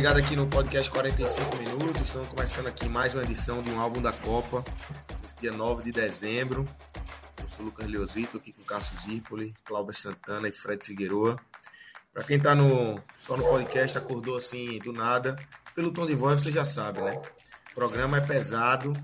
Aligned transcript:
Ligado 0.00 0.16
aqui 0.16 0.34
no 0.34 0.46
podcast 0.46 0.90
45 0.90 1.56
minutos. 1.56 2.00
Estamos 2.00 2.26
começando 2.28 2.68
aqui 2.68 2.88
mais 2.88 3.14
uma 3.14 3.22
edição 3.22 3.60
de 3.60 3.68
um 3.68 3.78
álbum 3.78 4.00
da 4.00 4.10
Copa, 4.10 4.64
dia 5.38 5.52
9 5.52 5.82
de 5.82 5.92
dezembro. 5.92 6.66
Eu 7.38 7.46
sou 7.46 7.66
Lucas 7.66 7.86
Leozito, 7.86 8.38
aqui 8.38 8.50
com 8.50 8.62
Cássio 8.62 8.98
Zirpoli, 9.02 9.54
Cláudio 9.62 9.92
Santana 9.92 10.48
e 10.48 10.52
Fred 10.52 10.82
Figueroa. 10.82 11.38
Para 12.14 12.24
quem 12.24 12.38
está 12.38 12.54
no, 12.54 12.98
só 13.18 13.36
no 13.36 13.44
podcast, 13.44 13.98
acordou 13.98 14.38
assim 14.38 14.78
do 14.78 14.90
nada, 14.90 15.36
pelo 15.74 15.92
tom 15.92 16.06
de 16.06 16.14
voz 16.14 16.40
você 16.40 16.50
já 16.50 16.64
sabe, 16.64 17.02
né? 17.02 17.20
O 17.70 17.74
programa 17.74 18.16
é 18.16 18.20
pesado, 18.22 18.94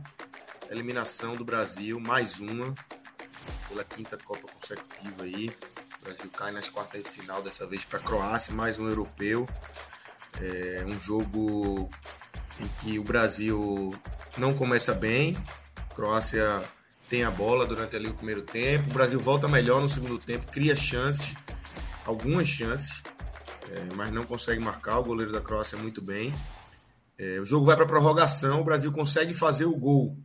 eliminação 0.71 1.37
do 1.37 1.45
Brasil, 1.45 2.01
mais 2.01 2.41
uma, 2.41 2.75
pela 3.69 3.85
quinta 3.85 4.17
Copa 4.17 4.49
consecutiva 4.51 5.25
aí. 5.25 5.51
O 6.01 6.05
Brasil 6.07 6.31
cai 6.31 6.53
nas 6.53 6.71
quartas 6.71 7.03
de 7.03 7.11
final, 7.11 7.43
dessa 7.43 7.67
vez 7.67 7.85
para 7.85 7.99
Croácia, 7.99 8.55
mais 8.55 8.79
um 8.79 8.89
europeu. 8.89 9.47
É 10.41 10.85
um 10.87 10.99
jogo 10.99 11.89
em 12.61 12.69
que 12.81 12.99
o 12.99 13.05
Brasil 13.05 13.95
não 14.37 14.55
começa 14.55 14.95
bem, 14.95 15.37
Croácia 15.95 16.63
tem 17.09 17.25
a 17.25 17.31
bola 17.31 17.67
durante 17.67 17.97
ali 17.97 18.09
o 18.09 18.15
primeiro 18.15 18.43
tempo, 18.43 18.91
o 18.91 18.95
Brasil 18.95 19.19
volta 19.19 19.49
melhor 19.49 19.81
no 19.81 19.89
segundo 19.89 20.19
tempo, 20.19 20.47
cria 20.47 20.75
chances, 20.75 21.35
algumas 22.05 22.49
chances, 22.49 23.03
é, 23.71 23.95
mas 23.95 24.13
não 24.13 24.25
consegue 24.25 24.61
marcar. 24.61 24.99
O 24.99 25.05
goleiro 25.05 25.33
da 25.33 25.41
Croácia 25.41 25.79
muito 25.79 26.03
bem. 26.03 26.35
É, 27.19 27.41
o 27.41 27.47
jogo 27.47 27.65
vai 27.65 27.77
para 27.77 27.87
prorrogação, 27.87 28.61
o 28.61 28.65
Brasil 28.65 28.93
consegue 28.93 29.33
fazer 29.33 29.65
o 29.65 29.75
gol 29.75 30.19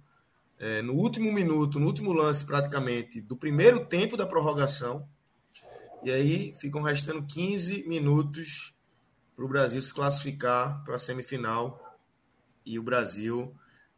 é, 0.59 0.82
no 0.82 0.94
último 0.94 1.32
minuto, 1.32 1.80
no 1.80 1.88
último 1.88 2.12
lance 2.14 2.45
praticamente 2.45 3.22
do 3.22 3.36
primeiro 3.36 3.86
tempo 3.86 4.17
da 4.17 4.26
prorrogação. 4.26 5.08
E 6.04 6.12
aí 6.12 6.56
ficam 6.59 6.82
restando 6.82 7.23
15 7.23 7.88
minutos 7.88 8.73
para 9.42 9.45
o 9.47 9.50
Brasil 9.50 9.81
se 9.81 9.92
classificar 9.92 10.84
para 10.84 10.95
a 10.95 11.00
semifinal. 11.00 11.97
E 12.64 12.78
o 12.78 12.84
Brasil 12.84 13.56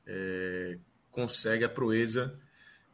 é, 0.08 0.78
consegue 1.12 1.66
a 1.66 1.70
proeza 1.70 2.40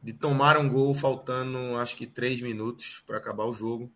de 0.02 0.14
tomar 0.14 0.58
um 0.58 0.67
gol 0.67 0.95
faltando 0.95 1.78
acho 1.78 1.95
que 1.95 2.08
três 2.08 2.41
minutos 2.41 3.03
para 3.06 3.17
acabar 3.17 3.45
o 3.45 3.53
jogo. 3.53 3.91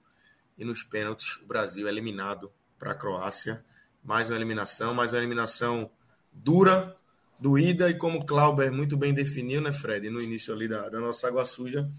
E 0.55 0.63
nos 0.63 0.83
pênaltis 0.83 1.37
o 1.37 1.47
Brasil 1.47 1.87
é 1.87 1.91
eliminado 1.91 2.51
para 2.77 2.91
a 2.91 2.95
Croácia. 2.95 3.65
Mais 4.03 4.29
uma 4.29 4.35
eliminação 4.35 4.93
mais 4.93 5.11
uma 5.11 5.17
eliminação 5.17 5.89
dura 6.31 6.95
doída 7.39 7.89
e 7.89 7.97
como 7.97 8.23
Clauber 8.23 8.71
muito 8.71 8.95
bem 8.95 9.15
definiu 9.15 9.61
né 9.61 9.71
Fred 9.71 10.11
no 10.11 10.21
início 10.21 10.53
ali 10.53 10.67
da, 10.67 10.89
da 10.89 10.99
nossa 10.99 11.27
água 11.27 11.43
suja 11.43 11.89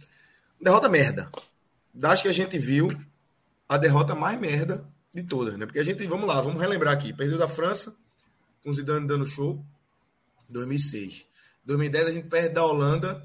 derrota 0.60 0.88
merda. 0.88 1.32
Das 1.92 2.22
que 2.22 2.28
a 2.28 2.32
gente 2.32 2.58
viu 2.58 2.90
a 3.68 3.76
derrota 3.76 4.14
mais 4.14 4.38
merda 4.38 4.93
de 5.14 5.22
todas, 5.22 5.56
né? 5.56 5.64
Porque 5.64 5.78
a 5.78 5.84
gente, 5.84 6.04
vamos 6.06 6.26
lá, 6.26 6.40
vamos 6.40 6.60
relembrar 6.60 6.92
aqui. 6.92 7.12
Perdeu 7.12 7.38
da 7.38 7.48
França, 7.48 7.94
com 8.62 8.72
Zidane 8.72 9.06
dando 9.06 9.26
show, 9.26 9.64
2006. 10.48 11.26
2010 11.64 12.06
a 12.06 12.12
gente 12.12 12.28
perde 12.28 12.54
da 12.54 12.64
Holanda, 12.64 13.24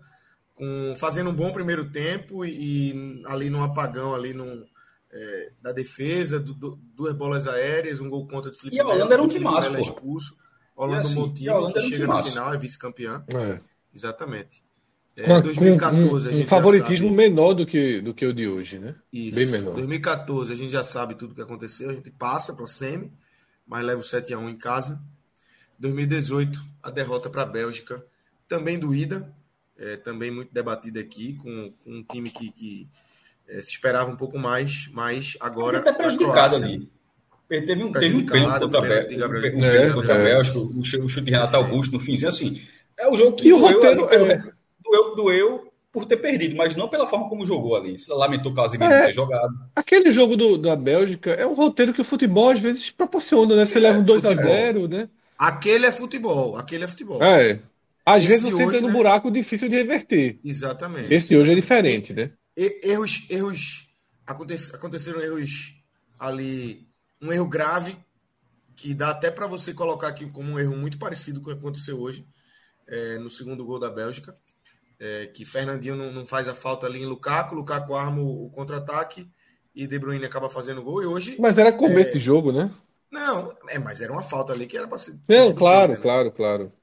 com, 0.55 0.95
fazendo 0.97 1.29
um 1.29 1.35
bom 1.35 1.51
primeiro 1.51 1.89
tempo 1.89 2.45
e, 2.45 2.91
e 2.91 3.23
ali 3.25 3.49
no 3.49 3.63
apagão, 3.63 4.13
ali 4.13 4.33
no, 4.33 4.65
é, 5.11 5.51
da 5.61 5.71
defesa, 5.71 6.39
do, 6.39 6.53
do, 6.53 6.79
duas 6.95 7.13
bolas 7.13 7.47
aéreas, 7.47 7.99
um 7.99 8.09
gol 8.09 8.27
contra 8.27 8.51
de 8.51 8.57
Felipe 8.57 8.77
E 8.77 8.79
a 8.79 8.85
Holanda 8.85 9.13
era 9.15 9.23
um 9.23 9.27
timaço, 9.27 9.75
é 9.75 9.81
expulso. 9.81 10.37
Holanda 10.75 11.01
assim, 11.01 11.15
Montijo, 11.15 11.73
que 11.73 11.81
chega 11.81 12.07
na 12.07 12.23
final, 12.23 12.53
é 12.53 12.57
vice-campeã. 12.57 13.25
É. 13.27 13.59
Exatamente. 13.93 14.63
É, 15.21 15.41
2014 15.41 16.29
um, 16.29 16.31
um, 16.31 16.43
um 16.43 16.47
favoritismo 16.47 17.11
menor 17.11 17.53
do 17.53 17.65
que, 17.65 17.99
do 17.99 18.13
que 18.13 18.25
o 18.25 18.33
de 18.33 18.47
hoje, 18.47 18.79
né? 18.79 18.95
Isso. 19.11 19.35
Bem 19.35 19.47
menor. 19.47 19.75
2014 19.75 20.53
a 20.53 20.55
gente 20.55 20.71
já 20.71 20.83
sabe 20.83 21.15
tudo 21.15 21.31
o 21.31 21.35
que 21.35 21.41
aconteceu, 21.41 21.89
a 21.89 21.93
gente 21.93 22.09
passa 22.09 22.53
para 22.53 22.63
o 22.63 22.67
semi, 22.67 23.11
mas 23.67 23.85
leva 23.85 23.99
o 23.99 24.03
7 24.03 24.33
a 24.33 24.39
1 24.39 24.49
em 24.49 24.55
casa. 24.57 24.99
2018 25.77 26.63
a 26.81 26.89
derrota 26.89 27.29
para 27.29 27.43
a 27.43 27.45
Bélgica, 27.45 28.03
também 28.47 28.79
doída, 28.79 29.29
é, 29.77 29.97
também 29.97 30.31
muito 30.31 30.53
debatida 30.53 31.01
aqui 31.01 31.33
com, 31.33 31.71
com 31.83 31.91
um 31.91 32.03
time 32.03 32.29
que, 32.29 32.51
que 32.51 32.87
é, 33.47 33.59
se 33.59 33.71
esperava 33.71 34.09
um 34.09 34.15
pouco 34.15 34.39
mais, 34.39 34.89
mas 34.93 35.35
agora 35.39 35.79
está 35.79 35.93
prejudicado 35.93 36.55
ali. 36.55 36.89
Teve 37.49 37.83
um, 37.83 37.91
teve 37.91 38.15
um 38.15 38.25
pênalti 38.25 38.61
contra, 38.61 38.79
a 38.79 40.17
Bélgica, 40.17 40.59
o 40.59 40.85
chute 40.85 41.21
de 41.21 41.31
Renato 41.31 41.55
Augusto 41.55 41.93
no 41.93 41.99
finzinho, 41.99 42.29
assim. 42.29 42.61
É 42.95 43.07
o 43.09 43.17
jogo 43.17 43.35
que 43.35 43.47
e 43.47 43.53
o 43.53 43.57
roteiro, 43.57 44.05
é, 44.13 44.43
doeu, 44.83 45.15
doeu 45.15 45.69
por 45.91 46.05
ter 46.05 46.17
perdido, 46.17 46.55
mas 46.55 46.75
não 46.75 46.87
pela 46.87 47.07
forma 47.07 47.27
como 47.27 47.45
jogou 47.45 47.75
ali. 47.75 47.95
Lamentou 48.09 48.51
o 48.51 48.55
Casemiro 48.55 48.91
é, 48.91 49.07
ter 49.07 49.13
jogado. 49.13 49.53
Aquele 49.75 50.11
jogo 50.11 50.37
do, 50.37 50.57
da 50.57 50.75
Bélgica 50.75 51.31
é 51.31 51.45
um 51.45 51.53
roteiro 51.53 51.93
que 51.93 52.01
o 52.01 52.05
futebol 52.05 52.49
às 52.49 52.59
vezes 52.59 52.91
proporciona, 52.91 53.55
né? 53.55 53.65
Você 53.65 53.79
é, 53.79 53.81
leva 53.81 53.99
um 53.99 54.03
2 54.03 54.25
a 54.25 54.35
0 54.35 54.87
né? 54.87 55.09
Aquele 55.37 55.85
é 55.85 55.91
futebol, 55.91 56.57
aquele 56.57 56.83
é 56.83 56.87
futebol. 56.87 57.23
É. 57.23 57.61
Às 58.05 58.23
Esse 58.23 58.27
vezes 58.27 58.43
você 58.43 58.55
hoje, 58.55 58.63
entra 58.63 58.81
num 58.81 58.87
né? 58.87 58.93
buraco 58.93 59.31
difícil 59.31 59.69
de 59.69 59.75
reverter. 59.75 60.39
Exatamente. 60.43 61.13
Esse 61.13 61.35
hoje 61.35 61.51
é 61.51 61.55
diferente, 61.55 62.13
né? 62.13 62.31
Erros, 62.55 63.25
erros 63.29 63.89
aconteceram 64.73 65.21
erros 65.21 65.75
ali, 66.19 66.87
um 67.21 67.31
erro 67.31 67.47
grave 67.47 67.97
que 68.75 68.93
dá 68.93 69.09
até 69.09 69.31
para 69.31 69.47
você 69.47 69.73
colocar 69.73 70.09
aqui 70.09 70.29
como 70.29 70.51
um 70.51 70.59
erro 70.59 70.75
muito 70.75 70.99
parecido 70.99 71.41
com 71.41 71.49
o 71.49 71.53
que 71.53 71.59
aconteceu 71.59 71.99
hoje 71.99 72.25
é, 72.87 73.17
no 73.17 73.29
segundo 73.29 73.65
gol 73.65 73.79
da 73.79 73.89
Bélgica 73.89 74.35
é, 74.99 75.27
que 75.27 75.45
Fernandinho 75.45 75.95
não, 75.95 76.11
não, 76.11 76.27
faz 76.27 76.47
a 76.47 76.53
falta 76.53 76.85
ali 76.85 77.01
em 77.01 77.05
Lukaku, 77.05 77.55
Lukaku 77.55 77.95
arma 77.95 78.21
o, 78.21 78.45
o 78.45 78.49
contra-ataque 78.49 79.29
e 79.73 79.87
De 79.87 79.97
Bruyne 79.97 80.25
acaba 80.25 80.49
fazendo 80.49 80.83
gol. 80.83 81.01
E 81.01 81.05
hoje. 81.05 81.37
Mas 81.39 81.57
era 81.57 81.71
começo 81.71 82.09
é... 82.09 82.13
de 82.13 82.19
jogo, 82.19 82.51
né? 82.51 82.69
Não, 83.09 83.55
é, 83.69 83.79
mas 83.79 84.01
era 84.01 84.11
uma 84.11 84.21
falta 84.21 84.53
ali 84.53 84.67
que 84.67 84.77
era 84.77 84.87
para 84.87 84.97
ser. 84.97 85.17
Não, 85.27 85.53
claro, 85.53 85.93
né? 85.93 85.99
claro, 85.99 86.31
claro. 86.31 86.73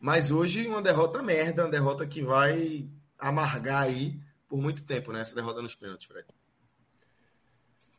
Mas 0.00 0.30
hoje 0.30 0.66
uma 0.66 0.80
derrota 0.80 1.22
merda, 1.22 1.64
uma 1.64 1.70
derrota 1.70 2.06
que 2.06 2.22
vai 2.22 2.88
amargar 3.18 3.82
aí 3.82 4.18
por 4.48 4.60
muito 4.60 4.82
tempo, 4.82 5.12
né? 5.12 5.20
Essa 5.20 5.34
derrota 5.34 5.60
nos 5.60 5.74
pênaltis, 5.74 6.08
Fred. 6.08 6.26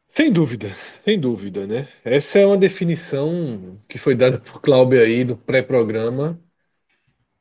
Sem 0.08 0.30
dúvida, 0.30 0.74
sem 1.06 1.18
dúvida, 1.18 1.66
né? 1.66 1.88
Essa 2.04 2.40
é 2.40 2.46
uma 2.46 2.58
definição 2.58 3.80
que 3.88 3.98
foi 3.98 4.14
dada 4.14 4.40
por 4.40 4.60
Cláudio 4.60 5.00
aí 5.00 5.24
no 5.24 5.38
pré-programa 5.38 6.38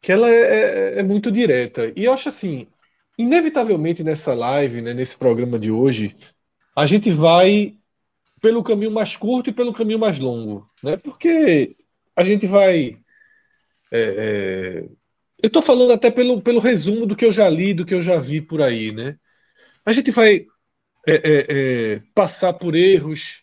que 0.00 0.12
ela 0.12 0.28
é, 0.28 0.40
é, 0.40 1.00
é, 1.00 1.02
muito 1.02 1.30
direta. 1.30 1.92
E 1.96 2.04
eu 2.04 2.12
acho 2.12 2.28
assim, 2.28 2.66
inevitavelmente 3.18 4.02
nessa 4.02 4.34
live, 4.34 4.80
né, 4.80 4.94
nesse 4.94 5.16
programa 5.16 5.58
de 5.58 5.70
hoje, 5.70 6.16
a 6.76 6.86
gente 6.86 7.10
vai 7.10 7.74
pelo 8.41 8.64
caminho 8.64 8.91
mais 8.91 9.16
curto 9.16 9.50
e 9.50 9.52
pelo 9.52 9.72
caminho 9.74 9.98
mais 9.98 10.18
longo, 10.18 10.68
né? 10.82 10.97
Porque 10.97 11.76
a 12.16 12.24
gente 12.24 12.47
vai. 12.47 12.97
É, 13.92 14.00
é... 14.00 14.88
eu 15.42 15.47
estou 15.48 15.62
falando 15.62 15.92
até 15.92 16.10
pelo, 16.10 16.41
pelo 16.41 16.60
resumo 16.60 17.06
do 17.06 17.16
que 17.16 17.24
eu 17.24 17.32
já 17.32 17.48
li, 17.48 17.74
do 17.74 17.84
que 17.84 17.94
eu 17.94 18.00
já 18.00 18.18
vi 18.18 18.41
por 18.41 18.62
aí, 18.62 18.92
né? 18.92 19.18
A 19.84 19.92
gente 19.92 20.10
vai 20.10 20.46
é, 21.06 21.94
é, 21.94 22.03
passar 22.14 22.53
por 22.54 22.74
erros 22.74 23.42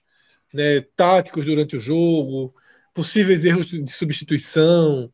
né, 0.53 0.81
táticos 0.95 1.45
durante 1.45 1.75
o 1.75 1.79
jogo, 1.79 2.53
possíveis 2.93 3.45
erros 3.45 3.67
de 3.67 3.91
substituição, 3.91 5.11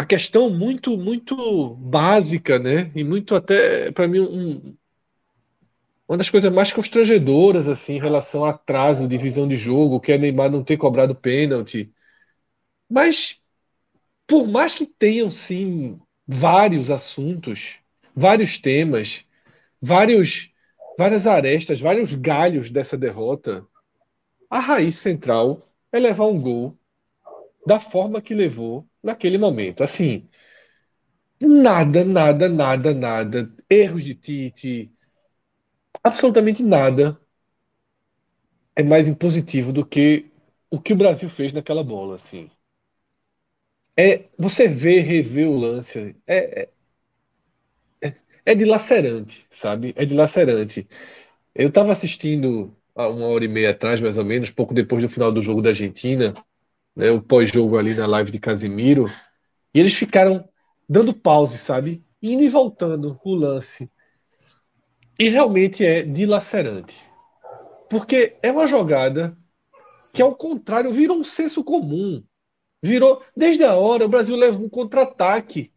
a 0.00 0.04
questão 0.06 0.48
muito 0.48 0.96
muito 0.96 1.74
básica, 1.74 2.58
né? 2.58 2.90
E 2.94 3.04
muito 3.04 3.34
até 3.34 3.92
para 3.92 4.08
mim 4.08 4.20
um, 4.20 4.74
uma 6.08 6.16
das 6.16 6.30
coisas 6.30 6.50
mais 6.50 6.72
constrangedoras 6.72 7.68
assim 7.68 7.96
em 7.96 8.00
relação 8.00 8.42
a 8.42 8.48
atraso 8.50 9.06
de 9.06 9.18
visão 9.18 9.46
de 9.46 9.56
jogo, 9.56 10.00
que 10.00 10.10
é 10.10 10.16
Neymar 10.16 10.50
não 10.50 10.64
ter 10.64 10.78
cobrado 10.78 11.14
pênalti. 11.14 11.92
Mas 12.88 13.42
por 14.26 14.48
mais 14.48 14.74
que 14.74 14.86
tenham 14.86 15.30
sim 15.30 16.00
vários 16.26 16.90
assuntos, 16.90 17.76
vários 18.16 18.56
temas, 18.58 19.22
vários, 19.82 20.50
várias 20.96 21.26
arestas, 21.26 21.78
vários 21.78 22.14
galhos 22.14 22.70
dessa 22.70 22.96
derrota, 22.96 23.66
a 24.48 24.60
raiz 24.60 24.94
central 24.94 25.62
é 25.92 25.98
levar 25.98 26.24
um 26.24 26.40
gol 26.40 26.74
da 27.66 27.78
forma 27.78 28.22
que 28.22 28.32
levou 28.32 28.88
naquele 29.02 29.38
momento. 29.38 29.82
Assim, 29.82 30.28
nada, 31.40 32.02
nada, 32.04 32.48
nada, 32.48 32.94
nada. 32.94 33.52
Erros 33.68 34.04
de 34.04 34.14
Tite, 34.14 34.90
absolutamente 36.04 36.62
nada 36.62 37.18
é 38.74 38.82
mais 38.82 39.06
impositivo 39.08 39.72
do 39.72 39.84
que 39.86 40.26
o 40.70 40.80
que 40.80 40.92
o 40.92 40.96
Brasil 40.96 41.28
fez 41.28 41.52
naquela 41.52 41.84
bola, 41.84 42.16
assim. 42.16 42.50
É, 43.96 44.28
você 44.38 44.66
vê, 44.68 45.00
rever 45.00 45.48
o 45.48 45.56
lance, 45.58 46.16
é, 46.26 46.62
é, 46.62 46.70
é, 48.02 48.14
é 48.46 48.54
dilacerante, 48.54 49.46
sabe? 49.50 49.92
É 49.96 50.04
dilacerante. 50.04 50.88
Eu 51.54 51.68
estava 51.68 51.92
assistindo 51.92 52.76
há 52.96 53.08
uma 53.08 53.26
hora 53.28 53.44
e 53.44 53.48
meia 53.48 53.70
atrás, 53.72 54.00
mais 54.00 54.18
ou 54.18 54.24
menos, 54.24 54.50
pouco 54.50 54.74
depois 54.74 55.02
do 55.02 55.08
final 55.08 55.32
do 55.32 55.42
jogo 55.42 55.62
da 55.62 55.70
Argentina, 55.70 56.34
né, 57.00 57.10
o 57.10 57.22
pós-jogo 57.22 57.78
ali 57.78 57.94
na 57.94 58.06
live 58.06 58.30
de 58.30 58.38
Casimiro, 58.38 59.10
e 59.72 59.80
eles 59.80 59.94
ficaram 59.94 60.46
dando 60.86 61.14
pause, 61.14 61.56
sabe? 61.56 62.04
Indo 62.22 62.42
e 62.42 62.48
voltando 62.50 63.18
o 63.24 63.34
lance. 63.34 63.90
E 65.18 65.30
realmente 65.30 65.82
é 65.82 66.02
dilacerante. 66.02 66.94
Porque 67.88 68.36
é 68.42 68.52
uma 68.52 68.66
jogada 68.66 69.34
que, 70.12 70.20
ao 70.20 70.34
contrário, 70.34 70.92
virou 70.92 71.16
um 71.16 71.24
senso 71.24 71.64
comum. 71.64 72.20
Virou. 72.82 73.22
Desde 73.34 73.64
a 73.64 73.74
hora, 73.74 74.04
o 74.04 74.08
Brasil 74.08 74.36
leva 74.36 74.58
um 74.58 74.68
contra-ataque 74.68 75.72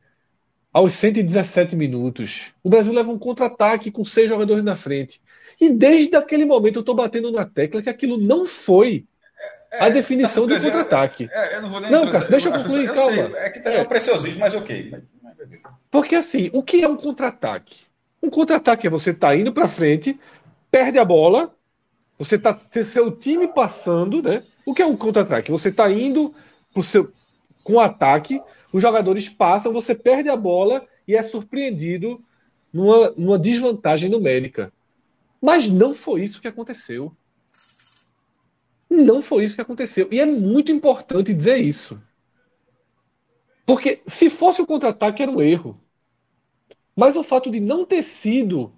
aos 0.73 0.91
117 0.93 1.73
minutos. 1.75 2.51
O 2.61 2.69
Brasil 2.69 2.91
leva 2.91 3.11
um 3.11 3.19
contra-ataque 3.19 3.91
com 3.91 4.03
seis 4.03 4.27
jogadores 4.27 4.63
na 4.63 4.75
frente. 4.75 5.21
E 5.61 5.69
desde 5.69 6.17
aquele 6.17 6.43
momento 6.43 6.77
eu 6.77 6.81
estou 6.81 6.95
batendo 6.95 7.31
na 7.31 7.45
tecla 7.45 7.81
que 7.81 7.89
aquilo 7.89 8.17
não 8.17 8.45
foi 8.45 9.05
é, 9.73 9.85
a 9.85 9.89
definição 9.89 10.47
tá 10.47 10.53
do 10.53 10.61
contra-ataque. 10.61 11.27
É, 11.31 11.57
eu 11.57 11.63
não 11.63 11.69
vou 11.71 11.79
nem 11.79 11.89
Não, 11.89 12.07
Cássio, 12.07 12.29
deixa 12.29 12.49
eu 12.49 12.53
concluir, 12.53 12.85
eu 12.85 12.93
calma. 12.93 13.11
Sei, 13.11 13.39
é 13.39 13.49
que 13.49 13.59
tá 13.59 13.73
é. 13.73 13.81
um 13.81 13.85
preciosismo, 13.85 14.39
mas 14.39 14.53
ok. 14.53 14.93
Porque 15.89 16.13
assim, 16.13 16.51
o 16.53 16.61
que 16.61 16.83
é 16.83 16.87
um 16.87 16.95
contra-ataque? 16.95 17.85
Um 18.21 18.29
contra-ataque 18.29 18.85
é 18.85 18.89
você 18.89 19.09
estar 19.09 19.29
tá 19.29 19.35
indo 19.35 19.51
para 19.51 19.67
frente, 19.67 20.19
perde 20.69 20.99
a 20.99 21.05
bola, 21.05 21.55
você 22.19 22.35
está 22.35 22.55
seu 22.85 23.11
time 23.11 23.47
passando, 23.47 24.21
né? 24.21 24.43
O 24.63 24.75
que 24.75 24.83
é 24.83 24.85
um 24.85 24.95
contra-ataque? 24.95 25.51
Você 25.51 25.69
está 25.69 25.91
indo 25.91 26.35
pro 26.71 26.83
seu, 26.83 27.11
com 27.63 27.79
ataque, 27.79 28.39
os 28.71 28.81
jogadores 28.81 29.27
passam, 29.27 29.73
você 29.73 29.95
perde 29.95 30.29
a 30.29 30.35
bola 30.35 30.85
e 31.07 31.15
é 31.15 31.23
surpreendido 31.23 32.23
numa, 32.71 33.09
numa 33.17 33.39
desvantagem 33.39 34.07
numérica. 34.07 34.71
Mas 35.41 35.67
não 35.67 35.95
foi 35.95 36.21
isso 36.21 36.39
que 36.39 36.47
aconteceu. 36.47 37.11
Não 38.93 39.21
foi 39.21 39.43
isso 39.43 39.55
que 39.55 39.61
aconteceu. 39.61 40.07
E 40.11 40.19
é 40.19 40.25
muito 40.25 40.71
importante 40.71 41.33
dizer 41.33 41.57
isso. 41.57 41.99
Porque 43.65 44.01
se 44.05 44.29
fosse 44.29 44.61
o 44.61 44.67
contra-ataque, 44.67 45.23
era 45.23 45.31
um 45.31 45.41
erro. 45.41 45.79
Mas 46.95 47.15
o 47.15 47.23
fato 47.23 47.49
de 47.49 47.59
não 47.59 47.85
ter 47.85 48.03
sido 48.03 48.71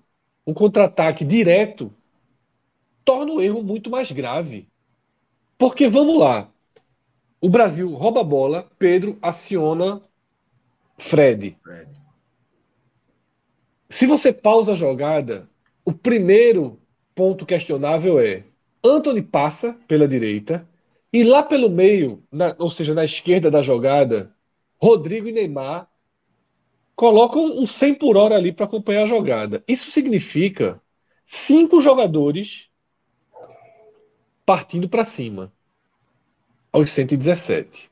um 0.48 0.54
contra-ataque 0.54 1.26
direto 1.26 1.94
torna 3.04 3.34
o 3.34 3.42
erro 3.42 3.62
muito 3.62 3.90
mais 3.90 4.12
grave. 4.12 4.70
Porque 5.58 5.88
vamos 5.88 6.18
lá. 6.18 6.50
O 7.42 7.50
Brasil 7.50 7.94
rouba 7.94 8.22
a 8.22 8.24
bola, 8.24 8.72
Pedro 8.80 9.18
aciona 9.22 10.02
Fred. 10.98 11.58
Fred. 11.62 11.90
Se 13.90 14.08
você 14.08 14.32
pausa 14.32 14.74
a 14.74 14.76
jogada, 14.76 15.50
o 15.84 15.92
primeiro 15.92 16.80
ponto 17.14 17.46
questionável 17.46 18.20
é 18.20 18.44
Anthony 18.86 19.22
passa 19.22 19.76
pela 19.88 20.08
direita 20.08 20.68
e 21.12 21.24
lá 21.24 21.42
pelo 21.42 21.70
meio, 21.70 22.24
na, 22.32 22.56
ou 22.60 22.70
seja, 22.70 22.94
na 22.94 23.06
esquerda 23.06 23.50
da 23.50 23.62
jogada, 23.62 24.36
Rodrigo 24.78 25.28
e 25.28 25.32
Neymar 25.32 25.90
colocam 26.96 27.46
um 27.46 27.66
100 27.66 27.96
por 27.96 28.16
hora 28.16 28.36
ali 28.36 28.52
para 28.52 28.66
acompanhar 28.66 29.04
a 29.04 29.08
jogada. 29.08 29.64
Isso 29.68 29.92
significa 29.92 30.82
cinco 31.26 31.82
jogadores 31.82 32.70
partindo 34.46 34.88
para 34.88 35.04
cima 35.04 35.52
aos 36.72 36.90
117. 36.92 37.90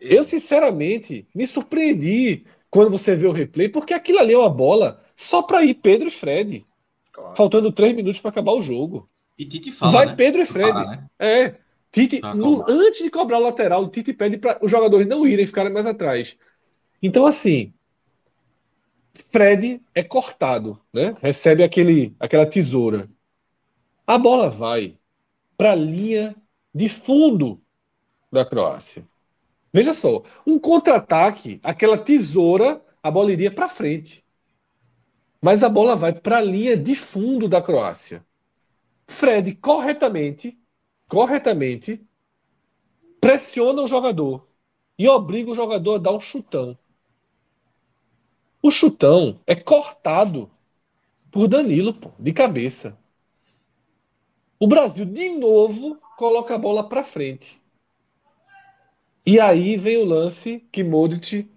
Eu, 0.00 0.24
sinceramente, 0.24 1.26
me 1.34 1.46
surpreendi 1.46 2.44
quando 2.70 2.90
você 2.90 3.14
vê 3.14 3.26
o 3.26 3.32
replay, 3.32 3.68
porque 3.68 3.94
aquilo 3.94 4.18
ali 4.18 4.32
é 4.32 4.38
uma 4.38 4.50
bola 4.50 5.02
só 5.14 5.42
para 5.42 5.64
ir 5.64 5.74
Pedro 5.74 6.08
e 6.08 6.10
Fred. 6.10 6.64
Claro. 7.12 7.36
Faltando 7.36 7.72
três 7.72 7.94
minutos 7.94 8.20
para 8.20 8.30
acabar 8.30 8.52
o 8.52 8.62
jogo. 8.62 9.06
E 9.38 9.46
Tite 9.46 9.70
fala. 9.70 9.92
Vai 9.92 10.06
né? 10.06 10.14
Pedro 10.16 10.42
e 10.42 10.46
Fred. 10.46 10.68
Fala, 10.68 10.90
né? 10.90 11.06
É. 11.18 11.54
Tite, 11.90 12.20
no, 12.34 12.68
antes 12.68 13.02
de 13.02 13.10
cobrar 13.10 13.38
o 13.38 13.42
lateral, 13.42 13.84
o 13.84 13.88
Tite 13.88 14.12
pede 14.12 14.36
para 14.36 14.58
os 14.62 14.70
jogadores 14.70 15.06
não 15.06 15.26
irem, 15.26 15.46
ficarem 15.46 15.72
mais 15.72 15.86
atrás. 15.86 16.36
Então, 17.02 17.24
assim, 17.24 17.72
Fred 19.30 19.80
é 19.94 20.02
cortado, 20.02 20.78
né? 20.92 21.16
Recebe 21.22 21.62
aquele, 21.62 22.14
aquela 22.20 22.44
tesoura. 22.44 23.08
A 24.06 24.18
bola 24.18 24.50
vai 24.50 24.96
para 25.56 25.72
a 25.72 25.76
linha 25.76 26.36
de 26.74 26.88
fundo 26.88 27.60
da 28.30 28.44
Croácia. 28.44 29.06
Veja 29.72 29.94
só, 29.94 30.22
um 30.46 30.58
contra-ataque, 30.58 31.60
aquela 31.62 31.96
tesoura, 31.96 32.82
a 33.02 33.10
bola 33.10 33.32
iria 33.32 33.50
para 33.50 33.68
frente. 33.68 34.24
Mas 35.40 35.62
a 35.62 35.68
bola 35.68 35.94
vai 35.94 36.12
para 36.12 36.38
a 36.38 36.42
linha 36.42 36.76
de 36.76 36.94
fundo 36.94 37.48
da 37.48 37.62
Croácia. 37.62 38.24
Fred 39.08 39.56
corretamente, 39.56 40.56
corretamente 41.08 42.06
pressiona 43.20 43.82
o 43.82 43.88
jogador 43.88 44.46
e 44.96 45.08
obriga 45.08 45.50
o 45.50 45.54
jogador 45.54 45.94
a 45.94 45.98
dar 45.98 46.12
um 46.12 46.20
chutão. 46.20 46.78
O 48.62 48.70
chutão 48.70 49.40
é 49.46 49.54
cortado 49.54 50.50
por 51.30 51.48
Danilo, 51.48 51.94
pô, 51.94 52.10
de 52.18 52.32
cabeça. 52.32 52.96
O 54.60 54.66
Brasil 54.66 55.04
de 55.04 55.30
novo 55.30 55.98
coloca 56.16 56.54
a 56.54 56.58
bola 56.58 56.88
para 56.88 57.04
frente. 57.04 57.60
E 59.24 59.38
aí 59.38 59.76
vem 59.76 59.98
o 59.98 60.04
lance 60.04 60.60
que 60.72 60.82
Modric 60.82 61.48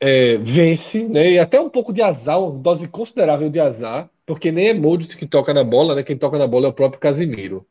é, 0.00 0.36
vence, 0.38 1.06
né? 1.06 1.32
E 1.32 1.38
até 1.38 1.60
um 1.60 1.68
pouco 1.68 1.92
de 1.92 2.00
azar, 2.00 2.40
uma 2.40 2.58
dose 2.58 2.88
considerável 2.88 3.50
de 3.50 3.60
azar, 3.60 4.10
porque 4.28 4.52
nem 4.52 4.68
é 4.68 4.74
Modric 4.74 5.16
que 5.16 5.26
toca 5.26 5.54
na 5.54 5.64
bola, 5.64 5.94
né? 5.94 6.02
Quem 6.02 6.14
toca 6.14 6.36
na 6.36 6.46
bola 6.46 6.66
é 6.66 6.68
o 6.68 6.72
próprio 6.74 7.00
Casimiro. 7.00 7.66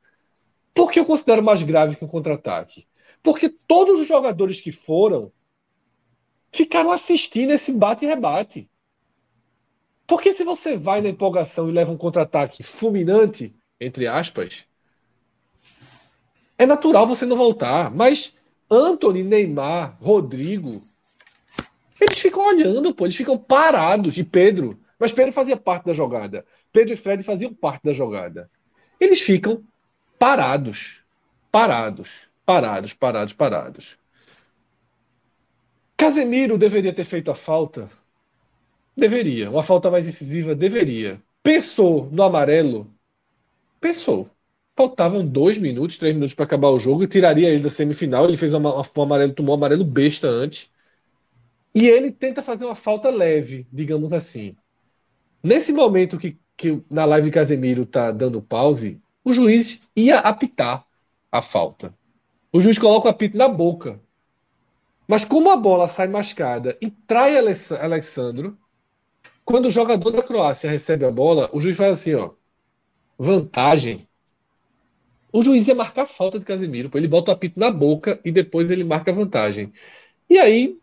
Por 0.73 0.91
que 0.91 0.99
eu 0.99 1.05
considero 1.05 1.43
mais 1.43 1.61
grave 1.61 1.95
que 1.95 2.03
um 2.03 2.07
contra-ataque? 2.07 2.87
Porque 3.21 3.47
todos 3.47 3.99
os 3.99 4.07
jogadores 4.07 4.59
que 4.59 4.71
foram 4.71 5.31
ficaram 6.51 6.91
assistindo 6.91 7.51
esse 7.51 7.71
bate 7.71 8.05
e 8.05 8.07
rebate. 8.07 8.67
Porque 10.07 10.33
se 10.33 10.43
você 10.43 10.75
vai 10.75 10.99
na 10.99 11.09
empolgação 11.09 11.69
e 11.69 11.71
leva 11.71 11.91
um 11.91 11.97
contra-ataque 11.97 12.63
fulminante, 12.63 13.53
entre 13.79 14.07
aspas, 14.07 14.65
é 16.57 16.65
natural 16.65 17.05
você 17.05 17.23
não 17.23 17.37
voltar. 17.37 17.93
Mas 17.93 18.33
Anthony, 18.67 19.21
Neymar, 19.21 19.95
Rodrigo, 20.01 20.81
eles 22.01 22.17
ficam 22.17 22.47
olhando, 22.47 22.95
pô, 22.95 23.05
eles 23.05 23.15
ficam 23.15 23.37
parados. 23.37 24.17
E 24.17 24.23
Pedro, 24.23 24.79
mas 24.99 25.11
Pedro 25.11 25.31
fazia 25.31 25.57
parte 25.57 25.85
da 25.85 25.93
jogada. 25.93 26.45
Pedro 26.71 26.93
e 26.93 26.97
Fred 26.97 27.23
faziam 27.23 27.53
parte 27.53 27.83
da 27.83 27.93
jogada. 27.93 28.49
Eles 28.99 29.21
ficam 29.21 29.63
parados. 30.17 31.01
Parados. 31.51 32.09
Parados, 32.45 32.93
parados, 32.93 33.33
parados. 33.33 33.97
Casemiro 35.95 36.57
deveria 36.57 36.93
ter 36.93 37.03
feito 37.03 37.29
a 37.29 37.35
falta? 37.35 37.89
Deveria. 38.95 39.49
Uma 39.51 39.63
falta 39.63 39.91
mais 39.91 40.07
incisiva? 40.07 40.55
Deveria. 40.55 41.21
Pensou 41.43 42.09
no 42.11 42.23
amarelo? 42.23 42.91
Pensou. 43.79 44.27
Faltavam 44.75 45.25
dois 45.25 45.57
minutos, 45.57 45.97
três 45.97 46.13
minutos 46.13 46.35
para 46.35 46.45
acabar 46.45 46.69
o 46.69 46.79
jogo 46.79 47.03
e 47.03 47.07
tiraria 47.07 47.49
ele 47.49 47.63
da 47.63 47.69
semifinal. 47.69 48.25
Ele 48.25 48.37
fez 48.37 48.53
uma, 48.53 48.79
um 48.79 49.01
amarelo, 49.01 49.33
tomou 49.33 49.55
um 49.55 49.57
amarelo 49.57 49.83
besta 49.83 50.27
antes. 50.27 50.69
E 51.73 51.87
ele 51.87 52.11
tenta 52.11 52.41
fazer 52.41 52.65
uma 52.65 52.75
falta 52.75 53.09
leve, 53.09 53.67
digamos 53.71 54.13
assim. 54.13 54.55
Nesse 55.47 55.71
momento 55.71 56.17
que, 56.17 56.37
que 56.57 56.83
na 56.89 57.05
live 57.05 57.27
de 57.27 57.33
Casemiro 57.33 57.85
tá 57.85 58.11
dando 58.11 58.41
pause, 58.41 58.99
o 59.23 59.31
juiz 59.31 59.79
ia 59.95 60.19
apitar 60.19 60.85
a 61.31 61.41
falta. 61.41 61.93
O 62.51 62.59
juiz 62.59 62.77
coloca 62.77 63.07
o 63.07 63.09
apito 63.09 63.37
na 63.37 63.47
boca. 63.47 63.97
Mas 65.07 65.23
como 65.23 65.49
a 65.49 65.55
bola 65.55 65.87
sai 65.87 66.09
mascada 66.09 66.77
e 66.81 66.91
trai 66.91 67.37
Alessandro, 67.37 68.57
quando 69.45 69.67
o 69.67 69.69
jogador 69.69 70.11
da 70.11 70.21
Croácia 70.21 70.69
recebe 70.69 71.05
a 71.05 71.11
bola, 71.11 71.49
o 71.53 71.61
juiz 71.61 71.77
faz 71.77 71.93
assim, 71.93 72.13
ó. 72.13 72.31
Vantagem. 73.17 74.05
O 75.31 75.41
juiz 75.41 75.65
ia 75.65 75.75
marcar 75.75 76.01
a 76.01 76.07
falta 76.07 76.37
de 76.37 76.43
Casemiro. 76.43 76.91
Ele 76.93 77.07
bota 77.07 77.31
o 77.31 77.33
apito 77.33 77.57
na 77.57 77.71
boca 77.71 78.19
e 78.25 78.33
depois 78.33 78.69
ele 78.69 78.83
marca 78.83 79.11
a 79.11 79.15
vantagem. 79.15 79.71
E 80.29 80.37
aí, 80.37 80.77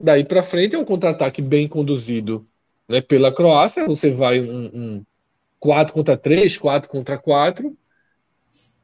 daí 0.00 0.24
para 0.24 0.42
frente, 0.42 0.74
é 0.74 0.78
um 0.78 0.84
contra-ataque 0.84 1.40
bem 1.40 1.68
conduzido 1.68 2.47
né, 2.88 3.00
pela 3.00 3.32
Croácia, 3.32 3.86
você 3.86 4.10
vai 4.10 4.40
um, 4.40 4.70
um 4.72 5.04
4 5.60 5.92
contra 5.92 6.16
3, 6.16 6.56
4 6.56 6.88
contra 6.88 7.18
4. 7.18 7.76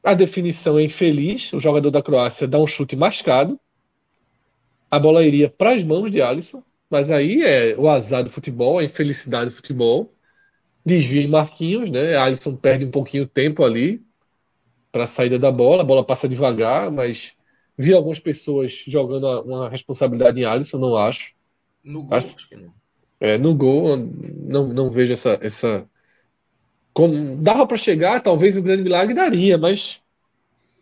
A 0.02 0.12
definição 0.12 0.78
é 0.78 0.84
infeliz, 0.84 1.52
o 1.52 1.58
jogador 1.58 1.90
da 1.90 2.02
Croácia 2.02 2.46
dá 2.46 2.58
um 2.58 2.66
chute 2.66 2.94
mascado. 2.94 3.58
A 4.90 4.99
bola 4.99 5.25
iria 5.25 5.49
para 5.49 5.73
as 5.73 5.82
mãos 5.82 6.11
de 6.11 6.20
Alisson, 6.20 6.62
mas 6.90 7.11
aí 7.11 7.42
é 7.42 7.75
o 7.76 7.88
azar 7.88 8.23
do 8.23 8.30
futebol, 8.30 8.78
a 8.78 8.84
infelicidade 8.84 9.50
do 9.50 9.56
futebol. 9.56 10.12
Desvia 10.84 11.23
em 11.23 11.28
Marquinhos, 11.28 11.90
né? 11.90 12.14
Alisson 12.14 12.54
perde 12.54 12.84
um 12.84 12.90
pouquinho 12.90 13.25
de 13.25 13.30
tempo 13.30 13.64
ali 13.64 14.04
para 14.92 15.04
a 15.04 15.08
saída 15.08 15.38
da 15.38 15.50
bola, 15.50 15.82
a 15.82 15.87
bola 15.87 16.04
passa 16.04 16.28
devagar, 16.28 16.90
mas 16.90 17.32
vi 17.76 17.92
algumas 17.94 18.18
pessoas 18.18 18.84
jogando 18.87 19.26
uma 19.42 19.68
responsabilidade 19.68 20.40
em 20.40 20.44
Alisson, 20.44 20.78
não 20.78 20.96
acho. 20.96 21.34
No 21.82 22.02
gol, 22.02 22.16
acho, 22.16 22.37
acho 22.37 22.49
que 22.49 22.56
não. 22.56 22.73
É, 23.21 23.38
no 23.38 23.54
gol, 23.54 23.97
não, 23.97 24.68
não 24.68 24.90
vejo 24.90 25.12
essa, 25.12 25.38
essa. 25.40 25.88
Como, 26.92 27.42
dava 27.42 27.66
para 27.66 27.76
chegar, 27.76 28.23
talvez 28.23 28.56
o 28.56 28.62
grande 28.62 28.83
milagre 28.83 29.14
daria, 29.14 29.59
mas 29.59 30.00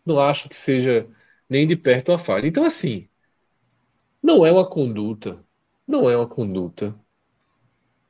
não 0.07 0.19
acho 0.21 0.49
que 0.49 0.57
seja 0.57 1.07
nem 1.49 1.67
de 1.67 1.77
perto 1.77 2.12
a 2.12 2.19
falha. 2.19 2.47
Então, 2.47 2.65
assim, 2.65 3.09
não 4.23 4.45
é 4.47 4.53
uma 4.53 4.69
conduta, 4.69 5.45
não 5.87 6.09
é 6.09 6.17
uma 6.17 6.29
conduta 6.29 6.95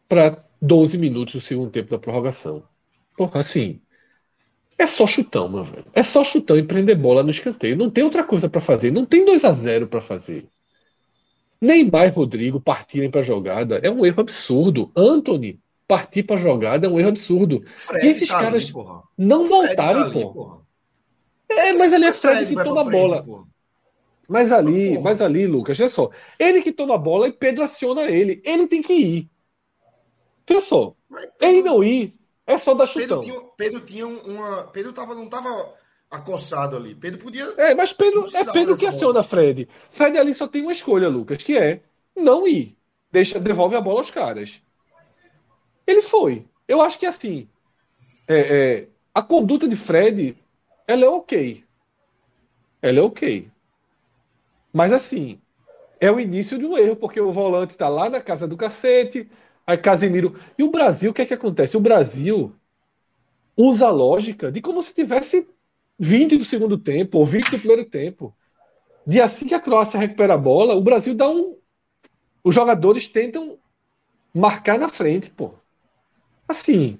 para 0.09 0.45
12 0.61 0.99
minutos 0.99 1.35
do 1.35 1.41
segundo 1.41 1.71
tempo 1.71 1.91
da 1.91 1.99
prorrogação. 1.99 2.63
Porra, 3.17 3.41
assim, 3.41 3.81
é 4.79 4.87
só 4.87 5.07
chutão, 5.07 5.49
meu 5.49 5.65
velho. 5.65 5.87
É 5.95 6.03
só 6.03 6.25
chutão 6.25 6.57
e 6.57 6.63
prender 6.63 6.97
bola 6.99 7.23
no 7.23 7.31
escanteio. 7.31 7.77
Não 7.77 7.91
tem 7.91 8.05
outra 8.05 8.25
coisa 8.25 8.49
para 8.49 8.61
fazer. 8.61 8.91
Não 8.91 9.07
tem 9.07 9.25
2 9.25 9.45
a 9.45 9.53
0 9.53 9.89
para 9.89 10.01
fazer. 10.01 10.49
Neymar 11.63 12.09
e 12.09 12.11
Rodrigo 12.11 12.61
partirem 12.61 13.09
para 13.09 13.23
jogada 13.23 13.79
é 13.79 13.89
um 13.89 14.05
erro 14.05 14.21
absurdo. 14.21 14.91
Anthony 14.97 15.61
partir 15.87 16.25
para 16.25 16.37
jogada 16.37 16.89
é 16.89 16.91
um 16.91 16.99
erro 16.99 17.11
absurdo. 17.11 17.63
Fred 17.77 18.05
e 18.05 18.11
esses 18.11 18.29
tá 18.29 18.41
caras 18.41 18.65
ali, 18.65 18.85
não 19.17 19.47
voltarem, 19.47 20.03
tá 20.03 20.11
pô. 20.11 20.61
É, 21.49 21.73
mas 21.75 21.93
ali 21.93 22.07
é 22.07 22.13
Fred, 22.13 22.47
Fred 22.47 22.57
que 22.57 22.65
toma 22.65 22.81
a 22.81 22.85
bola. 22.85 23.25
Mas 24.29 24.51
ali, 24.51 24.99
mas 24.99 25.21
ali, 25.21 25.47
Lucas, 25.47 25.79
olha 25.79 25.89
só. 25.89 26.11
Ele 26.37 26.63
que 26.63 26.73
toma 26.73 26.97
a 26.97 26.99
bola 26.99 27.29
e 27.29 27.33
Pedro 27.33 27.63
aciona 27.63 28.11
ele. 28.11 28.43
Ele 28.45 28.67
tem 28.67 28.83
que 28.83 28.95
ir. 28.95 29.31
Olha 30.51 30.61
só. 30.61 30.97
Ele 31.41 31.63
não 31.63 31.85
ir, 31.85 32.17
é 32.45 32.59
só 32.59 32.75
dar 32.75 32.87
chutão. 32.87 33.21
Pedro 33.21 33.39
tinha, 33.39 33.51
Pedro 33.57 33.81
tinha 33.81 34.07
uma. 34.09 34.65
Pedro 34.65 34.93
tava, 34.93 35.15
não 35.15 35.29
tava 35.29 35.73
acossado 36.13 36.77
ali. 36.77 36.95
Pedro 36.95 37.19
podia. 37.19 37.45
É, 37.57 37.75
mas 37.75 37.93
Pedro 37.93 38.27
é 38.35 38.45
Pedro 38.53 38.77
que 38.77 38.87
aciona. 38.87 39.23
Fred. 39.23 39.67
Fred 39.91 40.19
ali 40.19 40.35
só 40.35 40.47
tem 40.47 40.63
uma 40.63 40.73
escolha, 40.73 41.09
Lucas, 41.09 41.43
que 41.43 41.57
é 41.57 41.81
não 42.15 42.47
ir. 42.47 42.77
Deixa, 43.11 43.41
devolve 43.41 43.75
a 43.75 43.81
bola 43.81 44.01
aos 44.01 44.11
caras. 44.11 44.61
Ele 45.87 46.03
foi. 46.03 46.45
Eu 46.69 46.83
acho 46.83 46.99
que 46.99 47.07
assim. 47.07 47.49
É, 48.29 48.37
é, 48.37 48.89
a 49.15 49.23
conduta 49.23 49.67
de 49.67 49.77
Fred, 49.77 50.37
ela 50.87 51.05
é 51.05 51.09
ok. 51.09 51.65
Ela 52.81 52.99
é 52.99 53.03
ok. 53.03 53.51
Mas 54.73 54.93
assim, 54.93 55.41
é 56.01 56.11
o 56.11 56.21
início 56.21 56.59
de 56.59 56.67
um 56.67 56.77
erro, 56.77 56.97
porque 56.97 57.21
o 57.21 57.33
volante 57.33 57.73
está 57.73 57.89
lá 57.89 58.09
na 58.09 58.21
casa 58.21 58.47
do 58.47 58.57
cacete, 58.57 59.29
aí 59.67 59.77
Casemiro. 59.77 60.39
E 60.59 60.63
o 60.63 60.71
Brasil, 60.71 61.11
o 61.11 61.15
que 61.15 61.23
é 61.23 61.27
que 61.27 61.35
acontece? 61.35 61.77
O 61.77 61.81
Brasil 61.81 62.55
usa 63.57 63.87
a 63.87 63.91
lógica 63.91 64.51
de 64.51 64.63
como 64.63 64.83
se 64.83 64.95
tivesse 64.95 65.47
20 65.99 66.37
do 66.37 66.45
segundo 66.45 66.79
tempo, 66.79 67.19
ou 67.19 67.27
20 67.27 67.51
do 67.51 67.59
primeiro 67.59 67.85
tempo. 67.85 68.35
De 69.07 69.21
assim 69.21 69.47
que 69.47 69.55
a 69.55 69.61
Croácia 69.61 69.99
recupera 69.99 70.35
a 70.35 70.39
bola, 70.39 70.75
o 70.75 70.83
Brasil 70.83 71.15
dá 71.15 71.29
um. 71.29 71.57
Os 72.45 72.55
jogadores 72.55 73.07
tentam 73.07 73.59
marcar 74.35 74.79
na 74.79 74.89
frente, 74.89 75.31
pô. 75.31 75.55
Assim. 76.49 76.99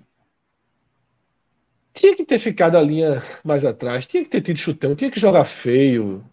Tinha 1.95 2.17
que 2.17 2.25
ter 2.25 2.39
ficado 2.39 2.77
a 2.77 2.83
linha 2.83 3.23
mais 3.45 3.65
atrás, 3.65 4.07
tinha 4.07 4.23
que 4.23 4.31
ter 4.31 4.41
tido 4.41 4.59
chutão, 4.59 4.97
tinha 4.97 5.11
que 5.11 5.21
jogar 5.21 5.45
feio. 5.45 6.25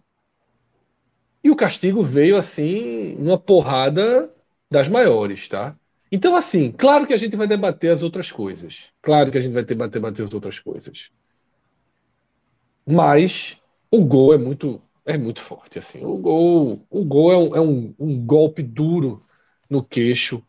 E 1.44 1.50
o 1.50 1.56
castigo 1.56 2.02
veio 2.02 2.36
assim, 2.36 3.16
uma 3.16 3.38
porrada 3.38 4.30
das 4.70 4.88
maiores, 4.88 5.48
tá? 5.48 5.76
Então, 6.12 6.34
assim, 6.34 6.72
claro 6.72 7.06
que 7.06 7.14
a 7.14 7.16
gente 7.16 7.36
vai 7.36 7.46
debater 7.46 7.92
as 7.92 8.02
outras 8.02 8.32
coisas. 8.32 8.86
Claro 9.00 9.30
que 9.30 9.38
a 9.38 9.40
gente 9.40 9.52
vai 9.52 9.62
debater, 9.62 10.00
debater 10.00 10.24
as 10.24 10.34
outras 10.34 10.58
coisas. 10.58 11.10
Mas 12.86 13.56
o 13.90 14.04
gol 14.04 14.34
é 14.34 14.38
muito, 14.38 14.80
é 15.04 15.16
muito 15.18 15.40
forte. 15.40 15.78
Assim. 15.78 16.04
O 16.04 16.16
gol, 16.16 16.86
o 16.90 17.04
gol 17.04 17.32
é, 17.32 17.36
um, 17.36 17.56
é 17.56 17.60
um, 17.60 17.94
um 17.98 18.24
golpe 18.24 18.62
duro 18.62 19.20
no 19.68 19.82
queixo, 19.82 20.42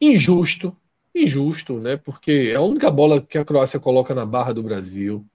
injusto, 0.00 0.76
injusto, 1.14 1.78
né? 1.78 1.96
Porque 1.96 2.50
é 2.52 2.56
a 2.56 2.60
única 2.60 2.90
bola 2.90 3.20
que 3.20 3.38
a 3.38 3.44
Croácia 3.44 3.80
coloca 3.80 4.14
na 4.14 4.26
barra 4.26 4.52
do 4.52 4.62
Brasil. 4.62 5.26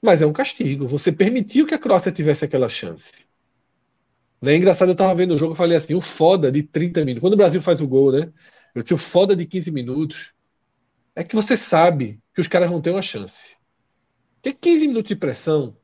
Mas 0.00 0.22
é 0.22 0.26
um 0.26 0.32
castigo. 0.32 0.86
Você 0.86 1.10
permitiu 1.10 1.66
que 1.66 1.74
a 1.74 1.78
Croácia 1.78 2.12
tivesse 2.12 2.44
aquela 2.44 2.68
chance. 2.68 3.26
É 4.42 4.54
engraçado, 4.54 4.90
eu 4.90 4.94
tava 4.94 5.14
vendo 5.14 5.34
o 5.34 5.38
jogo 5.38 5.54
e 5.54 5.56
falei 5.56 5.76
assim: 5.76 5.94
o 5.94 6.00
foda 6.00 6.50
de 6.52 6.62
30 6.62 7.00
minutos. 7.00 7.20
Quando 7.20 7.34
o 7.34 7.36
Brasil 7.36 7.60
faz 7.60 7.80
o 7.80 7.88
gol, 7.88 8.12
né? 8.12 8.32
Eu 8.74 8.82
disse: 8.82 8.94
o 8.94 8.98
foda 8.98 9.34
de 9.34 9.44
15 9.44 9.70
minutos 9.72 10.32
é 11.14 11.24
que 11.24 11.34
você 11.34 11.56
sabe 11.56 12.20
que 12.32 12.40
os 12.40 12.46
caras 12.46 12.70
vão 12.70 12.80
ter 12.80 12.90
uma 12.90 13.02
chance. 13.02 13.57
Porque 14.48 14.70
15 14.70 14.88
minutos 14.88 15.08
de 15.08 15.16
pressão, 15.16 15.76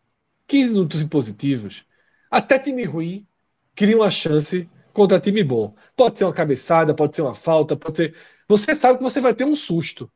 15 0.46 0.72
minutos 0.72 1.02
positivos, 1.04 1.84
até 2.30 2.58
time 2.58 2.84
ruim 2.84 3.26
cria 3.74 3.96
uma 3.96 4.08
chance 4.08 4.68
contra 4.92 5.20
time 5.20 5.42
bom. 5.44 5.74
Pode 5.94 6.16
ser 6.16 6.24
uma 6.24 6.32
cabeçada, 6.32 6.94
pode 6.94 7.14
ser 7.14 7.22
uma 7.22 7.34
falta, 7.34 7.76
pode 7.76 7.96
ser. 7.98 8.16
Você 8.48 8.74
sabe 8.74 8.98
que 8.98 9.04
você 9.04 9.20
vai 9.20 9.34
ter 9.34 9.44
um 9.44 9.54
susto. 9.54 10.10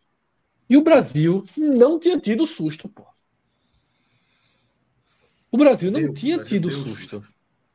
E 0.68 0.76
o 0.78 0.82
Brasil 0.82 1.44
não 1.56 1.98
tinha 1.98 2.18
tido 2.18 2.46
susto, 2.46 2.88
pô. 2.88 3.06
O 5.50 5.58
Brasil 5.58 5.90
não 5.90 6.12
tinha 6.14 6.38
tido 6.42 6.70
susto. 6.70 7.20
susto 7.20 7.24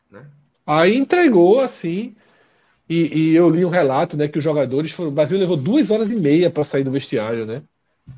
né? 0.09 0.27
Aí 0.65 0.95
entregou 0.95 1.59
assim. 1.59 2.15
E, 2.89 3.31
e, 3.31 3.35
eu 3.35 3.49
li 3.49 3.63
um 3.63 3.69
relato, 3.69 4.17
né, 4.17 4.27
que 4.27 4.37
os 4.37 4.43
jogadores 4.43 4.91
foram. 4.91 5.09
O 5.09 5.13
Brasil 5.13 5.37
levou 5.37 5.55
duas 5.55 5.91
horas 5.91 6.09
e 6.09 6.15
meia 6.15 6.49
para 6.49 6.63
sair 6.63 6.83
do 6.83 6.91
vestiário, 6.91 7.45
né? 7.45 7.63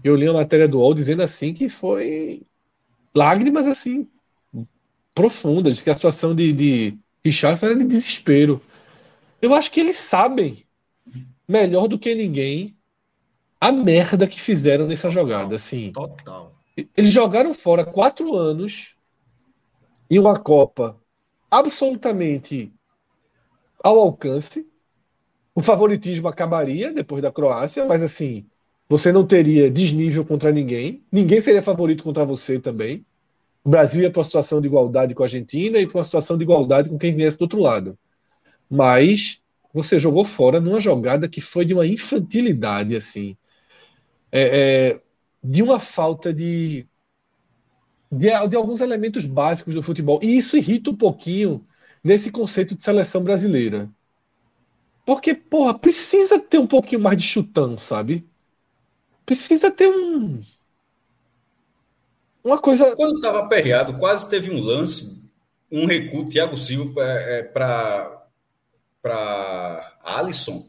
Eu 0.04 0.16
li 0.16 0.28
uma 0.28 0.40
matéria 0.40 0.68
do 0.68 0.80
UOL 0.80 0.94
dizendo 0.94 1.22
assim 1.22 1.54
que 1.54 1.70
foi 1.70 2.44
lágrimas 3.14 3.68
assim 3.68 4.08
profundas, 5.14 5.82
que 5.82 5.90
a 5.90 5.96
situação 5.96 6.36
de, 6.36 6.52
de 6.52 6.98
Richardson 7.24 7.68
era 7.68 7.76
de 7.76 7.86
desespero. 7.86 8.62
Eu 9.42 9.54
acho 9.54 9.72
que 9.72 9.80
eles 9.80 9.96
sabem 9.96 10.66
melhor 11.48 11.88
do 11.88 11.98
que 11.98 12.14
ninguém 12.14 12.76
a 13.60 13.72
merda 13.72 14.28
que 14.28 14.40
fizeram 14.40 14.88
nessa 14.88 15.10
jogada. 15.10 15.56
Assim, 15.56 15.92
Total. 15.94 16.54
Eles 16.96 17.14
jogaram 17.14 17.54
fora 17.54 17.86
quatro 17.86 18.36
anos 18.36 18.96
e 20.10 20.20
uma 20.20 20.38
Copa 20.38 21.00
absolutamente 21.50 22.74
ao 23.82 23.98
alcance. 24.00 24.68
O 25.54 25.62
favoritismo 25.62 26.28
acabaria 26.28 26.92
depois 26.92 27.22
da 27.22 27.32
Croácia, 27.32 27.86
mas 27.86 28.04
assim, 28.04 28.46
você 28.88 29.12
não 29.12 29.26
teria 29.26 29.70
desnível 29.70 30.24
contra 30.24 30.52
ninguém. 30.52 31.04
Ninguém 31.12 31.42
seria 31.42 31.62
favorito 31.62 32.04
contra 32.04 32.24
você 32.24 32.60
também. 32.60 33.06
O 33.64 33.70
Brasil 33.70 34.02
ia 34.02 34.12
para 34.12 34.20
uma 34.20 34.26
situação 34.26 34.62
de 34.62 34.68
igualdade 34.68 35.16
com 35.16 35.24
a 35.24 35.26
Argentina 35.26 35.80
e 35.80 35.88
para 35.88 35.98
uma 35.98 36.04
situação 36.04 36.38
de 36.38 36.44
igualdade 36.44 36.90
com 36.90 36.98
quem 36.98 37.16
viesse 37.16 37.38
do 37.38 37.44
outro 37.44 37.60
lado. 37.60 37.98
Mas 38.70 39.42
você 39.74 39.98
jogou 39.98 40.24
fora 40.24 40.62
numa 40.62 40.80
jogada 40.80 41.28
que 41.28 41.42
foi 41.42 41.66
de 41.66 41.74
uma 41.74 41.86
infantilidade, 41.86 42.96
assim. 42.96 43.36
É, 44.32 44.92
é, 44.92 45.02
de 45.44 45.64
uma 45.64 45.80
falta 45.80 46.34
de, 46.34 46.88
de, 48.12 48.28
de 48.48 48.56
alguns 48.56 48.82
elementos 48.82 49.26
básicos 49.26 49.74
do 49.74 49.82
futebol. 49.82 50.20
E 50.22 50.38
isso 50.38 50.56
irrita 50.56 50.92
um 50.92 50.96
pouquinho 50.96 51.66
nesse 52.04 52.32
conceito 52.32 52.76
de 52.76 52.84
seleção 52.84 53.24
brasileira. 53.24 53.90
Porque, 55.06 55.34
porra, 55.34 55.78
precisa 55.78 56.40
ter 56.40 56.60
um 56.60 56.68
pouquinho 56.68 57.02
mais 57.02 57.18
de 57.18 57.24
chutão, 57.24 57.78
sabe? 57.78 58.24
Precisa 59.26 59.72
ter 59.72 59.90
um. 59.90 60.42
Uma 62.44 62.60
coisa. 62.60 62.96
Quando 62.96 63.16
estava 63.16 63.40
aperreado, 63.40 63.98
quase 63.98 64.30
teve 64.30 64.52
um 64.52 64.60
lance, 64.60 65.20
um 65.72 65.86
recuo, 65.86 66.30
Thiago 66.30 66.56
Silva 66.58 67.02
é, 67.04 67.40
é 67.40 67.44
para 67.44 68.22
para 69.02 69.98
Alisson, 70.04 70.68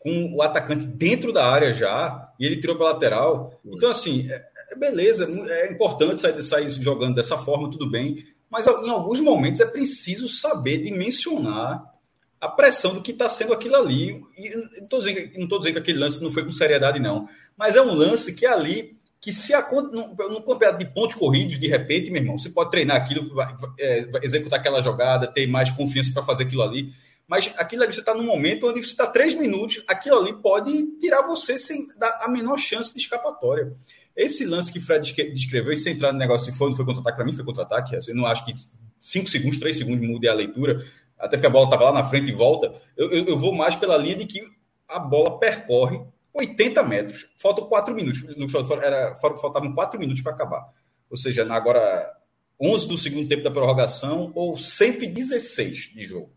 com 0.00 0.34
o 0.34 0.42
atacante 0.42 0.84
dentro 0.84 1.32
da 1.32 1.48
área 1.48 1.72
já, 1.72 2.32
e 2.36 2.44
ele 2.44 2.60
tirou 2.60 2.74
para 2.74 2.86
lateral. 2.86 3.60
Então, 3.64 3.90
assim, 3.90 4.28
é, 4.28 4.44
é, 4.72 4.76
beleza, 4.76 5.28
é 5.48 5.70
importante 5.70 6.20
sair, 6.20 6.42
sair 6.42 6.70
jogando 6.70 7.14
dessa 7.14 7.38
forma, 7.38 7.70
tudo 7.70 7.88
bem, 7.88 8.26
mas 8.50 8.66
em 8.66 8.90
alguns 8.90 9.20
momentos 9.20 9.60
é 9.60 9.66
preciso 9.66 10.28
saber 10.28 10.78
dimensionar 10.78 11.84
a 12.40 12.48
pressão 12.48 12.94
do 12.94 13.02
que 13.02 13.12
está 13.12 13.28
sendo 13.28 13.52
aquilo 13.52 13.76
ali. 13.76 14.20
E 14.36 14.50
não 14.50 14.84
estou 14.84 14.98
dizendo, 14.98 15.28
dizendo 15.28 15.72
que 15.72 15.78
aquele 15.78 15.98
lance 16.00 16.22
não 16.22 16.32
foi 16.32 16.44
com 16.44 16.50
seriedade, 16.50 16.98
não 16.98 17.28
mas 17.56 17.76
é 17.76 17.82
um 17.82 17.94
lance 17.94 18.34
que 18.34 18.44
é 18.44 18.52
ali, 18.52 18.96
que 19.20 19.32
se 19.32 19.52
num, 19.92 20.40
campeonato 20.42 20.78
de 20.78 20.86
pontos 20.86 21.16
corridos, 21.16 21.58
de 21.58 21.66
repente, 21.66 22.10
meu 22.10 22.22
irmão, 22.22 22.38
você 22.38 22.50
pode 22.50 22.70
treinar 22.70 22.96
aquilo, 22.96 23.40
é, 23.78 24.08
executar 24.22 24.60
aquela 24.60 24.80
jogada, 24.80 25.26
ter 25.26 25.46
mais 25.46 25.70
confiança 25.70 26.10
para 26.12 26.22
fazer 26.22 26.44
aquilo 26.44 26.62
ali. 26.62 26.92
Mas 27.26 27.52
aquilo 27.56 27.82
ali 27.82 27.92
você 27.92 28.00
está 28.00 28.14
num 28.14 28.22
momento 28.22 28.68
onde 28.68 28.80
você 28.80 28.92
está 28.92 29.06
três 29.06 29.34
minutos, 29.34 29.82
aquilo 29.88 30.18
ali 30.18 30.32
pode 30.32 30.98
tirar 31.00 31.22
você 31.22 31.58
sem 31.58 31.88
dar 31.98 32.20
a 32.22 32.28
menor 32.28 32.56
chance 32.56 32.94
de 32.94 33.00
escapatória. 33.00 33.72
Esse 34.16 34.46
lance 34.46 34.72
que 34.72 34.80
Fred 34.80 35.12
descreveu, 35.32 35.72
e 35.72 35.76
sem 35.76 35.92
entrar 35.92 36.12
no 36.12 36.18
negócio, 36.18 36.50
se 36.50 36.56
foi, 36.56 36.70
não 36.70 36.76
foi 36.76 36.86
contra-ataque, 36.86 37.16
para 37.16 37.26
mim 37.26 37.32
foi 37.32 37.44
contra-ataque. 37.44 37.96
Assim, 37.96 38.12
eu 38.12 38.16
não 38.16 38.26
acho 38.26 38.44
que 38.46 38.52
cinco 38.98 39.28
segundos, 39.28 39.58
três 39.58 39.76
segundos 39.76 40.06
mude 40.06 40.26
a 40.26 40.32
leitura, 40.32 40.82
até 41.18 41.36
porque 41.36 41.46
a 41.46 41.50
bola 41.50 41.66
estava 41.66 41.84
lá 41.84 41.92
na 41.92 42.04
frente 42.08 42.30
e 42.30 42.34
volta. 42.34 42.72
Eu, 42.96 43.10
eu, 43.10 43.26
eu, 43.26 43.38
vou 43.38 43.54
mais 43.54 43.74
pela 43.74 43.96
linha 43.96 44.16
de 44.16 44.24
que 44.24 44.42
a 44.88 44.98
bola 44.98 45.38
percorre 45.38 46.00
80 46.36 46.82
metros. 46.82 47.26
Faltam 47.38 47.66
quatro 47.66 47.94
minutos. 47.94 48.22
Era, 48.82 49.16
faltavam 49.16 49.74
quatro 49.74 49.98
minutos 49.98 50.22
para 50.22 50.32
acabar. 50.32 50.72
Ou 51.10 51.16
seja, 51.16 51.46
agora 51.52 52.12
11 52.60 52.88
do 52.88 52.98
segundo 52.98 53.28
tempo 53.28 53.42
da 53.42 53.50
prorrogação 53.50 54.32
ou 54.34 54.56
116 54.56 55.92
de 55.94 56.04
jogo. 56.04 56.30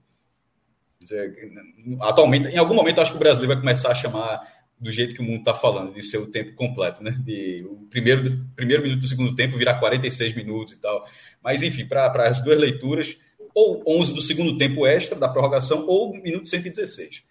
Atualmente, 2.01 2.49
em 2.49 2.57
algum 2.57 2.75
momento, 2.75 3.01
acho 3.01 3.11
que 3.11 3.17
o 3.17 3.19
brasileiro 3.19 3.53
vai 3.53 3.61
começar 3.61 3.91
a 3.91 3.95
chamar 3.95 4.59
do 4.79 4.91
jeito 4.91 5.13
que 5.13 5.21
o 5.21 5.23
mundo 5.23 5.39
está 5.39 5.53
falando, 5.53 5.93
de 5.93 6.03
ser 6.03 6.17
o 6.17 6.31
tempo 6.31 6.55
completo, 6.55 7.03
né? 7.03 7.11
De, 7.19 7.65
o 7.69 7.87
primeiro, 7.89 8.45
primeiro 8.55 8.83
minuto 8.83 9.01
do 9.01 9.07
segundo 9.07 9.35
tempo 9.35 9.57
virar 9.57 9.79
46 9.79 10.35
minutos 10.35 10.73
e 10.73 10.77
tal. 10.77 11.05
Mas, 11.43 11.61
enfim, 11.61 11.85
para 11.85 12.29
as 12.29 12.41
duas 12.41 12.57
leituras, 12.57 13.17
ou 13.53 13.83
11 13.85 14.13
do 14.13 14.21
segundo 14.21 14.57
tempo 14.57 14.87
extra 14.87 15.19
da 15.19 15.27
prorrogação, 15.27 15.85
ou 15.85 16.13
minuto 16.13 16.47
116. 16.47 17.23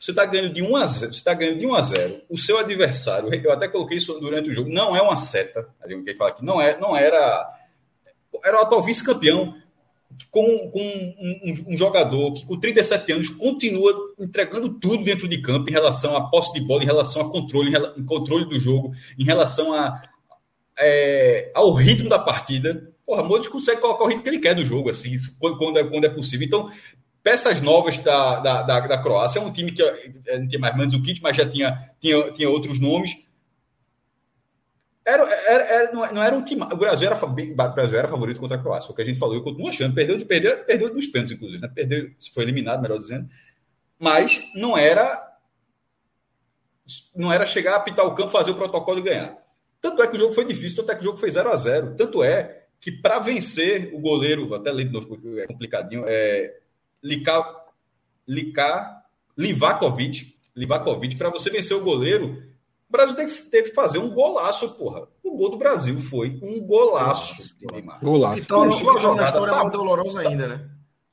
Você 0.00 0.12
está 0.12 0.24
ganhando 0.24 0.54
de 0.54 0.62
1 0.62 0.76
a 0.76 0.86
0, 0.86 1.12
você 1.12 1.18
está 1.18 1.34
ganhando 1.34 1.58
de 1.58 1.66
1 1.66 1.74
a 1.74 1.82
0. 1.82 2.20
O 2.30 2.38
seu 2.38 2.58
adversário, 2.58 3.34
eu 3.34 3.52
até 3.52 3.68
coloquei 3.68 3.98
isso 3.98 4.18
durante 4.18 4.48
o 4.48 4.54
jogo, 4.54 4.70
não 4.70 4.96
é 4.96 5.02
uma 5.02 5.18
seta. 5.18 5.68
Alguém 5.82 6.16
fala 6.16 6.30
aqui, 6.30 6.42
não 6.42 6.58
é, 6.58 6.80
não 6.80 6.96
era 6.96 7.60
era 8.42 8.58
o 8.58 8.62
atual 8.62 8.82
vice-campeão 8.82 9.54
com, 10.30 10.70
com 10.70 10.80
um, 10.80 11.40
um, 11.44 11.74
um, 11.74 11.76
jogador 11.76 12.32
que 12.32 12.46
com 12.46 12.58
37 12.58 13.12
anos 13.12 13.28
continua 13.28 13.92
entregando 14.18 14.70
tudo 14.70 15.04
dentro 15.04 15.28
de 15.28 15.40
campo 15.42 15.68
em 15.68 15.72
relação 15.72 16.16
à 16.16 16.28
posse 16.28 16.52
de 16.52 16.60
bola, 16.60 16.82
em 16.82 16.86
relação 16.86 17.22
a 17.22 17.30
controle, 17.30 17.72
em 17.96 18.04
controle 18.04 18.48
do 18.48 18.58
jogo, 18.58 18.92
em 19.18 19.24
relação 19.24 19.72
a, 19.74 20.02
é, 20.78 21.50
ao 21.54 21.72
ritmo 21.74 22.08
da 22.08 22.18
partida. 22.18 22.90
Porra, 23.04 23.22
Modric 23.22 23.50
consegue 23.50 23.80
colocar 23.80 24.04
o 24.04 24.06
ritmo 24.06 24.22
que 24.22 24.28
ele 24.28 24.38
quer 24.38 24.54
do 24.54 24.64
jogo, 24.64 24.88
assim, 24.88 25.18
quando 25.38 25.78
é, 25.78 25.84
quando 25.84 26.04
é 26.04 26.10
possível. 26.10 26.46
Então, 26.46 26.70
peças 27.22 27.60
novas 27.60 27.98
da, 27.98 28.40
da, 28.40 28.62
da, 28.62 28.80
da 28.80 28.98
Croácia, 28.98 29.38
é 29.38 29.42
um 29.42 29.52
time 29.52 29.72
que 29.72 29.82
é, 29.82 30.38
não 30.38 30.48
tinha 30.48 30.60
mais 30.60 30.76
Mandzukic, 30.76 31.20
mas 31.22 31.36
já 31.36 31.48
tinha, 31.48 31.90
tinha, 32.00 32.32
tinha 32.32 32.48
outros 32.48 32.80
nomes 32.80 33.16
era, 35.04 35.24
era, 35.24 35.64
era, 35.64 35.92
não 35.92 36.22
era 36.22 36.36
um 36.36 36.44
time. 36.44 36.62
O 36.62 36.76
Brasil 36.76 37.08
era, 37.08 37.24
o 37.24 37.28
Brasil 37.74 37.98
era 37.98 38.08
favorito 38.08 38.38
contra 38.38 38.56
a 38.56 38.60
Croácia. 38.60 38.90
O 38.90 38.94
que 38.94 39.02
a 39.02 39.04
gente 39.04 39.18
falou, 39.18 39.34
eu 39.34 39.42
continuo 39.42 39.68
achando. 39.68 39.94
Perdeu, 39.94 40.16
de, 40.16 40.24
perdeu, 40.24 40.56
perdeu 40.64 40.94
nos 40.94 41.06
pênaltis, 41.06 41.36
inclusive. 41.36 41.60
Né? 41.60 41.68
Perdeu, 41.74 42.10
foi 42.32 42.44
eliminado, 42.44 42.82
melhor 42.82 42.98
dizendo. 42.98 43.28
Mas 43.98 44.40
não 44.54 44.76
era. 44.76 45.28
Não 47.14 47.32
era 47.32 47.44
chegar, 47.44 47.76
apitar 47.76 48.04
o 48.04 48.14
campo, 48.14 48.30
fazer 48.30 48.50
o 48.50 48.56
protocolo 48.56 48.98
e 48.98 49.02
ganhar. 49.02 49.36
Tanto 49.80 50.02
é 50.02 50.06
que 50.06 50.16
o 50.16 50.18
jogo 50.18 50.34
foi 50.34 50.44
difícil, 50.44 50.78
tanto 50.78 50.92
é 50.92 50.94
que 50.96 51.00
o 51.00 51.04
jogo 51.04 51.18
foi 51.18 51.30
0 51.30 51.50
a 51.50 51.56
0 51.56 51.94
Tanto 51.96 52.22
é 52.22 52.64
que 52.80 52.90
para 52.90 53.18
vencer 53.18 53.94
o 53.94 54.00
goleiro, 54.00 54.52
até 54.54 54.70
ler 54.72 54.86
de 54.86 54.92
novo 54.92 55.06
porque 55.06 55.40
é 55.40 55.46
complicadinho, 55.46 56.04
é 56.06 56.56
Lika, 57.02 57.44
Lika, 58.26 59.02
Livakovic, 59.36 60.36
Livakovic, 60.54 61.16
para 61.16 61.30
você 61.30 61.50
vencer 61.50 61.76
o 61.76 61.82
goleiro, 61.82 62.42
o 62.88 62.92
Brasil 62.92 63.14
teve, 63.14 63.32
teve 63.42 63.68
que 63.70 63.74
fazer 63.74 63.98
um 63.98 64.10
golaço, 64.10 64.74
porra. 64.74 65.06
O 65.22 65.36
gol 65.36 65.50
do 65.50 65.56
Brasil 65.56 65.98
foi 66.00 66.38
um 66.42 66.60
golaço. 66.66 67.54
Golaço. 68.02 68.40
Que 68.40 68.46
torna 68.46 68.74
a 69.22 69.24
história 69.24 69.52
mais 69.52 69.70
dolorosa 69.70 70.20
ainda, 70.20 70.48
né? 70.48 70.68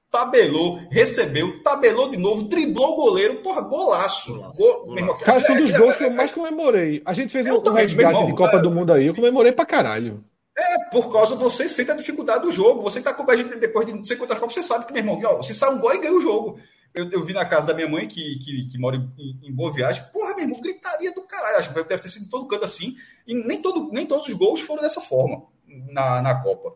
Tabelou, 0.10 0.79
recebeu, 0.89 1.62
tabelou 1.62 2.10
de 2.10 2.17
novo, 2.17 2.44
driblou 2.44 2.94
o 2.94 2.96
goleiro, 2.96 3.44
porra, 3.44 3.62
golaço. 3.62 4.34
golaço, 4.34 4.58
Gol, 4.58 4.86
golaço. 4.86 5.24
Cara, 5.24 5.39
foi 5.41 5.56
um 5.56 5.65
dos 5.65 5.72
gols 5.77 5.96
que 5.98 6.03
eu 6.06 6.12
mais 6.12 6.32
comemorei. 6.32 7.01
A 7.06 7.13
gente 7.13 7.32
fez 7.32 7.46
um, 7.46 7.60
um 7.60 7.74
resgate 7.74 8.25
de 8.25 8.34
Copa 8.34 8.60
do 8.60 8.72
Mundo 8.72 8.94
aí, 8.94 9.06
eu 9.06 9.13
comemorei 9.13 9.52
pra 9.52 9.65
caralho. 9.65 10.23
É, 10.58 10.89
por 10.89 11.12
causa 11.12 11.36
você 11.36 11.70
sente 11.70 11.91
a 11.91 11.96
dificuldade 11.96 12.41
do 12.41 12.52
jogo. 12.52 12.82
Você 12.82 13.00
tá 13.00 13.13
com 13.13 13.30
a 13.30 13.36
gente 13.36 13.56
depois 13.58 13.86
de 13.86 13.93
não 13.93 14.04
sei 14.04 14.17
quantas 14.17 14.39
Copas, 14.39 14.56
você 14.56 14.63
sabe 14.63 14.88
que, 14.88 14.93
meu 14.93 15.04
irmão, 15.04 15.22
ó, 15.24 15.38
você 15.38 15.54
sai 15.54 15.70
um 15.70 15.80
gol 15.80 15.93
e 15.93 16.00
ganha 16.00 16.13
o 16.13 16.22
jogo. 16.22 16.60
Eu, 16.96 17.12
eu 17.12 17.24
vi 17.24 17.32
na 17.32 17.46
casa 17.46 17.67
da 17.67 17.74
minha 17.76 17.88
mãe, 17.88 18.08
que, 18.08 18.39
que, 18.39 18.70
que 18.70 18.78
mora 18.80 18.96
em, 18.96 19.39
em, 19.43 19.54
Boa 19.54 19.72
Viagem. 19.72 20.04
Porra, 20.12 20.34
meu 20.34 20.46
irmão, 20.46 20.60
gritaria 20.60 21.13
do 21.13 21.22
caralho. 21.28 21.58
Acho 21.58 21.70
que 21.70 21.76
deve 21.76 22.02
ter 22.02 22.10
sido 22.10 22.26
em 22.26 22.30
todo 22.30 22.48
canto 22.48 22.65
assim. 22.65 22.96
E 23.28 23.36
nem, 23.36 23.62
todo, 23.62 23.91
nem 23.91 24.08
todos 24.08 24.28
os 24.28 24.34
gols 24.34 24.62
foram 24.62 24.82
dessa 24.82 25.00
forma 25.00 25.43
na, 25.91 26.24
na 26.24 26.41
Copa. 26.41 26.76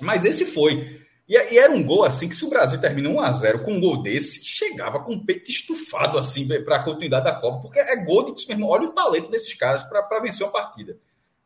Mas 0.00 0.24
esse 0.24 0.46
foi. 0.46 1.02
E, 1.28 1.36
e 1.36 1.58
era 1.58 1.70
um 1.70 1.82
gol 1.82 2.04
assim 2.04 2.30
que 2.30 2.34
se 2.34 2.46
o 2.46 2.48
Brasil 2.48 2.80
termina 2.80 3.10
1x0 3.10 3.62
com 3.62 3.74
um 3.74 3.80
gol 3.80 4.02
desse, 4.02 4.42
chegava 4.42 5.00
com 5.00 5.12
o 5.12 5.22
peito 5.22 5.50
estufado 5.50 6.18
assim 6.18 6.48
para 6.64 6.76
a 6.76 6.82
continuidade 6.82 7.26
da 7.26 7.34
Copa. 7.34 7.60
Porque 7.60 7.78
é 7.78 7.96
gol 8.02 8.24
de. 8.24 8.46
Meu 8.46 8.56
irmão, 8.56 8.70
olha 8.70 8.88
o 8.88 8.92
talento 8.92 9.30
desses 9.30 9.52
caras 9.52 9.84
para 9.84 10.20
vencer 10.20 10.46
uma 10.46 10.52
partida. 10.52 10.98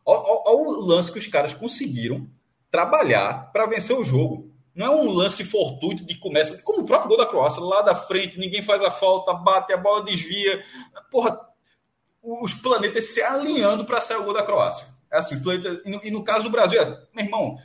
Olha, 0.07 0.57
o 0.57 0.81
lance 0.81 1.11
que 1.11 1.19
os 1.19 1.27
caras 1.27 1.53
conseguiram 1.53 2.29
trabalhar 2.71 3.51
para 3.53 3.67
vencer 3.67 3.97
o 3.97 4.05
jogo. 4.05 4.55
Não 4.73 4.87
é 4.87 4.91
um 4.91 5.11
lance 5.11 5.43
fortuito 5.43 6.05
de 6.05 6.17
começa, 6.19 6.63
como 6.63 6.83
o 6.83 6.87
próprio 6.87 7.09
gol 7.09 7.19
da 7.19 7.27
Croácia, 7.27 7.63
lá 7.63 7.83
da 7.83 7.95
frente, 7.95 8.39
ninguém 8.39 8.63
faz 8.63 8.83
a 8.83 8.91
falta, 8.91 9.33
bate, 9.33 9.73
a 9.73 9.77
bola 9.77 10.05
desvia. 10.05 10.63
Porra, 11.11 11.41
os 12.23 12.55
planetas 12.55 13.07
se 13.07 13.23
alinhando 13.23 13.85
para 13.85 14.01
sair 14.01 14.19
o 14.19 14.25
gol 14.25 14.35
da 14.35 14.43
Croácia. 14.43 14.87
É 15.11 15.19
assim, 15.19 15.43
planeta, 15.43 15.81
e, 15.85 15.91
no, 15.91 16.01
e 16.05 16.11
no 16.11 16.23
caso 16.23 16.45
do 16.45 16.51
Brasil, 16.51 16.81
é, 16.81 16.85
meu 17.15 17.25
irmão, 17.25 17.59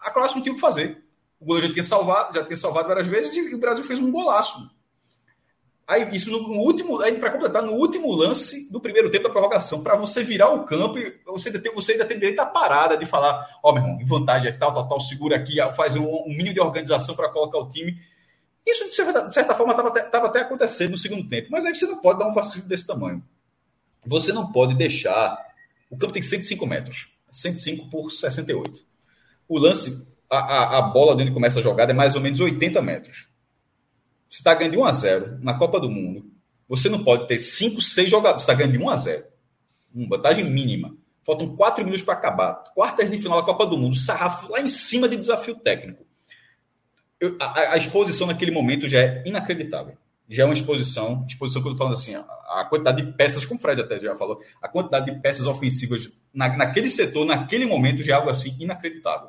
a 0.00 0.10
Croácia 0.10 0.36
não 0.36 0.42
tinha 0.42 0.52
o 0.52 0.56
que 0.56 0.60
fazer. 0.60 1.04
O 1.38 1.44
goleiro 1.44 1.68
já 1.68 1.72
tinha 1.74 1.84
salvado, 1.84 2.34
já 2.34 2.44
tinha 2.44 2.56
salvado 2.56 2.88
várias 2.88 3.06
vezes 3.06 3.34
e 3.34 3.54
o 3.54 3.58
Brasil 3.58 3.84
fez 3.84 4.00
um 4.00 4.10
golaço. 4.10 4.68
Aí, 5.92 6.08
isso 6.16 6.30
no, 6.30 6.38
último, 6.38 7.02
aí 7.02 7.18
para 7.18 7.30
completar, 7.30 7.62
no 7.62 7.72
último 7.72 8.10
lance 8.10 8.66
do 8.72 8.80
primeiro 8.80 9.10
tempo 9.10 9.24
da 9.24 9.30
prorrogação, 9.30 9.82
para 9.82 9.94
você 9.94 10.24
virar 10.24 10.48
o 10.48 10.64
campo 10.64 10.98
e 10.98 11.20
você 11.26 11.50
ainda 11.50 11.60
tem, 11.60 11.74
você 11.74 11.92
ainda 11.92 12.06
tem 12.06 12.18
direito 12.18 12.40
à 12.40 12.46
parada 12.46 12.96
de 12.96 13.04
falar: 13.04 13.46
Ó, 13.62 13.68
oh, 13.68 13.74
meu 13.74 13.82
irmão, 13.82 14.00
em 14.00 14.04
vantagem 14.06 14.48
é 14.48 14.52
tal, 14.52 14.72
tal, 14.72 14.88
tal, 14.88 15.00
segura 15.02 15.36
aqui, 15.36 15.56
faz 15.76 15.94
um, 15.94 16.02
um 16.02 16.28
mínimo 16.28 16.54
de 16.54 16.60
organização 16.60 17.14
para 17.14 17.28
colocar 17.28 17.58
o 17.58 17.68
time. 17.68 18.00
Isso, 18.66 18.86
de 18.86 18.94
certa, 18.94 19.20
de 19.20 19.34
certa 19.34 19.54
forma, 19.54 19.74
estava 19.74 19.90
até, 19.90 20.16
até 20.16 20.40
acontecendo 20.40 20.92
no 20.92 20.96
segundo 20.96 21.28
tempo, 21.28 21.48
mas 21.50 21.66
aí 21.66 21.74
você 21.74 21.84
não 21.84 22.00
pode 22.00 22.20
dar 22.20 22.26
um 22.26 22.32
vacilo 22.32 22.66
desse 22.66 22.86
tamanho. 22.86 23.22
Você 24.06 24.32
não 24.32 24.50
pode 24.50 24.74
deixar. 24.74 25.36
O 25.90 25.98
campo 25.98 26.14
tem 26.14 26.22
105 26.22 26.66
metros, 26.66 27.10
105 27.30 27.90
por 27.90 28.10
68. 28.10 28.80
O 29.46 29.58
lance, 29.58 30.10
a, 30.30 30.38
a, 30.38 30.78
a 30.78 30.82
bola 30.82 31.12
onde 31.12 31.30
começa 31.30 31.58
a 31.58 31.62
jogada 31.62 31.92
é 31.92 31.94
mais 31.94 32.14
ou 32.14 32.22
menos 32.22 32.40
80 32.40 32.80
metros 32.80 33.31
você 34.32 34.38
está 34.38 34.54
ganhando 34.54 34.72
de 34.72 34.78
1 34.78 34.84
a 34.86 34.92
0 34.92 35.38
na 35.42 35.58
Copa 35.58 35.78
do 35.78 35.90
Mundo. 35.90 36.24
Você 36.66 36.88
não 36.88 37.04
pode 37.04 37.28
ter 37.28 37.38
5, 37.38 37.82
6 37.82 38.10
jogadores. 38.10 38.42
Você 38.42 38.50
está 38.50 38.54
ganhando 38.54 38.78
de 38.78 38.82
1 38.82 38.88
a 38.88 38.96
0 38.96 39.24
Uma 39.94 40.16
vantagem 40.16 40.42
mínima. 40.42 40.96
Faltam 41.22 41.54
4 41.54 41.84
minutos 41.84 42.02
para 42.02 42.14
acabar. 42.14 42.64
Quartas 42.74 43.10
de 43.10 43.18
final 43.18 43.40
da 43.40 43.44
Copa 43.44 43.66
do 43.66 43.76
Mundo. 43.76 43.94
Sarrafo 43.94 44.50
lá 44.50 44.62
em 44.62 44.68
cima 44.68 45.06
de 45.06 45.18
desafio 45.18 45.54
técnico. 45.56 46.06
Eu, 47.20 47.36
a, 47.38 47.74
a, 47.74 47.76
exposição 47.76 48.26
naquele 48.26 48.50
momento 48.50 48.88
já 48.88 49.00
é 49.00 49.22
inacreditável. 49.26 49.98
Já 50.30 50.44
é 50.44 50.46
uma 50.46 50.54
exposição. 50.54 51.26
Exposição 51.28 51.62
que 51.62 51.68
eu 51.68 51.76
falando 51.76 51.92
assim. 51.92 52.14
A, 52.14 52.20
a, 52.20 52.66
quantidade 52.70 53.02
de 53.02 53.12
peças, 53.12 53.44
como 53.44 53.60
o 53.60 53.62
Fred 53.62 53.82
até 53.82 54.00
já 54.00 54.16
falou, 54.16 54.40
a 54.62 54.66
quantidade 54.66 55.12
de 55.12 55.20
peças 55.20 55.44
ofensivas 55.44 56.10
na, 56.32 56.56
naquele 56.56 56.88
setor, 56.88 57.26
naquele 57.26 57.66
momento, 57.66 58.02
já 58.02 58.14
é 58.14 58.16
algo 58.16 58.30
assim 58.30 58.56
inacreditável 58.58 59.28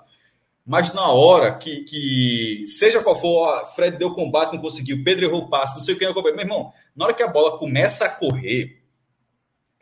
mas 0.66 0.94
na 0.94 1.08
hora 1.10 1.58
que, 1.58 1.82
que 1.84 2.66
seja 2.68 3.04
qual 3.04 3.20
for, 3.20 3.66
Fred 3.76 3.98
deu 3.98 4.14
combate, 4.14 4.54
não 4.54 4.62
conseguiu, 4.62 5.04
Pedro 5.04 5.26
errou 5.26 5.42
o 5.42 5.50
passe, 5.50 5.76
não 5.76 5.82
sei 5.82 5.94
o 5.94 5.98
que, 5.98 6.06
meu 6.06 6.40
irmão, 6.40 6.72
na 6.96 7.06
hora 7.06 7.14
que 7.14 7.22
a 7.22 7.28
bola 7.28 7.58
começa 7.58 8.06
a 8.06 8.10
correr, 8.10 8.82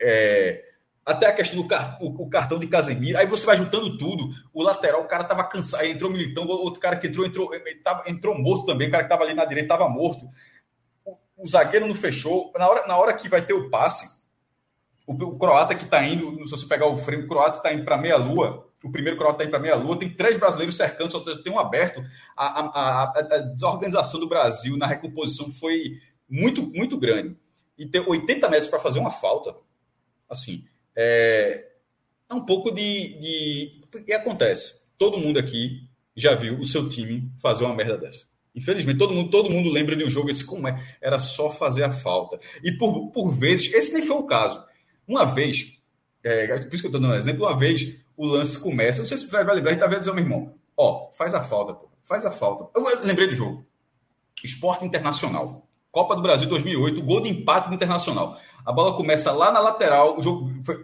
é, 0.00 0.64
até 1.06 1.26
a 1.26 1.32
questão 1.32 1.62
do 1.62 1.68
car 1.68 1.98
o, 2.00 2.08
o, 2.08 2.28
cartão 2.28 2.58
de 2.58 2.66
Casemiro, 2.66 3.16
aí 3.16 3.26
você 3.26 3.46
vai 3.46 3.56
juntando 3.56 3.96
tudo, 3.96 4.30
o 4.52 4.62
lateral, 4.62 5.02
o 5.02 5.06
cara 5.06 5.22
tava 5.22 5.44
cansado, 5.44 5.84
entrou 5.84 6.10
militão, 6.10 6.46
outro 6.48 6.80
cara 6.80 6.96
que 6.96 7.06
entrou, 7.06 7.26
entrou, 7.26 7.50
tava, 7.84 8.10
entrou 8.10 8.36
morto 8.36 8.66
também, 8.66 8.88
o 8.88 8.90
cara 8.90 9.04
que 9.04 9.08
tava 9.08 9.22
ali 9.22 9.34
na 9.34 9.44
direita 9.44 9.76
tava 9.76 9.88
morto, 9.88 10.28
o, 11.04 11.16
o 11.36 11.48
zagueiro 11.48 11.86
não 11.86 11.94
fechou, 11.94 12.52
na 12.56 12.68
hora, 12.68 12.86
na 12.88 12.96
hora 12.96 13.14
que 13.14 13.28
vai 13.28 13.42
ter 13.42 13.54
o 13.54 13.70
passe, 13.70 14.20
o, 15.06 15.12
o 15.12 15.38
croata 15.38 15.76
que 15.76 15.86
tá 15.86 16.04
indo, 16.04 16.44
se 16.44 16.50
você 16.50 16.66
pegar 16.66 16.86
o 16.86 16.96
frame, 16.96 17.22
o 17.22 17.28
croata 17.28 17.60
tá 17.60 17.72
indo 17.72 17.84
para 17.84 17.96
meia-lua, 17.96 18.71
o 18.82 18.90
primeiro 18.90 19.16
croata 19.16 19.36
está 19.36 19.44
indo 19.44 19.50
para 19.50 19.60
meia 19.60 19.76
lua, 19.76 19.98
tem 19.98 20.10
três 20.10 20.36
brasileiros 20.36 20.76
cercando, 20.76 21.12
só 21.12 21.20
tem 21.20 21.52
um 21.52 21.58
aberto. 21.58 22.02
A, 22.36 22.60
a, 22.60 22.64
a, 22.64 23.12
a, 23.18 23.38
desorganização 23.38 24.18
do 24.18 24.28
Brasil 24.28 24.76
na 24.76 24.86
recomposição 24.86 25.50
foi 25.52 25.98
muito, 26.28 26.62
muito 26.62 26.96
grande. 26.98 27.36
E 27.78 27.86
ter 27.86 28.00
80 28.00 28.48
metros 28.48 28.68
para 28.68 28.78
fazer 28.78 28.98
uma 28.98 29.10
falta, 29.10 29.54
assim, 30.28 30.64
é, 30.96 31.68
é 32.28 32.34
um 32.34 32.44
pouco 32.44 32.70
de, 32.70 33.18
de. 33.20 33.82
E 34.06 34.12
acontece. 34.12 34.82
Todo 34.98 35.18
mundo 35.18 35.38
aqui 35.38 35.88
já 36.16 36.34
viu 36.34 36.58
o 36.58 36.66
seu 36.66 36.88
time 36.88 37.30
fazer 37.40 37.64
uma 37.64 37.74
merda 37.74 37.96
dessa. 37.96 38.26
Infelizmente, 38.54 38.98
todo 38.98 39.14
mundo, 39.14 39.30
todo 39.30 39.50
mundo 39.50 39.70
lembra 39.70 39.96
de 39.96 40.04
um 40.04 40.10
jogo 40.10 40.30
esse 40.30 40.44
como 40.44 40.68
é. 40.68 40.96
Era 41.00 41.18
só 41.18 41.50
fazer 41.50 41.84
a 41.84 41.92
falta. 41.92 42.38
E 42.62 42.72
por, 42.72 43.10
por 43.10 43.30
vezes, 43.30 43.72
esse 43.72 43.94
nem 43.94 44.04
foi 44.04 44.16
o 44.16 44.26
caso. 44.26 44.62
Uma 45.06 45.24
vez, 45.24 45.78
é, 46.22 46.46
por 46.46 46.74
isso 46.74 46.82
que 46.82 46.86
eu 46.86 46.88
estou 46.88 47.00
dando 47.00 47.12
um 47.12 47.16
exemplo, 47.16 47.46
uma 47.46 47.56
vez 47.56 48.01
o 48.16 48.26
lance 48.26 48.60
começa. 48.60 49.00
Não 49.00 49.08
sei 49.08 49.16
se 49.18 49.26
o 49.26 49.28
Fred 49.28 49.44
vai 49.44 49.54
lembrar, 49.54 49.70
a 49.70 49.74
gente 49.74 49.82
tá 49.82 49.88
vendo 49.88 50.00
dizer, 50.00 50.12
meu 50.12 50.24
irmão, 50.24 50.54
ó, 50.76 51.10
faz 51.12 51.34
a 51.34 51.42
falta, 51.42 51.74
pô, 51.74 51.88
faz 52.04 52.24
a 52.24 52.30
falta. 52.30 52.68
Eu 52.74 52.84
lembrei 53.04 53.28
do 53.28 53.34
jogo. 53.34 53.66
Esporte 54.42 54.84
Internacional. 54.84 55.66
Copa 55.90 56.16
do 56.16 56.22
Brasil 56.22 56.48
2008, 56.48 57.02
gol 57.02 57.20
de 57.20 57.28
empate 57.28 57.68
do 57.68 57.74
Internacional. 57.74 58.38
A 58.64 58.72
bola 58.72 58.96
começa 58.96 59.30
lá 59.30 59.52
na 59.52 59.60
lateral, 59.60 60.18
o 60.18 60.22
jogo 60.22 60.50
foi, 60.64 60.82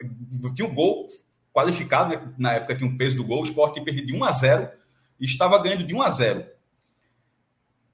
tinha 0.55 0.69
um 0.69 0.75
gol 0.75 1.09
qualificado, 1.53 2.35
na 2.37 2.53
época 2.53 2.77
tinha 2.77 2.89
um 2.89 2.97
peso 2.97 3.17
do 3.17 3.25
gol, 3.25 3.41
o 3.41 3.45
Sport 3.45 3.83
perdia 3.83 4.05
de 4.05 4.15
1 4.15 4.25
a 4.25 4.33
0 4.33 4.71
e 5.19 5.25
estava 5.25 5.59
ganhando 5.63 5.85
de 5.85 5.95
1 5.95 6.03
a 6.03 6.11
0. 6.11 6.47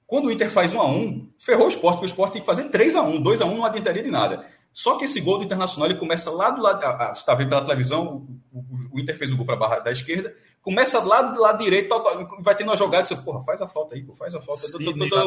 Quando 0.05 0.25
o 0.25 0.31
Inter 0.31 0.49
faz 0.49 0.73
1 0.73 0.81
a 0.81 0.87
1, 0.87 1.29
ferrou 1.39 1.65
o 1.65 1.69
Sport, 1.69 1.95
porque 1.95 2.05
o 2.05 2.11
Sport 2.11 2.33
tem 2.33 2.41
que 2.41 2.45
fazer 2.45 2.65
3 2.65 2.95
a 2.95 3.01
1, 3.01 3.21
2 3.21 3.41
a 3.41 3.45
1 3.45 3.55
não 3.55 3.65
adiantaria 3.65 4.03
de 4.03 4.11
nada. 4.11 4.45
Só 4.73 4.97
que 4.97 5.05
esse 5.05 5.21
gol 5.21 5.37
do 5.37 5.45
Internacional 5.45 5.89
ele 5.89 5.97
começa 5.97 6.29
lá 6.29 6.49
do 6.49 6.61
lado, 6.61 6.81
você 6.81 7.21
está 7.21 7.33
vendo 7.33 7.49
pela 7.49 7.63
televisão, 7.63 8.27
o, 8.51 8.59
o, 8.59 8.84
o 8.95 8.99
Inter 8.99 9.17
fez 9.17 9.31
o 9.31 9.35
gol 9.35 9.45
para 9.45 9.55
a 9.55 9.59
barra 9.59 9.79
da 9.79 9.91
esquerda, 9.91 10.33
começa 10.61 10.99
lá 10.99 11.21
do 11.21 11.41
lado 11.41 11.61
direito, 11.63 11.89
vai 12.39 12.55
tendo 12.55 12.69
uma 12.69 12.77
jogada, 12.77 13.05
você, 13.05 13.15
porra, 13.15 13.43
faz 13.43 13.61
a 13.61 13.67
falta 13.67 13.93
aí, 13.93 14.05
faz 14.17 14.33
a 14.33 14.41
falta. 14.41 14.61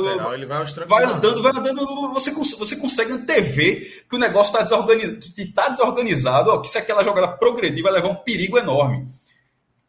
lateral, 0.02 0.34
ele 0.34 0.46
vai, 0.46 0.64
vai 0.64 1.04
andando, 1.04 1.42
vai 1.42 1.52
andando, 1.52 2.12
você, 2.12 2.32
você 2.32 2.76
consegue 2.76 3.12
antever 3.12 4.06
que 4.08 4.16
o 4.16 4.18
negócio 4.18 4.52
está 4.52 4.62
desorganizado, 4.62 5.20
que 5.20 5.52
tá 5.52 5.68
desorganizado, 5.68 6.50
ó, 6.50 6.58
que 6.60 6.68
se 6.68 6.78
aquela 6.78 7.04
jogada 7.04 7.28
progredir 7.28 7.82
vai 7.82 7.92
levar 7.92 8.08
um 8.08 8.16
perigo 8.16 8.58
enorme. 8.58 9.06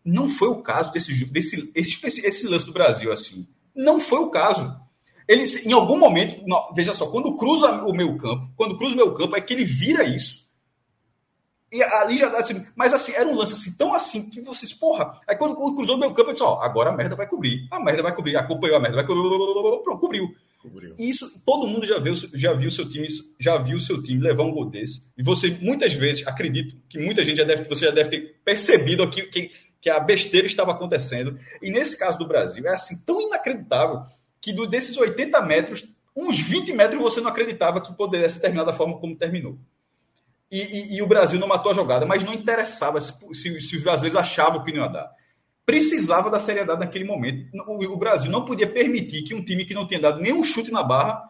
Não 0.03 0.29
foi 0.29 0.49
o 0.49 0.61
caso 0.61 0.91
desse, 0.91 1.25
desse 1.25 1.71
esse, 1.73 2.25
esse 2.25 2.47
lance 2.47 2.65
do 2.65 2.73
Brasil, 2.73 3.11
assim. 3.11 3.47
Não 3.75 3.99
foi 3.99 4.19
o 4.19 4.29
caso. 4.29 4.75
Eles, 5.27 5.65
em 5.65 5.71
algum 5.71 5.97
momento, 5.97 6.43
não, 6.45 6.73
veja 6.73 6.93
só, 6.93 7.07
quando 7.07 7.37
cruza 7.37 7.71
o 7.83 7.93
meu 7.93 8.17
campo, 8.17 8.49
quando 8.57 8.77
cruza 8.77 8.93
o 8.93 8.97
meu 8.97 9.13
campo, 9.13 9.35
é 9.35 9.41
que 9.41 9.53
ele 9.53 9.63
vira 9.63 10.03
isso 10.03 10.48
e 11.71 11.83
ali 11.83 12.17
já 12.17 12.29
dá 12.29 12.39
assim, 12.39 12.65
mas 12.75 12.93
assim, 12.93 13.13
era 13.13 13.27
um 13.27 13.35
lance 13.35 13.53
assim, 13.53 13.77
tão 13.77 13.93
assim, 13.93 14.29
que 14.29 14.41
vocês, 14.41 14.73
porra. 14.73 15.19
Aí 15.27 15.35
quando, 15.35 15.55
quando 15.55 15.75
cruzou 15.75 15.97
meu 15.97 16.13
campo, 16.13 16.29
eu 16.29 16.33
disse, 16.33 16.43
ó, 16.43 16.59
agora 16.61 16.89
a 16.89 16.95
merda 16.95 17.15
vai 17.15 17.27
cobrir. 17.27 17.67
A 17.69 17.79
merda 17.79 18.01
vai 18.01 18.15
cobrir, 18.15 18.35
acompanhou 18.35 18.77
a 18.77 18.79
merda, 18.79 18.97
vai 18.97 19.05
cobrir, 19.05 19.99
cobriu. 19.99 20.35
cobriu. 20.61 20.95
E 20.97 21.09
isso, 21.09 21.39
todo 21.45 21.67
mundo 21.67 21.85
já 21.85 21.99
viu, 21.99 22.13
já 22.33 22.53
viu 22.53 22.71
seu 22.71 22.89
time, 22.89 23.07
já 23.39 23.57
viu 23.57 23.79
seu 23.79 24.01
time 24.01 24.19
levar 24.19 24.43
um 24.43 24.51
gol 24.51 24.65
desse. 24.65 25.03
E 25.15 25.21
você, 25.21 25.49
muitas 25.61 25.93
vezes, 25.93 26.25
acredito 26.25 26.75
que 26.89 26.97
muita 26.97 27.23
gente 27.23 27.37
já 27.37 27.43
deve, 27.43 27.63
você 27.65 27.85
já 27.85 27.91
deve 27.91 28.09
ter 28.09 28.35
percebido 28.43 29.03
aqui 29.03 29.23
que, 29.23 29.51
que 29.79 29.89
a 29.91 29.99
besteira 29.99 30.47
estava 30.47 30.71
acontecendo. 30.71 31.39
E 31.61 31.69
nesse 31.69 31.97
caso 31.99 32.17
do 32.17 32.27
Brasil, 32.27 32.65
é 32.65 32.73
assim, 32.73 32.97
tão 33.05 33.21
inacreditável 33.21 34.01
que 34.41 34.51
do, 34.53 34.65
desses 34.65 34.97
80 34.97 35.39
metros, 35.41 35.85
uns 36.15 36.39
20 36.39 36.73
metros 36.73 36.99
você 36.99 37.21
não 37.21 37.29
acreditava 37.29 37.79
que 37.79 37.93
pudesse 37.93 38.41
terminar 38.41 38.63
da 38.63 38.73
forma 38.73 38.97
como 38.99 39.15
terminou. 39.15 39.59
E, 40.51 40.61
e, 40.61 40.97
e, 40.97 41.01
o 41.01 41.07
Brasil 41.07 41.39
não 41.39 41.47
matou 41.47 41.71
a 41.71 41.75
jogada, 41.75 42.05
mas 42.05 42.23
não 42.23 42.33
interessava 42.33 42.99
se, 42.99 43.13
se, 43.33 43.61
se, 43.61 43.75
os 43.75 43.83
brasileiros 43.83 44.19
achavam 44.19 44.63
que 44.63 44.71
não 44.71 44.83
ia 44.83 44.89
dar. 44.89 45.11
Precisava 45.63 46.29
da 46.31 46.39
seriedade 46.39 46.79
naquele 46.79 47.03
momento. 47.03 47.47
O, 47.67 47.93
o, 47.93 47.97
Brasil 47.97 48.31
não 48.31 48.43
podia 48.43 48.67
permitir 48.67 49.23
que 49.23 49.35
um 49.35 49.45
time 49.45 49.63
que 49.63 49.75
não 49.75 49.85
tinha 49.85 49.99
dado 49.99 50.19
nenhum 50.19 50.43
chute 50.43 50.71
na 50.71 50.81
barra 50.81 51.29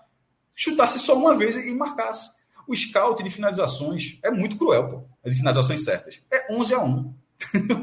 chutasse 0.55 0.99
só 0.99 1.17
uma 1.17 1.35
vez 1.35 1.57
e 1.57 1.73
marcasse. 1.73 2.29
O 2.65 2.75
scout 2.75 3.21
de 3.21 3.29
finalizações 3.29 4.19
é 4.23 4.31
muito 4.31 4.55
cruel, 4.55 4.89
pô. 4.89 5.29
De 5.29 5.35
finalizações 5.35 5.83
certas. 5.83 6.21
É 6.31 6.53
11 6.53 6.73
a 6.73 6.79
1. 6.83 7.13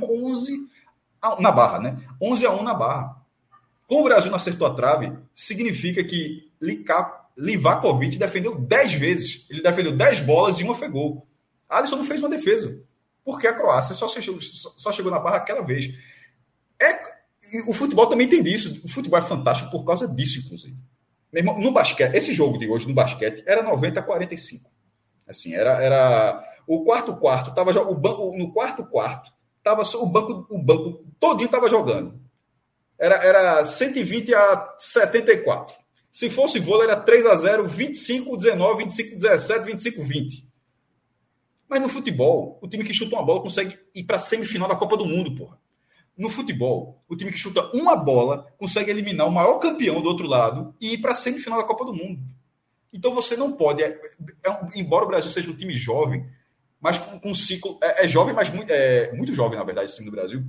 11 0.02 0.68
a 1.20 1.34
1 1.34 1.40
na 1.42 1.50
barra, 1.50 1.78
né? 1.80 1.96
11 2.20 2.46
a 2.46 2.52
1 2.52 2.62
na 2.62 2.72
barra. 2.72 3.16
Como 3.86 4.00
o 4.00 4.04
Brasil 4.04 4.30
não 4.30 4.36
acertou 4.36 4.66
a 4.66 4.74
trave, 4.74 5.12
significa 5.34 6.02
que 6.02 6.50
Livakovic 7.36 8.16
defendeu 8.16 8.58
10 8.58 8.94
vezes. 8.94 9.46
Ele 9.50 9.62
defendeu 9.62 9.96
10 9.96 10.20
bolas 10.20 10.58
e 10.58 10.62
uma 10.62 10.74
foi 10.74 10.88
gol. 10.88 11.26
Alisson 11.68 11.96
não 11.96 12.04
fez 12.04 12.20
uma 12.20 12.30
defesa. 12.30 12.82
Porque 13.24 13.46
a 13.46 13.52
Croácia 13.52 13.94
só 13.94 14.08
chegou, 14.08 14.40
só 14.40 14.92
chegou 14.92 15.10
na 15.10 15.18
barra 15.18 15.36
aquela 15.36 15.62
vez. 15.62 15.92
É, 16.80 17.02
o 17.66 17.74
futebol 17.74 18.06
também 18.06 18.28
tem 18.28 18.42
disso. 18.42 18.80
O 18.84 18.88
futebol 18.88 19.18
é 19.18 19.22
fantástico 19.22 19.70
por 19.70 19.84
causa 19.84 20.06
disso, 20.08 20.38
inclusive. 20.38 20.76
Irmão, 21.32 21.58
no 21.60 21.72
basquete, 21.72 22.14
esse 22.14 22.32
jogo 22.32 22.58
de 22.58 22.68
hoje 22.68 22.88
no 22.88 22.94
basquete 22.94 23.42
era 23.46 23.62
90 23.62 24.00
a 24.00 24.02
45. 24.02 24.70
Assim, 25.28 25.54
era, 25.54 25.82
era 25.82 26.42
o 26.66 26.84
quarto 26.84 27.14
quarto 27.16 27.54
tava 27.54 27.70
o 27.80 27.94
banco 27.94 28.36
no 28.36 28.52
quarto 28.52 28.84
quarto 28.84 29.32
tava 29.62 29.82
o 29.82 30.06
banco 30.06 30.46
o 30.48 30.58
banco 30.58 31.04
todinho 31.18 31.48
tava 31.48 31.68
jogando. 31.68 32.20
Era 32.98 33.16
era 33.16 33.64
120 33.64 34.34
a 34.34 34.74
74. 34.78 35.74
Se 36.16 36.30
fosse 36.30 36.58
vôlei, 36.58 36.88
era 36.88 36.98
3 36.98 37.26
a 37.26 37.34
0 37.34 37.68
25 37.68 38.38
19 38.38 38.84
25 38.84 39.16
17 39.16 39.66
25 39.66 40.02
20 40.02 40.48
Mas 41.68 41.82
no 41.82 41.90
futebol, 41.90 42.58
o 42.62 42.66
time 42.66 42.82
que 42.84 42.94
chuta 42.94 43.16
uma 43.16 43.22
bola 43.22 43.42
consegue 43.42 43.78
ir 43.94 44.02
para 44.04 44.16
a 44.16 44.18
semifinal 44.18 44.66
da 44.66 44.74
Copa 44.74 44.96
do 44.96 45.04
Mundo, 45.04 45.36
porra. 45.36 45.58
No 46.16 46.30
futebol, 46.30 47.04
o 47.06 47.14
time 47.14 47.30
que 47.30 47.36
chuta 47.36 47.70
uma 47.74 47.94
bola 47.96 48.50
consegue 48.56 48.90
eliminar 48.90 49.28
o 49.28 49.30
maior 49.30 49.58
campeão 49.58 50.00
do 50.00 50.08
outro 50.08 50.26
lado 50.26 50.74
e 50.80 50.94
ir 50.94 51.02
para 51.02 51.12
a 51.12 51.14
semifinal 51.14 51.58
da 51.58 51.66
Copa 51.66 51.84
do 51.84 51.92
Mundo. 51.92 52.22
Então 52.90 53.14
você 53.14 53.36
não 53.36 53.52
pode, 53.52 53.82
é, 53.82 53.88
é, 53.90 54.58
embora 54.74 55.04
o 55.04 55.08
Brasil 55.08 55.30
seja 55.30 55.50
um 55.50 55.54
time 55.54 55.74
jovem, 55.74 56.26
mas 56.80 56.96
com, 56.96 57.20
com 57.20 57.34
ciclo. 57.34 57.78
É, 57.82 58.06
é, 58.06 58.08
jovem, 58.08 58.34
mas 58.34 58.48
muito, 58.48 58.70
é, 58.70 59.12
muito 59.12 59.34
jovem, 59.34 59.58
na 59.58 59.64
verdade, 59.64 59.88
esse 59.88 59.96
time 59.96 60.08
do 60.08 60.16
Brasil. 60.16 60.42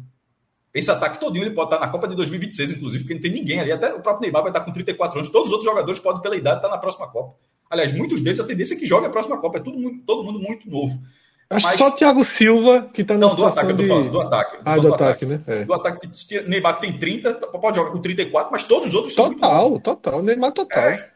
Esse 0.77 0.91
ataque 0.91 1.19
todinho 1.19 1.43
ele 1.43 1.55
pode 1.55 1.73
estar 1.73 1.83
na 1.83 1.91
Copa 1.91 2.07
de 2.07 2.15
2026, 2.15 2.71
inclusive, 2.71 3.03
porque 3.03 3.15
não 3.15 3.21
tem 3.21 3.31
ninguém 3.31 3.59
ali. 3.59 3.71
Até 3.71 3.93
o 3.93 4.01
próprio 4.01 4.21
Neymar 4.21 4.43
vai 4.43 4.51
estar 4.51 4.61
com 4.61 4.71
34 4.71 5.17
anos. 5.17 5.31
Todos 5.31 5.47
os 5.47 5.53
outros 5.53 5.69
jogadores 5.69 5.99
podem, 5.99 6.21
pela 6.21 6.35
idade, 6.35 6.57
estar 6.57 6.69
na 6.69 6.77
próxima 6.77 7.07
Copa. 7.07 7.35
Aliás, 7.67 7.91
muitos 7.93 8.21
deles, 8.21 8.39
a 8.39 8.43
tendência 8.43 8.75
é 8.75 8.77
que 8.77 8.85
jogue 8.85 9.07
a 9.07 9.09
próxima 9.09 9.41
Copa. 9.41 9.57
É 9.57 9.61
tudo, 9.61 9.79
muito, 9.79 10.05
todo 10.05 10.23
mundo 10.23 10.39
muito 10.39 10.69
novo. 10.69 11.01
Acho 11.49 11.65
Mas... 11.65 11.77
só 11.77 11.87
o 11.87 11.91
Thiago 11.91 12.23
Silva 12.23 12.89
que 12.93 13.01
está 13.01 13.15
no 13.15 13.21
Não, 13.21 13.35
do 13.35 13.45
ataque, 13.45 13.73
de... 13.73 13.83
eu 13.83 13.87
tô 13.87 13.93
falando, 13.95 14.11
do 14.11 14.19
ataque. 14.19 14.57
Ah, 14.63 14.75
do, 14.75 14.81
do 14.81 14.93
ataque, 14.93 15.25
ataque, 15.25 15.25
né? 15.25 15.61
É. 15.61 15.65
Do 15.65 15.73
ataque, 15.73 16.09
Neymar 16.47 16.79
tem 16.79 16.97
30, 16.97 17.33
pode 17.33 17.77
jogar 17.77 17.91
com 17.91 17.99
34, 17.99 18.51
mas 18.51 18.63
todos 18.65 18.89
os 18.89 18.93
outros 18.93 19.15
total, 19.15 19.31
são 19.31 19.79
Total, 19.79 19.79
total, 19.79 20.21
Neymar 20.21 20.51
total. 20.51 20.83
É, 20.83 21.11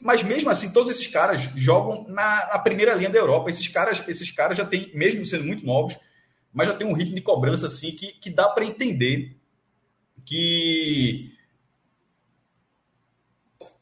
mas 0.00 0.22
mesmo 0.22 0.50
assim, 0.50 0.72
todos 0.72 0.90
esses 0.90 1.06
caras 1.06 1.42
jogam 1.54 2.04
na, 2.08 2.48
na, 2.52 2.58
primeira 2.58 2.94
linha 2.94 3.10
da 3.10 3.18
Europa. 3.18 3.50
Esses 3.50 3.68
caras, 3.68 4.02
esses 4.08 4.30
caras 4.30 4.56
já 4.56 4.64
têm, 4.64 4.90
mesmo 4.94 5.24
sendo 5.26 5.44
muito 5.44 5.64
novos, 5.64 5.96
mas 6.56 6.68
já 6.68 6.74
tem 6.74 6.86
um 6.86 6.94
ritmo 6.94 7.14
de 7.14 7.20
cobrança 7.20 7.66
assim 7.66 7.92
que, 7.92 8.06
que 8.12 8.30
dá 8.30 8.48
para 8.48 8.64
entender 8.64 9.36
que 10.24 11.30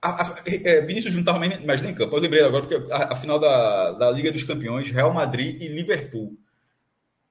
a, 0.02 0.22
a, 0.22 0.36
é, 0.44 0.80
Vinícius 0.80 1.14
não 1.14 1.20
estava 1.20 1.38
mais 1.38 1.80
nem 1.80 1.92
em 1.92 1.94
campo. 1.94 2.16
Eu 2.16 2.20
lembrei 2.20 2.42
agora 2.42 2.66
porque 2.66 2.92
a, 2.92 3.12
a, 3.12 3.16
final 3.16 3.38
da, 3.38 3.92
da 3.92 4.10
Liga 4.10 4.32
dos 4.32 4.42
Campeões, 4.42 4.90
Real 4.90 5.14
Madrid 5.14 5.62
e 5.62 5.68
Liverpool. 5.68 6.36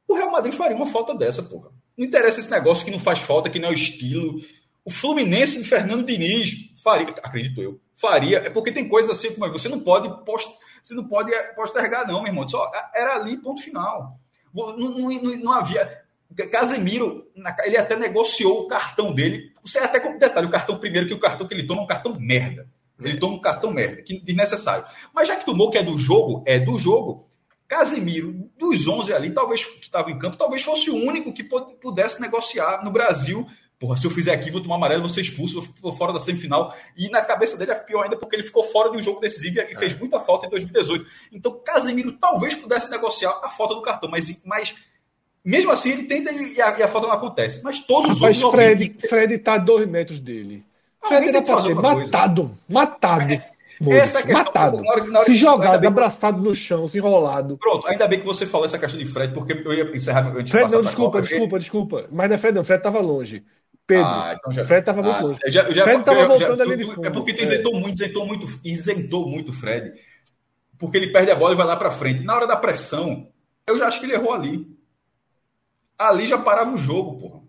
O 0.07 0.13
Real 0.13 0.31
Madrid 0.31 0.53
faria 0.53 0.77
uma 0.77 0.87
falta 0.87 1.13
dessa, 1.13 1.43
porra. 1.43 1.71
Não 1.97 2.05
interessa 2.05 2.39
esse 2.39 2.49
negócio 2.49 2.85
que 2.85 2.91
não 2.91 2.99
faz 2.99 3.19
falta, 3.19 3.49
que 3.49 3.59
não 3.59 3.67
é 3.67 3.71
o 3.71 3.75
estilo. 3.75 4.39
O 4.85 4.89
Fluminense 4.89 5.61
de 5.61 5.67
Fernando 5.67 6.05
Diniz 6.05 6.71
faria, 6.81 7.09
acredito 7.21 7.61
eu, 7.61 7.81
faria. 7.97 8.37
É 8.37 8.49
porque 8.49 8.71
tem 8.71 8.87
coisas 8.87 9.11
assim 9.11 9.35
como 9.35 9.51
você 9.51 9.67
não 9.67 9.81
pode 9.81 10.23
post, 10.23 10.49
você 10.81 10.93
não 10.93 11.05
pode 11.05 11.33
postergar 11.53 12.07
não, 12.07 12.21
meu 12.21 12.31
irmão. 12.31 12.47
Só 12.47 12.71
era 12.95 13.15
ali 13.15 13.35
ponto 13.35 13.61
final. 13.61 14.22
Não, 14.53 14.77
não, 14.77 15.09
não, 15.37 15.51
havia 15.53 16.03
Casemiro, 16.51 17.27
ele 17.63 17.77
até 17.77 17.95
negociou 17.95 18.61
o 18.61 18.67
cartão 18.67 19.13
dele. 19.13 19.51
Você 19.61 19.79
até 19.79 19.99
como 19.99 20.17
detalhe, 20.17 20.47
o 20.47 20.51
cartão 20.51 20.77
primeiro, 20.77 21.07
que 21.07 21.13
o 21.13 21.19
cartão 21.19 21.47
que 21.47 21.53
ele 21.53 21.67
toma 21.67 21.81
é 21.81 21.83
um 21.83 21.87
cartão 21.87 22.15
merda. 22.19 22.67
Ele 22.99 23.17
toma 23.17 23.35
um 23.35 23.41
cartão 23.41 23.71
merda, 23.71 24.01
que 24.01 24.19
desnecessário. 24.19 24.85
Mas 25.13 25.27
já 25.27 25.35
que 25.35 25.45
tomou 25.45 25.69
que 25.69 25.77
é 25.77 25.83
do 25.83 25.97
jogo, 25.97 26.43
é 26.45 26.59
do 26.59 26.77
jogo. 26.77 27.25
Casemiro, 27.67 28.49
dos 28.57 28.87
11 28.87 29.13
ali, 29.13 29.31
talvez 29.31 29.63
que 29.65 29.81
estava 29.81 30.11
em 30.11 30.19
campo, 30.19 30.37
talvez 30.37 30.61
fosse 30.61 30.89
o 30.89 30.95
único 30.95 31.33
que 31.33 31.43
pudesse 31.43 32.21
negociar 32.21 32.83
no 32.83 32.91
Brasil. 32.91 33.47
Porra, 33.83 33.97
se 33.97 34.07
eu 34.07 34.11
fizer 34.11 34.31
aqui, 34.31 34.49
vou 34.49 34.61
tomar 34.61 34.75
amarelo, 34.75 35.01
vou 35.01 35.09
ser 35.09 35.19
expulso, 35.19 35.61
vou 35.81 35.91
fora 35.91 36.13
da 36.13 36.19
semifinal. 36.19 36.73
E 36.95 37.09
na 37.09 37.21
cabeça 37.21 37.57
dele 37.57 37.71
é 37.71 37.75
pior 37.75 38.03
ainda, 38.03 38.15
porque 38.15 38.33
ele 38.33 38.43
ficou 38.43 38.63
fora 38.63 38.89
de 38.89 38.95
um 38.95 39.01
jogo 39.01 39.19
decisivo 39.19 39.59
e 39.59 39.75
fez 39.75 39.93
é. 39.93 39.99
muita 39.99 40.21
falta 40.21 40.47
em 40.47 40.49
2018. 40.49 41.05
Então, 41.33 41.59
Casemiro 41.65 42.13
talvez 42.13 42.55
pudesse 42.55 42.89
negociar 42.89 43.37
a 43.43 43.49
falta 43.49 43.75
do 43.75 43.81
cartão, 43.81 44.09
mas, 44.09 44.39
mas 44.45 44.73
mesmo 45.43 45.69
assim, 45.69 45.91
ele 45.91 46.03
tenta 46.03 46.31
e 46.31 46.61
a, 46.61 46.79
e 46.79 46.81
a 46.81 46.87
falta 46.87 47.07
não 47.07 47.13
acontece. 47.13 47.61
Mas 47.61 47.81
todos 47.81 48.11
os 48.11 48.21
Mas 48.21 48.41
outros. 48.41 48.63
Fred, 48.63 48.95
Fred 49.05 49.37
tá 49.39 49.55
a 49.55 49.57
dois 49.57 49.85
metros 49.85 50.17
dele. 50.17 50.63
Fred 51.05 51.27
era 51.27 51.41
pra 51.41 51.61
ser 51.61 51.75
matado. 51.75 52.43
Coisa. 52.43 52.59
Matado. 52.69 53.33
É, 53.33 53.97
essa 53.97 54.19
é 54.19 54.23
questão, 54.23 54.45
matado. 54.45 54.81
Na 54.81 54.91
hora, 54.91 55.05
na 55.07 55.19
hora, 55.19 55.25
se 55.25 55.35
jogado, 55.35 55.85
abraçado 55.85 56.41
no 56.41 56.55
chão, 56.55 56.87
se 56.87 56.99
enrolado. 56.99 57.57
Pronto, 57.57 57.85
ainda 57.87 58.07
bem 58.07 58.21
que 58.21 58.25
você 58.25 58.45
falou 58.45 58.65
essa 58.65 58.79
questão 58.79 58.97
de 58.97 59.05
Fred, 59.05 59.33
porque 59.33 59.51
eu 59.51 59.73
ia 59.73 59.93
encerrar 59.93 60.27
antes 60.33 60.51
Fred, 60.51 60.69
de 60.69 60.75
não, 60.75 60.83
desculpa, 60.83 61.21
desculpa, 61.21 61.59
desculpa. 61.59 62.05
Mas 62.09 62.29
não 62.29 62.35
é 62.35 62.37
Fred, 62.37 62.55
não. 62.55 62.63
Fred 62.63 62.81
tava 62.81 63.01
longe. 63.01 63.43
Pedro, 63.85 64.05
ah, 64.05 64.35
então 64.37 64.53
já... 64.53 64.65
Fred 64.65 64.85
tava 64.85 65.01
ah, 65.01 65.21
longe. 65.21 65.39
Já, 65.47 65.69
já, 65.71 65.83
Fred 65.83 66.03
voltando 66.05 66.37
já, 66.39 66.63
ali 66.63 66.77
de 66.77 66.85
fundo. 66.85 67.05
É 67.05 67.09
porque 67.09 67.33
tu 67.33 67.43
isentou 67.43 67.75
é. 67.75 67.79
muito, 67.79 67.95
isentou 67.95 68.25
muito, 68.25 68.59
isentou 68.63 69.27
muito 69.27 69.53
Fred. 69.53 69.93
Porque 70.77 70.97
ele 70.97 71.11
perde 71.11 71.31
a 71.31 71.35
bola 71.35 71.53
e 71.53 71.57
vai 71.57 71.65
lá 71.65 71.75
pra 71.75 71.91
frente. 71.91 72.23
Na 72.23 72.35
hora 72.35 72.47
da 72.47 72.55
pressão, 72.55 73.29
eu 73.67 73.77
já 73.77 73.87
acho 73.87 73.99
que 73.99 74.05
ele 74.05 74.13
errou 74.13 74.33
ali 74.33 74.73
ali 75.97 76.27
já 76.27 76.37
parava 76.37 76.71
o 76.73 76.77
jogo, 76.77 77.19
porra. 77.19 77.43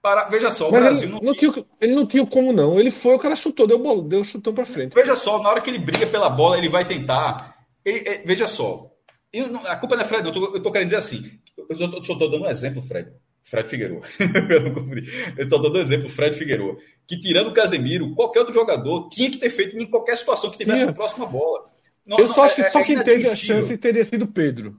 Para... 0.00 0.24
Veja 0.28 0.50
só, 0.50 0.68
o 0.68 0.72
Mas 0.72 0.82
Brasil 0.82 1.04
ele 1.04 1.12
não, 1.12 1.20
não 1.20 1.34
tinha... 1.34 1.66
ele 1.80 1.94
não 1.94 2.06
tinha 2.06 2.26
como 2.26 2.52
não. 2.52 2.78
Ele 2.78 2.90
foi, 2.90 3.14
o 3.14 3.18
cara 3.18 3.36
chutou, 3.36 3.66
deu 3.66 3.78
bola, 3.78 4.02
deu 4.02 4.24
chutão 4.24 4.52
para 4.52 4.66
frente. 4.66 4.94
Veja 4.94 5.14
só, 5.14 5.40
na 5.42 5.48
hora 5.48 5.60
que 5.60 5.70
ele 5.70 5.78
briga 5.78 6.06
pela 6.06 6.28
bola, 6.28 6.58
ele 6.58 6.68
vai 6.68 6.84
tentar. 6.84 7.56
Ele, 7.84 8.08
é, 8.08 8.22
veja 8.24 8.48
só, 8.48 8.90
eu, 9.32 9.46
a 9.66 9.76
culpa 9.76 9.96
não 9.96 10.02
é 10.02 10.06
Fred, 10.06 10.26
eu 10.26 10.32
tô, 10.32 10.56
eu 10.56 10.62
tô 10.62 10.72
querendo 10.72 10.88
dizer 10.88 10.98
assim. 10.98 11.38
Eu 11.68 11.76
só 11.76 12.14
estou 12.14 12.30
dando 12.30 12.44
um 12.44 12.50
exemplo, 12.50 12.82
Fred. 12.82 13.12
Fred 13.42 13.68
Figueiredo. 13.68 14.00
eu 15.36 15.48
só 15.48 15.58
dando 15.58 15.78
exemplo, 15.78 16.08
Fred 16.08 16.36
Figueiredo. 16.36 16.78
Que 17.06 17.18
tirando 17.18 17.48
o 17.48 17.52
Casemiro, 17.52 18.14
qualquer 18.14 18.40
outro 18.40 18.54
jogador 18.54 19.08
tinha 19.08 19.30
que 19.30 19.38
ter 19.38 19.50
feito 19.50 19.76
em 19.76 19.86
qualquer 19.86 20.16
situação 20.16 20.50
que 20.50 20.58
tivesse 20.58 20.84
a 20.84 20.92
próxima 20.92 21.26
bola. 21.26 21.70
Não, 22.06 22.18
eu 22.18 22.28
não, 22.28 22.34
só 22.34 22.42
acho 22.42 22.56
que 22.56 22.62
é, 22.62 22.70
só 22.70 22.80
é 22.80 22.84
quem 22.84 23.02
teve 23.02 23.28
a 23.28 23.36
chance 23.36 23.76
teria 23.76 24.04
sido 24.04 24.26
Pedro. 24.26 24.76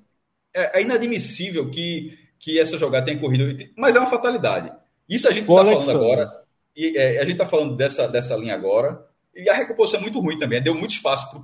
É, 0.54 0.80
é, 0.80 0.82
inadmissível 0.84 1.70
que, 1.70 2.18
que 2.40 2.60
essa 2.60 2.78
jogada 2.78 3.06
tenha 3.06 3.20
corrido, 3.20 3.72
mas 3.78 3.96
é 3.96 4.00
uma 4.00 4.10
fatalidade. 4.10 4.72
Isso 5.08 5.28
a 5.28 5.32
gente 5.32 5.50
está 5.50 5.64
falando 5.64 5.92
agora, 5.92 6.44
e 6.76 6.98
é, 6.98 7.20
a 7.20 7.26
gente 7.26 7.34
está 7.34 7.46
falando 7.46 7.76
dessa, 7.76 8.08
dessa 8.08 8.36
linha 8.36 8.54
agora, 8.54 9.06
e 9.36 9.50
a 9.50 9.54
recomposição 9.54 10.00
é 10.00 10.04
muito 10.04 10.20
ruim 10.20 10.38
também. 10.38 10.62
Deu 10.62 10.76
muito 10.76 10.92
espaço 10.92 11.30
para 11.32 11.40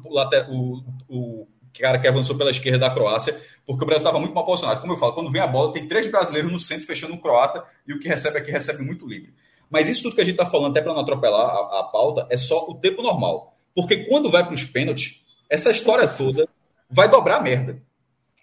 o 1.09 1.47
cara 1.73 1.99
que 1.99 2.07
avançou 2.07 2.37
pela 2.37 2.51
esquerda 2.51 2.79
da 2.79 2.89
Croácia, 2.89 3.39
porque 3.65 3.83
o 3.83 3.85
Brasil 3.85 4.03
estava 4.03 4.19
muito 4.19 4.33
mal 4.33 4.45
posicionado. 4.45 4.81
Como 4.81 4.93
eu 4.93 4.97
falo, 4.97 5.13
quando 5.13 5.31
vem 5.31 5.41
a 5.41 5.47
bola, 5.47 5.73
tem 5.73 5.87
três 5.87 6.09
brasileiros 6.09 6.51
no 6.51 6.59
centro 6.59 6.85
fechando 6.85 7.13
o 7.13 7.21
croata, 7.21 7.63
e 7.87 7.93
o 7.93 7.99
que 7.99 8.07
recebe 8.07 8.37
aqui 8.37 8.51
recebe 8.51 8.83
muito 8.83 9.07
livre. 9.07 9.33
Mas 9.69 9.87
isso 9.87 10.03
tudo 10.03 10.15
que 10.15 10.21
a 10.21 10.23
gente 10.23 10.33
está 10.33 10.45
falando, 10.45 10.71
até 10.71 10.81
para 10.81 10.93
não 10.93 11.01
atropelar 11.01 11.41
a, 11.41 11.79
a, 11.79 11.83
pauta, 11.83 12.25
é 12.29 12.37
só 12.37 12.67
o 12.67 12.75
tempo 12.75 13.01
normal. 13.01 13.55
Porque 13.75 14.05
quando 14.05 14.31
vai 14.31 14.43
para 14.43 14.53
os 14.53 14.63
pênaltis, 14.63 15.21
essa 15.49 15.69
história 15.69 16.07
toda 16.07 16.49
vai 16.89 17.07
dobrar 17.09 17.37
a 17.37 17.41
merda. 17.41 17.81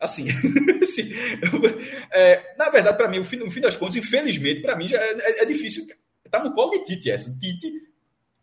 Assim, 0.00 0.28
assim 0.82 1.10
é, 2.12 2.54
na 2.56 2.70
verdade, 2.70 2.96
para 2.96 3.08
mim, 3.08 3.18
no 3.18 3.24
fim, 3.24 3.36
no 3.36 3.50
fim 3.50 3.60
das 3.60 3.76
contas, 3.76 3.96
infelizmente, 3.96 4.60
para 4.60 4.76
mim 4.76 4.86
já 4.88 4.98
é, 4.98 5.12
é, 5.12 5.42
é 5.42 5.44
difícil. 5.44 5.86
Tá 6.30 6.42
no 6.42 6.54
colo 6.54 6.70
de 6.70 6.84
Tite 6.84 7.10
essa. 7.10 7.30
Tite 7.38 7.86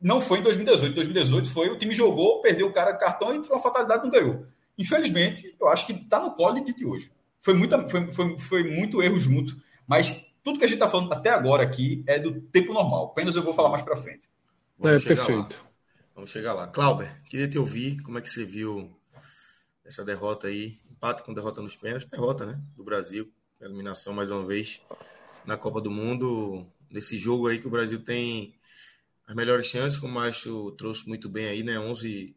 não 0.02 0.20
foi 0.20 0.40
em 0.40 0.44
2018. 0.44 0.94
2018 0.94 1.50
foi 1.50 1.70
o 1.70 1.78
time 1.78 1.96
jogou, 1.96 2.42
perdeu 2.42 2.68
o 2.68 2.74
cara 2.74 2.94
cartão 2.94 3.34
e 3.34 3.38
uma 3.38 3.60
fatalidade 3.60 4.04
não 4.04 4.12
ganhou. 4.12 4.46
Infelizmente, 4.78 5.56
eu 5.60 5.68
acho 5.68 5.86
que 5.86 5.94
está 5.94 6.20
no 6.20 6.32
colo 6.32 6.56
de 6.56 6.66
Tite 6.66 6.86
hoje. 6.86 7.12
Foi, 7.42 7.54
muita, 7.54 7.88
foi, 7.88 8.12
foi, 8.12 8.40
foi 8.40 8.64
muito 8.64 9.02
erro 9.02 9.20
junto, 9.20 9.62
mas 9.86 10.34
tudo 10.44 10.58
que 10.58 10.66
a 10.66 10.68
gente 10.68 10.76
está 10.76 10.90
falando 10.90 11.12
até 11.14 11.30
agora 11.30 11.64
aqui 11.64 12.04
é 12.08 12.20
do 12.20 12.42
tempo 12.42 12.74
normal. 12.74 13.08
Apenas 13.08 13.36
eu 13.36 13.44
vou 13.44 13.54
falar 13.54 13.70
mais 13.70 13.82
para 13.82 13.98
frente. 13.98 14.30
Vamos 14.78 15.06
é, 15.06 15.08
perfeito. 15.08 15.56
Lá. 15.56 15.72
Vamos 16.16 16.30
chegar 16.30 16.54
lá. 16.54 16.68
Clauber, 16.68 17.22
queria 17.26 17.48
te 17.48 17.58
ouvir. 17.58 18.02
Como 18.02 18.18
é 18.18 18.22
que 18.22 18.30
você 18.30 18.44
viu 18.44 18.92
essa 19.86 20.04
derrota 20.04 20.48
aí? 20.48 20.78
Empate 20.90 21.24
com 21.24 21.34
derrota 21.34 21.62
nos 21.62 21.76
pênaltis. 21.76 22.10
Derrota, 22.10 22.46
né? 22.46 22.62
Do 22.76 22.84
Brasil. 22.84 23.32
Eliminação 23.60 24.14
mais 24.14 24.30
uma 24.30 24.46
vez 24.46 24.82
na 25.46 25.58
Copa 25.58 25.80
do 25.82 25.90
Mundo. 25.90 26.66
Nesse 26.90 27.18
jogo 27.18 27.48
aí 27.48 27.60
que 27.60 27.68
o 27.68 27.72
Brasil 27.72 28.04
tem 28.04 28.56
as 29.26 29.36
melhores 29.36 29.68
chances, 29.68 29.98
como 29.98 30.12
o 30.12 30.16
Macho 30.16 30.72
trouxe 30.72 31.08
muito 31.08 31.30
bem 31.30 31.48
aí, 31.48 31.64
né? 31.64 31.80
11 31.80 32.36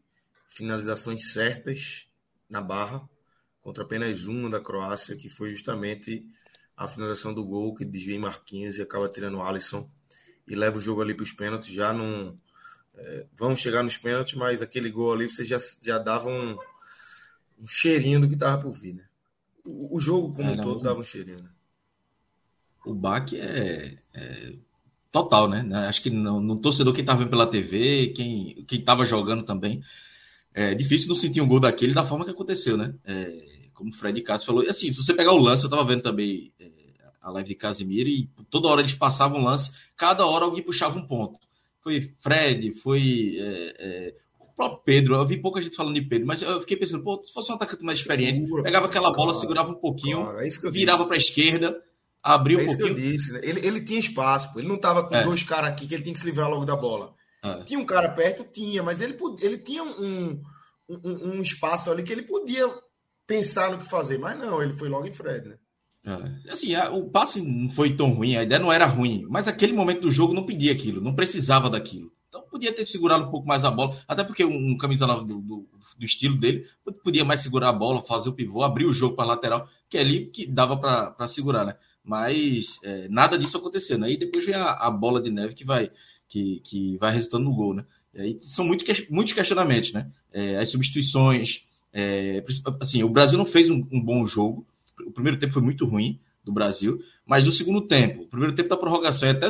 finalizações 0.49 1.33
certas 1.33 2.06
na 2.49 2.61
barra, 2.61 3.07
contra 3.61 3.83
apenas 3.83 4.25
uma 4.25 4.49
da 4.49 4.59
Croácia, 4.59 5.15
que 5.15 5.29
foi 5.29 5.51
justamente 5.51 6.25
a 6.75 6.87
finalização 6.87 7.33
do 7.33 7.43
gol 7.43 7.73
que 7.73 7.83
desvia 7.83 8.15
em 8.15 8.19
Marquinhos 8.19 8.77
e 8.77 8.81
acaba 8.81 9.09
tirando 9.09 9.37
o 9.37 9.41
Alisson 9.41 9.89
e 10.47 10.55
leva 10.55 10.77
o 10.77 10.81
jogo 10.81 11.01
ali 11.01 11.13
para 11.13 11.23
os 11.23 11.33
pênaltis. 11.33 11.73
Já 11.73 11.91
não. 11.91 12.37
É, 12.95 13.25
vamos 13.35 13.59
chegar 13.59 13.83
nos 13.83 13.97
pênaltis, 13.97 14.35
mas 14.35 14.61
aquele 14.61 14.89
gol 14.89 15.13
ali 15.13 15.29
você 15.29 15.43
já, 15.43 15.57
já 15.83 15.97
dava 15.99 16.29
um, 16.29 16.57
um 17.59 17.67
cheirinho 17.67 18.21
do 18.21 18.27
que 18.27 18.35
estava 18.35 18.61
por 18.61 18.71
vir, 18.71 18.95
né? 18.95 19.03
O, 19.65 19.97
o 19.97 19.99
jogo 19.99 20.33
como 20.33 20.49
é, 20.49 20.53
um 20.53 20.57
todo 20.57 20.81
dava 20.81 21.01
um 21.01 21.03
cheirinho, 21.03 21.37
né? 21.41 21.49
O 22.85 22.93
baque 22.93 23.39
é, 23.39 23.97
é 24.13 24.53
total, 25.11 25.49
né? 25.49 25.67
Acho 25.87 26.01
que 26.01 26.09
no, 26.09 26.39
no 26.39 26.59
torcedor 26.59 26.93
que 26.93 27.01
estava 27.01 27.19
vendo 27.19 27.29
pela 27.29 27.47
TV, 27.47 28.13
quem 28.15 28.65
estava 28.71 29.05
jogando 29.05 29.43
também, 29.43 29.81
é 30.57 30.73
difícil 30.73 31.07
não 31.07 31.15
sentir 31.15 31.39
um 31.39 31.47
gol 31.47 31.59
daquele 31.59 31.93
da 31.93 32.03
forma 32.03 32.25
que 32.25 32.31
aconteceu, 32.31 32.75
né? 32.75 32.91
É, 33.05 33.31
como 33.75 33.91
o 33.91 33.93
Fred 33.93 34.19
Castro 34.23 34.47
falou. 34.47 34.63
E 34.63 34.69
assim, 34.69 34.91
se 34.91 34.97
você 34.97 35.13
pegar 35.13 35.33
o 35.33 35.37
lance, 35.37 35.63
eu 35.63 35.69
tava 35.69 35.85
vendo 35.85 36.01
também 36.01 36.51
é, 36.59 36.67
a 37.21 37.29
live 37.29 37.49
de 37.49 37.55
Casimiro 37.55 38.09
e 38.09 38.27
toda 38.49 38.67
hora 38.67 38.81
eles 38.81 38.95
passavam 38.95 39.39
um 39.39 39.43
lance, 39.43 39.71
cada 39.95 40.25
hora 40.25 40.45
alguém 40.45 40.63
puxava 40.63 40.97
um 40.97 41.05
ponto. 41.05 41.39
Foi 41.83 42.11
Fred, 42.17 42.73
foi 42.73 43.37
é, 43.37 43.75
é, 43.77 44.15
o 44.39 44.45
próprio 44.55 44.81
Pedro. 44.83 45.13
Eu 45.13 45.27
vi 45.27 45.37
pouca 45.37 45.61
gente 45.61 45.75
falando 45.75 45.93
de 45.93 46.01
Pedro, 46.01 46.25
mas 46.25 46.41
eu 46.41 46.59
fiquei 46.61 46.75
pensando, 46.75 47.03
pô, 47.03 47.21
se 47.21 47.31
fosse 47.31 47.51
um 47.51 47.55
atacante 47.55 47.83
mais 47.83 47.99
experiente, 47.99 48.51
pegava 48.63 48.87
aquela 48.87 49.13
bola, 49.13 49.35
segurava 49.35 49.71
um 49.71 49.79
pouquinho, 49.79 50.23
claro, 50.23 50.39
é 50.39 50.71
virava 50.71 51.05
para 51.05 51.17
a 51.17 51.19
esquerda, 51.19 51.79
abria 52.23 52.57
um 52.57 52.65
pouquinho. 52.65 52.95
Disse, 52.95 53.31
né? 53.31 53.41
ele, 53.43 53.63
ele 53.63 53.81
tinha 53.81 53.99
espaço, 53.99 54.51
pô. 54.51 54.59
ele 54.59 54.67
não 54.67 54.79
tava 54.79 55.03
com 55.07 55.15
é. 55.15 55.23
dois 55.23 55.43
caras 55.43 55.69
aqui 55.69 55.85
que 55.85 55.93
ele 55.93 56.01
tinha 56.01 56.15
que 56.15 56.19
se 56.19 56.25
livrar 56.25 56.49
logo 56.49 56.65
da 56.65 56.75
bola. 56.75 57.15
É. 57.43 57.63
Tinha 57.63 57.79
um 57.79 57.85
cara 57.85 58.09
perto? 58.09 58.43
Tinha, 58.43 58.81
mas 58.83 59.01
ele, 59.01 59.17
ele 59.41 59.57
tinha 59.57 59.83
um, 59.83 60.41
um, 60.89 61.29
um, 61.29 61.41
espaço 61.41 61.91
ali 61.91 62.03
que 62.03 62.11
ele 62.11 62.23
podia 62.23 62.67
pensar 63.25 63.71
no 63.71 63.77
que 63.77 63.89
fazer, 63.89 64.17
mas 64.17 64.37
não, 64.37 64.61
ele 64.61 64.73
foi 64.73 64.89
logo 64.89 65.05
em 65.05 65.13
Fred, 65.13 65.49
né? 65.49 65.57
É. 66.05 66.51
Assim, 66.51 66.73
a, 66.73 66.89
o 66.91 67.09
passe 67.09 67.41
não 67.41 67.69
foi 67.69 67.95
tão 67.95 68.13
ruim, 68.13 68.37
a 68.37 68.43
ideia 68.43 68.59
não 68.59 68.71
era 68.71 68.85
ruim, 68.85 69.25
mas 69.29 69.47
aquele 69.47 69.73
momento 69.73 70.01
do 70.01 70.11
jogo 70.11 70.33
não 70.33 70.45
pedia 70.45 70.71
aquilo, 70.71 71.01
não 71.01 71.13
precisava 71.13 71.69
daquilo. 71.69 72.11
Então 72.29 72.41
podia 72.49 72.73
ter 72.73 72.85
segurado 72.85 73.25
um 73.25 73.31
pouco 73.31 73.47
mais 73.47 73.63
a 73.63 73.71
bola, 73.71 73.97
até 74.07 74.23
porque 74.23 74.45
um, 74.45 74.71
um 74.71 74.77
camisa 74.77 75.05
do, 75.05 75.41
do, 75.41 75.67
do, 75.97 76.05
estilo 76.05 76.37
dele 76.37 76.65
podia 77.03 77.25
mais 77.25 77.41
segurar 77.41 77.69
a 77.69 77.73
bola, 77.73 78.03
fazer 78.05 78.29
o 78.29 78.33
pivô, 78.33 78.63
abrir 78.63 78.85
o 78.85 78.93
jogo 78.93 79.15
para 79.15 79.25
lateral, 79.25 79.67
que 79.89 79.97
é 79.97 80.01
ali 80.01 80.27
que 80.27 80.45
dava 80.45 80.77
para 80.77 81.27
segurar, 81.27 81.65
né? 81.65 81.75
Mas 82.03 82.79
é, 82.83 83.09
nada 83.09 83.37
disso 83.37 83.57
aconteceu, 83.57 83.97
né? 83.97 84.11
E 84.11 84.17
depois 84.17 84.45
vem 84.45 84.55
a, 84.55 84.71
a 84.71 84.91
bola 84.91 85.21
de 85.21 85.29
neve 85.29 85.53
que 85.53 85.65
vai 85.65 85.91
que, 86.27 86.59
que 86.63 86.97
vai 86.97 87.13
resultando 87.13 87.45
no 87.45 87.55
gol, 87.55 87.73
né? 87.73 87.85
E 88.13 88.21
aí 88.21 88.39
são 88.41 88.65
muito, 88.65 88.83
muitos 89.09 89.33
questionamentos, 89.33 89.93
né? 89.93 90.09
É, 90.31 90.57
as 90.57 90.69
substituições. 90.69 91.65
É, 91.93 92.43
assim, 92.79 93.03
o 93.03 93.09
Brasil 93.09 93.37
não 93.37 93.45
fez 93.45 93.69
um, 93.69 93.85
um, 93.91 94.01
bom 94.01 94.25
jogo. 94.25 94.65
O 95.05 95.11
primeiro 95.11 95.39
tempo 95.39 95.53
foi 95.53 95.61
muito 95.61 95.85
ruim 95.85 96.19
do 96.43 96.51
Brasil, 96.51 96.99
mas 97.25 97.45
no 97.45 97.51
segundo 97.51 97.81
tempo, 97.81 98.23
o 98.23 98.27
primeiro 98.27 98.55
tempo 98.55 98.69
da 98.69 98.77
prorrogação 98.77 99.27
e 99.27 99.31
até 99.31 99.47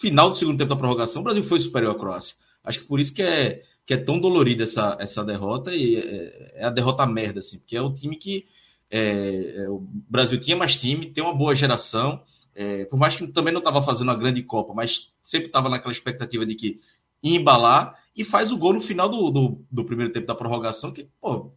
final 0.00 0.30
do 0.30 0.36
segundo 0.36 0.58
tempo 0.58 0.70
da 0.70 0.76
prorrogação, 0.76 1.20
o 1.20 1.24
Brasil 1.24 1.42
foi 1.42 1.60
superior 1.60 1.94
à 1.94 1.98
Croácia. 1.98 2.34
Acho 2.64 2.80
que 2.80 2.86
por 2.86 3.00
isso 3.00 3.12
que 3.12 3.22
é, 3.22 3.62
que 3.86 3.94
é 3.94 3.96
tão 3.96 4.18
dolorida 4.18 4.64
essa, 4.64 4.96
essa 5.00 5.24
derrota 5.24 5.74
e 5.74 5.96
é, 5.96 6.52
é 6.56 6.64
a 6.64 6.70
derrota 6.70 7.06
merda, 7.06 7.40
assim, 7.40 7.58
porque 7.58 7.76
é 7.76 7.82
o 7.82 7.92
time 7.92 8.16
que 8.16 8.46
é, 8.90 9.64
é 9.64 9.68
o 9.68 9.80
Brasil 10.08 10.38
tinha 10.40 10.56
mais 10.56 10.76
time, 10.76 11.10
tem 11.10 11.22
uma 11.22 11.34
boa 11.34 11.54
geração, 11.54 12.22
é, 12.54 12.84
por 12.84 12.98
mais 12.98 13.16
que 13.16 13.26
também 13.28 13.52
não 13.52 13.60
estava 13.60 13.82
fazendo 13.82 14.08
uma 14.08 14.16
grande 14.16 14.42
Copa, 14.42 14.74
mas 14.74 15.12
sempre 15.22 15.46
estava 15.46 15.68
naquela 15.68 15.92
expectativa 15.92 16.44
de 16.44 16.54
que 16.54 16.80
embalar 17.22 17.98
e 18.16 18.24
faz 18.24 18.50
o 18.50 18.56
gol 18.56 18.72
no 18.72 18.80
final 18.80 19.08
do, 19.08 19.30
do, 19.30 19.64
do 19.70 19.84
primeiro 19.84 20.12
tempo 20.12 20.26
da 20.26 20.34
prorrogação, 20.34 20.92
que, 20.92 21.08
pô, 21.20 21.50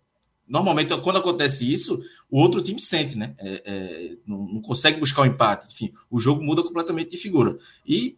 normalmente 0.47 0.95
quando 1.01 1.17
acontece 1.17 1.71
isso, 1.71 2.03
o 2.29 2.39
outro 2.39 2.61
time 2.61 2.79
sente, 2.79 3.17
né? 3.17 3.35
É, 3.37 3.61
é, 3.65 4.17
não, 4.25 4.45
não, 4.45 4.61
consegue 4.61 4.99
buscar 4.99 5.21
o 5.21 5.23
um 5.23 5.27
empate. 5.27 5.67
Enfim, 5.73 5.93
o 6.11 6.19
jogo 6.19 6.43
muda 6.43 6.61
completamente 6.61 7.11
de 7.11 7.17
figura. 7.17 7.57
E 7.85 8.17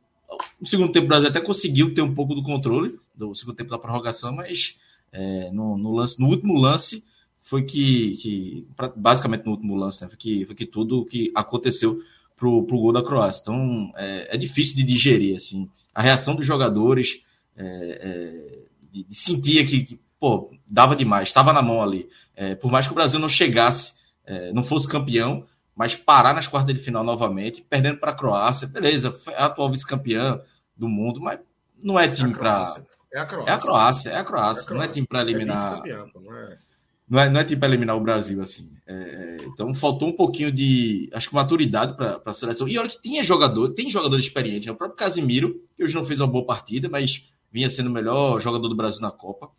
no 0.60 0.68
segundo 0.68 0.92
tempo 0.92 1.06
o 1.06 1.10
Brasil 1.10 1.30
até 1.30 1.40
conseguiu 1.40 1.94
ter 1.94 2.02
um 2.02 2.14
pouco 2.14 2.36
do 2.36 2.44
controle 2.44 3.00
do 3.16 3.34
segundo 3.34 3.56
tempo 3.56 3.70
da 3.70 3.80
prorrogação, 3.80 4.34
mas 4.34 4.80
é, 5.12 5.50
no, 5.52 5.78
no, 5.78 5.94
lance, 5.94 6.20
no 6.20 6.28
último 6.28 6.60
lance 6.60 7.04
foi 7.40 7.64
que, 7.64 8.18
que 8.18 8.68
basicamente 8.96 9.46
no 9.46 9.52
último 9.52 9.76
lance, 9.76 10.02
né, 10.02 10.10
foi, 10.10 10.18
que, 10.18 10.46
foi 10.46 10.56
que 10.56 10.66
tudo 10.66 11.06
que 11.06 11.32
aconteceu 11.36 12.02
pro, 12.36 12.64
pro 12.64 12.78
gol 12.78 12.94
da 12.94 13.04
Croácia. 13.04 13.42
Então 13.42 13.92
é, 13.96 14.36
é 14.36 14.38
difícil 14.38 14.76
de 14.76 14.84
digerir 14.84 15.38
assim 15.38 15.70
a 15.96 16.02
reação 16.02 16.36
dos 16.36 16.46
jogadores, 16.46 17.24
é, 17.56 17.66
é, 17.66 18.60
de, 18.92 19.04
de, 19.06 19.16
sentir 19.16 19.66
que, 19.66 19.86
que, 19.86 20.02
pô, 20.20 20.52
dava 20.68 20.94
demais, 20.94 21.30
estava 21.30 21.54
na 21.54 21.62
mão 21.62 21.82
ali. 21.82 22.10
É, 22.36 22.54
por 22.54 22.70
mais 22.70 22.86
que 22.86 22.92
o 22.92 22.96
Brasil 22.96 23.18
não 23.18 23.30
chegasse, 23.30 23.94
é, 24.26 24.52
não 24.52 24.62
fosse 24.62 24.90
campeão, 24.90 25.46
mas 25.74 25.96
parar 25.96 26.34
nas 26.34 26.48
quartas 26.48 26.76
de 26.76 26.82
final 26.82 27.04
novamente, 27.04 27.62
perdendo 27.62 27.98
para 27.98 28.12
a 28.12 28.16
Croácia, 28.16 28.68
beleza, 28.68 29.12
foi 29.12 29.34
a 29.36 29.46
atual 29.46 29.72
vice-campeã 29.72 30.42
do 30.76 30.90
mundo, 30.90 31.22
mas 31.22 31.40
não 31.82 31.98
é 31.98 32.10
time 32.10 32.34
para. 32.34 32.76
É 33.14 33.20
a 33.20 33.26
Croácia. 33.26 33.50
É 33.50 33.54
a 33.54 33.58
Croácia, 33.58 34.10
é 34.10 34.18
a 34.18 34.24
Croácia. 34.24 34.76
Não 34.76 34.84
é 34.84 34.88
time 34.90 35.08
para 35.08 35.22
eliminar. 35.22 35.82
Não 36.14 36.36
é... 36.36 36.58
Não 37.08 37.20
é, 37.20 37.30
não 37.30 37.40
é 37.40 37.44
para 37.44 37.68
eliminar 37.68 37.96
o 37.96 38.02
Brasil, 38.02 38.42
assim. 38.42 38.72
É, 38.88 39.46
então 39.46 39.74
faltou 39.76 40.10
um 40.10 40.16
pouquinho 40.16 40.52
de, 40.52 41.10
acho 41.14 41.30
que 41.30 41.36
maturidade 41.36 41.96
para 41.96 42.20
a 42.26 42.34
seleção. 42.34 42.68
E 42.68 42.78
olha 42.78 42.90
que 42.90 43.02
tinha 43.02 43.24
jogador, 43.24 43.70
tem 43.70 43.90
jogador 43.90 44.20
experiente, 44.20 44.66
né? 44.66 44.72
O 44.72 44.76
próprio 44.76 44.98
Casimiro, 44.98 45.62
que 45.76 45.84
hoje 45.84 45.94
não 45.94 46.04
fez 46.04 46.20
uma 46.20 46.28
boa 46.28 46.46
partida, 46.46 46.90
mas 46.90 47.26
vinha 47.52 47.70
sendo 47.70 47.90
o 47.90 47.94
melhor 47.94 48.42
jogador 48.42 48.68
do 48.68 48.76
Brasil 48.76 49.02
na 49.02 49.12
Copa. 49.12 49.50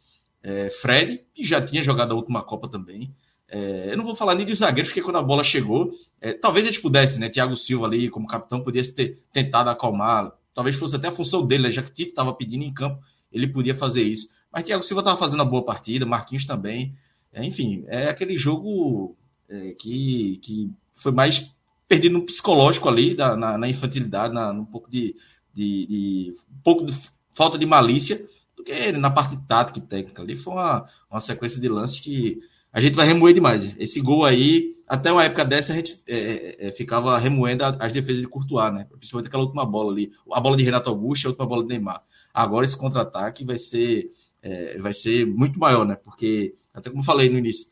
É, 0.42 0.70
Fred, 0.70 1.24
que 1.32 1.44
já 1.44 1.64
tinha 1.64 1.82
jogado 1.82 2.12
a 2.12 2.14
última 2.14 2.42
Copa 2.42 2.68
também. 2.68 3.14
É, 3.48 3.88
eu 3.92 3.96
não 3.96 4.04
vou 4.04 4.16
falar 4.16 4.34
nem 4.34 4.44
dos 4.44 4.58
zagueiros, 4.58 4.90
porque 4.90 5.02
quando 5.02 5.16
a 5.16 5.22
bola 5.22 5.44
chegou, 5.44 5.92
é, 6.20 6.32
talvez 6.32 6.66
eles 6.66 6.78
pudessem, 6.78 7.20
né? 7.20 7.28
Thiago 7.28 7.56
Silva 7.56 7.86
ali, 7.86 8.10
como 8.10 8.26
capitão, 8.26 8.62
pudesse 8.62 8.94
ter 8.94 9.22
tentado 9.32 9.70
acalmar. 9.70 10.32
Talvez 10.52 10.76
fosse 10.76 10.96
até 10.96 11.08
a 11.08 11.12
função 11.12 11.46
dele, 11.46 11.64
né? 11.64 11.70
já 11.70 11.82
que 11.82 11.92
Tito 11.92 12.10
estava 12.10 12.32
pedindo 12.32 12.64
em 12.64 12.72
campo, 12.72 13.00
ele 13.30 13.46
podia 13.46 13.74
fazer 13.74 14.02
isso. 14.02 14.28
Mas 14.52 14.64
Thiago 14.64 14.82
Silva 14.82 15.02
estava 15.02 15.18
fazendo 15.18 15.40
uma 15.40 15.44
boa 15.44 15.64
partida, 15.64 16.06
Marquinhos 16.06 16.46
também. 16.46 16.94
É, 17.36 17.44
enfim, 17.44 17.84
é 17.86 18.08
aquele 18.08 18.34
jogo 18.34 19.14
é, 19.46 19.72
que, 19.72 20.38
que 20.42 20.70
foi 20.90 21.12
mais 21.12 21.52
perdido 21.86 22.14
no 22.14 22.24
psicológico 22.24 22.88
ali, 22.88 23.14
da, 23.14 23.36
na, 23.36 23.58
na 23.58 23.68
infantilidade, 23.68 24.32
na, 24.32 24.50
um 24.52 24.64
pouco 24.64 24.90
de, 24.90 25.14
de, 25.52 25.86
de 25.86 26.34
um 26.50 26.62
pouco 26.64 26.86
de 26.86 26.94
falta 27.34 27.58
de 27.58 27.66
malícia 27.66 28.26
do 28.56 28.64
que 28.64 28.90
na 28.92 29.10
parte 29.10 29.36
tática 29.46 29.78
e 29.78 29.82
técnica. 29.82 30.22
Ali 30.22 30.34
foi 30.34 30.54
uma, 30.54 30.88
uma 31.10 31.20
sequência 31.20 31.60
de 31.60 31.68
lances 31.68 32.00
que 32.00 32.38
a 32.72 32.80
gente 32.80 32.94
vai 32.94 33.06
remoer 33.06 33.34
demais. 33.34 33.76
Esse 33.78 34.00
gol 34.00 34.24
aí, 34.24 34.74
até 34.88 35.12
uma 35.12 35.24
época 35.24 35.44
dessa, 35.44 35.74
a 35.74 35.76
gente 35.76 36.00
é, 36.08 36.68
é, 36.68 36.72
ficava 36.72 37.18
remoendo 37.18 37.64
as 37.64 37.92
defesas 37.92 38.22
de 38.22 38.28
Courtois, 38.28 38.72
né? 38.72 38.86
Principalmente 38.96 39.28
aquela 39.28 39.42
última 39.42 39.66
bola 39.66 39.92
ali. 39.92 40.10
A 40.32 40.40
bola 40.40 40.56
de 40.56 40.64
Renato 40.64 40.88
Augusto 40.88 41.24
e 41.24 41.26
a 41.26 41.30
última 41.30 41.46
bola 41.46 41.62
de 41.62 41.68
Neymar. 41.68 42.02
Agora 42.32 42.64
esse 42.64 42.76
contra-ataque 42.76 43.44
vai 43.44 43.58
ser, 43.58 44.10
é, 44.42 44.78
vai 44.78 44.94
ser 44.94 45.26
muito 45.26 45.58
maior, 45.58 45.84
né? 45.84 45.96
Porque, 45.96 46.54
até 46.76 46.90
como 46.90 47.02
falei 47.02 47.28
no 47.28 47.38
início, 47.38 47.66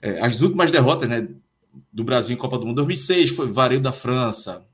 é, 0.00 0.20
as 0.20 0.40
últimas 0.40 0.70
derrotas 0.70 1.08
né, 1.08 1.28
do 1.92 2.04
Brasil 2.04 2.34
em 2.34 2.38
Copa 2.38 2.58
do 2.58 2.64
Mundo, 2.64 2.76
2006 2.76 3.30
foi 3.30 3.52
vareio 3.52 3.80
da 3.80 3.92
França, 3.92 4.64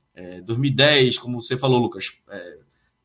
2010, 0.45 1.15
é, 1.15 1.19
como 1.19 1.41
você 1.41 1.57
falou, 1.57 1.79
Lucas, 1.79 2.13
é, 2.29 2.57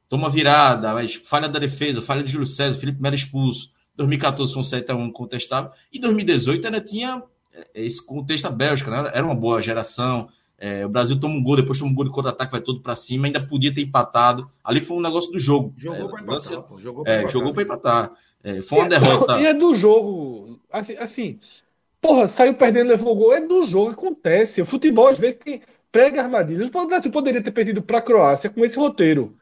toma 0.08 0.30
virada, 0.30 0.92
mas 0.94 1.14
falha 1.14 1.48
da 1.48 1.58
defesa, 1.58 2.02
falha 2.02 2.22
de 2.22 2.30
Júlio 2.30 2.46
César, 2.46 2.78
Felipe 2.78 3.00
Melo 3.00 3.14
expulso. 3.14 3.70
2014 3.96 4.52
foi 4.52 4.62
um 4.62 4.64
7x1 4.64 5.12
contestável. 5.12 5.70
E 5.92 5.98
2018 5.98 6.64
ainda 6.66 6.80
tinha 6.80 7.22
é, 7.52 7.84
esse 7.84 8.04
contexto 8.04 8.44
da 8.44 8.50
Bélgica, 8.50 8.90
né? 8.90 9.10
Era 9.12 9.24
uma 9.24 9.34
boa 9.34 9.60
geração. 9.60 10.28
É, 10.62 10.84
o 10.84 10.90
Brasil 10.90 11.18
toma 11.18 11.34
um 11.34 11.42
gol, 11.42 11.56
depois 11.56 11.78
toma 11.78 11.90
um 11.90 11.94
gol 11.94 12.04
de 12.04 12.10
contra-ataque, 12.10 12.52
vai 12.52 12.60
todo 12.60 12.82
para 12.82 12.94
cima, 12.94 13.26
ainda 13.26 13.40
podia 13.40 13.74
ter 13.74 13.80
empatado. 13.80 14.46
Ali 14.62 14.80
foi 14.82 14.98
um 14.98 15.00
negócio 15.00 15.32
do 15.32 15.38
jogo. 15.38 15.72
Jogou 15.74 16.06
é, 16.06 16.10
para 16.10 16.20
empatar. 16.20 16.62
Pô, 16.62 16.78
jogou 16.78 17.02
para 17.02 17.12
é, 17.12 17.18
empatar. 17.20 17.32
Jogou 17.32 17.62
empatar. 17.62 18.12
É, 18.44 18.62
foi 18.62 18.78
uma 18.78 18.86
e 18.86 18.88
derrota. 18.90 19.32
É, 19.38 19.42
e 19.42 19.46
é 19.46 19.54
do 19.54 19.74
jogo. 19.74 20.60
Assim, 20.70 20.96
assim, 20.98 21.38
porra, 21.98 22.28
saiu 22.28 22.52
perdendo, 22.54 22.88
levou 22.88 23.14
o 23.14 23.16
gol. 23.16 23.32
É 23.32 23.40
do 23.40 23.64
jogo, 23.64 23.92
acontece. 23.92 24.60
O 24.60 24.66
futebol 24.66 25.08
às 25.08 25.18
vezes 25.18 25.38
tem 25.42 25.62
prega 25.90 26.22
armadilhas. 26.22 26.68
O 26.68 26.86
Brasil 26.86 27.10
poderia 27.10 27.42
ter 27.42 27.52
perdido 27.52 27.80
para 27.80 27.98
a 27.98 28.02
Croácia 28.02 28.50
com 28.50 28.62
esse 28.62 28.76
roteiro. 28.76 29.34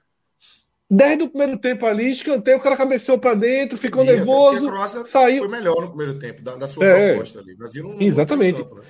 Desde 0.91 1.25
o 1.25 1.29
primeiro 1.29 1.59
tempo 1.59 1.85
ali, 1.85 2.11
escanteio, 2.11 2.57
o 2.57 2.63
cara 2.63 2.77
cabeceou 2.77 3.19
para 3.19 3.35
dentro, 3.35 3.77
ficou 3.77 4.03
e 4.05 4.07
nervoso. 4.07 4.67
A 4.67 4.71
Croácia 4.71 5.05
saiu. 5.05 5.41
Foi 5.41 5.49
melhor 5.49 5.83
no 5.83 5.89
primeiro 5.89 6.19
tempo, 6.19 6.43
da, 6.43 6.57
da 6.57 6.67
sua 6.67 6.87
é, 6.87 7.11
proposta 7.11 7.41
ali. 7.41 7.53
O 7.53 7.59
Brasil 7.59 7.85
não, 7.85 8.01
Exatamente. 8.01 8.63
Campo, 8.63 8.77
né? 8.77 8.83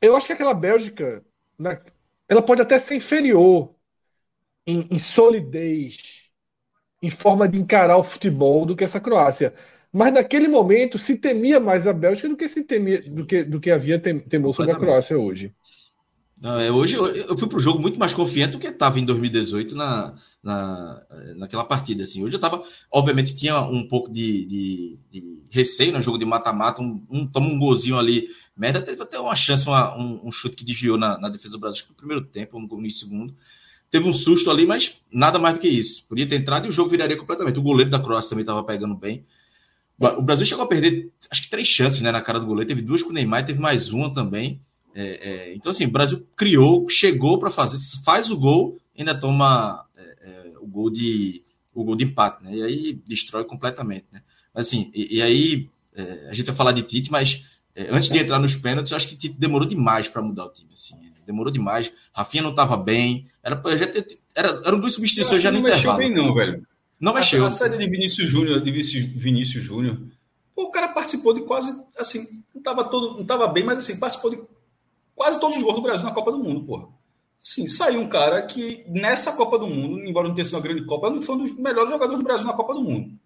Eu 0.00 0.16
acho 0.16 0.26
que 0.26 0.32
aquela 0.32 0.54
Bélgica, 0.54 1.22
né, 1.62 1.80
ela 2.28 2.42
pode 2.42 2.60
até 2.60 2.78
ser 2.78 2.96
inferior 2.96 3.74
em, 4.66 4.86
em, 4.90 4.98
solidez, 4.98 6.24
em 7.00 7.10
forma 7.10 7.48
de 7.48 7.58
encarar 7.58 7.96
o 7.96 8.04
futebol 8.04 8.66
do 8.66 8.76
que 8.76 8.84
essa 8.84 9.00
Croácia. 9.00 9.54
Mas 9.92 10.12
naquele 10.12 10.48
momento 10.48 10.98
se 10.98 11.16
temia 11.16 11.60
mais 11.60 11.86
a 11.86 11.92
Bélgica 11.92 12.28
do 12.28 12.36
que 12.36 12.48
se 12.48 12.62
temia, 12.62 13.02
do 13.02 13.26
que, 13.26 13.44
do 13.44 13.60
que 13.60 13.70
havia 13.70 13.98
tem, 13.98 14.18
temor 14.18 14.54
sobre 14.54 14.72
a 14.72 14.76
Croácia 14.76 15.18
hoje. 15.18 15.52
Não, 16.40 16.58
é, 16.58 16.72
hoje 16.72 16.96
eu, 16.96 17.06
eu 17.06 17.38
fui 17.38 17.48
para 17.48 17.58
o 17.58 17.60
jogo 17.60 17.78
muito 17.78 17.98
mais 17.98 18.12
confiante 18.12 18.52
do 18.52 18.58
que 18.58 18.66
estava 18.66 18.98
em 18.98 19.04
2018 19.04 19.76
na, 19.76 20.14
na, 20.42 21.00
naquela 21.36 21.64
partida. 21.64 22.02
Assim. 22.02 22.24
Hoje 22.24 22.34
eu 22.34 22.38
estava, 22.38 22.64
obviamente, 22.90 23.36
tinha 23.36 23.60
um 23.60 23.86
pouco 23.86 24.12
de, 24.12 24.44
de, 24.46 24.98
de 25.12 25.38
receio 25.50 25.92
no 25.92 26.02
jogo 26.02 26.18
de 26.18 26.24
mata-mata, 26.24 26.82
um, 26.82 27.00
um, 27.08 27.26
toma 27.26 27.46
um 27.46 27.58
golzinho 27.58 27.96
ali, 27.96 28.26
merda, 28.62 28.80
teve 28.80 29.02
até 29.02 29.18
uma 29.18 29.34
chance, 29.34 29.66
uma, 29.66 29.96
um, 29.96 30.28
um, 30.28 30.30
chute 30.30 30.54
que 30.54 30.64
desviou 30.64 30.96
na, 30.96 31.18
na 31.18 31.28
defesa 31.28 31.50
do 31.50 31.58
Brasil 31.58 31.84
no 31.88 31.96
primeiro 31.96 32.24
tempo, 32.24 32.60
no, 32.60 32.68
no 32.68 32.90
segundo. 32.92 33.34
Teve 33.90 34.08
um 34.08 34.12
susto 34.12 34.52
ali, 34.52 34.64
mas 34.64 35.00
nada 35.12 35.36
mais 35.36 35.56
do 35.56 35.60
que 35.60 35.68
isso. 35.68 36.06
Podia 36.08 36.28
ter 36.28 36.36
entrado 36.36 36.66
e 36.66 36.68
o 36.68 36.72
jogo 36.72 36.88
viraria 36.88 37.16
completamente. 37.16 37.58
O 37.58 37.62
goleiro 37.62 37.90
da 37.90 37.98
Croácia 37.98 38.30
também 38.30 38.42
estava 38.42 38.62
pegando 38.62 38.94
bem. 38.94 39.26
O 39.98 40.22
Brasil 40.22 40.46
chegou 40.46 40.64
a 40.64 40.68
perder, 40.68 41.10
acho 41.28 41.42
que 41.42 41.50
três 41.50 41.66
chances 41.66 42.00
né, 42.00 42.12
na 42.12 42.20
cara 42.20 42.38
do 42.38 42.46
goleiro. 42.46 42.68
Teve 42.68 42.82
duas 42.82 43.02
com 43.02 43.10
o 43.10 43.12
Neymar, 43.12 43.44
teve 43.44 43.58
mais 43.58 43.90
uma 43.90 44.14
também. 44.14 44.60
É, 44.94 45.02
é, 45.02 45.54
então, 45.54 45.70
assim, 45.70 45.86
o 45.86 45.90
Brasil 45.90 46.24
criou, 46.36 46.88
chegou 46.88 47.38
para 47.38 47.50
fazer, 47.50 47.78
faz 48.04 48.30
o 48.30 48.36
gol, 48.36 48.78
ainda 48.96 49.18
toma 49.18 49.84
é, 49.96 50.02
é, 50.02 50.52
o 50.60 50.66
gol 50.66 50.88
de 50.88 51.42
o 51.74 51.82
gol 51.84 51.96
de 51.96 52.04
empate, 52.04 52.44
né? 52.44 52.54
E 52.54 52.62
aí 52.62 53.02
destrói 53.06 53.44
completamente, 53.44 54.06
né? 54.12 54.22
Mas, 54.54 54.68
assim, 54.68 54.90
e, 54.94 55.16
e 55.16 55.22
aí 55.22 55.68
é, 55.94 56.28
a 56.30 56.34
gente 56.34 56.46
vai 56.46 56.54
falar 56.54 56.72
de 56.72 56.82
Tite, 56.82 57.10
mas 57.10 57.44
antes 57.90 58.08
de 58.08 58.18
entrar 58.18 58.38
nos 58.38 58.54
pênaltis, 58.54 58.92
acho 58.92 59.08
que 59.08 59.16
Tite 59.16 59.38
demorou 59.38 59.66
demais 59.66 60.08
para 60.08 60.22
mudar 60.22 60.46
o 60.46 60.52
time, 60.52 60.70
assim, 60.74 60.94
demorou 61.26 61.52
demais. 61.52 61.92
Rafinha 62.12 62.42
não 62.42 62.50
estava 62.50 62.76
bem, 62.76 63.26
era 63.42 63.60
já 63.76 63.86
ter, 63.86 64.18
era, 64.34 64.48
eram 64.64 64.80
duas 64.80 64.94
substituições 64.94 65.42
já 65.42 65.50
no 65.50 65.60
não 65.60 65.68
intervalo. 65.68 65.98
Não 65.98 66.08
mexeu 66.08 66.14
bem 66.14 66.26
não, 66.26 66.34
velho. 66.34 66.66
Não 67.00 67.14
mexeu. 67.14 67.44
A, 67.44 67.48
a 67.48 67.50
saída 67.50 67.78
de 67.78 67.88
Vinícius 67.88 68.28
Júnior, 68.28 68.60
de 68.60 68.70
Vinícius 68.70 69.64
Júnior, 69.64 69.98
o 70.54 70.70
cara 70.70 70.88
participou 70.88 71.34
de 71.34 71.42
quase, 71.42 71.74
assim, 71.98 72.44
não 72.54 72.60
estava 72.60 72.84
todo, 72.84 73.18
não 73.18 73.24
tava 73.24 73.48
bem, 73.48 73.64
mas 73.64 73.78
assim, 73.78 73.98
participou 73.98 74.30
de 74.30 74.40
quase 75.14 75.40
todos 75.40 75.56
os 75.56 75.62
gols 75.62 75.76
do 75.76 75.82
Brasil 75.82 76.04
na 76.04 76.12
Copa 76.12 76.32
do 76.32 76.38
Mundo, 76.38 76.64
porra. 76.64 76.88
Sim, 77.42 77.66
saiu 77.66 78.00
um 78.00 78.08
cara 78.08 78.42
que 78.42 78.84
nessa 78.86 79.32
Copa 79.32 79.58
do 79.58 79.66
Mundo, 79.66 79.98
embora 80.04 80.28
não 80.28 80.34
tenha 80.34 80.44
sido 80.44 80.54
uma 80.54 80.60
grande 80.60 80.84
Copa, 80.84 81.10
foi 81.22 81.34
um 81.34 81.38
dos 81.38 81.58
melhores 81.58 81.90
jogadores 81.90 82.18
do 82.18 82.24
Brasil 82.24 82.46
na 82.46 82.52
Copa 82.52 82.74
do 82.74 82.82
Mundo. 82.82 83.18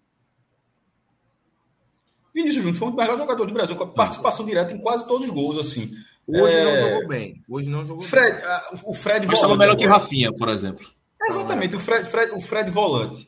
Vinícius 2.37 2.63
Júnior 2.63 2.75
foi 2.75 2.87
um 2.87 2.91
dos 2.91 2.99
melhores 2.99 3.19
jogadores 3.19 3.51
do 3.51 3.55
Brasil, 3.55 3.75
com 3.75 3.87
participação 3.87 4.45
direta 4.45 4.71
em 4.71 4.77
quase 4.77 5.07
todos 5.07 5.27
os 5.27 5.33
gols, 5.33 5.57
assim. 5.57 5.91
Hoje 6.27 6.55
é... 6.55 6.63
não 6.63 6.77
jogou 6.77 7.07
bem. 7.07 7.43
Hoje 7.49 7.69
não 7.69 7.85
jogou 7.85 8.03
Fred, 8.03 8.35
bem. 8.39 8.81
O 8.83 8.93
Fred 8.93 9.25
Mas 9.25 9.37
estava 9.37 9.57
melhor 9.57 9.75
que 9.75 9.85
Rafinha, 9.85 10.31
por 10.31 10.49
exemplo. 10.49 10.85
É 11.19 11.29
exatamente, 11.29 11.75
o 11.75 11.79
Fred, 11.79 12.07
Fred, 12.07 12.31
o 12.33 12.39
Fred 12.39 12.69
volante. 12.69 13.27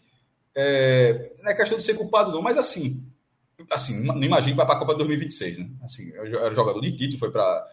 É, 0.56 1.32
não 1.42 1.52
é 1.52 1.56
questão 1.56 1.78
de 1.78 1.84
ser 1.84 1.96
culpado, 1.96 2.32
não, 2.32 2.42
mas 2.42 2.58
assim, 2.58 3.04
assim 3.72 4.04
não 4.04 4.22
imagino 4.22 4.52
que 4.52 4.58
vai 4.58 4.66
para 4.66 4.76
a 4.76 4.80
Copa 4.80 4.96
2026, 4.96 5.58
né? 5.58 5.70
Assim, 5.84 6.12
era 6.14 6.54
jogador 6.54 6.80
de 6.82 6.96
título, 6.96 7.18
foi 7.18 7.32
para 7.32 7.66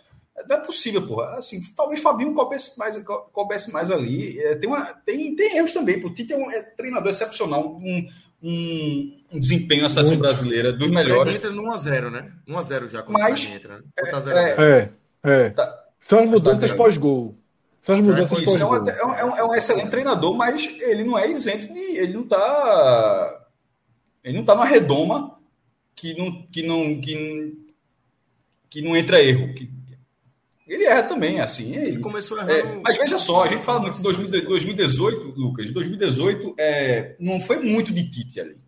não 0.48 0.56
é 0.56 0.60
possível, 0.60 1.06
porra. 1.06 1.36
Assim, 1.38 1.60
talvez 1.74 2.00
Fabinho 2.00 2.34
coubesse 2.34 2.78
mais, 2.78 3.02
coubesse 3.32 3.72
mais 3.72 3.90
ali. 3.90 4.38
É, 4.40 4.54
tem, 4.54 4.68
uma, 4.68 4.84
tem, 4.84 5.34
tem 5.34 5.56
erros 5.56 5.72
também. 5.72 6.04
O 6.04 6.12
Tite 6.12 6.34
é 6.34 6.36
um 6.36 6.50
é 6.50 6.62
treinador 6.62 7.08
excepcional, 7.10 7.76
um, 7.76 8.06
um, 8.48 9.12
um 9.32 9.40
desempenho 9.40 9.82
na 9.82 9.88
seleção 9.88 10.16
brasileira 10.16 10.72
dos 10.72 10.88
melhores. 10.88 11.34
entra 11.34 11.50
no 11.50 11.64
1x0, 11.64 12.10
né? 12.10 12.30
1x0 12.48 12.88
já. 12.88 13.04
Mas, 13.08 13.44
entra, 13.44 13.78
né? 13.78 13.82
é, 14.56 14.90
é, 15.24 15.36
é. 15.46 15.50
Tá, 15.50 15.84
São 15.98 16.20
as 16.20 16.26
mudanças 16.26 16.70
tá 16.70 16.76
pós-gol. 16.76 17.36
São 17.80 17.96
as 17.96 18.00
mudanças 18.00 18.44
pós-gol. 18.44 18.88
É, 18.88 18.98
é, 19.00 19.04
um, 19.24 19.36
é 19.36 19.44
um 19.44 19.54
excelente 19.54 19.90
treinador, 19.90 20.32
mas 20.34 20.64
ele 20.80 21.02
não 21.02 21.18
é 21.18 21.28
isento 21.28 21.74
de. 21.74 21.80
Ele 21.80 22.12
não 22.12 22.22
tá. 22.22 23.46
Ele 24.22 24.38
não 24.38 24.44
tá 24.44 24.54
numa 24.54 24.66
redoma 24.66 25.36
que 25.96 26.16
não, 26.16 26.42
que 26.46 26.62
não, 26.62 27.00
que, 27.00 27.58
que 28.70 28.80
não 28.80 28.96
entra 28.96 29.22
erro. 29.22 29.54
Que, 29.54 29.68
ele 30.66 30.84
erra 30.84 31.04
também, 31.04 31.40
assim. 31.40 31.74
Ele 31.74 32.00
começou 32.00 32.36
errando. 32.38 32.52
É, 32.52 32.80
mas 32.82 32.98
veja 32.98 33.18
só, 33.18 33.44
a 33.44 33.48
gente 33.48 33.64
fala 33.64 33.80
muito 33.80 33.96
de 33.96 34.02
2018, 34.42 35.34
Lucas. 35.36 35.70
2018 35.70 36.54
é, 36.58 37.14
não 37.20 37.40
foi 37.40 37.60
muito 37.60 37.92
de 37.92 38.10
Tite 38.10 38.40
ali. 38.40 38.58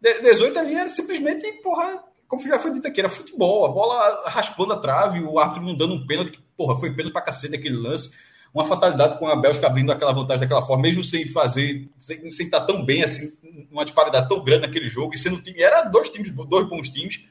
18 0.00 0.58
ali 0.58 0.74
era 0.74 0.88
simplesmente, 0.88 1.50
porra, 1.62 2.02
como 2.28 2.42
já 2.42 2.58
foi 2.58 2.72
dito 2.72 2.86
aqui, 2.86 3.00
era 3.00 3.08
futebol. 3.08 3.64
A 3.64 3.68
bola 3.68 4.28
raspando 4.28 4.72
a 4.72 4.78
trave, 4.78 5.20
o 5.20 5.38
árbitro 5.38 5.64
não 5.64 5.76
dando 5.76 5.94
um 5.94 6.06
pênalti, 6.06 6.32
que, 6.32 6.38
porra, 6.56 6.78
foi 6.78 6.94
pênalti 6.94 7.12
pra 7.12 7.22
cacete 7.22 7.56
aquele 7.56 7.76
lance. 7.76 8.16
Uma 8.52 8.64
fatalidade 8.64 9.18
com 9.18 9.26
a 9.26 9.36
Bélgica 9.36 9.66
abrindo 9.66 9.92
aquela 9.92 10.12
vantagem 10.12 10.40
daquela 10.40 10.66
forma, 10.66 10.82
mesmo 10.82 11.02
sem 11.02 11.26
fazer, 11.26 11.88
sem, 11.98 12.30
sem 12.30 12.46
estar 12.46 12.62
tão 12.62 12.84
bem, 12.84 13.02
assim, 13.02 13.32
uma 13.70 13.84
disparidade 13.84 14.28
tão 14.28 14.42
grande 14.42 14.66
naquele 14.66 14.88
jogo, 14.88 15.14
e 15.14 15.18
sendo 15.18 15.40
time. 15.40 15.62
Era 15.62 15.82
dois 15.82 16.10
times, 16.10 16.30
dois 16.30 16.68
bons 16.68 16.88
times. 16.90 17.26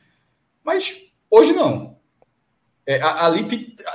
Mas 0.63 0.95
hoje 1.29 1.53
não. 1.53 1.98
É, 2.89 2.99
ali, 3.03 3.43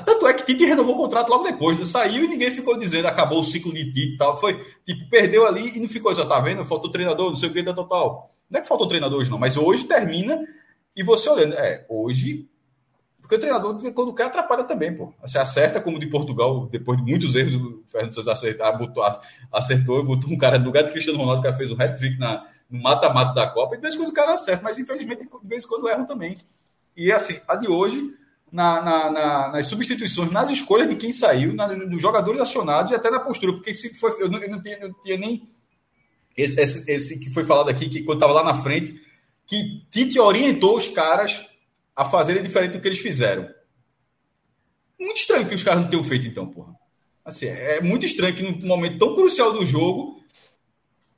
tanto 0.06 0.24
é 0.24 0.32
que 0.32 0.44
Tite 0.44 0.64
renovou 0.64 0.94
o 0.94 0.98
contrato 0.98 1.28
logo 1.28 1.42
depois, 1.42 1.76
né? 1.76 1.84
saiu 1.84 2.26
e 2.26 2.28
ninguém 2.28 2.52
ficou 2.52 2.78
dizendo 2.78 3.08
acabou 3.08 3.40
o 3.40 3.44
ciclo 3.44 3.74
de 3.74 3.90
Tite 3.90 4.14
e 4.14 4.16
tal. 4.16 4.38
Foi, 4.38 4.64
tipo, 4.86 5.10
perdeu 5.10 5.44
ali 5.44 5.76
e 5.76 5.80
não 5.80 5.88
ficou, 5.88 6.14
já 6.14 6.24
tá 6.24 6.38
vendo? 6.38 6.64
Faltou 6.64 6.92
treinador, 6.92 7.30
não 7.30 7.34
sei 7.34 7.48
o 7.48 7.52
que 7.52 7.60
da 7.60 7.74
total. 7.74 8.30
Não 8.48 8.60
é 8.60 8.62
que 8.62 8.68
faltou 8.68 8.86
treinador 8.86 9.18
hoje, 9.18 9.28
não, 9.28 9.36
mas 9.36 9.56
hoje 9.56 9.82
termina 9.82 10.40
e 10.94 11.02
você 11.02 11.28
olhando, 11.28 11.54
é, 11.54 11.84
hoje. 11.88 12.48
Porque 13.20 13.34
o 13.34 13.40
treinador, 13.40 13.92
quando 13.92 14.14
quer, 14.14 14.26
atrapalha 14.26 14.62
também, 14.62 14.96
pô. 14.96 15.12
Você 15.22 15.38
acerta, 15.38 15.80
como 15.80 15.98
de 15.98 16.06
Portugal, 16.06 16.68
depois 16.70 16.96
de 16.96 17.04
muitos 17.04 17.34
erros, 17.34 17.56
o 17.56 17.82
Fernando 17.90 18.14
Santos 18.14 18.28
acertou, 18.28 18.78
botou, 18.78 19.02
acertou, 19.50 20.04
botou 20.04 20.30
um 20.30 20.38
cara 20.38 20.56
no 20.56 20.66
lugar 20.66 20.84
de 20.84 20.92
Cristiano 20.92 21.18
Ronaldo, 21.18 21.42
que 21.42 21.52
fez 21.54 21.68
um 21.68 21.82
hat-trick 21.82 22.16
no 22.20 22.80
mata-mata 22.80 23.34
da 23.34 23.48
Copa, 23.48 23.74
e 23.74 23.78
de 23.78 23.82
vez 23.82 23.94
em 23.94 23.98
quando 23.98 24.10
o 24.10 24.12
cara 24.12 24.34
acerta, 24.34 24.62
mas 24.62 24.78
infelizmente 24.78 25.24
de 25.24 25.48
vez 25.48 25.64
em 25.64 25.68
quando 25.68 25.88
erram 25.88 26.06
também. 26.06 26.36
E 26.96 27.10
assim, 27.10 27.40
a 27.48 27.56
de 27.56 27.68
hoje 27.68 28.14
na, 28.54 28.80
na, 28.80 29.10
na, 29.10 29.48
nas 29.48 29.66
substituições, 29.66 30.30
nas 30.30 30.48
escolhas 30.48 30.88
de 30.88 30.94
quem 30.94 31.10
saiu, 31.10 31.52
na, 31.54 31.66
dos 31.66 32.00
jogadores 32.00 32.40
acionados 32.40 32.92
e 32.92 32.94
até 32.94 33.10
na 33.10 33.18
postura, 33.18 33.52
porque 33.52 33.74
se 33.74 33.92
foi, 33.98 34.22
eu, 34.22 34.30
não, 34.30 34.38
eu 34.38 34.48
não, 34.48 34.62
tinha, 34.62 34.78
eu 34.78 34.90
não 34.90 35.02
tinha 35.02 35.18
nem 35.18 35.48
esse, 36.36 36.60
esse, 36.60 36.88
esse, 36.88 37.18
que 37.18 37.30
foi 37.30 37.44
falado 37.44 37.68
aqui, 37.68 37.88
que 37.88 38.04
quando 38.04 38.18
estava 38.18 38.32
lá 38.32 38.44
na 38.44 38.62
frente, 38.62 38.94
que 39.44 39.82
Tite 39.90 40.20
orientou 40.20 40.76
os 40.76 40.86
caras 40.86 41.44
a 41.96 42.04
fazerem 42.04 42.44
diferente 42.44 42.74
do 42.74 42.80
que 42.80 42.86
eles 42.86 43.00
fizeram. 43.00 43.48
Muito 45.00 45.16
estranho 45.16 45.48
que 45.48 45.54
os 45.56 45.62
caras 45.64 45.82
não 45.82 45.90
tenham 45.90 46.04
feito, 46.04 46.28
então, 46.28 46.46
porra. 46.46 46.76
Assim, 47.24 47.46
é 47.46 47.80
muito 47.80 48.06
estranho 48.06 48.36
que 48.36 48.42
num 48.42 48.68
momento 48.68 48.98
tão 48.98 49.16
crucial 49.16 49.52
do 49.52 49.66
jogo 49.66 50.22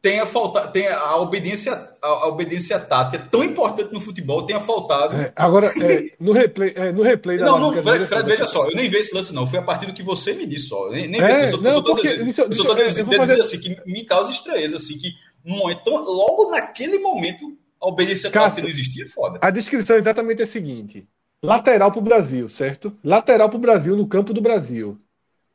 tenha 0.00 0.24
faltado, 0.24 0.72
tenha 0.72 0.96
a 0.96 1.16
obediência, 1.16 1.72
a, 2.00 2.28
obediência 2.28 2.78
tática 2.78 3.26
tão 3.30 3.42
importante 3.42 3.92
no 3.92 4.00
futebol 4.00 4.44
tenha 4.44 4.60
faltado. 4.60 5.16
É, 5.16 5.32
agora, 5.34 5.72
é, 5.82 6.12
no 6.20 6.32
replay, 6.32 6.72
é, 6.76 6.92
no 6.92 7.02
replay 7.02 7.38
Não, 7.38 7.58
não, 7.58 7.82
Fred, 7.82 8.06
Fred, 8.06 8.28
veja 8.28 8.46
só, 8.46 8.68
eu 8.68 8.76
nem 8.76 8.88
vi 8.88 8.98
esse 8.98 9.14
lance, 9.14 9.34
não. 9.34 9.46
Foi 9.46 9.58
a 9.58 9.62
partir 9.62 9.86
do 9.86 9.92
que 9.92 10.02
você 10.02 10.32
me 10.32 10.46
disse 10.46 10.68
só. 10.68 10.90
Nem, 10.90 11.08
nem 11.08 11.20
é, 11.20 11.52
eu, 11.52 11.60
não, 11.60 11.82
porque, 11.82 12.08
eu 12.08 12.32
só 12.32 12.46
estou 12.46 12.74
dizendo, 12.76 13.16
fazer... 13.16 13.40
assim, 13.40 13.58
que 13.58 13.76
me 13.86 14.04
causa 14.04 14.30
estranheza, 14.30 14.76
assim, 14.76 14.96
que 14.96 15.12
no 15.44 15.56
momento, 15.56 15.90
logo 15.90 16.50
naquele 16.50 16.98
momento, 16.98 17.56
a 17.80 17.88
obediência 17.88 18.30
tática 18.30 18.62
não 18.62 18.68
existia, 18.68 19.08
foda. 19.08 19.38
A 19.42 19.50
descrição 19.50 19.96
é 19.96 19.98
exatamente 19.98 20.42
a 20.42 20.46
seguinte. 20.46 21.06
lateral 21.42 21.90
para 21.90 22.00
o 22.00 22.02
Brasil, 22.02 22.48
certo? 22.48 22.96
Lateral 23.02 23.48
para 23.48 23.56
o 23.56 23.60
Brasil 23.60 23.96
no 23.96 24.06
campo 24.06 24.32
do 24.32 24.40
Brasil. 24.40 24.96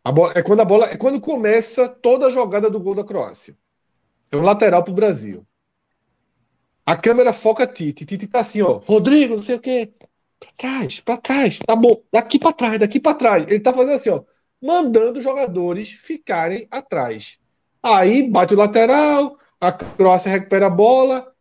Bola, 0.09 0.33
é 0.35 0.41
quando 0.41 0.61
a 0.61 0.65
bola 0.65 0.85
é 0.87 0.97
quando 0.97 1.21
começa 1.21 1.87
toda 1.87 2.25
a 2.25 2.29
jogada 2.29 2.69
do 2.69 2.79
gol 2.79 2.95
da 2.95 3.03
Croácia. 3.03 3.55
É 4.31 4.37
um 4.37 4.41
lateral 4.41 4.83
para 4.83 4.91
o 4.91 4.95
Brasil. 4.95 5.45
A 6.85 6.97
câmera 6.97 7.33
foca 7.33 7.67
Tite. 7.67 8.05
Tite 8.05 8.27
tá 8.27 8.39
assim, 8.39 8.61
ó. 8.61 8.77
Rodrigo, 8.77 9.35
não 9.35 9.41
sei 9.41 9.55
o 9.55 9.59
quê. 9.59 9.91
Pra 10.39 10.49
trás, 10.57 10.99
pra 10.99 11.17
trás. 11.17 11.59
Tá 11.59 11.75
bom. 11.75 12.01
Daqui 12.11 12.39
pra 12.39 12.53
trás, 12.53 12.79
daqui 12.79 12.99
pra 12.99 13.13
trás. 13.13 13.45
Ele 13.47 13.59
tá 13.59 13.73
fazendo 13.73 13.93
assim, 13.93 14.09
ó. 14.09 14.23
Mandando 14.61 15.19
os 15.19 15.23
jogadores 15.23 15.89
ficarem 15.89 16.67
atrás. 16.71 17.37
Aí 17.83 18.29
bate 18.29 18.53
o 18.53 18.57
lateral, 18.57 19.37
a 19.59 19.71
Croácia 19.71 20.31
recupera 20.31 20.67
a 20.67 20.69
bola, 20.69 21.31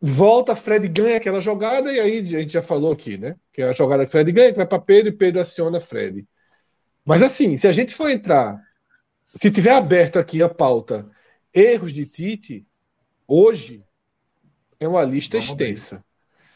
volta, 0.00 0.56
Fred 0.56 0.88
ganha 0.88 1.18
aquela 1.18 1.40
jogada, 1.40 1.92
e 1.92 2.00
aí 2.00 2.18
a 2.20 2.40
gente 2.40 2.52
já 2.52 2.62
falou 2.62 2.92
aqui, 2.92 3.18
né? 3.18 3.36
Que 3.52 3.62
é 3.62 3.68
a 3.68 3.72
jogada 3.72 4.06
que 4.06 4.12
Fred 4.12 4.32
ganha, 4.32 4.50
que 4.50 4.56
vai 4.56 4.66
para 4.66 4.78
Pedro 4.78 5.12
e 5.12 5.16
Pedro 5.16 5.40
aciona 5.40 5.80
Fred. 5.80 6.26
Mas 7.06 7.22
assim, 7.22 7.56
se 7.58 7.68
a 7.68 7.72
gente 7.72 7.94
for 7.94 8.08
entrar, 8.08 8.58
se 9.38 9.50
tiver 9.50 9.72
aberto 9.72 10.18
aqui 10.18 10.42
a 10.42 10.48
pauta 10.48 11.06
erros 11.54 11.92
de 11.92 12.04
Tite, 12.04 12.66
hoje 13.26 13.84
é 14.80 14.88
uma 14.88 15.04
lista 15.04 15.38
Vamos 15.38 15.52
extensa. 15.52 15.96
Abrir. 15.96 16.06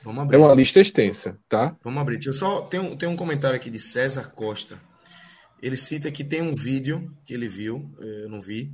Vamos 0.04 0.22
abrir. 0.22 0.36
É 0.36 0.38
uma 0.38 0.54
lista 0.54 0.80
extensa, 0.80 1.38
tá? 1.48 1.76
Vamos 1.82 2.00
abrir. 2.00 2.26
Eu 2.26 2.32
só 2.32 2.62
tem 2.62 2.80
um, 2.80 2.96
tem 2.96 3.08
um 3.08 3.16
comentário 3.16 3.56
aqui 3.56 3.70
de 3.70 3.78
César 3.78 4.32
Costa. 4.32 4.80
Ele 5.62 5.76
cita 5.76 6.10
que 6.10 6.24
tem 6.24 6.42
um 6.42 6.54
vídeo 6.54 7.14
que 7.24 7.34
ele 7.34 7.48
viu, 7.48 7.90
eh, 8.00 8.24
eu 8.24 8.28
não 8.28 8.40
vi, 8.40 8.72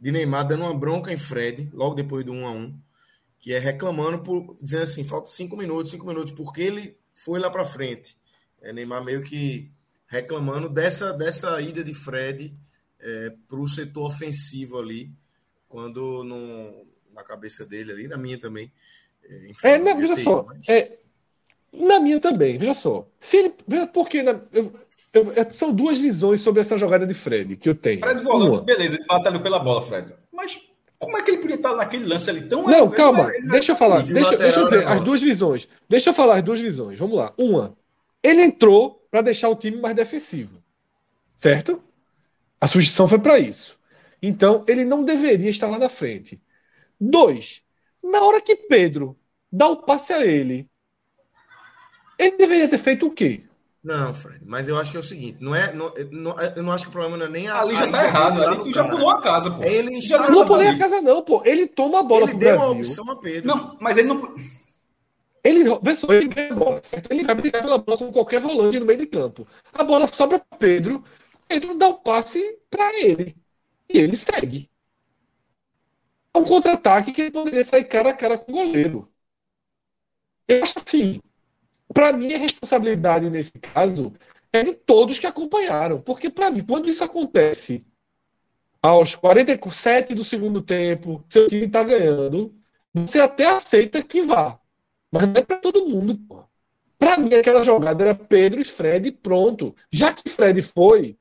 de 0.00 0.10
Neymar 0.10 0.46
dando 0.46 0.64
uma 0.64 0.76
bronca 0.76 1.12
em 1.12 1.16
Fred, 1.16 1.70
logo 1.72 1.94
depois 1.94 2.24
do 2.24 2.32
1 2.32 2.46
a 2.46 2.50
1 2.50 2.78
que 3.40 3.52
é 3.52 3.58
reclamando 3.58 4.18
por 4.18 4.56
dizendo 4.60 4.82
assim, 4.82 5.04
falta 5.04 5.28
cinco 5.28 5.56
minutos, 5.56 5.92
cinco 5.92 6.06
minutos, 6.06 6.32
porque 6.32 6.60
ele 6.60 6.96
foi 7.14 7.38
lá 7.38 7.50
para 7.50 7.64
frente. 7.64 8.16
É, 8.60 8.72
Neymar 8.72 9.04
meio 9.04 9.22
que 9.22 9.70
reclamando 10.06 10.68
dessa, 10.68 11.12
dessa 11.12 11.60
ida 11.60 11.84
de 11.84 11.94
Fred 11.94 12.54
é, 12.98 13.32
para 13.46 13.60
o 13.60 13.68
setor 13.68 14.08
ofensivo 14.08 14.78
ali, 14.78 15.12
quando 15.68 16.24
no, 16.24 16.86
na 17.12 17.22
cabeça 17.22 17.64
dele 17.64 17.92
ali, 17.92 18.08
na 18.08 18.16
minha 18.16 18.38
também. 18.38 18.72
É, 19.24 19.50
enfim, 19.50 19.66
é 19.66 19.94
veja 19.94 20.16
só, 20.16 20.44
mas... 20.44 20.68
é, 20.68 20.98
na 21.72 22.00
minha 22.00 22.20
também, 22.20 22.56
veja 22.56 22.74
só. 22.74 23.06
Se 23.20 23.36
ele, 23.36 23.54
veja 23.66 23.86
porque 23.88 24.22
na, 24.22 24.40
eu, 24.52 24.72
eu, 25.12 25.32
é, 25.36 25.44
são 25.50 25.72
duas 25.72 25.98
visões 25.98 26.40
sobre 26.40 26.60
essa 26.60 26.78
jogada 26.78 27.06
de 27.06 27.14
Fred 27.14 27.56
que 27.56 27.68
eu 27.68 27.74
tenho. 27.74 28.00
Fred 28.00 28.22
volante, 28.22 28.64
beleza, 28.64 28.96
ele 28.96 29.06
batalhou 29.06 29.42
pela 29.42 29.58
bola, 29.58 29.82
Fred. 29.82 30.12
Mas 30.32 30.60
como 30.98 31.16
é 31.16 31.22
que 31.22 31.30
ele 31.30 31.38
podia 31.38 31.56
estar 31.56 31.76
naquele 31.76 32.06
lance 32.06 32.28
ali 32.28 32.42
tão. 32.42 32.64
Não, 32.64 32.90
calma, 32.90 33.30
ele, 33.32 33.48
deixa 33.48 33.72
eu 33.72 33.76
falar. 33.76 34.02
Deixa, 34.02 34.36
deixa 34.36 34.60
eu 34.60 34.64
dizer 34.64 34.86
as 34.86 35.00
duas 35.00 35.20
visões. 35.20 35.68
Deixa 35.88 36.10
eu 36.10 36.14
falar 36.14 36.38
as 36.38 36.42
duas 36.42 36.60
visões. 36.60 36.98
Vamos 36.98 37.16
lá. 37.16 37.32
Uma, 37.38 37.76
ele 38.22 38.42
entrou 38.42 39.06
para 39.10 39.22
deixar 39.22 39.48
o 39.48 39.56
time 39.56 39.80
mais 39.80 39.94
defensivo. 39.94 40.58
Certo? 41.36 41.80
A 42.60 42.66
sugestão 42.66 43.06
foi 43.06 43.20
para 43.20 43.38
isso. 43.38 43.77
Então, 44.20 44.64
ele 44.66 44.84
não 44.84 45.04
deveria 45.04 45.50
estar 45.50 45.68
lá 45.68 45.78
na 45.78 45.88
frente. 45.88 46.40
Dois, 47.00 47.62
na 48.02 48.22
hora 48.22 48.40
que 48.40 48.56
Pedro 48.56 49.16
dá 49.50 49.68
o 49.68 49.76
passe 49.76 50.12
a 50.12 50.24
ele, 50.26 50.68
ele 52.18 52.36
deveria 52.36 52.68
ter 52.68 52.78
feito 52.78 53.06
o 53.06 53.10
quê? 53.10 53.42
Não, 53.82 54.12
Fred, 54.12 54.40
mas 54.44 54.68
eu 54.68 54.76
acho 54.76 54.90
que 54.90 54.96
é 54.96 55.00
o 55.00 55.04
seguinte, 55.04 55.38
não 55.40 55.54
é, 55.54 55.72
não, 55.72 55.94
não, 56.10 56.36
eu 56.40 56.62
não 56.62 56.72
acho 56.72 56.84
que 56.84 56.88
o 56.88 56.92
problema 56.92 57.16
não 57.16 57.26
é 57.26 57.28
nem 57.28 57.48
a. 57.48 57.60
Ali 57.60 57.76
já 57.76 57.88
tá 57.88 58.04
errado, 58.04 58.42
ali 58.42 58.62
tu 58.64 58.72
já 58.72 58.84
pulou 58.88 59.10
a 59.10 59.22
casa, 59.22 59.50
pô. 59.50 59.62
Ele 59.62 60.00
já 60.00 60.18
não 60.28 60.44
pulou 60.44 60.68
a 60.68 60.76
casa, 60.76 61.00
não, 61.00 61.22
pô. 61.22 61.42
Ele 61.44 61.66
toma 61.68 62.00
a 62.00 62.02
bola 62.02 62.22
ele 62.22 62.30
pro 62.32 62.38
deu 62.40 62.56
Brasil. 62.56 62.66
a 62.66 62.72
opção 62.72 63.10
a 63.10 63.16
Pedro. 63.16 63.48
Não, 63.48 63.76
mas 63.80 63.96
ele 63.96 64.08
não. 64.08 64.34
Ele, 65.44 65.64
só, 65.94 66.12
ele 66.12 66.28
ganha 66.28 66.52
a 66.52 66.56
bola, 66.56 66.82
certo? 66.82 67.10
Ele 67.12 67.22
vai 67.22 67.34
brigar 67.36 67.62
pela 67.62 67.78
bola 67.78 67.96
com 67.96 68.12
qualquer 68.12 68.40
volante 68.40 68.78
no 68.80 68.84
meio 68.84 68.98
de 68.98 69.06
campo. 69.06 69.46
A 69.72 69.84
bola 69.84 70.08
sobra 70.08 70.40
para 70.40 70.58
Pedro, 70.58 71.02
Pedro 71.46 71.74
dá 71.74 71.88
o 71.88 71.92
um 71.92 71.94
passe 71.94 72.58
para 72.68 73.00
ele. 73.00 73.36
E 73.88 73.98
ele 73.98 74.16
segue. 74.16 74.70
É 76.34 76.38
um 76.38 76.44
contra-ataque 76.44 77.12
que 77.12 77.22
ele 77.22 77.30
poderia 77.30 77.64
sair 77.64 77.84
cara 77.84 78.10
a 78.10 78.16
cara 78.16 78.38
com 78.38 78.52
o 78.52 78.54
goleiro. 78.54 79.10
Eu 80.46 80.62
acho 80.62 80.78
assim, 80.78 81.20
para 81.92 82.12
mim, 82.12 82.32
a 82.32 82.38
responsabilidade 82.38 83.28
nesse 83.30 83.52
caso 83.52 84.12
é 84.52 84.62
de 84.62 84.72
todos 84.72 85.18
que 85.18 85.26
acompanharam. 85.26 86.00
Porque, 86.00 86.30
para 86.30 86.50
mim, 86.50 86.64
quando 86.64 86.88
isso 86.88 87.02
acontece 87.02 87.84
aos 88.82 89.14
47 89.14 90.14
do 90.14 90.24
segundo 90.24 90.62
tempo, 90.62 91.24
seu 91.28 91.48
time 91.48 91.66
está 91.66 91.82
ganhando, 91.82 92.54
você 92.94 93.20
até 93.20 93.46
aceita 93.46 94.02
que 94.02 94.22
vá. 94.22 94.58
Mas 95.10 95.26
não 95.26 95.34
é 95.34 95.42
para 95.42 95.56
todo 95.58 95.86
mundo, 95.86 96.18
Para 96.98 97.16
mim, 97.16 97.32
aquela 97.34 97.62
jogada 97.62 98.04
era 98.04 98.14
Pedro 98.14 98.60
e 98.60 98.64
Fred 98.64 99.12
pronto. 99.12 99.74
Já 99.90 100.12
que 100.12 100.28
Fred 100.28 100.60
foi, 100.62 101.16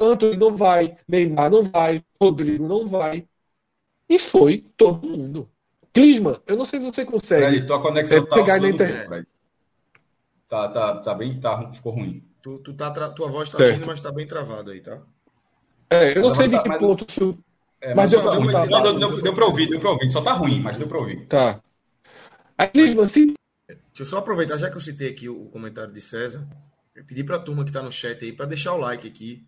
Antônio 0.00 0.38
não 0.38 0.56
vai, 0.56 0.96
Neymar 1.06 1.50
não 1.50 1.62
vai, 1.62 2.02
Rodrigo 2.20 2.66
não 2.66 2.86
vai. 2.86 3.26
E 4.08 4.18
foi 4.18 4.64
todo 4.76 5.06
mundo. 5.06 5.48
Clisma, 5.92 6.42
eu 6.46 6.56
não 6.56 6.64
sei 6.64 6.80
se 6.80 6.86
você 6.86 7.04
consegue 7.04 7.46
Fred, 7.46 7.66
tua 7.66 7.82
conexão 7.82 8.18
é, 8.18 8.26
tá 8.26 8.34
pegar 8.34 8.60
na 8.60 8.68
internet. 8.68 9.26
Tá, 10.48 10.68
tá, 10.68 10.96
tá 10.96 11.14
bem, 11.14 11.38
tá, 11.38 11.72
ficou 11.72 11.92
ruim. 11.92 12.24
Tu, 12.42 12.58
tu 12.58 12.72
tá, 12.72 12.90
tua 13.10 13.28
voz 13.28 13.50
tá 13.50 13.58
certo. 13.58 13.76
vindo, 13.76 13.86
mas 13.86 14.00
tá 14.00 14.10
bem 14.10 14.26
travado 14.26 14.70
aí, 14.70 14.80
tá? 14.80 15.00
É, 15.90 16.16
eu 16.16 16.22
não 16.22 16.34
sei 16.34 16.48
de 16.48 16.56
tá, 16.56 16.62
que 16.62 16.68
mas, 16.68 16.78
ponto. 16.78 17.12
Se... 17.12 17.38
É, 17.80 17.94
mas, 17.94 17.96
mas 17.96 18.10
deu, 18.10 18.42
deu, 18.42 18.52
tá, 18.52 18.66
deu, 18.66 18.98
deu, 18.98 19.22
deu 19.22 19.34
pra 19.34 19.46
ouvir, 19.46 19.68
deu 19.68 19.80
pra 19.80 19.90
ouvir. 19.90 20.10
Só 20.10 20.22
tá 20.22 20.32
ruim, 20.32 20.60
mas 20.60 20.76
deu 20.76 20.88
pra 20.88 20.98
ouvir. 20.98 21.26
Tá. 21.26 21.60
Aí, 22.56 22.98
assim. 23.00 23.34
Deixa 23.68 23.82
eu 24.00 24.06
só 24.06 24.18
aproveitar, 24.18 24.56
já 24.56 24.70
que 24.70 24.76
eu 24.76 24.80
citei 24.80 25.10
aqui 25.10 25.28
o 25.28 25.46
comentário 25.46 25.92
de 25.92 26.00
César, 26.00 26.46
eu 26.94 27.04
pedi 27.04 27.22
pra 27.22 27.38
turma 27.38 27.64
que 27.64 27.72
tá 27.72 27.82
no 27.82 27.92
chat 27.92 28.24
aí 28.24 28.32
pra 28.32 28.46
deixar 28.46 28.74
o 28.74 28.78
like 28.78 29.06
aqui 29.06 29.46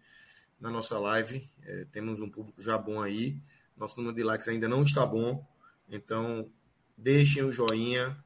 na 0.63 0.71
nossa 0.71 0.97
live. 0.99 1.45
É, 1.65 1.85
temos 1.91 2.21
um 2.21 2.31
público 2.31 2.63
já 2.63 2.79
bom 2.79 3.03
aí. 3.03 3.37
Nosso 3.77 3.99
número 3.99 4.15
de 4.15 4.23
likes 4.23 4.47
ainda 4.47 4.69
não 4.69 4.85
está 4.85 5.05
bom. 5.05 5.45
Então, 5.91 6.49
deixem 6.97 7.43
o 7.43 7.51
joinha. 7.51 8.17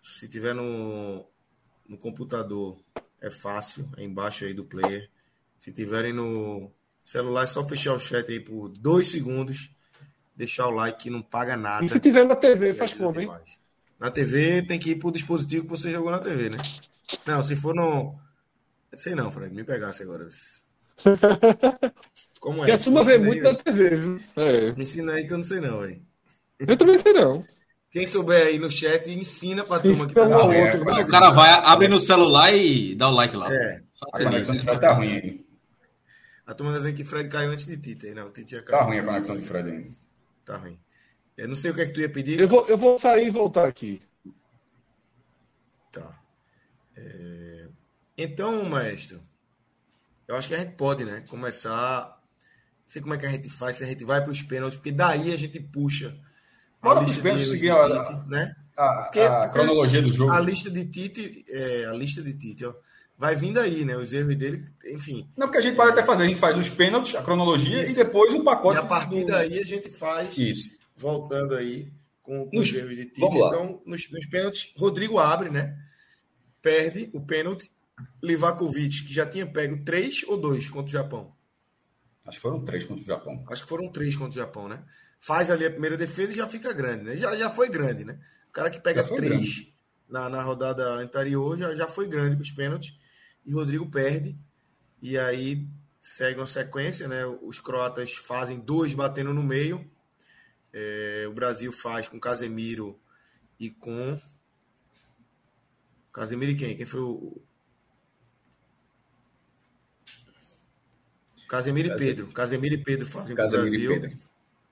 Se 0.00 0.28
tiver 0.28 0.54
no, 0.54 1.26
no 1.86 1.98
computador 1.98 2.78
é 3.20 3.28
fácil, 3.28 3.86
é 3.96 4.04
embaixo 4.04 4.44
aí 4.44 4.54
do 4.54 4.64
player. 4.64 5.10
Se 5.58 5.72
tiverem 5.72 6.12
no 6.12 6.70
celular, 7.04 7.42
é 7.42 7.46
só 7.46 7.66
fechar 7.66 7.92
o 7.92 7.98
chat 7.98 8.30
aí 8.30 8.40
por 8.40 8.68
dois 8.68 9.08
segundos, 9.08 9.70
deixar 10.34 10.68
o 10.68 10.70
like 10.70 11.02
que 11.02 11.10
não 11.10 11.20
paga 11.20 11.56
nada. 11.56 11.84
E 11.84 11.88
se 11.88 12.00
tiver 12.00 12.24
na 12.24 12.36
TV, 12.36 12.72
faz 12.72 12.94
como, 12.94 13.20
hein? 13.20 13.30
Na 13.98 14.10
TV 14.10 14.62
tem 14.62 14.78
que 14.78 14.92
ir 14.92 14.98
pro 14.98 15.10
dispositivo 15.10 15.64
que 15.64 15.70
você 15.70 15.90
jogou 15.90 16.10
na 16.10 16.20
TV, 16.20 16.50
né? 16.50 16.58
Não, 17.26 17.42
se 17.42 17.56
for 17.56 17.74
no. 17.74 18.18
Sei 18.94 19.14
não, 19.14 19.30
Fred, 19.30 19.54
me 19.54 19.64
pegasse 19.64 20.02
agora. 20.02 20.26
Como 22.40 22.54
é? 22.54 22.58
Porque 22.58 22.72
a 22.72 22.78
turma 22.78 23.04
vê 23.04 23.18
muito 23.18 23.42
na 23.42 23.54
TV, 23.54 23.96
viu? 23.96 24.20
É. 24.36 24.72
Me 24.72 24.82
ensina 24.82 25.12
aí 25.12 25.26
que 25.26 25.32
eu 25.32 25.38
não 25.38 25.44
sei 25.44 25.60
não, 25.60 25.80
velho. 25.80 26.02
Eu 26.58 26.76
também 26.76 26.98
sei 26.98 27.12
não. 27.12 27.44
Quem 27.90 28.06
souber 28.06 28.46
aí 28.46 28.58
no 28.58 28.70
chat, 28.70 29.10
ensina 29.10 29.64
pra 29.64 29.80
turma 29.80 30.06
que 30.06 30.14
tá 30.14 30.28
no. 30.28 30.36
O 30.36 31.06
cara 31.06 31.30
vai, 31.30 31.50
abre 31.50 31.88
no 31.88 31.98
celular 31.98 32.54
e 32.54 32.94
dá 32.94 33.08
o 33.08 33.12
like 33.12 33.36
lá. 33.36 33.52
É. 33.52 33.82
A 34.12 34.24
conexão 34.24 34.54
de 34.56 34.62
Fred 34.62 34.80
tá 34.80 34.92
ruim 34.92 35.12
aí. 35.12 35.46
A 36.46 36.54
turma 36.54 36.72
tá 36.72 36.78
dizendo 36.78 36.96
que 36.96 37.04
Fred 37.04 37.28
caiu 37.28 37.50
antes 37.50 37.66
de 37.66 37.76
Tite. 37.76 38.14
Não, 38.14 38.30
Tite 38.30 38.52
já 38.52 38.62
caiu. 38.62 38.78
Tá 38.78 38.84
ruim 38.84 38.98
a 38.98 39.04
conexão 39.04 39.36
de 39.36 39.42
Fred 39.42 39.70
ainda. 39.70 39.90
Tá 40.44 40.56
ruim. 40.56 40.78
Eu 41.36 41.48
não 41.48 41.54
sei 41.54 41.70
o 41.70 41.74
que 41.74 41.80
é 41.80 41.86
que 41.86 41.92
tu 41.92 42.00
ia 42.00 42.08
pedir. 42.08 42.40
Eu 42.40 42.48
vou, 42.48 42.66
eu 42.66 42.76
vou 42.78 42.96
sair 42.96 43.26
e 43.26 43.30
voltar 43.30 43.66
aqui. 43.66 44.00
Tá. 45.90 46.20
É... 46.96 47.66
Então, 48.16 48.64
maestro, 48.64 49.20
eu 50.30 50.36
acho 50.36 50.46
que 50.46 50.54
a 50.54 50.58
gente 50.58 50.76
pode, 50.76 51.04
né? 51.04 51.24
Começar. 51.28 52.02
Não 52.02 52.88
sei 52.88 53.02
como 53.02 53.14
é 53.14 53.18
que 53.18 53.26
a 53.26 53.30
gente 53.30 53.50
faz, 53.50 53.76
se 53.76 53.84
a 53.84 53.86
gente 53.86 54.04
vai 54.04 54.22
para 54.22 54.30
os 54.30 54.42
pênaltis, 54.42 54.76
porque 54.76 54.92
daí 54.92 55.32
a 55.32 55.36
gente 55.36 55.58
puxa 55.58 56.16
Bora 56.80 57.00
para 57.00 57.08
os 57.08 57.16
pênaltis 57.16 57.48
seguir 57.48 57.70
a, 57.70 58.06
Tite, 58.06 58.28
né? 58.28 58.54
a, 58.76 59.02
porque, 59.02 59.20
a 59.20 59.40
porque 59.40 59.52
cronologia 59.52 60.00
do 60.00 60.12
jogo. 60.12 60.32
A 60.32 60.40
lista 60.40 60.70
de 60.70 60.84
Tite, 60.86 61.44
é, 61.48 61.84
a 61.84 61.92
lista 61.92 62.22
de 62.22 62.32
Tite, 62.32 62.64
ó, 62.64 62.74
vai 63.18 63.34
vindo 63.34 63.58
aí, 63.58 63.84
né? 63.84 63.96
Os 63.96 64.12
erros 64.12 64.36
dele, 64.36 64.64
enfim. 64.86 65.28
Não, 65.36 65.48
porque 65.48 65.58
a 65.58 65.62
gente 65.62 65.76
pode 65.76 65.90
até 65.90 66.04
fazer, 66.04 66.22
a 66.22 66.26
gente 66.28 66.38
faz 66.38 66.56
os 66.56 66.68
pênaltis, 66.68 67.16
a 67.16 67.22
cronologia 67.22 67.82
Isso. 67.82 67.92
e 67.92 67.96
depois 67.96 68.32
o 68.32 68.44
pacote. 68.44 68.78
E 68.78 68.82
a 68.82 68.86
partir 68.86 69.24
do... 69.24 69.26
daí 69.26 69.58
a 69.58 69.64
gente 69.64 69.90
faz, 69.90 70.38
Isso. 70.38 70.70
voltando 70.96 71.56
aí 71.56 71.92
com, 72.22 72.48
com 72.48 72.56
nos, 72.56 72.68
os 72.70 72.76
erros 72.76 72.94
de 72.94 73.06
Tite. 73.06 73.26
Então, 73.26 73.82
nos, 73.84 74.08
nos 74.10 74.26
pênaltis, 74.26 74.72
Rodrigo 74.76 75.18
abre, 75.18 75.50
né? 75.50 75.76
Perde 76.62 77.10
o 77.12 77.20
pênalti. 77.20 77.68
Livakovic, 78.22 79.04
que 79.04 79.12
já 79.12 79.26
tinha 79.26 79.46
pego 79.46 79.84
três 79.84 80.22
ou 80.26 80.36
dois 80.36 80.68
contra 80.68 80.88
o 80.88 80.92
Japão. 80.92 81.34
Acho 82.24 82.38
que 82.38 82.42
foram 82.42 82.64
três 82.64 82.84
contra 82.84 83.02
o 83.02 83.06
Japão. 83.06 83.44
Acho 83.48 83.62
que 83.62 83.68
foram 83.68 83.90
três 83.90 84.14
contra 84.14 84.30
o 84.30 84.44
Japão, 84.44 84.68
né? 84.68 84.84
faz 85.20 85.50
ali 85.50 85.66
a 85.66 85.70
primeira 85.70 85.96
defesa 85.96 86.32
e 86.32 86.36
já 86.36 86.48
fica 86.48 86.72
grande, 86.72 87.04
né? 87.04 87.16
Já, 87.16 87.36
já 87.36 87.50
foi 87.50 87.68
grande, 87.68 88.04
né? 88.04 88.18
O 88.48 88.52
cara 88.52 88.70
que 88.70 88.80
pega 88.80 89.04
três 89.04 89.70
na, 90.08 90.28
na 90.28 90.42
rodada 90.42 90.94
anterior 90.94 91.56
já, 91.56 91.74
já 91.74 91.86
foi 91.86 92.08
grande 92.08 92.36
com 92.36 92.42
os 92.42 92.50
pênaltis 92.50 92.98
e 93.44 93.52
Rodrigo 93.52 93.88
perde. 93.88 94.36
E 95.00 95.18
aí 95.18 95.68
segue 96.00 96.40
uma 96.40 96.46
sequência, 96.46 97.06
né? 97.06 97.24
Os 97.26 97.60
croatas 97.60 98.14
fazem 98.16 98.58
dois 98.58 98.94
batendo 98.94 99.32
no 99.34 99.42
meio. 99.42 99.88
É, 100.72 101.26
o 101.28 101.32
Brasil 101.32 101.70
faz 101.70 102.08
com 102.08 102.18
Casemiro 102.18 102.98
e 103.58 103.68
com. 103.70 104.18
Casemiro 106.12 106.52
e 106.52 106.56
quem? 106.56 106.76
Quem 106.76 106.86
foi 106.86 107.00
o. 107.00 107.40
Casemiro 111.50 111.88
e 111.88 111.96
Pedro. 111.96 112.26
Casemiro 112.28 112.74
e 112.76 112.78
Pedro 112.78 113.06
fazem 113.06 113.34
Casemiro 113.34 113.70
Brasil. 113.70 113.92
e 113.92 114.00
Pedro. 114.00 114.18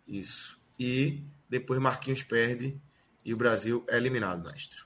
Isso. 0.07 0.57
E 0.79 1.21
depois 1.51 1.81
Marquinhos 1.81 2.23
perde 2.23 2.77
e 3.25 3.35
o 3.35 3.37
Brasil 3.37 3.85
é 3.89 3.97
eliminado, 3.97 4.49
mestre. 4.49 4.79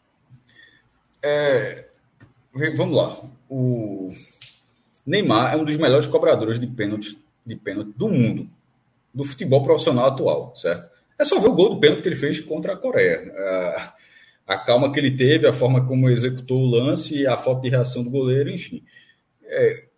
É, 1.22 1.84
vamos 2.74 2.96
lá. 2.96 3.22
O 3.46 4.10
Neymar 5.04 5.52
é 5.52 5.56
um 5.58 5.66
dos 5.66 5.76
melhores 5.76 6.06
cobradores 6.06 6.58
de 6.58 6.66
pênalti, 6.66 7.18
de 7.44 7.56
pênalti 7.56 7.92
do 7.94 8.08
mundo, 8.08 8.48
do 9.12 9.22
futebol 9.22 9.62
profissional 9.62 10.06
atual, 10.06 10.56
certo? 10.56 10.90
É 11.18 11.24
só 11.24 11.38
ver 11.38 11.48
o 11.48 11.54
gol 11.54 11.74
do 11.74 11.80
pênalti 11.80 12.00
que 12.00 12.08
ele 12.08 12.16
fez 12.16 12.40
contra 12.40 12.72
a 12.72 12.76
Coreia. 12.76 13.30
A, 13.36 13.94
a 14.54 14.58
calma 14.58 14.90
que 14.90 14.98
ele 14.98 15.14
teve, 15.14 15.46
a 15.46 15.52
forma 15.52 15.86
como 15.86 16.08
executou 16.08 16.58
o 16.58 16.70
lance, 16.70 17.26
a 17.26 17.36
falta 17.36 17.60
de 17.60 17.68
reação 17.68 18.02
do 18.02 18.08
goleiro, 18.08 18.48
enfim. 18.48 18.82
É, 19.44 19.91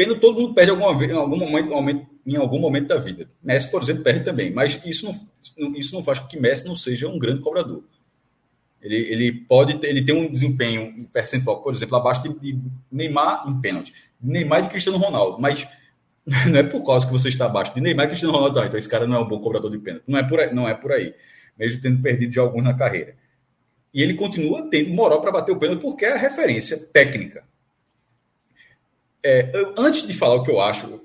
pênalti 0.00 0.18
todo 0.18 0.40
mundo 0.40 0.54
perde 0.54 0.70
alguma 0.70 0.96
vez, 0.96 1.10
em 1.10 1.14
algum 1.14 1.36
momento, 1.36 2.06
em 2.26 2.36
algum 2.36 2.58
momento 2.58 2.88
da 2.88 2.96
vida. 2.96 3.30
Messi, 3.42 3.70
por 3.70 3.82
exemplo, 3.82 4.02
perde 4.02 4.24
também, 4.24 4.50
mas 4.50 4.80
isso 4.86 5.04
não, 5.04 5.76
isso 5.76 5.94
não 5.94 6.02
faz 6.02 6.18
com 6.18 6.26
que 6.26 6.40
Messi 6.40 6.66
não 6.66 6.74
seja 6.74 7.06
um 7.06 7.18
grande 7.18 7.42
cobrador. 7.42 7.84
Ele, 8.80 8.96
ele 8.96 9.32
pode 9.32 9.78
ter, 9.78 9.88
ele 9.88 10.02
tem 10.02 10.14
um 10.14 10.32
desempenho 10.32 11.06
percentual, 11.12 11.62
por 11.62 11.74
exemplo, 11.74 11.96
abaixo 11.96 12.22
de, 12.22 12.32
de 12.38 12.58
Neymar 12.90 13.44
em 13.46 13.60
pênalti, 13.60 13.92
Neymar 14.18 14.60
e 14.60 14.62
de 14.62 14.68
Cristiano 14.70 14.96
Ronaldo, 14.96 15.38
mas 15.38 15.68
não 16.48 16.58
é 16.58 16.62
por 16.62 16.82
causa 16.82 17.04
que 17.04 17.12
você 17.12 17.28
está 17.28 17.44
abaixo 17.44 17.74
de 17.74 17.82
Neymar 17.82 18.06
e 18.06 18.08
Cristiano 18.08 18.32
Ronaldo, 18.32 18.58
não. 18.58 18.66
Então 18.66 18.78
esse 18.78 18.88
cara 18.88 19.06
não 19.06 19.18
é 19.18 19.20
um 19.20 19.28
bom 19.28 19.38
cobrador 19.38 19.70
de 19.70 19.78
pênalti. 19.78 20.04
Não 20.08 20.18
é 20.18 20.26
por 20.26 20.40
aí, 20.40 20.54
não 20.54 20.66
é 20.66 20.72
por 20.72 20.92
aí. 20.92 21.14
Mesmo 21.58 21.82
tendo 21.82 22.00
perdido 22.00 22.32
de 22.32 22.38
alguns 22.38 22.64
na 22.64 22.72
carreira. 22.72 23.16
E 23.92 24.02
ele 24.02 24.14
continua 24.14 24.66
tendo 24.70 24.94
moral 24.94 25.20
para 25.20 25.30
bater 25.30 25.52
o 25.52 25.58
pênalti 25.58 25.82
porque 25.82 26.06
é 26.06 26.14
a 26.14 26.16
referência 26.16 26.78
técnica. 26.90 27.44
É, 29.22 29.50
eu, 29.54 29.74
antes 29.78 30.06
de 30.06 30.14
falar 30.14 30.36
o 30.36 30.42
que 30.42 30.50
eu 30.50 30.60
acho, 30.60 31.00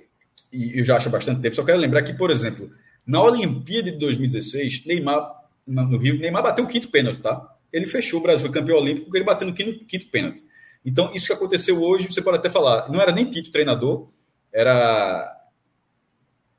e 0.51 0.79
eu 0.79 0.83
já 0.83 0.97
acho 0.97 1.09
há 1.09 1.11
bastante 1.11 1.41
tempo, 1.41 1.55
só 1.55 1.63
quero 1.63 1.77
lembrar 1.77 2.03
que, 2.03 2.13
por 2.13 2.31
exemplo, 2.31 2.71
na 3.05 3.21
Olimpíada 3.21 3.91
de 3.91 3.97
2016, 3.97 4.85
Neymar, 4.85 5.43
no 5.67 5.97
Rio, 5.97 6.17
Neymar 6.17 6.43
bateu 6.43 6.63
o 6.63 6.67
quinto 6.67 6.89
pênalti, 6.89 7.21
tá? 7.21 7.55
Ele 7.71 7.85
fechou, 7.85 8.19
o 8.19 8.23
Brasil 8.23 8.49
campeão 8.51 8.77
olímpico, 8.77 9.15
ele 9.15 9.25
bateu 9.25 9.47
no 9.47 9.53
quinto, 9.53 9.85
quinto 9.85 10.07
pênalti. 10.07 10.43
Então, 10.85 11.11
isso 11.13 11.27
que 11.27 11.33
aconteceu 11.33 11.81
hoje, 11.81 12.07
você 12.09 12.21
pode 12.21 12.37
até 12.37 12.49
falar, 12.49 12.89
não 12.89 13.01
era 13.01 13.11
nem 13.11 13.29
Tito 13.29 13.51
treinador, 13.51 14.07
era. 14.53 15.35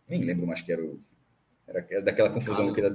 Nem 0.09 0.21
lembro 0.21 0.47
mais 0.47 0.61
que 0.61 0.73
era 0.73 0.83
o. 0.83 1.01
Era, 1.67 1.87
era 1.91 2.03
daquela 2.03 2.31
confusão 2.31 2.73
que 2.73 2.81
era. 2.81 2.95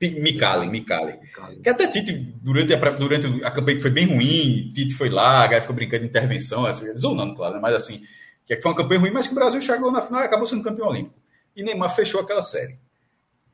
Micali, 0.00 0.70
Micali. 0.70 1.18
Que 1.62 1.68
até 1.68 1.88
Tite, 1.88 2.12
durante 2.40 2.72
a, 2.72 2.90
durante 2.90 3.44
a 3.44 3.50
campanha 3.50 3.76
que 3.76 3.82
foi 3.82 3.90
bem 3.90 4.06
ruim, 4.06 4.72
Tite 4.72 4.94
foi 4.94 5.08
lá, 5.08 5.44
a 5.44 5.60
ficou 5.60 5.74
brincando 5.74 6.04
de 6.04 6.08
intervenção, 6.08 6.64
assim, 6.64 6.96
zonando, 6.96 7.34
claro, 7.34 7.54
né? 7.54 7.60
mas 7.60 7.74
assim, 7.74 8.00
que 8.46 8.60
foi 8.60 8.70
uma 8.70 8.76
campanha 8.76 9.00
ruim, 9.00 9.10
mas 9.10 9.26
que 9.26 9.32
o 9.32 9.34
Brasil 9.34 9.60
chegou 9.60 9.90
na 9.90 10.00
final 10.00 10.22
e 10.22 10.24
acabou 10.24 10.46
sendo 10.46 10.62
campeão 10.62 10.88
olímpico. 10.88 11.16
E 11.56 11.64
Neymar 11.64 11.94
fechou 11.94 12.20
aquela 12.20 12.42
série. 12.42 12.78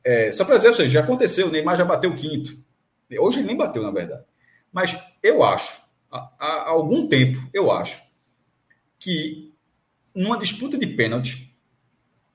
É, 0.03 0.31
só 0.31 0.45
para 0.45 0.57
dizer, 0.57 0.67
ou 0.67 0.73
seja, 0.75 0.89
já 0.89 0.99
aconteceu, 0.99 1.47
o 1.47 1.51
Neymar 1.51 1.75
já 1.75 1.83
bateu 1.83 2.11
o 2.11 2.15
quinto. 2.15 2.55
Hoje 3.19 3.39
ele 3.39 3.47
nem 3.47 3.57
bateu, 3.57 3.81
na 3.81 3.89
verdade. 3.89 4.23
Mas 4.71 4.95
eu 5.23 5.43
acho, 5.43 5.81
há, 6.11 6.31
há 6.39 6.69
algum 6.69 7.07
tempo, 7.07 7.41
eu 7.51 7.71
acho, 7.71 8.03
que 8.99 9.51
numa 10.15 10.37
disputa 10.37 10.77
de 10.77 10.85
pênalti, 10.85 11.51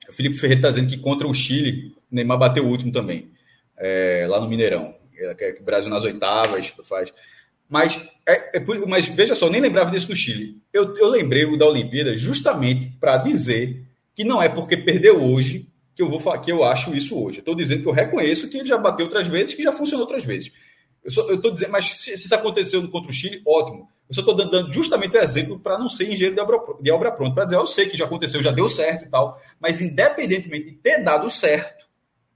o 0.09 0.13
Felipe 0.13 0.35
Ferreira 0.35 0.59
está 0.59 0.69
dizendo 0.69 0.89
que 0.89 0.97
contra 0.97 1.27
o 1.27 1.33
Chile, 1.33 1.95
Neymar 2.11 2.37
bateu 2.37 2.65
o 2.65 2.69
último 2.69 2.91
também, 2.91 3.30
é, 3.81 4.25
lá 4.29 4.39
no 4.39 4.47
Mineirão. 4.47 4.95
É, 5.17 5.33
que 5.35 5.61
o 5.61 5.63
Brasil 5.63 5.89
nas 5.89 6.03
oitavas 6.03 6.73
faz. 6.83 7.11
Mas, 7.69 7.99
é, 8.27 8.57
é, 8.57 8.65
mas 8.87 9.07
veja 9.07 9.35
só, 9.35 9.49
nem 9.49 9.61
lembrava 9.61 9.91
disso 9.91 10.07
do 10.07 10.15
Chile. 10.15 10.57
Eu, 10.73 10.95
eu 10.97 11.07
lembrei 11.07 11.45
o 11.45 11.57
da 11.57 11.65
Olimpíada 11.65 12.15
justamente 12.15 12.87
para 12.99 13.17
dizer 13.17 13.85
que 14.13 14.23
não 14.23 14.41
é 14.41 14.49
porque 14.49 14.75
perdeu 14.77 15.21
hoje 15.21 15.67
que 15.95 16.01
eu 16.01 16.09
vou 16.09 16.39
que 16.39 16.51
eu 16.51 16.63
acho 16.63 16.95
isso 16.95 17.21
hoje. 17.21 17.39
Estou 17.39 17.55
dizendo 17.55 17.83
que 17.83 17.87
eu 17.87 17.93
reconheço 17.93 18.49
que 18.49 18.57
ele 18.57 18.67
já 18.67 18.77
bateu 18.77 19.05
outras 19.05 19.27
vezes, 19.27 19.53
que 19.53 19.63
já 19.63 19.71
funcionou 19.71 20.05
outras 20.05 20.25
vezes. 20.25 20.51
Eu 21.03 21.35
estou 21.35 21.51
dizendo, 21.51 21.71
mas 21.71 21.85
se, 21.85 22.17
se, 22.17 22.25
isso 22.25 22.35
aconteceu 22.35 22.85
contra 22.89 23.09
o 23.09 23.13
Chile, 23.13 23.41
ótimo. 23.45 23.87
Eu 24.07 24.15
só 24.15 24.21
estou 24.21 24.35
dando 24.35 24.71
justamente 24.73 25.15
o 25.17 25.21
exemplo 25.21 25.59
para 25.59 25.77
não 25.77 25.87
ser 25.87 26.11
engenheiro 26.11 26.35
de 26.35 26.41
obra, 26.41 26.57
de 26.81 26.91
obra 26.91 27.11
pronta, 27.11 27.33
para 27.33 27.43
dizer, 27.45 27.55
eu 27.55 27.65
sei 27.65 27.87
que 27.87 27.97
já 27.97 28.05
aconteceu, 28.05 28.41
já 28.41 28.51
deu 28.51 28.67
certo 28.67 29.05
e 29.05 29.09
tal, 29.09 29.41
mas 29.59 29.81
independentemente 29.81 30.65
de 30.65 30.71
ter 30.73 31.01
dado 31.03 31.29
certo, 31.29 31.85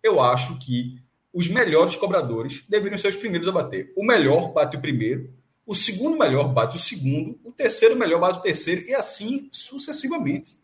eu 0.02 0.22
acho 0.22 0.58
que 0.60 0.96
os 1.36 1.50
melhores 1.50 1.96
cobradores 1.96 2.64
deveriam 2.70 2.98
ser 2.98 3.10
os 3.10 3.18
primeiros 3.18 3.46
a 3.50 3.52
bater. 3.52 3.92
O 3.94 4.06
melhor 4.06 4.54
bate 4.54 4.78
o 4.78 4.82
primeiro, 4.82 5.30
o 5.68 5.76
segundo 5.76 6.18
melhor 6.18 6.48
bate 6.48 6.78
o 6.78 6.80
segundo, 6.80 7.38
o 7.44 7.52
terceiro 7.52 7.98
melhor 7.98 8.22
bate 8.22 8.40
o 8.40 8.42
terceiro, 8.42 8.86
e 8.88 8.96
assim 8.96 9.50
sucessivamente. 9.52 10.58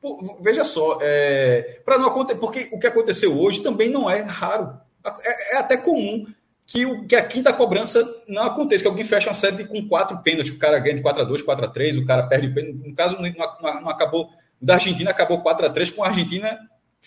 Pô, 0.00 0.36
veja 0.40 0.64
só, 0.64 0.98
é, 1.00 1.80
para 1.84 1.96
não 1.96 2.08
acontecer, 2.08 2.40
porque 2.40 2.68
o 2.72 2.78
que 2.80 2.88
aconteceu 2.88 3.40
hoje 3.40 3.62
também 3.62 3.88
não 3.88 4.10
é 4.10 4.20
raro. 4.20 4.80
É, 5.22 5.54
é 5.54 5.56
até 5.58 5.76
comum 5.76 6.26
que, 6.66 6.84
o, 6.84 7.06
que 7.06 7.14
a 7.14 7.24
quinta 7.24 7.52
cobrança 7.52 8.04
não 8.26 8.42
aconteça, 8.42 8.82
que 8.82 8.88
alguém 8.88 9.04
fecha 9.04 9.28
uma 9.28 9.34
série 9.34 9.64
com 9.64 9.86
quatro 9.86 10.18
pênaltis, 10.24 10.52
o 10.52 10.58
cara 10.58 10.80
ganha 10.80 10.96
de 10.96 11.02
4 11.02 11.22
a 11.22 11.24
2 11.24 11.42
4 11.42 11.64
a 11.66 11.68
3 11.68 11.98
o 11.98 12.04
cara 12.04 12.26
perde 12.26 12.48
o 12.48 12.54
pênalti. 12.54 12.88
No 12.88 12.94
caso, 12.96 13.16
não, 13.16 13.22
não, 13.62 13.80
não 13.82 13.88
acabou. 13.88 14.28
Da 14.60 14.74
Argentina 14.74 15.10
acabou 15.10 15.40
4 15.40 15.66
a 15.66 15.70
3 15.70 15.90
com 15.90 16.02
a 16.02 16.08
Argentina 16.08 16.58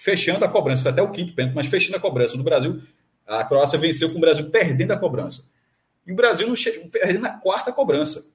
fechando 0.02 0.46
a 0.46 0.48
cobrança. 0.48 0.82
Foi 0.82 0.92
até 0.92 1.02
o 1.02 1.12
quinto 1.12 1.34
pênalti, 1.34 1.56
mas 1.56 1.68
fechando 1.68 1.98
a 1.98 2.00
cobrança. 2.00 2.38
No 2.38 2.44
Brasil, 2.44 2.82
a 3.28 3.44
Croácia 3.44 3.78
venceu 3.78 4.10
com 4.12 4.18
o 4.18 4.22
Brasil 4.22 4.50
perdendo 4.50 4.92
a 4.92 4.98
cobrança. 4.98 5.44
E 6.08 6.12
o 6.12 6.16
Brasil 6.16 6.48
não 6.48 6.56
chega, 6.56 6.88
perdendo 6.88 7.26
a 7.26 7.32
quarta 7.32 7.72
cobrança. 7.72 8.26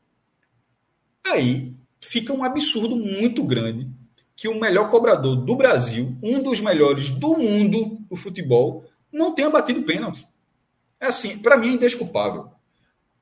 Aí 1.26 1.72
fica 2.00 2.32
um 2.32 2.44
absurdo 2.44 2.96
muito 2.96 3.42
grande 3.42 3.88
que 4.36 4.46
o 4.46 4.60
melhor 4.60 4.90
cobrador 4.90 5.36
do 5.36 5.56
Brasil, 5.56 6.14
um 6.22 6.42
dos 6.42 6.60
melhores 6.60 7.08
do 7.08 7.36
mundo 7.36 7.98
do 8.10 8.16
futebol, 8.16 8.84
não 9.10 9.34
tenha 9.34 9.48
batido 9.48 9.82
pênalti. 9.84 10.26
É 11.00 11.06
assim, 11.06 11.38
para 11.38 11.56
mim 11.56 11.68
é 11.68 11.72
indesculpável. 11.72 12.50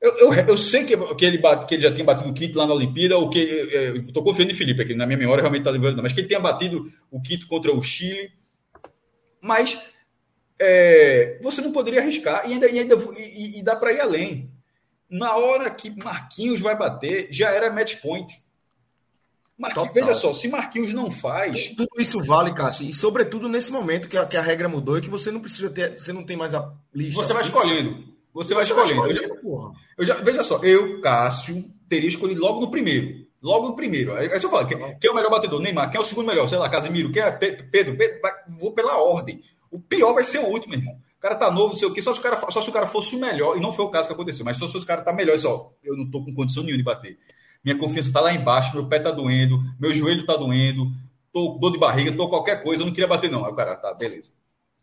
Eu, 0.03 0.17
eu, 0.17 0.33
eu, 0.33 0.57
sei 0.57 0.83
que, 0.83 0.97
que, 1.15 1.23
ele 1.23 1.37
bate, 1.37 1.65
que 1.65 1.75
ele 1.75 1.83
já 1.83 1.93
tinha 1.93 2.03
batido 2.03 2.29
o 2.29 2.33
quinto 2.33 2.57
lá 2.57 2.67
na 2.67 2.73
Olimpíada, 2.73 3.17
ou 3.17 3.29
que. 3.29 3.39
Estou 4.05 4.21
confiando 4.21 4.51
em 4.51 4.55
Felipe 4.55 4.81
aqui, 4.81 4.93
na 4.93 5.05
minha 5.05 5.17
memória 5.17 5.41
realmente 5.41 5.61
está 5.61 5.71
lembrando, 5.71 6.03
mas 6.03 6.11
que 6.11 6.19
ele 6.19 6.27
tenha 6.27 6.41
batido 6.41 6.91
o 7.09 7.21
quinto 7.21 7.47
contra 7.47 7.73
o 7.73 7.81
Chile. 7.81 8.29
Mas 9.39 9.81
é, 10.59 11.39
você 11.41 11.61
não 11.61 11.71
poderia 11.71 12.01
arriscar 12.01 12.45
e 12.45 12.51
ainda, 12.51 12.69
e, 12.69 12.79
ainda, 12.79 12.95
e, 13.17 13.59
e 13.59 13.63
dá 13.63 13.77
para 13.77 13.93
ir 13.93 14.01
além. 14.01 14.51
Na 15.09 15.37
hora 15.37 15.69
que 15.69 15.89
Marquinhos 15.89 16.59
vai 16.59 16.77
bater, 16.77 17.29
já 17.31 17.51
era 17.51 17.71
match 17.71 18.01
point. 18.01 18.37
Marquinhos, 19.57 19.93
veja 19.93 20.13
só, 20.15 20.33
se 20.33 20.49
Marquinhos 20.49 20.91
não 20.91 21.09
faz. 21.09 21.69
Tudo 21.77 21.89
isso 21.97 22.21
vale, 22.21 22.53
Cássio. 22.53 22.85
E 22.85 22.93
sobretudo 22.93 23.47
nesse 23.47 23.71
momento 23.71 24.09
que 24.09 24.17
a, 24.17 24.25
que 24.25 24.35
a 24.35 24.41
regra 24.41 24.67
mudou 24.67 24.97
e 24.97 25.01
que 25.01 25.09
você 25.09 25.31
não 25.31 25.39
precisa 25.39 25.69
ter. 25.69 25.97
Você 25.97 26.11
não 26.11 26.25
tem 26.25 26.35
mais 26.35 26.53
a 26.53 26.73
lista. 26.93 27.21
Você 27.21 27.31
vai 27.31 27.43
escolhendo. 27.43 28.12
Você, 28.33 28.53
você 28.53 28.73
vai. 28.73 28.85
Vai 28.85 28.85
escolhendo 28.85 29.09
eu, 29.09 29.15
já, 29.15 29.75
eu 29.97 30.05
já, 30.05 30.15
veja 30.15 30.43
só, 30.43 30.57
eu, 30.63 31.01
Cássio, 31.01 31.63
teria 31.87 32.09
escolhido 32.09 32.41
logo 32.41 32.59
no 32.59 32.71
primeiro. 32.71 33.25
Logo 33.41 33.67
no 33.67 33.75
primeiro. 33.75 34.15
Aí, 34.15 34.27
você 34.29 34.47
fala, 34.49 34.65
quem, 34.65 34.77
quem, 34.77 35.09
é 35.09 35.11
o 35.11 35.15
melhor 35.15 35.29
batedor? 35.29 35.59
Neymar. 35.59 35.91
Quem 35.91 35.99
é 35.99 36.01
o 36.01 36.05
segundo 36.05 36.27
melhor? 36.27 36.47
Sei 36.47 36.57
lá, 36.57 36.69
Casemiro. 36.69 37.11
Quem 37.11 37.21
é 37.21 37.31
Pedro? 37.31 37.67
Pedro 37.69 37.97
vou 38.59 38.71
pela 38.71 38.97
ordem. 38.97 39.41
O 39.69 39.79
pior 39.79 40.13
vai 40.13 40.23
ser 40.23 40.39
o 40.39 40.47
último, 40.47 40.73
irmão. 40.75 40.93
O 40.93 41.21
cara 41.21 41.35
tá 41.35 41.51
novo, 41.51 41.69
não 41.69 41.75
sei 41.75 41.87
o 41.87 41.93
quê. 41.93 42.01
Só 42.01 42.13
se 42.13 42.19
o 42.19 42.23
cara, 42.23 42.39
só 42.49 42.61
se 42.61 42.69
o 42.69 42.73
cara 42.73 42.87
fosse 42.87 43.15
o 43.15 43.19
melhor, 43.19 43.57
e 43.57 43.59
não 43.59 43.73
foi 43.73 43.85
o 43.85 43.89
caso 43.89 44.07
que 44.07 44.13
aconteceu, 44.13 44.45
mas 44.45 44.57
só 44.57 44.67
se 44.67 44.77
o 44.77 44.85
cara 44.85 45.01
tá 45.01 45.13
melhor, 45.13 45.37
só, 45.39 45.71
eu 45.83 45.95
não 45.95 46.09
tô 46.09 46.23
com 46.23 46.31
condição 46.31 46.63
nenhuma 46.63 46.77
de 46.77 46.83
bater 46.83 47.17
minha 47.63 47.77
confiança 47.77 48.09
está 48.09 48.19
lá 48.19 48.33
embaixo, 48.33 48.75
meu 48.75 48.87
pé 48.87 48.97
está 48.97 49.11
doendo, 49.11 49.63
meu 49.79 49.93
joelho 49.93 50.21
está 50.21 50.35
doendo, 50.35 50.91
tô 51.31 51.57
dor 51.59 51.71
de 51.71 51.79
barriga, 51.79 52.15
tô 52.15 52.27
qualquer 52.27 52.61
coisa, 52.61 52.81
eu 52.81 52.85
não 52.85 52.93
queria 52.93 53.07
bater, 53.07 53.31
não. 53.31 53.45
Aí 53.45 53.51
o 53.51 53.55
cara, 53.55 53.75
tá, 53.75 53.93
beleza. 53.93 54.29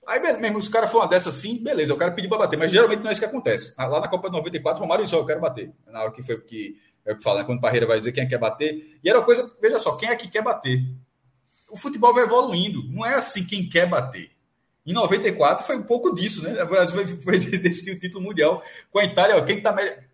Aí 0.06 0.20
mesmo, 0.38 0.58
os 0.58 0.68
caras 0.68 0.90
foram 0.90 1.04
uma 1.04 1.10
dessa 1.10 1.28
assim, 1.28 1.62
beleza, 1.62 1.94
o 1.94 1.96
cara 1.96 2.10
pediu 2.10 2.28
para 2.28 2.38
bater, 2.38 2.58
mas 2.58 2.72
geralmente 2.72 3.00
não 3.00 3.10
é 3.10 3.12
isso 3.12 3.20
que 3.20 3.26
acontece. 3.26 3.74
Lá 3.78 4.00
na 4.00 4.08
Copa 4.08 4.28
de 4.28 4.36
94, 4.36 4.80
o 4.80 4.82
Romário 4.82 5.04
disse, 5.04 5.14
eu 5.14 5.24
quero 5.26 5.40
bater. 5.40 5.70
Na 5.86 6.02
hora 6.02 6.10
que 6.10 6.22
foi 6.22 6.40
que 6.40 6.76
é 7.04 7.12
o 7.12 7.16
que 7.16 7.22
fala, 7.22 7.40
né? 7.40 7.44
quando 7.44 7.58
o 7.58 7.60
Parreira 7.60 7.86
vai 7.86 7.98
dizer 7.98 8.12
quem 8.12 8.22
é 8.22 8.26
que 8.26 8.30
quer 8.32 8.38
bater. 8.38 8.98
E 9.02 9.08
era 9.08 9.18
uma 9.18 9.24
coisa, 9.24 9.50
veja 9.60 9.78
só, 9.78 9.96
quem 9.96 10.08
é 10.08 10.16
que 10.16 10.28
quer 10.28 10.42
bater? 10.42 10.82
O 11.70 11.76
futebol 11.76 12.12
vai 12.12 12.24
evoluindo, 12.24 12.82
não 12.88 13.06
é 13.06 13.14
assim 13.14 13.46
quem 13.46 13.68
quer 13.68 13.88
bater. 13.88 14.30
Em 14.84 14.92
94 14.92 15.66
foi 15.66 15.76
um 15.76 15.82
pouco 15.82 16.14
disso, 16.14 16.42
né? 16.42 16.62
O 16.62 16.66
Brasil 16.66 17.06
foi, 17.18 17.38
decidir 17.58 17.96
o 17.96 18.00
título 18.00 18.24
mundial 18.24 18.62
com 18.90 18.98
a 18.98 19.04
Itália, 19.04 19.36
ó, 19.36 19.42
quem 19.42 19.58
está 19.58 19.72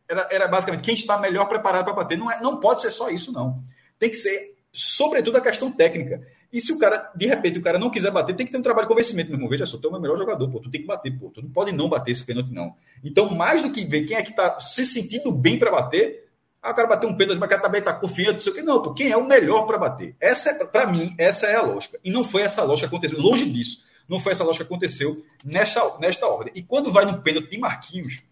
era, 0.09 0.28
era 0.30 0.49
basicamente 0.49 0.84
quem 0.84 0.95
está 0.95 1.18
melhor 1.18 1.49
preparado 1.49 1.84
para 1.84 1.95
bater. 1.95 2.18
Não, 2.18 2.30
é, 2.30 2.41
não 2.41 2.59
pode 2.59 2.82
ser 2.82 2.91
só 2.91 3.09
isso, 3.09 3.32
não. 3.32 3.57
Tem 3.99 4.11
que 4.11 4.16
ser, 4.16 4.57
sobretudo, 4.72 5.37
a 5.39 5.41
questão 5.41 5.70
técnica. 5.70 6.20
E 6.57 6.61
se 6.62 6.72
o 6.72 6.78
cara, 6.78 7.12
de 7.14 7.26
repente, 7.26 7.59
o 7.59 7.62
cara 7.62 7.78
não 7.78 7.90
quiser 7.90 8.11
bater, 8.11 8.34
tem 8.34 8.46
que 8.46 8.50
ter 8.50 8.57
um 8.57 8.62
trabalho 8.62 8.86
de 8.86 8.88
convencimento, 8.88 9.28
meu 9.28 9.36
irmão. 9.36 9.50
Veja 9.50 9.66
só, 9.66 9.76
tu 9.76 9.84
é 9.84 9.88
o 9.90 9.92
meu 9.92 10.00
melhor 10.00 10.16
jogador, 10.16 10.48
pô. 10.50 10.59
Tu 10.59 10.70
tem 10.70 10.80
que 10.80 10.86
bater, 10.86 11.14
pô. 11.18 11.28
Tu 11.28 11.42
não 11.42 11.50
pode 11.50 11.70
não 11.70 11.86
bater 11.86 12.12
esse 12.12 12.24
pênalti, 12.24 12.50
não. 12.50 12.74
Então, 13.04 13.28
mais 13.34 13.61
do 13.61 13.70
que 13.70 13.84
ver 13.84 14.07
quem 14.07 14.16
é 14.16 14.22
que 14.22 14.30
está 14.30 14.59
se 14.59 14.86
sentindo 14.86 15.30
bem 15.30 15.59
para 15.59 15.70
bater, 15.70 16.30
ah, 16.62 16.70
o 16.70 16.74
cara 16.74 16.88
bateu 16.88 17.11
um 17.11 17.14
pênalti, 17.14 17.38
mas 17.38 17.46
o 17.46 17.50
cara 17.50 17.61
também 17.61 17.80
está 17.80 17.92
confiando, 17.92 18.32
não 18.32 18.40
sei 18.40 18.52
o 18.52 18.54
quê. 18.54 18.62
Não, 18.62 18.82
pô, 18.82 18.94
quem 18.94 19.11
é 19.11 19.16
o 19.18 19.26
melhor 19.26 19.66
para 19.66 19.76
bater? 19.76 20.16
Essa 20.18 20.48
é, 20.48 20.64
para 20.64 20.86
mim, 20.86 21.14
essa 21.18 21.46
é 21.46 21.57
a 21.57 21.61
lógica. 21.61 22.00
E 22.02 22.11
não 22.11 22.24
foi 22.24 22.40
essa 22.40 22.62
lógica 22.62 22.88
que 22.88 22.94
aconteceu. 22.94 23.20
Longe 23.20 23.44
disso. 23.50 23.84
Não 24.09 24.18
foi 24.18 24.32
essa 24.32 24.42
lógica 24.42 24.64
que 24.64 24.72
aconteceu 24.72 25.26
nesta, 25.44 25.98
nesta 25.98 26.26
ordem. 26.26 26.54
E 26.57 26.62
quando 26.62 26.90
vai 26.90 27.04
no 27.04 27.20
pênalti 27.20 27.50
de 27.50 27.59
Marquinhos, 27.59 28.22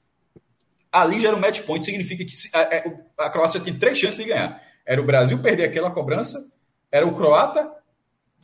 ali 0.91 1.21
já 1.21 1.29
era 1.29 1.37
um 1.37 1.41
match 1.41 1.61
point, 1.61 1.85
significa 1.85 2.25
que 2.25 2.33
a, 3.19 3.27
a 3.27 3.29
Croácia 3.29 3.61
tinha 3.61 3.79
três 3.79 3.99
chances 3.99 4.17
de 4.17 4.25
ganhar. 4.25 4.63
Era 4.87 4.99
o 5.03 5.05
Brasil 5.05 5.39
perder 5.41 5.65
aquela 5.65 5.91
cobrança, 5.91 6.51
Era 6.91 7.07
o 7.07 7.15
croata, 7.15 7.84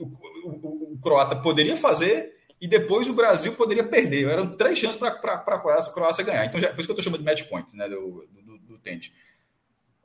o, 0.00 0.06
o, 0.06 0.94
o 0.94 0.98
croata 1.02 1.36
poderia 1.36 1.76
fazer 1.76 2.40
e 2.60 2.68
depois 2.68 3.08
o 3.08 3.14
Brasil 3.14 3.54
poderia 3.54 3.84
perder. 3.84 4.28
Eram 4.28 4.56
três 4.56 4.78
chances 4.78 4.96
para 4.96 5.08
a 5.08 5.58
Croácia, 5.58 5.92
Croácia 5.92 6.24
ganhar. 6.24 6.44
Então, 6.44 6.60
já, 6.60 6.68
por 6.68 6.80
isso 6.80 6.86
que 6.86 6.92
eu 6.92 6.98
estou 6.98 7.04
chamando 7.04 7.20
de 7.20 7.26
match 7.26 7.48
point 7.48 7.74
né, 7.74 7.88
do, 7.88 8.28
do, 8.30 8.58
do 8.58 8.78
Tente. 8.78 9.12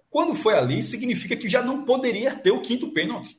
Quando 0.10 0.34
foi 0.34 0.54
ali, 0.54 0.82
significa 0.82 1.36
que 1.36 1.50
já 1.50 1.62
não 1.62 1.84
poderia 1.84 2.34
ter 2.34 2.52
o 2.52 2.62
quinto 2.62 2.92
pênalti. 2.92 3.38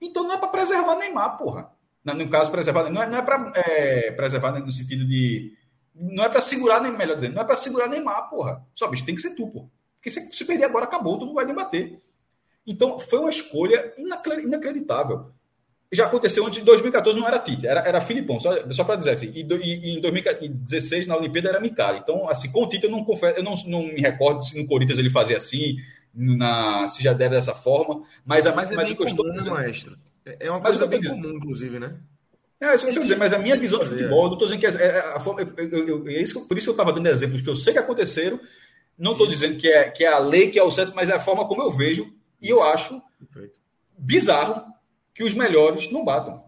Então 0.00 0.24
não 0.24 0.34
é 0.34 0.36
para 0.36 0.48
preservar 0.48 0.96
Neymar, 0.96 1.38
porra. 1.38 1.72
No 2.04 2.28
caso, 2.28 2.50
preservar 2.50 2.88
não 2.90 3.02
é, 3.02 3.06
não 3.06 3.18
é 3.18 3.22
para 3.22 3.52
é, 3.56 4.12
preservar 4.12 4.52
no 4.52 4.72
sentido 4.72 5.06
de. 5.06 5.56
Não 5.94 6.24
é 6.24 6.28
para 6.28 6.40
segurar, 6.40 6.80
melhor 6.80 7.16
dizendo, 7.16 7.34
não 7.34 7.42
é 7.42 7.44
para 7.44 7.56
segurar 7.56 7.88
Neymar, 7.88 8.30
porra. 8.30 8.64
Só, 8.74 8.86
bicho, 8.88 9.04
tem 9.04 9.14
que 9.14 9.20
ser 9.20 9.34
tu, 9.34 9.48
porra. 9.48 9.68
Porque 9.96 10.10
se, 10.10 10.20
se 10.36 10.44
perder 10.44 10.64
agora, 10.64 10.84
acabou, 10.84 11.18
tu 11.18 11.26
não 11.26 11.34
vai 11.34 11.44
debater. 11.44 11.98
Então, 12.66 12.98
foi 12.98 13.18
uma 13.18 13.30
escolha 13.30 13.92
inacreditável 13.96 15.32
já 15.90 16.04
aconteceu 16.04 16.44
antes 16.44 16.58
de 16.58 16.64
2014, 16.64 17.18
não 17.18 17.26
era 17.26 17.38
Tite, 17.38 17.66
era, 17.66 17.80
era 17.80 18.00
Filipão, 18.00 18.38
só, 18.38 18.50
só 18.72 18.84
para 18.84 18.96
dizer 18.96 19.12
assim. 19.12 19.32
E, 19.34 19.40
e, 19.40 19.96
em 19.96 20.00
2016, 20.00 21.06
na 21.06 21.16
Olimpíada, 21.16 21.48
era 21.48 21.60
Micali. 21.60 22.00
Então, 22.00 22.28
assim, 22.28 22.52
com 22.52 22.64
o 22.64 22.68
Tite, 22.68 22.84
eu 22.84 22.90
não 22.90 23.04
confesso, 23.04 23.38
eu 23.38 23.42
não, 23.42 23.54
não 23.66 23.82
me 23.84 24.00
recordo 24.00 24.44
se 24.44 24.58
no 24.58 24.66
Corinthians 24.66 24.98
ele 24.98 25.08
fazia 25.08 25.38
assim, 25.38 25.76
na, 26.14 26.86
se 26.88 27.02
já 27.02 27.14
dera 27.14 27.36
dessa 27.36 27.54
forma. 27.54 28.02
Mas, 28.24 28.46
a, 28.46 28.54
mas, 28.54 28.70
é 28.70 28.76
mas 28.76 28.88
bem 28.88 28.96
comum, 28.96 29.32
dizendo, 29.32 29.54
maestro. 29.54 29.98
É, 30.26 30.46
é 30.46 30.50
uma 30.50 30.60
coisa 30.60 30.86
bem 30.86 31.02
comum, 31.02 31.30
inclusive, 31.30 31.78
né? 31.78 31.96
É, 32.60 32.74
isso 32.74 32.84
que 32.84 32.86
eu 32.86 32.90
estou 32.90 33.02
dizendo, 33.04 33.20
mas 33.20 33.32
a 33.32 33.38
minha 33.38 33.56
visão 33.56 33.78
de 33.78 33.86
futebol, 33.86 34.24
eu 34.24 34.26
não 34.26 34.32
estou 34.32 34.48
dizendo 34.48 34.60
que 34.60 34.66
é, 34.66 34.86
é, 34.86 34.98
a 35.14 35.20
forma, 35.20 35.40
eu, 35.40 35.68
eu, 35.68 35.88
eu, 35.88 36.08
é 36.08 36.20
isso, 36.20 36.46
por 36.46 36.58
isso 36.58 36.66
que 36.66 36.70
eu 36.70 36.82
estava 36.82 36.92
dando 36.92 37.06
exemplos 37.06 37.40
que 37.40 37.48
eu 37.48 37.56
sei 37.56 37.72
que 37.72 37.78
aconteceram. 37.78 38.38
Não 38.98 39.12
estou 39.12 39.28
dizendo 39.28 39.56
que 39.56 39.68
é, 39.68 39.88
que 39.90 40.04
é 40.04 40.08
a 40.08 40.18
lei 40.18 40.50
que 40.50 40.58
é 40.58 40.62
o 40.62 40.72
certo, 40.72 40.92
mas 40.94 41.08
é 41.08 41.14
a 41.14 41.20
forma 41.20 41.46
como 41.46 41.62
eu 41.62 41.70
vejo 41.70 42.12
e 42.42 42.48
eu 42.48 42.62
acho 42.62 43.00
bizarro 43.96 44.64
que 45.18 45.24
os 45.24 45.34
melhores 45.34 45.90
não 45.90 46.04
batam. 46.04 46.44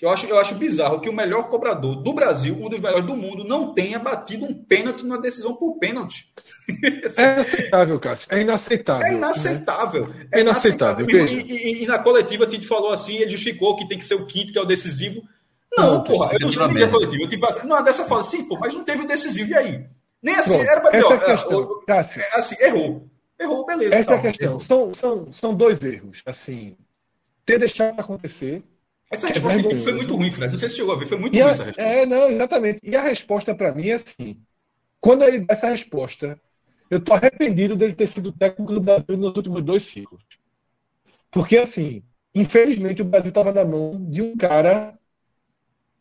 Eu 0.00 0.10
acho, 0.10 0.26
eu 0.26 0.38
acho 0.38 0.54
bizarro 0.54 1.00
que 1.00 1.08
o 1.08 1.12
melhor 1.12 1.48
cobrador 1.48 1.96
do 1.96 2.12
Brasil, 2.12 2.54
um 2.54 2.68
dos 2.68 2.78
melhores 2.78 3.04
do 3.04 3.16
mundo, 3.16 3.42
não 3.42 3.74
tenha 3.74 3.98
batido 3.98 4.44
um 4.44 4.54
pênalti 4.54 5.02
numa 5.02 5.20
decisão 5.20 5.56
por 5.56 5.76
pênalti. 5.78 6.32
É 7.18 7.32
inaceitável, 7.32 7.98
Cássio. 7.98 8.28
É 8.30 8.40
inaceitável. 8.42 9.06
É 9.06 9.14
inaceitável. 9.14 10.06
Né? 10.06 10.28
É 10.30 10.40
inaceitável. 10.40 11.06
E, 11.08 11.14
e, 11.14 11.82
e, 11.82 11.86
na 11.86 11.98
coletiva, 11.98 12.44
a 12.44 12.48
Tite 12.48 12.66
falou 12.66 12.92
assim, 12.92 13.16
ele 13.16 13.32
justificou 13.32 13.76
que 13.76 13.88
tem 13.88 13.98
que 13.98 14.04
ser 14.04 14.14
o 14.14 14.26
quinto, 14.26 14.52
que 14.52 14.58
é 14.58 14.62
o 14.62 14.66
decisivo. 14.66 15.20
Não, 15.76 15.94
não 15.94 16.04
porra, 16.04 16.34
eu 16.34 16.40
não 16.40 16.52
sei 16.52 16.66
nem 16.68 16.84
a 16.84 16.88
coletiva. 16.88 17.28
Tipo, 17.28 17.46
assim, 17.46 17.66
não, 17.66 17.82
dessa 17.82 18.04
fala, 18.04 18.22
sim, 18.22 18.46
pô, 18.46 18.56
mas 18.56 18.72
não 18.72 18.84
teve 18.84 19.02
o 19.02 19.06
decisivo, 19.06 19.50
e 19.50 19.54
aí? 19.54 19.86
Nem 20.22 20.36
assim, 20.36 20.50
Pronto, 20.50 20.70
era 20.70 20.80
para 20.80 20.90
dizer, 20.92 21.04
essa 21.04 21.48
ó, 21.48 21.82
é 21.88 22.20
é, 22.20 22.38
assim, 22.38 22.56
errou. 22.60 23.08
Errou, 23.40 23.66
beleza. 23.66 23.96
Essa 23.96 24.14
é 24.14 24.16
a 24.16 24.20
questão. 24.20 24.60
São, 24.60 24.94
são, 24.94 25.32
são 25.32 25.54
dois 25.54 25.82
erros. 25.82 26.22
Assim, 26.24 26.76
ter 27.52 27.58
deixado 27.58 28.00
acontecer. 28.00 28.62
Essa 29.10 29.28
é 29.28 29.32
resposta 29.32 29.76
é 29.76 29.80
foi 29.80 29.92
muito 29.92 30.16
ruim, 30.16 30.30
Fred. 30.30 30.50
Não 30.50 30.58
sei 30.58 30.68
se 30.70 30.76
chegou 30.76 30.94
a 30.94 30.98
ver, 30.98 31.06
foi 31.06 31.18
muito 31.18 31.34
e 31.34 31.40
ruim 31.40 31.48
a, 31.48 31.50
essa 31.50 31.64
resposta. 31.64 31.90
É, 31.90 32.06
não, 32.06 32.30
exatamente. 32.30 32.80
E 32.82 32.96
a 32.96 33.02
resposta 33.02 33.54
para 33.54 33.72
mim 33.72 33.88
é 33.88 33.94
assim: 33.94 34.40
quando 35.00 35.22
ele 35.24 35.40
dá 35.40 35.52
essa 35.52 35.68
resposta, 35.68 36.40
eu 36.90 36.98
estou 36.98 37.14
arrependido 37.14 37.76
dele 37.76 37.94
ter 37.94 38.06
sido 38.06 38.32
técnico 38.32 38.72
do 38.72 38.80
Brasil 38.80 39.16
nos 39.16 39.36
últimos 39.36 39.62
dois 39.62 39.82
ciclos. 39.84 40.22
Porque, 41.30 41.58
assim, 41.58 42.02
infelizmente 42.34 43.02
o 43.02 43.04
Brasil 43.04 43.28
estava 43.28 43.52
na 43.52 43.64
mão 43.64 44.02
de 44.10 44.22
um 44.22 44.36
cara 44.36 44.98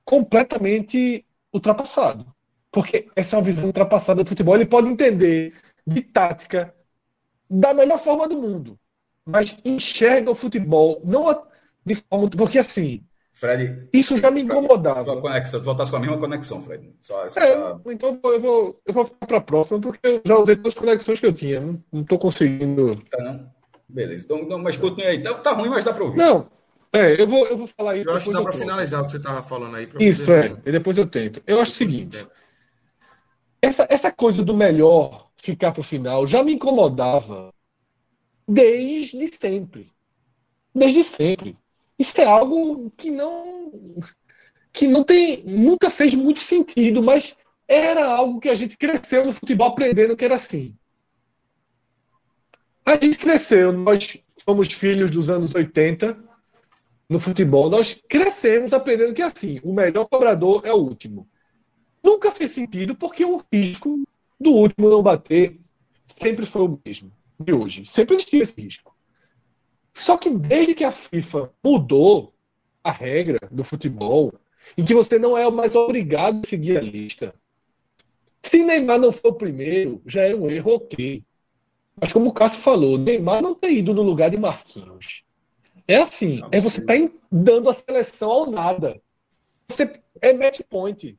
completamente 0.05 1.25
ultrapassado. 1.53 2.25
Porque 2.71 3.09
essa 3.15 3.35
é 3.35 3.39
uma 3.39 3.45
visão 3.45 3.65
ultrapassada 3.65 4.23
do 4.23 4.29
futebol. 4.29 4.55
Ele 4.55 4.65
pode 4.65 4.87
entender 4.87 5.53
de 5.85 6.01
tática 6.01 6.73
da 7.49 7.73
melhor 7.73 7.99
forma 7.99 8.29
do 8.29 8.41
mundo 8.41 8.79
mas 9.25 9.57
enxerga 9.63 10.31
o 10.31 10.35
futebol 10.35 11.01
não 11.03 11.25
de 11.85 11.95
forma. 11.95 12.29
Porque 12.29 12.59
assim. 12.59 13.03
Fred, 13.33 13.87
isso 13.91 14.17
já 14.17 14.29
me 14.29 14.41
incomodava. 14.41 15.19
Conexão, 15.19 15.61
voltasse 15.61 15.89
com 15.89 15.97
a 15.97 15.99
mesma 15.99 16.19
conexão, 16.19 16.61
Fred. 16.61 16.93
Só, 17.01 17.27
só 17.29 17.39
é. 17.39 17.75
Então 17.87 18.19
eu 18.23 18.39
vou, 18.39 18.81
eu 18.85 18.93
vou 18.93 19.05
ficar 19.05 19.25
para 19.25 19.37
a 19.37 19.41
próxima, 19.41 19.79
porque 19.79 19.99
eu 20.03 20.21
já 20.23 20.37
usei 20.37 20.55
todas 20.55 20.73
as 20.73 20.79
conexões 20.79 21.19
que 21.19 21.25
eu 21.25 21.33
tinha. 21.33 21.61
Não 21.91 22.01
estou 22.01 22.19
conseguindo. 22.19 23.01
Tá, 23.09 23.23
não? 23.23 23.49
Beleza. 23.89 24.25
Então, 24.25 24.47
não, 24.47 24.59
mas 24.59 24.77
continue 24.77 25.07
aí. 25.07 25.23
Tá, 25.23 25.33
tá 25.35 25.51
ruim, 25.53 25.69
mas 25.69 25.83
dá 25.83 25.93
para 25.93 26.03
ouvir. 26.03 26.17
Não. 26.17 26.47
É, 26.93 27.19
eu 27.19 27.25
vou, 27.25 27.47
eu 27.47 27.57
vou 27.57 27.67
falar 27.67 27.97
isso. 27.97 28.09
Eu 28.09 28.15
acho 28.15 28.25
que 28.25 28.33
dá 28.33 28.41
para 28.41 28.53
finalizar 28.53 29.01
o 29.01 29.05
que 29.05 29.11
você 29.11 29.17
estava 29.17 29.41
falando 29.41 29.75
aí. 29.75 29.89
Isso, 29.99 30.25
poder... 30.25 30.51
é. 30.51 30.69
E 30.69 30.71
depois 30.71 30.97
eu 30.97 31.07
tento. 31.07 31.41
Eu 31.47 31.59
acho 31.61 31.71
o 31.71 31.75
seguinte. 31.75 32.27
Essa, 33.61 33.87
essa 33.89 34.11
coisa 34.11 34.43
do 34.43 34.53
melhor 34.53 35.29
ficar 35.37 35.71
para 35.71 35.81
o 35.81 35.83
final 35.83 36.27
já 36.27 36.43
me 36.43 36.53
incomodava 36.53 37.51
desde 38.47 39.27
sempre. 39.27 39.91
Desde 40.73 41.03
sempre. 41.03 41.57
Isso 41.97 42.19
é 42.19 42.25
algo 42.25 42.89
que 42.97 43.11
não 43.11 43.71
que 44.73 44.87
não 44.87 45.03
tem 45.03 45.43
nunca 45.43 45.89
fez 45.89 46.13
muito 46.13 46.39
sentido, 46.39 47.03
mas 47.03 47.35
era 47.67 48.05
algo 48.05 48.39
que 48.39 48.49
a 48.49 48.55
gente 48.55 48.77
cresceu 48.77 49.25
no 49.25 49.33
futebol 49.33 49.67
aprendendo 49.67 50.15
que 50.15 50.25
era 50.25 50.35
assim. 50.35 50.75
A 52.85 52.93
gente 52.93 53.17
cresceu, 53.17 53.71
nós 53.71 54.17
somos 54.43 54.71
filhos 54.73 55.11
dos 55.11 55.29
anos 55.29 55.53
80 55.53 56.17
no 57.07 57.19
futebol, 57.19 57.69
nós 57.69 58.01
crescemos 58.07 58.73
aprendendo 58.73 59.13
que 59.13 59.21
é 59.21 59.25
assim, 59.25 59.59
o 59.63 59.73
melhor 59.73 60.05
cobrador 60.05 60.61
é 60.65 60.73
o 60.73 60.77
último. 60.77 61.29
Nunca 62.01 62.31
fez 62.31 62.51
sentido 62.51 62.95
porque 62.95 63.23
o 63.23 63.43
risco 63.53 64.01
do 64.39 64.51
último 64.53 64.89
não 64.89 65.03
bater 65.03 65.59
sempre 66.07 66.45
foi 66.45 66.63
o 66.63 66.79
mesmo 66.83 67.11
de 67.43 67.53
hoje. 67.53 67.85
Sempre 67.85 68.15
existia 68.15 68.43
esse 68.43 68.59
risco. 68.59 68.95
Só 69.93 70.17
que 70.17 70.29
desde 70.29 70.73
que 70.73 70.83
a 70.83 70.91
FIFA 70.91 71.51
mudou 71.63 72.33
a 72.83 72.91
regra 72.91 73.39
do 73.51 73.63
futebol, 73.63 74.33
em 74.77 74.85
que 74.85 74.93
você 74.93 75.19
não 75.19 75.37
é 75.37 75.49
mais 75.49 75.75
obrigado 75.75 76.41
a 76.43 76.47
seguir 76.47 76.77
a 76.77 76.81
lista. 76.81 77.35
Se 78.41 78.63
Neymar 78.63 78.99
não 78.99 79.11
for 79.11 79.29
o 79.29 79.35
primeiro, 79.35 80.01
já 80.05 80.23
é 80.23 80.35
um 80.35 80.49
erro 80.49 80.75
ok. 80.75 81.23
Mas 81.99 82.11
como 82.11 82.29
o 82.29 82.33
Cássio 82.33 82.59
falou, 82.59 82.97
Neymar 82.97 83.41
não 83.41 83.53
tem 83.53 83.77
ido 83.77 83.93
no 83.93 84.01
lugar 84.01 84.29
de 84.29 84.37
Marquinhos. 84.37 85.23
É 85.87 85.97
assim, 85.97 86.39
não, 86.39 86.49
é 86.51 86.59
você 86.59 86.83
tá 86.83 86.93
dando 87.31 87.69
a 87.69 87.73
seleção 87.73 88.31
ao 88.31 88.49
nada. 88.49 89.01
Você 89.67 90.01
é 90.21 90.33
match 90.33 90.61
point. 90.69 91.17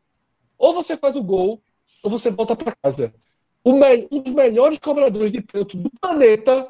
Ou 0.59 0.75
você 0.75 0.97
faz 0.97 1.15
o 1.15 1.23
gol, 1.23 1.63
ou 2.03 2.11
você 2.11 2.31
volta 2.31 2.57
para 2.57 2.75
casa 2.83 3.15
um 3.65 4.21
dos 4.21 4.35
melhores 4.35 4.79
cobradores 4.79 5.31
de 5.31 5.41
pênalti 5.41 5.77
do 5.77 5.91
planeta, 6.01 6.69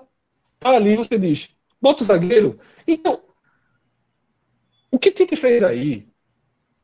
tá 0.58 0.70
ali 0.70 0.96
você 0.96 1.18
diz, 1.18 1.48
bota 1.80 2.04
o 2.04 2.06
zagueiro. 2.06 2.58
Então, 2.86 3.22
o 4.90 4.98
que 4.98 5.10
Tite 5.10 5.36
fez 5.36 5.62
aí, 5.62 6.06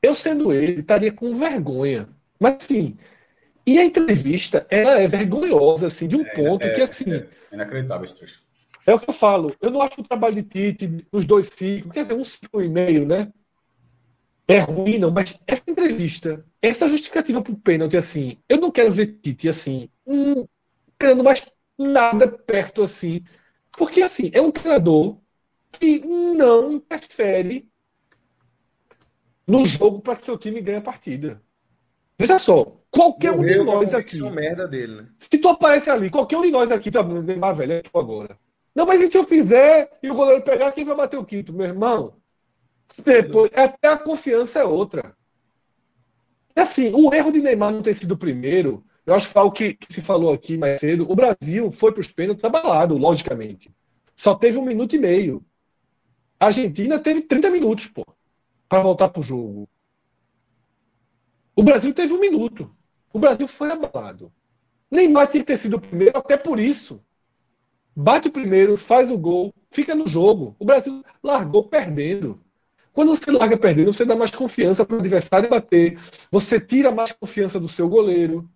eu 0.02 0.14
sendo 0.14 0.52
ele, 0.52 0.80
estaria 0.80 1.12
com 1.12 1.34
vergonha. 1.34 2.08
Mas 2.40 2.62
sim, 2.64 2.96
e 3.66 3.78
a 3.78 3.84
entrevista, 3.84 4.66
ela 4.70 4.98
é 4.98 5.06
vergonhosa, 5.06 5.88
assim, 5.88 6.08
de 6.08 6.16
um 6.16 6.22
é, 6.22 6.34
ponto 6.34 6.64
é, 6.64 6.70
que, 6.70 6.80
assim... 6.80 7.12
É, 7.12 7.28
inacreditável 7.52 8.04
esse 8.04 8.16
trecho. 8.16 8.42
É 8.86 8.94
o 8.94 8.98
que 8.98 9.10
eu 9.10 9.12
falo. 9.12 9.54
Eu 9.60 9.70
não 9.70 9.82
acho 9.82 10.00
o 10.00 10.04
trabalho 10.04 10.36
de 10.36 10.42
Tite, 10.42 11.06
nos 11.12 11.26
dois 11.26 11.48
ciclos, 11.48 11.92
quer 11.92 12.04
dizer, 12.04 12.14
um 12.14 12.24
ciclo 12.24 12.62
e 12.62 12.68
meio, 12.70 13.06
né? 13.06 13.30
É 14.48 14.60
ruim, 14.60 14.98
não, 14.98 15.10
mas 15.10 15.38
essa 15.46 15.62
entrevista, 15.68 16.42
essa 16.62 16.88
justificativa 16.88 17.42
para 17.42 17.52
o 17.52 17.56
pênalti, 17.56 17.98
assim, 17.98 18.38
eu 18.48 18.56
não 18.56 18.70
quero 18.70 18.90
ver 18.90 19.18
Tite 19.22 19.46
assim, 19.46 19.90
hum, 20.06 20.46
querendo 20.98 21.22
mais 21.22 21.46
nada 21.76 22.26
perto 22.26 22.82
assim, 22.82 23.22
porque 23.72 24.00
assim, 24.00 24.30
é 24.32 24.40
um 24.40 24.50
treinador 24.50 25.18
que 25.70 26.00
não 26.00 26.72
interfere 26.72 27.68
no 29.46 29.66
jogo 29.66 30.00
para 30.00 30.16
que 30.16 30.24
seu 30.24 30.38
time 30.38 30.62
ganhe 30.62 30.78
a 30.78 30.82
partida. 30.82 31.42
Veja 32.18 32.38
só, 32.38 32.74
qualquer 32.90 33.32
um 33.32 33.40
de 33.40 33.62
nós 33.62 33.94
aqui. 33.94 34.20
merda 34.22 34.66
dele, 34.66 35.02
né? 35.02 35.08
Se 35.18 35.38
tu 35.38 35.48
aparece 35.48 35.90
ali, 35.90 36.10
qualquer 36.10 36.38
um 36.38 36.42
de 36.42 36.50
nós 36.50 36.70
aqui, 36.70 36.90
tá 36.90 37.02
Neymar, 37.02 37.54
velho, 37.54 37.74
é 37.74 37.82
tu 37.82 37.96
agora. 37.98 38.36
Não, 38.74 38.86
mas 38.86 39.00
e 39.02 39.10
se 39.10 39.18
eu 39.18 39.24
fizer 39.24 39.90
e 40.02 40.10
o 40.10 40.14
goleiro 40.14 40.42
pegar, 40.42 40.72
quem 40.72 40.84
vai 40.84 40.96
bater 40.96 41.18
o 41.18 41.24
quinto? 41.24 41.52
Meu 41.52 41.66
irmão, 41.66 42.14
depois, 42.96 43.50
até 43.54 43.88
a 43.88 43.98
confiança 43.98 44.60
é 44.60 44.64
outra. 44.64 45.16
Assim, 46.54 46.92
o 46.94 47.12
erro 47.14 47.30
de 47.30 47.40
Neymar 47.40 47.72
não 47.72 47.82
ter 47.82 47.94
sido 47.94 48.12
o 48.12 48.18
primeiro, 48.18 48.84
eu 49.06 49.14
acho 49.14 49.28
que 49.28 49.32
foi 49.32 49.42
o 49.42 49.50
que, 49.50 49.74
que 49.74 49.92
se 49.92 50.02
falou 50.02 50.32
aqui 50.32 50.58
mais 50.58 50.80
cedo. 50.80 51.10
O 51.10 51.14
Brasil 51.14 51.70
foi 51.70 51.92
para 51.92 52.00
os 52.00 52.12
pênaltis 52.12 52.44
abalado, 52.44 52.96
logicamente. 52.98 53.74
Só 54.14 54.34
teve 54.34 54.58
um 54.58 54.64
minuto 54.64 54.96
e 54.96 54.98
meio. 54.98 55.44
A 56.38 56.46
Argentina 56.46 56.98
teve 56.98 57.22
30 57.22 57.50
minutos, 57.50 57.86
pô, 57.86 58.04
para 58.68 58.82
voltar 58.82 59.08
para 59.08 59.20
o 59.20 59.22
jogo. 59.22 59.68
O 61.56 61.62
Brasil 61.62 61.94
teve 61.94 62.12
um 62.12 62.20
minuto. 62.20 62.70
O 63.12 63.18
Brasil 63.18 63.48
foi 63.48 63.70
abalado. 63.70 64.32
Neymar 64.90 65.28
tinha 65.28 65.42
que 65.42 65.46
ter 65.46 65.56
sido 65.56 65.76
o 65.76 65.80
primeiro, 65.80 66.18
até 66.18 66.36
por 66.36 66.60
isso. 66.60 67.02
Bate 67.96 68.28
o 68.28 68.32
primeiro, 68.32 68.76
faz 68.76 69.10
o 69.10 69.18
gol, 69.18 69.52
fica 69.70 69.94
no 69.94 70.06
jogo. 70.06 70.54
O 70.58 70.64
Brasil 70.64 71.02
largou 71.22 71.64
perdendo. 71.64 72.40
Quando 72.92 73.14
você 73.16 73.30
larga 73.30 73.56
perdendo, 73.56 73.92
você 73.92 74.04
dá 74.04 74.16
mais 74.16 74.30
confiança 74.30 74.84
para 74.84 74.96
o 74.96 75.00
adversário 75.00 75.48
bater. 75.48 75.98
Você 76.30 76.60
tira 76.60 76.90
mais 76.90 77.12
confiança 77.12 77.60
do 77.60 77.68
seu 77.68 77.88
goleiro. 77.88 78.50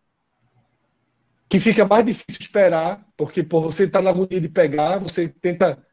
Que 1.49 1.61
fica 1.61 1.85
mais 1.85 2.05
difícil 2.05 2.41
esperar, 2.41 3.07
porque 3.17 3.43
por 3.43 3.63
você 3.63 3.85
estar 3.85 3.99
tá 3.99 4.05
na 4.05 4.11
agonia 4.11 4.41
de 4.41 4.49
pegar, 4.49 4.99
você 4.99 5.29
tenta 5.29 5.85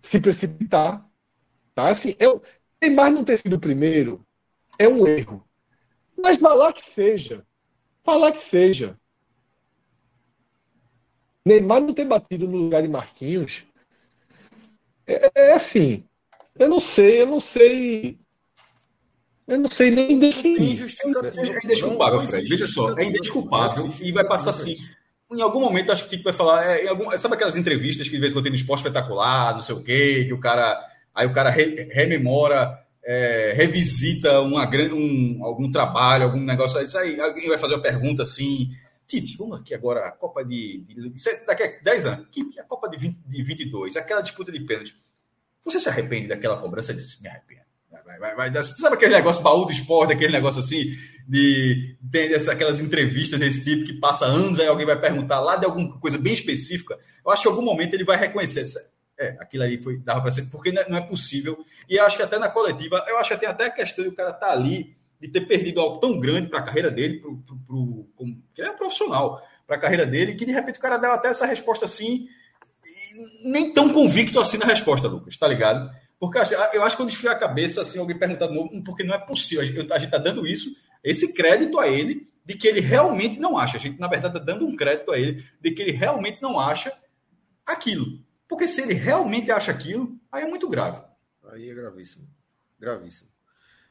se 0.00 0.18
precipitar. 0.18 1.06
Tá? 1.74 1.88
Assim, 1.88 2.16
eu, 2.18 2.42
Neymar 2.80 3.10
não 3.10 3.24
ter 3.24 3.38
sido 3.38 3.56
o 3.56 3.60
primeiro 3.60 4.26
é 4.78 4.88
um 4.88 5.06
erro. 5.06 5.46
Mas 6.16 6.38
falar 6.38 6.72
que 6.72 6.84
seja. 6.84 7.46
Falar 8.02 8.32
que 8.32 8.40
seja. 8.40 8.98
Neymar 11.44 11.80
não 11.80 11.92
ter 11.92 12.06
batido 12.06 12.48
no 12.48 12.56
lugar 12.56 12.82
de 12.82 12.88
Marquinhos 12.88 13.66
é, 15.06 15.50
é 15.50 15.52
assim. 15.52 16.08
Eu 16.58 16.68
não 16.68 16.80
sei, 16.80 17.22
eu 17.22 17.26
não 17.26 17.40
sei. 17.40 18.18
Eu 19.46 19.58
não 19.58 19.70
sei 19.70 19.90
nem 19.90 20.18
definir. 20.18 20.80
É 20.80 21.64
indesculpável, 21.64 22.20
Fred. 22.22 22.48
Veja 22.48 22.66
só, 22.66 22.96
é 22.98 23.04
indesculpável 23.04 23.90
e 24.00 24.12
vai 24.12 24.26
passar 24.26 24.50
assim. 24.50 24.74
Em 25.32 25.42
algum 25.42 25.60
momento, 25.60 25.90
acho 25.90 26.02
que 26.02 26.08
o 26.08 26.10
Tito 26.10 26.24
vai 26.24 26.32
falar. 26.32 26.64
É, 26.64 26.88
algum, 26.88 27.10
sabe 27.18 27.34
aquelas 27.34 27.56
entrevistas 27.56 28.08
que 28.08 28.14
de 28.14 28.20
vez 28.20 28.32
em 28.32 28.34
quando 28.34 28.44
tem 28.44 28.52
no 28.52 28.56
esporte 28.56 28.80
espetacular, 28.80 29.54
não 29.54 29.62
sei 29.62 29.74
o 29.74 29.82
quê, 29.82 30.24
que 30.26 30.32
o 30.32 30.40
cara. 30.40 30.80
Aí 31.14 31.26
o 31.26 31.32
cara 31.32 31.50
re, 31.50 31.88
rememora, 31.92 32.78
é, 33.04 33.52
revisita 33.54 34.40
uma, 34.40 34.68
um, 34.92 35.44
algum 35.44 35.70
trabalho, 35.70 36.24
algum 36.24 36.40
negócio. 36.40 36.78
Aí, 36.78 36.86
aí 36.96 37.20
alguém 37.20 37.48
vai 37.48 37.58
fazer 37.58 37.74
uma 37.74 37.82
pergunta 37.82 38.22
assim. 38.22 38.70
Tite, 39.06 39.36
vamos 39.36 39.60
aqui 39.60 39.74
agora, 39.74 40.06
a 40.06 40.10
Copa 40.10 40.44
de. 40.44 40.84
de 40.88 41.12
daqui 41.46 41.62
a 41.62 41.82
10 41.82 42.06
anos, 42.06 42.26
que, 42.30 42.58
a 42.58 42.64
Copa 42.64 42.88
de, 42.88 42.96
20, 42.96 43.18
de 43.26 43.42
22, 43.42 43.96
aquela 43.96 44.22
disputa 44.22 44.50
de 44.50 44.60
pênalti. 44.60 44.96
Você 45.64 45.80
se 45.80 45.88
arrepende 45.88 46.28
daquela 46.28 46.58
cobrança? 46.58 46.92
Ele 46.92 47.00
disse, 47.00 47.20
me 47.22 47.28
arrependo. 47.28 47.64
Vai, 48.04 48.18
vai, 48.18 48.50
vai, 48.50 48.62
sabe 48.62 48.96
aquele 48.96 49.14
negócio 49.14 49.42
baú 49.42 49.64
do 49.64 49.72
esporte, 49.72 50.12
aquele 50.12 50.32
negócio 50.32 50.60
assim, 50.60 50.94
de 51.26 51.96
essa, 52.34 52.52
aquelas 52.52 52.80
entrevistas 52.80 53.38
desse 53.40 53.64
tipo 53.64 53.86
que 53.86 53.94
passa 53.94 54.26
anos, 54.26 54.60
aí 54.60 54.66
alguém 54.66 54.84
vai 54.84 55.00
perguntar 55.00 55.40
lá 55.40 55.56
de 55.56 55.64
alguma 55.64 55.98
coisa 55.98 56.18
bem 56.18 56.34
específica. 56.34 56.98
Eu 57.24 57.30
acho 57.30 57.42
que 57.42 57.48
em 57.48 57.52
algum 57.52 57.64
momento 57.64 57.94
ele 57.94 58.04
vai 58.04 58.18
reconhecer. 58.18 58.66
É, 59.18 59.36
aquilo 59.40 59.62
ali 59.62 59.78
foi, 59.78 59.96
dava 59.98 60.20
para 60.20 60.32
ser, 60.32 60.42
porque 60.50 60.72
não 60.72 60.98
é, 60.98 61.00
possível. 61.00 61.64
E 61.88 61.96
eu 61.96 62.04
acho 62.04 62.16
que 62.16 62.22
até 62.22 62.38
na 62.38 62.48
coletiva, 62.48 63.04
eu 63.08 63.16
acho 63.16 63.30
que 63.30 63.40
tem 63.40 63.48
até 63.48 63.66
a 63.66 63.70
questão 63.70 64.04
de 64.04 64.10
o 64.10 64.14
cara 64.14 64.30
estar 64.30 64.48
tá 64.48 64.52
ali, 64.52 64.96
de 65.20 65.28
ter 65.28 65.42
perdido 65.42 65.80
algo 65.80 65.98
tão 65.98 66.18
grande 66.18 66.48
para 66.48 66.58
a 66.58 66.62
carreira 66.62 66.90
dele, 66.90 67.20
pro, 67.20 67.36
pro, 67.38 67.56
pro, 67.58 68.08
como, 68.16 68.42
que 68.52 68.60
é 68.60 68.70
um 68.70 68.76
profissional, 68.76 69.40
para 69.66 69.76
a 69.76 69.80
carreira 69.80 70.04
dele, 70.04 70.34
que 70.34 70.44
de 70.44 70.52
repente 70.52 70.78
o 70.78 70.82
cara 70.82 70.98
deu 70.98 71.12
até 71.12 71.28
essa 71.28 71.46
resposta 71.46 71.84
assim, 71.84 72.28
nem 73.44 73.72
tão 73.72 73.92
convicto 73.92 74.40
assim 74.40 74.58
na 74.58 74.66
resposta, 74.66 75.08
Lucas, 75.08 75.36
tá 75.36 75.46
ligado? 75.46 75.90
Porque 76.18 76.38
assim, 76.38 76.54
eu 76.72 76.82
acho 76.82 76.96
que 76.96 77.02
quando 77.02 77.10
esfria 77.10 77.32
a 77.32 77.38
cabeça, 77.38 77.82
assim, 77.82 77.98
alguém 77.98 78.18
perguntar 78.18 78.46
de 78.46 78.54
novo, 78.54 78.70
hum, 78.72 78.82
porque 78.82 79.04
não 79.04 79.14
é 79.14 79.18
possível. 79.18 79.62
A 79.62 79.66
gente 79.66 80.04
está 80.04 80.18
dando 80.18 80.46
isso, 80.46 80.74
esse 81.02 81.34
crédito 81.34 81.78
a 81.78 81.88
ele, 81.88 82.26
de 82.44 82.54
que 82.54 82.68
ele 82.68 82.80
realmente 82.80 83.38
não 83.40 83.56
acha. 83.56 83.76
A 83.76 83.80
gente, 83.80 83.98
na 83.98 84.08
verdade, 84.08 84.38
está 84.38 84.52
dando 84.52 84.66
um 84.66 84.76
crédito 84.76 85.10
a 85.10 85.18
ele 85.18 85.44
de 85.60 85.70
que 85.72 85.82
ele 85.82 85.92
realmente 85.92 86.40
não 86.42 86.58
acha 86.58 86.92
aquilo. 87.66 88.20
Porque 88.48 88.68
se 88.68 88.82
ele 88.82 88.94
realmente 88.94 89.50
acha 89.50 89.70
aquilo, 89.70 90.18
aí 90.30 90.44
é 90.44 90.46
muito 90.46 90.68
grave. 90.68 91.02
Aí 91.50 91.70
é 91.70 91.74
gravíssimo. 91.74 92.28
Gravíssimo. 92.78 93.30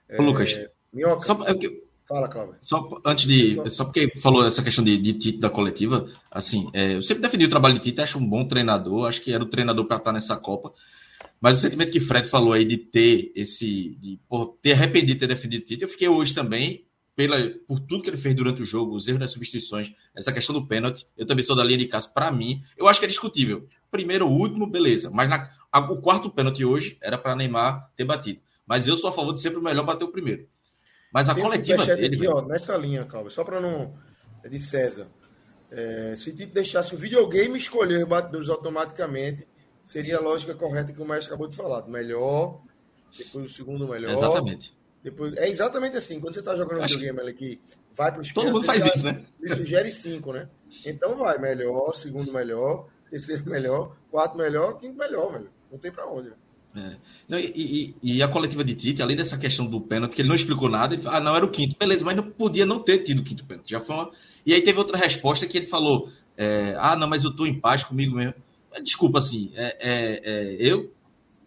É, 0.08 0.22
Lucas, 0.22 0.54
Minhoca, 0.92 1.22
só, 1.22 1.34
eu, 1.46 1.58
fala, 2.08 2.28
Cláudio. 2.28 2.56
Só 2.62 3.02
antes 3.06 3.26
de. 3.26 3.70
Só 3.70 3.86
porque 3.86 4.12
falou 4.20 4.46
essa 4.46 4.64
questão 4.64 4.84
de, 4.84 4.98
de 4.98 5.14
Tite 5.14 5.40
da 5.40 5.50
coletiva, 5.50 6.08
assim, 6.32 6.70
é, 6.74 6.96
eu 6.96 7.04
sempre 7.04 7.22
defendi 7.24 7.46
o 7.46 7.50
trabalho 7.50 7.76
de 7.76 7.82
Tite, 7.82 8.02
acho 8.02 8.18
um 8.18 8.28
bom 8.28 8.46
treinador, 8.46 9.08
acho 9.08 9.22
que 9.22 9.34
era 9.34 9.44
o 9.44 9.48
treinador 9.48 9.86
para 9.86 9.98
estar 9.98 10.12
nessa 10.12 10.36
Copa. 10.36 10.74
Mas 11.40 11.58
o 11.58 11.62
sentimento 11.62 11.92
que 11.92 12.00
Fred 12.00 12.28
falou 12.28 12.54
aí 12.54 12.66
de 12.66 12.78
ter 12.78 13.32
esse. 13.36 13.98
de 14.00 14.20
por 14.30 14.58
ter 14.62 14.74
arrependido 14.74 15.14
de 15.14 15.20
ter 15.20 15.28
defendido 15.28 15.66
Tite, 15.66 15.84
eu 15.84 15.90
fiquei 15.90 16.08
hoje 16.08 16.34
também, 16.34 16.86
pela, 17.16 17.38
por 17.68 17.80
tudo 17.80 18.02
que 18.02 18.10
ele 18.10 18.18
fez 18.18 18.36
durante 18.36 18.62
o 18.62 18.66
jogo, 18.66 18.96
os 18.96 19.08
erros 19.08 19.20
das 19.20 19.32
substituições, 19.32 19.92
essa 20.16 20.32
questão 20.32 20.54
do 20.54 20.66
pênalti. 20.66 21.06
Eu 21.18 21.26
também 21.26 21.44
sou 21.44 21.56
da 21.56 21.64
linha 21.64 21.78
de 21.78 21.88
casa. 21.88 22.08
Para 22.08 22.32
mim, 22.32 22.62
eu 22.78 22.88
acho 22.88 23.00
que 23.00 23.06
é 23.06 23.10
discutível. 23.10 23.68
Primeiro, 23.92 24.28
último, 24.28 24.66
beleza. 24.66 25.12
Mas 25.12 25.30
na, 25.30 25.50
a, 25.72 25.80
o 25.80 26.02
quarto 26.02 26.30
pênalti 26.30 26.66
hoje 26.66 26.98
era 27.02 27.18
para 27.18 27.36
Neymar 27.36 27.92
ter 27.96 28.06
batido. 28.06 28.40
Mas 28.66 28.88
eu 28.88 28.98
sou 28.98 29.10
a 29.10 29.14
favor 29.14 29.34
de 29.34 29.42
sempre 29.42 29.60
o 29.60 29.64
melhor 29.64 29.86
bater 29.86 30.06
o 30.06 30.12
primeiro. 30.12 30.48
Mas 31.14 31.30
a 31.30 31.36
Tem 31.36 31.44
coletiva 31.44 31.86
dele. 31.96 32.16
Aqui, 32.16 32.28
ó, 32.28 32.42
nessa 32.42 32.76
linha, 32.76 33.06
Cláudio, 33.06 33.32
só 33.32 33.44
para 33.44 33.62
não. 33.62 33.94
É 34.44 34.50
de 34.50 34.60
César. 34.60 35.08
É, 35.72 36.14
se 36.16 36.34
te 36.34 36.46
deixasse 36.46 36.94
o 36.94 36.98
videogame 36.98 37.58
escolher 37.58 38.06
batedores 38.06 38.50
automaticamente, 38.50 39.48
seria 39.86 40.18
a 40.18 40.22
lógica 40.22 40.54
correta 40.54 40.92
que 40.92 41.02
o 41.02 41.06
Maestro 41.06 41.34
acabou 41.34 41.48
de 41.48 41.56
falar. 41.56 41.88
Melhor, 41.88 42.62
depois 43.18 43.46
o 43.46 43.54
segundo 43.54 43.88
melhor. 43.88 44.12
Exatamente. 44.12 44.76
Depois, 45.04 45.36
é 45.38 45.50
exatamente 45.50 45.98
assim. 45.98 46.20
Quando 46.20 46.34
você 46.34 46.40
está 46.40 46.56
jogando 46.56 46.80
um 46.80 46.88
videogame 46.88 47.20
ali 47.20 47.34
que 47.34 47.62
vai 47.94 48.12
para 48.12 48.22
os 48.22 48.34
Todo 48.34 48.52
mundo 48.52 48.66
faz 48.66 48.86
isso, 48.86 49.06
né? 49.06 49.24
Ele 49.40 49.56
sugere 49.56 49.92
cinco, 49.92 50.34
né? 50.34 50.50
Então 50.86 51.16
vai, 51.16 51.38
melhor, 51.38 51.94
segundo 51.94 52.32
melhor, 52.34 52.88
terceiro 53.10 53.48
melhor, 53.48 53.96
quarto 54.10 54.38
melhor, 54.38 54.80
quinto 54.80 54.98
melhor, 54.98 55.32
velho. 55.32 55.50
Não 55.72 55.78
tem 55.78 55.92
para 55.92 56.08
onde. 56.08 56.32
É. 56.76 56.96
Não, 57.30 57.38
e, 57.38 57.96
e, 58.02 58.16
e, 58.16 58.24
a 58.24 58.28
coletiva 58.28 58.64
de 58.64 58.74
Tite, 58.74 59.02
além 59.02 59.16
dessa 59.16 59.38
questão 59.38 59.68
do 59.68 59.80
pênalti, 59.80 60.16
que 60.16 60.22
ele 60.22 60.30
não 60.30 60.36
explicou 60.36 60.70
nada, 60.70 60.96
ele, 60.96 61.04
ah, 61.06 61.20
não, 61.20 61.36
era 61.36 61.46
o 61.46 61.50
quinto. 61.52 61.76
Beleza, 61.78 62.04
mas 62.04 62.16
não 62.16 62.24
podia 62.24 62.66
não 62.66 62.80
ter 62.80 63.04
tido 63.04 63.20
o 63.20 63.24
quinto 63.24 63.46
pênalti. 63.46 63.70
Já 63.70 63.80
foi 63.80 63.96
uma... 63.96 64.12
E 64.46 64.54
aí 64.54 64.62
teve 64.62 64.80
outra 64.80 64.98
resposta 64.98 65.46
que 65.46 65.58
ele 65.58 65.68
falou: 65.68 66.10
é, 66.38 66.76
ah, 66.80 66.96
não, 66.96 67.08
mas 67.08 67.24
eu 67.24 67.36
tô 67.36 67.46
em 67.46 67.60
paz 67.60 67.84
comigo 67.84 68.16
mesmo. 68.16 68.34
Desculpa, 68.84 69.20
assim, 69.20 69.52
é, 69.54 69.78
é, 69.80 70.22
é, 70.24 70.56
eu 70.60 70.92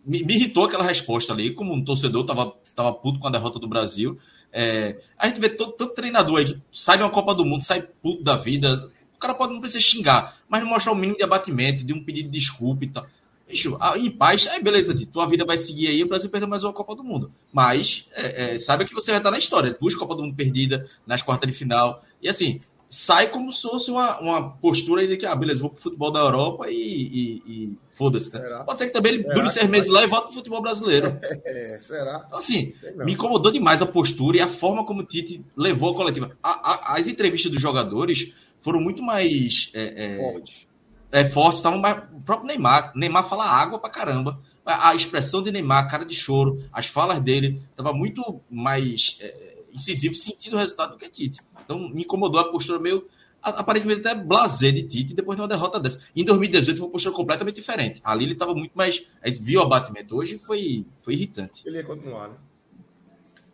me, 0.05 0.23
me, 0.23 0.35
irritou 0.37 0.65
aquela 0.65 0.85
resposta 0.85 1.33
ali, 1.33 1.53
como 1.53 1.75
um 1.75 1.85
torcedor, 1.85 2.25
tava, 2.25 2.55
tava 2.75 2.93
puto 2.93 3.19
com 3.19 3.27
a 3.27 3.31
derrota 3.31 3.59
do 3.59 3.67
Brasil. 3.67 4.19
É, 4.53 4.97
a 5.19 5.27
gente 5.27 5.41
vê 5.41 5.49
todo, 5.49 5.93
treinador 5.93 6.39
aí 6.39 6.45
que 6.45 6.61
sai 6.71 6.97
de 6.97 7.03
uma 7.03 7.11
Copa 7.11 7.35
do 7.35 7.45
Mundo, 7.45 7.65
sai 7.65 7.83
puto 7.83 8.23
da 8.23 8.37
vida. 8.37 8.81
O 9.17 9.19
cara 9.19 9.35
pode 9.35 9.53
não 9.53 9.61
precisar 9.61 9.83
xingar, 9.83 10.37
mas 10.49 10.63
mostrar 10.63 10.93
o 10.93 10.95
mínimo 10.95 11.19
de 11.19 11.25
abatimento, 11.25 11.85
de 11.85 11.93
um 11.93 12.05
pedido 12.05 12.31
de 12.31 12.39
desculpa 12.39 12.85
e 12.85 12.89
tal. 12.89 13.07
Bicho, 13.49 13.79
em 13.97 14.11
paz, 14.11 14.49
aí 14.49 14.61
beleza, 14.61 14.95
tua 15.13 15.27
vida 15.27 15.45
vai 15.45 15.57
seguir 15.57 15.87
aí, 15.87 16.03
o 16.03 16.09
Brasil 16.09 16.29
perdeu 16.29 16.49
mais 16.49 16.65
uma 16.65 16.73
Copa 16.73 16.97
do 16.97 17.05
Mundo. 17.05 17.31
Mas 17.53 18.09
é, 18.13 18.55
é, 18.55 18.59
saiba 18.59 18.85
que 18.85 18.93
você 18.93 19.13
vai 19.13 19.21
estar 19.21 19.31
na 19.31 19.39
história. 19.39 19.77
Duas 19.81 19.95
Copas 19.95 20.17
do 20.17 20.25
Mundo 20.25 20.35
perdidas 20.35 20.91
nas 21.07 21.23
quartas 21.23 21.49
de 21.49 21.57
final. 21.57 22.03
E 22.21 22.29
assim, 22.29 22.61
sai 22.89 23.29
como 23.29 23.53
se 23.53 23.63
fosse 23.63 23.91
uma, 23.91 24.19
uma 24.21 24.51
postura 24.51 25.07
de 25.07 25.17
que, 25.17 25.27
ah, 25.27 25.35
beleza, 25.35 25.61
vou 25.61 25.71
pro 25.71 25.81
futebol 25.81 26.11
da 26.11 26.21
Europa 26.21 26.69
e, 26.69 26.75
e, 26.75 27.43
e 27.47 27.79
foda-se, 27.97 28.33
né? 28.35 28.63
Pode 28.65 28.79
ser 28.79 28.87
que 28.87 28.93
também 28.93 29.15
ele 29.15 29.23
será 29.23 29.35
dure 29.35 29.51
seis 29.51 29.71
meses 29.71 29.89
lá 29.89 30.03
e 30.05 30.07
volte 30.07 30.27
pro 30.27 30.35
futebol 30.35 30.63
brasileiro. 30.63 31.17
É, 31.45 31.79
será? 31.79 32.25
Então, 32.27 32.39
assim, 32.39 32.75
me 32.97 33.13
incomodou 33.13 33.53
demais 33.53 33.81
a 33.81 33.87
postura 33.87 34.39
e 34.39 34.41
a 34.41 34.49
forma 34.49 34.85
como 34.85 35.03
o 35.03 35.05
Tite 35.05 35.45
levou 35.57 35.93
a 35.93 35.95
coletiva. 35.95 36.37
A, 36.43 36.73
a, 36.73 36.97
as 36.97 37.07
entrevistas 37.07 37.53
dos 37.53 37.61
jogadores 37.61 38.33
foram 38.61 38.81
muito 38.81 39.03
mais 39.03 39.71
é, 39.75 40.05
é, 40.05 40.19
fortes. 40.19 40.66
É, 41.13 41.25
fortes 41.25 41.59
estavam 41.59 41.79
mais, 41.79 42.03
o 42.13 42.25
próprio 42.25 42.49
Neymar. 42.49 42.93
Neymar 42.95 43.29
fala 43.29 43.45
água 43.45 43.79
pra 43.79 43.91
caramba. 43.91 44.41
A, 44.65 44.91
a 44.91 44.95
expressão 44.95 45.43
de 45.43 45.53
Neymar, 45.53 45.91
cara 45.91 46.05
de 46.05 46.15
choro, 46.15 46.63
as 46.73 46.87
falas 46.87 47.21
dele, 47.21 47.63
tava 47.77 47.93
muito 47.93 48.41
mais 48.51 49.19
é, 49.21 49.57
incisivo, 49.73 50.15
sentindo 50.15 50.57
o 50.57 50.59
resultado 50.59 50.93
do 50.93 50.99
que 50.99 51.09
Tite. 51.09 51.41
Então 51.65 51.89
me 51.89 52.03
incomodou 52.03 52.41
a 52.41 52.51
postura 52.51 52.79
meio 52.79 53.07
aparentemente 53.43 54.01
até 54.01 54.15
blazer 54.15 54.73
de 54.73 54.83
Tite 54.83 55.15
depois 55.15 55.37
de 55.37 55.43
uma 55.43 55.49
derrota 55.49 55.79
dessa. 55.79 56.01
Em 56.15 56.25
2018 56.25 56.79
foi 56.79 56.87
uma 56.87 56.93
postura 56.93 57.15
completamente 57.15 57.57
diferente. 57.57 58.01
Ali 58.03 58.25
ele 58.25 58.33
estava 58.33 58.55
muito 58.55 58.73
mais. 58.75 59.07
A 59.23 59.29
gente 59.29 59.43
viu 59.43 59.61
o 59.61 59.63
abatimento. 59.63 60.17
Hoje 60.17 60.39
foi, 60.39 60.85
foi 61.05 61.15
irritante. 61.15 61.63
Ele 61.67 61.77
ia 61.77 61.85
continuar, 61.85 62.29
né? 62.29 62.37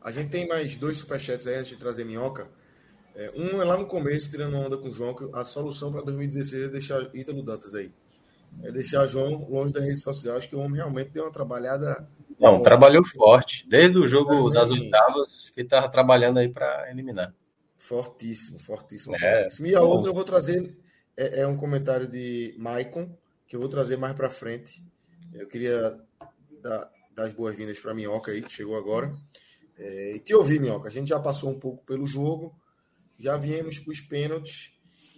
A 0.03 0.11
gente 0.11 0.30
tem 0.30 0.48
mais 0.48 0.76
dois 0.76 0.96
superchats 0.96 1.46
aí 1.46 1.57
antes 1.57 1.70
de 1.70 1.76
trazer 1.76 2.05
minhoca. 2.05 2.50
É, 3.15 3.31
um 3.37 3.61
é 3.61 3.65
lá 3.65 3.77
no 3.77 3.87
começo, 3.87 4.31
tirando 4.31 4.57
onda 4.57 4.77
com 4.77 4.89
o 4.89 4.93
João, 4.93 5.15
que 5.15 5.29
a 5.35 5.45
solução 5.45 5.93
para 5.93 6.03
2016 6.03 6.65
é 6.65 6.69
deixar 6.69 7.15
Ítalo 7.15 7.43
Dantas 7.43 7.75
aí. 7.75 7.93
É 8.63 8.71
deixar 8.71 9.07
João 9.07 9.49
longe 9.49 9.73
das 9.73 9.85
redes 9.85 10.03
sociais, 10.03 10.39
Acho 10.39 10.49
que 10.49 10.57
o 10.57 10.61
homem 10.61 10.77
realmente 10.77 11.11
deu 11.11 11.25
uma 11.25 11.33
trabalhada. 11.33 12.09
Não, 12.39 12.53
forte. 12.53 12.65
trabalhou 12.65 13.05
forte. 13.05 13.67
Desde 13.69 13.99
o 13.99 14.07
jogo 14.07 14.51
das 14.51 14.71
oitavas, 14.71 15.51
que 15.51 15.61
estava 15.63 15.89
trabalhando 15.89 16.39
aí 16.39 16.49
para 16.49 16.91
eliminar. 16.91 17.35
Fortíssimo, 17.79 18.59
fortíssimo, 18.59 19.15
é, 19.17 19.43
fortíssimo. 19.43 19.67
E 19.67 19.75
a 19.75 19.83
outra 19.83 20.11
eu 20.11 20.15
vou 20.15 20.25
trazer 20.25 20.77
é, 21.17 21.41
é, 21.41 21.47
um 21.47 21.57
comentário 21.57 22.07
de 22.07 22.55
Maicon, 22.59 23.11
que 23.47 23.57
eu 23.57 23.61
vou 23.61 23.69
trazer 23.69 23.97
mais 23.97 24.15
para 24.15 24.31
frente. 24.31 24.83
Eu 25.33 25.49
queria 25.49 25.99
dar, 26.63 26.91
dar 27.15 27.25
as 27.25 27.33
boas-vindas 27.33 27.79
para 27.79 27.95
Minhoca 27.95 28.33
aí, 28.33 28.43
que 28.43 28.53
chegou 28.53 28.77
agora. 28.77 29.15
É, 29.79 30.17
e 30.17 30.21
te 30.21 30.35
ouvir, 30.35 30.61
Minhoca. 30.61 30.89
A 30.89 30.93
gente 30.93 31.09
já 31.09 31.19
passou 31.19 31.51
um 31.51 31.59
pouco 31.59 31.85
pelo 31.85 32.07
jogo, 32.07 32.55
já 33.23 33.37
viemos 33.37 33.79
para 33.79 33.93
os 33.93 34.01
pênaltis 34.01 34.73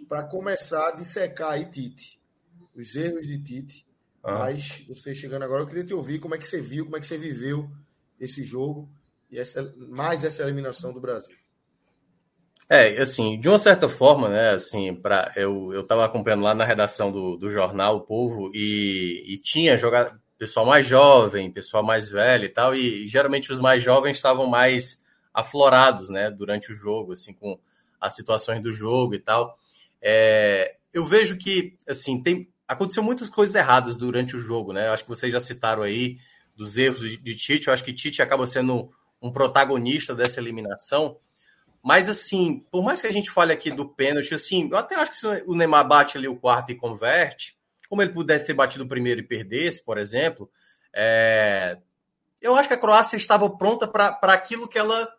para 0.06 0.22
começar 0.22 0.88
a 0.88 0.92
dissecar 0.92 1.52
aí 1.52 1.64
Tite. 1.64 2.20
Os 2.76 2.94
erros 2.94 3.26
de 3.26 3.42
Tite. 3.42 3.86
Ah. 4.22 4.40
Mas 4.40 4.84
você 4.86 5.14
chegando 5.14 5.42
agora, 5.42 5.62
eu 5.62 5.66
queria 5.66 5.84
te 5.84 5.94
ouvir 5.94 6.18
como 6.18 6.34
é 6.34 6.38
que 6.38 6.46
você 6.46 6.60
viu, 6.60 6.84
como 6.84 6.96
é 6.96 7.00
que 7.00 7.06
você 7.06 7.16
viveu 7.16 7.70
esse 8.20 8.44
jogo 8.44 8.90
e 9.30 9.38
essa, 9.38 9.74
mais 9.88 10.22
essa 10.22 10.42
eliminação 10.42 10.92
do 10.92 11.00
Brasil. 11.00 11.34
É, 12.68 13.00
assim, 13.00 13.38
de 13.38 13.48
uma 13.48 13.58
certa 13.58 13.88
forma, 13.88 14.28
né, 14.28 14.50
assim, 14.50 14.94
para 14.94 15.32
eu 15.36 15.70
eu 15.72 15.82
estava 15.82 16.04
acompanhando 16.04 16.42
lá 16.42 16.54
na 16.54 16.64
redação 16.64 17.12
do, 17.12 17.36
do 17.36 17.50
jornal 17.50 17.96
O 17.96 18.00
Povo 18.00 18.50
e, 18.54 19.22
e 19.26 19.36
tinha 19.38 19.76
jogado 19.76 20.18
pessoal 20.38 20.64
mais 20.64 20.86
jovem, 20.86 21.50
pessoal 21.50 21.82
mais 21.82 22.08
velho 22.08 22.44
e 22.44 22.48
tal, 22.48 22.74
e 22.74 23.06
geralmente 23.06 23.52
os 23.52 23.58
mais 23.58 23.82
jovens 23.82 24.16
estavam 24.16 24.46
mais 24.46 25.02
aflorados, 25.32 26.08
né, 26.08 26.30
durante 26.30 26.72
o 26.72 26.74
jogo, 26.74 27.12
assim, 27.12 27.34
com 27.34 27.58
as 28.04 28.14
situações 28.14 28.62
do 28.62 28.72
jogo 28.72 29.14
e 29.14 29.18
tal. 29.18 29.58
É, 30.00 30.76
eu 30.92 31.04
vejo 31.04 31.36
que, 31.36 31.76
assim, 31.88 32.22
tem 32.22 32.48
aconteceu 32.66 33.02
muitas 33.02 33.28
coisas 33.28 33.54
erradas 33.54 33.96
durante 33.96 34.36
o 34.36 34.38
jogo, 34.38 34.72
né? 34.72 34.88
Eu 34.88 34.92
acho 34.92 35.04
que 35.04 35.08
vocês 35.08 35.32
já 35.32 35.40
citaram 35.40 35.82
aí 35.82 36.18
dos 36.56 36.76
erros 36.76 37.00
de, 37.00 37.16
de 37.16 37.34
Tite. 37.34 37.68
Eu 37.68 37.74
acho 37.74 37.84
que 37.84 37.92
Tite 37.92 38.22
acaba 38.22 38.46
sendo 38.46 38.90
um 39.20 39.30
protagonista 39.30 40.14
dessa 40.14 40.40
eliminação. 40.40 41.18
Mas, 41.82 42.08
assim, 42.08 42.64
por 42.70 42.82
mais 42.82 43.00
que 43.00 43.06
a 43.06 43.12
gente 43.12 43.30
fale 43.30 43.52
aqui 43.52 43.70
do 43.70 43.86
pênalti, 43.86 44.34
assim, 44.34 44.68
eu 44.70 44.76
até 44.76 44.94
acho 44.94 45.10
que 45.10 45.16
se 45.16 45.26
o 45.46 45.54
Neymar 45.54 45.86
bate 45.86 46.16
ali 46.16 46.26
o 46.26 46.36
quarto 46.36 46.72
e 46.72 46.74
converte, 46.74 47.56
como 47.88 48.00
ele 48.02 48.12
pudesse 48.12 48.46
ter 48.46 48.54
batido 48.54 48.84
o 48.84 48.88
primeiro 48.88 49.20
e 49.20 49.24
perdesse, 49.24 49.84
por 49.84 49.98
exemplo, 49.98 50.50
é... 50.94 51.78
eu 52.40 52.56
acho 52.56 52.68
que 52.68 52.74
a 52.74 52.78
Croácia 52.78 53.16
estava 53.16 53.48
pronta 53.50 53.86
para 53.86 54.18
aquilo 54.22 54.66
que 54.66 54.78
ela 54.78 55.12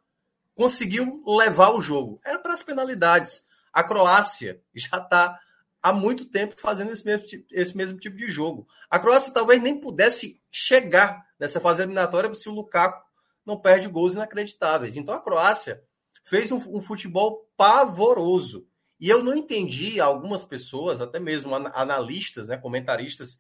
conseguiu 0.56 1.22
levar 1.28 1.72
o 1.72 1.82
jogo. 1.82 2.20
Era 2.26 2.40
para 2.40 2.54
as 2.54 2.64
penalidades. 2.64 3.46
A 3.72 3.84
Croácia 3.84 4.62
já 4.74 4.98
está 4.98 5.40
há 5.84 5.94
muito 5.94 6.26
tempo 6.26 6.56
fazendo 6.58 6.92
esse 6.92 7.06
mesmo, 7.06 7.28
esse 7.52 7.78
mesmo 7.78 8.00
tipo 8.00 8.18
de 8.18 8.28
jogo. 8.28 8.68
A 8.90 8.98
Croácia 8.98 9.34
talvez 9.34 9.62
nem 9.62 9.80
pudesse 9.80 10.42
chegar 10.52 11.24
nessa 11.38 11.60
fase 11.60 11.84
eliminatória 11.84 12.34
se 12.34 12.50
o 12.50 12.54
Lukaku 12.54 13.06
não 13.46 13.60
perde 13.60 13.88
gols 13.88 14.16
inacreditáveis. 14.16 14.98
Então 14.98 15.14
a 15.14 15.22
Croácia 15.22 15.84
fez 16.24 16.52
um, 16.52 16.58
um 16.76 16.82
futebol 16.82 17.48
pavoroso. 17.56 18.68
E 19.00 19.10
eu 19.10 19.22
não 19.24 19.36
entendi 19.36 20.00
algumas 20.00 20.44
pessoas, 20.44 21.02
até 21.02 21.20
mesmo 21.20 21.54
analistas, 21.54 22.48
né, 22.48 22.58
comentaristas, 22.58 23.38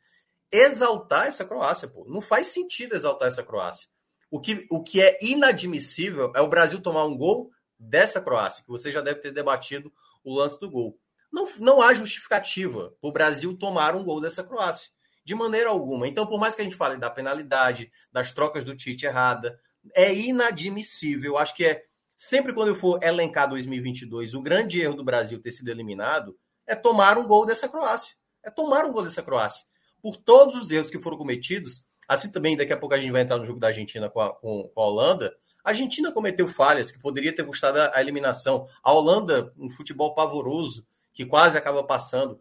exaltar 0.51 1.27
essa 1.27 1.45
Croácia. 1.45 1.87
Pô. 1.87 2.05
Não 2.07 2.21
faz 2.21 2.47
sentido 2.47 2.93
exaltar 2.93 3.27
essa 3.27 3.41
Croácia. 3.41 3.89
O 4.29 4.39
que, 4.39 4.65
o 4.69 4.83
que 4.83 5.01
é 5.01 5.17
inadmissível 5.21 6.31
é 6.35 6.41
o 6.41 6.47
Brasil 6.47 6.81
tomar 6.81 7.05
um 7.05 7.17
gol 7.17 7.51
dessa 7.77 8.21
Croácia, 8.21 8.63
que 8.63 8.69
você 8.69 8.91
já 8.91 9.01
deve 9.01 9.19
ter 9.19 9.31
debatido 9.31 9.91
o 10.23 10.35
lance 10.35 10.59
do 10.59 10.69
gol. 10.69 10.99
Não, 11.31 11.47
não 11.59 11.81
há 11.81 11.93
justificativa 11.93 12.93
para 13.01 13.09
o 13.09 13.11
Brasil 13.11 13.55
tomar 13.57 13.95
um 13.95 14.03
gol 14.03 14.21
dessa 14.21 14.43
Croácia. 14.43 14.89
De 15.23 15.33
maneira 15.33 15.69
alguma. 15.69 16.07
Então, 16.07 16.25
por 16.25 16.39
mais 16.39 16.55
que 16.55 16.61
a 16.61 16.63
gente 16.63 16.75
fale 16.75 16.97
da 16.97 17.09
penalidade, 17.09 17.91
das 18.11 18.31
trocas 18.31 18.63
do 18.63 18.75
Tite 18.75 19.05
errada, 19.05 19.59
é 19.93 20.13
inadmissível. 20.13 21.37
Acho 21.37 21.55
que 21.55 21.65
é 21.65 21.83
sempre 22.15 22.53
quando 22.53 22.69
eu 22.69 22.75
for 22.75 23.03
elencar 23.03 23.49
2022, 23.49 24.33
o 24.33 24.41
grande 24.41 24.79
erro 24.79 24.95
do 24.95 25.03
Brasil 25.03 25.41
ter 25.41 25.51
sido 25.51 25.69
eliminado 25.69 26.37
é 26.67 26.75
tomar 26.75 27.17
um 27.17 27.27
gol 27.27 27.45
dessa 27.45 27.67
Croácia. 27.67 28.15
É 28.43 28.51
tomar 28.51 28.85
um 28.85 28.91
gol 28.91 29.03
dessa 29.03 29.23
Croácia. 29.23 29.65
Por 30.01 30.17
todos 30.17 30.55
os 30.55 30.71
erros 30.71 30.91
que 30.91 30.99
foram 30.99 31.17
cometidos, 31.17 31.83
assim 32.07 32.31
também 32.31 32.55
daqui 32.57 32.73
a 32.73 32.77
pouco 32.77 32.95
a 32.95 32.99
gente 32.99 33.11
vai 33.11 33.21
entrar 33.21 33.37
no 33.37 33.45
jogo 33.45 33.59
da 33.59 33.67
Argentina 33.67 34.09
com 34.09 34.21
a, 34.21 34.33
com, 34.33 34.69
com 34.73 34.81
a 34.81 34.85
Holanda. 34.85 35.35
A 35.63 35.69
Argentina 35.69 36.11
cometeu 36.11 36.47
falhas 36.47 36.91
que 36.91 36.99
poderia 36.99 37.33
ter 37.33 37.43
custado 37.45 37.79
a 37.79 37.99
eliminação. 37.99 38.67
A 38.83 38.93
Holanda, 38.93 39.51
um 39.57 39.69
futebol 39.69 40.13
pavoroso, 40.13 40.85
que 41.13 41.25
quase 41.25 41.57
acaba 41.57 41.83
passando. 41.83 42.39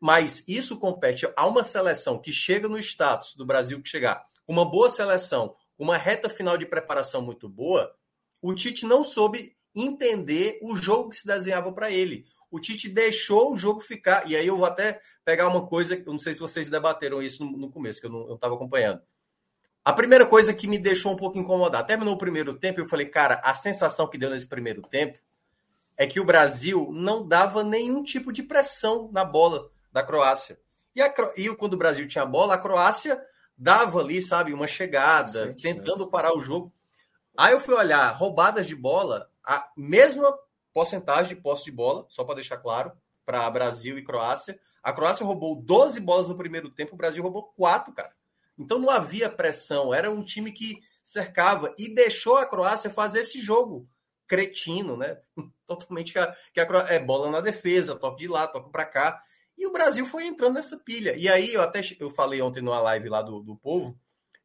Mas 0.00 0.44
isso 0.48 0.78
compete 0.78 1.26
a 1.36 1.46
uma 1.46 1.62
seleção 1.62 2.18
que 2.18 2.32
chega 2.32 2.68
no 2.68 2.78
status 2.78 3.34
do 3.36 3.46
Brasil 3.46 3.80
que 3.80 3.88
chegar, 3.88 4.24
uma 4.46 4.68
boa 4.68 4.90
seleção, 4.90 5.54
uma 5.78 5.96
reta 5.96 6.28
final 6.28 6.58
de 6.58 6.66
preparação 6.66 7.22
muito 7.22 7.48
boa, 7.48 7.94
o 8.42 8.54
Tite 8.54 8.84
não 8.84 9.02
soube 9.02 9.56
entender 9.74 10.58
o 10.62 10.76
jogo 10.76 11.10
que 11.10 11.16
se 11.16 11.26
desenhava 11.26 11.72
para 11.72 11.90
ele. 11.90 12.26
O 12.54 12.60
Tite 12.60 12.88
deixou 12.88 13.52
o 13.52 13.56
jogo 13.56 13.80
ficar. 13.80 14.30
E 14.30 14.36
aí 14.36 14.46
eu 14.46 14.56
vou 14.56 14.64
até 14.64 15.00
pegar 15.24 15.48
uma 15.48 15.66
coisa, 15.66 15.96
eu 15.96 16.12
não 16.12 16.20
sei 16.20 16.32
se 16.32 16.38
vocês 16.38 16.68
debateram 16.68 17.20
isso 17.20 17.44
no, 17.44 17.50
no 17.58 17.68
começo, 17.68 18.00
que 18.00 18.06
eu 18.06 18.10
não 18.10 18.34
estava 18.36 18.54
acompanhando. 18.54 19.02
A 19.84 19.92
primeira 19.92 20.24
coisa 20.24 20.54
que 20.54 20.68
me 20.68 20.78
deixou 20.78 21.12
um 21.12 21.16
pouco 21.16 21.36
incomodado, 21.36 21.84
terminou 21.84 22.14
o 22.14 22.18
primeiro 22.18 22.54
tempo, 22.54 22.78
eu 22.78 22.86
falei, 22.86 23.06
cara, 23.06 23.40
a 23.42 23.52
sensação 23.54 24.08
que 24.08 24.16
deu 24.16 24.30
nesse 24.30 24.46
primeiro 24.46 24.82
tempo 24.82 25.18
é 25.96 26.06
que 26.06 26.20
o 26.20 26.24
Brasil 26.24 26.90
não 26.92 27.26
dava 27.26 27.64
nenhum 27.64 28.04
tipo 28.04 28.32
de 28.32 28.44
pressão 28.44 29.10
na 29.12 29.24
bola 29.24 29.68
da 29.90 30.04
Croácia. 30.04 30.56
E, 30.94 31.02
a, 31.02 31.12
e 31.36 31.48
quando 31.56 31.74
o 31.74 31.78
Brasil 31.78 32.06
tinha 32.06 32.22
a 32.22 32.26
bola, 32.26 32.54
a 32.54 32.58
Croácia 32.58 33.20
dava 33.58 33.98
ali, 33.98 34.22
sabe, 34.22 34.54
uma 34.54 34.68
chegada, 34.68 35.48
sim, 35.48 35.54
tentando 35.54 36.04
sim. 36.04 36.10
parar 36.10 36.36
o 36.36 36.40
jogo. 36.40 36.72
Aí 37.36 37.52
eu 37.52 37.58
fui 37.58 37.74
olhar 37.74 38.10
roubadas 38.10 38.64
de 38.64 38.76
bola, 38.76 39.28
a 39.44 39.68
mesma 39.76 40.32
porcentagem 40.74 41.36
de 41.36 41.40
posse 41.40 41.64
de 41.64 41.72
bola, 41.72 42.04
só 42.08 42.24
para 42.24 42.34
deixar 42.34 42.58
claro, 42.58 42.92
para 43.24 43.48
Brasil 43.50 43.96
e 43.96 44.02
Croácia. 44.02 44.58
A 44.82 44.92
Croácia 44.92 45.24
roubou 45.24 45.56
12 45.56 46.00
bolas 46.00 46.28
no 46.28 46.36
primeiro 46.36 46.68
tempo, 46.68 46.94
o 46.94 46.98
Brasil 46.98 47.22
roubou 47.22 47.44
4, 47.56 47.94
cara. 47.94 48.12
Então 48.58 48.78
não 48.78 48.90
havia 48.90 49.30
pressão, 49.30 49.94
era 49.94 50.10
um 50.10 50.22
time 50.22 50.52
que 50.52 50.78
cercava 51.02 51.72
e 51.78 51.94
deixou 51.94 52.36
a 52.36 52.46
Croácia 52.46 52.90
fazer 52.90 53.20
esse 53.20 53.40
jogo 53.40 53.88
cretino, 54.26 54.96
né? 54.96 55.18
Totalmente 55.64 56.12
que 56.12 56.18
a, 56.18 56.34
que 56.52 56.60
a 56.60 56.66
é 56.88 56.98
bola 56.98 57.30
na 57.30 57.40
defesa, 57.40 57.96
toque 57.96 58.24
de 58.24 58.28
lá, 58.28 58.46
toque 58.46 58.70
para 58.70 58.84
cá. 58.84 59.22
E 59.56 59.66
o 59.66 59.72
Brasil 59.72 60.04
foi 60.04 60.26
entrando 60.26 60.54
nessa 60.54 60.76
pilha. 60.76 61.16
E 61.16 61.28
aí 61.28 61.54
eu 61.54 61.62
até 61.62 61.80
eu 62.00 62.10
falei 62.10 62.42
ontem 62.42 62.60
numa 62.60 62.80
live 62.80 63.08
lá 63.08 63.22
do, 63.22 63.40
do 63.40 63.56
povo 63.56 63.98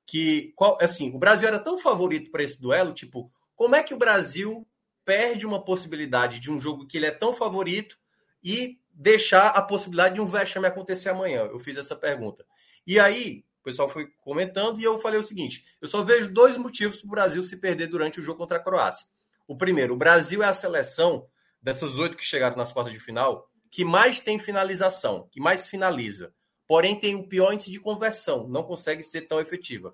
que 0.05 0.53
qual, 0.55 0.75
assim, 0.81 1.13
o 1.13 1.19
Brasil 1.19 1.47
era 1.47 1.59
tão 1.59 1.77
favorito 1.77 2.31
para 2.31 2.41
esse 2.41 2.59
duelo, 2.59 2.91
tipo, 2.91 3.31
como 3.55 3.75
é 3.75 3.83
que 3.83 3.93
o 3.93 3.97
Brasil 3.97 4.67
perde 5.09 5.43
uma 5.43 5.65
possibilidade 5.65 6.39
de 6.39 6.51
um 6.51 6.59
jogo 6.59 6.85
que 6.85 6.95
ele 6.95 7.07
é 7.07 7.11
tão 7.11 7.33
favorito 7.33 7.97
e 8.43 8.79
deixar 8.93 9.47
a 9.47 9.59
possibilidade 9.59 10.13
de 10.13 10.21
um 10.21 10.27
vexame 10.27 10.67
acontecer 10.67 11.09
amanhã? 11.09 11.45
Eu 11.45 11.57
fiz 11.57 11.77
essa 11.77 11.95
pergunta. 11.95 12.45
E 12.85 12.99
aí, 12.99 13.43
o 13.59 13.63
pessoal 13.63 13.89
foi 13.89 14.05
comentando 14.21 14.79
e 14.79 14.83
eu 14.83 14.99
falei 14.99 15.19
o 15.19 15.23
seguinte: 15.23 15.65
eu 15.81 15.87
só 15.87 16.03
vejo 16.03 16.31
dois 16.31 16.57
motivos 16.57 16.99
para 16.99 17.07
o 17.07 17.09
Brasil 17.09 17.43
se 17.43 17.57
perder 17.57 17.87
durante 17.87 18.19
o 18.19 18.21
jogo 18.21 18.37
contra 18.37 18.57
a 18.57 18.63
Croácia. 18.63 19.07
O 19.47 19.57
primeiro, 19.57 19.95
o 19.95 19.97
Brasil 19.97 20.43
é 20.43 20.45
a 20.45 20.53
seleção 20.53 21.25
dessas 21.59 21.97
oito 21.97 22.15
que 22.15 22.23
chegaram 22.23 22.55
nas 22.55 22.71
quartas 22.71 22.93
de 22.93 22.99
final 22.99 23.49
que 23.71 23.83
mais 23.83 24.19
tem 24.19 24.37
finalização, 24.37 25.27
que 25.31 25.41
mais 25.41 25.65
finaliza. 25.65 26.31
Porém, 26.67 26.99
tem 26.99 27.15
o 27.15 27.27
pior 27.27 27.51
índice 27.51 27.71
de 27.71 27.79
conversão, 27.79 28.47
não 28.47 28.61
consegue 28.61 29.01
ser 29.01 29.21
tão 29.21 29.39
efetiva. 29.39 29.91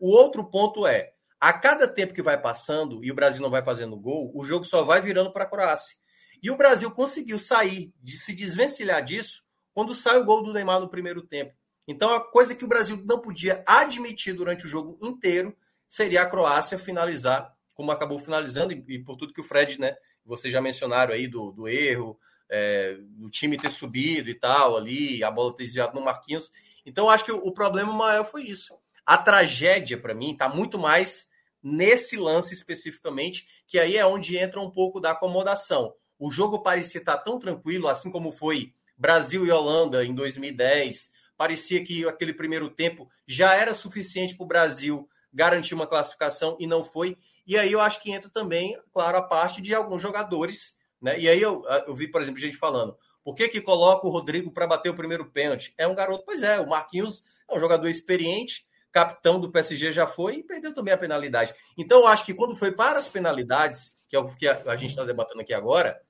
O 0.00 0.10
outro 0.10 0.44
ponto 0.44 0.84
é, 0.84 1.12
a 1.40 1.52
cada 1.52 1.86
tempo 1.86 2.14
que 2.14 2.22
vai 2.22 2.40
passando 2.40 3.04
e 3.04 3.10
o 3.10 3.14
Brasil 3.14 3.42
não 3.42 3.50
vai 3.50 3.62
fazendo 3.62 3.96
gol, 3.96 4.32
o 4.34 4.44
jogo 4.44 4.64
só 4.64 4.82
vai 4.82 5.00
virando 5.00 5.32
para 5.32 5.44
a 5.44 5.48
Croácia. 5.48 5.96
E 6.42 6.50
o 6.50 6.56
Brasil 6.56 6.90
conseguiu 6.90 7.38
sair, 7.38 7.92
de 8.02 8.16
se 8.16 8.34
desvencilhar 8.34 9.02
disso, 9.02 9.44
quando 9.72 9.94
sai 9.94 10.18
o 10.18 10.24
gol 10.24 10.42
do 10.42 10.52
Neymar 10.52 10.80
no 10.80 10.88
primeiro 10.88 11.22
tempo. 11.22 11.54
Então, 11.86 12.12
a 12.12 12.20
coisa 12.20 12.54
que 12.54 12.64
o 12.64 12.68
Brasil 12.68 13.02
não 13.04 13.20
podia 13.20 13.62
admitir 13.66 14.34
durante 14.34 14.64
o 14.64 14.68
jogo 14.68 14.98
inteiro 15.02 15.56
seria 15.86 16.22
a 16.22 16.26
Croácia 16.26 16.78
finalizar 16.78 17.56
como 17.78 17.92
acabou 17.92 18.18
finalizando, 18.18 18.72
e, 18.72 18.98
por 18.98 19.16
tudo 19.16 19.32
que 19.32 19.40
o 19.40 19.44
Fred, 19.44 19.78
né, 19.80 19.94
vocês 20.24 20.52
já 20.52 20.60
mencionaram 20.60 21.14
aí 21.14 21.28
do, 21.28 21.52
do 21.52 21.68
erro, 21.68 22.18
é, 22.50 22.96
do 23.00 23.30
time 23.30 23.56
ter 23.56 23.70
subido 23.70 24.28
e 24.28 24.34
tal 24.34 24.76
ali, 24.76 25.22
a 25.22 25.30
bola 25.30 25.54
ter 25.54 25.62
desviado 25.62 25.94
no 25.94 26.04
Marquinhos. 26.04 26.50
Então, 26.84 27.08
acho 27.08 27.24
que 27.24 27.30
o, 27.30 27.36
o 27.36 27.52
problema 27.52 27.92
maior 27.92 28.24
foi 28.24 28.42
isso. 28.42 28.76
A 29.06 29.16
tragédia, 29.16 29.96
para 29.96 30.12
mim, 30.12 30.32
está 30.32 30.48
muito 30.48 30.76
mais 30.76 31.27
nesse 31.62 32.16
lance 32.16 32.54
especificamente, 32.54 33.46
que 33.66 33.78
aí 33.78 33.96
é 33.96 34.06
onde 34.06 34.36
entra 34.36 34.60
um 34.60 34.70
pouco 34.70 35.00
da 35.00 35.12
acomodação. 35.12 35.94
O 36.18 36.30
jogo 36.30 36.62
parecia 36.62 37.00
estar 37.00 37.18
tão 37.18 37.38
tranquilo, 37.38 37.88
assim 37.88 38.10
como 38.10 38.32
foi 38.32 38.72
Brasil 38.96 39.46
e 39.46 39.50
Holanda 39.50 40.04
em 40.04 40.14
2010. 40.14 41.10
Parecia 41.36 41.82
que 41.84 42.06
aquele 42.06 42.32
primeiro 42.32 42.68
tempo 42.68 43.08
já 43.26 43.54
era 43.54 43.74
suficiente 43.74 44.36
para 44.36 44.44
o 44.44 44.48
Brasil 44.48 45.08
garantir 45.32 45.74
uma 45.74 45.86
classificação 45.86 46.56
e 46.58 46.66
não 46.66 46.84
foi. 46.84 47.16
E 47.46 47.56
aí 47.56 47.72
eu 47.72 47.80
acho 47.80 48.02
que 48.02 48.10
entra 48.10 48.28
também, 48.28 48.78
claro, 48.92 49.18
a 49.18 49.22
parte 49.22 49.60
de 49.62 49.74
alguns 49.74 50.02
jogadores, 50.02 50.76
né? 51.00 51.18
E 51.18 51.28
aí 51.28 51.40
eu, 51.40 51.64
eu 51.86 51.94
vi, 51.94 52.08
por 52.08 52.20
exemplo, 52.20 52.40
gente 52.40 52.56
falando, 52.56 52.96
por 53.22 53.34
que, 53.34 53.48
que 53.48 53.60
coloca 53.60 54.06
o 54.06 54.10
Rodrigo 54.10 54.50
para 54.50 54.66
bater 54.66 54.90
o 54.90 54.94
primeiro 54.94 55.30
pênalti? 55.30 55.72
É 55.78 55.86
um 55.86 55.94
garoto, 55.94 56.24
pois 56.24 56.42
é, 56.42 56.58
o 56.58 56.68
Marquinhos 56.68 57.24
é 57.48 57.56
um 57.56 57.60
jogador 57.60 57.88
experiente, 57.88 58.66
capitão 58.92 59.38
do 59.40 59.50
PSG 59.50 59.92
já 59.92 60.06
foi 60.06 60.36
e 60.36 60.42
perdeu 60.42 60.74
também 60.74 60.92
a 60.92 60.98
penalidade. 60.98 61.54
Então 61.76 62.00
eu 62.00 62.06
acho 62.06 62.24
que 62.24 62.34
quando 62.34 62.56
foi 62.56 62.72
para 62.72 62.98
as 62.98 63.08
penalidades, 63.08 63.92
que 64.08 64.16
é 64.16 64.18
o 64.18 64.26
que 64.26 64.48
a, 64.48 64.76
gente 64.76 64.90
está 64.90 65.04
debatendo 65.04 65.40
aqui 65.40 65.52
agora, 65.52 66.00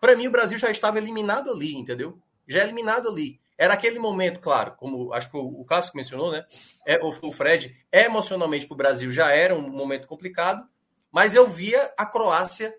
para 0.00 0.16
mim 0.16 0.28
o 0.28 0.30
Brasil 0.30 0.58
já 0.58 0.70
estava 0.70 0.98
eliminado 0.98 1.50
ali, 1.50 1.74
entendeu? 1.74 2.18
Já 2.48 2.60
é 2.60 2.64
eliminado 2.64 3.08
ali. 3.08 3.40
Era 3.58 3.74
aquele 3.74 3.98
momento, 3.98 4.40
claro, 4.40 4.74
como 4.76 5.12
acho 5.12 5.30
que 5.30 5.36
o, 5.36 5.60
o 5.60 5.64
Cássio 5.64 5.92
mencionou, 5.94 6.32
né? 6.32 6.44
É, 6.86 6.98
o, 7.02 7.32
Fred, 7.32 7.76
emocionalmente 7.92 8.66
para 8.66 8.74
o 8.74 8.78
Brasil 8.78 9.10
já 9.10 9.30
era 9.30 9.54
um 9.54 9.70
momento 9.70 10.08
complicado, 10.08 10.66
mas 11.10 11.34
eu 11.34 11.46
via 11.46 11.92
a 11.96 12.06
Croácia 12.06 12.74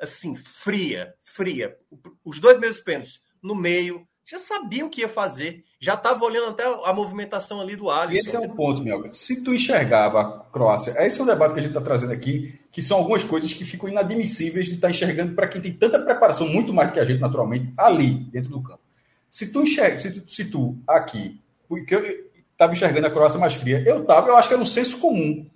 assim, 0.00 0.34
fria, 0.34 1.14
fria. 1.22 1.76
Os 2.24 2.40
dois 2.40 2.58
meus 2.58 2.80
pênaltis 2.80 3.22
no 3.42 3.54
meio, 3.54 4.06
já 4.30 4.38
sabiam 4.38 4.86
o 4.86 4.90
que 4.90 5.00
ia 5.00 5.08
fazer, 5.08 5.64
já 5.80 5.94
estava 5.94 6.24
olhando 6.24 6.50
até 6.50 6.62
a 6.84 6.92
movimentação 6.92 7.60
ali 7.60 7.74
do 7.74 7.90
Alisson. 7.90 8.20
Esse 8.20 8.36
é 8.36 8.38
o 8.38 8.54
ponto, 8.54 8.82
Melga. 8.82 9.12
Se 9.12 9.42
tu 9.42 9.52
enxergava 9.52 10.20
a 10.20 10.38
Croácia, 10.52 10.94
esse 11.04 11.18
é 11.18 11.22
o 11.24 11.26
debate 11.26 11.52
que 11.52 11.58
a 11.58 11.62
gente 11.62 11.72
está 11.72 11.80
trazendo 11.80 12.12
aqui, 12.12 12.58
que 12.70 12.80
são 12.80 12.98
algumas 12.98 13.24
coisas 13.24 13.52
que 13.52 13.64
ficam 13.64 13.88
inadmissíveis 13.88 14.66
de 14.66 14.74
estar 14.74 14.86
tá 14.86 14.90
enxergando 14.90 15.34
para 15.34 15.48
quem 15.48 15.60
tem 15.60 15.72
tanta 15.72 15.98
preparação, 15.98 16.46
muito 16.46 16.72
mais 16.72 16.90
do 16.90 16.94
que 16.94 17.00
a 17.00 17.04
gente, 17.04 17.20
naturalmente, 17.20 17.72
ali, 17.76 18.10
dentro 18.10 18.50
do 18.50 18.62
campo. 18.62 18.80
Se 19.30 19.52
tu 19.52 19.62
enxerga, 19.62 19.98
se 19.98 20.12
tu, 20.12 20.32
se 20.32 20.44
tu 20.44 20.78
aqui, 20.86 21.40
porque 21.68 21.94
eu 21.94 22.30
estava 22.52 22.72
enxergando 22.72 23.06
a 23.06 23.10
Croácia 23.10 23.38
mais 23.38 23.54
fria, 23.54 23.82
eu 23.84 24.02
estava, 24.02 24.28
eu 24.28 24.36
acho 24.36 24.46
que 24.46 24.54
era 24.54 24.62
um 24.62 24.66
senso 24.66 24.98
comum 24.98 25.46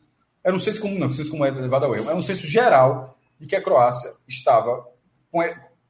era 0.45 0.55
um 0.55 0.61
senso 0.61 0.79
comum, 0.79 0.99
não, 0.99 1.07
um 1.07 1.13
senso 1.13 1.31
comum 1.31 1.47
é 1.47 1.51
levado 1.51 1.87
ao 1.87 1.97
erro, 1.97 2.11
é 2.11 2.15
um 2.15 2.21
senso 2.21 2.47
geral 2.47 3.19
de 3.41 3.47
que 3.47 3.57
a 3.57 3.63
Croácia 3.63 4.13
estava 4.29 4.87
com, 5.33 5.41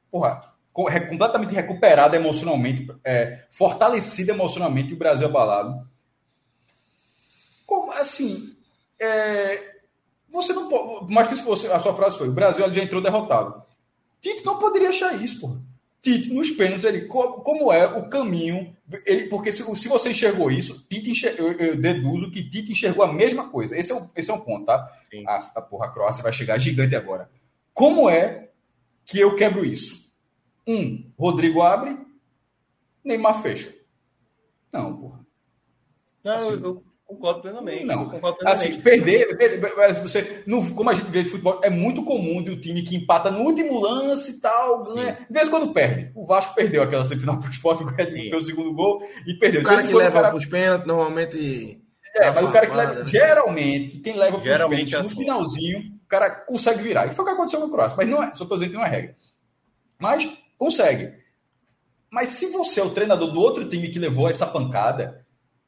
porra, 0.09 0.54
completamente 0.75 1.53
recuperada 1.53 2.17
emocionalmente, 2.17 2.85
é, 3.03 3.45
fortalecida 3.49 4.33
emocionalmente, 4.33 4.91
e 4.91 4.93
o 4.93 4.97
Brasil 4.97 5.25
abalado. 5.25 5.87
Como 7.65 7.93
assim? 7.93 8.53
É, 8.99 9.75
você 10.29 10.51
não 10.51 10.67
pode. 10.67 11.13
Mais 11.13 11.29
que 11.29 11.35
fosse, 11.37 11.67
a 11.67 11.79
sua 11.79 11.95
frase 11.95 12.17
foi: 12.17 12.27
o 12.27 12.33
Brasil 12.33 12.71
já 12.73 12.83
entrou 12.83 13.01
derrotado. 13.01 13.63
Tite 14.21 14.45
não 14.45 14.59
poderia 14.59 14.89
achar 14.89 15.15
isso, 15.23 15.39
pô. 15.39 15.57
Tite 16.01 16.31
nos 16.33 16.51
pênaltis, 16.51 16.83
ele, 16.83 17.05
como, 17.05 17.41
como 17.41 17.71
é 17.71 17.87
o 17.87 18.09
caminho. 18.09 18.75
Ele, 19.05 19.27
porque 19.27 19.51
se, 19.51 19.63
se 19.75 19.87
você 19.87 20.11
enxergou 20.11 20.51
isso, 20.51 20.85
Tite 20.89 21.09
enxer, 21.09 21.35
eu, 21.37 21.53
eu, 21.53 21.75
deduzo 21.75 22.29
que 22.29 22.43
Tite 22.43 22.73
enxergou 22.73 23.05
a 23.05 23.13
mesma 23.13 23.49
coisa. 23.49 23.77
Esse 23.77 23.91
é, 23.91 23.95
um, 23.95 24.09
esse 24.15 24.29
é 24.29 24.33
um 24.33 24.41
ponto, 24.41 24.65
tá? 24.65 24.87
A, 25.27 25.51
a, 25.55 25.61
porra, 25.61 25.85
a 25.85 25.89
Croácia 25.89 26.21
vai 26.21 26.33
chegar 26.33 26.57
gigante 26.57 26.95
agora. 26.95 27.29
Como 27.73 28.09
é 28.09 28.49
que 29.05 29.19
eu 29.19 29.35
quebro 29.35 29.63
isso? 29.63 30.04
Um, 30.67 31.11
Rodrigo 31.17 31.61
abre, 31.61 31.97
Neymar 33.03 33.41
fecha. 33.41 33.73
Não, 34.73 34.97
porra. 34.97 35.25
Não, 36.23 36.33
assim, 36.33 36.63
eu, 36.63 36.83
concordo 37.05 37.41
plenamente. 37.41 37.85
Não, 37.85 38.09
concordo 38.09 38.39
plenamente. 38.39 38.71
assim, 38.71 38.81
perder, 38.81 39.37
perder 39.37 40.01
você, 40.01 40.43
no, 40.47 40.73
como 40.73 40.89
a 40.89 40.93
gente 40.93 41.11
vê 41.11 41.23
de 41.23 41.29
futebol, 41.29 41.61
é 41.63 41.69
muito 41.69 42.03
comum 42.03 42.43
de 42.43 42.51
o 42.51 42.55
um 42.55 42.59
time 42.59 42.81
que 42.81 42.95
empata 42.95 43.29
no 43.29 43.41
último 43.41 43.79
lance 43.79 44.31
e 44.31 44.41
tal, 44.41 44.83
ganha. 44.83 45.13
De 45.13 45.33
vez 45.33 45.47
em 45.47 45.51
quando 45.51 45.71
perde. 45.71 46.11
O 46.15 46.25
Vasco 46.25 46.55
perdeu 46.55 46.81
aquela 46.81 47.05
semifinal 47.05 47.39
para 47.39 47.49
o 47.49 47.51
Sport, 47.51 47.81
foi 47.95 48.35
o 48.35 48.41
segundo 48.41 48.73
gol 48.73 49.01
e 49.25 49.35
perdeu. 49.35 49.61
O 49.61 49.63
cara 49.63 49.83
que 49.83 49.93
leva 49.93 50.21
cara... 50.21 50.35
os 50.35 50.45
pênaltis, 50.45 50.87
normalmente. 50.87 51.81
É, 52.15 52.31
mas 52.31 52.45
o 52.45 52.51
cara 52.51 52.67
que 52.67 52.75
leva, 52.75 52.93
né? 52.93 53.05
geralmente, 53.05 53.99
quem 53.99 54.15
leva 54.15 54.31
para 54.31 54.37
os 54.37 54.43
pênaltis 54.43 54.93
é 54.93 54.97
assim. 54.97 55.09
no 55.09 55.15
finalzinho, 55.15 55.79
o 55.79 56.07
cara 56.07 56.29
consegue 56.29 56.81
virar. 56.81 57.07
E 57.07 57.13
foi 57.13 57.23
o 57.23 57.27
que 57.27 57.33
aconteceu 57.33 57.59
no 57.59 57.69
Croácia, 57.69 57.97
mas 57.97 58.07
não 58.07 58.23
é, 58.23 58.33
só 58.33 58.43
estou 58.43 58.57
dizendo 58.57 58.71
que 58.71 58.77
não 58.77 58.85
é 58.85 58.89
regra. 58.89 59.15
Mas 59.99 60.44
consegue. 60.57 61.13
Mas 62.09 62.29
se 62.29 62.47
você 62.47 62.79
é 62.79 62.83
o 62.83 62.91
treinador 62.91 63.31
do 63.31 63.41
outro 63.41 63.67
time 63.67 63.89
que 63.89 63.99
levou 63.99 64.29
essa 64.29 64.47
pancada, 64.47 65.25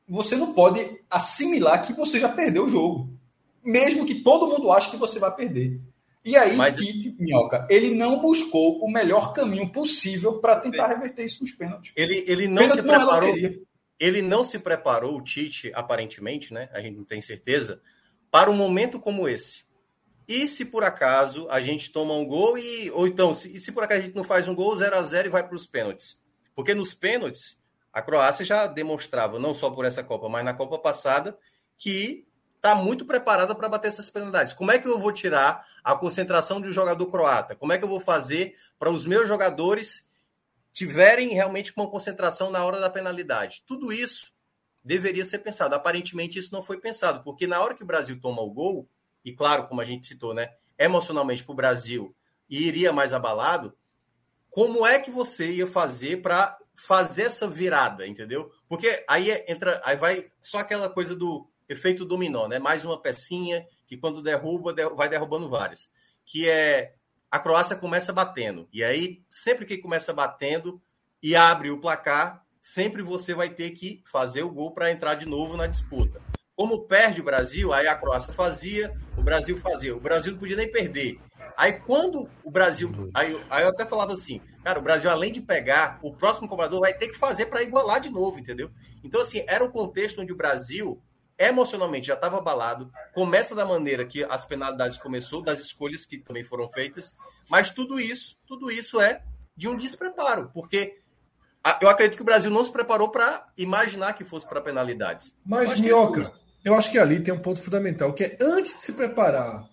você 0.08 0.36
não 0.36 0.54
pode 0.54 1.02
assimilar 1.10 1.86
que 1.86 1.94
você 1.94 2.20
já 2.20 2.30
perdeu 2.30 2.66
o 2.66 2.70
jogo. 2.70 3.14
Mesmo 3.64 4.06
que 4.06 4.16
todo 4.16 4.48
mundo 4.48 4.72
ache 4.72 4.90
que 4.90 4.98
você 4.98 5.20
vai 5.20 5.36
perder. 5.36 5.82
E 6.24 6.36
aí, 6.36 6.56
Mas... 6.56 6.76
Tite, 6.76 7.16
Minhoca, 7.20 7.66
ele 7.70 7.92
não 7.92 8.20
buscou 8.20 8.84
o 8.84 8.92
melhor 8.92 9.34
caminho 9.34 9.70
possível 9.70 10.40
para 10.40 10.60
tentar 10.60 10.88
reverter 10.88 11.24
isso 11.24 11.42
nos 11.42 11.52
pênaltis. 11.52 11.94
Ele, 11.96 12.24
ele 12.28 12.48
não 12.48 12.64
Pênalti 12.64 12.74
se 12.74 12.80
é 12.80 12.84
preparou. 12.84 13.36
ele 14.00 14.22
não 14.22 14.44
se 14.44 14.60
preparou, 14.60 15.18
o 15.18 15.24
Tite, 15.24 15.72
aparentemente, 15.74 16.54
né? 16.54 16.70
A 16.74 16.82
gente 16.82 16.98
não 16.98 17.06
tem 17.06 17.22
certeza, 17.22 17.82
para 18.30 18.52
um 18.52 18.56
momento 18.56 19.00
como 19.00 19.28
esse. 19.28 19.67
E 20.28 20.48
se 20.48 20.66
por 20.66 20.84
acaso 20.84 21.48
a 21.50 21.62
gente 21.62 21.92
toma 21.92 22.14
um 22.14 22.26
gol 22.26 22.58
e. 22.58 22.92
Ou 22.92 23.08
então, 23.08 23.34
se, 23.34 23.60
se 23.60 23.72
por 23.72 23.84
acaso 23.84 24.02
a 24.02 24.04
gente 24.04 24.16
não 24.16 24.24
faz 24.24 24.48
um 24.48 24.56
gol 24.56 24.76
0 24.76 24.96
a 24.96 25.02
0 25.02 25.28
e 25.28 25.32
vai 25.32 25.48
para 25.48 25.56
os 25.56 25.66
pênaltis. 25.66 26.22
Porque 26.54 26.74
nos 26.74 26.94
pênaltis, 26.94 27.62
a 27.94 28.02
Croácia 28.02 28.44
já 28.44 28.68
demonstrava, 28.68 29.40
não 29.40 29.54
só 29.54 29.70
por 29.70 29.86
essa 29.86 30.04
Copa, 30.04 30.28
mas 30.28 30.44
na 30.44 30.54
Copa 30.54 30.78
passada, 30.78 31.38
que 31.78 32.28
está 32.56 32.76
muito 32.76 33.06
preparada 33.06 33.56
para 33.56 33.70
bater 33.70 33.88
essas 33.88 34.10
penalidades. 34.10 34.52
Como 34.52 34.72
é 34.72 34.80
que 34.80 34.88
eu 34.88 35.00
vou 35.00 35.12
tirar 35.12 35.66
a 35.84 35.96
concentração 35.96 36.60
de 36.60 36.68
um 36.68 36.72
jogador 36.72 37.06
croata? 37.08 37.56
Como 37.56 37.72
é 37.72 37.78
que 37.78 37.84
eu 37.84 37.90
vou 37.90 38.00
fazer 38.00 38.56
para 38.78 38.90
os 38.90 39.06
meus 39.06 39.28
jogadores 39.28 40.10
tiverem 40.74 41.30
realmente 41.30 41.72
uma 41.76 41.90
concentração 41.90 42.52
na 42.52 42.66
hora 42.66 42.80
da 42.80 42.90
penalidade? 42.90 43.64
Tudo 43.66 43.94
isso 43.94 44.34
deveria 44.84 45.24
ser 45.24 45.40
pensado. 45.40 45.76
Aparentemente, 45.76 46.40
isso 46.40 46.54
não 46.54 46.64
foi 46.64 46.80
pensado, 46.80 47.24
porque 47.24 47.48
na 47.48 47.62
hora 47.62 47.76
que 47.76 47.84
o 47.84 47.88
Brasil 47.88 48.20
toma 48.20 48.42
o 48.42 48.52
gol 48.52 48.90
e 49.24 49.34
claro, 49.34 49.68
como 49.68 49.82
a 49.82 49.86
gente 49.86 50.08
citou, 50.08 50.34
né, 50.34 50.54
emocionalmente 50.78 51.44
para 51.44 51.54
o 51.54 51.56
Brasil 51.56 52.16
e 52.50 52.68
iria 52.68 52.94
mais 52.94 53.14
abalado, 53.14 53.76
como 54.50 54.86
é 54.86 55.00
que 55.00 55.12
você 55.12 55.46
ia 55.48 55.68
fazer 55.68 56.22
para 56.22 56.58
fazer 56.76 57.24
essa 57.24 57.48
virada, 57.48 58.08
entendeu? 58.08 58.52
Porque 58.68 59.04
aí 59.08 59.32
é, 59.32 59.52
entra, 59.52 59.82
aí 59.84 59.98
vai 59.98 60.32
só 60.42 60.60
aquela 60.60 60.90
coisa 60.90 61.16
do 61.16 61.50
efeito 61.68 62.06
dominó, 62.06 62.48
né? 62.48 62.60
Mais 62.60 62.86
uma 62.86 63.02
pecinha 63.02 63.66
que 63.88 63.98
quando 63.98 64.22
derruba, 64.22 64.74
vai 64.96 65.10
derrubando 65.10 65.50
várias. 65.50 65.90
Que 66.26 66.50
é 66.50 66.96
a 67.30 67.40
Croácia 67.40 67.76
começa 67.76 68.14
batendo. 68.14 68.68
E 68.72 68.84
aí, 68.84 69.24
sempre 69.30 69.66
que 69.66 69.78
começa 69.78 70.14
batendo 70.14 70.82
e 71.22 71.36
abre 71.36 71.72
o 71.72 71.80
placar, 71.80 72.46
sempre 72.62 73.02
você 73.02 73.34
vai 73.34 73.50
ter 73.50 73.72
que 73.72 74.02
fazer 74.10 74.44
o 74.44 74.52
gol 74.52 74.74
para 74.74 74.92
entrar 74.92 75.16
de 75.16 75.26
novo 75.26 75.58
na 75.58 75.68
disputa. 75.68 76.22
Como 76.58 76.86
perde 76.86 77.22
o 77.22 77.24
Brasil, 77.24 77.72
aí 77.72 77.88
a 77.88 77.96
Croácia 77.96 78.34
fazia, 78.34 78.92
o 79.16 79.22
Brasil 79.22 79.56
fazia. 79.58 79.96
O 79.96 80.00
Brasil 80.00 80.32
não 80.32 80.40
podia 80.40 80.58
nem 80.58 80.70
perder. 80.70 81.20
Aí 81.56 81.74
quando 81.74 82.28
o 82.44 82.50
Brasil. 82.50 82.92
Aí, 83.14 83.40
aí 83.48 83.64
eu 83.64 83.70
até 83.70 83.86
falava 83.86 84.14
assim, 84.14 84.42
cara, 84.64 84.80
o 84.80 84.82
Brasil, 84.82 85.08
além 85.10 85.32
de 85.32 85.40
pegar, 85.40 86.00
o 86.02 86.12
próximo 86.12 86.48
cobrador 86.48 86.80
vai 86.80 86.96
ter 86.96 87.10
que 87.10 87.18
fazer 87.18 87.46
para 87.46 87.62
igualar 87.62 88.02
de 88.02 88.10
novo, 88.10 88.40
entendeu? 88.40 88.72
Então, 89.04 89.22
assim, 89.22 89.46
era 89.48 89.64
um 89.64 89.70
contexto 89.70 90.20
onde 90.20 90.34
o 90.34 90.36
Brasil 90.36 91.00
emocionalmente 91.38 92.08
já 92.08 92.16
estava 92.16 92.40
abalado, 92.40 92.92
começa 93.14 93.54
da 93.54 93.64
maneira 93.64 94.04
que 94.04 94.24
as 94.24 94.44
penalidades 94.44 94.98
começou, 94.98 95.44
das 95.44 95.60
escolhas 95.60 96.04
que 96.04 96.18
também 96.18 96.44
foram 96.44 96.68
feitas, 96.68 97.16
mas 97.48 97.70
tudo 97.70 98.00
isso, 98.00 98.36
tudo 98.48 98.72
isso 98.72 99.00
é 99.00 99.22
de 99.56 99.68
um 99.68 99.78
despreparo, 99.78 100.50
porque 100.52 100.98
eu 101.82 101.90
acredito 101.90 102.16
que 102.16 102.22
o 102.24 102.26
Brasil 102.26 102.50
não 102.50 102.64
se 102.64 102.72
preparou 102.72 103.10
para 103.10 103.48
imaginar 103.58 104.14
que 104.14 104.24
fosse 104.24 104.48
para 104.48 104.62
penalidades. 104.62 105.38
Mas, 105.46 105.80
Minhoca, 105.80 106.24
eu 106.68 106.76
acho 106.76 106.92
que 106.92 107.00
ali 107.00 107.24
tem 107.24 107.34
um 107.34 107.40
ponto 107.40 107.62
fundamental, 107.62 108.14
que 108.14 108.26
é 108.26 108.38
antes 108.42 108.74
de 108.74 108.82
se 108.82 108.92
preparar 108.92 109.70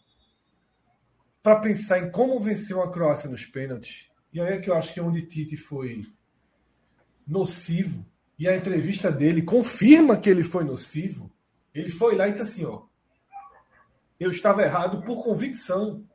para 1.43 1.57
pensar 1.57 1.99
em 1.99 2.09
como 2.09 2.39
vencer 2.39 2.77
uma 2.77 2.89
Croácia 2.89 3.29
nos 3.29 3.45
pênaltis, 3.45 4.09
e 4.33 4.41
aí 4.41 4.53
é 4.53 4.59
que 4.59 4.71
eu 4.71 4.75
acho 4.75 4.95
que 4.95 5.01
é 5.01 5.03
onde 5.03 5.27
Tite 5.27 5.57
foi 5.57 6.07
nocivo, 7.27 8.07
e 8.39 8.49
a 8.49 8.55
entrevista 8.55 9.11
dele 9.11 9.43
confirma 9.43 10.17
que 10.17 10.31
ele 10.31 10.45
foi 10.45 10.63
nocivo. 10.63 11.35
Ele 11.75 11.91
foi 11.91 12.15
lá 12.15 12.29
e 12.29 12.31
disse 12.31 12.45
assim: 12.45 12.65
ó, 12.65 12.83
eu 14.21 14.31
estava 14.31 14.63
errado 14.63 15.03
por 15.03 15.25
convicção, 15.25 16.09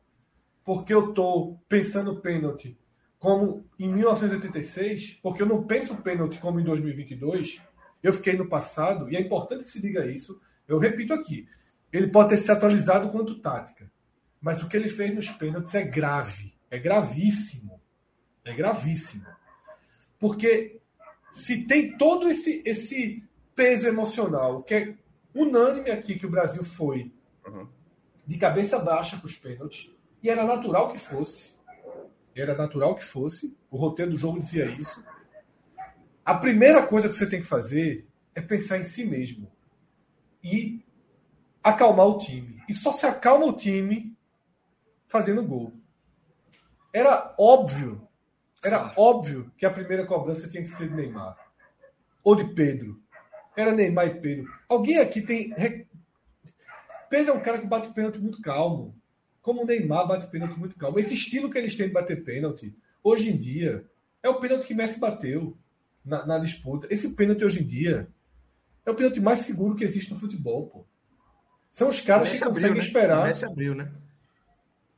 porque 0.64 0.94
eu 0.94 1.10
estou 1.10 1.62
pensando 1.68 2.22
pênalti 2.22 2.80
como 3.20 3.66
em 3.78 3.90
1986, 3.90 5.20
porque 5.22 5.42
eu 5.42 5.46
não 5.46 5.68
penso 5.68 5.98
pênalti 5.98 6.40
como 6.40 6.58
em 6.58 6.64
2022. 6.64 7.62
Eu 8.02 8.14
fiquei 8.14 8.38
no 8.38 8.48
passado, 8.48 9.10
e 9.12 9.18
é 9.18 9.20
importante 9.20 9.66
que 9.66 9.70
se 9.70 9.82
diga 9.82 10.06
isso, 10.06 10.40
eu 10.70 10.78
repito 10.78 11.14
aqui, 11.14 11.50
ele 11.92 12.08
pode 12.08 12.30
ter 12.30 12.38
se 12.38 12.52
atualizado 12.52 13.10
quanto 13.10 13.40
tática, 13.40 13.92
mas 14.40 14.62
o 14.62 14.70
que 14.70 14.78
ele 14.78 14.88
fez 14.88 15.14
nos 15.14 15.28
pênaltis 15.32 15.74
é 15.74 15.82
grave, 15.82 16.56
é 16.70 16.78
gravíssimo, 16.78 17.82
é 18.46 18.54
gravíssimo, 18.54 19.26
porque 20.20 20.80
se 21.32 21.66
tem 21.66 21.98
todo 21.98 22.30
esse 22.30 22.62
esse 22.66 23.24
peso 23.56 23.88
emocional 23.88 24.62
que 24.62 24.74
é 24.76 24.96
unânime 25.34 25.90
aqui 25.90 26.16
que 26.16 26.26
o 26.26 26.30
Brasil 26.30 26.64
foi 26.64 27.12
uhum. 27.46 27.68
de 28.26 28.38
cabeça 28.38 28.78
baixa 28.78 29.18
para 29.18 29.26
os 29.26 29.36
pênaltis 29.36 29.92
e 30.22 30.30
era 30.30 30.46
natural 30.46 30.92
que 30.92 31.00
fosse, 31.00 31.56
era 32.36 32.56
natural 32.56 32.94
que 32.94 33.04
fosse, 33.04 33.58
o 33.72 33.78
roteiro 33.78 34.12
do 34.12 34.20
jogo 34.20 34.40
dizia 34.40 34.66
isso. 34.66 35.04
A 36.24 36.36
primeira 36.36 36.86
coisa 36.86 37.10
que 37.10 37.16
você 37.16 37.28
tem 37.28 37.42
que 37.42 37.48
fazer 37.48 38.08
é 38.36 38.42
pensar 38.42 38.78
em 38.78 38.84
si 38.84 39.04
mesmo 39.04 39.52
e 40.44 40.84
acalmar 41.64 42.08
o 42.08 42.18
time. 42.18 42.62
E 42.68 42.74
só 42.74 42.92
se 42.94 43.06
acalma 43.06 43.46
o 43.46 43.54
time 43.54 44.16
fazendo 45.08 45.44
gol. 45.44 45.74
Era 46.94 47.36
óbvio, 47.38 48.08
era 48.64 48.94
óbvio 48.98 49.52
que 49.58 49.66
a 49.66 49.72
primeira 49.72 50.06
cobrança 50.06 50.48
tinha 50.48 50.64
que 50.64 50.70
ser 50.70 50.90
de 50.90 50.96
Neymar 50.96 51.38
ou 52.24 52.36
de 52.36 52.54
Pedro. 52.54 53.02
Era 53.56 53.74
Neymar 53.74 54.08
e 54.08 54.20
Pedro. 54.20 54.52
Alguém 54.68 55.00
aqui 55.00 55.22
tem. 55.22 55.54
Pedro 57.10 57.34
é 57.34 57.36
um 57.36 57.42
cara 57.42 57.60
que 57.60 57.68
bate 57.68 57.94
pênalti 57.94 58.20
muito 58.20 58.42
calmo. 58.42 58.96
Como 59.42 59.64
o 59.64 59.66
Neymar 59.66 60.08
bate 60.08 60.28
pênalti 60.28 60.58
muito 60.58 60.76
calmo. 60.76 61.00
Esse 61.00 61.14
estilo 61.14 61.50
que 61.50 61.58
eles 61.58 61.76
têm 61.76 61.88
de 61.88 61.94
bater 61.94 62.24
pênalti, 62.24 62.76
hoje 63.04 63.30
em 63.32 63.38
dia, 63.38 63.86
é 64.22 64.30
o 64.30 64.40
pênalti 64.40 64.66
que 64.66 64.74
Messi 64.74 65.00
bateu 65.00 65.58
na, 66.04 66.26
na 66.26 66.38
disputa. 66.38 66.88
Esse 66.90 67.16
pênalti 67.16 67.44
hoje 67.44 67.62
em 67.62 67.66
dia 67.66 68.08
é 68.90 68.94
o 68.94 68.96
pênalti 68.96 69.20
mais 69.20 69.40
seguro 69.40 69.76
que 69.76 69.84
existe 69.84 70.12
no 70.12 70.20
futebol, 70.20 70.68
pô. 70.68 70.86
São 71.72 71.90
os 71.90 72.02
caras 72.02 72.30
que 72.30 72.40
conseguem 72.40 72.66
abriu, 72.66 72.74
né? 72.74 72.80
esperar. 72.80 73.28
Messi 73.28 73.46
abriu, 73.46 73.76
né? 73.76 73.92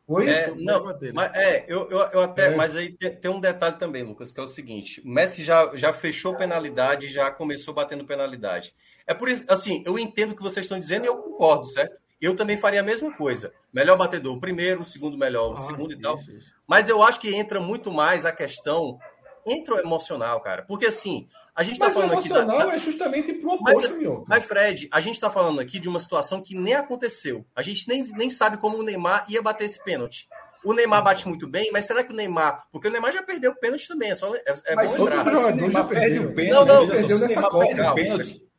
Oi? 0.08 0.30
É, 0.30 0.54
não, 0.56 0.84
mas, 1.14 1.32
é, 1.36 1.66
eu, 1.68 1.90
eu, 1.90 2.00
eu 2.00 2.22
até, 2.22 2.48
é. 2.48 2.56
mas 2.56 2.76
aí 2.76 2.92
tem, 2.92 3.16
tem, 3.16 3.32
um 3.32 3.40
detalhe 3.40 3.78
também, 3.78 4.04
Lucas, 4.04 4.32
que 4.32 4.40
é 4.40 4.44
o 4.44 4.48
seguinte: 4.48 5.02
o 5.02 5.08
Messi 5.08 5.44
já, 5.44 5.74
já 5.76 5.94
fechou 5.94 6.36
penalidade, 6.36 7.08
já 7.08 7.32
começou 7.32 7.74
batendo 7.74 8.06
penalidade. 8.06 8.74
É 9.06 9.14
por 9.14 9.30
isso, 9.30 9.46
assim, 9.48 9.84
eu 9.86 9.98
entendo 9.98 10.32
o 10.32 10.36
que 10.36 10.44
vocês 10.44 10.66
estão 10.66 10.80
dizendo 10.80 11.06
e 11.06 11.08
eu 11.08 11.18
concordo, 11.18 11.66
certo? 11.66 11.96
Eu 12.20 12.36
também 12.36 12.58
faria 12.58 12.82
a 12.82 12.84
mesma 12.84 13.12
coisa. 13.16 13.54
Melhor 13.74 13.98
batedor, 13.98 14.36
o 14.36 14.40
primeiro, 14.40 14.82
o 14.82 14.86
segundo 14.86 15.18
melhor, 15.18 15.52
o 15.52 15.54
ah, 15.54 15.58
segundo 15.58 15.94
e 15.94 16.00
tal. 16.00 16.16
Isso, 16.16 16.32
isso. 16.32 16.54
Mas 16.68 16.90
eu 16.90 17.02
acho 17.02 17.20
que 17.20 17.34
entra 17.34 17.60
muito 17.60 17.92
mais 17.92 18.26
a 18.26 18.32
questão 18.32 19.00
entra 19.46 19.76
o 19.76 19.80
emocional, 19.80 20.40
cara. 20.42 20.64
Porque 20.64 20.86
assim, 20.86 21.28
a 21.56 21.64
gente 21.64 21.74
está 21.74 21.90
falando 21.90 22.14
aqui. 22.14 22.30
Mas 22.30 22.32
o 22.32 22.36
emocional 22.44 22.72
é 22.72 22.80
justamente 22.80 23.34
pro 23.34 23.52
oposto, 23.52 23.90
mas, 23.90 24.00
meu. 24.00 24.24
Mas, 24.28 24.46
Fred, 24.46 24.88
a 24.92 25.02
gente 25.02 25.16
está 25.16 25.30
falando 25.30 25.60
aqui 25.60 25.80
de 25.80 25.90
uma 25.90 26.00
situação 26.00 26.42
que 26.42 26.56
nem 26.56 26.74
aconteceu. 26.74 27.46
A 27.56 27.62
gente 27.62 27.88
nem, 27.88 28.04
nem 28.04 28.30
sabe 28.30 28.58
como 28.58 28.78
o 28.78 28.84
Neymar 28.84 29.26
ia 29.30 29.42
bater 29.42 29.66
esse 29.66 29.84
pênalti. 29.84 30.28
o 30.64 30.74
Neymar 30.74 31.04
bate 31.04 31.28
muito 31.28 31.48
bem, 31.48 31.70
mas 31.72 31.86
será 31.86 32.04
que 32.04 32.14
o 32.14 32.16
Neymar. 32.16 32.64
Porque 32.72 32.88
o 32.88 32.92
Neymar 32.92 33.12
já 33.12 33.22
perdeu 33.22 33.52
o 33.52 33.56
pênalti 33.56 33.88
também, 33.88 34.12
é, 34.12 34.16
só, 34.16 34.34
é, 34.36 34.44
é 34.66 34.76
mas 34.76 34.96
bom 34.96 35.06
lembrar. 35.06 35.38
Se 35.38 35.52
o 35.52 35.56
Neymar 35.56 35.88
perde 35.88 36.20
o 36.20 36.34
pênalti, 36.34 36.68
não, 36.68 36.86
não, 36.86 36.88
perdeu 36.88 37.20
nessa 37.20 37.42
Copa. 37.42 37.66
Perde 37.66 37.82
o 37.82 37.94
pênalti, 37.94 38.51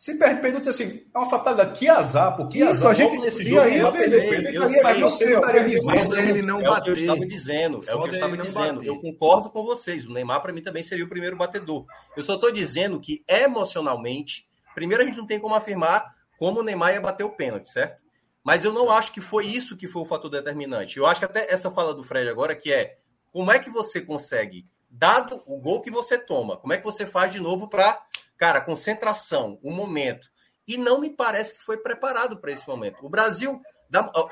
se 0.00 0.16
perde 0.16 0.40
pênalti, 0.40 0.66
assim, 0.66 1.06
é 1.14 1.18
uma 1.18 1.28
fatalidade. 1.28 1.78
Que 1.78 1.86
azar, 1.86 2.34
pô, 2.34 2.48
que 2.48 2.62
azar. 2.62 2.90
a 2.90 2.94
gente, 2.94 3.18
nesse 3.18 3.44
jogo, 3.44 3.60
aí, 3.60 3.76
eu 3.76 3.92
perdeu 3.92 4.30
pênalti. 4.30 4.54
Eu 4.54 4.68
sei, 4.70 4.94
você 4.98 5.34
estaria 5.34 5.64
dizendo. 5.64 6.16
ele 6.18 6.40
não 6.40 6.58
é 6.62 6.70
o 6.70 6.82
que 6.82 6.88
eu 6.88 6.94
estava 6.94 7.26
dizendo. 7.26 7.82
É 7.86 7.94
o 7.94 8.02
que 8.04 8.08
eu 8.08 8.12
estava 8.14 8.34
dizendo. 8.34 8.74
bater. 8.76 8.88
Eu 8.88 8.98
concordo 8.98 9.50
com 9.50 9.62
vocês. 9.62 10.06
O 10.06 10.10
Neymar, 10.10 10.40
para 10.40 10.54
mim, 10.54 10.62
também 10.62 10.82
seria 10.82 11.04
o 11.04 11.08
primeiro 11.08 11.36
batedor. 11.36 11.84
Eu 12.16 12.22
só 12.22 12.36
estou 12.36 12.50
dizendo 12.50 12.98
que, 12.98 13.22
emocionalmente, 13.28 14.48
primeiro 14.74 15.02
a 15.02 15.06
gente 15.06 15.18
não 15.18 15.26
tem 15.26 15.38
como 15.38 15.54
afirmar 15.54 16.14
como 16.38 16.60
o 16.60 16.62
Neymar 16.62 16.94
ia 16.94 17.00
bater 17.02 17.24
o 17.24 17.36
pênalti, 17.36 17.68
certo? 17.68 18.00
Mas 18.42 18.64
eu 18.64 18.72
não 18.72 18.90
acho 18.90 19.12
que 19.12 19.20
foi 19.20 19.44
isso 19.44 19.76
que 19.76 19.86
foi 19.86 20.00
o 20.00 20.06
fator 20.06 20.30
determinante. 20.30 20.96
Eu 20.96 21.04
acho 21.04 21.20
que 21.20 21.26
até 21.26 21.52
essa 21.52 21.70
fala 21.70 21.92
do 21.92 22.02
Fred 22.02 22.26
agora, 22.26 22.56
que 22.56 22.72
é 22.72 22.96
como 23.30 23.52
é 23.52 23.58
que 23.58 23.68
você 23.68 24.00
consegue, 24.00 24.66
dado 24.90 25.42
o 25.44 25.60
gol 25.60 25.82
que 25.82 25.90
você 25.90 26.16
toma, 26.16 26.56
como 26.56 26.72
é 26.72 26.78
que 26.78 26.84
você 26.84 27.04
faz 27.04 27.30
de 27.30 27.38
novo 27.38 27.68
para, 27.68 28.00
cara, 28.40 28.62
concentração, 28.62 29.58
o 29.62 29.70
momento. 29.70 30.30
E 30.66 30.78
não 30.78 30.98
me 30.98 31.10
parece 31.10 31.52
que 31.52 31.62
foi 31.62 31.76
preparado 31.76 32.38
para 32.38 32.50
esse 32.50 32.66
momento. 32.66 33.04
O 33.04 33.10
Brasil, 33.10 33.60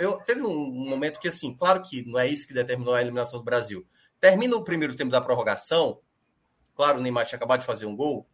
eu, 0.00 0.18
teve 0.20 0.40
um 0.40 0.70
momento 0.88 1.20
que, 1.20 1.28
assim, 1.28 1.54
claro 1.54 1.82
que 1.82 2.06
não 2.06 2.18
é 2.18 2.26
isso 2.26 2.48
que 2.48 2.54
determinou 2.54 2.94
a 2.94 3.02
eliminação 3.02 3.38
do 3.38 3.44
Brasil. 3.44 3.86
Termina 4.18 4.56
o 4.56 4.64
primeiro 4.64 4.96
tempo 4.96 5.10
da 5.10 5.20
prorrogação, 5.20 6.00
claro, 6.74 6.98
o 6.98 7.02
Neymar 7.02 7.26
tinha 7.26 7.36
acabado 7.36 7.60
de 7.60 7.66
fazer 7.66 7.84
um 7.84 7.94
gol, 7.94 8.26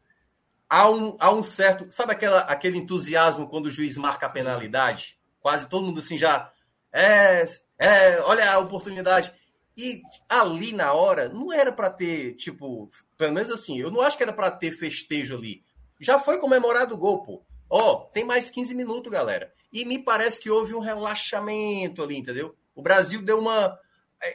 há 0.70 0.88
um, 0.88 1.16
há 1.18 1.32
um 1.32 1.42
certo, 1.42 1.90
sabe 1.90 2.12
aquela, 2.12 2.42
aquele 2.42 2.78
entusiasmo 2.78 3.48
quando 3.48 3.66
o 3.66 3.70
juiz 3.70 3.98
marca 3.98 4.26
a 4.26 4.30
penalidade? 4.30 5.18
Quase 5.40 5.68
todo 5.68 5.84
mundo 5.84 5.98
assim 5.98 6.16
já, 6.16 6.52
é, 6.92 7.44
é, 7.78 8.20
olha 8.20 8.48
a 8.52 8.60
oportunidade. 8.60 9.34
E 9.76 10.02
ali 10.28 10.72
na 10.72 10.92
hora, 10.92 11.28
não 11.28 11.52
era 11.52 11.72
para 11.72 11.90
ter, 11.90 12.36
tipo, 12.36 12.88
pelo 13.16 13.32
menos 13.32 13.50
assim, 13.50 13.76
eu 13.80 13.90
não 13.90 14.00
acho 14.00 14.16
que 14.16 14.22
era 14.22 14.32
para 14.32 14.52
ter 14.52 14.70
festejo 14.70 15.34
ali. 15.34 15.63
Já 16.04 16.18
foi 16.18 16.38
comemorado 16.38 16.94
o 16.94 16.98
gol, 16.98 17.22
pô. 17.22 17.42
Ó, 17.68 18.04
tem 18.12 18.24
mais 18.24 18.50
15 18.50 18.74
minutos, 18.74 19.10
galera. 19.10 19.52
E 19.72 19.84
me 19.84 19.98
parece 19.98 20.40
que 20.40 20.50
houve 20.50 20.74
um 20.74 20.80
relaxamento 20.80 22.02
ali, 22.02 22.16
entendeu? 22.16 22.54
O 22.74 22.82
Brasil 22.82 23.22
deu 23.22 23.38
uma. 23.38 23.78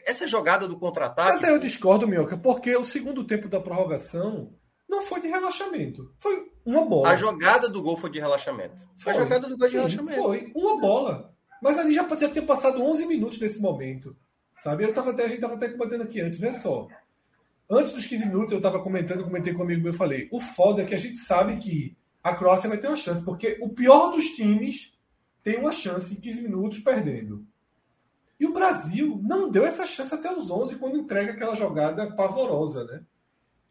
Essa 0.06 0.28
jogada 0.28 0.68
do 0.68 0.78
contra-ataque. 0.78 1.38
Mas 1.38 1.44
aí 1.44 1.54
eu 1.54 1.60
discordo, 1.60 2.08
Minhoca, 2.08 2.38
porque 2.38 2.76
o 2.76 2.84
segundo 2.84 3.24
tempo 3.24 3.48
da 3.48 3.60
prorrogação 3.60 4.54
não 4.88 5.02
foi 5.02 5.22
de 5.22 5.28
relaxamento. 5.28 6.14
Foi 6.20 6.52
uma 6.66 6.84
bola. 6.86 7.10
A 7.10 7.16
jogada 7.16 7.70
do 7.70 7.82
gol 7.82 7.96
foi 7.96 8.10
de 8.10 8.20
relaxamento. 8.20 8.76
Foi. 8.98 9.14
A 9.14 9.16
jogada 9.16 9.48
do 9.48 9.58
gol 9.58 9.68
de 9.68 9.72
Sim, 9.72 9.78
relaxamento. 9.78 10.22
Foi 10.22 10.52
uma 10.56 10.80
bola. 10.80 11.34
Mas 11.62 11.78
ali 11.78 11.94
já, 11.94 12.08
já 12.18 12.30
tinha 12.30 12.46
passado 12.46 12.84
11 12.84 13.06
minutos 13.06 13.40
nesse 13.40 13.60
momento. 13.60 14.16
Sabe? 14.54 14.84
Eu 14.84 14.94
tava 14.94 15.12
até, 15.12 15.24
a 15.24 15.28
gente 15.28 15.36
estava 15.36 15.54
até 15.54 15.70
comentando 15.70 16.02
aqui 16.02 16.20
antes, 16.20 16.40
vê 16.40 16.52
só. 16.54 16.88
Antes 17.70 17.92
dos 17.92 18.06
15 18.06 18.26
minutos, 18.26 18.52
eu 18.52 18.58
estava 18.58 18.82
comentando, 18.82 19.24
comentei 19.24 19.54
com 19.54 19.60
um 19.60 19.66
amigo 19.66 19.82
meu, 19.82 19.92
eu 19.92 19.98
falei: 19.98 20.28
o 20.32 20.40
foda 20.40 20.82
é 20.82 20.86
que 20.86 20.96
a 20.96 20.98
gente 20.98 21.18
sabe 21.18 21.58
que 21.58 21.96
a 22.24 22.34
Croácia 22.34 22.68
vai 22.68 22.78
ter 22.78 22.88
uma 22.88 22.96
chance, 22.96 23.24
porque 23.24 23.58
o 23.62 23.70
pior 23.70 24.10
dos 24.10 24.30
times 24.30 24.98
tem 25.44 25.58
uma 25.58 25.72
chance 25.72 26.14
em 26.14 26.20
15 26.20 26.42
minutos 26.42 26.80
perdendo. 26.80 27.46
E 28.40 28.46
o 28.46 28.54
Brasil 28.54 29.20
não 29.22 29.50
deu 29.50 29.66
essa 29.66 29.86
chance 29.86 30.14
até 30.14 30.34
os 30.34 30.50
11 30.50 30.78
quando 30.78 30.98
entrega 30.98 31.34
aquela 31.34 31.56
jogada 31.56 32.16
pavorosa, 32.16 32.86
né? 32.86 33.04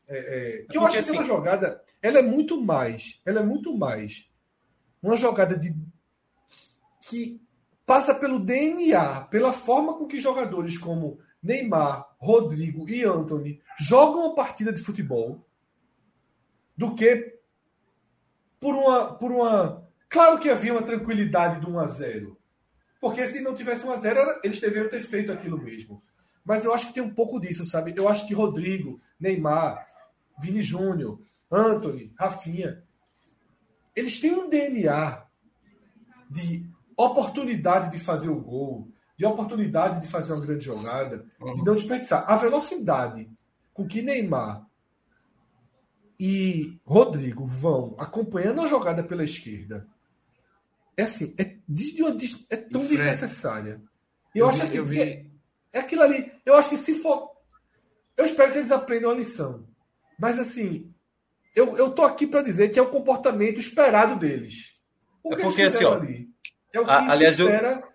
É, 0.06 0.18
é, 0.18 0.66
que 0.70 0.78
eu 0.78 0.82
acho 0.84 0.92
que 0.92 0.98
aquela 1.00 1.18
assim- 1.20 1.26
jogada, 1.26 1.82
ela 2.00 2.18
é 2.18 2.22
muito 2.22 2.60
mais, 2.60 3.20
ela 3.26 3.40
é 3.40 3.42
muito 3.42 3.76
mais 3.76 4.30
uma 5.02 5.16
jogada 5.16 5.58
de 5.58 5.74
que 7.08 7.40
passa 7.84 8.14
pelo 8.14 8.38
DNA, 8.38 9.22
pela 9.22 9.52
forma 9.52 9.94
com 9.94 10.06
que 10.06 10.20
jogadores 10.20 10.76
como 10.76 11.18
Neymar, 11.42 12.07
Rodrigo 12.18 12.88
e 12.88 13.04
Anthony 13.04 13.60
jogam 13.78 14.26
a 14.26 14.34
partida 14.34 14.72
de 14.72 14.82
futebol, 14.82 15.46
do 16.76 16.94
que 16.94 17.38
por 18.60 18.74
uma, 18.74 19.14
por 19.14 19.30
uma. 19.32 19.88
Claro 20.08 20.38
que 20.38 20.50
havia 20.50 20.72
uma 20.72 20.82
tranquilidade 20.82 21.60
do 21.60 21.70
1 21.70 21.78
a 21.78 21.86
0 21.86 22.36
porque 23.00 23.24
se 23.26 23.40
não 23.40 23.54
tivesse 23.54 23.86
1 23.86 23.92
a 23.92 23.96
0 23.96 24.18
era- 24.18 24.40
eles 24.42 24.60
deveriam 24.60 24.88
ter 24.88 25.00
feito 25.00 25.30
aquilo 25.30 25.56
mesmo. 25.56 26.02
Mas 26.44 26.64
eu 26.64 26.72
acho 26.74 26.88
que 26.88 26.94
tem 26.94 27.02
um 27.02 27.14
pouco 27.14 27.38
disso, 27.38 27.64
sabe? 27.66 27.92
Eu 27.96 28.08
acho 28.08 28.26
que 28.26 28.34
Rodrigo, 28.34 29.00
Neymar, 29.20 29.86
Vini 30.40 30.62
Júnior, 30.62 31.20
Anthony, 31.50 32.12
Rafinha, 32.18 32.82
eles 33.94 34.18
têm 34.18 34.32
um 34.32 34.48
DNA 34.48 35.24
de 36.28 36.68
oportunidade 36.96 37.90
de 37.92 37.98
fazer 38.02 38.28
o 38.30 38.40
gol, 38.40 38.88
de 39.18 39.26
oportunidade 39.26 40.00
de 40.00 40.06
fazer 40.06 40.32
uma 40.32 40.46
grande 40.46 40.64
jogada, 40.64 41.18
de 41.18 41.64
não 41.64 41.74
desperdiçar. 41.74 42.24
A 42.30 42.36
velocidade 42.36 43.28
com 43.74 43.84
que 43.86 44.00
Neymar 44.00 44.64
e 46.20 46.78
Rodrigo 46.84 47.44
vão 47.44 47.94
acompanhando 47.98 48.60
a 48.62 48.66
jogada 48.66 49.02
pela 49.02 49.24
esquerda 49.24 49.86
é 50.96 51.02
assim, 51.02 51.32
é, 51.38 51.56
de 51.68 52.02
uma 52.02 52.16
é 52.50 52.56
tão 52.56 52.80
Fred, 52.82 52.96
desnecessária. 52.96 53.80
E 54.34 54.38
eu, 54.38 54.46
eu 54.46 54.48
acho 54.48 54.62
vi- 54.62 54.68
que, 54.70 54.76
eu 54.78 54.84
vi- 54.84 54.96
que 54.98 55.30
é 55.72 55.78
aquilo 55.78 56.02
ali. 56.02 56.32
Eu 56.44 56.56
acho 56.56 56.68
que 56.68 56.76
se 56.76 56.94
for. 56.96 57.30
Eu 58.16 58.24
espero 58.24 58.50
que 58.50 58.58
eles 58.58 58.72
aprendam 58.72 59.10
a 59.10 59.14
lição. 59.14 59.64
Mas 60.18 60.40
assim, 60.40 60.92
eu, 61.54 61.76
eu 61.76 61.90
tô 61.92 62.02
aqui 62.02 62.26
para 62.26 62.42
dizer 62.42 62.68
que 62.70 62.80
é 62.80 62.82
o 62.82 62.90
comportamento 62.90 63.60
esperado 63.60 64.16
deles. 64.18 64.76
O 65.22 65.32
É 65.32 65.36
que 65.36 65.42
porque, 65.42 65.60
eles 65.62 65.76
assim, 65.76 65.84
ó, 65.84 65.94
ali 65.94 66.28
é 66.72 66.80
o 66.80 66.84
que 66.84 66.90
a- 66.90 67.12
aliás, 67.12 67.38
eu- 67.38 67.46
espera 67.48 67.88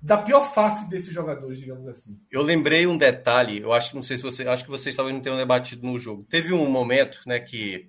da 0.00 0.16
pior 0.16 0.44
face 0.44 0.88
desses 0.88 1.12
jogadores, 1.12 1.58
digamos 1.58 1.88
assim. 1.88 2.18
Eu 2.30 2.42
lembrei 2.42 2.86
um 2.86 2.96
detalhe, 2.96 3.60
eu 3.60 3.72
acho 3.72 3.90
que 3.90 3.96
não 3.96 4.02
sei 4.02 4.16
se 4.16 4.22
você, 4.22 4.46
acho 4.46 4.64
que 4.64 4.70
vocês 4.70 4.94
talvez 4.94 5.14
não 5.14 5.22
tenham 5.22 5.36
debatido 5.36 5.86
no 5.86 5.98
jogo. 5.98 6.24
Teve 6.28 6.52
um 6.52 6.68
momento, 6.70 7.20
né, 7.26 7.40
que 7.40 7.88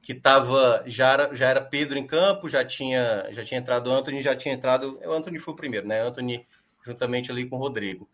que 0.00 0.12
tava 0.12 0.84
já 0.86 1.12
era, 1.12 1.34
já 1.34 1.48
era 1.48 1.60
Pedro 1.62 1.98
em 1.98 2.06
campo, 2.06 2.46
já 2.46 2.62
tinha 2.64 3.26
já 3.32 3.42
tinha 3.42 3.58
entrado 3.58 3.88
o 3.88 3.92
Anthony, 3.92 4.20
já 4.20 4.36
tinha 4.36 4.54
entrado, 4.54 5.00
o 5.02 5.12
Anthony 5.12 5.38
foi 5.38 5.54
o 5.54 5.56
primeiro, 5.56 5.86
né? 5.88 6.02
Anthony 6.02 6.46
juntamente 6.84 7.30
ali 7.30 7.46
com 7.46 7.56
o 7.56 7.58
Rodrigo. 7.58 8.08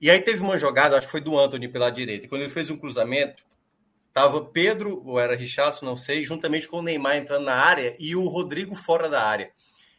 E 0.00 0.10
aí 0.10 0.20
teve 0.20 0.40
uma 0.40 0.58
jogada, 0.58 0.96
acho 0.96 1.06
que 1.06 1.12
foi 1.12 1.20
do 1.20 1.38
Anthony 1.38 1.68
pela 1.68 1.90
direita. 1.90 2.26
E 2.26 2.28
quando 2.28 2.42
ele 2.42 2.50
fez 2.50 2.68
um 2.68 2.76
cruzamento, 2.76 3.44
tava 4.12 4.44
Pedro, 4.46 5.02
ou 5.04 5.20
era 5.20 5.36
Richardson, 5.36 5.84
não 5.84 5.96
sei, 5.96 6.24
juntamente 6.24 6.66
com 6.66 6.78
o 6.78 6.82
Neymar 6.82 7.16
entrando 7.16 7.44
na 7.44 7.54
área 7.54 7.94
e 7.98 8.16
o 8.16 8.26
Rodrigo 8.26 8.74
fora 8.74 9.08
da 9.08 9.22
área. 9.22 9.52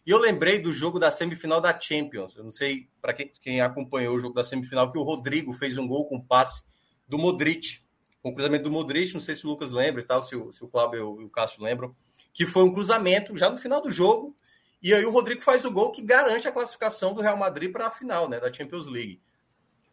E 0.06 0.10
eu 0.10 0.18
lembrei 0.18 0.60
do 0.60 0.74
jogo 0.74 0.99
da 0.99 1.12
semifinal 1.12 1.62
da 1.62 1.78
Champions. 1.80 2.36
Eu 2.36 2.43
não 2.43 2.52
sei 2.52 2.89
para 3.02 3.14
quem, 3.14 3.32
quem 3.41 3.62
acompanhou 3.62 4.16
o 4.16 4.20
jogo 4.20 4.34
da 4.34 4.43
semifinal 4.43 4.91
que 4.91 4.97
o 4.97 5.04
Rodrigo 5.04 5.54
fez 5.54 5.78
um 5.78 5.88
gol 5.88 6.08
com 6.08 6.20
passe 6.20 6.64
do 7.08 7.18
Modric, 7.18 7.82
com 8.22 8.30
o 8.30 8.34
cruzamento 8.34 8.64
do 8.64 8.72
Modric. 8.72 9.14
Não 9.14 9.22
sei 9.22 9.36
se 9.36 9.45
o 9.45 9.49
Lucas 9.49 9.72
lembra 9.72 10.02
e 10.02 10.06
tal, 10.06 10.24
se 10.24 10.36
o, 10.36 10.52
se 10.52 10.64
o 10.64 10.68
Cláudio 10.68 11.22
e 11.22 11.26
o 11.26 11.30
Cássio 11.30 11.64
lembram, 11.64 11.95
que 12.34 12.45
foi 12.45 12.64
um 12.64 12.74
cruzamento 12.74 13.38
já 13.38 13.49
no 13.49 13.58
final 13.58 13.82
do 13.82 13.91
jogo. 13.91 14.36
E 14.82 14.93
aí 14.93 15.06
o 15.06 15.12
Rodrigo 15.12 15.43
faz 15.43 15.63
o 15.63 15.71
gol 15.71 15.92
que 15.92 16.01
garante 16.01 16.47
a 16.47 16.51
classificação 16.51 17.13
do 17.13 17.21
Real 17.21 17.38
Madrid 17.38 17.71
para 17.71 17.86
a 17.86 17.92
final, 17.92 18.28
né, 18.28 18.39
da 18.39 18.51
Champions 18.51 18.88
League. 18.88 19.21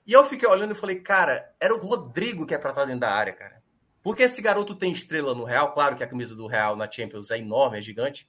E 0.06 0.14
eu 0.14 0.24
fiquei 0.24 0.48
olhando 0.48 0.72
e 0.72 0.74
falei, 0.74 1.00
cara, 1.00 1.54
era 1.60 1.74
o 1.74 1.78
Rodrigo 1.78 2.46
que 2.46 2.54
é 2.54 2.58
para 2.58 2.70
estar 2.70 2.86
dentro 2.86 3.00
da 3.00 3.10
área, 3.10 3.34
cara. 3.34 3.62
Porque 4.02 4.22
esse 4.22 4.40
garoto 4.40 4.74
tem 4.74 4.90
estrela 4.90 5.34
no 5.34 5.44
Real, 5.44 5.70
claro 5.72 5.94
que 5.94 6.02
a 6.02 6.06
camisa 6.06 6.34
do 6.34 6.46
Real 6.46 6.74
na 6.76 6.90
Champions 6.90 7.30
é 7.30 7.36
enorme, 7.36 7.76
é 7.76 7.82
gigante, 7.82 8.26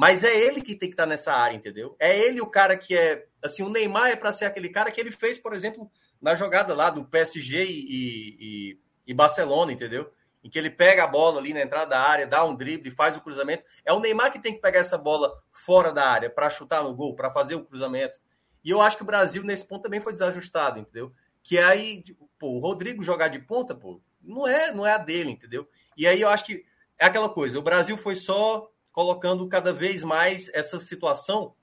mas 0.00 0.24
é 0.24 0.34
ele 0.34 0.62
que 0.62 0.74
tem 0.74 0.88
que 0.88 0.94
estar 0.94 1.04
nessa 1.04 1.30
área, 1.30 1.54
entendeu? 1.54 1.94
É 1.98 2.18
ele 2.18 2.40
o 2.40 2.46
cara 2.46 2.74
que 2.74 2.96
é. 2.96 3.26
Assim, 3.44 3.62
o 3.62 3.68
Neymar 3.68 4.08
é 4.08 4.16
para 4.16 4.32
ser 4.32 4.46
aquele 4.46 4.70
cara 4.70 4.90
que 4.90 4.98
ele 4.98 5.12
fez, 5.12 5.36
por 5.36 5.52
exemplo, 5.52 5.90
na 6.18 6.34
jogada 6.34 6.72
lá 6.72 6.88
do 6.88 7.04
PSG 7.04 7.66
e, 7.66 7.86
e, 7.90 8.80
e 9.08 9.12
Barcelona, 9.12 9.74
entendeu? 9.74 10.10
Em 10.42 10.48
que 10.48 10.58
ele 10.58 10.70
pega 10.70 11.04
a 11.04 11.06
bola 11.06 11.38
ali 11.38 11.52
na 11.52 11.60
entrada 11.60 11.90
da 11.90 12.00
área, 12.00 12.26
dá 12.26 12.42
um 12.42 12.56
drible, 12.56 12.90
faz 12.90 13.14
o 13.14 13.20
cruzamento. 13.20 13.62
É 13.84 13.92
o 13.92 14.00
Neymar 14.00 14.32
que 14.32 14.38
tem 14.38 14.54
que 14.54 14.62
pegar 14.62 14.78
essa 14.78 14.96
bola 14.96 15.38
fora 15.52 15.92
da 15.92 16.06
área 16.06 16.30
para 16.30 16.48
chutar 16.48 16.82
no 16.82 16.94
gol, 16.94 17.14
para 17.14 17.30
fazer 17.30 17.56
o 17.56 17.64
cruzamento. 17.66 18.18
E 18.64 18.70
eu 18.70 18.80
acho 18.80 18.96
que 18.96 19.02
o 19.02 19.06
Brasil, 19.06 19.44
nesse 19.44 19.68
ponto, 19.68 19.82
também 19.82 20.00
foi 20.00 20.14
desajustado, 20.14 20.78
entendeu? 20.78 21.12
Que 21.42 21.58
aí, 21.58 22.02
pô, 22.38 22.52
o 22.52 22.58
Rodrigo 22.58 23.04
jogar 23.04 23.28
de 23.28 23.38
ponta, 23.38 23.74
pô, 23.74 24.00
não 24.22 24.48
é, 24.48 24.72
não 24.72 24.86
é 24.86 24.92
a 24.92 24.98
dele, 24.98 25.32
entendeu? 25.32 25.68
E 25.94 26.06
aí 26.06 26.22
eu 26.22 26.30
acho 26.30 26.46
que 26.46 26.64
é 26.98 27.04
aquela 27.04 27.28
coisa, 27.28 27.58
o 27.58 27.62
Brasil 27.62 27.98
foi 27.98 28.16
só 28.16 28.69
colocando 28.92 29.48
cada 29.48 29.72
vez 29.72 30.02
mais 30.02 30.50
essa 30.52 30.78
situação 30.78 31.54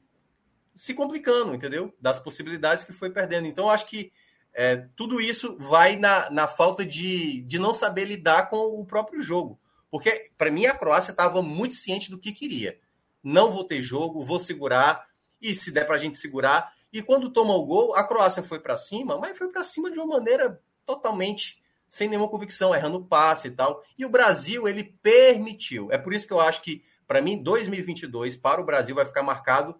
se 0.73 0.93
complicando, 0.93 1.55
entendeu? 1.55 1.93
Das 1.99 2.19
possibilidades 2.19 2.83
que 2.83 2.93
foi 2.93 3.09
perdendo. 3.09 3.47
Então, 3.47 3.69
acho 3.69 3.87
que 3.87 4.11
é, 4.53 4.87
tudo 4.95 5.19
isso 5.19 5.57
vai 5.59 5.95
na, 5.95 6.29
na 6.29 6.47
falta 6.47 6.85
de, 6.85 7.41
de 7.43 7.59
não 7.59 7.73
saber 7.73 8.05
lidar 8.05 8.49
com 8.49 8.57
o 8.57 8.85
próprio 8.85 9.21
jogo. 9.21 9.59
Porque, 9.89 10.31
para 10.37 10.51
mim, 10.51 10.65
a 10.65 10.73
Croácia 10.73 11.11
estava 11.11 11.41
muito 11.41 11.75
ciente 11.75 12.09
do 12.09 12.19
que 12.19 12.31
queria. 12.31 12.79
Não 13.23 13.51
vou 13.51 13.63
ter 13.63 13.81
jogo, 13.81 14.25
vou 14.25 14.39
segurar, 14.39 15.07
e 15.41 15.53
se 15.53 15.71
der 15.71 15.85
para 15.85 15.95
a 15.95 15.99
gente 15.99 16.17
segurar. 16.17 16.73
E 16.91 17.01
quando 17.01 17.31
toma 17.31 17.53
o 17.53 17.65
gol, 17.65 17.95
a 17.95 18.03
Croácia 18.03 18.43
foi 18.43 18.59
para 18.59 18.77
cima, 18.77 19.17
mas 19.17 19.37
foi 19.37 19.49
para 19.49 19.63
cima 19.63 19.91
de 19.91 19.97
uma 19.97 20.17
maneira 20.17 20.61
totalmente 20.85 21.61
sem 21.87 22.09
nenhuma 22.09 22.29
convicção, 22.29 22.75
errando 22.75 23.05
passe 23.05 23.47
e 23.47 23.51
tal. 23.51 23.83
E 23.97 24.05
o 24.05 24.09
Brasil, 24.09 24.67
ele 24.67 24.83
permitiu. 24.83 25.91
É 25.91 25.97
por 25.97 26.13
isso 26.13 26.27
que 26.27 26.33
eu 26.33 26.41
acho 26.41 26.61
que, 26.61 26.83
para 27.07 27.21
mim, 27.21 27.41
2022 27.41 28.35
para 28.35 28.61
o 28.61 28.65
Brasil 28.65 28.95
vai 28.95 29.05
ficar 29.05 29.23
marcado 29.23 29.79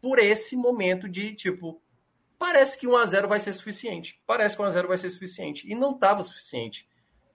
por 0.00 0.18
esse 0.18 0.54
momento 0.56 1.08
de 1.08 1.34
tipo, 1.34 1.80
parece 2.38 2.78
que 2.78 2.86
1 2.86 2.96
a 2.96 3.06
0 3.06 3.28
vai 3.28 3.40
ser 3.40 3.52
suficiente. 3.54 4.20
Parece 4.26 4.56
que 4.56 4.62
1 4.62 4.64
a 4.66 4.70
0 4.70 4.88
vai 4.88 4.98
ser 4.98 5.10
suficiente. 5.10 5.66
E 5.70 5.74
não 5.74 5.92
estava 5.92 6.22
suficiente. 6.22 6.86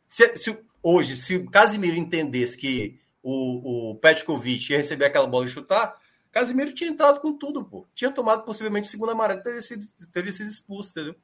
Se, 0.08 0.38
se, 0.38 0.58
hoje, 0.84 1.16
se 1.16 1.36
o 1.36 1.50
Casimiro 1.50 1.98
entendesse 1.98 2.58
que 2.58 3.00
o, 3.24 3.92
o 3.92 3.96
Petkovic 3.96 4.72
ia 4.72 4.78
receber 4.78 5.06
aquela 5.06 5.28
bola 5.28 5.46
e 5.46 5.50
chutar, 5.50 6.00
Casimiro 6.32 6.74
tinha 6.74 6.90
entrado 6.90 7.20
com 7.20 7.38
tudo, 7.38 7.66
pô. 7.66 7.88
Tinha 7.94 8.12
tomado 8.12 8.44
possivelmente 8.44 8.88
o 8.88 8.92
segundo 8.92 9.12
amarelo, 9.12 9.44
teria 9.44 9.62
sido, 9.62 9.86
teria 10.14 10.32
sido 10.32 10.50
expulso, 10.50 10.92
entendeu? 10.92 11.16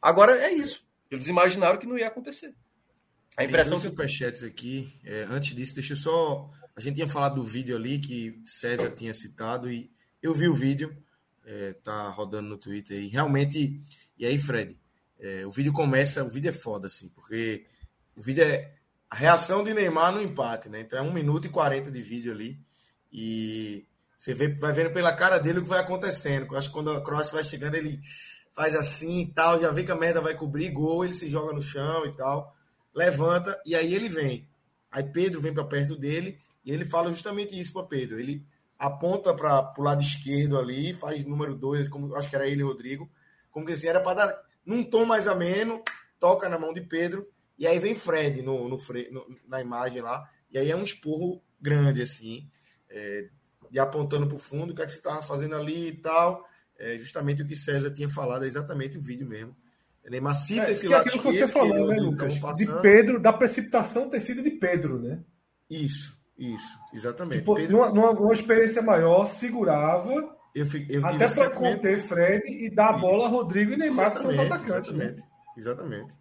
Agora 0.00 0.36
é 0.36 0.52
isso. 0.52 0.86
Eles 1.10 1.28
imaginaram 1.28 1.78
que 1.78 1.86
não 1.86 1.98
ia 1.98 2.08
acontecer. 2.08 2.54
A 3.36 3.44
impressão 3.44 3.78
Tem 3.78 3.88
dois 3.88 3.92
superchats 3.92 4.42
aqui. 4.42 4.92
É, 5.04 5.26
antes 5.30 5.54
disso, 5.54 5.74
deixa 5.74 5.92
eu 5.92 5.96
só. 5.96 6.50
A 6.78 6.80
gente 6.80 6.94
tinha 6.94 7.08
falado 7.08 7.34
do 7.34 7.42
vídeo 7.42 7.74
ali 7.74 7.98
que 7.98 8.40
César 8.44 8.92
tinha 8.92 9.12
citado 9.12 9.68
e 9.68 9.90
eu 10.22 10.32
vi 10.32 10.48
o 10.48 10.54
vídeo, 10.54 10.96
é, 11.44 11.72
tá 11.72 12.08
rodando 12.08 12.50
no 12.50 12.56
Twitter 12.56 13.02
e 13.02 13.08
realmente. 13.08 13.82
E 14.16 14.24
aí, 14.24 14.38
Fred, 14.38 14.78
é, 15.18 15.44
o 15.44 15.50
vídeo 15.50 15.72
começa, 15.72 16.22
o 16.22 16.28
vídeo 16.28 16.50
é 16.50 16.52
foda, 16.52 16.86
assim, 16.86 17.08
porque 17.08 17.66
o 18.16 18.22
vídeo 18.22 18.44
é 18.44 18.76
a 19.10 19.16
reação 19.16 19.64
de 19.64 19.74
Neymar 19.74 20.12
no 20.12 20.22
empate, 20.22 20.68
né? 20.68 20.82
Então 20.82 21.00
é 21.00 21.02
1 21.02 21.12
minuto 21.12 21.46
e 21.46 21.50
40 21.50 21.90
de 21.90 22.00
vídeo 22.00 22.30
ali. 22.30 22.56
E 23.12 23.84
você 24.16 24.32
vê, 24.32 24.46
vai 24.46 24.72
vendo 24.72 24.92
pela 24.92 25.12
cara 25.12 25.38
dele 25.38 25.58
o 25.58 25.62
que 25.64 25.68
vai 25.68 25.80
acontecendo. 25.80 26.46
Eu 26.48 26.56
acho 26.56 26.68
que 26.68 26.74
quando 26.74 26.92
a 26.92 27.02
Croácia 27.02 27.34
vai 27.34 27.42
chegando, 27.42 27.74
ele 27.74 28.00
faz 28.54 28.76
assim 28.76 29.22
e 29.22 29.32
tal, 29.32 29.60
já 29.60 29.72
vê 29.72 29.82
que 29.82 29.90
a 29.90 29.96
merda 29.96 30.20
vai 30.20 30.36
cobrir 30.36 30.70
gol, 30.70 31.04
ele 31.04 31.14
se 31.14 31.28
joga 31.28 31.52
no 31.52 31.60
chão 31.60 32.06
e 32.06 32.12
tal, 32.12 32.54
levanta 32.94 33.60
e 33.66 33.74
aí 33.74 33.92
ele 33.92 34.08
vem. 34.08 34.48
Aí 34.92 35.02
Pedro 35.02 35.40
vem 35.40 35.52
para 35.52 35.64
perto 35.64 35.96
dele 35.96 36.38
e 36.68 36.70
ele 36.70 36.84
fala 36.84 37.10
justamente 37.10 37.58
isso 37.58 37.72
para 37.72 37.84
Pedro. 37.84 38.20
Ele 38.20 38.44
aponta 38.78 39.32
para 39.32 39.72
o 39.78 39.82
lado 39.82 40.02
esquerdo 40.02 40.58
ali, 40.58 40.92
faz 40.92 41.24
número 41.24 41.54
dois, 41.54 41.88
como 41.88 42.14
acho 42.14 42.28
que 42.28 42.36
era 42.36 42.46
ele, 42.46 42.62
Rodrigo, 42.62 43.10
como 43.50 43.64
que 43.64 43.72
assim, 43.72 43.88
era 43.88 44.02
para 44.02 44.26
dar 44.26 44.42
num 44.66 44.84
tom 44.84 45.06
mais 45.06 45.26
ameno, 45.26 45.82
toca 46.20 46.46
na 46.46 46.58
mão 46.58 46.74
de 46.74 46.82
Pedro 46.82 47.26
e 47.58 47.66
aí 47.66 47.78
vem 47.78 47.94
Fred 47.94 48.42
no, 48.42 48.68
no, 48.68 48.76
no 48.76 49.36
na 49.48 49.62
imagem 49.62 50.02
lá, 50.02 50.28
e 50.50 50.58
aí 50.58 50.70
é 50.70 50.76
um 50.76 50.84
esporro 50.84 51.42
grande, 51.58 52.02
assim, 52.02 52.46
é, 52.90 53.30
de 53.70 53.78
apontando 53.78 54.26
para 54.26 54.36
o 54.36 54.38
fundo, 54.38 54.72
o 54.72 54.76
que, 54.76 54.82
é 54.82 54.84
que 54.84 54.92
você 54.92 54.98
estava 54.98 55.22
fazendo 55.22 55.56
ali 55.56 55.88
e 55.88 55.96
tal. 55.96 56.46
É 56.78 56.98
justamente 56.98 57.40
o 57.40 57.46
que 57.46 57.56
César 57.56 57.90
tinha 57.90 58.10
falado, 58.10 58.44
é 58.44 58.46
exatamente 58.46 58.98
o 58.98 59.00
vídeo 59.00 59.26
mesmo. 59.26 59.56
Neymar 60.04 60.34
cita 60.34 60.66
é, 60.66 60.70
esse 60.72 60.86
que 60.86 60.92
é 60.92 60.96
aquilo 60.96 61.22
que 61.22 61.32
você 61.32 61.48
falou, 61.48 61.86
né, 61.86 61.96
Lucas? 61.96 62.38
De 62.56 62.66
Pedro, 62.82 63.18
da 63.18 63.32
precipitação 63.32 64.08
ter 64.08 64.20
sido 64.20 64.42
de 64.42 64.50
Pedro, 64.50 65.00
né? 65.00 65.24
Isso, 65.68 66.17
isso, 66.38 66.78
exatamente. 66.92 67.38
Tipo, 67.38 67.56
Pedro... 67.56 67.92
numa, 67.92 68.12
numa, 68.12 68.32
experiência 68.32 68.80
maior, 68.80 69.24
segurava 69.26 70.38
eu, 70.54 70.66
eu 70.88 71.06
até 71.06 71.28
para 71.28 71.50
conter 71.50 71.98
Fred 71.98 72.42
e 72.48 72.70
dar 72.70 72.90
a 72.90 72.92
bola 72.92 73.26
a 73.26 73.28
Rodrigo 73.28 73.72
e 73.72 73.76
Neymar, 73.76 74.12
que 74.12 74.18
são 74.18 74.30
os 74.30 74.38
atacantes. 74.38 74.92
Né? 74.92 75.04
Exatamente, 75.04 75.20
né? 75.20 75.28
exatamente. 75.56 76.16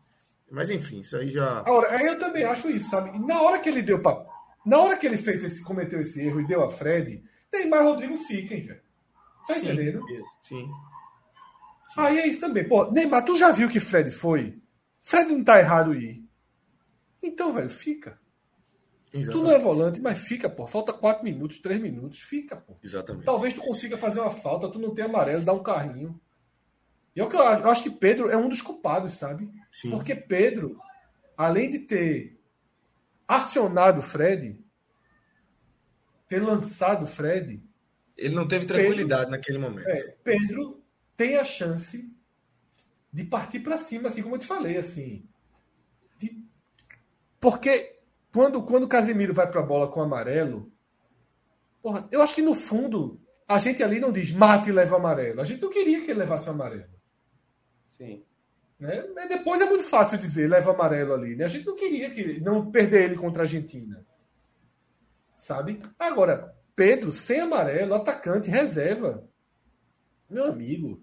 Mas 0.50 0.70
enfim, 0.70 1.00
isso 1.00 1.16
aí 1.18 1.30
já. 1.30 1.60
Agora, 1.60 2.04
eu 2.04 2.18
também 2.18 2.44
acho 2.44 2.70
isso, 2.70 2.90
sabe? 2.90 3.18
Na 3.20 3.42
hora 3.42 3.60
que 3.60 3.70
ele 3.70 3.82
deu 3.82 4.02
para. 4.02 4.26
Na 4.66 4.80
hora 4.80 4.98
que 4.98 5.06
ele 5.06 5.18
fez 5.18 5.44
esse, 5.44 5.64
cometeu 5.64 6.02
esse 6.02 6.22
erro 6.22 6.42
e 6.42 6.48
deu 6.48 6.64
a 6.64 6.70
Fred, 6.70 7.24
Neymar 7.54 7.82
e 7.82 7.84
Rodrigo 7.84 8.18
fiquem, 8.18 8.62
velho. 8.62 8.82
Tá 9.48 9.56
sim, 9.56 9.66
entendendo? 9.66 10.02
Sim. 10.08 10.24
sim. 10.44 10.72
Aí 11.98 12.20
é 12.20 12.28
isso 12.28 12.42
também. 12.42 12.68
Pô, 12.68 12.90
Neymar, 12.92 13.24
tu 13.24 13.38
já 13.38 13.52
viu 13.52 13.70
que 13.70 13.80
Fred 13.80 14.12
foi? 14.12 14.58
Fred 15.02 15.32
não 15.32 15.44
tá 15.44 15.60
errado 15.60 15.96
ir. 15.96 16.24
Então, 17.22 17.52
velho, 17.52 17.70
fica. 17.70 18.20
Exatamente. 19.14 19.32
Tu 19.32 19.44
não 19.44 19.52
é 19.52 19.60
volante, 19.60 20.02
mas 20.02 20.20
fica, 20.20 20.50
pô. 20.50 20.68
Falta 20.68 20.92
4 20.92 21.24
minutos, 21.24 21.60
3 21.60 21.80
minutos. 21.80 22.20
Fica, 22.20 22.56
pô. 22.56 22.76
Exatamente. 22.84 23.26
Talvez 23.26 23.54
tu 23.54 23.62
consiga 23.62 23.98
fazer 23.98 24.20
uma 24.20 24.30
falta, 24.30 24.70
tu 24.70 24.80
não 24.80 24.94
tem 24.94 25.06
amarelo, 25.06 25.44
dá 25.44 25.54
um 25.54 25.64
carrinho. 25.64 26.20
E 27.16 27.20
é 27.20 27.24
eu, 27.24 27.32
eu 27.32 27.70
acho 27.70 27.84
que 27.84 27.90
Pedro 27.90 28.30
é 28.30 28.38
um 28.38 28.50
dos 28.50 28.62
culpados, 28.62 29.14
sabe? 29.14 29.50
Sim. 29.72 29.90
Porque 29.90 30.16
Pedro, 30.16 30.78
além 31.36 31.70
de 31.70 31.80
ter 31.80 32.40
acionado 33.28 34.00
o 34.00 34.04
Fred, 34.04 34.64
ter 36.28 36.40
lançado 36.40 37.04
o 37.04 37.08
Fred. 37.08 37.64
Ele 38.16 38.36
não 38.36 38.48
teve 38.48 38.66
tranquilidade 38.66 39.26
Pedro, 39.26 39.32
naquele 39.32 39.58
momento. 39.58 39.88
É, 39.88 40.16
Pedro 40.24 40.84
tem 41.16 41.38
a 41.38 41.44
chance 41.44 42.08
de 43.12 43.24
partir 43.24 43.62
para 43.62 43.78
cima, 43.78 44.10
assim 44.10 44.22
como 44.22 44.36
eu 44.36 44.40
te 44.40 44.46
falei, 44.46 44.78
assim. 44.78 45.28
De, 46.18 46.44
porque 47.40 47.97
quando, 48.38 48.62
quando 48.62 48.84
o 48.84 48.88
Casemiro 48.88 49.34
vai 49.34 49.50
para 49.50 49.62
a 49.62 49.66
bola 49.66 49.88
com 49.88 50.00
amarelo, 50.00 50.72
porra, 51.82 52.08
eu 52.12 52.22
acho 52.22 52.36
que 52.36 52.42
no 52.44 52.54
fundo 52.54 53.20
a 53.48 53.58
gente 53.58 53.82
ali 53.82 54.00
não 54.00 54.12
diz 54.12 54.32
mate 54.32 54.70
e 54.70 54.74
leva 54.74 54.96
amarelo. 54.96 55.42
A 55.42 55.44
gente 55.44 55.60
não 55.60 55.72
queria 55.72 56.06
que 56.06 56.12
ele 56.12 56.20
levasse 56.20 56.48
amarelo. 56.48 56.94
Sim. 57.90 58.24
Né? 58.80 59.08
Mas 59.16 59.28
depois 59.28 59.60
é 59.60 59.66
muito 59.66 59.84
fácil 59.84 60.20
dizer, 60.20 60.48
leva 60.48 60.70
amarelo 60.70 61.16
ali. 61.16 61.36
Né? 61.36 61.46
A 61.46 61.48
gente 61.48 61.66
não 61.66 61.74
queria 61.74 62.12
que 62.12 62.40
não 62.40 62.70
perder 62.70 63.06
ele 63.06 63.16
contra 63.16 63.42
a 63.42 63.46
Argentina. 63.46 64.06
Sabe? 65.34 65.80
Agora, 65.98 66.56
Pedro, 66.76 67.12
sem 67.12 67.40
amarelo, 67.40 67.96
atacante, 67.96 68.52
reserva. 68.52 69.28
Meu 70.30 70.46
amigo, 70.46 71.02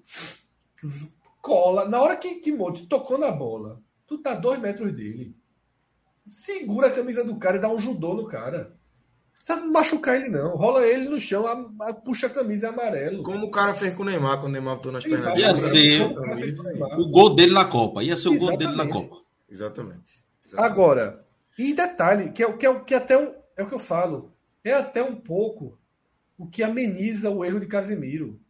cola. 1.43 1.85
Na 1.85 2.01
hora 2.01 2.16
que, 2.16 2.36
que 2.36 2.52
Monte 2.52 2.86
tocou 2.86 3.19
na 3.19 3.32
bola, 3.32 3.82
tu 4.06 4.19
tá 4.19 4.36
dois 4.36 4.61
metros 4.61 4.93
dele. 4.93 5.35
Segura 6.26 6.88
a 6.88 6.90
camisa 6.90 7.24
do 7.24 7.36
cara 7.36 7.56
e 7.56 7.60
dá 7.60 7.68
um 7.68 7.78
judô 7.78 8.14
no 8.14 8.26
cara 8.26 8.76
precisa 9.44 9.66
machucar 9.66 10.16
ele, 10.16 10.30
não. 10.30 10.56
Rola 10.56 10.86
ele 10.86 11.09
no 11.09 11.20
chão, 11.20 11.46
a, 11.46 11.88
a, 11.88 11.94
puxa 11.94 12.26
a 12.26 12.30
camisa 12.30 12.66
é 12.66 12.70
amarelo. 12.70 13.22
Como 13.22 13.46
o 13.46 13.51
cara 13.51 13.74
fez 13.74 13.94
com 13.94 14.02
o 14.02 14.06
Neymar 14.06 14.40
quando 14.40 14.48
o 14.48 14.52
Neymar 14.52 14.76
botou 14.76 14.90
nas 14.90 15.05
pernas 15.05 15.26
dele. 15.26 15.40
Ia 15.40 15.55
ser 15.55 16.02
o 16.02 17.10
gol 17.10 17.34
dele 17.34 17.52
na 17.52 17.66
Copa. 17.66 18.02
Ia 18.02 18.16
ser 18.16 18.28
o 18.28 18.32
Exatamente. 18.32 18.48
gol 18.48 18.56
dele 18.56 18.76
na 18.76 18.88
Copa. 18.88 19.22
Exatamente. 19.48 20.24
Exatamente. 20.46 20.72
Agora, 20.72 21.26
e 21.59 21.74
detalhe, 21.74 22.30
que 22.30 22.42
é, 22.42 22.52
que 22.52 22.66
é, 22.66 22.80
que 22.80 22.94
é 22.94 22.96
até 22.96 23.18
um, 23.18 23.34
é 23.56 23.62
o 23.62 23.68
que 23.68 23.74
eu 23.74 23.78
falo, 23.78 24.32
é 24.64 24.72
até 24.72 25.02
um 25.02 25.14
pouco 25.14 25.78
o 26.38 26.48
que 26.48 26.62
ameniza 26.62 27.30
o 27.30 27.44
erro 27.44 27.60
de 27.60 27.66
Casemiro. 27.66 28.40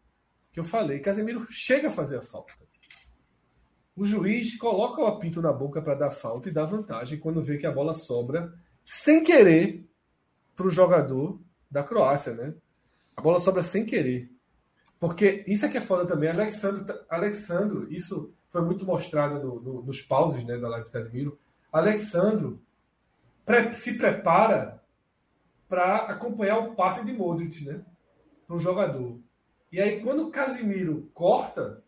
Que 0.52 0.60
eu 0.60 0.64
falei, 0.64 1.00
Casemiro 1.00 1.44
chega 1.50 1.88
a 1.88 1.90
fazer 1.90 2.18
a 2.18 2.22
falta. 2.22 2.52
O 3.96 4.04
juiz 4.04 4.56
coloca 4.56 5.00
o 5.00 5.06
apito 5.06 5.40
na 5.40 5.52
boca 5.52 5.80
para 5.80 5.94
dar 5.94 6.10
falta 6.10 6.48
e 6.48 6.52
dá 6.52 6.64
vantagem 6.64 7.18
quando 7.18 7.42
vê 7.42 7.56
que 7.56 7.66
a 7.66 7.72
bola 7.72 7.94
sobra 7.94 8.52
sem 8.84 9.22
querer 9.22 9.88
para 10.56 10.66
o 10.66 10.70
jogador 10.70 11.40
da 11.70 11.84
Croácia, 11.84 12.34
né? 12.34 12.54
A 13.16 13.22
bola 13.22 13.38
sobra 13.38 13.62
sem 13.62 13.86
querer. 13.86 14.30
Porque 14.98 15.44
isso 15.46 15.64
é 15.64 15.68
que 15.68 15.78
é 15.78 15.80
foda 15.80 16.06
também. 16.06 16.28
Alexandro, 16.28 16.98
Alexandro 17.08 17.92
isso 17.92 18.34
foi 18.48 18.62
muito 18.62 18.84
mostrado 18.84 19.38
no, 19.38 19.60
no, 19.60 19.82
nos 19.82 20.00
pauses 20.00 20.44
né, 20.44 20.56
da 20.56 20.68
live 20.68 20.86
do 20.86 20.92
Casimiro. 20.92 21.38
Alexandro 21.72 22.60
pre, 23.44 23.72
se 23.72 23.94
prepara 23.94 24.82
para 25.68 25.96
acompanhar 26.06 26.58
o 26.58 26.74
passe 26.74 27.04
de 27.04 27.12
Modric, 27.12 27.64
né? 27.64 27.84
Para 28.46 28.56
o 28.56 28.58
jogador. 28.58 29.20
E 29.70 29.80
aí, 29.80 30.00
quando 30.02 30.26
o 30.26 30.30
Casimiro 30.30 31.10
corta, 31.12 31.83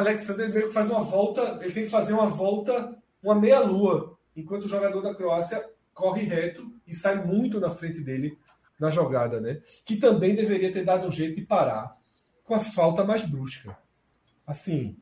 Alexandre 0.00 0.44
ele 0.44 0.52
veio 0.52 0.70
faz 0.70 0.88
uma 0.88 1.00
volta, 1.00 1.58
ele 1.62 1.72
tem 1.72 1.84
que 1.84 1.90
fazer 1.90 2.12
uma 2.12 2.26
volta, 2.26 2.96
uma 3.22 3.34
meia-lua, 3.34 4.18
enquanto 4.34 4.64
o 4.64 4.68
jogador 4.68 5.00
da 5.02 5.14
Croácia 5.14 5.64
corre 5.92 6.22
reto 6.22 6.72
e 6.86 6.94
sai 6.94 7.24
muito 7.24 7.60
na 7.60 7.70
frente 7.70 8.00
dele 8.00 8.38
na 8.80 8.90
jogada, 8.90 9.40
né? 9.40 9.60
Que 9.84 9.96
também 9.96 10.34
deveria 10.34 10.72
ter 10.72 10.84
dado 10.84 11.06
um 11.06 11.12
jeito 11.12 11.36
de 11.36 11.42
parar 11.42 11.96
com 12.44 12.54
a 12.54 12.60
falta 12.60 13.04
mais 13.04 13.24
brusca. 13.24 13.76
Assim, 14.46 14.96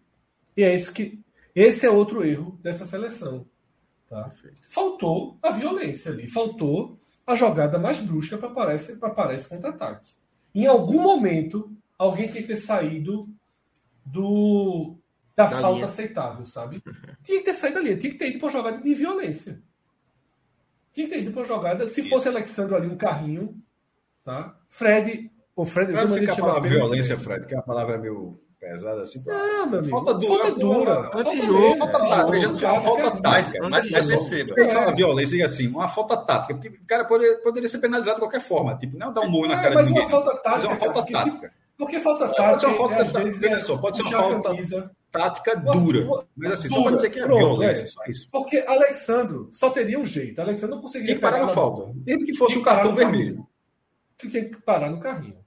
e 0.57 0.63
é 0.63 0.75
isso 0.75 0.93
que 0.93 1.21
esse 1.55 1.87
é 1.87 1.91
outro 1.91 2.25
erro 2.25 2.59
dessa 2.63 2.85
seleção, 2.85 3.47
tá? 4.09 4.31
Faltou 4.69 5.39
a 5.43 5.51
violência 5.51 6.13
ali, 6.13 6.29
faltou 6.29 6.99
a 7.27 7.35
jogada 7.35 7.79
mais 7.79 7.99
brusca 8.01 8.37
para 8.37 8.49
aparecer 8.49 8.99
para 8.99 9.09
aparecer 9.09 9.49
contra-ataque. 9.49 10.13
Em 10.55 10.67
algum 10.67 11.01
momento, 11.01 11.75
alguém 11.97 12.31
tem 12.31 12.43
que 12.43 12.49
ter 12.49 12.57
saído 12.57 13.29
do 14.05 14.97
da, 15.37 15.45
da 15.45 15.51
falta 15.51 15.75
linha. 15.75 15.85
aceitável, 15.87 16.45
sabe? 16.45 16.83
Tinha 17.23 17.39
que 17.39 17.45
ter 17.45 17.55
saído 17.55 17.77
da 17.77 17.83
linha, 17.83 17.97
tinha 17.97 18.13
que 18.13 18.19
ter 18.19 18.29
ido 18.29 18.39
para 18.39 18.51
jogada 18.51 18.79
de 18.79 18.95
violência. 18.95 19.63
Tinha 20.93 21.07
que 21.07 21.15
ter 21.15 21.21
ido 21.23 21.33
para 21.33 21.45
jogada. 21.45 21.87
Se 21.87 22.09
fosse 22.09 22.29
Alexandre 22.29 22.75
ali, 22.75 22.89
um 22.89 22.97
carrinho, 22.97 23.57
tá? 24.25 24.59
Fred. 24.69 25.31
O 25.55 25.65
Fred. 25.65 25.93
Não 25.93 26.11
fica 26.11 26.33
a 26.33 26.37
palavra 26.37 26.69
violência, 26.69 27.19
Fred, 27.19 27.47
que 27.47 27.55
a 27.55 27.63
palavra 27.63 27.95
é 27.95 27.99
meio 27.99 28.37
pesada 28.59 29.03
assim. 29.03 29.23
Não, 29.27 29.67
meu 29.67 29.79
amigo. 29.79 29.91
Falta 29.91 30.15
dura. 30.15 31.11
Falta 31.11 31.35
dura. 31.35 31.77
Falta 31.77 31.99
tática. 31.99 32.55
Já 32.55 32.69
não 32.69 32.75
uma 32.75 32.81
falta 32.81 33.23
tática. 33.23 33.69
Mas, 33.69 33.91
perceba. 34.07 34.55
Quando 34.55 34.71
fala 34.71 34.95
violência, 34.95 35.33
diga 35.33 35.47
assim, 35.47 35.67
uma 35.69 35.89
falta 35.89 36.17
tática. 36.19 36.55
Porque 36.55 36.69
o 36.69 36.87
cara 36.87 37.05
poderia, 37.05 37.39
poderia 37.39 37.69
ser 37.69 37.79
penalizado 37.79 38.17
de 38.17 38.21
qualquer 38.21 38.41
forma. 38.41 38.77
Tipo, 38.77 38.99
não 38.99 39.13
dar 39.13 39.23
um 39.23 39.31
murro 39.31 39.49
na 39.49 39.63
cara 39.63 39.77
de 39.77 39.85
ninguém. 39.85 40.03
Mas 40.03 40.13
uma 40.13 40.21
falta 40.21 40.43
tática. 40.43 40.69
Mas 40.69 40.83
uma 40.83 40.93
falta 40.93 41.13
tática. 41.13 41.53
Porque 41.81 41.99
falta 41.99 42.29
tática. 42.29 42.43
Pode 42.43 42.61
ser 42.61 42.67
uma 42.67 42.77
falta, 42.77 43.05
só, 43.63 43.77
pode 43.79 43.97
ser 43.97 44.15
uma 44.15 44.43
falta 44.43 44.93
tática 45.11 45.57
dura. 45.57 46.07
Mas 46.37 46.53
assim, 46.53 46.69
dura, 46.69 46.79
só 46.79 46.85
pode 46.85 46.97
dizer 46.97 47.11
que 47.11 47.19
é 47.21 47.23
pronto, 47.23 47.39
violência, 47.39 47.83
é. 47.85 47.87
só 47.87 48.05
isso. 48.07 48.29
Porque 48.31 48.59
Alexandro 48.69 49.49
só 49.51 49.71
teria 49.71 49.99
um 49.99 50.05
jeito. 50.05 50.43
Alexandro 50.43 50.77
não 50.77 50.83
conseguiria. 50.83 51.15
Tem 51.15 51.17
que 51.17 51.23
parar 51.23 51.39
na 51.39 51.49
falta. 51.49 51.91
Mesmo 52.05 52.27
que 52.27 52.35
fosse 52.35 52.59
o 52.59 52.63
cartão 52.63 52.95
vermelho. 52.95 53.47
Tinha 54.19 54.45
que 54.45 54.61
parar 54.61 54.91
no 54.91 55.01
carrinho. 55.01 55.41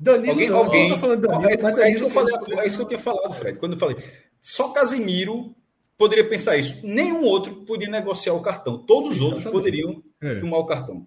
Danilo, 0.00 0.30
alguém, 0.30 0.48
não, 0.48 0.56
alguém, 0.56 0.88
não 0.88 0.98
falando 0.98 1.20
Danilo, 1.20 1.50
é, 1.50 1.82
é, 1.82 1.88
é, 1.88 1.92
isso 1.92 2.00
que 2.00 2.06
eu 2.06 2.10
falei, 2.10 2.34
é 2.34 2.66
isso 2.66 2.76
que 2.78 2.82
eu 2.82 2.88
tinha 2.88 2.98
falado, 2.98 3.34
Fred, 3.34 3.58
quando 3.58 3.74
eu 3.74 3.78
falei. 3.78 3.96
Só 4.40 4.70
Casimiro 4.70 5.54
poderia 5.98 6.26
pensar 6.26 6.56
isso. 6.56 6.84
Nenhum 6.86 7.22
outro 7.22 7.66
podia 7.66 7.90
negociar 7.90 8.32
o 8.32 8.40
cartão. 8.40 8.78
Todos 8.78 9.16
os 9.16 9.20
outros 9.20 9.44
poderiam 9.44 10.02
é. 10.22 10.40
tomar 10.40 10.56
o 10.56 10.66
cartão. 10.66 11.06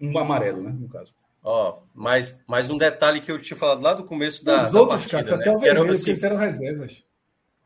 Um 0.00 0.16
amarelo, 0.16 0.62
né, 0.62 0.70
no 0.70 0.88
caso. 0.88 1.12
Ó, 1.42 1.82
mas, 1.94 2.38
mais 2.46 2.68
um 2.68 2.76
detalhe 2.76 3.20
que 3.20 3.32
eu 3.32 3.40
tinha 3.40 3.56
falado 3.56 3.80
lá 3.80 3.94
do 3.94 4.04
começo 4.04 4.44
da, 4.44 4.66
Os 4.66 4.72
da 4.72 4.80
outros, 4.80 5.06
partida, 5.06 5.36
né? 5.36 5.42
até 5.42 5.50
o 5.50 5.58
vermelho, 5.58 5.92
assim, 5.92 6.18
eram 6.22 6.36
reservas. 6.36 7.02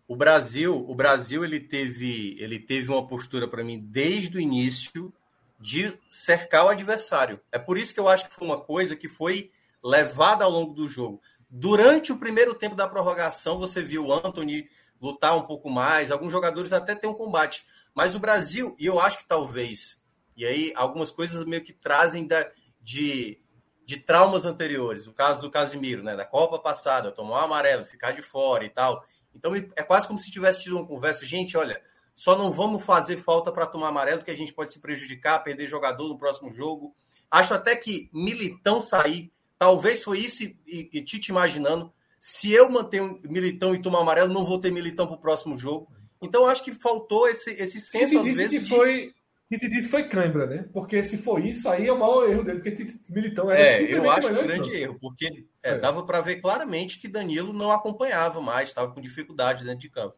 O 0.06 0.14
Brasil, 0.14 0.84
o 0.88 0.94
Brasil 0.94 1.44
ele 1.44 1.59
teve, 1.59 2.36
ele 2.38 2.59
teve 2.59 2.90
uma 2.90 3.06
postura 3.06 3.48
para 3.48 3.64
mim 3.64 3.80
desde 3.80 4.36
o 4.36 4.40
início 4.40 5.12
de 5.59 5.98
cercar 6.10 6.66
o 6.66 6.68
adversário. 6.68 7.40
É 7.51 7.59
por 7.59 7.78
isso 7.78 7.94
que 7.94 7.98
eu 7.98 8.09
acho 8.09 8.28
que 8.28 8.34
foi 8.34 8.46
uma 8.46 8.60
coisa 8.60 8.94
que 8.94 9.09
foi 9.09 9.51
levada 9.82 10.44
ao 10.44 10.51
longo 10.51 10.74
do 10.74 10.86
jogo. 10.86 11.20
Durante 11.48 12.12
o 12.12 12.18
primeiro 12.18 12.55
tempo 12.55 12.76
da 12.76 12.86
prorrogação, 12.86 13.59
você 13.59 13.82
viu 13.82 14.06
o 14.06 14.12
Anthony 14.12 14.68
lutar 15.01 15.36
um 15.36 15.42
pouco 15.42 15.70
mais, 15.70 16.10
alguns 16.10 16.32
jogadores 16.32 16.72
até 16.72 16.94
têm 16.94 17.09
um 17.09 17.14
combate. 17.14 17.64
Mas 17.94 18.14
o 18.14 18.18
Brasil, 18.18 18.76
e 18.78 18.86
eu 18.86 19.01
acho 19.01 19.18
que 19.18 19.28
talvez, 19.28 20.05
e 20.36 20.44
aí 20.44 20.72
algumas 20.74 21.10
coisas 21.10 21.44
meio 21.44 21.62
que 21.62 21.72
trazem 21.72 22.26
da, 22.26 22.51
de, 22.82 23.40
de 23.85 23.98
traumas 23.98 24.44
anteriores. 24.44 25.06
O 25.06 25.12
caso 25.12 25.40
do 25.40 25.51
Casimiro, 25.51 26.02
né? 26.02 26.16
Da 26.16 26.24
Copa 26.24 26.59
passada, 26.59 27.12
tomar 27.12 27.43
um 27.43 27.44
amarelo, 27.44 27.85
ficar 27.85 28.12
de 28.12 28.23
fora 28.23 28.65
e 28.65 28.70
tal. 28.70 29.05
Então 29.35 29.55
é 29.55 29.82
quase 29.82 30.06
como 30.06 30.19
se 30.19 30.31
tivesse 30.31 30.62
tido 30.62 30.77
uma 30.77 30.86
conversa. 30.86 31.27
Gente, 31.27 31.56
olha, 31.56 31.81
só 32.15 32.36
não 32.36 32.52
vamos 32.52 32.85
fazer 32.85 33.16
falta 33.16 33.51
para 33.51 33.66
tomar 33.66 33.89
amarelo, 33.89 34.19
porque 34.19 34.31
a 34.31 34.36
gente 34.36 34.52
pode 34.52 34.70
se 34.70 34.81
prejudicar, 34.81 35.43
perder 35.43 35.66
jogador 35.66 36.09
no 36.09 36.19
próximo 36.19 36.51
jogo. 36.52 36.94
Acho 37.31 37.55
até 37.55 37.74
que 37.74 38.09
Militão 38.12 38.81
sair, 38.81 39.32
talvez 39.59 40.02
foi 40.02 40.19
isso 40.20 40.44
e, 40.44 40.56
e, 40.66 40.90
e 40.93 41.05
Tite 41.05 41.31
imaginando 41.31 41.93
se 42.27 42.51
eu 42.51 42.70
manter 42.70 43.02
militão 43.23 43.74
e 43.74 43.82
tomar 43.82 44.01
amarelo, 44.01 44.32
não 44.32 44.47
vou 44.47 44.59
ter 44.59 44.73
militão 44.73 45.06
para 45.06 45.16
o 45.16 45.20
próximo 45.20 45.59
jogo. 45.59 45.93
Então, 46.23 46.47
acho 46.47 46.65
que 46.65 46.73
faltou 46.73 47.28
esse, 47.28 47.51
esse 47.51 47.78
senso, 47.78 48.19
às 48.19 48.24
vezes. 48.24 48.51
Que 48.51 48.61
de... 48.61 48.66
foi, 48.66 49.15
Tite 49.48 49.68
disse 49.68 49.88
foi 49.88 50.04
cãibra, 50.04 50.46
né? 50.46 50.68
Porque 50.72 51.02
se 51.02 51.18
for 51.18 51.44
isso, 51.44 51.68
aí 51.68 51.86
é 51.86 51.92
o 51.92 51.98
maior 51.98 52.28
erro 52.28 52.42
dele, 52.42 52.60
porque 52.60 52.72
Tite, 52.72 53.12
militão 53.12 53.50
era 53.50 53.60
É, 53.60 53.94
eu 53.94 54.10
acho 54.10 54.32
um 54.32 54.42
grande 54.42 54.70
erro, 54.74 54.98
porque 54.98 55.46
é, 55.62 55.72
é. 55.72 55.78
dava 55.78 56.02
para 56.04 56.22
ver 56.22 56.36
claramente 56.36 56.98
que 56.98 57.08
Danilo 57.08 57.52
não 57.52 57.70
acompanhava 57.70 58.40
mais, 58.40 58.70
estava 58.70 58.92
com 58.92 59.00
dificuldade 59.00 59.64
dentro 59.64 59.80
de 59.80 59.90
campo. 59.90 60.16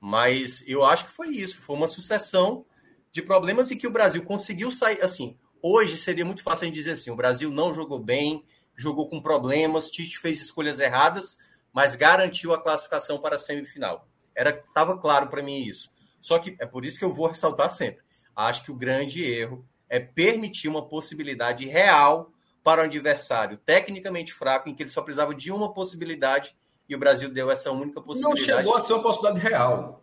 Mas 0.00 0.64
eu 0.68 0.84
acho 0.84 1.06
que 1.06 1.10
foi 1.10 1.28
isso, 1.28 1.60
foi 1.60 1.76
uma 1.76 1.88
sucessão 1.88 2.64
de 3.10 3.20
problemas 3.20 3.70
e 3.70 3.76
que 3.76 3.88
o 3.88 3.90
Brasil 3.90 4.22
conseguiu 4.22 4.70
sair. 4.70 5.02
Assim, 5.02 5.36
hoje 5.60 5.96
seria 5.96 6.24
muito 6.24 6.42
fácil 6.42 6.64
a 6.64 6.66
gente 6.66 6.76
dizer 6.76 6.92
assim: 6.92 7.10
o 7.10 7.16
Brasil 7.16 7.50
não 7.50 7.72
jogou 7.72 7.98
bem, 7.98 8.44
jogou 8.76 9.08
com 9.08 9.20
problemas, 9.20 9.90
Tite 9.90 10.16
fez 10.18 10.40
escolhas 10.40 10.78
erradas, 10.78 11.36
mas 11.72 11.96
garantiu 11.96 12.54
a 12.54 12.62
classificação 12.62 13.20
para 13.20 13.34
a 13.34 13.38
semifinal. 13.38 14.08
Era 14.34 14.50
estava 14.50 14.96
claro 14.96 15.28
para 15.28 15.42
mim 15.42 15.58
isso. 15.58 15.90
Só 16.20 16.38
que 16.38 16.56
é 16.58 16.66
por 16.66 16.84
isso 16.84 16.98
que 16.98 17.04
eu 17.04 17.12
vou 17.12 17.26
ressaltar 17.26 17.68
sempre. 17.68 18.02
Acho 18.34 18.64
que 18.64 18.70
o 18.70 18.76
grande 18.76 19.24
erro 19.24 19.64
é 19.88 19.98
permitir 19.98 20.68
uma 20.68 20.86
possibilidade 20.86 21.66
real 21.66 22.30
para 22.62 22.82
o 22.82 22.84
adversário 22.84 23.58
tecnicamente 23.58 24.32
fraco, 24.32 24.68
em 24.68 24.74
que 24.74 24.82
ele 24.82 24.90
só 24.90 25.02
precisava 25.02 25.34
de 25.34 25.50
uma 25.50 25.72
possibilidade 25.72 26.54
e 26.88 26.94
o 26.94 26.98
Brasil 26.98 27.30
deu 27.30 27.50
essa 27.50 27.70
única 27.70 28.00
possibilidade. 28.00 28.50
Não 28.50 28.58
chegou 28.58 28.76
a 28.76 28.80
ser 28.80 28.92
uma 28.94 29.02
possibilidade 29.02 29.46
real, 29.46 30.02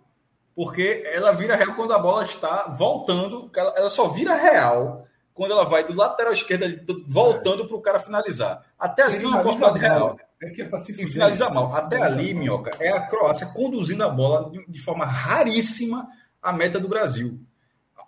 porque 0.55 1.03
ela 1.05 1.31
vira 1.31 1.55
real 1.55 1.75
quando 1.75 1.93
a 1.93 1.99
bola 1.99 2.23
está 2.23 2.67
voltando, 2.69 3.51
ela 3.55 3.89
só 3.89 4.07
vira 4.07 4.35
real 4.35 5.05
quando 5.33 5.51
ela 5.51 5.65
vai 5.65 5.85
do 5.85 5.93
lateral 5.93 6.33
esquerdo, 6.33 7.05
voltando 7.05 7.67
para 7.67 7.77
o 7.77 7.81
cara 7.81 7.99
finalizar. 7.99 8.65
Até 8.79 9.03
ali 9.03 9.19
não 9.21 9.31
é 9.31 9.33
uma 9.35 9.43
possibilidade 9.43 9.79
real. 9.79 10.17
É 10.41 10.49
que 10.49 10.61
é 10.61 10.65
para 10.65 10.79
se 10.79 10.93
fuder, 10.93 11.11
finaliza 11.11 11.49
mal. 11.49 11.75
Até 11.75 12.01
ali, 12.01 12.33
Minhoca, 12.33 12.71
é 12.79 12.89
a 12.89 13.01
Croácia 13.01 13.47
conduzindo 13.47 14.03
a 14.03 14.09
bola 14.09 14.49
de, 14.49 14.65
de 14.67 14.79
forma 14.79 15.05
raríssima 15.05 16.07
à 16.41 16.51
meta 16.51 16.79
do 16.79 16.87
Brasil. 16.87 17.39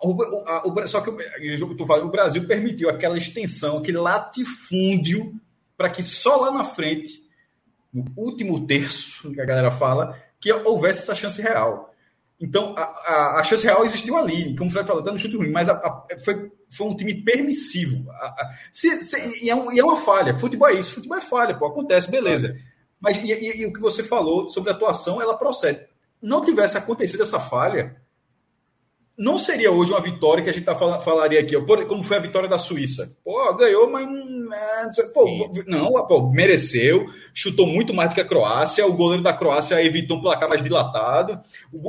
O, 0.02 0.12
o, 0.12 0.72
o, 0.72 0.88
só 0.88 1.00
que 1.00 1.10
o, 1.10 2.06
o 2.06 2.10
Brasil 2.10 2.46
permitiu 2.46 2.88
aquela 2.88 3.18
extensão, 3.18 3.78
aquele 3.78 3.98
latifúndio, 3.98 5.34
para 5.76 5.90
que 5.90 6.02
só 6.02 6.36
lá 6.36 6.50
na 6.50 6.64
frente, 6.64 7.22
no 7.92 8.04
último 8.16 8.66
terço, 8.66 9.32
que 9.32 9.40
a 9.40 9.44
galera 9.44 9.70
fala, 9.70 10.16
que 10.40 10.52
houvesse 10.52 11.00
essa 11.00 11.14
chance 11.14 11.40
real. 11.40 11.90
Então, 12.40 12.74
a, 12.76 12.82
a, 12.82 13.40
a, 13.40 13.44
chance 13.44 13.64
real 13.64 13.84
existiu 13.84 14.16
ali, 14.16 14.56
como 14.56 14.70
o 14.70 14.72
Fred 14.72 14.88
falou, 14.88 15.02
tá 15.02 15.12
no 15.12 15.18
chute 15.18 15.36
ruim, 15.36 15.50
mas 15.50 15.68
a, 15.68 16.06
foi, 16.24 16.50
foi 16.70 16.86
um 16.86 16.96
time 16.96 17.22
permissivo. 17.22 18.10
Se, 18.72 19.02
se, 19.02 19.44
e, 19.44 19.50
é 19.50 19.54
um, 19.54 19.70
e, 19.70 19.78
é 19.78 19.84
uma 19.84 19.98
falha. 19.98 20.38
Futebol 20.38 20.68
é 20.68 20.74
isso, 20.74 20.94
futebol 20.94 21.18
é 21.18 21.20
falha, 21.20 21.54
pô, 21.54 21.66
acontece, 21.66 22.10
beleza. 22.10 22.58
Mas 22.98 23.18
e, 23.18 23.30
e, 23.30 23.60
e, 23.60 23.66
o 23.66 23.72
que 23.72 23.80
você 23.80 24.02
falou 24.02 24.48
sobre 24.48 24.70
a 24.70 24.72
atuação, 24.72 25.20
ela 25.20 25.36
procede. 25.36 25.86
Não 26.22 26.42
tivesse 26.42 26.78
acontecido 26.78 27.22
essa 27.22 27.38
falha, 27.38 28.00
não 29.20 29.36
seria 29.36 29.70
hoje 29.70 29.92
uma 29.92 30.00
vitória 30.00 30.42
que 30.42 30.48
a 30.48 30.52
gente 30.52 30.64
tá 30.64 30.74
fal 30.74 30.98
falaria 31.02 31.38
aqui, 31.38 31.54
como 31.86 32.02
foi 32.02 32.16
a 32.16 32.20
vitória 32.20 32.48
da 32.48 32.58
Suíça. 32.58 33.14
Pô, 33.22 33.52
ganhou, 33.52 33.90
mas 33.90 34.98
é, 34.98 35.02
pô, 35.12 35.52
não, 35.66 35.92
pô, 36.06 36.30
mereceu, 36.30 37.04
chutou 37.34 37.66
muito 37.66 37.92
mais 37.92 38.08
do 38.08 38.14
que 38.14 38.22
a 38.22 38.26
Croácia, 38.26 38.86
o 38.86 38.94
goleiro 38.94 39.22
da 39.22 39.34
Croácia 39.34 39.84
evitou 39.84 40.16
um 40.16 40.22
placar 40.22 40.48
mais 40.48 40.64
dilatado. 40.64 41.38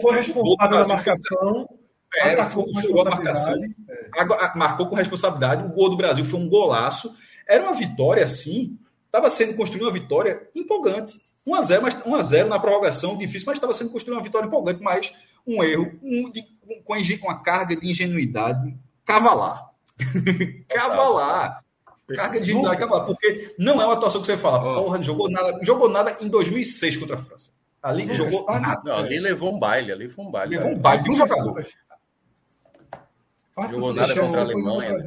Foi 0.02 0.14
responsável 0.14 0.58
pela 0.58 0.88
marcação. 0.90 1.70
É, 2.18 2.34
atacou 2.34 2.66
com 2.66 2.78
responsabilidade. 2.78 3.76
É. 3.90 4.58
Marcou 4.58 4.88
com 4.88 4.96
responsabilidade. 4.96 5.66
O 5.66 5.70
gol 5.70 5.90
do 5.90 5.96
Brasil 5.96 6.26
foi 6.26 6.38
um 6.38 6.50
golaço. 6.50 7.16
Era 7.48 7.64
uma 7.64 7.74
vitória, 7.74 8.26
assim. 8.26 8.78
Estava 9.06 9.30
sendo 9.30 9.56
construída 9.56 9.86
uma 9.86 9.94
vitória 9.94 10.50
empolgante. 10.54 11.18
1x0, 11.48 11.80
mas 11.82 11.96
1x0 11.96 12.48
na 12.48 12.60
prorrogação, 12.60 13.18
difícil, 13.18 13.46
mas 13.48 13.56
estava 13.56 13.74
sendo 13.74 13.90
construída 13.90 14.18
uma 14.18 14.24
vitória 14.24 14.48
empolgante, 14.48 14.82
mas 14.82 15.14
um 15.46 15.64
erro 15.64 15.92
um, 16.04 16.30
de, 16.30 16.44
com 16.84 17.28
uma 17.28 17.40
carga 17.40 17.76
de 17.76 17.90
ingenuidade 17.90 18.78
cavalar. 19.06 19.72
cavalar. 20.68 21.64
Carga 22.16 22.40
de 22.40 22.52
ingenuidade 22.52 22.80
cavalar. 22.80 23.06
Porque 23.06 23.56
não 23.58 23.82
é 23.82 23.86
uma 23.86 23.94
atuação 23.94 24.22
que 24.22 24.28
você 24.28 24.38
fala, 24.38 24.60
porra, 24.60 24.98
não 24.98 25.04
jogou 25.04 25.30
nada, 25.30 25.60
jogou 25.64 25.90
nada 25.90 26.18
em 26.22 26.28
2006 26.28 26.98
contra 26.98 27.16
a 27.16 27.20
França. 27.20 27.50
Ali 27.82 28.06
não, 28.06 28.14
jogou 28.14 28.46
nada. 28.46 28.82
Não, 28.86 28.98
ali 28.98 29.20
levou 29.20 29.56
um 29.56 29.60
baile, 29.60 29.92
ali 29.92 30.08
foi 30.08 30.24
um 30.24 30.32
baile. 30.32 30.58
Levou 30.58 30.72
um 30.72 30.80
baile 30.80 31.04
de 31.04 31.12
um 31.12 31.16
jogador. 31.16 31.66
Jogou 33.70 33.94
nada 33.94 34.16
contra 34.16 34.40
a 34.40 34.44
Alemanha. 34.44 34.98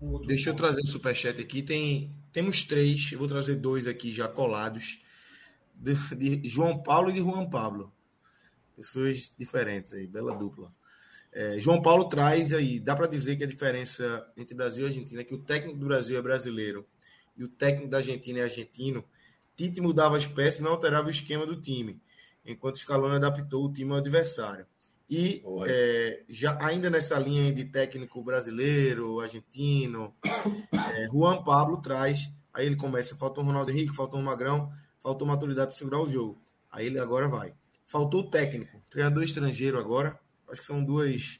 Um, 0.00 0.20
Deixa 0.26 0.50
eu 0.50 0.54
trazer 0.54 0.80
o 0.80 0.86
superchat 0.86 1.40
aqui. 1.40 1.62
Tem, 1.62 2.10
temos 2.32 2.64
três, 2.64 3.10
eu 3.12 3.18
vou 3.18 3.28
trazer 3.28 3.56
dois 3.56 3.86
aqui 3.86 4.12
já 4.12 4.28
colados. 4.28 5.02
De, 5.74 5.94
de 6.16 6.48
João 6.48 6.78
Paulo 6.78 7.10
e 7.10 7.12
de 7.12 7.20
Juan 7.20 7.48
Pablo. 7.48 7.92
Pessoas 8.74 9.32
diferentes 9.38 9.92
aí, 9.92 10.06
bela 10.06 10.34
dupla. 10.36 10.72
É, 11.38 11.60
João 11.60 11.82
Paulo 11.82 12.08
traz 12.08 12.50
aí, 12.50 12.80
dá 12.80 12.96
para 12.96 13.06
dizer 13.06 13.36
que 13.36 13.44
a 13.44 13.46
diferença 13.46 14.26
entre 14.38 14.54
Brasil 14.54 14.84
e 14.84 14.86
Argentina 14.86 15.20
é 15.20 15.24
que 15.24 15.34
o 15.34 15.38
técnico 15.38 15.78
do 15.78 15.84
Brasil 15.84 16.18
é 16.18 16.22
brasileiro 16.22 16.86
e 17.36 17.44
o 17.44 17.48
técnico 17.48 17.90
da 17.90 17.98
Argentina 17.98 18.38
é 18.38 18.44
argentino. 18.44 19.04
Tite 19.54 19.82
mudava 19.82 20.16
as 20.16 20.26
peças 20.26 20.60
e 20.60 20.62
não 20.62 20.70
alterava 20.70 21.08
o 21.08 21.10
esquema 21.10 21.44
do 21.44 21.60
time, 21.60 22.00
enquanto 22.42 22.78
Scaloni 22.78 23.16
adaptou 23.16 23.66
o 23.66 23.70
time 23.70 23.90
ao 23.90 23.98
adversário. 23.98 24.64
E 25.10 25.42
é, 25.68 26.24
já 26.26 26.56
ainda 26.58 26.88
nessa 26.88 27.18
linha 27.18 27.52
de 27.52 27.66
técnico 27.66 28.22
brasileiro, 28.22 29.20
argentino, 29.20 30.14
é, 30.96 31.06
Juan 31.08 31.44
Pablo 31.44 31.82
traz. 31.82 32.30
Aí 32.50 32.64
ele 32.64 32.76
começa, 32.76 33.14
faltou 33.14 33.44
o 33.44 33.46
Ronaldo 33.46 33.70
Henrique, 33.70 33.94
faltou 33.94 34.18
o 34.18 34.22
Magrão, 34.22 34.72
faltou 35.00 35.28
maturidade 35.28 35.68
para 35.68 35.76
segurar 35.76 36.00
o 36.00 36.08
jogo. 36.08 36.40
Aí 36.72 36.86
ele 36.86 36.98
agora 36.98 37.28
vai. 37.28 37.52
Faltou 37.84 38.22
o 38.22 38.30
técnico, 38.30 38.80
treinador 38.88 39.22
estrangeiro 39.22 39.78
agora. 39.78 40.18
Acho 40.50 40.60
que 40.60 40.66
são 40.66 40.82
duas. 40.82 41.38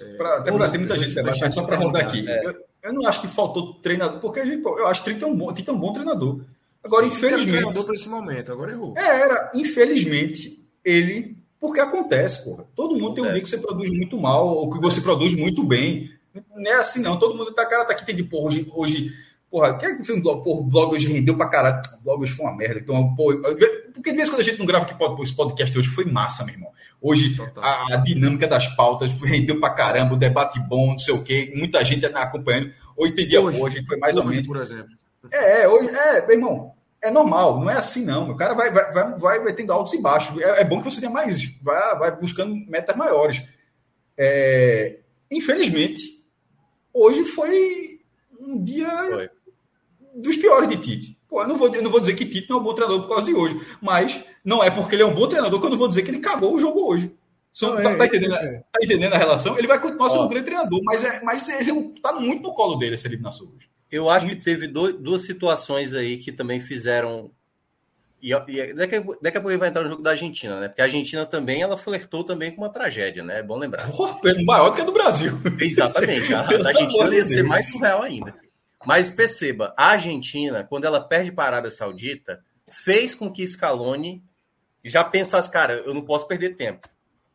É, 0.00 0.16
pra, 0.16 0.38
até 0.38 0.52
para 0.52 0.68
ter 0.70 0.78
muita 0.78 0.98
gente, 0.98 1.22
mas 1.22 1.54
só 1.54 1.62
para 1.62 1.76
rodar 1.76 2.06
aqui. 2.06 2.28
É. 2.28 2.46
Eu, 2.46 2.54
eu, 2.82 2.92
não 2.92 3.06
acho 3.06 3.20
que 3.20 3.28
faltou 3.28 3.74
treinador, 3.74 4.20
porque 4.20 4.40
a 4.40 4.46
gente, 4.46 4.62
eu 4.64 4.86
acho 4.86 5.02
que 5.02 5.12
Tite 5.12 5.24
é 5.24 5.26
um 5.26 5.36
bom, 5.36 5.52
Tite 5.52 5.70
é 5.70 5.72
um 5.72 5.78
bom 5.78 5.92
treinador. 5.92 6.40
Agora, 6.84 7.08
Sim, 7.08 7.16
infelizmente. 7.16 7.50
treinador 7.50 7.84
para 7.84 7.94
esse 7.94 8.08
momento, 8.08 8.52
agora 8.52 8.72
errou. 8.72 8.94
É, 8.96 9.20
era, 9.20 9.50
infelizmente, 9.54 10.64
ele. 10.84 11.36
Porque 11.58 11.80
acontece, 11.80 12.44
porra. 12.44 12.66
Todo 12.76 12.94
mundo 12.94 13.12
acontece. 13.12 13.22
tem 13.22 13.30
um 13.30 13.32
dia 13.32 13.42
que 13.42 13.48
você 13.48 13.58
produz 13.58 13.90
muito 13.90 14.18
mal, 14.18 14.46
ou 14.46 14.70
que 14.70 14.78
você 14.78 15.00
produz 15.00 15.34
muito 15.34 15.64
bem. 15.64 16.10
Não 16.54 16.70
é 16.70 16.74
assim, 16.74 17.00
não. 17.00 17.18
Todo 17.18 17.36
mundo 17.36 17.52
tá, 17.52 17.64
cara, 17.64 17.84
tá 17.84 17.94
aqui, 17.94 18.04
tem 18.04 18.14
de 18.14 18.24
porra, 18.24 18.48
hoje, 18.48 18.70
hoje 18.72 19.25
Porra, 19.56 19.78
quem 19.78 19.88
é 19.88 19.94
que 19.94 20.04
fez 20.04 20.18
um 20.18 20.20
blog? 20.20 20.44
Porra, 20.44 20.60
o 20.60 20.64
blog 20.64 20.94
hoje 20.94 21.10
rendeu 21.10 21.34
pra 21.34 21.48
caralho. 21.48 21.80
O 21.98 22.04
blog 22.04 22.22
hoje 22.22 22.34
foi 22.34 22.44
uma 22.44 22.54
merda. 22.54 22.78
Então, 22.78 23.14
porra, 23.14 23.38
porque 23.94 24.10
de 24.10 24.16
vez 24.16 24.28
em 24.28 24.30
quando 24.30 24.40
a 24.42 24.44
gente 24.44 24.58
não 24.58 24.66
grava 24.66 24.84
aqui 24.84 25.22
esse 25.22 25.34
podcast 25.34 25.78
hoje, 25.78 25.88
foi 25.88 26.04
massa, 26.04 26.44
meu 26.44 26.52
irmão. 26.52 26.70
Hoje 27.00 27.34
a, 27.56 27.94
a, 27.94 27.96
dinâmica 27.96 28.46
das 28.46 28.66
pautas 28.76 29.10
rendeu 29.18 29.58
pra 29.58 29.70
caramba, 29.70 30.12
o 30.12 30.18
debate 30.18 30.60
bom, 30.60 30.88
não 30.88 30.98
sei 30.98 31.14
o 31.14 31.24
quê, 31.24 31.54
muita 31.56 31.82
gente 31.82 32.04
acompanhando. 32.04 32.70
Hoje 32.94 33.14
tem 33.14 33.26
dia 33.26 33.40
hoje, 33.40 33.58
hoje 33.58 33.86
foi 33.86 33.96
mais 33.96 34.14
hoje, 34.14 34.26
ou 34.26 34.30
menos. 34.30 34.46
Por 34.46 34.58
exemplo. 34.58 34.90
É, 35.32 35.62
é, 35.62 35.68
hoje, 35.68 35.88
é, 35.88 36.26
meu 36.26 36.36
irmão, 36.36 36.72
é 37.02 37.10
normal, 37.10 37.58
não 37.58 37.70
é 37.70 37.78
assim 37.78 38.04
não. 38.04 38.32
O 38.32 38.36
cara 38.36 38.52
vai, 38.52 38.70
vai, 38.70 38.92
vai, 38.92 39.18
vai, 39.18 39.40
vai 39.40 39.52
tendo 39.54 39.72
altos 39.72 39.94
e 39.94 40.02
baixos. 40.02 40.38
É, 40.38 40.60
é 40.60 40.64
bom 40.64 40.82
que 40.82 40.90
você 40.90 41.00
tenha 41.00 41.10
mais, 41.10 41.42
vai, 41.62 41.98
vai 41.98 42.14
buscando 42.14 42.54
metas 42.68 42.94
maiores. 42.94 43.42
É, 44.18 44.98
infelizmente, 45.30 46.22
hoje 46.92 47.24
foi 47.24 48.00
um 48.38 48.62
dia 48.62 48.90
foi 49.08 49.30
dos 50.22 50.36
piores 50.36 50.68
de 50.68 50.76
Tite. 50.76 51.16
Pô, 51.28 51.42
eu 51.42 51.48
não 51.48 51.56
vou, 51.56 51.74
eu 51.74 51.82
não 51.82 51.90
vou 51.90 52.00
dizer 52.00 52.14
que 52.14 52.24
Tite 52.26 52.48
não 52.50 52.58
é 52.58 52.60
um 52.60 52.64
bom 52.64 52.74
treinador 52.74 53.02
por 53.02 53.08
causa 53.08 53.26
de 53.26 53.34
hoje, 53.34 53.60
mas 53.80 54.18
não 54.44 54.62
é 54.62 54.70
porque 54.70 54.94
ele 54.94 55.02
é 55.02 55.06
um 55.06 55.14
bom 55.14 55.26
treinador 55.26 55.60
que 55.60 55.66
eu 55.66 55.70
não 55.70 55.78
vou 55.78 55.88
dizer 55.88 56.02
que 56.02 56.10
ele 56.10 56.18
cagou 56.20 56.54
o 56.54 56.58
jogo 56.58 56.84
hoje. 56.88 57.10
Só, 57.52 57.74
Não, 57.74 57.82
tá, 57.82 57.90
é, 57.92 57.96
tá 57.96 58.06
entendendo, 58.06 58.34
é. 58.34 58.58
tá 58.70 58.78
entendendo 58.82 59.14
a 59.14 59.18
relação? 59.18 59.56
Ele 59.58 59.66
vai 59.66 59.80
continuar 59.80 60.10
sendo 60.10 60.22
Ó. 60.22 60.26
um 60.26 60.28
grande 60.28 60.44
treinador, 60.44 60.80
mas, 60.84 61.02
é, 61.02 61.22
mas 61.22 61.48
ele 61.48 61.94
tá 62.02 62.12
muito 62.12 62.42
no 62.42 62.52
colo 62.52 62.76
dele 62.76 62.94
essa 62.94 63.06
eliminação 63.08 63.46
hoje. 63.46 63.66
Eu 63.90 64.10
acho 64.10 64.26
que 64.26 64.36
teve 64.36 64.66
do- 64.68 64.92
duas 64.92 65.22
situações 65.22 65.94
aí 65.94 66.18
que 66.18 66.30
também 66.32 66.60
fizeram. 66.60 67.30
E, 68.20 68.32
e 68.32 68.74
daqui, 68.74 68.96
a, 68.96 69.00
daqui 69.22 69.38
a 69.38 69.40
pouco 69.40 69.50
ele 69.50 69.56
vai 69.58 69.68
entrar 69.70 69.82
no 69.84 69.88
jogo 69.88 70.02
da 70.02 70.10
Argentina, 70.10 70.60
né? 70.60 70.68
Porque 70.68 70.82
a 70.82 70.84
Argentina 70.84 71.24
também 71.24 71.62
ela 71.62 71.78
flertou 71.78 72.24
também 72.24 72.50
com 72.50 72.60
uma 72.62 72.68
tragédia, 72.68 73.22
né? 73.22 73.38
É 73.38 73.42
bom 73.42 73.56
lembrar. 73.58 73.90
Porra, 73.90 74.20
pelo 74.20 74.44
maior 74.44 74.70
do 74.70 74.74
que 74.76 74.82
a 74.82 74.84
do 74.84 74.92
Brasil. 74.92 75.32
Exatamente. 75.58 76.34
A 76.34 76.42
da 76.42 76.68
Argentina 76.68 77.14
ia 77.14 77.24
ser 77.24 77.42
mais 77.42 77.68
surreal 77.70 78.02
ainda. 78.02 78.34
Mas 78.86 79.10
perceba, 79.10 79.74
a 79.76 79.88
Argentina, 79.88 80.62
quando 80.62 80.84
ela 80.84 81.00
perde 81.00 81.32
para 81.32 81.44
a 81.44 81.46
Arábia 81.48 81.70
Saudita, 81.72 82.44
fez 82.68 83.16
com 83.16 83.32
que 83.32 83.44
Scaloni 83.46 84.22
já 84.84 85.02
pensasse, 85.02 85.50
cara, 85.50 85.74
eu 85.84 85.92
não 85.92 86.02
posso 86.02 86.28
perder 86.28 86.54
tempo. 86.54 86.88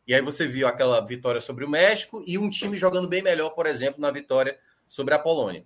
E 0.06 0.14
aí 0.14 0.22
você 0.22 0.46
viu 0.46 0.66
aquela 0.66 0.98
vitória 1.04 1.42
sobre 1.42 1.64
o 1.64 1.68
México 1.68 2.24
e 2.26 2.38
um 2.38 2.48
time 2.48 2.78
jogando 2.78 3.06
bem 3.06 3.20
melhor, 3.22 3.50
por 3.50 3.66
exemplo, 3.66 4.00
na 4.00 4.10
vitória 4.10 4.58
sobre 4.88 5.12
a 5.12 5.18
Polônia. 5.18 5.64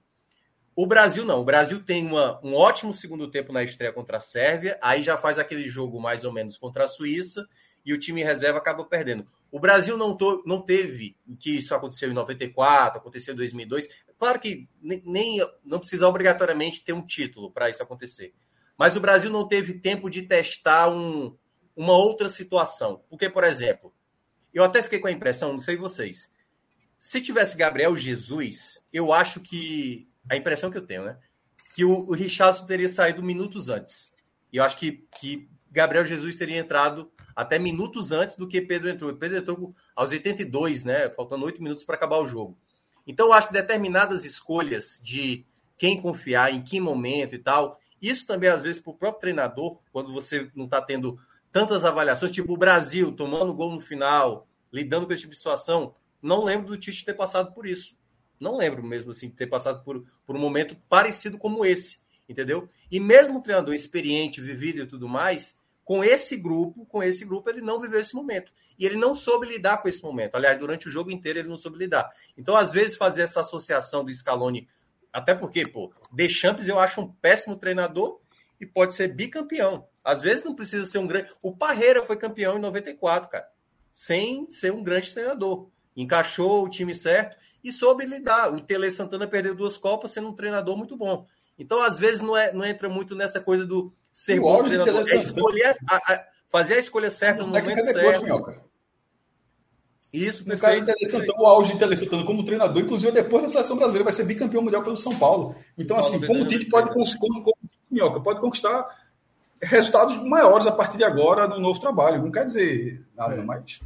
O 0.75 0.87
Brasil 0.87 1.25
não. 1.25 1.41
O 1.41 1.45
Brasil 1.45 1.81
tem 1.83 2.05
uma- 2.05 2.39
um 2.45 2.55
ótimo 2.55 2.93
segundo 2.93 3.31
tempo 3.31 3.53
na 3.53 3.63
estreia 3.63 3.93
contra 3.93 4.19
a 4.19 4.21
Sérvia, 4.21 4.79
aí 4.83 5.03
já 5.05 5.17
faz 5.17 5.39
aquele 5.39 5.69
jogo 5.69 6.01
mais 6.01 6.25
ou 6.25 6.33
menos 6.33 6.59
contra 6.59 6.85
a 6.85 6.89
Suíça 6.89 7.47
e 7.85 7.95
o 7.95 7.99
time 7.99 8.23
reserva 8.25 8.59
acaba 8.59 8.85
perdendo. 8.85 9.27
O 9.51 9.61
Brasil 9.61 9.97
não, 9.97 10.17
to- 10.17 10.43
não 10.45 10.61
teve, 10.61 11.17
que 11.39 11.57
isso 11.57 11.73
aconteceu 11.75 12.11
em 12.11 12.13
94, 12.13 12.99
aconteceu 12.99 13.33
em 13.33 13.37
2002. 13.37 13.89
Claro 14.19 14.41
que 14.41 14.69
nem, 14.81 15.03
nem- 15.05 15.51
não 15.65 15.79
precisa 15.79 16.09
obrigatoriamente 16.09 16.83
ter 16.83 16.93
um 16.93 17.05
título 17.05 17.51
para 17.51 17.69
isso 17.69 17.83
acontecer. 17.83 18.35
Mas 18.79 18.97
o 18.97 19.01
Brasil 19.01 19.31
não 19.31 19.47
teve 19.47 19.75
tempo 19.75 20.09
de 20.11 20.23
testar 20.23 20.91
um- 20.91 21.37
uma 21.75 21.93
outra 21.93 22.29
situação. 22.29 23.03
Porque, 23.09 23.29
por 23.29 23.45
exemplo, 23.45 23.93
eu 24.53 24.65
até 24.65 24.83
fiquei 24.83 24.99
com 24.99 25.07
a 25.09 25.13
impressão, 25.13 25.53
não 25.53 25.61
sei 25.61 25.77
vocês, 25.77 26.31
se 26.99 27.21
tivesse 27.21 27.57
Gabriel 27.57 27.97
Jesus, 27.97 28.83
eu 28.93 29.13
acho 29.13 29.41
que. 29.41 30.09
A 30.29 30.37
impressão 30.37 30.71
que 30.71 30.79
eu 30.79 30.87
tenho, 30.87 31.05
né? 31.05 31.19
Que 31.75 31.85
o, 31.85 31.99
o 32.01 32.13
Richardson 32.13 32.67
teria 32.67 32.89
saído 32.89 33.23
minutos 33.23 33.69
antes. 33.69 34.13
E 34.53 34.57
eu 34.57 34.65
acho 34.65 34.77
que, 34.77 35.07
que 35.21 35.49
Gabriel 35.71 36.05
Jesus 36.05 36.35
teria 36.35 36.59
entrado 36.59 37.13
até 37.35 37.59
minutos 37.59 38.11
antes 38.13 38.37
do 38.37 38.49
que 38.49 38.61
Pedro 38.61 38.89
entrou. 38.89 39.15
Pedro 39.15 39.37
entrou 39.39 39.75
aos 39.95 40.11
82, 40.11 40.85
né? 40.85 41.09
Faltando 41.11 41.45
oito 41.45 41.63
minutos 41.63 41.85
para 41.85 41.95
acabar 41.95 42.19
o 42.19 42.27
jogo. 42.27 42.59
Então, 43.07 43.27
eu 43.27 43.33
acho 43.33 43.49
que 43.49 43.53
determinadas 43.53 44.25
escolhas 44.25 45.01
de 45.03 45.45
quem 45.79 46.01
confiar, 46.01 46.53
em 46.53 46.63
que 46.63 46.81
momento 46.81 47.35
e 47.35 47.39
tal, 47.39 47.79
isso 48.01 48.27
também, 48.27 48.49
às 48.49 48.63
vezes, 48.63 48.81
para 48.81 48.91
o 48.91 48.97
próprio 48.97 49.21
treinador, 49.21 49.79
quando 49.93 50.13
você 50.13 50.51
não 50.55 50.65
está 50.65 50.81
tendo 50.81 51.19
tantas 51.53 51.85
avaliações, 51.85 52.33
tipo 52.33 52.53
o 52.53 52.57
Brasil 52.57 53.13
tomando 53.13 53.55
gol 53.55 53.73
no 53.73 53.81
final, 53.81 54.47
lidando 54.73 55.07
com 55.07 55.13
esse 55.13 55.23
tipo 55.23 55.33
de 55.33 55.39
situação, 55.39 55.95
não 56.21 56.45
lembro 56.45 56.69
do 56.69 56.77
Tite 56.77 57.05
ter 57.05 57.15
passado 57.15 57.53
por 57.53 57.67
isso. 57.67 57.97
Não 58.39 58.57
lembro 58.57 58.83
mesmo 58.83 59.11
assim 59.11 59.29
de 59.29 59.37
ter 59.37 59.47
passado 59.47 59.83
por, 59.83 60.05
por 60.27 60.37
um 60.37 60.39
momento 60.39 60.77
parecido 60.89 61.39
como 61.39 61.65
esse, 61.65 62.01
entendeu? 62.29 62.69
E 62.91 63.01
mesmo 63.01 63.39
um 63.39 63.41
treinador 63.41 63.75
experiente, 63.75 64.41
vivido 64.41 64.83
e 64.83 64.87
tudo 64.87 65.09
mais, 65.09 65.59
com 65.85 66.05
esse 66.05 66.37
grupo, 66.37 66.85
com 66.85 67.03
esse 67.03 67.25
grupo, 67.25 67.49
ele 67.49 67.61
não 67.61 67.81
viveu 67.81 68.01
esse 68.01 68.15
momento. 68.15 68.53
E 68.79 68.85
ele 68.87 68.97
não 68.97 69.15
soube 69.15 69.47
lidar 69.47 69.79
com 69.79 69.89
esse 69.89 70.03
momento. 70.03 70.35
Aliás, 70.35 70.59
durante 70.59 70.87
o 70.89 70.91
jogo 70.91 71.11
inteiro 71.11 71.39
ele 71.39 71.49
não 71.49 71.57
soube 71.59 71.79
lidar. 71.79 72.11
Então, 72.37 72.55
às 72.57 72.73
vezes, 72.73 72.97
fazer 72.97 73.23
essa 73.23 73.41
associação 73.41 74.05
do 74.05 74.13
Scaloni, 74.13 74.69
até 75.13 75.35
porque, 75.35 75.67
pô, 75.67 75.93
Deschamps 76.13 76.69
eu 76.69 76.79
acho 76.79 77.01
um 77.01 77.09
péssimo 77.11 77.57
treinador 77.57 78.21
e 78.61 78.67
pode 78.67 78.95
ser 78.95 79.09
bicampeão. 79.09 79.87
Às 80.05 80.23
vezes 80.23 80.45
não 80.45 80.55
precisa 80.55 80.85
ser 80.87 80.99
um 80.99 81.07
grande. 81.07 81.31
O 81.43 81.55
Parreira 81.57 82.03
foi 82.03 82.17
campeão 82.17 82.57
em 82.57 82.61
94, 82.61 83.29
cara, 83.31 83.49
sem 83.93 84.51
ser 84.51 84.73
um 84.73 84.83
grande 84.83 85.13
treinador. 85.13 85.69
Encaixou 85.97 86.65
o 86.65 86.69
time 86.69 86.95
certo 86.95 87.37
e 87.65 87.73
soube 87.73 88.05
lidar. 88.05 88.53
O 88.53 88.61
Tele 88.61 88.91
Santana 88.91 89.27
perdeu 89.27 89.55
duas 89.55 89.77
Copas 89.77 90.13
sendo 90.13 90.29
um 90.29 90.35
treinador 90.35 90.77
muito 90.77 90.97
bom. 90.97 91.27
Então, 91.59 91.81
às 91.83 91.97
vezes, 91.97 92.21
não, 92.21 92.37
é, 92.37 92.53
não 92.53 92.65
entra 92.65 92.89
muito 92.89 93.15
nessa 93.15 93.41
coisa 93.41 93.65
do 93.65 93.93
ser 94.13 94.39
O 94.39 94.43
bom 94.43 94.63
treinador. 94.63 95.01
É 95.01 95.17
escolher 95.17 95.77
a- 95.89 95.97
a- 96.13 96.25
fazer 96.49 96.75
a 96.75 96.79
escolha 96.79 97.09
certa 97.11 97.43
no 97.45 97.53
técnico 97.53 97.79
momento 97.81 97.93
certo. 97.99 98.23
Minhoca. 98.23 98.66
Isso, 100.17 100.43
O 100.45 100.59
cara 100.59 100.83
perfeito. 100.85 101.11
Santana, 101.11 101.39
o 101.43 101.47
auge 101.47 101.73
Santana 101.97 102.25
como 102.25 102.45
treinador, 102.45 102.83
inclusive 102.83 103.13
depois 103.13 103.43
da 103.43 103.49
seleção 103.49 103.77
brasileira, 103.77 104.05
vai 104.05 104.13
ser 104.13 104.25
bicampeão 104.25 104.63
mundial 104.63 104.83
pelo 104.83 104.97
São 104.97 105.17
Paulo. 105.19 105.55
Então, 105.77 105.97
assim, 105.99 106.19
Paulo 106.21 106.27
como 106.27 106.43
o 106.45 106.49
Tite 106.49 106.67
pode, 106.67 106.91
Minhoca, 107.91 108.21
pode 108.21 108.41
conquistar 108.41 108.87
resultados 109.63 110.17
maiores 110.25 110.67
a 110.67 110.73
partir 110.73 110.99
de 110.99 111.05
agora 111.05 111.47
no 111.49 111.59
novo 111.59 111.79
trabalho. 111.81 112.23
Não 112.23 112.31
quer 112.31 112.47
dizer 112.47 113.03
nada, 113.17 113.35
É. 113.35 113.43
mas. 113.45 113.81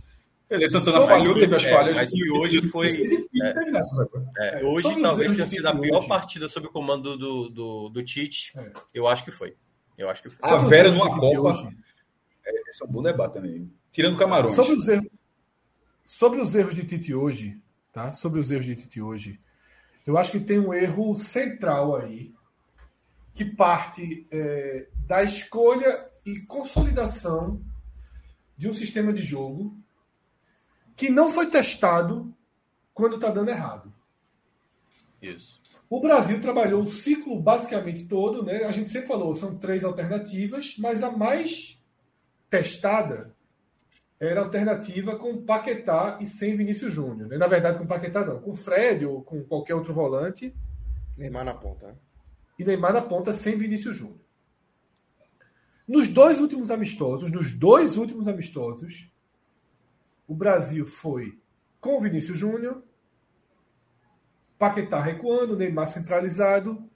Tele 0.49 0.69
Santana 0.69 1.07
mais 1.07 1.23
falhou, 1.23 1.37
um, 1.37 1.41
teve 1.41 1.55
as 1.57 1.63
é, 1.65 1.71
falhas. 1.71 1.97
mas 1.97 2.11
que 2.11 2.31
hoje 2.33 2.63
foi- 2.63 2.89
É. 2.89 3.49
É, 4.39 4.61
É, 4.61 4.65
hoje 4.67 5.01
talvez 5.01 5.31
tenha 5.33 5.45
do 5.45 5.49
sido 5.49 5.67
a 5.67 5.77
pior 5.77 5.99
hoje. 5.99 6.09
partida 6.09 6.49
sob 6.49 6.67
o 6.67 6.71
comando 6.73 7.17
do, 7.17 7.49
do, 7.49 7.89
do 7.89 8.03
Tite. 8.03 8.53
É. 8.59 8.73
Eu 8.93 9.07
acho 9.07 9.25
que 9.25 9.31
foi. 9.31 9.55
Eu 9.97 10.11
acho 10.11 10.23
que 10.23 10.29
foi. 10.31 10.49
A 10.51 10.57
Vera 10.57 10.91
numa 10.91 11.09
Copa. 11.09 11.51
hoje. 11.51 11.69
Esse 12.69 12.83
é 12.83 12.87
um 12.87 12.93
bom 12.93 13.03
debate 13.03 13.35
também. 13.35 13.71
Tirando 13.93 14.17
Camarões. 14.17 14.55
Sobre 14.57 14.73
os 14.75 14.89
erros, 14.89 15.07
sobre 16.11 16.41
os 16.41 16.57
erros 16.57 16.75
de 16.75 16.85
Tite 16.85 17.15
hoje, 17.15 17.57
tá? 17.93 18.11
Sobre 18.11 18.41
os 18.41 18.51
erros 18.51 18.67
de 18.67 18.75
Tite 18.75 19.01
hoje, 19.01 19.41
eu 20.05 20.19
acho 20.19 20.33
que 20.33 20.41
tem 20.41 20.59
um 20.59 20.75
erro 20.75 21.15
central 21.15 21.95
aí 21.95 22.35
que 23.33 23.45
parte 23.45 24.27
é, 24.29 24.89
da 25.07 25.23
escolha 25.23 26.05
e 26.27 26.41
consolidação 26.41 27.63
de 28.57 28.69
um 28.69 28.73
sistema 28.73 29.13
de 29.13 29.23
jogo 29.23 29.79
que 30.97 31.09
não 31.11 31.31
foi 31.31 31.49
testado 31.49 32.35
quando 32.93 33.15
está 33.15 33.31
dando 33.31 33.51
errado. 33.51 33.95
Isso. 35.23 35.61
O 35.89 36.01
Brasil 36.01 36.41
trabalhou 36.41 36.83
o 36.83 36.89
ciclo 36.89 37.41
basicamente 37.41 38.05
todo, 38.07 38.43
né? 38.43 38.65
A 38.65 38.73
gente 38.73 38.91
sempre 38.91 39.07
falou, 39.07 39.33
são 39.37 39.57
três 39.57 39.85
alternativas, 39.85 40.75
mas 40.77 41.05
a 41.05 41.11
mais 41.13 41.81
testada 42.49 43.33
era 44.21 44.43
alternativa 44.43 45.17
com 45.17 45.43
Paquetá 45.43 46.19
e 46.21 46.27
sem 46.27 46.55
Vinícius 46.55 46.93
Júnior. 46.93 47.27
né? 47.27 47.39
Na 47.39 47.47
verdade, 47.47 47.79
com 47.79 47.87
Paquetá 47.87 48.23
não, 48.23 48.39
com 48.39 48.55
Fred 48.55 49.07
ou 49.07 49.23
com 49.23 49.43
qualquer 49.43 49.75
outro 49.75 49.95
volante 49.95 50.55
Neymar 51.17 51.45
na 51.45 51.55
ponta, 51.55 51.89
né? 51.89 51.95
e 52.59 52.65
Neymar 52.65 52.93
na 52.93 53.01
ponta 53.01 53.33
sem 53.33 53.57
Vinícius 53.57 53.97
Júnior. 53.97 54.21
Nos 55.89 56.07
dois 56.07 56.39
últimos 56.39 56.71
amistosos, 56.71 57.33
nos 57.33 57.53
dois 57.53 57.97
últimos 57.97 58.29
amistosos, 58.29 59.11
o 60.29 60.35
Brasil 60.35 60.87
foi 60.87 61.41
com 61.81 61.99
Vinícius 61.99 62.39
Júnior, 62.39 62.85
Paquetá 64.59 65.01
recuando, 65.01 65.57
Neymar 65.57 65.89
centralizado, 65.89 66.89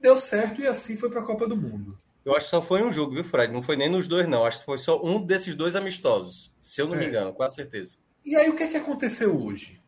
deu 0.00 0.16
certo 0.16 0.60
e 0.60 0.66
assim 0.66 0.96
foi 0.96 1.10
para 1.10 1.20
a 1.20 1.24
Copa 1.24 1.48
do 1.48 1.56
Mundo. 1.56 2.00
Eu 2.26 2.34
acho 2.36 2.46
que 2.46 2.50
só 2.50 2.60
foi 2.60 2.82
um 2.82 2.90
jogo, 2.92 3.14
viu, 3.14 3.22
Fred? 3.22 3.52
Não 3.52 3.62
foi 3.62 3.76
nem 3.76 3.88
nos 3.88 4.08
dois, 4.08 4.28
não. 4.28 4.44
Acho 4.44 4.58
que 4.58 4.64
foi 4.64 4.78
só 4.78 5.00
um 5.00 5.24
desses 5.24 5.54
dois 5.54 5.76
amistosos. 5.76 6.52
Se 6.60 6.82
eu 6.82 6.88
não 6.88 6.96
me 6.96 7.04
É. 7.04 7.08
engano, 7.08 7.32
com 7.32 7.44
a 7.44 7.48
certeza. 7.48 7.96
E 8.24 8.34
aí 8.34 8.50
o 8.50 8.56
que 8.56 8.64
é 8.64 8.66
que 8.66 8.76
aconteceu 8.76 9.40
hoje? 9.40 9.80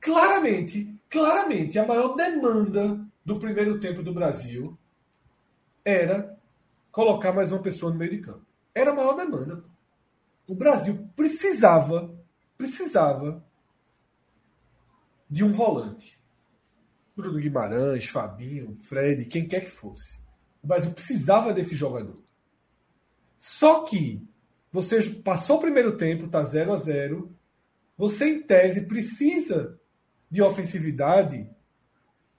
Claramente, 0.00 0.92
claramente, 1.08 1.78
a 1.78 1.86
maior 1.86 2.14
demanda 2.16 3.00
do 3.24 3.38
primeiro 3.38 3.78
tempo 3.78 4.02
do 4.02 4.12
Brasil 4.12 4.76
era 5.84 6.36
colocar 6.90 7.32
mais 7.32 7.52
uma 7.52 7.62
pessoa 7.62 7.92
no 7.92 7.98
meio 7.98 8.10
de 8.10 8.18
campo. 8.20 8.44
Era 8.74 8.90
a 8.90 8.94
maior 8.94 9.12
demanda. 9.14 9.62
O 10.48 10.56
Brasil 10.56 11.08
precisava, 11.14 12.12
precisava 12.58 13.44
de 15.30 15.44
um 15.44 15.52
volante. 15.52 16.20
Bruno 17.16 17.38
Guimarães, 17.38 18.06
Fabinho, 18.06 18.74
Fred, 18.74 19.24
quem 19.26 19.46
quer 19.46 19.60
que 19.60 19.70
fosse. 19.70 20.20
O 20.62 20.66
Brasil 20.66 20.92
precisava 20.92 21.52
desse 21.52 21.74
jogador. 21.74 22.22
Só 23.36 23.82
que 23.82 24.24
você 24.70 25.00
passou 25.24 25.56
o 25.56 25.60
primeiro 25.60 25.96
tempo, 25.96 26.28
tá 26.28 26.42
0 26.42 26.72
a 26.72 26.76
0 26.76 27.34
Você, 27.98 28.26
em 28.26 28.42
tese, 28.42 28.86
precisa 28.86 29.78
de 30.30 30.40
ofensividade. 30.40 31.48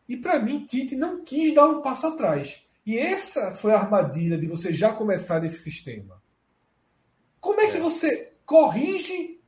E, 0.07 0.17
para 0.17 0.39
mim, 0.39 0.65
Tite 0.65 0.95
não 0.95 1.23
quis 1.23 1.53
dar 1.53 1.67
um 1.67 1.81
passo 1.81 2.07
atrás. 2.07 2.65
E 2.85 2.97
essa 2.97 3.51
foi 3.51 3.71
a 3.71 3.79
armadilha 3.79 4.37
de 4.37 4.47
você 4.47 4.73
já 4.73 4.91
começar 4.93 5.39
nesse 5.39 5.61
sistema. 5.61 6.21
Como 7.39 7.61
é 7.61 7.69
que 7.69 7.77
você 7.77 8.33
corrige 8.45 9.39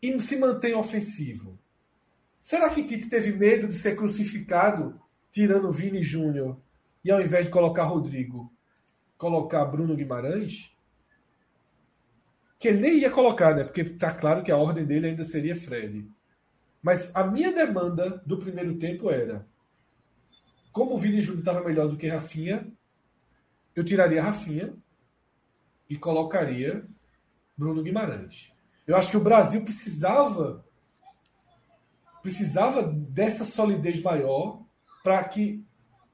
e 0.00 0.20
se 0.20 0.36
mantém 0.36 0.74
ofensivo? 0.74 1.58
Será 2.40 2.70
que 2.70 2.82
Tite 2.82 3.08
teve 3.08 3.32
medo 3.32 3.68
de 3.68 3.74
ser 3.74 3.94
crucificado 3.94 5.00
tirando 5.30 5.70
Vini 5.70 6.02
Júnior 6.02 6.60
e, 7.04 7.10
ao 7.10 7.20
invés 7.20 7.46
de 7.46 7.50
colocar 7.50 7.84
Rodrigo, 7.84 8.52
colocar 9.16 9.64
Bruno 9.64 9.96
Guimarães? 9.96 10.72
que 12.62 12.68
ele 12.68 12.78
nem 12.78 12.98
ia 13.00 13.10
colocar, 13.10 13.56
né? 13.56 13.64
Porque 13.64 13.80
está 13.80 14.14
claro 14.14 14.44
que 14.44 14.52
a 14.52 14.56
ordem 14.56 14.86
dele 14.86 15.08
ainda 15.08 15.24
seria 15.24 15.56
Fred. 15.56 16.08
Mas 16.80 17.10
a 17.12 17.24
minha 17.24 17.50
demanda 17.50 18.22
do 18.24 18.38
primeiro 18.38 18.78
tempo 18.78 19.10
era: 19.10 19.44
como 20.70 20.94
o 20.94 20.96
Vini 20.96 21.20
Júnior 21.20 21.40
estava 21.40 21.64
melhor 21.64 21.88
do 21.88 21.96
que 21.96 22.06
Rafinha, 22.06 22.72
eu 23.74 23.82
tiraria 23.82 24.22
Rafinha 24.22 24.72
e 25.90 25.96
colocaria 25.96 26.86
Bruno 27.56 27.82
Guimarães. 27.82 28.52
Eu 28.86 28.94
acho 28.94 29.10
que 29.10 29.16
o 29.16 29.24
Brasil 29.24 29.64
precisava 29.64 30.64
precisava 32.22 32.84
dessa 32.84 33.44
solidez 33.44 34.00
maior 34.00 34.62
para 35.02 35.24
que 35.24 35.64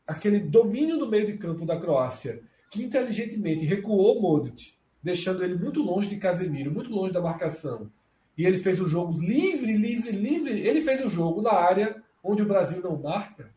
aquele 0.09 0.41
domínio 0.41 0.99
do 0.99 1.09
meio 1.09 1.27
de 1.27 1.37
campo 1.37 1.67
da 1.67 1.79
Croácia, 1.79 2.41
que 2.71 2.83
inteligentemente 2.83 3.65
recuou 3.65 4.21
Modric, 4.21 4.75
deixando 5.03 5.45
ele 5.45 5.55
muito 5.55 5.83
longe 5.83 6.09
de 6.09 6.17
Casemiro, 6.17 6.73
muito 6.73 6.91
longe 6.91 7.13
da 7.13 7.21
marcação, 7.21 7.91
e 8.39 8.47
ele 8.47 8.57
fez 8.57 8.81
o 8.81 8.87
jogo 8.87 9.21
livre, 9.21 9.77
livre, 9.77 10.13
livre. 10.13 10.61
Ele 10.61 10.81
fez 10.81 11.05
o 11.05 11.09
jogo 11.09 11.43
na 11.43 11.53
área 11.53 12.01
onde 12.23 12.41
o 12.41 12.47
Brasil 12.47 12.81
não 12.81 12.97
marca, 12.97 13.53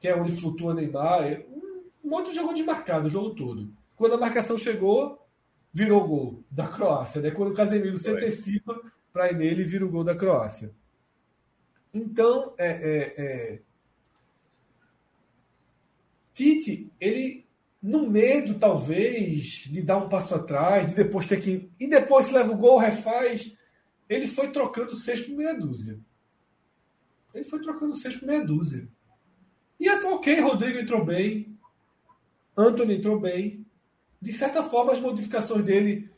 que 0.00 0.08
é 0.08 0.16
onde 0.16 0.32
flutua 0.32 0.74
Neymar. 0.74 1.42
Um 2.02 2.08
monte 2.08 2.30
de 2.30 2.36
jogo 2.36 2.54
desmarcado 2.54 3.06
o 3.06 3.10
jogo 3.10 3.34
todo. 3.34 3.70
Quando 3.94 4.14
a 4.14 4.18
marcação 4.18 4.56
chegou, 4.56 5.22
virou 5.70 6.08
gol 6.08 6.42
da 6.50 6.66
Croácia. 6.66 7.20
Né? 7.20 7.30
Quando 7.30 7.50
o 7.50 7.54
Casemiro 7.54 7.98
se 7.98 8.10
antecipa 8.10 8.74
para 9.12 9.30
ir 9.30 9.36
nele, 9.36 9.64
vira 9.64 9.84
o 9.84 9.90
gol 9.90 10.02
da 10.02 10.16
Croácia. 10.16 10.72
Então, 11.92 12.54
é, 12.58 12.68
é, 12.68 13.14
é... 13.18 13.60
Tite, 16.32 16.90
ele 17.00 17.46
no 17.82 18.08
medo, 18.08 18.58
talvez, 18.58 19.64
de 19.68 19.82
dar 19.82 19.96
um 19.96 20.08
passo 20.08 20.34
atrás, 20.34 20.86
de 20.86 20.94
depois 20.94 21.26
ter 21.26 21.40
que. 21.40 21.68
E 21.80 21.88
depois 21.88 22.26
se 22.26 22.32
leva 22.32 22.52
o 22.52 22.56
gol, 22.56 22.78
refaz. 22.78 23.56
Ele 24.08 24.26
foi 24.26 24.52
trocando 24.52 24.94
seis 24.94 25.20
por 25.20 25.34
meia 25.34 25.54
dúzia. 25.54 25.98
Ele 27.34 27.44
foi 27.44 27.60
trocando 27.60 27.96
seis 27.96 28.16
por 28.16 28.26
meia 28.26 28.44
dúzia. 28.44 28.88
E 29.80 29.88
até 29.88 30.06
ok, 30.06 30.40
Rodrigo 30.40 30.78
entrou 30.78 31.04
bem. 31.04 31.58
Anthony 32.56 32.96
entrou 32.96 33.18
bem. 33.18 33.66
De 34.20 34.32
certa 34.32 34.62
forma, 34.62 34.92
as 34.92 35.00
modificações 35.00 35.64
dele 35.64 36.08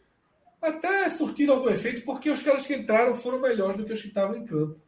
até 0.60 1.08
surtiram 1.08 1.54
algum 1.54 1.70
efeito, 1.70 2.04
porque 2.04 2.28
os 2.30 2.42
caras 2.42 2.66
que 2.66 2.74
entraram 2.74 3.14
foram 3.14 3.40
melhores 3.40 3.76
do 3.76 3.84
que 3.84 3.92
os 3.92 4.02
que 4.02 4.08
estavam 4.08 4.36
em 4.36 4.44
campo. 4.44 4.78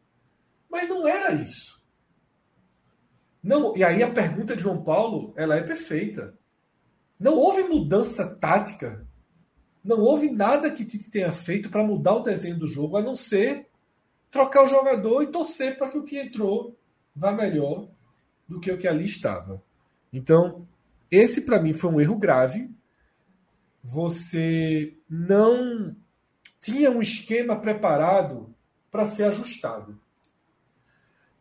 Mas 0.69 0.89
não 0.89 1.07
era 1.07 1.33
isso. 1.33 1.76
Não, 3.47 3.77
e 3.77 3.85
aí 3.85 4.03
a 4.03 4.11
pergunta 4.11 4.57
de 4.57 4.63
João 4.63 4.83
Paulo, 4.83 5.33
ela 5.37 5.55
é 5.55 5.63
perfeita. 5.63 6.37
Não 7.17 7.37
houve 7.37 7.63
mudança 7.63 8.27
tática. 8.27 9.07
Não 9.85 10.01
houve 10.01 10.29
nada 10.29 10.69
que 10.69 10.85
Tite 10.85 11.09
tenha 11.09 11.31
feito 11.31 11.71
para 11.71 11.85
mudar 11.85 12.17
o 12.17 12.23
desenho 12.25 12.59
do 12.59 12.67
jogo, 12.67 12.97
a 12.97 13.03
não 13.03 13.15
ser 13.15 13.69
trocar 14.33 14.65
o 14.65 14.67
jogador 14.67 15.23
e 15.23 15.29
torcer 15.29 15.77
para 15.77 15.89
que 15.89 15.97
o 15.97 16.03
que 16.03 16.19
entrou 16.19 16.77
vá 17.15 17.31
melhor 17.31 17.89
do 18.49 18.59
que 18.59 18.73
o 18.73 18.77
que 18.77 18.89
ali 18.89 19.05
estava. 19.05 19.63
Então, 20.13 20.67
esse 21.09 21.43
para 21.43 21.63
mim 21.63 21.73
foi 21.73 21.93
um 21.93 22.01
erro 22.01 22.17
grave. 22.17 22.69
Você 23.81 24.99
não 25.09 25.95
tinha 26.61 26.91
um 26.91 27.01
esquema 27.01 27.55
preparado 27.55 28.53
para 28.91 29.07
ser 29.07 29.23
ajustado. 29.23 30.01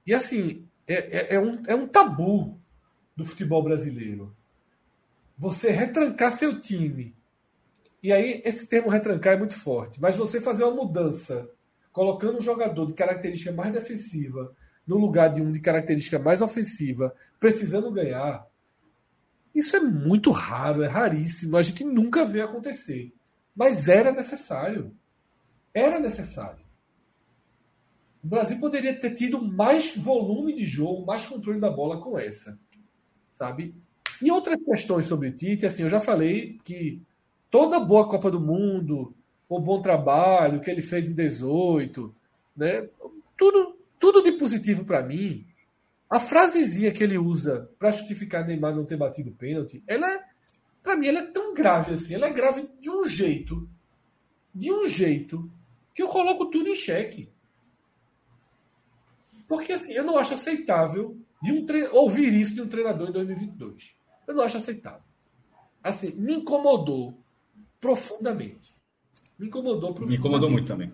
E 0.05 0.13
assim, 0.13 0.67
é, 0.87 0.93
é, 0.93 1.35
é, 1.35 1.39
um, 1.39 1.63
é 1.67 1.75
um 1.75 1.87
tabu 1.87 2.59
do 3.15 3.25
futebol 3.25 3.63
brasileiro 3.63 4.35
você 5.37 5.69
retrancar 5.69 6.31
seu 6.31 6.61
time. 6.61 7.15
E 8.01 8.13
aí, 8.13 8.41
esse 8.45 8.67
termo 8.67 8.89
retrancar 8.89 9.33
é 9.33 9.37
muito 9.37 9.55
forte, 9.55 9.99
mas 9.99 10.15
você 10.15 10.39
fazer 10.39 10.63
uma 10.63 10.75
mudança, 10.75 11.49
colocando 11.91 12.37
um 12.37 12.41
jogador 12.41 12.85
de 12.85 12.93
característica 12.93 13.51
mais 13.51 13.73
defensiva 13.73 14.55
no 14.85 14.97
lugar 14.97 15.29
de 15.29 15.41
um 15.41 15.51
de 15.51 15.59
característica 15.59 16.19
mais 16.19 16.41
ofensiva, 16.41 17.13
precisando 17.39 17.91
ganhar, 17.91 18.45
isso 19.53 19.75
é 19.75 19.79
muito 19.79 20.29
raro, 20.31 20.83
é 20.83 20.87
raríssimo, 20.87 21.57
a 21.57 21.63
gente 21.63 21.83
nunca 21.83 22.25
vê 22.25 22.41
acontecer. 22.41 23.11
Mas 23.55 23.87
era 23.87 24.11
necessário. 24.11 24.95
Era 25.73 25.99
necessário. 25.99 26.64
O 28.25 28.27
Brasil 28.27 28.57
poderia 28.57 28.91
ter 28.91 29.11
tido 29.11 29.39
mais 29.39 29.95
volume 29.95 30.55
de 30.55 30.65
jogo, 30.65 31.05
mais 31.05 31.27
controle 31.27 31.59
da 31.59 31.69
bola 31.69 32.01
com 32.01 32.17
essa. 32.17 32.59
Sabe? 33.29 33.75
E 34.19 34.31
outras 34.31 34.57
questões 34.65 35.05
sobre 35.05 35.31
Tite, 35.31 35.63
assim, 35.63 35.83
eu 35.83 35.89
já 35.89 35.99
falei 35.99 36.57
que 36.63 36.99
toda 37.51 37.79
boa 37.79 38.09
Copa 38.09 38.31
do 38.31 38.39
Mundo, 38.41 39.13
o 39.47 39.59
bom 39.59 39.79
trabalho 39.79 40.59
que 40.59 40.71
ele 40.71 40.81
fez 40.81 41.07
em 41.07 41.13
18, 41.13 42.15
né? 42.57 42.89
Tudo, 43.37 43.77
tudo 43.99 44.23
de 44.23 44.31
positivo 44.31 44.83
para 44.85 45.03
mim. 45.03 45.45
A 46.09 46.19
frasezinha 46.19 46.91
que 46.91 47.03
ele 47.03 47.19
usa 47.19 47.69
para 47.77 47.91
justificar 47.91 48.43
Neymar 48.43 48.75
não 48.75 48.85
ter 48.85 48.97
batido 48.97 49.33
pênalti, 49.33 49.83
ela 49.85 50.11
é, 50.11 50.23
para 50.81 50.97
mim, 50.97 51.09
ela 51.09 51.19
é 51.19 51.27
tão 51.27 51.53
grave 51.53 51.93
assim. 51.93 52.15
Ela 52.15 52.25
é 52.25 52.33
grave 52.33 52.67
de 52.81 52.89
um 52.89 53.07
jeito, 53.07 53.69
de 54.51 54.73
um 54.73 54.87
jeito 54.87 55.47
que 55.93 56.01
eu 56.01 56.07
coloco 56.07 56.47
tudo 56.47 56.67
em 56.67 56.75
xeque. 56.75 57.34
Porque 59.47 59.73
assim, 59.73 59.93
eu 59.93 60.03
não 60.03 60.17
acho 60.17 60.33
aceitável 60.33 61.17
de 61.41 61.51
um 61.51 61.65
tre... 61.65 61.87
ouvir 61.91 62.33
isso 62.33 62.53
de 62.53 62.61
um 62.61 62.67
treinador 62.67 63.09
em 63.09 63.13
2022. 63.13 63.95
Eu 64.27 64.33
não 64.33 64.43
acho 64.43 64.57
aceitável. 64.57 65.03
Assim, 65.83 66.13
me 66.15 66.33
incomodou 66.33 67.23
profundamente. 67.79 68.73
Me 69.37 69.47
incomodou 69.47 69.93
profundamente. 69.93 70.11
Me 70.11 70.17
incomodou 70.17 70.49
muito 70.49 70.67
também. 70.67 70.91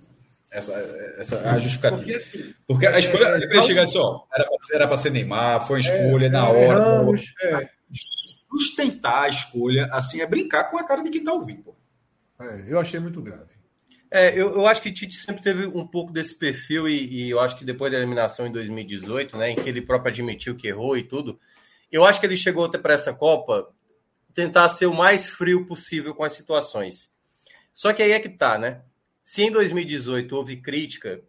Essa, 0.51 0.73
essa 1.17 1.35
é 1.37 1.49
a 1.49 1.59
justificativa. 1.59 2.01
Porque, 2.01 2.13
assim, 2.13 2.53
Porque 2.67 2.85
a 2.85 2.99
escolha, 2.99 3.27
é, 3.27 3.37
ele 3.37 3.61
chegar 3.63 3.85
disse, 3.85 3.97
ó, 3.97 4.25
era 4.73 4.85
para 4.85 4.97
ser 4.97 5.11
Neymar, 5.11 5.65
foi 5.65 5.77
uma 5.77 5.79
escolha 5.79 6.25
é, 6.25 6.29
na 6.29 6.45
é, 6.45 6.67
hora. 6.67 6.83
Ramos, 6.83 7.33
é. 7.41 7.69
Sustentar 8.49 9.23
a 9.23 9.29
escolha, 9.29 9.87
assim, 9.93 10.19
é 10.19 10.27
brincar 10.27 10.65
com 10.65 10.77
a 10.77 10.85
cara 10.85 11.01
de 11.01 11.09
quem 11.09 11.21
está 11.21 11.31
ouvindo. 11.31 11.73
É, 12.37 12.65
eu 12.67 12.77
achei 12.77 12.99
muito 12.99 13.21
grave. 13.21 13.60
É, 14.13 14.37
eu, 14.37 14.49
eu 14.49 14.67
acho 14.67 14.81
que 14.81 14.91
Tite 14.91 15.15
sempre 15.15 15.41
teve 15.41 15.65
um 15.67 15.87
pouco 15.87 16.11
desse 16.11 16.37
perfil 16.37 16.87
e, 16.89 17.07
e, 17.07 17.29
eu 17.29 17.39
acho 17.39 17.57
que 17.57 17.63
depois 17.63 17.89
da 17.89 17.97
eliminação 17.97 18.45
em 18.45 18.51
2018, 18.51 19.37
né, 19.37 19.51
em 19.51 19.55
que 19.55 19.69
ele 19.69 19.81
próprio 19.81 20.11
admitiu 20.11 20.53
que 20.53 20.67
errou 20.67 20.97
e 20.97 21.03
tudo, 21.03 21.39
eu 21.89 22.03
acho 22.03 22.19
que 22.19 22.25
ele 22.25 22.35
chegou 22.35 22.65
até 22.65 22.77
para 22.77 22.93
essa 22.93 23.13
Copa 23.13 23.73
tentar 24.33 24.67
ser 24.67 24.85
o 24.85 24.93
mais 24.93 25.25
frio 25.25 25.65
possível 25.65 26.13
com 26.13 26.23
as 26.23 26.33
situações. 26.33 27.09
Só 27.73 27.93
que 27.93 28.03
aí 28.03 28.11
é 28.11 28.19
que 28.19 28.29
tá, 28.29 28.57
né? 28.57 28.81
Se 29.23 29.43
em 29.43 29.51
2018 29.51 30.35
houve 30.35 30.57
crítica, 30.57 31.21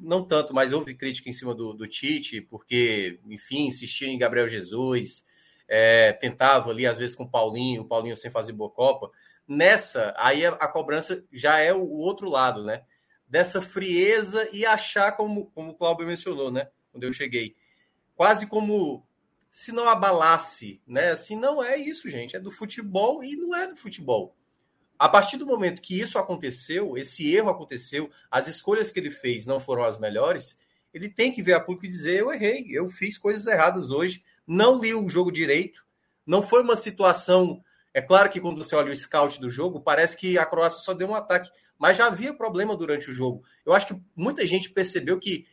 não 0.00 0.22
tanto, 0.22 0.52
mas 0.52 0.74
houve 0.74 0.94
crítica 0.94 1.30
em 1.30 1.32
cima 1.32 1.54
do, 1.54 1.72
do 1.72 1.86
Tite, 1.86 2.42
porque, 2.42 3.18
enfim, 3.26 3.66
insistia 3.66 4.08
em 4.08 4.18
Gabriel 4.18 4.48
Jesus, 4.48 5.24
é, 5.66 6.12
tentava 6.12 6.70
ali, 6.70 6.86
às 6.86 6.98
vezes, 6.98 7.16
com 7.16 7.24
o 7.24 7.30
Paulinho, 7.30 7.82
o 7.82 7.86
Paulinho 7.86 8.16
sem 8.16 8.30
fazer 8.30 8.52
boa 8.52 8.70
Copa. 8.70 9.10
Nessa, 9.48 10.14
aí 10.16 10.44
a, 10.44 10.50
a 10.50 10.68
cobrança 10.68 11.24
já 11.32 11.58
é 11.58 11.72
o, 11.72 11.82
o, 11.82 11.98
outro 11.98 12.28
lado, 12.28 12.64
né? 12.64 12.82
Dessa 13.28 13.62
frieza 13.62 14.48
e 14.52 14.66
achar, 14.66 15.12
como, 15.12 15.46
como 15.46 15.70
o 15.70 15.74
Cláudio 15.74 16.06
mencionou, 16.06 16.50
né? 16.50 16.68
Quando 16.90 17.04
eu 17.04 17.12
cheguei, 17.12 17.56
quase 18.14 18.46
como 18.46 19.06
se 19.50 19.72
não 19.72 19.88
abalasse, 19.88 20.82
né? 20.86 21.10
Assim, 21.10 21.36
não 21.36 21.62
é 21.62 21.76
isso, 21.76 22.10
gente. 22.10 22.36
É 22.36 22.40
do 22.40 22.50
futebol 22.50 23.22
e 23.22 23.36
não 23.36 23.54
é 23.54 23.68
do 23.68 23.76
futebol. 23.76 24.36
A 24.98 25.08
partir 25.08 25.36
do 25.36 25.46
momento 25.46 25.82
que 25.82 25.98
isso 25.98 26.18
aconteceu, 26.18 26.96
esse 26.96 27.34
erro 27.34 27.50
aconteceu, 27.50 28.10
as 28.30 28.48
escolhas 28.48 28.90
que 28.90 28.98
ele 28.98 29.10
fez 29.10 29.46
não 29.46 29.60
foram 29.60 29.84
as 29.84 29.98
melhores, 29.98 30.58
ele 30.92 31.08
tem 31.08 31.30
que 31.30 31.42
ver 31.42 31.52
a 31.52 31.60
público 31.60 31.84
e 31.84 31.90
dizer: 31.90 32.20
eu 32.20 32.32
errei, 32.32 32.66
eu 32.70 32.88
fiz 32.88 33.18
coisas 33.18 33.46
erradas 33.46 33.90
hoje, 33.90 34.24
não 34.46 34.80
li 34.80 34.94
o 34.94 35.08
jogo 35.08 35.30
direito, 35.30 35.84
não 36.26 36.42
foi 36.42 36.62
uma 36.62 36.76
situação. 36.76 37.62
É 37.96 38.02
claro 38.02 38.28
que 38.28 38.42
quando 38.42 38.62
você 38.62 38.76
olha 38.76 38.92
o 38.92 38.94
scout 38.94 39.40
do 39.40 39.48
jogo, 39.48 39.80
parece 39.80 40.18
que 40.18 40.36
a 40.36 40.44
Croácia 40.44 40.80
só 40.80 40.92
deu 40.92 41.08
um 41.08 41.14
ataque, 41.14 41.50
mas 41.78 41.96
já 41.96 42.08
havia 42.08 42.34
problema 42.34 42.76
durante 42.76 43.10
o 43.10 43.14
jogo. 43.14 43.42
Eu 43.64 43.72
acho 43.72 43.86
que 43.86 43.98
muita 44.14 44.46
gente 44.46 44.68
percebeu 44.68 45.18
que 45.18 45.46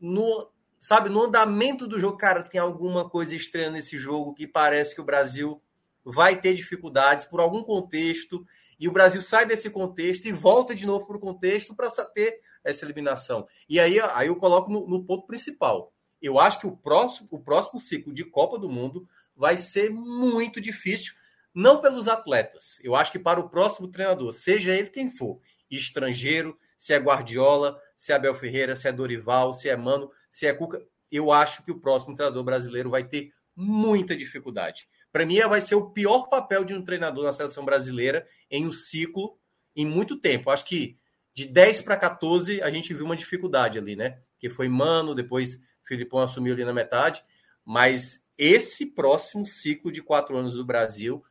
no, 0.00 0.50
sabe, 0.80 1.10
no 1.10 1.22
andamento 1.22 1.86
do 1.86 2.00
jogo, 2.00 2.16
cara, 2.16 2.42
tem 2.42 2.58
alguma 2.58 3.10
coisa 3.10 3.36
estranha 3.36 3.70
nesse 3.70 3.98
jogo 3.98 4.32
que 4.32 4.46
parece 4.46 4.94
que 4.94 5.02
o 5.02 5.04
Brasil 5.04 5.62
vai 6.02 6.40
ter 6.40 6.54
dificuldades 6.54 7.26
por 7.26 7.40
algum 7.40 7.62
contexto 7.62 8.42
e 8.80 8.88
o 8.88 8.92
Brasil 8.92 9.20
sai 9.20 9.44
desse 9.44 9.68
contexto 9.68 10.24
e 10.24 10.32
volta 10.32 10.74
de 10.74 10.86
novo 10.86 11.06
para 11.06 11.18
o 11.18 11.20
contexto 11.20 11.76
para 11.76 11.90
ter 12.06 12.40
essa 12.64 12.86
eliminação. 12.86 13.46
E 13.68 13.78
aí, 13.78 14.00
aí 14.00 14.28
eu 14.28 14.36
coloco 14.36 14.72
no, 14.72 14.88
no, 14.88 15.04
ponto 15.04 15.26
principal. 15.26 15.92
Eu 16.22 16.40
acho 16.40 16.58
que 16.58 16.66
o 16.66 16.74
próximo, 16.74 17.28
o 17.30 17.38
próximo 17.38 17.78
ciclo 17.78 18.14
de 18.14 18.24
Copa 18.24 18.58
do 18.58 18.70
Mundo 18.70 19.06
vai 19.36 19.58
ser 19.58 19.90
muito 19.90 20.58
difícil, 20.58 21.20
não 21.54 21.80
pelos 21.80 22.08
atletas. 22.08 22.78
Eu 22.82 22.94
acho 22.94 23.12
que 23.12 23.18
para 23.18 23.40
o 23.40 23.48
próximo 23.48 23.88
treinador, 23.88 24.32
seja 24.32 24.74
ele 24.74 24.88
quem 24.88 25.10
for, 25.10 25.40
estrangeiro, 25.70 26.58
se 26.76 26.92
é 26.92 26.98
Guardiola, 26.98 27.78
se 27.96 28.12
é 28.12 28.16
Abel 28.16 28.34
Ferreira, 28.34 28.74
se 28.74 28.88
é 28.88 28.92
Dorival, 28.92 29.54
se 29.54 29.68
é 29.68 29.76
Mano, 29.76 30.10
se 30.30 30.46
é 30.46 30.52
Cuca, 30.52 30.84
eu 31.10 31.30
acho 31.30 31.64
que 31.64 31.70
o 31.70 31.78
próximo 31.78 32.14
treinador 32.14 32.42
brasileiro 32.42 32.90
vai 32.90 33.04
ter 33.04 33.32
muita 33.54 34.16
dificuldade. 34.16 34.88
Para 35.12 35.26
mim, 35.26 35.38
vai 35.40 35.60
ser 35.60 35.74
o 35.74 35.90
pior 35.90 36.28
papel 36.28 36.64
de 36.64 36.72
um 36.72 36.82
treinador 36.82 37.24
na 37.24 37.32
seleção 37.32 37.64
brasileira 37.64 38.26
em 38.50 38.66
um 38.66 38.72
ciclo 38.72 39.38
em 39.76 39.84
muito 39.86 40.18
tempo. 40.18 40.50
Acho 40.50 40.64
que 40.64 40.98
de 41.34 41.46
10 41.46 41.82
para 41.82 41.96
14 41.96 42.62
a 42.62 42.70
gente 42.70 42.94
viu 42.94 43.04
uma 43.04 43.16
dificuldade 43.16 43.78
ali, 43.78 43.94
né? 43.94 44.20
Que 44.38 44.50
foi 44.50 44.68
Mano, 44.68 45.14
depois 45.14 45.62
Filipão 45.84 46.20
assumiu 46.20 46.54
ali 46.54 46.64
na 46.64 46.72
metade. 46.72 47.22
Mas 47.64 48.26
esse 48.36 48.86
próximo 48.94 49.46
ciclo 49.46 49.92
de 49.92 50.02
quatro 50.02 50.36
anos 50.36 50.54
do 50.54 50.64
Brasil 50.64 51.22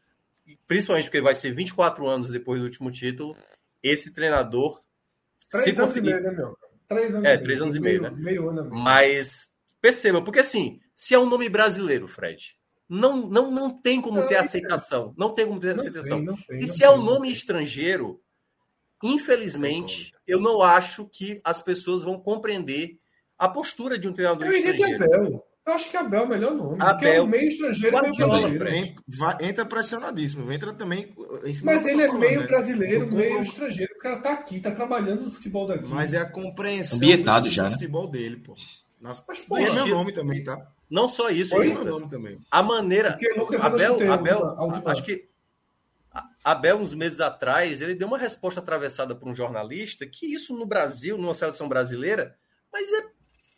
principalmente 0.68 1.06
porque 1.06 1.22
vai 1.22 1.36
ser 1.36 1.54
24 1.54 2.08
anos 2.08 2.30
depois 2.30 2.60
do 2.60 2.66
último 2.66 2.92
título, 2.92 3.36
esse 3.84 4.14
treinador, 4.14 4.80
Três 5.50 5.64
se 5.66 5.70
anos 5.72 5.82
conseguir. 5.82 6.10
e 6.10 6.14
meio, 6.14 6.24
né, 6.24 6.32
meu? 6.32 6.58
Três 6.88 7.16
anos 7.16 7.24
É, 7.26 7.30
e 7.30 7.36
meio. 7.36 7.44
três 7.44 7.62
anos 7.62 7.76
e 7.76 7.80
meio, 7.80 8.02
né? 8.02 8.10
Meio 8.12 8.50
ano 8.50 8.64
meio. 8.70 8.76
Mas 8.84 9.48
perceba, 9.82 10.22
porque 10.24 10.40
assim, 10.40 10.80
se 10.96 11.14
é 11.14 11.20
um 11.20 11.26
nome 11.30 11.50
brasileiro, 11.50 12.08
Fred, 12.08 12.56
não, 12.88 13.28
não, 13.30 13.50
não 13.50 13.82
tem 13.82 14.02
como 14.02 14.20
Não, 14.20 14.28
ter 14.28 14.36
aceitação. 14.36 15.14
Não 15.18 15.34
tem 15.34 15.46
como 15.48 15.60
ter 15.60 15.74
Não 15.74 15.80
aceitação. 15.82 16.18
tem, 16.18 16.26
não 16.26 16.36
tem, 16.38 16.60
E 16.60 16.68
se 16.68 16.84
é 16.84 16.90
um 16.90 17.02
nome 17.02 17.32
estrangeiro, 17.32 18.22
infelizmente, 19.04 20.14
eu 20.28 20.40
não 20.40 20.62
acho 20.62 21.08
que 21.08 21.42
as 21.44 21.62
pessoas 21.62 22.04
vão 22.04 22.20
compreender 22.20 22.98
a 23.38 23.48
postura 23.50 23.98
de 23.98 24.08
um 24.08 24.14
treinador 24.14 24.46
Eu 24.48 24.54
iria 24.54 24.74
de 24.74 24.82
estrangeiro. 24.82 25.16
Abel. 25.16 25.48
Eu 25.66 25.74
acho 25.74 25.90
que 25.92 25.96
Abel 25.98 26.22
é 26.22 26.24
o 26.26 26.28
melhor 26.28 26.54
nome. 26.56 26.78
porque 26.80 27.06
é 27.06 27.10
Abel. 27.12 27.24
o 27.24 27.28
meio 27.28 27.48
estrangeiro 27.48 27.96
e 27.98 28.02
meio 28.02 28.14
brasileiro. 28.16 28.96
Vai- 29.08 29.38
entra 29.42 29.64
pressionadíssimo, 29.66 30.52
entra 30.52 30.74
também. 30.74 31.14
Mas 31.64 31.86
ele 31.86 32.02
é 32.02 32.08
tô 32.08 32.14
meio 32.14 32.32
falando, 32.32 32.42
né? 32.42 32.48
brasileiro, 32.48 33.16
meio 33.16 33.42
estrangeiro. 33.44 33.94
O 33.94 33.98
cara 34.00 34.18
tá 34.18 34.34
aqui, 34.34 34.60
tá 34.60 34.72
trabalhando 34.72 35.22
no 35.22 35.30
futebol 35.30 35.68
daqui. 35.68 35.88
Mas 35.90 36.14
é 36.14 36.18
a 36.18 36.26
compreensão 36.26 36.98
Ambientado 36.98 37.46
do 37.48 37.52
já, 37.52 37.66
né? 37.66 37.72
futebol 37.74 38.08
dele, 38.08 38.38
pô. 38.38 38.56
Nossa, 39.00 39.24
Mas, 39.28 39.40
pô, 39.40 39.58
e 39.60 39.64
é 39.64 39.72
meu 39.72 39.88
nome 39.88 40.12
também, 40.12 40.44
tá? 40.44 40.68
Não 40.90 41.08
só 41.08 41.30
isso, 41.30 41.56
Oi? 41.56 41.70
É 41.72 41.74
meu 41.76 41.86
nome 41.86 42.10
também. 42.10 42.36
A 42.50 42.62
maneira. 42.64 43.18
Abel, 43.62 44.00
a 44.10 44.14
Abel 44.14 44.40
última- 44.60 44.90
a 44.90 44.92
acho 44.92 45.04
que. 45.04 45.30
a- 46.12 46.28
Abel, 46.44 46.78
uns 46.78 46.94
meses 46.94 47.20
atrás, 47.22 47.82
ele 47.82 47.94
deu 47.96 48.08
uma 48.08 48.18
resposta 48.18 48.60
atravessada 48.60 49.16
por 49.16 49.30
um 49.30 49.34
jornalista 49.36 50.06
que 50.08 50.26
isso 50.26 50.56
no 50.58 50.66
Brasil, 50.66 51.18
numa 51.20 51.34
seleção 51.36 51.70
brasileira, 51.70 52.36
mas 52.74 52.92
é 52.92 53.06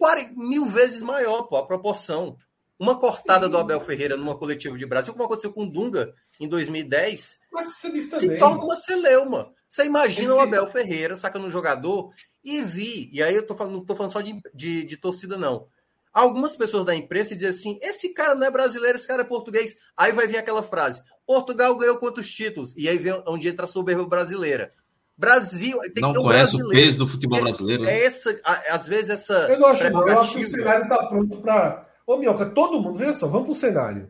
40 0.03 0.33
mil 0.35 0.65
vezes 0.65 1.01
maior, 1.01 1.43
pô, 1.43 1.55
a 1.55 1.65
proporção. 1.65 2.35
Uma 2.77 2.99
cortada 2.99 3.45
Sim. 3.45 3.51
do 3.51 3.57
Abel 3.57 3.79
Ferreira 3.79 4.17
numa 4.17 4.37
coletiva 4.37 4.77
de 4.77 4.85
Brasil, 4.85 5.13
como 5.13 5.23
aconteceu 5.23 5.53
com 5.53 5.63
o 5.63 5.71
Dunga 5.71 6.13
em 6.41 6.47
2010, 6.49 7.37
Mas 7.53 7.73
você 7.77 7.89
disse 7.89 8.19
se 8.19 8.37
torna 8.37 8.61
uma 8.61 8.75
celeuma. 8.75 9.45
Você 9.69 9.85
imagina 9.85 10.27
Esse- 10.33 10.33
o 10.37 10.41
Abel 10.41 10.67
Ferreira 10.67 11.15
sacando 11.15 11.45
um 11.47 11.51
jogador 11.51 12.11
e 12.43 12.61
vi, 12.61 13.09
e 13.13 13.23
aí 13.23 13.33
eu 13.33 13.47
tô 13.47 13.55
falando, 13.55 13.75
não 13.75 13.85
tô 13.85 13.95
falando 13.95 14.11
só 14.11 14.19
de, 14.19 14.41
de, 14.53 14.83
de 14.83 14.97
torcida, 14.97 15.37
não. 15.37 15.67
Algumas 16.11 16.55
pessoas 16.57 16.83
da 16.85 16.93
imprensa 16.93 17.33
dizem 17.33 17.49
assim: 17.49 17.79
esse 17.81 18.13
cara 18.13 18.35
não 18.35 18.45
é 18.45 18.51
brasileiro, 18.51 18.97
esse 18.97 19.07
cara 19.07 19.21
é 19.21 19.25
português. 19.25 19.75
Aí 19.95 20.11
vai 20.11 20.27
vir 20.27 20.37
aquela 20.37 20.61
frase: 20.61 21.01
Portugal 21.25 21.75
ganhou 21.77 21.97
quantos 21.97 22.29
títulos? 22.29 22.75
E 22.75 22.89
aí 22.89 22.97
vem 22.97 23.13
onde 23.25 23.47
entra 23.47 23.63
a 23.65 23.67
soberba 23.67 24.05
brasileira. 24.05 24.69
Brasil. 25.17 25.79
Tem 25.93 26.01
Não 26.01 26.09
que 26.09 26.15
ter 26.15 26.19
um 26.19 26.23
conhece 26.23 26.61
o 26.61 26.69
peso 26.69 26.99
do 26.99 27.07
futebol 27.07 27.41
brasileiro. 27.41 27.83
né? 27.83 27.93
É 27.93 28.05
essa, 28.05 28.39
às 28.69 28.87
vezes, 28.87 29.09
essa. 29.11 29.33
Eu 29.49 29.59
não 29.59 29.67
acho, 29.67 29.89
não. 29.89 30.07
Eu 30.07 30.19
acho 30.19 30.35
que 30.37 30.43
o 30.45 30.49
cenário 30.49 30.87
tá 30.89 31.05
pronto 31.07 31.41
para. 31.41 31.85
Ô, 32.05 32.17
Minhoca, 32.17 32.45
todo 32.47 32.81
mundo, 32.81 32.97
veja 32.97 33.13
só, 33.13 33.27
vamos 33.27 33.45
pro 33.45 33.55
cenário. 33.55 34.09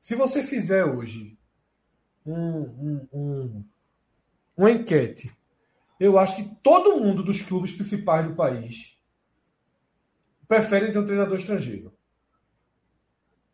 Se 0.00 0.14
você 0.14 0.42
fizer 0.42 0.84
hoje 0.84 1.38
um, 2.26 2.34
um, 2.34 3.08
um- 3.12 3.64
uma 4.58 4.70
enquete, 4.70 5.32
eu 5.98 6.18
acho 6.18 6.36
que 6.36 6.54
todo 6.62 7.00
mundo 7.00 7.22
dos 7.22 7.40
clubes 7.40 7.72
principais 7.72 8.26
do 8.26 8.34
país 8.34 8.98
prefere 10.46 10.92
ter 10.92 10.98
um 10.98 11.06
treinador 11.06 11.36
estrangeiro. 11.38 11.92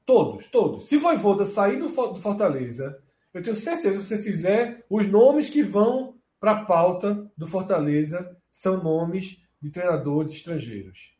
Todos, 0.05 0.47
todos. 0.47 0.89
Se 0.89 0.97
Voivoda 0.97 1.44
sair 1.44 1.77
do 1.78 1.89
Fortaleza, 1.89 2.98
eu 3.35 3.43
tenho 3.43 3.55
certeza 3.55 3.98
que 3.98 4.02
se 4.05 4.09
você 4.16 4.19
fizer 4.23 4.85
os 4.89 5.06
nomes 5.06 5.51
que 5.51 5.62
vão 5.62 6.18
para 6.40 6.52
a 6.52 6.65
pauta 6.65 7.31
do 7.36 7.47
Fortaleza 7.47 8.36
são 8.52 8.82
nomes 8.82 9.39
de 9.60 9.70
treinadores 9.70 10.32
estrangeiros. 10.32 11.12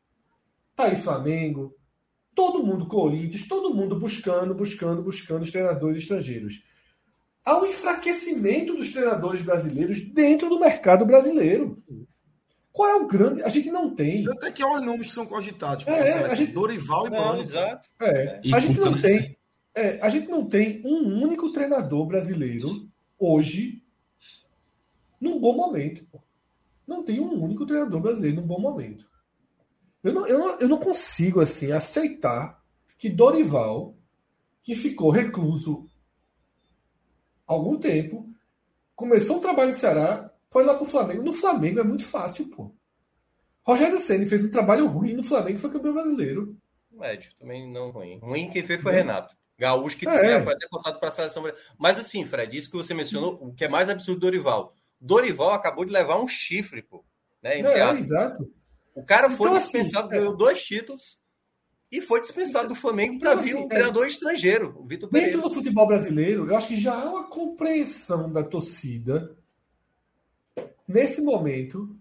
Tá 0.77 0.85
aí 0.85 0.97
Flamengo, 0.97 1.75
todo 2.35 2.63
mundo 2.65 2.87
Corinthians, 2.87 3.47
todo 3.49 3.75
mundo 3.75 3.99
buscando, 3.99 4.55
buscando, 4.55 5.03
buscando 5.03 5.43
os 5.43 5.51
treinadores 5.51 6.03
estrangeiros. 6.03 6.63
Há 7.45 7.59
um 7.61 7.67
enfraquecimento 7.67 8.75
dos 8.77 8.93
treinadores 8.93 9.43
brasileiros 9.43 10.01
dentro 10.13 10.49
do 10.49 10.61
mercado 10.61 11.05
brasileiro. 11.05 11.83
Qual 12.71 12.89
é 12.89 12.95
o 12.97 13.09
grande? 13.09 13.43
A 13.43 13.49
gente 13.49 13.71
não 13.71 13.93
tem. 13.95 14.29
Até 14.29 14.53
que 14.53 14.63
olha 14.63 14.81
os 14.81 14.87
nomes 14.87 15.07
que 15.09 15.13
são 15.13 15.27
cogitados. 15.27 15.85
É, 15.87 16.25
a 16.27 16.35
gente- 16.35 16.53
Dorival 16.53 17.07
e 17.07 17.11
Não, 17.11 17.29
Bruno. 17.29 17.43
exato. 17.43 17.89
É, 18.01 18.41
E 18.45 18.55
a 18.55 18.61
gente 18.61 18.79
não 18.79 19.01
tem. 19.01 19.37
é, 19.75 19.99
a 20.01 20.09
gente 20.09 20.29
não 20.29 20.47
tem 20.47 20.81
um 20.85 21.21
único 21.23 21.51
treinador 21.53 22.07
brasileiro 22.07 22.69
hoje 23.19 23.83
num 25.21 25.39
bom 25.41 25.55
momento. 25.55 26.05
pô. 26.11 26.21
Não 26.87 27.03
tem 27.03 27.21
um 27.21 27.43
único 27.43 27.67
treinador 27.67 28.01
brasileiro 28.01 28.37
num 28.41 28.47
bom 28.47 28.59
momento. 28.61 29.09
Eu 30.03 30.13
não, 30.13 30.27
eu 30.27 30.39
não, 30.39 30.61
eu 30.61 30.69
não 30.69 30.79
consigo 30.79 31.41
assim 31.41 31.73
aceitar 31.73 32.63
que 32.97 33.09
Dorival, 33.11 33.97
que 34.63 34.75
ficou 34.75 35.11
recluso 35.11 35.87
algum 37.47 37.79
tempo, 37.79 38.29
começou 38.95 39.37
um 39.37 39.41
trabalho 39.41 39.69
no 39.69 39.75
Ceará, 39.75 40.31
foi 40.51 40.65
lá 40.65 40.75
pro 40.75 40.85
Flamengo. 40.85 41.23
No 41.23 41.33
Flamengo 41.33 41.81
é 41.81 41.85
muito 41.85 42.05
fácil, 42.05 42.49
pô. 42.49 42.73
Rogério 43.63 44.01
Ceni 44.01 44.25
fez 44.27 44.45
um 44.45 44.51
trabalho 44.51 44.87
ruim 44.87 45.13
no 45.15 45.23
Flamengo, 45.23 45.59
foi 45.59 45.71
campeão 45.71 45.93
brasileiro. 45.93 46.57
Médio, 46.91 47.31
também 47.39 47.71
não 47.71 47.91
ruim. 47.91 48.19
Ruim 48.19 48.49
quem 48.51 48.67
fez 48.67 48.81
foi 48.81 48.93
Renato. 48.93 49.37
Gaúcho, 49.59 49.97
que 49.97 50.09
É. 50.09 50.43
foi 50.43 50.53
até 50.55 50.67
contado 50.69 50.99
para 50.99 51.09
a 51.09 51.13
seleção 51.13 51.43
brasileira. 51.43 51.75
Mas 51.77 51.99
assim, 51.99 52.25
Fred, 52.25 52.57
isso 52.57 52.71
que 52.71 52.77
você 52.77 52.95
mencionou, 52.95 53.39
o 53.43 53.53
que 53.53 53.65
é 53.65 53.69
mais 53.69 53.89
absurdo 53.89 54.21
do 54.21 54.27
Dorival. 54.27 54.75
Dorival 55.01 55.51
acabou 55.53 55.85
de 55.85 55.93
levar 55.93 56.21
um 56.21 56.29
chifre, 56.29 56.83
pô. 56.83 57.05
Né, 57.43 57.61
É, 57.61 57.81
aspas. 57.81 58.01
exato. 58.07 58.53
O 58.95 59.05
cara 59.05 59.29
foi 59.31 59.49
Então, 59.49 59.53
assim, 59.55 59.79
dispensado, 59.79 60.13
é. 60.13 60.19
ganhou 60.19 60.37
dois 60.37 60.63
títulos 60.63 61.19
e 61.91 62.01
foi 62.03 62.21
dispensado 62.21 62.69
do 62.69 62.75
Flamengo 62.75 63.19
para 63.21 63.33
Então, 63.33 63.43
vir 63.45 63.51
assim, 63.53 63.61
um 63.63 63.67
é. 63.67 63.69
treinador 63.69 64.07
estrangeiro, 64.07 64.75
o 64.79 64.87
Vitor 64.87 65.09
Dentro 65.09 65.27
Pereira. 65.29 65.43
do 65.43 65.51
futebol 65.55 65.87
brasileiro, 65.87 66.49
eu 66.49 66.57
acho 66.57 66.69
que 66.69 66.77
já 66.77 66.95
há 67.01 67.09
uma 67.11 67.29
compreensão 67.29 68.31
da 68.31 68.43
torcida 68.43 69.37
nesse 70.87 71.23
momento 71.23 71.97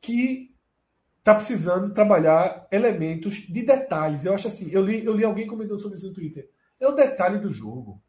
que 0.00 0.54
está 1.18 1.34
precisando 1.34 1.92
trabalhar 1.92 2.66
elementos 2.70 3.34
de 3.36 3.62
detalhes. 3.62 4.24
Eu 4.24 4.34
acho 4.34 4.48
assim, 4.48 4.70
eu 4.70 4.82
li, 4.82 5.04
eu 5.04 5.14
li 5.14 5.24
alguém 5.24 5.46
comentando 5.46 5.78
sobre 5.78 5.96
isso 5.98 6.08
no 6.08 6.14
Twitter. 6.14 6.48
É 6.80 6.86
o 6.86 6.92
detalhe 6.92 7.38
do 7.38 7.52
jogo. 7.52 8.00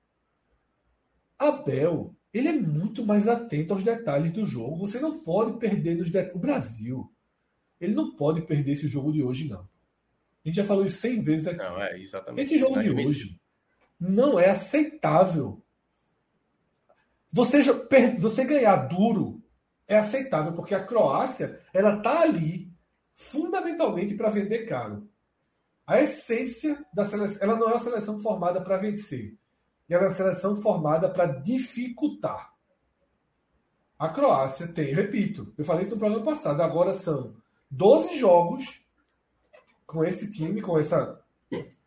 Abel, 1.37 2.15
ele 2.33 2.47
é 2.47 2.53
muito 2.53 3.05
mais 3.05 3.27
atento 3.27 3.73
aos 3.73 3.83
detalhes 3.83 4.31
do 4.31 4.45
jogo. 4.45 4.77
Você 4.85 4.99
não 4.99 5.19
pode 5.19 5.57
perder 5.57 5.95
nos 5.95 6.09
detalhes. 6.09 6.35
O 6.35 6.39
Brasil, 6.39 7.11
ele 7.79 7.93
não 7.93 8.15
pode 8.15 8.41
perder 8.41 8.73
esse 8.73 8.87
jogo 8.87 9.11
de 9.11 9.23
hoje, 9.23 9.49
não. 9.49 9.61
A 9.61 10.47
gente 10.47 10.55
já 10.55 10.63
falou 10.63 10.85
isso 10.85 11.01
100 11.01 11.21
vezes 11.21 11.47
aqui. 11.47 11.57
Não, 11.57 11.81
é, 11.81 11.99
exatamente. 11.99 12.41
Esse 12.43 12.57
jogo 12.57 12.73
de 12.79 12.85
Inadmissível. 12.85 13.09
hoje 13.09 13.39
não 13.99 14.39
é 14.39 14.49
aceitável. 14.49 15.61
Você, 17.31 17.61
você 18.17 18.45
ganhar 18.45 18.75
duro 18.87 19.43
é 19.87 19.97
aceitável, 19.97 20.53
porque 20.53 20.73
a 20.73 20.83
Croácia 20.83 21.59
ela 21.73 21.99
tá 21.99 22.21
ali 22.21 22.71
fundamentalmente 23.13 24.15
para 24.15 24.29
vender 24.29 24.65
caro. 24.65 25.07
A 25.85 26.01
essência 26.01 26.85
da 26.93 27.03
seleção, 27.03 27.41
ela 27.41 27.55
não 27.55 27.67
é 27.67 27.73
uma 27.73 27.79
seleção 27.79 28.19
formada 28.19 28.61
para 28.61 28.77
vencer. 28.77 29.35
Ela 29.89 30.03
é 30.03 30.05
uma 30.05 30.11
seleção 30.11 30.55
formada 30.55 31.09
para 31.09 31.25
dificultar. 31.25 32.53
A 33.97 34.09
Croácia 34.09 34.67
tem, 34.67 34.93
repito, 34.93 35.53
eu 35.57 35.65
falei 35.65 35.83
isso 35.83 35.95
no 35.95 35.99
programa 35.99 36.23
passado, 36.23 36.61
agora 36.61 36.93
são 36.93 37.35
12 37.69 38.17
jogos 38.17 38.81
com 39.85 40.03
esse 40.03 40.31
time, 40.31 40.61
com 40.61 40.77
essa 40.77 41.19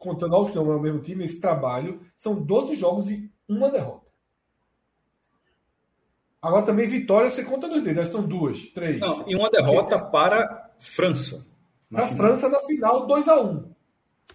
contando 0.02 0.34
aos 0.34 0.50
que 0.50 0.56
não 0.56 0.72
é 0.72 0.76
o 0.76 0.80
mesmo 0.80 1.00
time, 1.00 1.24
esse 1.24 1.40
trabalho, 1.40 2.00
são 2.16 2.34
12 2.34 2.74
jogos 2.74 3.08
e 3.08 3.30
uma 3.48 3.70
derrota. 3.70 4.10
Agora 6.42 6.64
também 6.64 6.86
vitória, 6.86 7.30
você 7.30 7.44
conta 7.44 7.68
nos 7.68 7.80
dedos, 7.82 8.08
são 8.08 8.24
duas, 8.24 8.66
três. 8.66 8.98
Não, 8.98 9.24
e 9.28 9.36
uma 9.36 9.48
derrota 9.48 9.96
para 9.96 10.72
França. 10.80 11.46
a 11.94 12.08
França 12.08 12.48
na 12.48 12.58
final, 12.58 13.06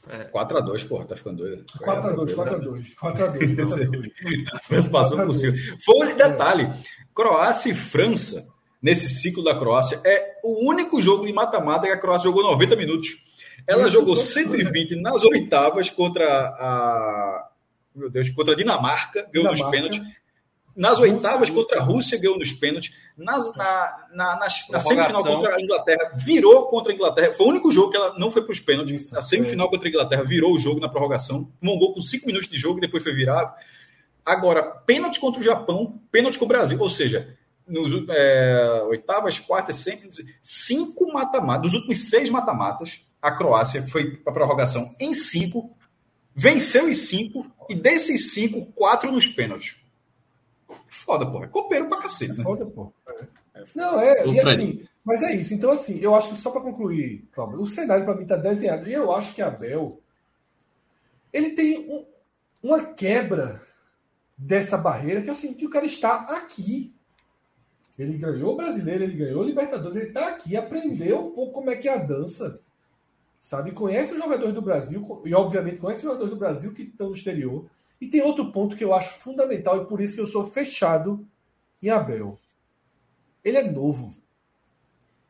2x1. 0.08 0.32
4x2, 0.32 0.88
porra, 0.88 1.06
tá 1.06 1.16
ficando 1.18 1.38
doido. 1.38 1.66
4x2, 1.82 2.34
4x2, 2.34 2.96
4x2, 2.96 3.52
4x2. 3.52 4.46
A 4.54 4.60
França 4.60 4.90
passou 4.90 5.18
por 5.26 5.34
cima. 5.34 5.54
Foi 5.84 6.08
um 6.08 6.16
detalhe. 6.16 6.72
Croácia 7.14 7.72
e 7.72 7.76
França, 7.76 8.48
nesse 8.82 9.10
ciclo 9.10 9.44
da 9.44 9.58
Croácia, 9.58 10.00
é 10.06 10.36
o 10.44 10.70
único 10.70 11.02
jogo 11.02 11.26
de 11.26 11.34
mata-mata 11.34 11.88
que 11.88 11.92
a 11.94 11.98
Croácia 12.00 12.26
jogou 12.26 12.44
90 12.44 12.76
minutos. 12.76 13.10
Ela 13.68 13.82
Isso 13.88 13.92
jogou 13.98 14.16
foi- 14.16 14.24
120 14.24 14.96
nas 15.02 15.24
oitavas 15.24 15.90
contra 15.90 16.26
a. 16.26 17.50
Meu 17.94 18.10
Deus, 18.10 18.30
contra 18.30 18.54
a 18.54 18.58
Dinamarca, 18.58 19.28
ganhou 19.34 19.50
nos 19.50 19.58
Dinamarca. 19.58 19.72
pênaltis. 19.72 20.02
Nas 20.78 21.00
oitavas 21.00 21.50
contra 21.50 21.80
a 21.80 21.84
Rússia. 21.84 22.18
Ganhou 22.18 22.38
nos 22.38 22.54
pênaltis. 22.54 22.94
Nas, 23.18 23.54
na, 23.56 24.08
na, 24.14 24.26
na, 24.36 24.40
na 24.40 24.80
semifinal 24.80 25.24
contra 25.24 25.56
a 25.56 25.62
Inglaterra, 25.62 26.12
virou 26.16 26.68
contra 26.68 26.92
a 26.92 26.96
Inglaterra. 26.96 27.34
Foi 27.34 27.46
o 27.48 27.50
único 27.50 27.72
jogo 27.72 27.92
que 27.92 27.98
ela 27.98 28.18
não 28.18 28.32
foi 28.32 28.44
para 28.44 28.52
os 28.52 28.60
pênaltis. 28.60 29.02
Isso, 29.02 29.18
a 29.18 29.22
semifinal 29.22 29.70
contra 29.70 29.88
a 29.88 29.90
Inglaterra 29.90 30.24
virou 30.24 30.54
o 30.54 30.60
jogo 30.60 30.80
na 30.80 30.88
prorrogação. 30.88 31.52
Tomou 31.60 31.76
um 31.76 31.80
gol 31.80 31.94
com 31.94 32.02
5 32.02 32.26
minutos 32.28 32.48
de 32.48 32.58
jogo 32.58 32.78
e 32.78 32.82
depois 32.82 33.04
foi 33.04 33.14
virado. 33.14 33.52
Agora, 34.24 34.64
pênalti 34.64 35.20
contra 35.20 35.42
o 35.42 35.44
Japão, 35.44 36.00
pênalti 36.12 36.38
com 36.38 36.46
o 36.46 36.48
Brasil. 36.48 36.80
Ou 36.80 36.90
seja, 36.90 37.36
nos 37.68 37.92
é, 38.10 38.84
oitavas, 38.88 39.40
quartas, 39.40 39.78
sempre, 39.78 40.10
cinco 40.44 41.12
mata-matas. 41.12 41.64
Dos 41.64 41.74
últimos 41.74 42.10
seis 42.10 42.30
mata-matas, 42.30 43.02
a 43.22 43.32
Croácia 43.32 43.82
foi 43.88 44.12
para 44.18 44.32
a 44.32 44.36
prorrogação 44.36 44.96
em 45.00 45.14
cinco 45.14 45.76
Venceu 46.40 46.86
os 46.86 47.00
cinco 47.00 47.52
e 47.68 47.74
desses 47.74 48.32
cinco, 48.32 48.68
quatro 48.74 49.12
nos 49.12 49.26
pênaltis. 49.26 49.76
Foda, 50.98 51.26
pô. 51.30 51.44
É 51.44 51.48
copeiro 51.48 51.88
pra 51.88 52.00
cacete. 52.00 52.38
Né? 52.38 52.44
Foda, 52.44 52.66
pô. 52.66 52.92
É. 53.56 53.64
Não, 53.76 54.00
é. 54.00 54.28
E 54.28 54.40
assim, 54.40 54.88
mas 55.04 55.24
é 55.24 55.36
isso. 55.36 55.54
Então, 55.54 55.72
assim, 55.72 56.00
eu 56.00 56.14
acho 56.16 56.30
que 56.30 56.36
só 56.36 56.52
para 56.52 56.62
concluir, 56.62 57.28
Cláudio, 57.32 57.62
o 57.62 57.66
cenário 57.66 58.06
para 58.06 58.16
mim 58.16 58.24
está 58.24 58.36
desenhado. 58.36 58.90
E 58.90 58.94
eu 58.94 59.12
acho 59.12 59.34
que 59.34 59.42
Abel 59.42 60.02
ele 61.32 61.52
tem 61.52 61.90
um, 61.90 62.06
uma 62.64 62.84
quebra 62.84 63.62
dessa 64.38 64.78
barreira 64.78 65.22
que 65.22 65.30
é 65.30 65.34
o 65.34 65.36
seguinte: 65.36 65.66
o 65.66 65.70
cara 65.70 65.86
está 65.86 66.16
aqui. 66.16 66.94
Ele 67.98 68.18
ganhou 68.18 68.54
o 68.54 68.56
brasileiro, 68.56 69.04
ele 69.04 69.18
ganhou 69.18 69.42
o 69.42 69.46
Libertadores, 69.46 69.96
ele 69.96 70.08
está 70.08 70.28
aqui, 70.28 70.56
aprendeu 70.56 71.28
um 71.28 71.32
pouco 71.32 71.54
como 71.54 71.72
é 71.72 71.76
que 71.76 71.88
é 71.88 71.94
a 71.94 71.98
dança. 71.98 72.60
Sabe? 73.40 73.72
Conhece 73.72 74.14
os 74.14 74.20
jogadores 74.20 74.54
do 74.54 74.62
Brasil, 74.62 75.02
e 75.26 75.34
obviamente 75.34 75.80
conhece 75.80 76.00
os 76.00 76.04
jogadores 76.04 76.32
do 76.32 76.40
Brasil 76.40 76.74
que 76.74 76.84
estão 76.84 77.08
no 77.08 77.16
exterior. 77.16 77.68
E 78.00 78.08
tem 78.08 78.22
outro 78.22 78.52
ponto 78.52 78.76
que 78.76 78.84
eu 78.84 78.94
acho 78.94 79.20
fundamental, 79.20 79.82
e 79.82 79.86
por 79.86 80.00
isso 80.02 80.16
que 80.16 80.22
eu 80.22 80.28
sou 80.28 80.46
fechado 80.46 81.28
em 81.82 81.90
Abel. 81.90 82.40
Ele 83.44 83.58
é 83.58 83.72
novo 83.72 84.16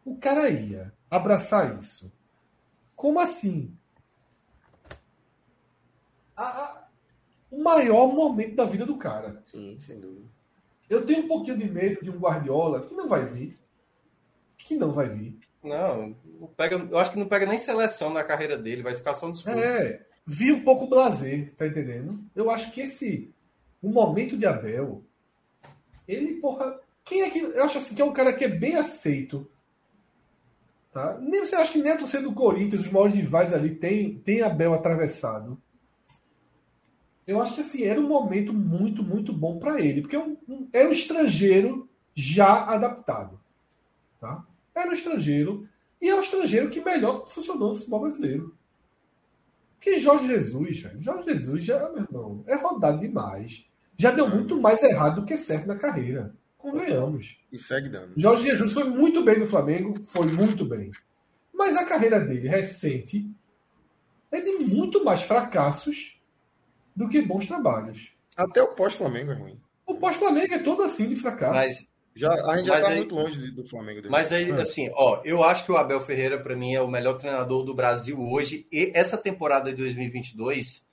o 0.07 0.15
cara 0.15 0.49
ia 0.49 0.93
abraçar 1.11 1.77
isso. 1.77 2.09
Como 2.95 3.19
assim? 3.19 3.75
A, 6.35 6.43
a, 6.43 6.87
o 7.51 7.61
maior 7.61 8.07
momento 8.07 8.55
da 8.55 8.63
vida 8.63 8.85
do 8.85 8.97
cara. 8.97 9.41
Sim, 9.43 9.77
sem 9.81 9.99
dúvida. 9.99 10.25
Eu 10.89 11.05
tenho 11.05 11.25
um 11.25 11.27
pouquinho 11.27 11.57
de 11.57 11.69
medo 11.69 12.01
de 12.01 12.09
um 12.09 12.17
Guardiola 12.17 12.83
que 12.83 12.95
não 12.95 13.09
vai 13.09 13.25
vir. 13.25 13.55
Que 14.57 14.75
não 14.75 14.93
vai 14.93 15.09
vir. 15.09 15.37
Não, 15.61 16.15
pega, 16.55 16.77
eu 16.77 16.97
acho 16.97 17.11
que 17.11 17.19
não 17.19 17.27
pega 17.27 17.45
nem 17.45 17.57
seleção 17.57 18.09
na 18.09 18.23
carreira 18.23 18.57
dele, 18.57 18.83
vai 18.83 18.95
ficar 18.95 19.13
só 19.13 19.27
nos 19.27 19.43
clubes. 19.43 19.61
É, 19.61 20.06
vi 20.27 20.51
um 20.51 20.63
pouco 20.63 20.87
blazer, 20.87 21.53
tá 21.55 21.65
entendendo? 21.65 22.19
Eu 22.35 22.51
acho 22.51 22.71
que 22.71 22.81
esse 22.81 23.33
o 23.81 23.89
momento 23.89 24.37
de 24.37 24.45
Abel, 24.45 25.03
ele, 26.07 26.35
porra, 26.35 26.79
quem 27.05 27.21
é 27.21 27.29
que 27.29 27.39
eu 27.39 27.63
acho 27.63 27.77
assim 27.77 27.95
que 27.95 28.01
é 28.01 28.05
um 28.05 28.13
cara 28.13 28.33
que 28.33 28.43
é 28.43 28.49
bem 28.49 28.75
aceito 28.75 29.49
Tá? 30.97 31.15
Nem, 31.21 31.45
você 31.45 31.55
acha 31.55 31.73
que 31.73 31.77
nem 31.77 31.91
a 31.91 31.97
torcida 31.97 32.23
do 32.23 32.33
Corinthians, 32.33 32.81
os 32.81 32.91
maiores 32.91 33.13
rivais 33.13 33.53
ali, 33.53 33.75
tem, 33.75 34.17
tem 34.17 34.41
Abel 34.41 34.73
atravessado. 34.73 35.61
Eu 37.27 37.39
acho 37.39 37.53
que 37.53 37.61
assim, 37.61 37.83
era 37.83 38.01
um 38.01 38.07
momento 38.07 38.51
muito, 38.51 39.03
muito 39.03 39.31
bom 39.31 39.59
para 39.59 39.79
ele, 39.79 40.01
porque 40.01 40.15
é 40.15 40.19
um, 40.19 40.35
um, 40.49 40.67
era 40.73 40.89
um 40.89 40.91
estrangeiro 40.91 41.87
já 42.15 42.65
adaptado. 42.65 43.39
Tá? 44.19 44.43
Era 44.73 44.89
um 44.89 44.93
estrangeiro, 44.93 45.69
e 46.01 46.09
é 46.09 46.15
o 46.15 46.21
estrangeiro 46.21 46.71
que 46.71 46.81
melhor 46.81 47.27
funcionou 47.27 47.69
no 47.69 47.75
futebol 47.75 47.99
brasileiro. 47.99 48.56
Que 49.79 49.97
Jorge 49.97 50.27
Jesus, 50.27 50.79
velho. 50.79 51.01
Jorge 51.01 51.29
Jesus 51.29 51.63
já, 51.63 51.89
meu 51.91 52.03
irmão, 52.03 52.43
é 52.47 52.55
rodado 52.55 52.99
demais. 52.99 53.69
Já 53.97 54.11
deu 54.11 54.29
muito 54.29 54.59
mais 54.59 54.81
errado 54.83 55.21
do 55.21 55.25
que 55.25 55.37
certo 55.37 55.67
na 55.67 55.75
carreira. 55.75 56.35
Convenhamos. 56.57 57.39
E 57.51 57.57
segue 57.57 57.89
dando. 57.89 58.13
Jorge 58.17 58.43
Jesus 58.43 58.73
foi 58.73 58.83
muito 58.83 59.23
bem 59.23 59.39
no 59.39 59.47
Flamengo, 59.47 59.99
foi 60.01 60.27
muito 60.27 60.65
bem. 60.65 60.91
Mas 61.53 61.75
a 61.75 61.85
carreira 61.85 62.19
dele 62.19 62.47
recente 62.47 63.29
é 64.31 64.41
de 64.41 64.51
muito 64.59 65.03
mais 65.03 65.23
fracassos 65.23 66.19
do 66.95 67.07
que 67.07 67.21
bons 67.21 67.45
trabalhos. 67.45 68.11
Até 68.35 68.61
o 68.61 68.73
pós-Flamengo 68.75 69.31
é 69.31 69.35
ruim. 69.35 69.59
O 69.85 69.95
pós-Flamengo 69.95 70.53
é 70.53 70.59
todo 70.59 70.83
assim 70.83 71.07
de 71.07 71.15
fracasso. 71.15 71.53
Mas 71.53 71.87
já, 72.17 72.33
a 72.33 72.57
gente 72.57 72.67
já 72.67 72.79
está 72.79 72.95
muito 72.95 73.15
longe 73.15 73.51
do 73.51 73.63
Flamengo. 73.63 74.01
Dele. 74.01 74.11
Mas 74.11 74.31
aí, 74.31 74.49
é. 74.49 74.53
assim, 74.53 74.89
ó, 74.93 75.21
eu 75.23 75.43
acho 75.43 75.65
que 75.65 75.71
o 75.71 75.77
Abel 75.77 76.01
Ferreira, 76.01 76.39
para 76.39 76.55
mim, 76.55 76.73
é 76.73 76.81
o 76.81 76.87
melhor 76.87 77.17
treinador 77.17 77.63
do 77.63 77.73
Brasil 77.73 78.19
hoje. 78.19 78.67
E 78.71 78.91
essa 78.93 79.17
temporada 79.17 79.71
de 79.71 79.77
2022 79.77 80.85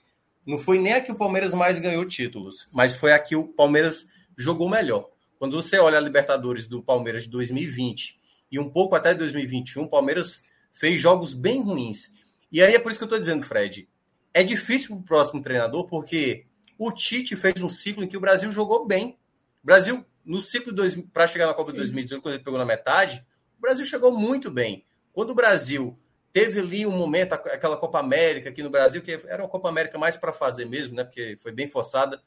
não 0.47 0.59
foi 0.59 0.79
nem 0.79 0.93
a 0.93 1.01
que 1.01 1.11
o 1.11 1.17
Palmeiras 1.17 1.55
mais 1.55 1.79
ganhou 1.79 2.05
títulos, 2.05 2.69
mas 2.73 2.97
foi 2.97 3.13
a 3.13 3.19
que 3.19 3.35
o 3.35 3.49
Palmeiras 3.49 4.09
jogou 4.37 4.69
melhor. 4.69 5.09
Quando 5.39 5.61
você 5.61 5.79
olha 5.79 5.99
a 5.99 6.01
Libertadores 6.01 6.67
do 6.67 6.83
Palmeiras 6.83 7.25
de 7.25 7.31
2020 7.31 8.19
e 8.51 8.59
um 8.59 8.69
pouco 8.69 8.95
até 8.95 9.15
2021, 9.15 9.83
o 9.83 9.89
Palmeiras 9.89 10.43
fez 10.73 11.01
jogos 11.01 11.33
bem 11.33 11.63
ruins. 11.63 12.13
E 12.53 12.63
aí 12.63 12.75
é 12.75 12.79
por 12.79 12.91
isso 12.91 12.99
que 12.99 13.05
eu 13.05 13.07
estou 13.07 13.19
dizendo, 13.19 13.45
Fred, 13.45 13.89
é 14.33 14.43
difícil 14.43 14.89
para 14.89 14.99
o 14.99 15.03
próximo 15.03 15.43
treinador, 15.43 15.87
porque 15.87 16.47
o 16.79 16.93
Tite 16.93 17.37
fez 17.37 17.63
um 17.63 17.69
ciclo 17.69 18.05
em 18.05 18.09
que 18.09 18.17
o 18.17 18.21
Brasil 18.21 18.51
jogou 18.51 18.87
bem. 18.87 19.19
O 19.63 19.67
Brasil, 19.67 20.05
no 20.25 20.43
ciclo 20.43 20.75
para 21.13 21.27
chegar 21.27 21.47
na 21.47 21.55
Copa 21.55 21.71
Sim. 21.71 21.73
de 21.73 21.79
2018, 21.79 22.23
quando 22.23 22.35
ele 22.35 22.45
pegou 22.45 22.59
na 22.59 22.65
metade, 22.65 23.25
o 23.59 23.61
Brasil 23.61 23.85
chegou 23.85 24.13
muito 24.13 24.51
bem. 24.51 24.85
Quando 25.13 25.31
o 25.31 25.35
Brasil 25.35 25.99
teve 26.33 26.61
ali 26.61 26.87
um 26.87 26.91
momento, 26.91 27.35
aquela 27.35 27.77
Copa 27.77 28.01
América 28.01 28.51
aqui 28.51 28.63
no 28.63 28.71
Brasil, 28.71 29.01
que 29.01 29.13
era 29.27 29.43
uma 29.43 29.49
Copa 29.49 29.69
América 29.69 29.99
mais 29.99 30.17
para 30.17 30.33
fazer 30.33 30.65
mesmo, 30.65 30.97
né? 30.97 31.05
Porque 31.05 31.39
foi 31.41 31.53
bem 31.53 31.69
forçada. 31.69 32.21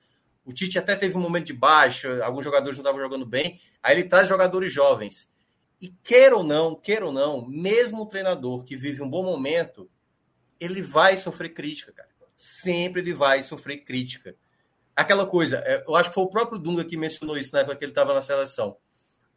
O 0.45 0.53
Tite 0.53 0.80
até 0.80 0.95
teve 0.95 1.18
um 1.18 1.22
momento 1.22 1.48
de 1.48 1.53
baixa, 1.53 2.24
alguns 2.24 2.44
jogadores 2.44 2.78
não 2.78 2.84
estavam 2.84 3.02
jogando 3.02 3.26
bem. 3.26 3.60
Aí 3.84 3.95
ele 3.95 4.07
traz 4.07 4.30
jogadores 4.30 4.72
jovens. 4.72 5.30
E 5.82 5.90
queira 5.90 6.38
ou 6.38 6.44
não, 6.44 6.74
queira 6.74 7.06
ou 7.06 7.11
não, 7.11 7.45
mesmo 7.45 8.03
o 8.03 8.06
treinador 8.06 8.64
que 8.64 8.78
vive 8.78 9.03
um 9.03 9.10
bom 9.10 9.24
momento, 9.24 9.90
ele 10.60 10.82
vai 10.82 11.18
sofrer 11.18 11.49
crítica, 11.49 11.91
cara. 11.91 12.10
Sempre 12.36 13.02
ele 13.02 13.14
vai 13.14 13.41
sofrer 13.41 13.78
crítica. 13.78 14.36
Aquela 14.98 15.28
coisa, 15.28 15.61
é, 15.64 15.84
eu 15.88 15.95
acho 15.95 16.10
que 16.10 16.15
foi 16.15 16.24
o 16.24 16.30
próprio 16.30 16.57
Dunga 16.57 16.84
que 16.84 16.98
mencionou 16.98 17.38
isso 17.38 17.53
na 17.53 17.60
época 17.60 17.76
que 17.76 17.86
ele 17.86 17.91
estava 17.91 18.15
na 18.15 18.22
seleção. 18.22 18.76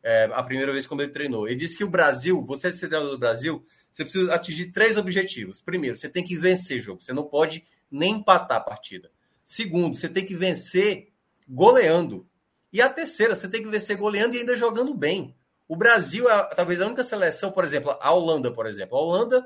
É, 0.02 0.24
a 0.32 0.42
primeira 0.42 0.72
vez 0.72 0.86
como 0.86 1.02
ele 1.02 1.12
treinou. 1.12 1.46
Ele 1.46 1.54
disse 1.54 1.76
que 1.76 1.84
o 1.84 1.90
Brasil, 1.90 2.42
você 2.42 2.72
ser 2.72 2.88
treinador 2.88 3.12
do 3.12 3.18
Brasil, 3.18 3.62
você 3.92 4.02
precisa 4.02 4.34
atingir 4.34 4.72
três 4.72 4.96
objetivos. 4.96 5.60
Primeiro, 5.60 5.98
você 5.98 6.08
tem 6.08 6.24
que 6.24 6.34
vencer 6.34 6.80
jogo. 6.80 7.02
Você 7.02 7.12
não 7.12 7.24
pode 7.24 7.62
nem 7.90 8.14
empatar 8.14 8.56
a 8.56 8.62
partida. 8.62 9.10
Segundo, 9.44 9.98
você 9.98 10.08
tem 10.08 10.24
que 10.24 10.34
vencer 10.34 11.12
goleando. 11.46 12.26
E 12.72 12.80
a 12.80 12.88
terceira, 12.88 13.36
você 13.36 13.46
tem 13.46 13.62
que 13.62 13.68
vencer 13.68 13.98
goleando 13.98 14.36
e 14.36 14.38
ainda 14.38 14.56
jogando 14.56 14.94
bem. 14.94 15.36
O 15.68 15.76
Brasil 15.76 16.26
é 16.30 16.54
talvez 16.54 16.80
a 16.80 16.86
única 16.86 17.04
seleção, 17.04 17.52
por 17.52 17.64
exemplo, 17.64 17.94
a 18.00 18.10
Holanda, 18.10 18.50
por 18.50 18.66
exemplo. 18.66 18.96
A 18.96 19.00
Holanda 19.02 19.44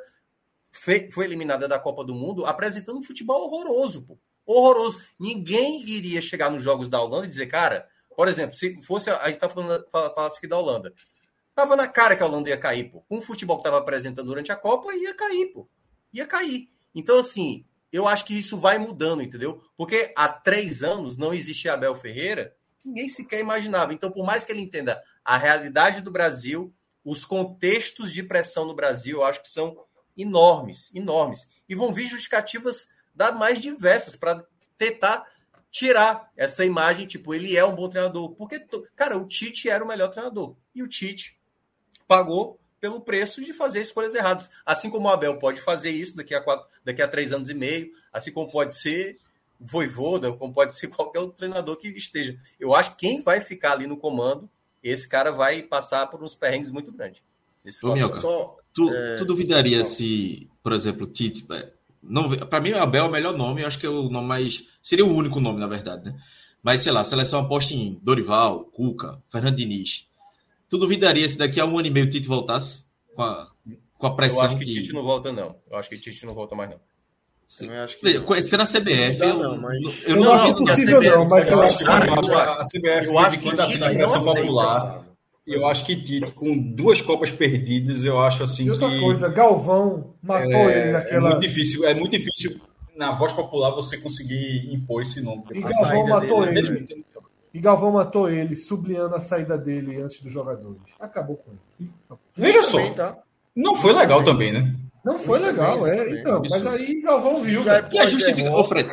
foi 0.71 1.25
eliminada 1.25 1.67
da 1.67 1.81
Copa 1.81 2.05
do 2.05 2.15
Mundo 2.15 2.47
apresentando 2.47 3.01
um 3.01 3.03
futebol 3.03 3.51
horroroso, 3.51 4.07
pô. 4.07 4.17
Horroroso. 4.47 5.01
Ninguém 5.19 5.83
iria 5.83 6.21
chegar 6.21 6.51
nos 6.51 6.63
jogos 6.63 6.89
da 6.89 7.01
Holanda 7.01 7.27
e 7.27 7.31
dizer, 7.31 7.47
cara, 7.47 7.89
por 8.17 8.29
exemplo, 8.29 8.57
se 8.57 8.81
fosse. 8.83 9.11
A 9.11 9.29
gente 9.29 9.39
tá 9.39 9.49
falando 9.49 9.85
fala, 9.91 10.13
aqui 10.29 10.47
da 10.47 10.59
Holanda. 10.59 10.93
Tava 11.55 11.77
na 11.77 11.87
cara 11.87 12.17
que 12.17 12.23
a 12.23 12.27
Holanda 12.27 12.51
ia 12.51 12.59
cair, 12.59 12.91
pô. 12.91 13.01
Com 13.09 13.19
o 13.19 13.23
futebol 13.23 13.57
que 13.57 13.61
estava 13.61 13.79
apresentando 13.79 14.27
durante 14.27 14.51
a 14.51 14.57
Copa, 14.57 14.93
ia 14.95 15.15
cair, 15.15 15.47
pô. 15.53 15.69
Ia 16.13 16.27
cair. 16.27 16.69
Então, 16.95 17.19
assim, 17.19 17.65
eu 17.93 18.09
acho 18.09 18.25
que 18.25 18.37
isso 18.37 18.59
vai 18.59 18.77
mudando, 18.77 19.23
entendeu? 19.23 19.63
Porque 19.77 20.13
há 20.17 20.29
três 20.29 20.83
anos 20.83 21.17
não 21.17 21.33
existia 21.33 21.75
Abel 21.75 21.95
Ferreira, 21.95 22.55
ninguém 22.85 23.09
sequer 23.09 23.41
imaginava. 23.41 23.95
Então, 23.95 24.11
por 24.11 24.27
mais 24.27 24.45
que 24.45 24.51
ele 24.51 24.61
entenda 24.61 25.01
a 25.25 25.37
realidade 25.39 26.01
do 26.01 26.11
Brasil, 26.11 26.75
os 27.05 27.25
contextos 27.25 28.13
de 28.13 28.23
pressão 28.23 28.65
no 28.65 28.75
Brasil, 28.75 29.19
eu 29.19 29.25
acho 29.25 29.43
que 29.43 29.49
são 29.49 29.77
enormes, 30.17 30.93
enormes. 30.95 31.47
E 31.69 31.75
vão 31.75 31.93
vir 31.93 32.07
justificativas 32.07 32.89
da 33.15 33.33
mais 33.33 33.61
diversas 33.61 34.17
para 34.17 34.45
tentar 34.77 35.27
tirar 35.71 36.31
essa 36.37 36.65
imagem, 36.65 37.07
tipo, 37.07 37.35
ele 37.35 37.57
é 37.57 37.65
um 37.65 37.75
bom 37.75 37.89
treinador. 37.89 38.31
Porque, 38.31 38.65
cara, 38.95 39.19
o 39.19 39.27
Tite 39.27 39.69
era 39.69 39.85
o 39.85 39.89
melhor 39.89 40.09
treinador. 40.09 40.55
E 40.75 40.83
o 40.83 40.89
Tite 40.89 41.37
pagou 42.07 42.61
pelo 42.81 43.01
preço 43.01 43.43
de 43.43 43.53
fazer 43.53 43.81
escolhas 43.81 44.15
erradas. 44.15 44.51
Assim 44.65 44.91
como 44.91 45.09
o 45.09 45.11
Abel 45.11 45.39
pode 45.39 45.61
fazer 45.61 45.91
isso 45.91 46.17
daqui 46.17 46.35
a, 46.35 46.41
quatro, 46.41 46.69
daqui 46.85 47.03
a 47.03 47.09
três 47.09 47.33
anos 47.33 47.49
e 47.49 47.55
meio, 47.55 47.91
assim 48.13 48.31
como 48.31 48.51
pode 48.51 48.75
ser 48.75 49.19
Voivoda, 49.59 50.33
como 50.33 50.53
pode 50.53 50.75
ser 50.75 50.89
qualquer 50.95 51.21
outro 51.21 51.37
treinador 51.37 51.77
que 51.77 51.89
esteja. 51.89 52.39
Eu 52.61 52.75
acho 52.75 52.91
que 52.91 53.07
quem 53.09 53.23
vai 53.23 53.41
ficar 53.41 53.73
ali 53.73 53.87
no 53.87 53.97
comando, 53.97 54.49
esse 54.83 55.09
cara 55.09 55.33
vai 55.33 55.63
passar 55.63 56.07
por 56.09 56.23
uns 56.23 56.35
perrengues 56.35 56.71
muito 56.71 56.93
grandes. 56.93 57.23
Esse 57.65 57.85
Ô, 57.87 57.95
Minhoca, 57.95 58.17
só, 58.17 58.57
tu, 58.75 58.93
é... 58.93 59.17
tu 59.17 59.25
duvidaria 59.25 59.81
só... 59.81 59.87
se, 59.87 60.51
por 60.63 60.73
exemplo, 60.73 61.07
Tite. 61.07 61.47
Não, 62.09 62.29
para 62.31 62.61
mim, 62.61 62.73
o 62.73 62.79
Abel 62.79 63.05
é 63.05 63.09
o 63.09 63.11
melhor 63.11 63.37
nome, 63.37 63.63
eu 63.63 63.67
acho 63.67 63.79
que 63.79 63.87
é 63.87 63.89
o 63.89 64.09
nome 64.09 64.27
mais. 64.27 64.65
Seria 64.83 65.05
o 65.05 65.15
único 65.15 65.41
nome, 65.41 65.59
na 65.59 65.67
verdade, 65.67 66.05
né? 66.05 66.17
Mas, 66.63 66.83
sei 66.83 66.93
lá, 66.93 67.01
a 67.01 67.05
seleção 67.05 67.41
aposta 67.41 67.75
em 67.75 67.99
Dorival, 68.03 68.65
Cuca, 68.65 69.23
Fernando 69.29 69.57
Diniz. 69.57 70.07
Tu 70.69 70.79
duvidaria 70.79 71.29
se 71.29 71.37
daqui 71.37 71.61
a 71.61 71.67
um 71.67 71.79
ano 71.79 71.89
e 71.89 71.91
meio 71.91 72.07
o 72.07 72.11
Tite 72.11 72.27
voltasse 72.27 72.85
com 73.15 73.23
a, 73.23 73.49
com 73.99 74.07
a 74.07 74.17
pressão? 74.17 74.41
Eu 74.41 74.47
acho 74.47 74.59
que, 74.59 74.65
que... 74.65 74.75
Tite 74.75 74.93
não 74.93 75.03
volta, 75.03 75.31
não. 75.31 75.57
Eu 75.71 75.77
acho 75.77 75.91
que 75.91 75.99
Tite 75.99 76.25
não 76.25 76.35
volta 76.35 76.55
mais, 76.55 76.71
não. 76.71 76.81
Sim. 77.47 77.71
Eu 77.71 77.83
acho 77.83 77.99
que 77.99 78.21
Conhecendo 78.21 78.63
a 78.63 78.67
CBF, 78.67 79.19
não, 79.19 79.43
eu, 79.43 79.57
mas... 79.59 80.09
eu, 80.09 80.17
não, 80.17 80.33
acho 80.33 80.49
impossível, 80.49 81.03
não, 81.03 81.29
mas 81.29 81.49
eu 81.49 81.61
acho 81.61 81.79
que 81.79 81.91
a 81.91 82.65
CBF 82.65 83.07
eu 83.07 83.19
acho 83.19 83.39
que 83.39 83.51
popular. 84.25 85.05
Eu 85.47 85.67
acho 85.67 85.85
que 85.85 85.95
Tite, 85.95 86.33
com 86.33 86.57
duas 86.57 87.01
Copas 87.01 87.31
perdidas, 87.31 88.05
eu 88.05 88.19
acho 88.19 88.45
assim. 88.45 88.65
E 88.65 88.71
outra 88.71 88.89
que, 88.89 89.01
coisa, 89.01 89.29
Galvão 89.29 90.15
matou 90.23 90.71
é, 90.71 90.81
ele 90.81 90.93
naquela. 90.93 91.29
É 91.29 91.31
muito 91.31 91.41
difícil, 91.41 91.87
é 91.87 91.95
muito 91.95 92.13
difícil 92.13 92.61
na 92.97 93.13
voz 93.13 93.33
popular 93.33 93.71
você 93.71 93.99
conseguir 93.99 94.73
impor 94.73 95.03
esse 95.03 95.21
nome. 95.21 95.45
E 95.53 95.61
Galvão 95.61 96.07
matou 96.07 96.47
dele, 96.47 96.59
é 96.59 96.93
ele. 96.93 97.05
E 97.53 97.61
Galvão 97.61 97.93
matou 97.93 98.29
ele, 98.31 98.57
sublinhando 98.57 99.15
a 99.15 99.21
saída 99.21 99.57
dele 99.59 100.01
antes 100.01 100.21
dos 100.21 100.33
jogadores. 100.33 100.81
Acabou 100.99 101.37
com 101.37 101.53
ele. 101.53 101.91
Veja 102.35 102.63
só. 102.63 102.91
Tá? 102.91 103.19
Não 103.55 103.77
foi 103.77 103.93
legal 103.93 104.25
também, 104.25 104.53
né? 104.53 104.75
Não 105.05 105.19
foi 105.19 105.39
Muito 105.39 105.53
legal, 105.53 105.83
bem, 105.83 105.93
é. 105.93 106.21
Então, 106.21 106.43
mas 106.49 106.67
aí 106.67 107.03
Galvão 107.03 107.43
viu. 107.43 107.63
Já 107.63 107.77
é. 107.77 107.89
E 107.93 107.99
a 107.99 108.07
justificativa, 108.07 108.57
ô 108.57 108.65
Fred, 108.65 108.89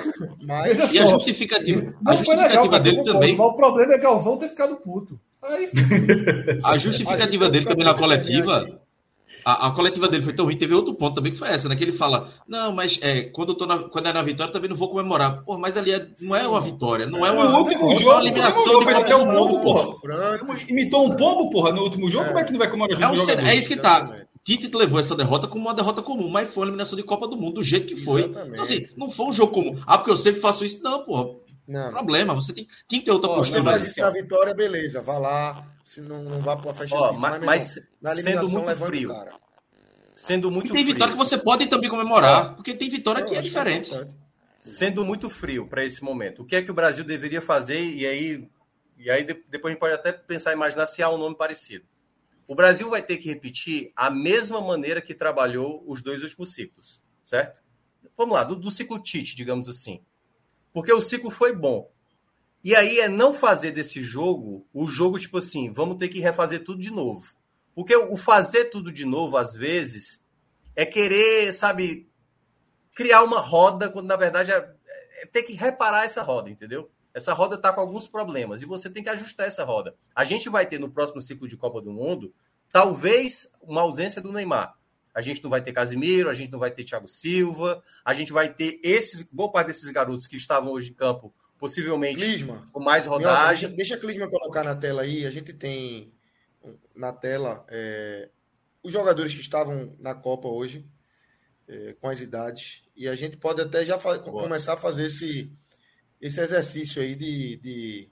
Mas 0.46 0.78
Veja 0.78 0.94
e 0.94 1.00
a 1.00 1.04
só. 1.04 1.10
justificativa, 1.12 1.96
a 2.06 2.14
Não 2.14 2.26
foi 2.26 2.36
legal, 2.36 2.66
justificativa 2.66 2.76
eu 2.76 2.82
dele 2.82 3.04
também, 3.04 3.38
mas 3.38 3.48
o 3.48 3.54
problema 3.54 3.94
é 3.94 3.98
Galvão 3.98 4.38
ter 4.38 4.50
ficado 4.50 4.76
puto. 4.76 5.18
Aí, 5.44 5.68
a 6.64 6.78
justificativa 6.78 7.50
dele 7.50 7.66
também 7.66 7.86
na 7.86 7.94
coletiva, 7.94 8.80
a, 9.44 9.68
a 9.68 9.72
coletiva 9.72 10.08
dele 10.08 10.24
foi 10.24 10.34
tão 10.34 10.46
ruim, 10.46 10.56
teve 10.58 10.74
outro 10.74 10.94
ponto 10.94 11.16
também 11.16 11.32
que 11.32 11.38
foi 11.38 11.48
essa, 11.50 11.68
né? 11.68 11.76
Que 11.76 11.84
ele 11.84 11.92
fala, 11.92 12.30
não, 12.48 12.72
mas 12.74 13.00
é, 13.02 13.24
quando, 13.24 13.50
eu 13.50 13.56
tô 13.56 13.66
na, 13.66 13.80
quando 13.80 14.08
é 14.08 14.14
na 14.14 14.22
vitória 14.22 14.54
também 14.54 14.70
não 14.70 14.78
vou 14.78 14.90
comemorar. 14.90 15.44
Pô, 15.44 15.58
mas 15.58 15.78
ali 15.78 15.92
é- 15.92 16.08
não 16.22 16.36
é 16.36 16.48
uma 16.48 16.62
vitória, 16.62 17.08
não 17.08 17.26
é 17.26 17.32
uma, 17.32 17.46
No 17.50 17.58
último 17.60 17.92
é 17.92 17.96
jogo, 17.96 18.12
uma 18.12 18.22
eliminação 18.22 18.68
jogo, 18.68 18.86
de 18.86 18.92
é 18.92 18.94
é 18.94 18.96
Copa 19.04 19.16
um 19.16 19.26
do 19.26 19.32
Mundo, 19.34 19.60
pombo, 19.62 20.00
porra. 20.02 20.40
Imitou 20.70 21.08
um 21.08 21.16
pombo, 21.16 21.50
porra, 21.50 21.72
no 21.72 21.82
último 21.82 22.10
jogo, 22.10 22.28
como 22.28 22.40
é 22.40 22.44
que 22.44 22.52
não 22.52 22.60
vai 22.60 22.70
comemorar 22.70 23.02
É, 23.02 23.08
o 23.08 23.12
um, 23.12 23.16
jogo? 23.18 23.32
é 23.32 23.56
isso 23.56 23.68
que 23.68 23.78
tá. 23.78 24.22
Tite 24.44 24.76
levou 24.76 25.00
essa 25.00 25.16
derrota 25.16 25.48
como 25.48 25.66
uma 25.66 25.74
derrota 25.74 26.02
comum, 26.02 26.28
mas 26.28 26.52
foi 26.52 26.64
uma 26.64 26.70
eliminação 26.70 26.98
de 26.98 27.04
Copa 27.04 27.28
do 27.28 27.38
Mundo 27.38 27.56
do 27.56 27.64
jeito 27.64 27.86
que 27.86 27.96
foi. 27.96 28.24
Exatamente. 28.24 28.52
Então, 28.54 28.64
assim, 28.64 28.88
não 28.98 29.12
foi 29.12 29.28
um 29.28 29.34
jogo 29.34 29.54
comum. 29.54 29.78
Ah, 29.86 29.98
porque 30.00 30.10
eu 30.10 30.18
sempre 30.18 30.42
faço 30.42 30.66
isso. 30.66 30.82
Não, 30.84 31.06
porra. 31.06 31.36
Não. 31.72 31.92
Problema. 31.92 32.34
Você 32.36 32.54
tem, 32.54 32.68
tem 32.88 33.00
que 33.00 33.06
ter 33.06 33.12
outra 33.12 33.30
Você 33.30 33.52
postura. 33.54 33.76
aí. 33.76 33.84
isso 33.84 34.00
na 34.02 34.10
vitória, 34.10 34.54
beleza. 34.54 35.02
Vá 35.02 35.18
lá. 35.18 35.68
Se 35.86 36.02
não, 36.02 36.22
não 36.24 36.42
vá 36.42 36.58
festa 36.74 36.86
do 36.98 37.08
time, 37.08 37.20
ma- 37.20 37.32
meu 37.38 37.46
mas 37.46 37.80
na 38.02 38.16
sendo 38.16 38.50
muito 38.50 38.76
frio. 38.76 39.10
cara. 39.10 39.32
Sendo 40.16 40.50
E 40.50 40.52
muito 40.52 40.74
tem 40.74 40.84
frio. 40.84 40.94
vitória 40.94 41.14
que 41.14 41.18
você 41.18 41.38
pode 41.38 41.68
também 41.68 41.90
comemorar, 41.90 42.56
porque 42.56 42.74
tem 42.74 42.90
vitória 42.90 43.24
que 43.24 43.34
Eu 43.34 43.40
é 43.40 43.42
diferente. 43.42 43.90
importante. 43.90 44.16
sendo 44.60 45.04
muito 45.04 45.30
frio 45.30 45.66
para 45.68 45.84
esse 45.84 46.04
momento, 46.04 46.44
o 46.44 46.46
que 46.46 46.56
é 46.56 46.62
que 46.62 46.70
o 46.70 46.74
Brasil 46.74 47.04
deveria 47.04 47.42
fazer? 47.42 47.80
E 47.82 48.06
aí, 48.06 48.48
e 48.98 49.10
aí 49.10 49.24
de- 49.24 49.44
depois 49.50 49.72
a 49.72 49.74
gente 49.74 49.80
pode 49.80 49.94
até 49.96 50.12
pensar, 50.12 50.54
imaginar 50.54 50.86
se 50.86 51.02
há 51.02 51.10
um 51.10 51.18
nome 51.18 51.36
parecido. 51.36 51.84
O 52.48 52.54
Brasil 52.54 52.88
vai 52.90 53.02
ter 53.02 53.18
que 53.18 53.28
repetir 53.30 53.92
a 53.96 54.10
mesma 54.12 54.62
maneira 54.62 55.02
que 55.02 55.16
trabalhou 55.16 55.84
os 55.88 56.02
dois 56.04 56.22
últimos 56.22 56.54
ciclos, 56.54 57.02
certo? 57.24 57.60
Vamos 58.16 58.36
lá, 58.36 58.44
do, 58.44 58.56
do 58.56 58.70
ciclo 58.70 59.00
Tite, 59.00 59.36
digamos 59.36 59.68
assim. 59.68 60.02
Porque 60.74 60.94
o 60.94 61.02
ciclo 61.02 61.30
foi 61.30 61.54
bom. 61.54 61.90
E 62.64 62.76
aí 62.76 63.00
é 63.00 63.10
não 63.10 63.34
fazer 63.34 63.72
desse 63.72 64.02
jogo 64.02 64.68
o 64.74 64.88
jogo 64.88 65.20
tipo 65.20 65.40
assim, 65.40 65.72
vamos 65.72 65.98
ter 65.98 66.10
que 66.10 66.20
refazer 66.20 66.64
tudo 66.64 66.80
de 66.80 66.92
novo. 66.92 67.36
Porque 67.74 67.96
o 67.96 68.18
fazer 68.18 68.66
tudo 68.66 68.92
de 68.92 69.06
novo, 69.06 69.38
às 69.38 69.54
vezes, 69.54 70.24
é 70.76 70.86
querer, 70.86 71.52
sabe, 71.54 72.10
criar 72.94 73.24
uma 73.24 73.40
roda, 73.40 73.90
quando 73.90 74.08
na 74.08 74.16
verdade 74.16 74.52
é, 74.52 74.74
é 75.22 75.26
ter 75.26 75.44
que 75.44 75.54
reparar 75.54 76.06
essa 76.06 76.22
roda, 76.22 76.50
entendeu? 76.50 76.90
Essa 77.14 77.34
roda 77.34 77.56
está 77.56 77.74
com 77.74 77.82
alguns 77.82 78.08
problemas 78.08 78.62
e 78.62 78.66
você 78.66 78.90
tem 78.90 79.04
que 79.04 79.10
ajustar 79.10 79.48
essa 79.48 79.64
roda. 79.64 79.96
A 80.16 80.24
gente 80.24 80.50
vai 80.50 80.66
ter 80.66 80.80
no 80.80 80.92
próximo 80.92 81.22
ciclo 81.22 81.48
de 81.48 81.58
Copa 81.58 81.82
do 81.82 81.92
Mundo, 81.92 82.34
talvez 82.72 83.52
uma 83.62 83.82
ausência 83.82 84.22
do 84.22 84.32
Neymar. 84.32 84.76
A 85.14 85.22
gente 85.22 85.44
não 85.44 85.50
vai 85.50 85.62
ter 85.62 85.74
Casimiro, 85.74 86.30
a 86.30 86.34
gente 86.34 86.52
não 86.52 86.60
vai 86.60 86.72
ter 86.72 86.84
Thiago 86.84 87.08
Silva, 87.08 87.84
a 88.04 88.14
gente 88.14 88.32
vai 88.32 88.54
ter 88.54 88.80
esses, 88.84 89.24
boa 89.24 89.52
parte 89.52 89.68
desses 89.68 89.90
garotos 89.90 90.28
que 90.28 90.38
estavam 90.38 90.72
hoje 90.72 90.92
em 90.92 90.94
campo, 90.94 91.34
possivelmente 91.60 92.20
Clisma. 92.20 92.70
com 92.72 92.80
mais 92.80 93.06
rodagem. 93.06 93.70
Deixa, 93.70 93.76
deixa 93.76 93.96
a 93.96 93.98
Clisma 94.00 94.30
colocar 94.30 94.64
na 94.64 94.76
tela 94.76 95.02
aí. 95.02 95.26
A 95.26 95.32
gente 95.32 95.54
tem 95.54 96.14
na 96.96 97.12
tela 97.12 97.66
é, 97.70 98.30
os 98.84 98.92
jogadores 98.94 99.34
que 99.34 99.42
estavam 99.42 99.96
na 100.00 100.16
Copa 100.16 100.48
hoje, 100.48 100.88
é, 101.68 101.94
com 102.00 102.08
as 102.08 102.20
idades. 102.20 102.84
E 102.96 103.08
a 103.08 103.16
gente 103.16 103.38
pode 103.38 103.62
até 103.62 103.84
já 103.86 103.98
começar 103.98 104.74
a 104.74 104.78
fazer 104.78 105.06
esse, 105.08 105.52
esse 106.22 106.40
exercício 106.40 107.02
aí 107.02 107.16
de, 107.16 107.58
de- 107.58 108.10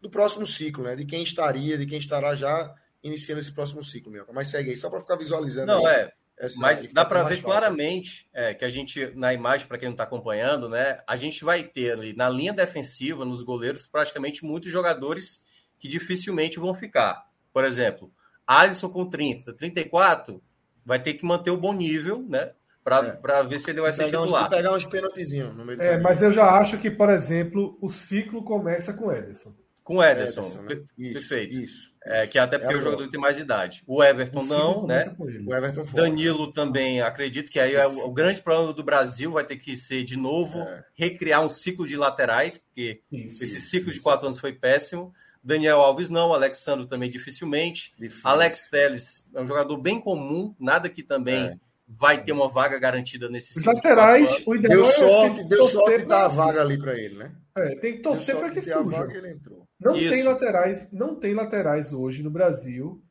do 0.00 0.10
próximo 0.10 0.46
ciclo, 0.46 0.84
né? 0.84 0.94
De 0.94 1.04
quem 1.04 1.22
estaria, 1.22 1.76
de 1.76 1.86
quem 1.86 1.98
estará 1.98 2.34
já 2.34 2.74
iniciando 3.02 3.40
esse 3.40 3.52
próximo 3.52 3.82
ciclo, 3.84 4.10
Minhoca. 4.12 4.32
Mas 4.32 4.48
segue 4.48 4.70
aí, 4.70 4.76
só 4.76 4.88
para 4.90 5.00
ficar 5.00 5.16
visualizando. 5.16 5.66
Não, 5.66 5.86
aí 5.86 5.94
é, 5.96 6.12
essa- 6.38 6.60
Mas 6.60 6.92
dá 6.92 7.04
para 7.04 7.22
ver 7.24 7.30
fácil. 7.36 7.44
claramente 7.44 8.28
é, 8.32 8.54
que 8.54 8.64
a 8.64 8.68
gente, 8.68 9.12
na 9.14 9.32
imagem, 9.32 9.66
para 9.66 9.78
quem 9.78 9.88
não 9.88 9.94
está 9.94 10.04
acompanhando, 10.04 10.68
né, 10.68 11.00
a 11.06 11.16
gente 11.16 11.44
vai 11.44 11.62
ter 11.62 11.92
ali 11.92 12.14
na 12.14 12.28
linha 12.28 12.52
defensiva, 12.52 13.24
nos 13.24 13.42
goleiros, 13.42 13.86
praticamente 13.86 14.44
muitos 14.44 14.70
jogadores 14.70 15.40
que 15.78 15.88
dificilmente 15.88 16.58
vão 16.58 16.74
ficar. 16.74 17.24
Por 17.52 17.64
exemplo, 17.64 18.12
Alisson 18.46 18.88
com 18.90 19.08
30, 19.08 19.52
34, 19.54 20.42
vai 20.84 21.02
ter 21.02 21.14
que 21.14 21.24
manter 21.24 21.50
o 21.50 21.56
bom 21.56 21.72
nível, 21.72 22.24
né? 22.28 22.52
Para 22.84 23.18
É. 23.38 23.42
ver 23.44 23.58
se 23.58 23.70
ele 23.70 23.80
vai 23.80 23.92
ser 23.92 24.04
Pegar 24.04 24.20
uns, 24.20 24.26
titular. 24.26 24.48
pegar 24.48 24.72
uns 24.72 24.84
pênaltizinhos 24.86 25.56
no 25.56 25.64
meio 25.64 25.76
do 25.76 25.82
É, 25.82 25.98
mas 25.98 26.22
eu 26.22 26.30
já 26.30 26.48
acho 26.58 26.78
que, 26.78 26.88
por 26.88 27.10
exemplo, 27.10 27.76
o 27.82 27.88
ciclo 27.90 28.44
começa 28.44 28.92
com 28.92 29.06
o 29.06 29.12
Ederson. 29.12 29.52
Com 29.86 29.98
o 29.98 30.02
Ederson, 30.02 30.40
Ederson, 30.40 30.62
né? 30.62 30.66
per- 30.68 30.84
Isso, 30.98 31.12
perfeito. 31.12 31.54
Isso. 31.54 31.92
É, 32.04 32.26
que 32.26 32.38
até 32.40 32.58
porque 32.58 32.72
É 32.72 32.76
o 32.76 32.80
a 32.80 32.82
jogador 32.82 33.08
tem 33.08 33.20
mais 33.20 33.38
idade. 33.38 33.84
O 33.86 34.02
Everton 34.02 34.40
O 34.40 34.44
não, 34.46 34.86
né? 34.86 35.14
O 35.18 35.54
Everton 35.54 35.84
fora. 35.84 36.02
Danilo 36.02 36.52
também, 36.52 37.00
acredito 37.00 37.50
que 37.50 37.60
aí 37.60 37.74
é 37.76 37.86
o, 37.86 38.06
o 38.06 38.12
grande 38.12 38.42
problema 38.42 38.72
do 38.72 38.82
Brasil 38.82 39.30
vai 39.32 39.44
ter 39.44 39.56
que 39.56 39.76
ser, 39.76 40.02
de 40.04 40.16
novo, 40.16 40.58
É. 40.58 40.84
recriar 40.94 41.44
um 41.44 41.48
ciclo 41.48 41.86
de 41.86 41.96
laterais, 41.96 42.58
porque 42.58 43.00
Isso. 43.12 43.44
esse 43.44 43.60
ciclo 43.60 43.92
de 43.92 44.00
quatro 44.00 44.26
anos 44.26 44.40
foi 44.40 44.52
péssimo. 44.52 45.12
Daniel 45.42 45.78
Alves 45.78 46.08
não, 46.08 46.32
Alexandre 46.34 46.88
também 46.88 47.08
dificilmente. 47.08 47.92
Difícil. 47.96 48.28
Alex 48.28 48.68
Telles 48.68 49.24
é 49.34 49.40
um 49.40 49.46
jogador 49.46 49.76
bem 49.78 50.00
comum, 50.00 50.52
nada 50.58 50.88
que 50.88 51.02
também 51.04 51.44
É. 51.46 51.56
vai 51.88 52.22
ter 52.24 52.32
uma 52.32 52.48
vaga 52.48 52.76
garantida 52.78 53.28
nesse 53.28 53.56
Os 53.58 53.64
laterais, 53.64 54.28
anos. 54.30 54.46
o 54.46 54.54
ideal 54.56 54.74
Deu 54.80 54.84
é 54.84 54.92
sorte, 54.92 55.42
que 55.42 55.48
deu 55.48 55.64
sorte 55.68 56.04
dar 56.04 56.24
a 56.24 56.28
vaga 56.28 56.60
ali 56.60 56.76
para 56.78 56.98
ele, 56.98 57.16
né? 57.16 57.32
É, 57.56 57.74
tem 57.76 57.94
que 57.96 58.02
torcer 58.02 58.36
para 58.36 58.50
que 58.50 58.60
de 58.60 58.66
ter 58.66 58.72
a 58.74 58.78
surja. 58.82 58.98
vaga 58.98 59.16
ele 59.18 59.30
entrou. 59.30 59.65
Não 59.78 59.94
Isso. 59.96 60.10
tem 60.10 60.22
laterais, 60.22 60.90
não 60.92 61.14
tem 61.18 61.34
laterais 61.34 61.92
hoje 61.92 62.22
no 62.22 62.30
Brasil, 62.30 63.02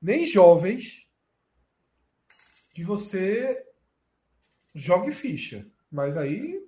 nem 0.00 0.24
jovens, 0.24 1.06
que 2.72 2.82
você 2.82 3.66
jogue 4.74 5.12
ficha. 5.12 5.66
Mas 5.90 6.16
aí, 6.16 6.60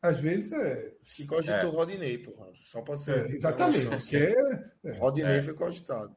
às 0.00 0.18
vezes, 0.18 0.50
é. 0.52 0.92
Se 1.02 1.24
cogitou 1.26 1.54
É. 1.58 1.64
o 1.66 1.70
Rodinei, 1.70 2.18
porra. 2.18 2.48
Só 2.66 2.80
pode 2.82 3.04
ser. 3.04 3.30
é, 3.30 3.34
exatamente. 3.34 3.86
Porque 3.86 4.16
é- 4.16 4.92
Rodinei 4.98 5.38
É. 5.38 5.42
foi 5.42 5.54
cogitado. 5.54 6.16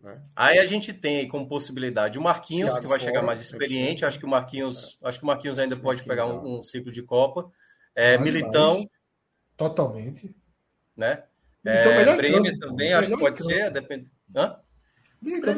Né? 0.00 0.20
Aí 0.34 0.58
a 0.58 0.66
gente 0.66 0.92
tem 0.92 1.18
aí 1.18 1.28
como 1.28 1.46
possibilidade 1.46 2.18
o 2.18 2.22
Marquinhos, 2.22 2.70
Thiago 2.70 2.82
que 2.82 2.88
vai 2.88 2.98
fora, 2.98 3.10
chegar 3.12 3.22
mais 3.24 3.38
100%. 3.40 3.44
experiente. 3.44 4.04
Acho 4.04 4.18
que 4.18 4.24
o 4.26 4.28
Marquinhos, 4.28 4.98
acho 5.04 5.18
que 5.18 5.24
o 5.24 5.28
Marquinhos 5.28 5.58
ainda 5.60 5.76
pode 5.76 6.04
Marquinhos 6.04 6.08
pegar 6.08 6.26
um, 6.26 6.58
um 6.58 6.62
ciclo 6.62 6.90
de 6.90 7.02
Copa. 7.04 7.52
É, 7.94 8.18
Militão, 8.18 8.84
Totalmente. 9.56 10.34
né? 10.96 11.22
É, 11.64 11.96
melhor 11.98 12.14
em 12.14 12.16
Bremer 12.16 12.42
campo, 12.58 12.66
também, 12.66 12.92
acho 12.92 13.10
que 13.10 13.16
pode 13.18 13.42
ser, 13.44 13.70
depende. 13.70 14.06
Hã? 14.34 14.56
É 15.24 15.30
Daí 15.30 15.40
pra 15.40 15.54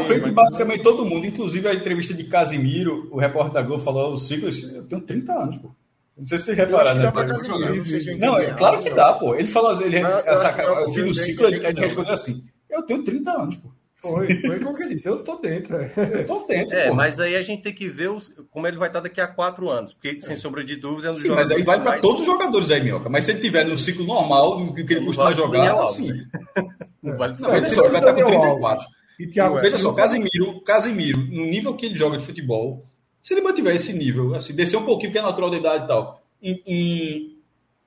frente, 0.00 0.20
campo. 0.22 0.34
basicamente 0.34 0.82
todo 0.82 1.04
mundo, 1.04 1.26
inclusive 1.26 1.68
a 1.68 1.74
entrevista 1.74 2.12
de 2.12 2.24
Casimiro, 2.24 3.08
o 3.12 3.18
repórter 3.18 3.52
da 3.54 3.62
Globo 3.62 3.82
falou: 3.82 4.12
o 4.12 4.18
ciclo, 4.18 4.48
esse- 4.48 4.74
eu 4.74 4.82
tenho 4.84 5.00
30 5.02 5.32
anos, 5.32 5.56
pô. 5.56 5.70
Não 6.18 6.26
sei 6.26 6.38
se 6.38 6.44
vocês 6.46 6.58
acho 6.58 6.66
repararam, 6.68 6.90
que 6.92 6.98
né? 6.98 7.04
dá 7.04 7.12
pra 7.12 7.26
Casemiro. 7.26 7.76
Não 7.76 7.84
sei 7.84 8.00
se 8.00 8.14
Não, 8.16 8.38
é 8.38 8.52
claro 8.54 8.80
que 8.80 8.90
dá, 8.90 9.12
pô. 9.12 9.34
Ele 9.36 9.46
falou, 9.46 9.80
ele, 9.82 9.98
essa, 9.98 10.88
o 10.88 10.92
fim 10.94 11.04
do 11.04 11.14
ciclo, 11.14 11.46
ele, 11.46 11.80
respondeu 11.80 12.14
assim: 12.14 12.42
eu 12.68 12.82
tenho 12.82 13.04
30 13.04 13.30
anos, 13.32 13.56
pô. 13.56 13.68
Foi, 13.98 14.28
foi 14.42 14.60
como 14.60 14.76
que 14.76 14.82
ele 14.84 14.94
disse. 14.94 15.08
Eu 15.08 15.24
tô 15.24 15.36
dentro. 15.36 15.76
é. 15.76 15.90
Eu 15.96 16.26
tô 16.26 16.46
dentro, 16.46 16.76
É, 16.76 16.88
pô. 16.88 16.94
mas 16.94 17.18
aí 17.18 17.34
a 17.34 17.40
gente 17.42 17.62
tem 17.62 17.72
que 17.72 17.88
ver 17.88 18.08
os- 18.10 18.32
como 18.50 18.66
ele 18.66 18.76
vai 18.76 18.88
estar 18.88 19.00
daqui 19.00 19.20
a 19.20 19.26
quatro 19.26 19.68
anos, 19.70 19.92
porque 19.94 20.20
sem 20.20 20.36
sombra 20.36 20.62
de 20.62 20.76
dúvida 20.76 21.08
é 21.08 21.10
um 21.10 21.14
Sim, 21.14 21.28
mas 21.30 21.50
aí 21.50 21.62
vale 21.62 21.82
para 21.82 21.98
todos 22.00 22.20
os 22.20 22.26
jogadores 22.26 22.70
aí, 22.70 22.82
Minhoca. 22.82 23.08
Mas 23.08 23.24
se 23.24 23.30
ele 23.32 23.40
tiver 23.40 23.64
no 23.64 23.76
ciclo 23.78 24.04
normal, 24.04 24.58
do 24.66 24.74
que 24.74 24.82
ele 24.82 25.00
Não 25.00 25.06
costuma 25.06 25.24
vale 25.30 25.36
jogar, 25.36 25.58
Daniel 25.58 25.82
assim. 25.82 26.10
Não 27.02 27.16
vale 27.16 27.36
Não, 27.40 27.56
ele 27.56 27.68
só 27.68 27.88
vai 27.88 28.00
estar 28.00 28.12
com 28.14 28.20
Daniel 28.20 28.40
34. 28.40 28.86
E 29.18 29.26
Thiago 29.28 29.58
Veja 29.58 29.78
só, 29.78 29.92
Casemiro, 29.94 30.60
Casemiro, 30.60 31.18
no 31.18 31.46
nível 31.46 31.74
que 31.74 31.86
ele 31.86 31.96
joga 31.96 32.18
de 32.18 32.24
futebol, 32.26 32.84
se 33.22 33.32
ele 33.32 33.40
mantiver 33.40 33.74
esse 33.74 33.92
nível, 33.94 34.34
assim, 34.34 34.54
descer 34.54 34.76
um 34.76 34.84
pouquinho, 34.84 35.10
porque 35.10 35.18
é 35.18 35.22
natural 35.22 35.50
da 35.50 35.56
idade 35.56 35.84
e 35.84 35.88
tal, 35.88 36.22
em, 36.42 36.62
em 36.66 37.36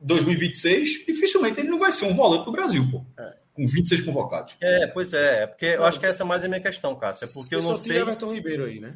2026, 0.02 1.06
dificilmente 1.06 1.60
ele 1.60 1.70
não 1.70 1.78
vai 1.78 1.94
ser 1.94 2.06
um 2.06 2.16
volante 2.16 2.46
do 2.46 2.52
Brasil, 2.52 2.84
pô. 2.92 3.04
Com 3.60 3.68
26 3.68 4.06
convocados. 4.06 4.56
É, 4.62 4.88
pois 4.88 5.12
é, 5.12 5.44
é 5.44 5.48
porque 5.48 5.66
eu 5.66 5.86
acho 5.86 6.00
que 6.00 6.06
essa 6.06 6.24
é 6.24 6.26
mais 6.26 6.46
a 6.46 6.48
minha 6.48 6.62
questão, 6.62 6.96
Cássio. 6.96 7.26
É 7.26 7.28
porque 7.28 7.54
eu 7.54 7.60
Eu 7.60 7.64
não 7.66 7.76
só 7.76 7.84
sei. 7.84 7.98
Everton 7.98 8.34
Ribeiro 8.34 8.64
aí, 8.64 8.80
né? 8.80 8.96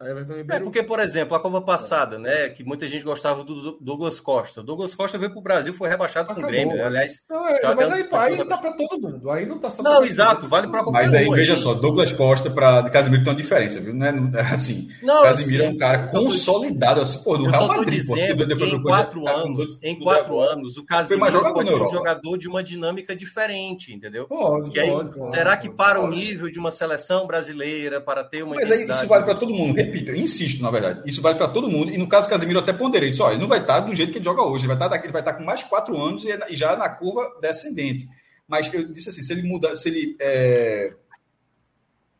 É 0.00 0.58
porque, 0.58 0.82
por 0.82 0.98
exemplo, 0.98 1.36
a 1.36 1.40
Copa 1.40 1.60
passada, 1.60 2.18
né, 2.18 2.48
que 2.48 2.64
muita 2.64 2.88
gente 2.88 3.04
gostava 3.04 3.44
do 3.44 3.78
Douglas 3.80 4.18
Costa. 4.18 4.60
Douglas 4.60 4.92
Costa 4.92 5.16
veio 5.16 5.30
para 5.30 5.38
o 5.38 5.42
Brasil, 5.42 5.72
foi 5.72 5.88
rebaixado 5.88 6.26
com 6.26 6.32
o 6.32 6.36
Acabou, 6.38 6.50
Grêmio. 6.50 6.76
né? 6.76 6.84
Aliás, 6.84 7.24
Não, 7.30 7.46
é, 7.46 7.74
mas 7.74 7.92
aí, 7.92 8.08
aí 8.10 8.44
tá 8.44 8.58
para 8.58 8.72
todo 8.72 9.00
mundo. 9.00 9.30
Aí 9.30 9.46
não 9.46 9.58
tá 9.58 9.70
só 9.70 9.82
não, 9.82 10.04
exato, 10.04 10.48
vale 10.48 10.66
para 10.68 10.82
qualquer 10.82 11.02
Mas 11.02 11.14
aí, 11.14 11.28
um. 11.28 11.32
veja 11.32 11.56
só, 11.56 11.74
Douglas 11.74 12.10
Costa 12.10 12.50
para 12.50 12.90
Casemiro 12.90 13.22
tem 13.22 13.32
uma 13.32 13.40
diferença, 13.40 13.78
viu? 13.80 13.94
Não 13.94 14.06
é, 14.06 14.12
não 14.12 14.38
é 14.38 14.42
assim. 14.42 14.88
Não, 15.00 15.22
Casemiro 15.22 15.62
é 15.62 15.68
sim. 15.68 15.74
um 15.74 15.78
cara 15.78 16.08
consolidado, 16.08 17.00
assim, 17.00 17.22
pô, 17.22 17.38
no 17.38 17.46
Eu 17.46 17.50
Real 17.50 17.68
Madrid, 17.68 18.00
dizendo 18.00 18.42
em 18.42 18.70
do 18.70 18.82
quatro 18.82 19.28
anos, 19.28 19.78
em 19.80 19.98
quatro 19.98 20.40
anos, 20.40 20.76
o 20.76 20.84
Casemiro 20.84 21.52
pode 21.52 21.70
ser 21.70 21.82
um 21.82 21.88
jogador 21.88 22.36
de 22.36 22.48
uma 22.48 22.64
dinâmica 22.64 23.14
diferente, 23.14 23.94
entendeu? 23.94 24.26
Pode, 24.26 24.78
aí, 24.78 24.90
pode, 24.90 25.30
será 25.30 25.56
que 25.56 25.70
para 25.70 26.00
o 26.00 26.08
nível 26.08 26.50
de 26.50 26.58
uma 26.58 26.72
seleção 26.72 27.26
brasileira, 27.28 28.00
para 28.00 28.24
ter 28.24 28.42
uma 28.42 28.56
Mas 28.56 28.70
aí 28.70 28.88
isso 28.88 29.06
vale 29.06 29.24
para 29.24 29.36
todo 29.36 29.52
mundo, 29.52 29.83
repito, 29.84 30.10
eu 30.10 30.16
insisto, 30.16 30.62
na 30.62 30.70
verdade. 30.70 31.02
Isso 31.06 31.22
vale 31.22 31.36
para 31.36 31.48
todo 31.48 31.70
mundo. 31.70 31.90
E 31.90 31.98
no 31.98 32.08
caso 32.08 32.28
Casemiro, 32.28 32.58
até 32.58 32.72
ponderei. 32.72 33.10
Disse, 33.10 33.22
olha, 33.22 33.34
ele 33.34 33.42
não 33.42 33.48
vai 33.48 33.60
estar 33.60 33.80
do 33.80 33.94
jeito 33.94 34.12
que 34.12 34.18
ele 34.18 34.24
joga 34.24 34.42
hoje. 34.42 34.64
Ele 34.64 34.68
vai 34.68 34.76
estar, 34.76 34.88
daqui, 34.88 35.06
ele 35.06 35.12
vai 35.12 35.22
estar 35.22 35.34
com 35.34 35.44
mais 35.44 35.62
quatro 35.62 36.00
anos 36.00 36.24
e, 36.24 36.32
é 36.32 36.38
e 36.50 36.56
já 36.56 36.76
na 36.76 36.88
curva 36.88 37.38
descendente. 37.40 38.08
Mas 38.46 38.72
eu 38.72 38.92
disse 38.92 39.08
assim: 39.08 39.22
se 39.22 39.32
ele 39.32 39.42
mudar, 39.42 39.74
se 39.76 39.88
ele 39.88 40.16
é, 40.20 40.94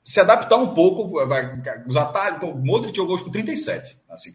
se 0.04 0.20
adaptar 0.20 0.56
um 0.56 0.74
pouco, 0.74 1.26
vai, 1.26 1.58
os 1.86 1.96
atalhos, 1.96 2.42
o 2.42 2.54
Modric 2.54 2.94
jogou 2.94 3.14
hoje 3.14 3.24
com 3.24 3.30
37. 3.30 3.96
Assim, 4.10 4.32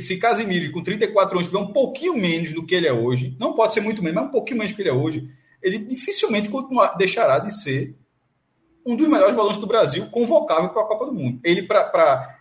se 0.00 0.18
Casimiro 0.18 0.70
com 0.72 0.82
34 0.82 1.38
anos 1.38 1.48
tiver 1.48 1.58
um 1.58 1.72
pouquinho 1.72 2.16
menos 2.16 2.52
do 2.52 2.64
que 2.64 2.74
ele 2.74 2.86
é 2.86 2.92
hoje, 2.92 3.34
não 3.40 3.54
pode 3.54 3.72
ser 3.72 3.80
muito 3.80 4.02
menos, 4.02 4.16
mas 4.20 4.28
um 4.28 4.32
pouquinho 4.32 4.58
menos 4.58 4.72
do 4.72 4.76
que 4.76 4.82
ele 4.82 4.90
é 4.90 4.92
hoje, 4.92 5.26
ele 5.62 5.78
dificilmente 5.78 6.50
continua, 6.50 6.94
deixará 6.98 7.38
de 7.38 7.54
ser 7.54 7.96
um 8.84 8.94
dos 8.94 9.08
melhores 9.08 9.34
volantes 9.34 9.60
do 9.60 9.66
Brasil, 9.66 10.06
convocável 10.10 10.68
para 10.68 10.82
a 10.82 10.86
Copa 10.86 11.06
do 11.06 11.14
Mundo. 11.14 11.40
Ele, 11.42 11.62
para 11.62 12.35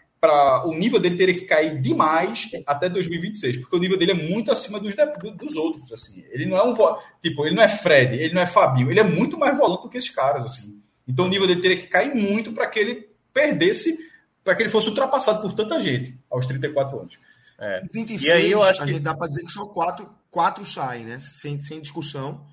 o 0.65 0.73
nível 0.73 0.99
dele, 0.99 1.17
teria 1.17 1.33
que 1.33 1.45
cair 1.45 1.79
demais 1.81 2.49
até 2.65 2.89
2026, 2.89 3.57
porque 3.57 3.75
o 3.75 3.79
nível 3.79 3.97
dele 3.97 4.11
é 4.11 4.15
muito 4.15 4.51
acima 4.51 4.79
dos, 4.79 4.93
dos 5.37 5.55
outros. 5.55 5.91
Assim. 5.91 6.23
Ele 6.31 6.45
não 6.45 6.57
é 6.57 6.63
um 6.63 6.75
tipo, 7.21 7.45
ele 7.45 7.55
não 7.55 7.63
é 7.63 7.67
Fred, 7.67 8.15
ele 8.15 8.33
não 8.33 8.41
é 8.41 8.45
Fabinho, 8.45 8.91
ele 8.91 8.99
é 8.99 9.03
muito 9.03 9.37
mais 9.37 9.57
volante 9.57 9.83
do 9.83 9.89
que 9.89 9.97
esses 9.97 10.09
caras. 10.09 10.45
assim. 10.45 10.79
Então 11.07 11.25
o 11.25 11.29
nível 11.29 11.47
dele 11.47 11.61
teria 11.61 11.77
que 11.77 11.87
cair 11.87 12.13
muito 12.13 12.51
para 12.51 12.67
que 12.67 12.79
ele 12.79 13.09
perdesse, 13.33 13.97
para 14.43 14.55
que 14.55 14.63
ele 14.63 14.69
fosse 14.69 14.89
ultrapassado 14.89 15.41
por 15.41 15.53
tanta 15.53 15.79
gente 15.79 16.17
aos 16.29 16.45
34 16.47 16.99
anos. 16.99 17.19
É. 17.57 17.81
26, 17.91 18.23
e 18.23 18.31
aí 18.31 18.51
eu 18.51 18.61
acho 18.61 18.81
a 18.81 18.85
que... 18.85 18.91
gente 18.91 19.03
dá 19.03 19.15
para 19.15 19.27
dizer 19.27 19.43
que 19.43 19.51
só 19.51 19.65
quatro, 19.67 20.09
quatro 20.29 20.65
saem, 20.65 21.05
né? 21.05 21.19
Sem, 21.19 21.59
sem 21.59 21.81
discussão. 21.81 22.45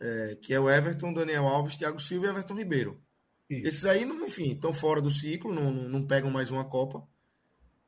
É, 0.00 0.36
que 0.42 0.52
é 0.52 0.58
o 0.58 0.68
Everton, 0.68 1.12
Daniel 1.12 1.46
Alves, 1.46 1.76
Thiago 1.76 2.00
Silva 2.00 2.26
e 2.26 2.30
Everton 2.30 2.54
Ribeiro. 2.54 3.00
Isso. 3.48 3.66
Esses 3.66 3.86
aí, 3.86 4.02
enfim, 4.04 4.52
estão 4.52 4.72
fora 4.72 5.00
do 5.00 5.10
ciclo, 5.10 5.54
não, 5.54 5.70
não, 5.70 5.88
não 5.88 6.02
pegam 6.06 6.30
mais 6.30 6.50
uma 6.50 6.64
Copa. 6.64 7.06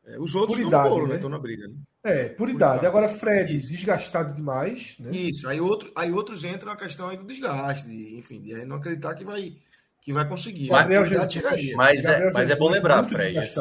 É, 0.07 0.19
os 0.19 0.35
outros 0.35 0.59
por 0.59 0.67
idade, 0.67 0.89
bolo, 0.89 1.07
né? 1.07 1.15
Estão 1.15 1.31
na 1.31 1.39
briga. 1.39 1.67
Né? 1.67 1.75
É, 2.05 2.29
por, 2.29 2.37
por 2.37 2.49
idade. 2.51 2.73
idade. 2.75 2.87
Agora, 2.87 3.09
Fred, 3.09 3.59
desgastado 3.59 4.35
demais. 4.35 4.97
Né? 4.99 5.11
Isso. 5.13 5.49
Aí, 5.49 5.61
outro, 5.61 5.91
aí 5.97 6.13
outros 6.13 6.45
entram 6.45 6.73
a 6.73 6.77
questão 6.77 7.09
aí 7.09 7.17
do 7.17 7.25
desgaste, 7.25 7.89
de, 7.89 8.19
enfim, 8.19 8.41
de 8.41 8.65
não 8.67 8.77
acreditar 8.77 9.15
que 9.15 9.25
vai, 9.25 9.55
que 10.03 10.13
vai 10.13 10.29
conseguir. 10.29 10.69
Gabriel 10.69 11.07
Jesus, 11.07 11.73
mas, 11.75 12.05
é, 12.05 12.31
mas 12.33 12.51
é 12.51 12.57
bom 12.57 12.69
lembrar, 12.69 13.05
Fred. 13.05 13.39
Assim, 13.39 13.61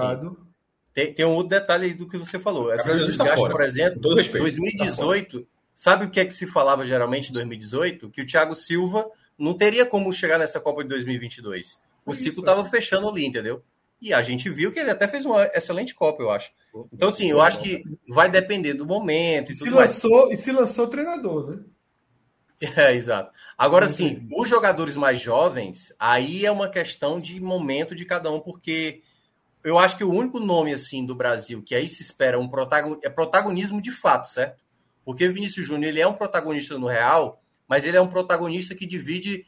tem, 0.93 1.13
tem 1.13 1.25
um 1.25 1.31
outro 1.31 1.49
detalhe 1.49 1.85
aí 1.85 1.93
do 1.93 2.07
que 2.07 2.17
você 2.17 2.37
falou. 2.37 2.71
Essa 2.71 2.89
Gabriel 2.89 3.07
desgaste, 3.07 3.41
tá 3.41 3.49
por 3.49 3.63
exemplo, 3.63 4.01
todo 4.01 4.15
respeito, 4.15 4.43
2018, 4.43 5.39
tá 5.39 5.45
sabe 5.73 6.05
o 6.05 6.09
que 6.09 6.19
é 6.19 6.25
que 6.25 6.35
se 6.35 6.45
falava 6.45 6.85
geralmente 6.85 7.29
em 7.29 7.33
2018? 7.33 8.09
Que 8.09 8.21
o 8.21 8.27
Thiago 8.27 8.53
Silva 8.53 9.09
não 9.37 9.53
teria 9.53 9.85
como 9.85 10.11
chegar 10.11 10.37
nessa 10.37 10.59
Copa 10.59 10.83
de 10.83 10.89
2022. 10.89 11.79
O 12.05 12.11
é 12.11 12.15
ciclo 12.15 12.41
estava 12.41 12.65
fechando 12.65 13.07
ali, 13.07 13.25
entendeu? 13.25 13.63
E 14.03 14.13
a 14.13 14.21
gente 14.21 14.49
viu 14.49 14.69
que 14.69 14.79
ele 14.79 14.91
até 14.91 15.07
fez 15.07 15.25
uma 15.25 15.45
excelente 15.55 15.95
Copa, 15.95 16.21
eu 16.21 16.29
acho. 16.29 16.51
Então, 16.91 17.07
assim, 17.07 17.31
eu 17.31 17.41
acho 17.41 17.59
que 17.59 17.81
vai 18.09 18.29
depender 18.29 18.73
do 18.73 18.85
momento 18.85 19.49
e, 19.49 19.53
e 19.53 19.55
se 19.55 19.69
lançou 19.69 20.27
mais. 20.27 20.31
E 20.31 20.43
se 20.43 20.51
lançou 20.51 20.87
treinador, 20.87 21.51
né? 21.51 21.63
É, 22.75 22.93
exato. 22.93 23.31
Agora, 23.57 23.87
sim, 23.87 24.27
os 24.31 24.49
jogadores 24.49 24.97
mais 24.97 25.21
jovens, 25.21 25.93
aí 25.97 26.45
é 26.45 26.51
uma 26.51 26.69
questão 26.69 27.19
de 27.19 27.39
momento 27.39 27.95
de 27.95 28.03
cada 28.03 28.29
um, 28.29 28.41
porque 28.41 29.01
eu 29.63 29.79
acho 29.79 29.95
que 29.97 30.03
o 30.03 30.11
único 30.11 30.39
nome, 30.39 30.73
assim, 30.73 31.05
do 31.05 31.15
Brasil 31.15 31.63
que 31.63 31.73
aí 31.73 31.87
se 31.87 32.01
espera 32.01 32.37
um 32.37 32.47
protagon... 32.49 32.99
é 33.03 33.09
protagonismo 33.09 33.81
de 33.81 33.91
fato, 33.91 34.27
certo? 34.27 34.61
Porque 35.05 35.27
o 35.27 35.33
Vinícius 35.33 35.65
Júnior, 35.65 35.89
ele 35.89 36.01
é 36.01 36.07
um 36.07 36.13
protagonista 36.13 36.77
no 36.77 36.87
Real, 36.87 37.41
mas 37.69 37.85
ele 37.85 37.95
é 37.95 38.01
um 38.01 38.07
protagonista 38.07 38.75
que 38.75 38.85
divide, 38.85 39.45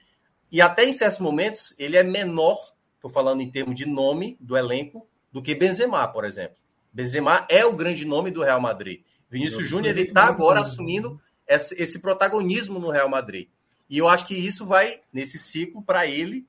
e 0.49 0.61
até 0.61 0.85
em 0.85 0.93
certos 0.93 1.19
momentos, 1.19 1.73
ele 1.77 1.97
é 1.97 2.03
menor, 2.03 2.74
estou 3.05 3.09
falando 3.11 3.41
em 3.41 3.49
termos 3.49 3.75
de 3.75 3.85
nome 3.85 4.35
do 4.39 4.57
elenco, 4.57 5.07
do 5.31 5.41
que 5.41 5.53
Benzema, 5.53 6.07
por 6.07 6.25
exemplo. 6.25 6.57
Benzema 6.91 7.45
é 7.49 7.65
o 7.65 7.73
grande 7.73 8.05
nome 8.05 8.31
do 8.31 8.43
Real 8.43 8.59
Madrid. 8.59 9.01
Vinícius 9.29 9.67
Júnior, 9.67 9.95
ele 9.95 10.07
está 10.07 10.23
agora 10.25 10.61
assumindo 10.61 11.19
esse, 11.47 11.79
esse 11.81 11.99
protagonismo 11.99 12.79
no 12.79 12.89
Real 12.89 13.09
Madrid. 13.09 13.49
E 13.89 13.97
eu 13.97 14.09
acho 14.09 14.25
que 14.25 14.33
isso 14.33 14.65
vai, 14.65 15.01
nesse 15.13 15.37
ciclo, 15.37 15.83
para 15.83 16.07
ele, 16.07 16.47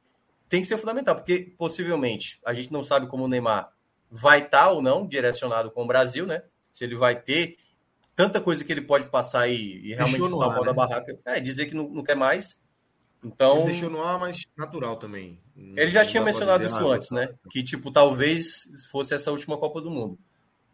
tem 0.49 0.63
que 0.63 0.67
ser 0.67 0.79
fundamental, 0.79 1.17
porque 1.17 1.53
possivelmente 1.59 2.41
a 2.45 2.55
gente 2.55 2.73
não 2.73 2.83
sabe 2.83 3.07
como 3.07 3.25
o 3.25 3.29
Neymar 3.29 3.71
vai 4.11 4.45
estar 4.45 4.67
tá 4.67 4.71
ou 4.71 4.81
não 4.81 5.07
direcionado 5.07 5.71
com 5.71 5.83
o 5.83 5.87
Brasil, 5.87 6.25
né? 6.27 6.43
Se 6.73 6.85
ele 6.85 6.97
vai 6.97 7.21
ter 7.21 7.59
tanta 8.15 8.41
coisa 8.41 8.65
que 8.65 8.73
ele 8.73 8.81
pode 8.81 9.11
passar 9.11 9.49
e, 9.49 9.89
e 9.89 9.95
realmente 9.95 10.19
chutar 10.19 10.37
o 10.37 10.39
pau 10.39 10.61
né? 10.61 10.67
da 10.67 10.73
barraca. 10.73 11.19
É, 11.27 11.41
dizer 11.41 11.67
que 11.67 11.75
não, 11.75 11.89
não 11.89 12.03
quer 12.03 12.17
mais. 12.17 12.59
Então. 13.27 13.59
Ele 13.59 13.73
deixou 13.73 13.91
no 13.91 14.03
ar, 14.03 14.19
mas 14.21 14.45
natural 14.57 14.97
também. 14.97 15.39
Ele 15.57 15.91
já 15.91 16.05
tinha 16.05 16.23
mencionado 16.23 16.65
isso 16.65 16.91
antes, 16.91 17.11
né? 17.11 17.29
Que, 17.51 17.63
tipo, 17.63 17.91
talvez 17.91 18.69
fosse 18.91 19.15
essa 19.15 19.33
última 19.33 19.57
Copa 19.57 19.81
do 19.81 19.91
Mundo. 19.91 20.19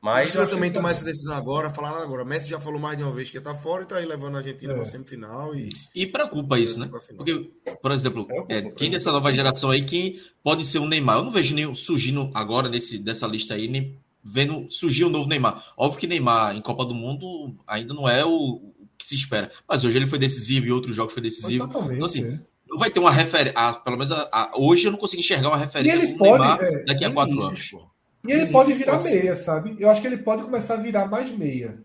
Mas 0.03 0.33
precisa 0.33 0.51
também 0.51 0.73
tomar 0.73 0.91
essa 0.91 1.05
decisão 1.05 1.37
agora, 1.37 1.73
falar 1.73 2.03
agora. 2.03 2.25
Messi 2.25 2.49
já 2.49 2.59
falou 2.59 2.81
mais 2.81 2.99
de 2.99 3.05
uma 3.05 3.13
vez 3.13 3.31
que 3.31 3.39
está 3.39 3.55
fora 3.55 3.83
e 3.83 3.85
está 3.85 3.99
aí 3.99 4.05
levando 4.05 4.35
a 4.35 4.39
Argentina 4.39 4.73
é. 4.73 4.75
para 4.75 4.83
a 4.83 4.87
semifinal. 4.87 5.55
E, 5.55 5.69
e 5.95 6.07
preocupa 6.09 6.59
isso, 6.59 6.81
né? 6.81 6.91
Porque, 7.17 7.53
por 7.81 7.93
exemplo, 7.93 8.27
é, 8.49 8.63
quem 8.63 8.91
dessa 8.91 9.13
nova 9.13 9.33
geração 9.33 9.71
aí, 9.71 9.85
quem 9.85 10.21
pode 10.43 10.65
ser 10.65 10.81
um 10.81 10.89
Neymar? 10.89 11.19
Eu 11.19 11.25
não 11.25 11.31
vejo 11.31 11.55
nenhum 11.55 11.73
surgindo 11.73 12.29
agora 12.35 12.69
nesse, 12.69 12.99
dessa 12.99 13.29
lista 13.29 13.55
aí, 13.55 13.69
nem 13.69 13.97
vendo 14.25 14.69
surgir 14.73 15.05
um 15.05 15.09
novo 15.09 15.29
Neymar. 15.29 15.73
Óbvio 15.77 16.01
que 16.01 16.09
Neymar 16.09 16.57
em 16.57 16.61
Copa 16.61 16.85
do 16.85 16.95
Mundo 16.95 17.55
ainda 17.65 17.95
não 17.95 18.09
é 18.09 18.25
o, 18.25 18.75
que 19.03 19.09
se 19.09 19.15
espera. 19.15 19.51
Mas 19.69 19.85
hoje 19.85 19.97
ele 19.97 20.09
foi 20.09 20.19
decisivo 20.19 20.67
e 20.67 20.73
outros 20.73 20.95
jogos 20.97 21.13
foi 21.13 21.23
decisivo. 21.23 21.65
Então, 21.65 22.05
assim, 22.05 22.25
é. 22.25 22.41
não 22.69 22.79
vai 22.79 22.91
ter 22.91 23.01
uma 23.01 23.11
referência. 23.11 23.75
Pelo 23.85 23.99
menos 23.99 24.13
a, 24.13 24.29
a, 24.33 24.53
hoje 24.57 24.87
eu 24.87 24.93
não 24.93 24.99
consigo 24.99 25.21
enxergar 25.21 25.49
uma 25.49 25.57
referência 25.57 25.99
do 25.99 26.23
Neymar 26.23 26.63
é, 26.63 26.85
daqui 26.85 27.05
a 27.05 27.11
quatro 27.11 27.41
anos. 27.43 27.71
Pô. 27.71 27.87
E 28.27 28.33
ele 28.33 28.47
pode 28.47 28.73
virar 28.73 28.99
pode 28.99 29.11
meia, 29.11 29.35
sabe? 29.35 29.77
Eu 29.79 29.91
acho 29.91 30.01
que 30.01 30.07
ele 30.07 30.19
pode 30.19 30.43
começar 30.43 30.75
a 30.75 30.79
virar 30.79 31.07
mais 31.07 31.31
meia 31.31 31.83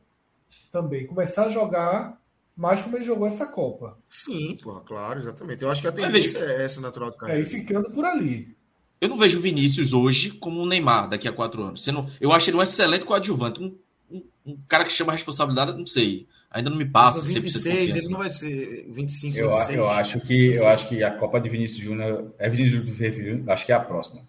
também. 0.71 1.07
Começar 1.07 1.45
a 1.45 1.49
jogar 1.49 2.21
mais 2.55 2.81
como 2.81 2.95
ele 2.95 3.05
jogou 3.05 3.27
essa 3.27 3.45
Copa. 3.45 3.97
Sim, 4.09 4.57
pô, 4.61 4.79
claro, 4.81 5.19
exatamente. 5.19 5.63
Eu 5.63 5.71
acho 5.71 5.81
que 5.81 5.87
a 5.87 5.91
tendência 5.91 6.39
é 6.39 6.63
essa 6.63 6.81
natural 6.81 7.11
do 7.11 7.17
cara. 7.17 7.37
É, 7.37 7.41
e 7.41 7.45
ficando 7.45 7.89
por 7.91 8.05
ali. 8.05 8.55
Eu 8.99 9.09
não 9.09 9.17
vejo 9.17 9.37
o 9.37 9.41
Vinícius 9.41 9.93
hoje 9.93 10.31
como 10.31 10.61
um 10.61 10.65
Neymar 10.65 11.07
daqui 11.07 11.27
a 11.27 11.33
quatro 11.33 11.63
anos. 11.63 11.85
Não, 11.87 12.09
eu 12.19 12.31
acho 12.31 12.49
ele 12.49 12.57
um 12.57 12.63
excelente 12.63 13.05
coadjuvante. 13.05 13.61
Um, 13.61 13.77
um, 14.09 14.23
um, 14.45 14.57
cara 14.67 14.85
que 14.85 14.91
chama 14.91 15.11
a 15.11 15.15
responsabilidade, 15.15 15.77
não 15.77 15.85
sei. 15.85 16.27
Ainda 16.49 16.69
não 16.69 16.77
me 16.77 16.85
passa. 16.85 17.21
26, 17.21 17.95
ele 17.95 18.09
não 18.09 18.19
vai 18.19 18.29
ser 18.29 18.85
25, 18.89 19.37
eu, 19.37 19.49
26. 19.51 19.77
Eu 19.77 19.89
acho 19.89 20.19
que, 20.21 20.55
eu 20.55 20.67
acho 20.67 20.87
que 20.87 21.03
a 21.03 21.11
Copa 21.11 21.39
de 21.39 21.49
Vinícius 21.49 21.83
Júnior. 21.83 22.33
É 22.39 22.49
Vinícius 22.49 22.85
Júnior, 22.87 23.49
acho 23.49 23.65
que 23.65 23.71
é 23.71 23.75
a 23.75 23.79
próxima. 23.79 24.21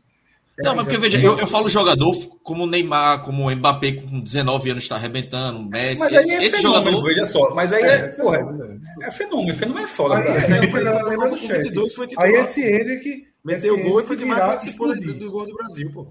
Não, 0.60 0.74
mas 0.74 0.86
porque 0.86 0.98
veja, 0.98 1.24
eu, 1.24 1.38
eu 1.38 1.46
falo 1.46 1.68
jogador 1.68 2.12
como 2.42 2.64
o 2.64 2.66
Neymar, 2.66 3.24
como 3.24 3.46
o 3.46 3.54
Mbappé 3.54 3.92
com 3.92 4.20
19 4.20 4.70
anos 4.70 4.82
está 4.82 4.96
arrebentando, 4.96 5.62
Messi. 5.62 6.00
Mas 6.00 6.12
aí 6.12 6.30
é 6.30 6.44
esse 6.46 6.56
fenômeno, 6.56 6.86
jogador. 6.90 7.04
Veja 7.04 7.26
só, 7.26 7.54
mas 7.54 7.72
aí 7.72 7.82
é, 7.84 7.94
é, 7.94 8.08
porra, 8.08 8.38
é 9.02 9.10
fenômeno, 9.12 9.54
fenômeno 9.54 9.84
é 9.84 9.88
foda. 9.88 10.16
Aí, 10.16 10.26
é, 10.26 10.34
é, 12.16 12.22
aí 12.24 12.32
esse 12.32 12.60
ele 12.60 12.96
que. 12.96 13.28
Meteu 13.44 13.76
o 13.76 13.82
gol 13.82 14.00
e 14.00 14.06
foi 14.06 14.16
demais 14.16 14.40
participou 14.40 14.94
do, 14.94 15.14
do 15.14 15.30
gol 15.30 15.46
do 15.46 15.54
Brasil, 15.54 15.90
pô. 15.92 16.08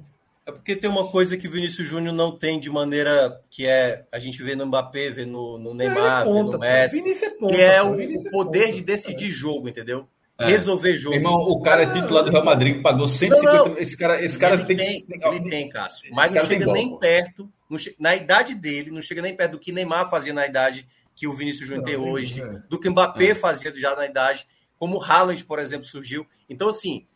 É 0.47 0.51
porque 0.51 0.77
tem 0.77 0.89
uma 0.89 1.09
coisa 1.09 1.35
que 1.35 1.45
o 1.45 1.51
Vinícius 1.51 1.85
Júnior 1.85 2.15
não 2.15 2.31
tem 2.31 2.57
de 2.57 2.69
maneira 2.69 3.37
que 3.49 3.67
é 3.67 4.05
a 4.09 4.17
gente 4.17 4.41
vê 4.41 4.55
no 4.55 4.65
Mbappé, 4.65 5.11
vê 5.11 5.25
no, 5.25 5.57
no 5.57 5.73
Neymar, 5.73 6.21
é 6.21 6.23
ponta, 6.23 6.51
vê 6.51 6.55
no 6.55 6.59
Messi, 6.59 7.25
é 7.25 7.29
ponta, 7.31 7.53
que 7.53 7.61
é 7.61 7.83
o, 7.83 7.91
o 7.91 8.31
poder 8.31 8.71
de 8.71 8.81
decidir 8.81 9.29
jogo, 9.29 9.67
entendeu? 9.67 10.07
É. 10.39 10.45
resolver 10.45 10.95
jogo. 10.95 11.15
Irmão, 11.15 11.33
o 11.33 11.61
cara 11.61 11.83
é 11.83 11.91
titular 11.91 12.23
do 12.23 12.31
Real 12.31 12.45
Madrid 12.45 12.77
que 12.77 12.81
pagou 12.83 13.07
150 13.07 13.57
não, 13.57 13.65
não. 13.69 13.77
Esse 13.77 13.97
cara, 13.97 14.23
esse 14.23 14.37
cara 14.37 14.53
ele 14.53 14.65
tem, 14.65 14.77
tem 14.77 15.05
Ele 15.21 15.49
tem, 15.49 15.67
Cássio. 15.67 16.13
Mas 16.13 16.31
não 16.31 16.45
chega 16.45 16.71
nem 16.71 16.97
perto. 16.97 17.49
Che... 17.77 17.95
Na 17.99 18.15
idade 18.15 18.53
dele, 18.53 18.91
não 18.91 19.01
chega 19.01 19.21
nem 19.21 19.35
perto 19.35 19.53
do 19.53 19.59
que 19.59 19.71
Neymar 19.71 20.09
fazia 20.09 20.33
na 20.33 20.45
idade 20.45 20.85
que 21.15 21.27
o 21.27 21.33
Vinícius 21.33 21.67
Júnior 21.67 21.83
tem 21.83 21.97
hoje, 21.97 22.39
é. 22.39 22.61
do 22.69 22.79
que 22.79 22.89
Mbappé 22.89 23.31
é. 23.31 23.35
fazia 23.35 23.73
já 23.73 23.95
na 23.95 24.05
idade, 24.05 24.47
como 24.77 24.97
o 24.97 25.03
Haaland, 25.03 25.43
por 25.43 25.57
exemplo, 25.57 25.87
surgiu. 25.87 26.25
Então, 26.47 26.69
assim, 26.69 27.07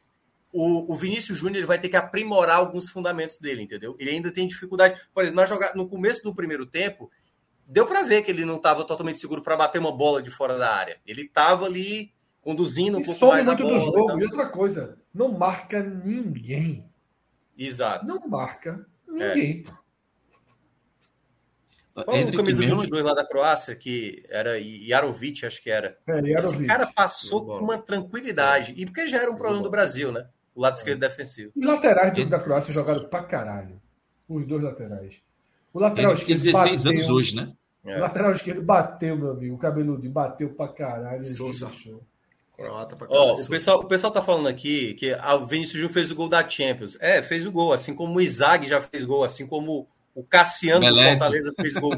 o, 0.51 0.91
o 0.91 0.95
Vinícius 0.95 1.37
Júnior 1.37 1.57
ele 1.57 1.65
vai 1.65 1.79
ter 1.79 1.89
que 1.89 1.95
aprimorar 1.95 2.57
alguns 2.57 2.89
fundamentos 2.89 3.37
dele, 3.37 3.61
entendeu? 3.61 3.95
Ele 3.99 4.09
ainda 4.09 4.31
tem 4.31 4.47
dificuldade. 4.47 4.99
Por 5.13 5.23
exemplo, 5.23 5.39
na 5.39 5.45
jogada, 5.45 5.75
no 5.75 5.87
começo 5.87 6.23
do 6.23 6.35
primeiro 6.35 6.65
tempo, 6.65 7.09
deu 7.65 7.85
para 7.85 8.03
ver 8.03 8.21
que 8.21 8.31
ele 8.31 8.45
não 8.45 8.57
estava 8.57 8.85
totalmente 8.85 9.19
seguro 9.19 9.41
para 9.41 9.55
bater 9.55 9.79
uma 9.79 9.95
bola 9.95 10.21
de 10.21 10.29
fora 10.29 10.57
da 10.57 10.73
área. 10.73 10.99
Ele 11.05 11.23
estava 11.23 11.65
ali 11.65 12.13
conduzindo 12.41 12.97
um 12.97 13.01
e 13.01 13.05
pouco 13.05 13.27
mais 13.27 13.45
muito 13.45 13.63
a 13.63 13.65
bola, 13.65 13.79
do 13.79 13.85
jogo. 13.85 14.19
E, 14.19 14.21
e, 14.21 14.25
outra 14.25 14.49
coisa, 14.49 14.97
não 15.13 15.31
marca 15.31 15.81
ninguém. 15.81 16.89
Exato. 17.57 18.05
Não 18.05 18.27
marca 18.27 18.85
ninguém. 19.07 19.63
É. 19.67 19.81
Qual 21.93 22.17
o 22.17 22.35
camisa 22.35 22.65
22 22.65 23.03
lá 23.03 23.13
da 23.13 23.25
Croácia, 23.25 23.75
que 23.75 24.23
era 24.29 24.55
Jarovic, 24.61 25.45
acho 25.45 25.61
que 25.61 25.69
era. 25.69 25.97
É, 26.07 26.19
Esse 26.39 26.65
cara 26.65 26.87
passou 26.87 27.45
com 27.45 27.57
uma 27.57 27.77
tranquilidade. 27.77 28.73
E 28.77 28.85
porque 28.85 29.07
já 29.07 29.21
era 29.21 29.29
um 29.29 29.35
problema 29.35 29.61
do 29.61 29.69
Brasil, 29.69 30.11
né? 30.11 30.27
O 30.55 30.61
lado 30.61 30.75
esquerdo 30.75 30.99
defensivo. 30.99 31.51
Os 31.55 31.65
laterais 31.65 32.13
do, 32.13 32.25
da 32.25 32.39
Croácia 32.39 32.73
jogaram 32.73 33.05
pra 33.05 33.23
caralho. 33.23 33.81
Os 34.27 34.45
dois 34.45 34.61
laterais. 34.61 35.21
O 35.73 35.79
lateral 35.79 36.13
esquerdo. 36.13 36.43
Ele 36.43 36.51
tem 36.51 36.61
16 36.61 36.83
bateu, 36.83 36.99
anos 36.99 37.09
hoje, 37.09 37.35
né? 37.35 37.53
O 37.83 37.99
lateral 37.99 38.31
esquerdo 38.31 38.61
bateu, 38.61 39.17
meu 39.17 39.31
amigo. 39.31 39.55
O 39.55 39.57
cabeludinho 39.57 40.11
bateu 40.11 40.49
pra 40.53 40.67
caralho. 40.67 41.23
Croata 42.55 42.95
pra 42.95 43.07
Ó, 43.09 43.35
o 43.35 43.47
pessoal, 43.47 43.79
o 43.79 43.85
pessoal 43.85 44.13
tá 44.13 44.21
falando 44.21 44.47
aqui 44.47 44.93
que 44.93 45.13
o 45.13 45.45
Vinícius 45.47 45.77
Júnior 45.77 45.91
fez 45.91 46.11
o 46.11 46.15
gol 46.15 46.29
da 46.29 46.47
Champions. 46.47 46.97
É, 46.99 47.21
fez 47.23 47.45
o 47.45 47.51
gol, 47.51 47.73
assim 47.73 47.95
como 47.95 48.17
o 48.17 48.21
Isaac 48.21 48.67
já 48.67 48.81
fez 48.81 49.03
gol, 49.03 49.23
assim 49.23 49.47
como 49.47 49.87
o 50.13 50.23
Cassiano 50.23 50.85
do 50.85 50.95
Fortaleza 50.95 51.53
fez 51.59 51.73
gol. 51.73 51.93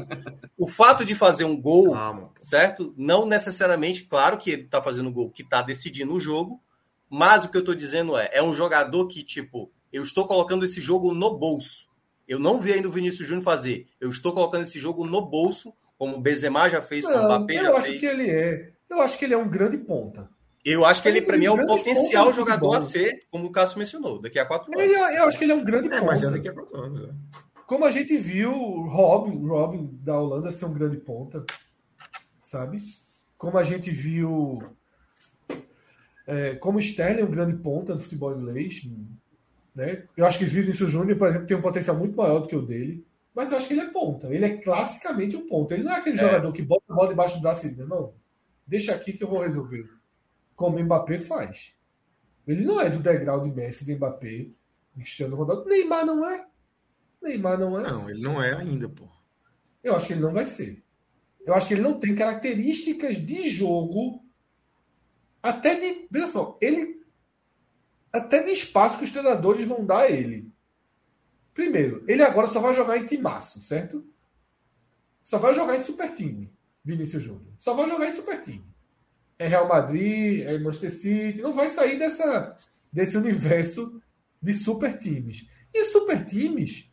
o 0.56 0.68
fato 0.68 1.04
de 1.04 1.14
fazer 1.14 1.44
um 1.44 1.60
gol, 1.60 1.94
ah, 1.94 2.28
certo? 2.40 2.94
Não 2.96 3.26
necessariamente, 3.26 4.04
claro 4.04 4.38
que 4.38 4.50
ele 4.50 4.64
tá 4.64 4.80
fazendo 4.80 5.12
gol 5.12 5.30
que 5.30 5.44
tá 5.44 5.60
decidindo 5.60 6.14
o 6.14 6.20
jogo, 6.20 6.60
mas 7.10 7.44
o 7.44 7.48
que 7.50 7.56
eu 7.56 7.64
tô 7.64 7.74
dizendo 7.74 8.16
é, 8.16 8.28
é 8.32 8.42
um 8.42 8.54
jogador 8.54 9.06
que, 9.06 9.22
tipo, 9.22 9.70
eu 9.92 10.02
estou 10.02 10.26
colocando 10.26 10.64
esse 10.64 10.80
jogo 10.80 11.12
no 11.14 11.36
bolso. 11.36 11.86
Eu 12.26 12.38
não 12.38 12.58
vi 12.58 12.72
ainda 12.72 12.88
o 12.88 12.92
Vinícius 12.92 13.26
Júnior 13.28 13.44
fazer. 13.44 13.86
Eu 14.00 14.08
estou 14.10 14.32
colocando 14.32 14.64
esse 14.64 14.78
jogo 14.78 15.04
no 15.04 15.20
bolso, 15.26 15.72
como 15.98 16.16
o 16.16 16.20
Benzema 16.20 16.68
já 16.70 16.80
fez, 16.82 17.04
como 17.04 17.16
o 17.18 17.24
Mbappé 17.24 17.58
eu 17.58 17.64
já 17.64 17.76
acho 17.76 17.86
fez. 17.88 18.00
que 18.00 18.06
ele 18.06 18.30
é. 18.30 18.72
Eu 18.88 19.00
acho 19.00 19.18
que 19.18 19.24
ele 19.24 19.34
é 19.34 19.38
um 19.38 19.48
grande 19.48 19.78
ponta. 19.78 20.28
Eu 20.64 20.86
acho 20.86 21.02
que 21.02 21.08
ele, 21.08 21.18
Ele 21.18 21.26
para 21.26 21.36
mim, 21.36 21.44
é 21.44 21.50
um 21.50 21.56
grandes 21.56 21.76
potencial 21.82 22.32
jogador 22.32 22.74
a 22.74 22.80
ser, 22.80 23.26
como 23.30 23.44
o 23.46 23.52
Cássio 23.52 23.78
mencionou, 23.78 24.18
daqui 24.20 24.38
a 24.38 24.46
quatro 24.46 24.72
anos. 24.72 24.82
Ele, 24.82 24.94
é- 24.94 25.18
eu 25.18 25.24
acho 25.24 25.36
que 25.38 25.44
ele 25.44 25.52
é 25.52 25.54
um 25.54 25.62
grande 25.64 25.88
É, 25.88 25.90
ponta. 25.90 26.04
mas 26.06 26.22
é 26.24 26.30
daqui 26.30 26.48
a 26.48 26.52
quatro 26.54 26.76
anos. 26.80 27.08
é. 27.10 27.12
Como 27.66 27.84
a 27.84 27.90
gente 27.90 28.16
viu 28.16 28.50
o 28.52 28.88
Robin, 28.88 29.46
Robin 29.46 29.90
da 30.02 30.18
Holanda 30.18 30.50
ser 30.50 30.64
um 30.64 30.72
grande 30.72 30.96
ponta, 30.96 31.44
sabe? 32.40 32.82
Como 33.36 33.58
a 33.58 33.64
gente 33.64 33.90
viu 33.90 34.62
é, 36.26 36.54
como 36.56 36.78
o 36.78 36.80
Sterling 36.80 37.20
é 37.20 37.24
um 37.24 37.30
grande 37.30 37.54
ponta 37.54 37.92
no 37.92 37.98
futebol 38.00 38.34
inglês, 38.36 38.82
né? 39.74 40.04
Eu 40.16 40.24
acho 40.26 40.38
que 40.38 40.44
o 40.44 40.48
Vinícius 40.48 40.90
Júnior, 40.90 41.18
por 41.18 41.28
exemplo, 41.28 41.46
tem 41.46 41.56
um 41.56 41.60
potencial 41.60 41.96
muito 41.96 42.16
maior 42.16 42.40
do 42.40 42.48
que 42.48 42.56
o 42.56 42.62
dele, 42.62 43.04
mas 43.34 43.50
eu 43.50 43.58
acho 43.58 43.66
que 43.66 43.74
ele 43.74 43.80
é 43.80 43.90
ponta. 43.90 44.28
Ele 44.32 44.44
é 44.44 44.56
classicamente 44.58 45.36
um 45.36 45.46
ponta. 45.46 45.74
Ele 45.74 45.82
não 45.82 45.92
é 45.92 45.96
aquele 45.96 46.16
É. 46.16 46.20
jogador 46.20 46.52
que 46.52 46.62
bota 46.62 46.84
a 46.88 46.94
bola 46.94 47.08
debaixo 47.08 47.36
do 47.36 47.42
braço 47.42 47.66
e 47.66 47.70
diz, 47.70 47.88
não, 47.88 48.12
deixa 48.66 48.94
aqui 48.94 49.12
que 49.12 49.24
eu 49.24 49.28
vou 49.28 49.42
resolver. 49.42 49.88
Como 50.54 50.76
o 50.78 50.82
Mbappé 50.84 51.18
faz. 51.18 51.74
Ele 52.46 52.64
não 52.64 52.80
é 52.80 52.88
do 52.88 53.00
degrau 53.00 53.40
de 53.40 53.50
Messi, 53.50 53.84
de 53.84 53.94
Mbappé, 53.96 54.28
de 54.28 54.54
Cristiano 55.02 55.34
Ronaldo. 55.34 55.68
Neymar 55.68 56.06
não 56.06 56.28
é. 56.28 56.46
Neymar 57.20 57.58
não 57.58 57.80
é. 57.80 57.82
Não, 57.82 58.08
ele 58.08 58.22
não 58.22 58.42
é 58.42 58.54
ainda, 58.54 58.88
pô. 58.88 59.08
Eu 59.82 59.96
acho 59.96 60.06
que 60.06 60.12
ele 60.12 60.20
não 60.22 60.32
vai 60.32 60.44
ser. 60.44 60.82
Eu 61.44 61.54
acho 61.54 61.66
que 61.68 61.74
ele 61.74 61.82
não 61.82 61.98
tem 61.98 62.14
características 62.14 63.18
de 63.18 63.50
jogo, 63.50 64.23
até 65.44 65.74
de. 65.78 66.06
Veja 66.10 66.26
só, 66.26 66.58
ele. 66.58 67.04
Até 68.10 68.42
de 68.42 68.50
espaço 68.50 68.96
que 68.96 69.04
os 69.04 69.10
treinadores 69.10 69.66
vão 69.66 69.84
dar 69.84 70.04
a 70.04 70.10
ele. 70.10 70.50
Primeiro, 71.52 72.02
ele 72.08 72.22
agora 72.22 72.46
só 72.46 72.60
vai 72.60 72.72
jogar 72.72 72.96
em 72.96 73.04
timaço, 73.04 73.60
certo? 73.60 74.02
Só 75.22 75.36
vai 75.38 75.54
jogar 75.54 75.76
em 75.76 75.80
super 75.80 76.12
time, 76.12 76.50
Vinícius 76.82 77.22
Júnior. 77.22 77.52
Só 77.58 77.74
vai 77.74 77.86
jogar 77.86 78.08
em 78.08 78.12
super 78.12 78.40
time. 78.40 78.64
É 79.38 79.46
Real 79.46 79.68
Madrid, 79.68 80.40
é 80.40 80.58
Manchester 80.58 80.90
City, 80.90 81.42
não 81.42 81.52
vai 81.52 81.68
sair 81.68 81.98
dessa, 81.98 82.56
desse 82.92 83.16
universo 83.16 84.00
de 84.40 84.54
super 84.54 84.96
times. 84.96 85.46
E 85.72 85.84
super 85.84 86.24
times 86.24 86.90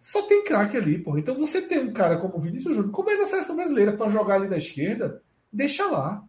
só 0.00 0.22
tem 0.22 0.44
craque 0.44 0.76
ali, 0.76 0.98
porra. 0.98 1.20
Então 1.20 1.34
você 1.34 1.62
tem 1.62 1.78
um 1.80 1.92
cara 1.92 2.18
como 2.18 2.36
o 2.36 2.40
Vinícius 2.40 2.74
Júnior, 2.76 2.92
como 2.92 3.10
é 3.10 3.16
na 3.16 3.26
seleção 3.26 3.56
brasileira, 3.56 3.96
para 3.96 4.08
jogar 4.08 4.34
ali 4.36 4.48
na 4.48 4.56
esquerda, 4.56 5.22
deixa 5.52 5.86
lá. 5.86 6.22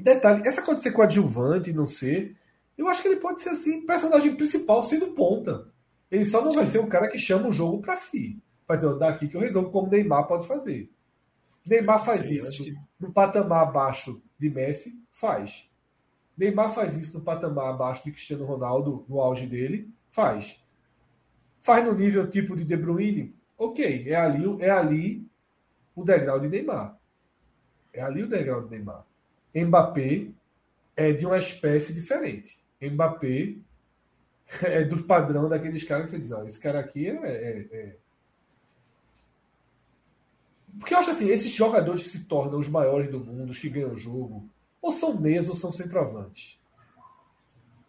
E 0.00 0.02
detalhe, 0.02 0.48
essa 0.48 0.62
coisa 0.62 0.78
de 0.78 0.84
ser 0.84 0.92
coadjuvante 0.92 1.68
e 1.68 1.72
não 1.74 1.84
ser, 1.84 2.34
eu 2.78 2.88
acho 2.88 3.02
que 3.02 3.08
ele 3.08 3.20
pode 3.20 3.42
ser 3.42 3.50
assim, 3.50 3.84
personagem 3.84 4.34
principal 4.34 4.82
sendo 4.82 5.08
ponta. 5.08 5.68
Ele 6.10 6.24
só 6.24 6.42
não 6.42 6.54
vai 6.54 6.64
ser 6.66 6.78
o 6.78 6.86
cara 6.86 7.06
que 7.06 7.18
chama 7.18 7.48
o 7.48 7.52
jogo 7.52 7.82
para 7.82 7.96
si. 7.96 8.40
Vai 8.66 8.78
dizer, 8.78 8.96
daqui 8.96 9.28
que 9.28 9.36
eu 9.36 9.40
resolvo, 9.42 9.70
como 9.70 9.90
Neymar 9.90 10.26
pode 10.26 10.46
fazer. 10.46 10.90
Neymar 11.66 12.02
faz 12.02 12.26
Sim, 12.26 12.38
isso 12.38 12.64
que- 12.64 12.74
no 12.98 13.12
patamar 13.12 13.64
abaixo 13.64 14.22
de 14.38 14.48
Messi, 14.48 14.98
faz. 15.12 15.68
Neymar 16.34 16.72
faz 16.72 16.96
isso 16.96 17.18
no 17.18 17.22
patamar 17.22 17.68
abaixo 17.68 18.02
de 18.04 18.12
Cristiano 18.12 18.46
Ronaldo, 18.46 19.04
no 19.06 19.20
auge 19.20 19.46
dele, 19.46 19.92
faz. 20.08 20.58
Faz 21.60 21.84
no 21.84 21.92
nível 21.94 22.26
tipo 22.30 22.56
de 22.56 22.64
De 22.64 22.74
Bruyne, 22.74 23.34
ok, 23.58 24.04
é 24.08 24.16
ali, 24.16 24.44
é 24.60 24.70
ali 24.70 25.28
o 25.94 26.02
degrau 26.02 26.40
de 26.40 26.48
Neymar. 26.48 26.98
É 27.92 28.00
ali 28.00 28.22
o 28.22 28.28
degrau 28.28 28.62
de 28.62 28.70
Neymar. 28.70 29.04
Mbappé 29.54 30.28
é 30.96 31.12
de 31.12 31.26
uma 31.26 31.38
espécie 31.38 31.92
diferente. 31.92 32.58
Mbappé 32.80 33.54
é 34.62 34.84
do 34.84 35.02
padrão 35.04 35.48
daqueles 35.48 35.84
caras 35.84 36.06
que 36.06 36.10
você 36.12 36.18
diz, 36.18 36.32
ó, 36.32 36.44
esse 36.44 36.58
cara 36.58 36.80
aqui 36.80 37.08
é, 37.08 37.12
é- 37.12 37.68
é- 37.72 37.96
Porque 40.78 40.94
eu 40.94 40.98
acho 40.98 41.10
assim, 41.10 41.28
esses 41.28 41.52
jogadores 41.52 42.02
que 42.04 42.08
se 42.10 42.24
tornam 42.24 42.58
os 42.58 42.68
maiores 42.68 43.10
do 43.10 43.18
mundo, 43.20 43.50
os 43.50 43.58
que 43.58 43.68
ganham 43.68 43.92
o 43.92 43.98
jogo, 43.98 44.48
ou 44.80 44.92
são 44.92 45.18
meios 45.18 45.48
ou 45.48 45.54
são 45.56 45.72
centroavantes. 45.72 46.58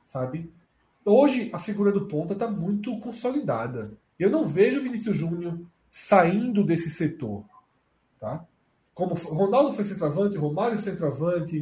Sabe? 0.04 0.52
Hoje 1.06 1.50
a 1.54 1.60
figura 1.60 1.92
do 1.92 2.08
ponta 2.08 2.34
está 2.34 2.50
muito 2.50 3.00
consolidada. 3.00 3.92
Eu 4.20 4.30
não 4.30 4.46
vejo 4.46 4.80
o 4.80 4.84
Vinícius 4.84 5.16
Júnior 5.18 5.60
saindo 5.90 6.64
desse 6.64 6.90
setor. 6.90 7.44
Tá? 8.20 8.46
Como 9.02 9.16
Ronaldo 9.16 9.74
foi 9.74 9.84
centroavante, 9.84 10.38
Romário 10.38 10.78
centroavante, 10.78 11.60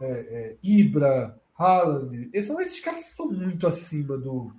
é, 0.00 0.10
é, 0.10 0.56
Ibra, 0.62 1.36
Haaland. 1.58 2.30
Esses, 2.32 2.46
são 2.46 2.60
esses 2.60 2.78
caras 2.78 3.04
são 3.06 3.32
muito 3.32 3.66
acima 3.66 4.16
do, 4.16 4.52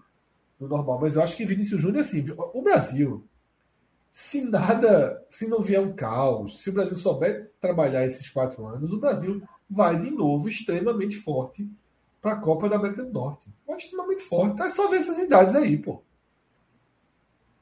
do 0.60 0.68
normal. 0.68 1.00
Mas 1.00 1.16
eu 1.16 1.24
acho 1.24 1.38
que 1.38 1.46
Vinícius 1.46 1.82
Júnior, 1.82 2.02
assim, 2.02 2.26
o 2.54 2.62
Brasil, 2.62 3.26
se 4.12 4.42
nada, 4.42 5.26
se 5.30 5.48
não 5.48 5.62
vier 5.62 5.80
um 5.80 5.94
caos, 5.96 6.62
se 6.62 6.70
o 6.70 6.74
Brasil 6.74 6.98
souber 6.98 7.54
trabalhar 7.62 8.06
esses 8.06 8.30
quatro 8.30 8.66
anos, 8.68 8.92
o 8.92 9.00
Brasil 9.00 9.42
vai 9.70 9.98
de 9.98 10.12
novo 10.12 10.50
extremamente 10.50 11.16
forte 11.16 11.66
para 12.22 12.34
a 12.34 12.42
Copa 12.42 12.68
da 12.68 12.76
América 12.76 13.06
do 13.06 13.14
Norte. 13.14 13.50
Vai 13.66 13.78
extremamente 13.78 14.24
forte. 14.24 14.62
É 14.62 14.68
só 14.68 14.90
ver 14.90 14.98
essas 14.98 15.20
idades 15.20 15.56
aí, 15.56 15.78
pô. 15.78 16.04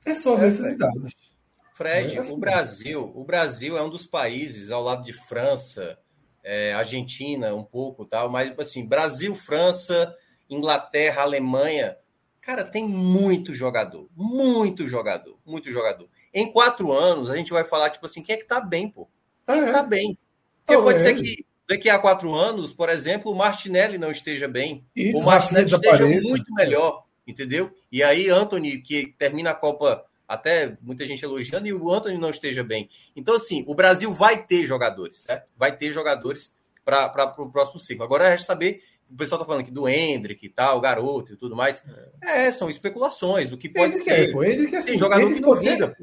É 0.06 0.14
só 0.14 0.36
ver 0.36 0.46
É, 0.46 0.50
essas 0.50 0.66
é. 0.68 0.72
idades. 0.74 1.31
Fred, 1.74 2.16
É 2.16 2.20
assim. 2.20 2.34
o 2.34 2.38
Brasil, 2.38 3.12
o 3.16 3.24
Brasil 3.24 3.78
é 3.78 3.82
um 3.82 3.90
dos 3.90 4.06
países 4.06 4.72
ao 4.72 4.84
lado 4.84 5.04
de 5.04 5.14
França, 5.14 5.98
é, 6.44 6.74
Argentina, 6.74 7.54
um 7.54 7.64
pouco, 7.64 8.06
tal, 8.06 8.30
mas 8.30 8.50
tipo 8.50 8.62
assim, 8.62 8.86
Brasil, 8.86 9.36
França, 9.36 10.16
Inglaterra, 10.50 11.22
Alemanha, 11.22 11.98
cara, 12.42 12.64
tem 12.64 12.88
muito 12.88 13.54
jogador, 13.54 14.10
muito 14.16 14.88
jogador, 14.88 15.38
muito 15.46 15.72
jogador. 15.72 16.10
Em 16.34 16.52
quatro 16.52 16.92
anos 16.92 17.30
a 17.30 17.36
gente 17.38 17.52
vai 17.52 17.64
falar 17.64 17.90
tipo 17.90 18.06
assim, 18.06 18.22
quem 18.22 18.36
é 18.36 18.38
que 18.38 18.46
tá 18.46 18.60
bem, 18.60 18.90
pô? 18.90 19.08
É, 19.48 19.72
Tá 19.72 19.84
bem. 19.84 20.18
Porque 20.66 20.76
Não, 20.78 20.84
pode 20.84 21.00
é 21.00 21.02
ser 21.02 21.16
que 21.16 21.46
daqui 21.68 21.90
a 21.90 21.98
quatro 22.00 22.34
anos, 22.34 22.74
por 22.74 22.90
exemplo, 22.90 23.32
o 23.32 23.36
Martinelli 23.36 23.98
não 23.98 24.12
esteja 24.12 24.48
bem, 24.48 24.86
Isso, 24.96 25.20
o 25.20 25.26
Martinelli 25.26 25.72
esteja 25.72 26.06
muito 26.06 26.54
melhor, 26.54 27.06
entendeu? 27.26 27.72
E 27.92 28.04
aí, 28.04 28.30
Anthony, 28.30 28.82
que 28.82 29.16
termina 29.18 29.52
a 29.52 29.56
Copa, 29.56 30.06
até 30.34 30.78
muita 30.82 31.06
gente 31.06 31.24
elogiando, 31.24 31.68
e 31.68 31.74
o 31.74 31.92
Anthony 31.92 32.18
não 32.18 32.30
esteja 32.30 32.64
bem. 32.64 32.90
Então, 33.16 33.36
assim, 33.36 33.64
o 33.68 33.76
Brasil 33.76 34.14
vai 34.14 34.44
ter 34.46 34.66
jogadores, 34.66 35.24
certo? 35.24 35.48
Vai 35.58 35.76
ter 35.76 35.92
jogadores 35.92 36.54
para 36.86 37.36
o 37.38 37.52
próximo 37.52 37.80
ciclo. 37.80 38.04
Agora 38.04 38.28
resta 38.30 38.48
saber, 38.48 38.82
o 39.10 39.16
pessoal 39.16 39.40
tá 39.40 39.46
falando 39.46 39.62
aqui 39.62 39.72
do 39.72 39.88
Hendrick 39.88 40.46
e 40.46 40.50
tal, 40.50 40.78
o 40.78 40.82
garoto 40.82 41.34
e 41.34 41.38
tudo 41.38 41.56
mais. 41.56 41.84
É, 42.22 42.52
são 42.52 42.70
especulações 42.70 43.50
do 43.50 43.58
que 43.58 43.70
pode 43.70 43.94
Ele 43.96 44.04
ser. 44.04 44.26
quer, 44.28 44.32
pô. 44.32 44.44
Ele 44.44 44.68
que, 44.68 44.76
assim, 44.76 44.90
Tem 44.92 44.98
jogador 44.98 45.26
ele 45.26 45.36
que 45.36 45.42
pode- 45.42 45.64
duvida. 45.66 45.98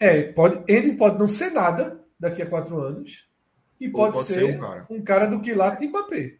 É, 0.00 0.22
pode, 0.32 0.62
ele 0.66 0.94
pode 0.96 1.18
não 1.18 1.28
ser 1.28 1.50
nada 1.50 2.00
daqui 2.18 2.42
a 2.42 2.46
quatro 2.46 2.78
anos. 2.80 3.28
E 3.80 3.88
pode, 3.88 4.14
pode 4.14 4.26
ser, 4.28 4.34
ser 4.34 4.56
um 4.56 4.58
cara. 4.60 4.86
um 4.90 5.02
cara 5.02 5.26
do 5.26 5.40
que 5.40 5.52
lá 5.54 5.74
tem 5.76 5.88
Mbappé. 5.88 6.36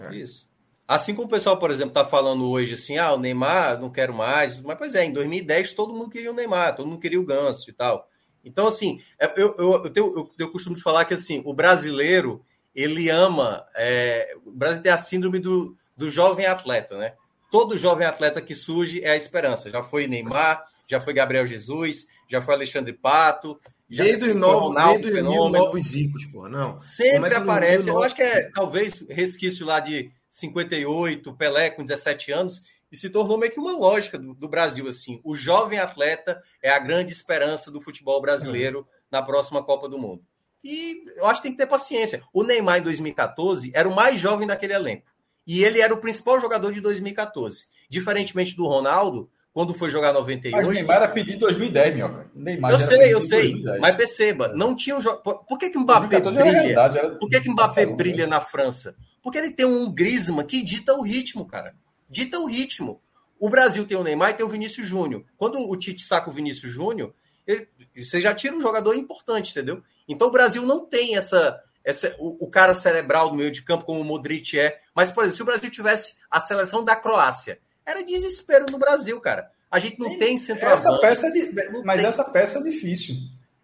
É. 0.00 0.14
Isso. 0.16 0.48
Assim 0.94 1.14
como 1.14 1.26
o 1.26 1.30
pessoal, 1.30 1.56
por 1.56 1.70
exemplo, 1.70 1.94
tá 1.94 2.04
falando 2.04 2.46
hoje 2.50 2.74
assim, 2.74 2.98
ah, 2.98 3.14
o 3.14 3.18
Neymar, 3.18 3.80
não 3.80 3.88
quero 3.88 4.12
mais. 4.12 4.60
Mas, 4.60 4.76
pois 4.76 4.94
é, 4.94 5.06
em 5.06 5.12
2010 5.12 5.72
todo 5.72 5.94
mundo 5.94 6.10
queria 6.10 6.30
o 6.30 6.34
Neymar, 6.34 6.76
todo 6.76 6.86
mundo 6.86 7.00
queria 7.00 7.18
o 7.18 7.24
Ganso 7.24 7.70
e 7.70 7.72
tal. 7.72 8.06
Então, 8.44 8.66
assim, 8.66 9.00
é, 9.18 9.32
eu, 9.40 9.54
eu, 9.58 9.84
eu, 9.84 9.90
tenho, 9.90 10.06
eu, 10.14 10.30
eu 10.38 10.52
costumo 10.52 10.76
de 10.76 10.82
falar 10.82 11.06
que, 11.06 11.14
assim, 11.14 11.40
o 11.46 11.54
brasileiro, 11.54 12.44
ele 12.74 13.08
ama... 13.08 13.64
É, 13.74 14.34
o 14.44 14.50
Brasil 14.50 14.82
tem 14.82 14.92
a 14.92 14.98
síndrome 14.98 15.38
do, 15.38 15.74
do 15.96 16.10
jovem 16.10 16.44
atleta, 16.44 16.98
né? 16.98 17.14
Todo 17.50 17.78
jovem 17.78 18.06
atleta 18.06 18.42
que 18.42 18.54
surge 18.54 19.02
é 19.02 19.12
a 19.12 19.16
esperança. 19.16 19.70
Já 19.70 19.82
foi 19.82 20.06
Neymar, 20.06 20.62
já 20.90 21.00
foi 21.00 21.14
Gabriel 21.14 21.46
Jesus, 21.46 22.06
já 22.28 22.42
foi 22.42 22.52
Alexandre 22.54 22.92
Pato, 22.92 23.58
já 23.88 24.04
Desde 24.04 24.24
os 24.24 24.30
foi 24.32 24.40
novos, 24.40 24.74
desde 24.74 25.06
os 25.06 25.12
mil 25.12 25.32
Fenômeno. 25.32 25.64
novos 25.64 25.84
zicos, 25.84 26.26
pô. 26.26 26.48
Não. 26.48 26.78
Sempre 26.80 27.16
Começa 27.16 27.38
aparece. 27.38 27.88
Eu 27.88 27.94
2009. 27.94 28.06
acho 28.06 28.14
que 28.14 28.22
é 28.22 28.50
talvez 28.50 29.06
resquício 29.08 29.64
lá 29.64 29.80
de 29.80 30.10
58, 30.36 31.34
Pelé 31.34 31.68
com 31.70 31.84
17 31.84 32.32
anos, 32.32 32.62
e 32.90 32.96
se 32.96 33.10
tornou 33.10 33.36
meio 33.38 33.52
que 33.52 33.60
uma 33.60 33.76
lógica 33.76 34.18
do, 34.18 34.34
do 34.34 34.48
Brasil. 34.48 34.88
assim. 34.88 35.20
O 35.22 35.36
jovem 35.36 35.78
atleta 35.78 36.42
é 36.62 36.70
a 36.70 36.78
grande 36.78 37.12
esperança 37.12 37.70
do 37.70 37.80
futebol 37.80 38.20
brasileiro 38.20 38.86
na 39.10 39.22
próxima 39.22 39.62
Copa 39.62 39.88
do 39.88 39.98
Mundo. 39.98 40.22
E 40.64 41.04
eu 41.16 41.26
acho 41.26 41.40
que 41.42 41.48
tem 41.48 41.52
que 41.52 41.58
ter 41.62 41.66
paciência. 41.66 42.22
O 42.32 42.42
Neymar, 42.42 42.78
em 42.78 42.82
2014, 42.82 43.70
era 43.74 43.88
o 43.88 43.94
mais 43.94 44.18
jovem 44.18 44.46
daquele 44.46 44.72
elenco. 44.72 45.06
E 45.46 45.62
ele 45.64 45.80
era 45.80 45.92
o 45.92 45.98
principal 45.98 46.40
jogador 46.40 46.72
de 46.72 46.80
2014. 46.80 47.66
Diferentemente 47.90 48.54
do 48.56 48.66
Ronaldo, 48.66 49.28
quando 49.52 49.74
foi 49.74 49.90
jogar 49.90 50.12
98. 50.14 50.56
Mas 50.56 50.68
o 50.68 50.72
Neymar 50.72 50.96
era 50.96 51.08
pedido 51.08 51.36
em 51.36 51.40
2010, 51.40 51.94
minhoca. 51.94 52.30
Neymar 52.34 52.72
Eu 52.72 52.78
sei, 52.78 53.12
eu 53.12 53.20
sei. 53.20 53.50
2010. 53.52 53.80
Mas 53.80 53.96
perceba, 53.96 54.48
não 54.48 54.74
tinha 54.74 54.96
um 54.96 55.00
jogo. 55.00 55.18
Por 55.20 55.58
que, 55.58 55.68
que 55.70 55.76
o 55.78 55.80
Mbappé 55.80 56.20
2014 56.20 56.38
era 56.38 56.50
brilha? 56.62 56.98
era- 56.98 57.18
Por 57.18 57.28
que, 57.28 57.40
que 57.40 57.50
Mbappé 57.50 57.66
Barcelona, 57.66 57.96
brilha 57.96 58.24
né? 58.24 58.30
na 58.30 58.40
França? 58.40 58.94
Porque 59.22 59.38
ele 59.38 59.50
tem 59.52 59.64
um 59.66 59.90
Griezmann 59.92 60.46
que 60.46 60.62
dita 60.62 60.94
o 60.94 61.02
ritmo, 61.02 61.46
cara. 61.46 61.74
Dita 62.08 62.38
o 62.38 62.46
ritmo. 62.46 63.00
O 63.38 63.48
Brasil 63.48 63.86
tem 63.86 63.96
o 63.96 64.02
Neymar 64.04 64.30
e 64.30 64.34
tem 64.34 64.44
o 64.46 64.48
Vinícius 64.48 64.86
Júnior. 64.86 65.24
Quando 65.36 65.58
o 65.60 65.76
Tite 65.76 66.02
saca 66.02 66.30
o 66.30 66.32
Vinícius 66.32 66.72
Júnior, 66.72 67.14
ele- 67.46 67.68
você 67.96 68.20
já 68.20 68.34
tira 68.34 68.54
um 68.56 68.60
jogador 68.60 68.94
importante, 68.94 69.50
entendeu? 69.50 69.82
Então 70.08 70.28
o 70.28 70.32
Brasil 70.32 70.62
não 70.64 70.84
tem 70.86 71.16
essa, 71.16 71.60
essa 71.84 72.14
o, 72.18 72.44
o 72.44 72.50
cara 72.50 72.74
cerebral 72.74 73.30
do 73.30 73.36
meio 73.36 73.50
de 73.50 73.62
campo 73.62 73.84
como 73.84 74.00
o 74.00 74.04
Modric 74.04 74.58
é. 74.58 74.80
Mas, 74.94 75.10
por 75.10 75.22
exemplo, 75.24 75.36
se 75.36 75.42
o 75.42 75.46
Brasil 75.46 75.70
tivesse 75.70 76.14
a 76.30 76.40
seleção 76.40 76.84
da 76.84 76.94
Croácia, 76.96 77.58
era 77.84 78.04
desespero 78.04 78.66
no 78.70 78.78
Brasil, 78.78 79.20
cara. 79.20 79.50
A 79.70 79.78
gente 79.78 79.98
não 79.98 80.18
tem 80.18 80.36
centroavante. 80.36 80.86
Essa 80.86 81.00
peça 81.00 81.26
é. 81.28 81.82
Mas 81.84 81.98
tem. 81.98 82.06
essa 82.06 82.24
peça 82.24 82.58
é 82.58 82.62
difícil. 82.62 83.16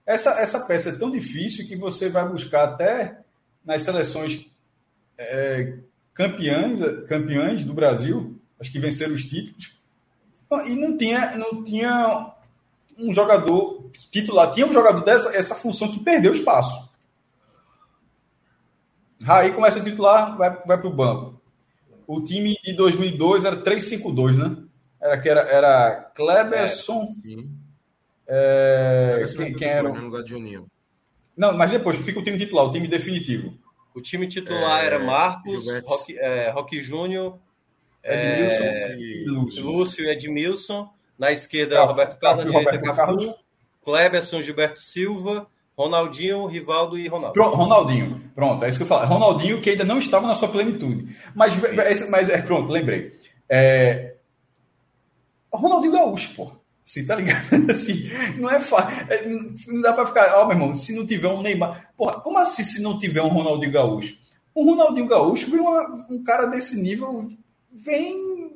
Essa, 0.06 0.30
essa 0.40 0.60
peça 0.66 0.88
é 0.88 0.92
tão 0.96 1.10
difícil 1.10 1.66
que 1.68 1.76
você 1.76 2.08
vai 2.08 2.26
buscar 2.26 2.64
até 2.64 3.18
nas 3.64 3.82
seleções 3.82 4.46
é, 5.18 5.78
campeãs, 6.14 7.06
campeãs 7.08 7.64
do 7.64 7.74
Brasil, 7.74 8.40
acho 8.58 8.70
que 8.70 8.78
venceram 8.78 9.14
os 9.14 9.24
títulos, 9.24 9.76
e 10.66 10.74
não 10.74 10.96
tinha, 10.96 11.36
não 11.36 11.62
tinha 11.62 12.34
um 12.98 13.12
jogador 13.12 13.90
titular, 14.10 14.50
tinha 14.50 14.66
um 14.66 14.72
jogador 14.72 15.04
dessa 15.04 15.36
essa 15.36 15.54
função 15.54 15.90
que 15.90 16.00
perdeu 16.00 16.32
espaço. 16.32 16.88
Raí 19.22 19.52
começa 19.52 19.80
a 19.80 19.84
titular, 19.84 20.36
vai, 20.36 20.50
vai 20.64 20.78
para 20.78 20.88
o 20.88 20.94
banco. 20.94 21.40
O 22.06 22.22
time 22.22 22.56
de 22.64 22.72
2002 22.72 23.44
era 23.44 23.56
3-5-2, 23.56 24.36
né? 24.36 24.56
Era 25.00 25.20
que 25.20 25.28
era, 25.28 25.40
era 25.42 26.10
Kleberson. 26.14 27.08
É, 28.26 29.22
é, 29.22 29.34
quem, 29.34 29.54
quem 29.54 29.68
era? 29.68 29.88
No 29.88 30.04
lugar 30.04 30.22
de 30.22 30.30
Juninho. 30.30 30.66
Não, 31.36 31.56
mas 31.56 31.70
depois 31.70 31.96
fica 31.96 32.18
o 32.18 32.22
time 32.22 32.38
titular, 32.38 32.64
o 32.64 32.70
time 32.70 32.88
definitivo. 32.88 33.54
O 33.98 34.00
time 34.00 34.28
titular 34.28 34.84
é, 34.84 34.86
era 34.86 34.98
Marcos, 35.00 35.66
Roque, 35.84 36.16
é, 36.16 36.50
Roque 36.50 36.80
Júnior, 36.80 37.36
Edmilson, 38.04 38.62
é, 38.62 38.96
e 38.96 39.24
Lúcio. 39.26 39.64
Lúcio 39.64 40.04
e 40.04 40.08
Edmilson. 40.10 40.88
Na 41.18 41.32
esquerda, 41.32 41.74
Cafu, 41.74 41.88
Roberto 41.88 42.20
Carlos, 42.20 42.44
na 42.44 42.58
direita, 42.60 42.78
Cafu, 42.78 43.16
Cafu, 43.16 43.34
Kleberson, 43.82 44.40
Gilberto 44.40 44.80
Silva, 44.80 45.48
Ronaldinho, 45.76 46.46
Rivaldo 46.46 46.96
e 46.96 47.08
Ronaldo. 47.08 47.32
Pronto, 47.32 47.56
Ronaldinho, 47.56 48.20
pronto, 48.36 48.64
é 48.64 48.68
isso 48.68 48.78
que 48.78 48.84
eu 48.84 48.86
falo. 48.88 49.04
Ronaldinho 49.04 49.60
que 49.60 49.70
ainda 49.70 49.84
não 49.84 49.98
estava 49.98 50.28
na 50.28 50.36
sua 50.36 50.48
plenitude. 50.48 51.16
Mas, 51.34 51.54
mas 52.08 52.28
é, 52.28 52.40
pronto, 52.40 52.70
lembrei. 52.70 53.12
É... 53.48 54.14
Ronaldinho 55.52 55.92
Gaúcho, 55.92 56.36
pô. 56.36 56.52
Assim, 56.88 57.04
tá 57.04 57.16
ligado? 57.16 57.44
Assim, 57.70 58.10
não 58.38 58.50
é 58.50 58.58
fácil. 58.58 59.12
É, 59.12 59.28
não 59.66 59.82
dá 59.82 59.92
pra 59.92 60.06
ficar, 60.06 60.34
ó, 60.36 60.42
oh, 60.42 60.46
meu 60.46 60.56
irmão, 60.56 60.74
se 60.74 60.94
não 60.94 61.06
tiver 61.06 61.28
um 61.28 61.42
Neymar. 61.42 61.92
Porra, 61.94 62.18
como 62.20 62.38
assim 62.38 62.64
se 62.64 62.80
não 62.80 62.98
tiver 62.98 63.20
um 63.20 63.28
Ronaldinho 63.28 63.70
Gaúcho? 63.70 64.16
Um 64.56 64.64
Ronaldinho 64.70 65.06
Gaúcho 65.06 65.50
vem 65.50 65.60
uma, 65.60 66.06
um 66.08 66.24
cara 66.24 66.46
desse 66.46 66.80
nível, 66.80 67.28
vem. 67.70 68.54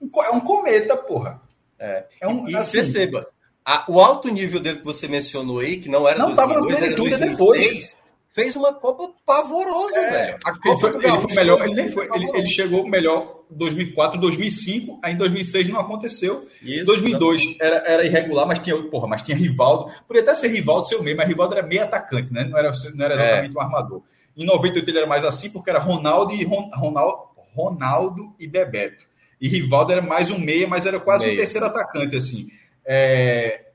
É 0.00 0.30
um 0.30 0.40
cometa, 0.40 0.96
porra. 0.96 1.42
É, 1.78 2.06
é 2.22 2.26
um, 2.26 2.48
e 2.48 2.56
assim, 2.56 2.78
perceba, 2.78 3.28
a, 3.62 3.84
o 3.86 4.00
alto 4.00 4.32
nível 4.32 4.58
dele 4.58 4.78
que 4.78 4.84
você 4.84 5.06
mencionou 5.06 5.58
aí, 5.58 5.76
que 5.76 5.90
não 5.90 6.08
era 6.08 6.18
não 6.18 6.32
2002, 6.32 6.36
tava 6.36 6.60
na 6.60 6.66
plenitude 6.66 7.16
depois. 7.18 7.96
Fez 8.30 8.56
uma 8.56 8.72
Copa 8.72 9.12
pavorosa, 9.26 9.98
é, 9.98 10.10
velho. 10.10 10.38
A 10.42 10.58
Copa 10.58 10.88
ele 10.88 11.00
foi, 11.00 11.04
ele 11.04 11.18
foi 11.18 11.34
melhor, 11.34 11.68
ele, 11.68 11.92
foi, 11.92 12.08
ele, 12.14 12.30
ele, 12.34 12.48
chegou 12.48 12.88
melhor 12.88 13.41
2004, 13.56 14.20
2005, 14.20 15.00
aí 15.02 15.14
em 15.14 15.16
2006 15.16 15.68
não 15.68 15.80
aconteceu. 15.80 16.48
Isso, 16.62 16.84
2002 16.84 17.56
era, 17.60 17.76
era 17.86 18.06
irregular, 18.06 18.46
mas 18.46 18.58
tinha, 18.58 18.76
porra, 18.84 19.06
mas 19.06 19.22
tinha 19.22 19.36
Rivaldo. 19.36 19.92
Podia 20.06 20.22
até 20.22 20.34
ser 20.34 20.48
Rivaldo 20.48 20.86
seu 20.86 21.02
meio, 21.02 21.16
mas 21.16 21.28
Rivaldo 21.28 21.54
era 21.54 21.66
meio 21.66 21.82
atacante, 21.82 22.32
né? 22.32 22.44
Não 22.44 22.58
era, 22.58 22.72
não 22.94 23.04
era 23.04 23.14
exatamente 23.14 23.56
é. 23.56 23.58
um 23.58 23.62
armador. 23.62 24.02
Em 24.36 24.44
98 24.44 24.88
ele 24.88 24.98
era 24.98 25.06
mais 25.06 25.24
assim, 25.24 25.50
porque 25.50 25.70
era 25.70 25.78
Ronaldo 25.78 26.34
e 26.34 26.44
Ronaldo, 26.44 27.18
Ronaldo 27.54 28.34
e 28.38 28.46
Bebeto. 28.46 29.04
E 29.40 29.48
Rivaldo 29.48 29.92
era 29.92 30.02
mais 30.02 30.30
um 30.30 30.38
meia, 30.38 30.66
mas 30.66 30.86
era 30.86 30.98
quase 30.98 31.24
meia. 31.24 31.34
um 31.34 31.38
terceiro 31.38 31.66
atacante, 31.66 32.16
assim. 32.16 32.48
É... 32.84 33.66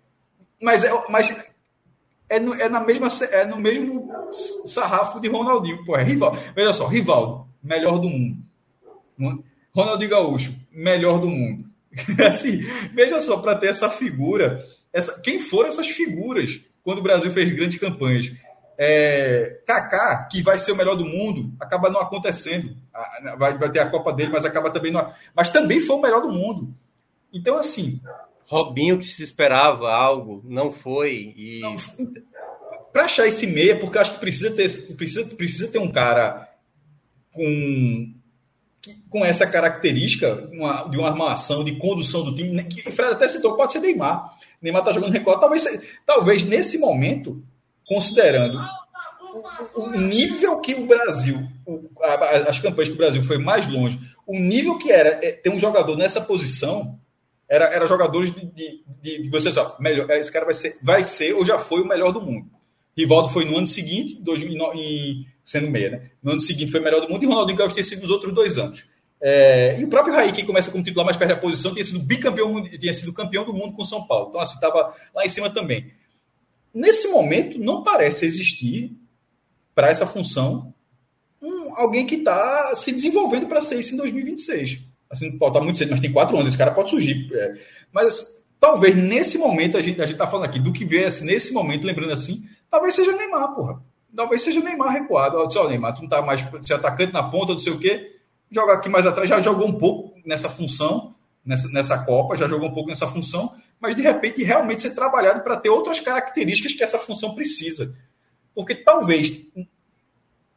Mas, 0.61 0.83
é, 0.83 0.91
mas 1.09 1.35
é, 2.29 2.39
no, 2.39 2.53
é, 2.55 2.67
na 2.67 2.79
mesma, 2.79 3.07
é 3.31 3.45
no 3.45 3.57
mesmo 3.57 4.09
sarrafo 4.31 5.19
de 5.19 5.27
Ronaldinho. 5.27 5.85
Pô, 5.85 5.95
é 5.95 6.03
Rivaldo. 6.03 6.39
Veja 6.55 6.73
só, 6.73 6.87
Rivaldo, 6.87 7.47
melhor 7.61 7.99
do 7.99 8.09
mundo. 8.09 8.47
Ronaldinho 9.73 10.09
Gaúcho, 10.09 10.53
melhor 10.71 11.19
do 11.19 11.29
mundo. 11.29 11.65
assim, 12.27 12.59
veja 12.93 13.19
só, 13.19 13.37
para 13.37 13.55
ter 13.55 13.67
essa 13.67 13.89
figura, 13.89 14.65
essa, 14.93 15.21
quem 15.21 15.39
foram 15.39 15.69
essas 15.69 15.87
figuras 15.87 16.59
quando 16.83 16.99
o 16.99 17.03
Brasil 17.03 17.31
fez 17.31 17.51
grandes 17.53 17.79
campanhas? 17.79 18.31
É, 18.79 19.59
Kaká, 19.65 20.27
que 20.31 20.43
vai 20.43 20.57
ser 20.57 20.71
o 20.71 20.75
melhor 20.75 20.95
do 20.95 21.05
mundo, 21.05 21.51
acaba 21.59 21.89
não 21.89 21.99
acontecendo. 21.99 22.77
Vai, 23.37 23.57
vai 23.57 23.71
ter 23.71 23.79
a 23.79 23.89
Copa 23.89 24.13
dele, 24.13 24.31
mas 24.31 24.45
acaba 24.45 24.69
também 24.69 24.91
não. 24.91 25.11
Mas 25.35 25.49
também 25.49 25.79
foi 25.79 25.95
o 25.95 26.01
melhor 26.01 26.21
do 26.21 26.29
mundo. 26.29 26.73
Então, 27.33 27.57
assim. 27.57 27.99
Robinho, 28.45 28.97
que 28.97 29.05
se 29.05 29.23
esperava 29.23 29.91
algo, 29.91 30.41
não 30.45 30.71
foi. 30.71 31.33
E... 31.35 31.61
Para 32.93 33.03
achar 33.03 33.27
esse 33.27 33.45
meia, 33.47 33.77
porque 33.77 33.97
acho 33.97 34.13
que 34.13 34.19
precisa 34.19 34.51
ter, 34.51 34.69
precisa, 34.95 35.25
precisa 35.35 35.67
ter 35.67 35.79
um 35.79 35.91
cara 35.91 36.47
com, 37.33 38.13
com 39.09 39.25
essa 39.25 39.47
característica 39.47 40.47
uma, 40.51 40.83
de 40.83 40.97
uma 40.97 41.09
armação, 41.09 41.63
de 41.63 41.75
condução 41.77 42.23
do 42.23 42.35
time. 42.35 42.63
Que 42.65 42.81
Fred 42.91 43.13
até 43.13 43.27
citou, 43.27 43.55
pode 43.55 43.73
ser 43.73 43.79
Neymar. 43.79 44.33
Neymar 44.61 44.81
está 44.81 44.93
jogando 44.93 45.11
recorde. 45.11 45.41
Talvez, 45.41 45.65
talvez 46.05 46.43
nesse 46.43 46.77
momento 46.77 47.43
considerando 47.87 48.59
o 49.75 49.89
nível 49.91 50.59
que 50.59 50.73
o 50.73 50.85
Brasil, 50.85 51.37
as 52.47 52.59
campanhas 52.59 52.89
que 52.89 52.95
o 52.95 52.97
Brasil 52.97 53.23
foi 53.23 53.37
mais 53.37 53.67
longe, 53.67 53.99
o 54.25 54.37
nível 54.37 54.77
que 54.77 54.91
era 54.91 55.25
é, 55.25 55.31
ter 55.31 55.49
um 55.49 55.59
jogador 55.59 55.95
nessa 55.95 56.21
posição, 56.21 56.99
era, 57.49 57.65
era 57.65 57.87
jogadores 57.87 58.33
de, 58.33 58.45
de, 58.45 58.83
de, 59.01 59.23
de 59.23 59.29
você 59.29 59.51
sabe, 59.51 59.81
melhor, 59.81 60.09
esse 60.11 60.31
cara 60.31 60.45
vai 60.45 60.53
ser, 60.53 60.77
vai 60.81 61.03
ser 61.03 61.33
ou 61.33 61.45
já 61.45 61.57
foi 61.57 61.81
o 61.81 61.87
melhor 61.87 62.11
do 62.11 62.21
mundo. 62.21 62.49
Rivaldo 62.95 63.29
foi 63.29 63.45
no 63.45 63.57
ano 63.57 63.67
seguinte, 63.67 64.19
2009, 64.21 64.77
em, 64.77 65.25
sendo 65.47 65.71
meia, 65.71 65.89
né? 65.89 66.11
No 66.21 66.31
ano 66.31 66.41
seguinte 66.41 66.69
foi 66.69 66.81
melhor 66.81 66.99
do 66.99 67.09
mundo 67.09 67.23
e 67.23 67.25
Ronaldinho 67.25 67.57
Gaúcho 67.57 67.73
tinha 67.73 67.83
sido 67.85 68.01
nos 68.01 68.11
outros 68.11 68.35
dois 68.35 68.57
anos. 68.57 68.83
É, 69.19 69.79
e 69.79 69.83
o 69.85 69.87
próprio 69.87 70.13
Raí, 70.13 70.33
que 70.33 70.43
começa 70.43 70.69
como 70.69 70.83
titular 70.83 71.05
mais 71.05 71.15
perto 71.15 71.35
da 71.35 71.41
posição, 71.41 71.71
tinha 71.73 71.85
sido 71.85 71.99
bicampeão, 71.99 72.61
tinha 72.77 72.93
sido 72.93 73.13
campeão 73.13 73.45
do 73.45 73.53
mundo 73.53 73.73
com 73.73 73.85
São 73.85 74.05
Paulo. 74.05 74.27
Então, 74.27 74.41
assim, 74.41 74.55
estava 74.55 74.93
lá 75.15 75.25
em 75.25 75.29
cima 75.29 75.49
também. 75.49 75.91
Nesse 76.73 77.07
momento, 77.07 77.57
não 77.57 77.81
parece 77.81 78.25
existir 78.25 78.91
para 79.73 79.89
essa 79.89 80.05
função 80.05 80.73
um, 81.41 81.73
alguém 81.77 82.05
que 82.05 82.15
está 82.15 82.75
se 82.75 82.91
desenvolvendo 82.91 83.47
para 83.47 83.61
ser 83.61 83.79
isso 83.79 83.93
em 83.93 83.97
2026. 83.97 84.81
Assim, 85.09 85.37
pode 85.37 85.51
estar 85.51 85.59
tá 85.59 85.63
muito 85.63 85.77
cedo, 85.77 85.91
mas 85.91 86.01
tem 86.01 86.11
quatro 86.11 86.35
anos, 86.35 86.49
esse 86.49 86.57
cara 86.57 86.71
pode 86.71 86.89
surgir. 86.89 87.33
É, 87.33 87.53
mas 87.93 88.43
talvez 88.59 88.97
nesse 88.97 89.37
momento, 89.37 89.77
a 89.77 89.81
gente 89.81 90.01
a 90.01 90.05
está 90.05 90.27
falando 90.27 90.45
aqui 90.45 90.59
do 90.59 90.73
que 90.73 90.83
vê 90.83 91.05
assim, 91.05 91.25
nesse 91.25 91.53
momento, 91.53 91.87
lembrando 91.87 92.11
assim, 92.11 92.43
talvez 92.69 92.93
seja 92.93 93.15
Neymar, 93.15 93.55
porra. 93.55 93.81
Talvez 94.15 94.41
seja 94.41 94.59
Neymar 94.59 94.91
recuado. 94.91 95.37
Olha 95.37 95.49
só, 95.49 95.67
Neymar, 95.67 95.93
tu 95.93 95.99
não 95.99 96.05
está 96.05 96.21
mais 96.21 96.43
se 96.65 96.73
atacante 96.73 97.13
na 97.13 97.23
ponta, 97.23 97.53
não 97.53 97.59
sei 97.59 97.73
o 97.73 97.79
quê. 97.79 98.15
Joga 98.49 98.73
aqui 98.73 98.89
mais 98.89 99.05
atrás, 99.05 99.29
já 99.29 99.41
jogou 99.41 99.67
um 99.67 99.77
pouco 99.77 100.13
nessa 100.25 100.49
função, 100.49 101.13
nessa, 101.45 101.67
nessa 101.69 102.05
Copa, 102.05 102.37
já 102.37 102.47
jogou 102.47 102.69
um 102.69 102.73
pouco 102.73 102.89
nessa 102.89 103.07
função 103.07 103.53
mas 103.79 103.95
de 103.95 104.01
repente 104.01 104.43
realmente 104.43 104.81
ser 104.81 104.95
trabalhado 104.95 105.41
para 105.41 105.57
ter 105.57 105.69
outras 105.69 105.99
características 105.99 106.73
que 106.73 106.83
essa 106.83 106.97
função 106.97 107.35
precisa. 107.35 107.95
Porque 108.53 108.73
talvez, 108.73 109.45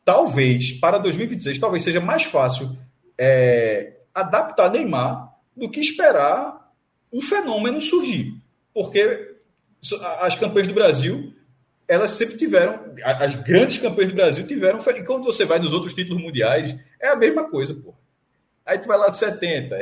talvez, 0.05 0.73
para 0.73 0.99
2026, 0.99 1.59
talvez 1.59 1.83
seja 1.83 2.01
mais 2.01 2.25
fácil 2.25 2.77
é, 3.19 3.99
adaptar 4.15 4.71
Neymar 4.71 5.35
do 5.55 5.71
que 5.71 5.81
esperar 5.81 6.73
um 7.13 7.21
fenômeno 7.21 7.81
surgir. 7.81 8.35
Porque 8.73 9.35
as 10.21 10.37
campanhas 10.37 10.69
do 10.69 10.75
Brasil, 10.75 11.35
elas 11.91 12.13
sempre 12.13 12.37
tiveram, 12.37 12.79
as 13.05 13.35
grandes 13.35 13.79
campanhas 13.79 14.13
do 14.13 14.15
Brasil 14.15 14.47
tiveram, 14.47 14.79
e 14.79 15.03
quando 15.03 15.25
você 15.25 15.45
vai 15.45 15.59
nos 15.59 15.73
outros 15.73 15.93
títulos 15.93 16.23
mundiais, 16.23 16.73
é 17.01 17.09
a 17.09 17.17
mesma 17.17 17.51
coisa, 17.51 17.75
pô. 17.75 17.93
Aí 18.65 18.79
tu 18.79 18.87
vai 18.87 18.97
lá 18.97 19.09
de 19.09 19.19
70. 19.19 19.77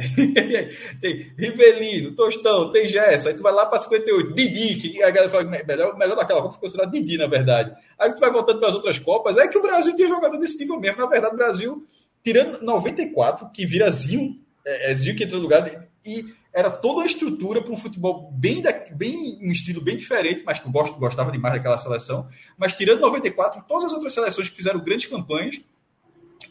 tem 1.03 1.31
Rivelino, 1.37 2.15
Tostão, 2.15 2.73
tem 2.73 2.89
Gerson. 2.89 3.29
Aí 3.29 3.35
tu 3.35 3.43
vai 3.43 3.53
lá 3.53 3.67
para 3.67 3.79
58. 3.79 4.33
Didi, 4.33 4.77
que 4.77 5.03
a 5.03 5.11
galera 5.11 5.31
fala 5.31 5.45
melhor, 5.45 5.99
melhor 5.99 6.17
daquela 6.17 6.41
Copa 6.41 6.55
foi 6.55 6.61
considerado 6.63 6.93
Didi, 6.93 7.19
na 7.19 7.27
verdade. 7.27 7.75
Aí 7.99 8.11
tu 8.15 8.21
vai 8.21 8.31
voltando 8.31 8.59
para 8.59 8.71
as 8.71 8.75
outras 8.75 8.99
Copas. 8.99 9.37
É 9.37 9.47
que 9.47 9.59
o 9.59 9.63
Brasil 9.63 9.95
tinha 9.95 10.09
jogador 10.09 10.39
desse 10.39 10.59
nível 10.59 10.81
mesmo. 10.81 11.03
Na 11.03 11.07
verdade, 11.07 11.35
o 11.35 11.37
Brasil, 11.37 11.87
tirando 12.25 12.63
94, 12.63 13.51
que 13.53 13.67
vira 13.67 13.91
Zinho, 13.91 14.41
é, 14.65 14.91
é 14.91 14.95
Zinho 14.95 15.15
que 15.15 15.25
entra 15.25 15.37
no 15.37 15.43
lugar, 15.43 15.87
e 16.07 16.25
era 16.59 16.73
toda 16.73 16.95
uma 16.95 17.07
estrutura 17.07 17.63
para 17.63 17.73
um 17.73 17.77
futebol 17.77 18.33
bem, 18.33 18.61
da, 18.61 18.73
bem 18.91 19.39
um 19.41 19.53
estilo 19.53 19.81
bem 19.81 19.97
diferente, 19.97 20.43
mas 20.45 20.59
que 20.59 20.67
eu 20.67 20.73
gosto, 20.73 20.99
gostava 20.99 21.31
demais 21.31 21.55
daquela 21.55 21.79
seleção. 21.79 22.29
Mas 22.57 22.75
tirando 22.75 22.99
94, 22.99 23.63
todas 23.69 23.85
as 23.85 23.93
outras 23.93 24.13
seleções 24.13 24.49
que 24.49 24.57
fizeram 24.57 24.81
grandes 24.81 25.07
campanhas 25.07 25.61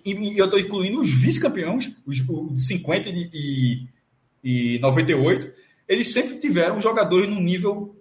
e, 0.05 0.37
eu 0.37 0.45
estou 0.45 0.57
incluindo 0.57 1.01
os 1.01 1.11
vice-campeões, 1.11 1.91
os, 2.05 2.23
os 2.25 2.67
50 2.67 3.09
e, 3.09 3.85
e 4.41 4.79
98, 4.79 5.53
eles 5.89 6.13
sempre 6.13 6.37
tiveram 6.37 6.79
jogadores 6.79 7.29
num 7.29 7.41
nível 7.41 7.93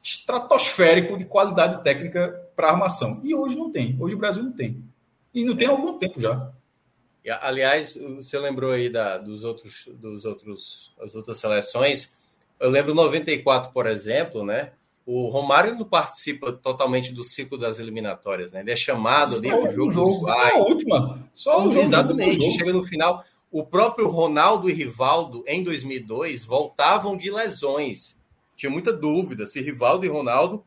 estratosférico 0.00 1.18
de 1.18 1.24
qualidade 1.24 1.82
técnica 1.82 2.40
para 2.54 2.70
armação. 2.70 3.20
E 3.24 3.34
hoje 3.34 3.56
não 3.56 3.72
tem. 3.72 3.96
Hoje 3.98 4.14
o 4.14 4.18
Brasil 4.18 4.44
não 4.44 4.52
tem. 4.52 4.80
E 5.34 5.44
não 5.44 5.56
tem 5.56 5.66
há 5.66 5.72
algum 5.72 5.98
tempo 5.98 6.20
já. 6.20 6.52
Aliás, 7.30 7.96
você 8.16 8.38
lembrou 8.38 8.72
aí 8.72 8.88
da, 8.88 9.18
dos 9.18 9.44
outros, 9.44 9.88
dos 9.94 10.24
outros, 10.24 10.94
as 11.00 11.14
outras 11.14 11.38
seleções. 11.38 12.12
Eu 12.58 12.70
lembro 12.70 12.94
94, 12.94 13.72
por 13.72 13.86
exemplo, 13.86 14.44
né? 14.44 14.72
O 15.06 15.28
Romário 15.28 15.74
não 15.74 15.84
participa 15.84 16.52
totalmente 16.52 17.14
do 17.14 17.24
ciclo 17.24 17.56
das 17.56 17.78
eliminatórias, 17.78 18.52
né? 18.52 18.60
Ele 18.60 18.72
é 18.72 18.76
chamado 18.76 19.36
ali 19.36 19.48
pro 19.48 19.70
jogo, 19.70 19.90
jogo. 19.90 20.20
Vai. 20.20 20.52
a 20.52 20.58
última. 20.58 21.30
Só 21.34 21.66
o 21.66 21.78
Exatamente. 21.78 22.36
Jogo. 22.36 22.50
Chega 22.52 22.72
no 22.72 22.84
final. 22.84 23.24
o 23.50 23.64
próprio 23.64 24.08
Ronaldo 24.08 24.68
e 24.68 24.72
Rivaldo, 24.74 25.42
em 25.46 25.64
2002, 25.64 26.44
voltavam 26.44 27.16
de 27.16 27.30
lesões. 27.30 28.18
Tinha 28.54 28.70
muita 28.70 28.92
dúvida 28.92 29.46
se 29.46 29.60
Rivaldo 29.62 30.04
e 30.04 30.08
Ronaldo 30.08 30.64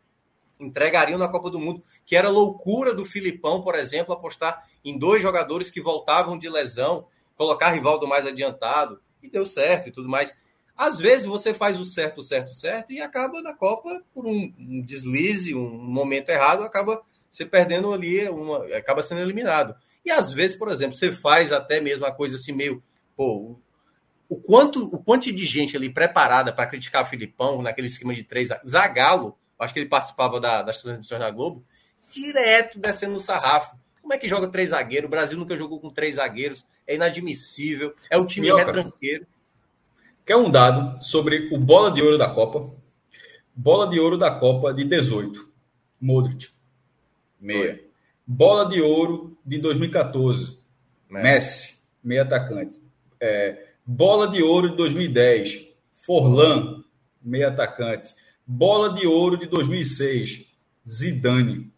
entregariam 0.59 1.17
na 1.17 1.27
Copa 1.27 1.49
do 1.49 1.59
Mundo, 1.59 1.83
que 2.05 2.15
era 2.15 2.29
loucura 2.29 2.93
do 2.93 3.05
Filipão, 3.05 3.61
por 3.61 3.75
exemplo, 3.75 4.13
apostar 4.13 4.67
em 4.83 4.97
dois 4.97 5.21
jogadores 5.21 5.69
que 5.69 5.81
voltavam 5.81 6.37
de 6.37 6.49
lesão, 6.49 7.07
colocar 7.35 7.71
Rivaldo 7.71 8.07
mais 8.07 8.25
adiantado, 8.25 8.99
e 9.21 9.29
deu 9.29 9.45
certo 9.45 9.89
e 9.89 9.91
tudo 9.91 10.09
mais. 10.09 10.35
Às 10.75 10.97
vezes 10.97 11.25
você 11.25 11.53
faz 11.53 11.79
o 11.79 11.85
certo, 11.85 12.19
o 12.19 12.23
certo, 12.23 12.49
o 12.49 12.53
certo, 12.53 12.91
e 12.91 13.01
acaba 13.01 13.41
na 13.41 13.53
Copa 13.53 14.01
por 14.13 14.25
um, 14.25 14.51
deslize, 14.83 15.53
um 15.53 15.69
momento 15.69 16.29
errado, 16.29 16.63
acaba 16.63 17.01
se 17.29 17.45
perdendo 17.45 17.93
ali, 17.93 18.27
uma, 18.29 18.65
acaba 18.75 19.03
sendo 19.03 19.21
eliminado. 19.21 19.75
E 20.03 20.11
às 20.11 20.33
vezes, 20.33 20.57
por 20.57 20.69
exemplo, 20.69 20.97
você 20.97 21.11
faz 21.11 21.51
até 21.51 21.79
mesmo 21.79 22.03
uma 22.03 22.11
coisa 22.11 22.35
assim 22.35 22.51
meio, 22.51 22.83
pô, 23.15 23.55
o 24.27 24.35
quanto, 24.37 24.85
o 24.85 24.97
quanto 24.97 25.31
de 25.31 25.45
gente 25.45 25.75
ali 25.75 25.89
preparada 25.89 26.53
para 26.53 26.65
criticar 26.65 27.03
o 27.03 27.05
Filipão 27.05 27.61
naquele 27.61 27.87
esquema 27.87 28.13
de 28.13 28.23
três, 28.23 28.49
Zagalo, 28.65 29.37
acho 29.59 29.73
que 29.73 29.79
ele 29.79 29.89
participava 29.89 30.39
da, 30.39 30.61
das 30.61 30.81
transmissões 30.81 31.19
na 31.19 31.29
Globo, 31.29 31.63
direto 32.11 32.79
descendo 32.79 33.13
no 33.13 33.19
sarrafo. 33.19 33.75
Como 34.02 34.14
é 34.14 34.18
que 34.18 34.28
joga 34.28 34.48
três 34.48 34.69
zagueiros? 34.69 35.07
O 35.07 35.11
Brasil 35.11 35.38
nunca 35.38 35.56
jogou 35.56 35.80
com 35.80 35.90
três 35.90 36.15
zagueiros. 36.15 36.65
É 36.88 36.95
inadmissível. 36.95 37.94
É 38.10 38.18
o 38.18 38.26
time 38.26 38.48
Minhoca. 38.48 38.65
retranqueiro. 38.65 39.26
Quer 40.26 40.36
um 40.36 40.49
dado 40.49 41.03
sobre 41.03 41.49
o 41.53 41.57
bola 41.57 41.91
de 41.91 42.02
ouro 42.02 42.18
da 42.18 42.30
Copa? 42.30 42.73
Bola 43.56 43.88
de 43.90 43.99
ouro 43.99 44.18
da 44.18 44.32
Copa 44.32 44.73
de 44.73 44.84
18. 44.84 45.49
Modric. 45.99 46.49
Meia. 47.40 47.82
Bola 48.26 48.68
de 48.69 48.82
ouro 48.82 49.38
de 49.45 49.57
2014. 49.57 50.57
Messi, 51.10 51.80
meia 52.03 52.22
atacante. 52.22 52.80
É, 53.19 53.68
bola 53.86 54.30
de 54.30 54.41
ouro 54.41 54.69
de 54.69 54.78
2010. 54.78 55.68
Forlan, 55.91 56.84
meia 57.22 57.49
atacante. 57.49 58.15
Bola 58.45 58.94
de 58.94 59.06
ouro 59.06 59.38
de 59.38 59.48
2006. 59.48 60.45
Zidane. 60.88 61.70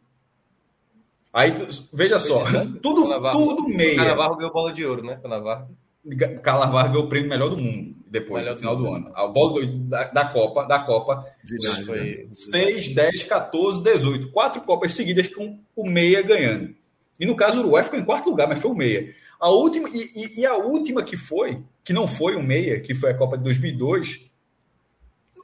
Aí, 1.33 1.51
veja 1.91 2.19
só, 2.19 2.45
tudo, 2.81 3.03
Canavarro. 3.03 3.39
tudo 3.39 3.63
O 3.63 3.67
meia. 3.69 3.95
Canavarro 3.95 4.35
ganhou 4.37 4.53
bola 4.53 4.71
de 4.71 4.85
ouro, 4.85 5.03
né? 5.03 5.17
Canavarro. 5.21 5.67
Calavar 6.41 6.89
ganhou 6.91 7.05
o 7.05 7.09
prêmio 7.09 7.29
melhor 7.29 7.49
do 7.49 7.57
mundo 7.57 7.95
depois, 8.07 8.41
Melhor 8.43 8.53
no 8.55 8.59
final 8.59 8.75
do 8.75 8.87
ano. 8.93 9.09
A 9.15 9.25
bola 9.25 9.65
da, 9.65 10.03
da 10.03 10.25
Copa, 10.27 10.65
da 10.65 10.79
Copa, 10.79 11.25
Zidane, 11.45 11.85
Foi- 11.85 11.99
né? 12.25 12.27
6, 12.33 12.89
10, 12.93 13.23
14, 13.23 13.81
18. 13.81 14.29
Quatro 14.31 14.61
Copas 14.61 14.91
seguidas 14.91 15.27
com 15.33 15.59
o 15.75 15.89
meia 15.89 16.21
ganhando. 16.21 16.75
E 17.19 17.25
no 17.25 17.35
caso, 17.35 17.57
o 17.57 17.59
Uruguai 17.61 17.83
ficou 17.83 17.97
em 17.97 18.03
quarto 18.05 18.29
lugar, 18.29 18.47
mas 18.47 18.59
foi 18.59 18.69
o 18.71 18.75
meia. 18.75 19.15
A 19.39 19.49
última, 19.49 19.89
e, 19.89 20.09
e- 20.15 20.41
e 20.41 20.45
a 20.45 20.55
última 20.55 21.03
que 21.03 21.17
foi, 21.17 21.63
que 21.83 21.93
não 21.93 22.07
foi 22.07 22.35
o 22.35 22.43
meia, 22.43 22.79
que 22.79 22.93
foi 22.93 23.11
a 23.11 23.17
Copa 23.17 23.37
de 23.37 23.43
2002, 23.45 24.15
o 24.15 24.19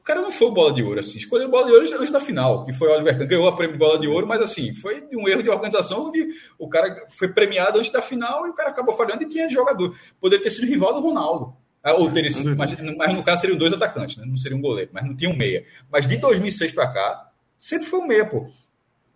cara 0.10 0.22
não 0.22 0.31
foi 0.31 0.48
o 0.48 0.52
bola 0.52 0.73
de 0.73 0.81
ouro, 0.81 0.99
assim. 0.99 1.19
Escolheu 1.19 1.48
o 1.48 1.52
bola 1.52 1.68
de 1.68 1.72
ouro 1.72 1.86
antes 1.86 2.10
da 2.10 2.19
final, 2.19 2.65
que 2.65 2.73
foi 2.73 2.88
o 2.88 2.91
Oliver 2.91 3.15
Kahn. 3.15 3.27
Ganhou 3.27 3.48
a 3.48 3.56
prêmio 3.56 3.73
de 3.73 3.80
bola 3.80 3.99
de 3.99 4.07
ouro, 4.07 4.26
mas 4.26 4.41
assim, 4.41 4.73
foi 4.73 5.07
um 5.14 5.27
erro 5.27 5.44
de 5.44 5.49
organização, 5.49 6.07
onde 6.07 6.30
o 6.57 6.68
cara 6.68 7.06
foi 7.10 7.27
premiado 7.27 7.77
antes 7.77 7.91
da 7.91 8.02
final 8.02 8.48
e 8.48 8.49
o 8.49 8.53
cara 8.56 8.69
acabou 8.69 8.95
falhando 8.95 9.22
e 9.22 9.30
tinha 9.30 9.48
jogador. 9.52 9.95
Poderia 10.19 10.41
ter 10.41 10.49
sido 10.49 10.65
rival 10.65 10.95
do 10.95 10.99
Ronaldo. 10.99 11.56
Ah, 11.84 11.94
Ou 11.94 12.11
teria 12.11 12.31
sido, 12.31 12.56
mas, 12.57 12.76
mas 12.98 13.14
no 13.14 13.23
caso 13.23 13.41
seriam 13.41 13.57
dois 13.57 13.72
atacantes, 13.72 14.18
né? 14.18 14.26
não 14.26 14.36
seria 14.36 14.57
um 14.57 14.61
goleiro, 14.61 14.90
mas 14.91 15.06
não 15.06 15.15
tinha 15.15 15.30
um 15.30 15.36
meia. 15.36 15.64
Mas 15.91 16.07
de 16.07 16.18
2006 16.18 16.72
para 16.72 16.91
cá, 16.91 17.31
sempre 17.57 17.86
foi 17.86 17.99
um 17.99 18.07
meia, 18.07 18.26
pô. 18.26 18.49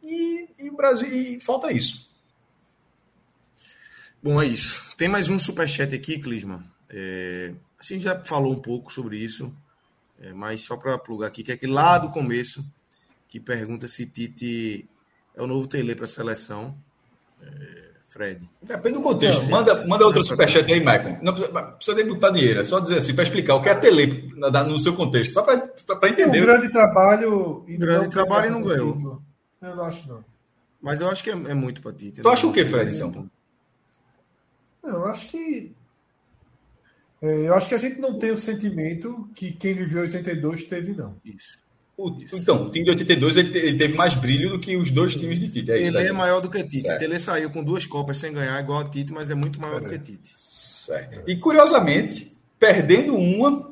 E, 0.04 0.48
e 0.60 0.70
o 0.70 0.76
Brasil, 0.76 1.12
e 1.12 1.40
falta 1.40 1.72
isso. 1.72 2.08
Bom, 4.22 4.40
é 4.40 4.46
isso. 4.46 4.96
Tem 4.96 5.10
mais 5.10 5.28
um 5.28 5.40
superchat 5.40 5.94
aqui, 5.94 6.20
Clisman. 6.20 6.64
É, 6.88 7.52
a 7.80 7.84
gente 7.84 8.04
já 8.04 8.24
falou 8.24 8.54
um 8.54 8.62
pouco 8.62 8.94
sobre 8.94 9.18
isso, 9.18 9.52
é, 10.24 10.32
mas 10.32 10.62
só 10.62 10.78
para 10.78 10.98
plugar 10.98 11.28
aqui, 11.28 11.44
que 11.44 11.52
é 11.52 11.56
aquele 11.56 11.74
lá 11.74 11.98
do 11.98 12.10
começo, 12.10 12.66
que 13.28 13.40
pergunta 13.42 13.88
se 13.88 14.06
Tite 14.06 14.88
é 15.36 15.42
o 15.42 15.48
novo 15.48 15.68
Tele 15.68 15.96
para 15.96 16.06
a 16.06 16.08
seleção. 16.08 16.76
É, 17.42 17.84
Fred. 18.08 18.48
Depende 18.62 19.00
do 19.00 19.02
contexto. 19.02 19.42
Não, 19.42 19.50
manda, 19.50 19.88
manda 19.88 20.06
outro 20.06 20.24
superchat 20.24 20.72
aí, 20.72 20.80
Michael. 20.80 21.18
Não 21.22 21.34
precisa, 21.34 21.98
nem 21.98 22.06
botar 22.08 22.30
dinheiro, 22.30 22.60
é 22.60 22.64
só 22.64 22.80
dizer 22.80 22.98
assim, 22.98 23.14
para 23.14 23.24
explicar 23.24 23.56
o 23.56 23.62
que 23.62 23.70
é 23.70 23.72
a 23.72 23.80
tele 23.80 24.32
no 24.36 24.78
seu 24.80 24.94
contexto, 24.94 25.34
só 25.34 25.42
para 25.42 25.58
Tem 25.58 26.10
um 26.10 26.14
entender. 26.14 26.42
grande 26.42 26.70
trabalho. 26.72 27.66
e 27.68 27.76
Grande 27.76 28.04
não 28.06 28.10
trabalho 28.10 28.48
e 28.48 28.52
não 28.52 28.64
ganhou. 28.64 29.22
Eu 29.62 29.76
não 29.76 29.84
acho, 29.84 30.08
não. 30.08 30.24
Mas 30.80 31.02
eu 31.02 31.10
acho 31.10 31.24
que 31.24 31.32
é, 31.32 31.34
é 31.34 31.54
muito 31.56 31.82
para 31.82 31.92
Tite. 31.92 32.22
Tu 32.22 32.30
acha 32.30 32.46
o 32.46 32.54
que, 32.54 32.64
Fred, 32.64 32.96
então? 32.96 33.30
Não, 34.84 34.92
eu 34.92 35.06
acho 35.06 35.28
que. 35.30 35.76
É, 37.24 37.48
eu 37.48 37.54
acho 37.54 37.70
que 37.70 37.76
a 37.76 37.78
gente 37.78 38.00
não 38.00 38.20
tem 38.20 38.32
o 38.32 38.38
sentimento 38.38 39.28
que 39.34 39.52
quem 39.54 39.74
viveu 39.74 40.02
82 40.04 40.64
teve, 40.66 40.94
não. 40.94 41.16
Isso. 41.26 41.58
O- 41.96 42.18
então, 42.34 42.66
o 42.66 42.72
time 42.72 42.86
de 42.86 42.92
82 42.92 43.38
ele, 43.38 43.58
ele 43.58 43.78
teve 43.78 43.94
mais 43.96 44.16
brilho 44.16 44.50
do 44.50 44.60
que 44.60 44.76
os 44.76 44.90
dois 44.92 45.16
times 45.16 45.40
de 45.40 45.48
Tite. 45.52 45.72
É 45.72 45.78
Ele 45.88 45.98
é 46.00 46.12
maior 46.12 46.42
do 46.42 46.50
que 46.50 46.64
Tite. 46.64 46.88
Ele 46.88 47.20
saiu 47.20 47.50
com 47.52 47.64
duas 47.64 47.86
Copas 47.86 48.18
sem 48.18 48.34
ganhar, 48.34 48.60
igual 48.60 48.80
a 48.80 48.90
Tite, 48.90 49.14
mas 49.14 49.30
é 49.30 49.36
muito 49.36 49.60
maior 49.62 49.80
do 49.80 49.88
que 49.88 50.00
Tite. 50.00 50.30
Certo. 50.36 51.22
E 51.30 51.38
curiosamente, 51.38 52.36
perdendo 52.60 53.16
uma. 53.16 53.72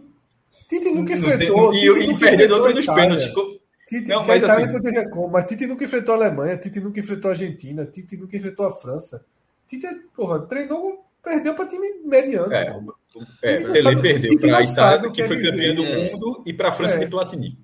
Tite 0.70 0.92
nunca 0.92 1.14
enfrentou. 1.14 1.74
e, 1.74 1.80
Tite 1.80 2.00
e 2.04 2.08
nunca 2.08 2.20
perdendo 2.26 2.56
outra 2.56 2.74
nos 2.74 2.86
pênaltis. 2.86 3.32
Tite, 3.88 4.08
Não, 4.08 4.26
mas 4.26 4.42
assim- 4.44 5.10
como, 5.10 5.28
mas 5.28 5.46
Tite 5.48 5.66
nunca 5.68 5.84
enfrentou 5.84 6.14
a 6.14 6.18
Alemanha, 6.18 6.56
Tite 6.58 6.80
nunca 6.80 7.00
enfrentou 7.00 7.28
a 7.30 7.34
Argentina, 7.34 7.86
Tite 7.86 8.16
nunca 8.16 8.38
enfrentou 8.38 8.66
a 8.66 8.72
França. 8.72 9.26
Tite, 9.68 9.86
porra, 10.16 10.40
treinou, 10.48 11.04
perdeu 11.24 11.54
para 11.56 11.68
time 11.68 11.90
mediano. 12.06 12.52
É. 12.54 12.76
É, 13.42 13.60
Pelé 13.60 13.82
sabe- 13.82 14.02
perdeu 14.02 14.40
para 14.40 14.58
a 14.58 14.62
Itália, 14.64 15.10
o 15.10 15.12
que 15.12 15.22
que 15.22 15.28
foi 15.28 15.38
é 15.38 15.44
campeã 15.52 15.76
do 15.76 15.84
viver. 15.84 16.12
mundo, 16.14 16.44
e 16.46 16.54
para 16.54 16.70
a 16.70 16.72
França 16.72 16.96
É. 16.96 17.00
de 17.00 17.08
Platini. 17.08 17.60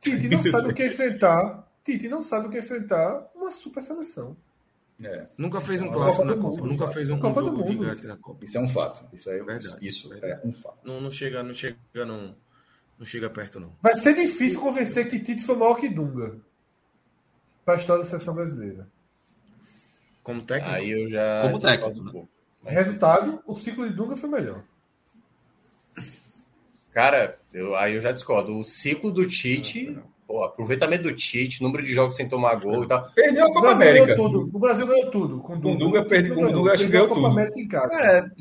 Tite 0.00 0.28
não 0.28 0.42
sabe 0.42 0.70
o 0.70 0.74
que 0.74 0.82
é 0.82 0.86
enfrentar. 0.88 1.68
Tite 1.84 2.08
não 2.08 2.22
sabe 2.22 2.46
o 2.46 2.50
que 2.50 2.56
é 2.56 2.60
enfrentar 2.60 3.30
uma 3.34 3.50
super 3.50 3.82
seleção. 3.82 4.36
É, 5.02 5.26
Nunca 5.36 5.60
fez 5.60 5.80
um 5.80 5.86
Copa 5.86 5.96
clássico 5.98 6.22
do 6.22 6.28
na 6.28 6.36
Mundo, 6.36 6.44
Copa. 6.50 6.62
Nunca 6.62 6.74
exato. 6.84 6.92
fez 6.92 7.10
um, 7.10 7.14
um 7.14 7.18
Copa 7.20 7.40
do 7.42 7.46
jogo 7.48 7.64
Mundo. 7.72 8.06
na 8.06 8.16
Copa. 8.18 8.44
isso 8.44 8.56
é 8.56 8.60
um 8.60 8.68
fato. 8.68 9.04
Isso 9.12 9.30
é 9.30 9.42
Verdade. 9.42 9.76
Isso 9.88 10.14
é 10.14 10.40
um 10.44 10.52
fato. 10.52 10.78
Não, 10.84 11.00
não 11.00 11.10
chega, 11.10 11.42
não 11.42 11.54
chega, 11.54 11.76
não, 11.94 12.36
não 12.98 13.04
chega 13.06 13.28
perto, 13.28 13.58
não. 13.58 13.72
Vai 13.82 13.96
ser 13.96 14.14
difícil 14.14 14.60
convencer 14.60 15.08
que 15.08 15.18
Tite 15.18 15.44
foi 15.44 15.56
maior 15.56 15.74
que 15.74 15.88
Dunga 15.88 16.36
para 17.64 17.74
a 17.74 17.76
história 17.78 18.02
da 18.04 18.08
seleção 18.08 18.34
brasileira. 18.34 18.86
Como 20.22 20.42
técnico, 20.42 20.74
Aí 20.76 20.90
eu 20.90 21.10
já. 21.10 21.42
Como 21.42 21.58
técnico, 21.58 22.00
um 22.00 22.04
né? 22.04 22.12
pouco. 22.12 22.28
Resultado, 22.66 23.42
o 23.46 23.54
ciclo 23.54 23.88
de 23.88 23.94
Dunga 23.94 24.16
foi 24.16 24.28
melhor. 24.30 24.62
Cara, 26.92 27.36
eu, 27.52 27.74
aí 27.74 27.94
eu 27.94 28.00
já 28.00 28.12
discordo. 28.12 28.58
O 28.58 28.64
ciclo 28.64 29.10
do 29.10 29.26
Tite, 29.26 29.96
pô, 30.26 30.44
aproveitamento 30.44 31.04
do 31.04 31.14
Tite, 31.14 31.62
número 31.62 31.82
de 31.82 31.92
jogos 31.92 32.14
sem 32.14 32.28
tomar 32.28 32.54
gol 32.56 32.84
e 32.84 32.86
tal. 32.86 33.10
Perdeu 33.14 33.44
a 33.46 33.48
O 33.48 33.52
Copa 33.52 33.70
América. 33.72 34.06
ganhou 34.14 34.28
tudo. 34.30 34.50
O 34.56 34.58
Brasil 34.58 34.86
ganhou 34.86 35.10
tudo. 35.10 35.40
Com 35.40 35.60
Com 35.60 35.76
Dunga, 35.76 36.04
perde- 36.04 36.34
com 36.34 36.50
Dunga, 36.52 36.72
acho 36.72 36.84
que 36.84 36.90
Perdeu 36.90 37.06
ganhou 37.08 37.14
tudo. 37.22 37.26
América 37.26 37.58
em 37.60 37.68
casa. 37.68 37.88
Cara, 37.90 38.32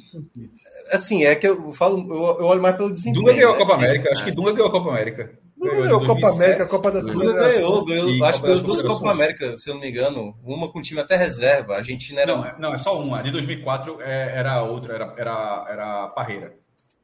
Assim, 0.92 1.24
é 1.24 1.34
que 1.36 1.48
eu 1.48 1.72
falo, 1.72 2.00
eu, 2.14 2.40
eu 2.42 2.46
olho 2.48 2.62
mais 2.62 2.76
pelo 2.76 2.92
desempenho. 2.92 3.24
Dunga 3.24 3.34
ganhou 3.34 3.52
a 3.52 3.54
né? 3.54 3.60
Copa 3.60 3.74
América. 3.76 4.12
Acho 4.12 4.24
que 4.26 4.32
Dunga 4.32 4.52
ganhou 4.52 4.68
a 4.68 4.72
Copa 4.72 4.90
América. 4.90 5.32
Dunga 5.62 5.82
Ganhou 5.84 5.98
a 5.98 6.06
Copa 6.08 6.22
2007. 6.22 6.44
América, 6.44 6.64
a 6.64 6.68
Copa 6.68 6.92
da 6.92 7.00
Dunga 7.02 7.14
Confederação. 7.14 7.52
ganhou, 7.54 7.86
ganhou, 7.86 8.10
E 8.10 8.24
acho 8.24 8.40
que 8.42 8.48
ganhou 8.48 8.62
duas 8.62 8.82
Copa 8.82 8.94
Confederações. 8.94 9.12
América, 9.12 9.58
se 9.58 9.70
eu 9.70 9.74
não 9.76 9.82
me 9.82 9.90
engano. 9.90 10.38
Uma 10.44 10.72
com 10.72 10.82
time 10.82 11.00
até 11.00 11.16
reserva. 11.16 11.74
A 11.74 11.78
Argentina 11.78 12.22
era, 12.22 12.36
Não, 12.36 12.46
é- 12.46 12.56
não, 12.60 12.74
é 12.74 12.78
só 12.78 13.00
uma. 13.02 13.20
A 13.20 13.22
de 13.22 13.32
2004 13.32 14.02
é- 14.02 14.34
era 14.38 14.64
outra, 14.64 14.96
era, 14.96 15.14
era, 15.18 15.66
era 15.70 16.08
Parreira. 16.10 16.56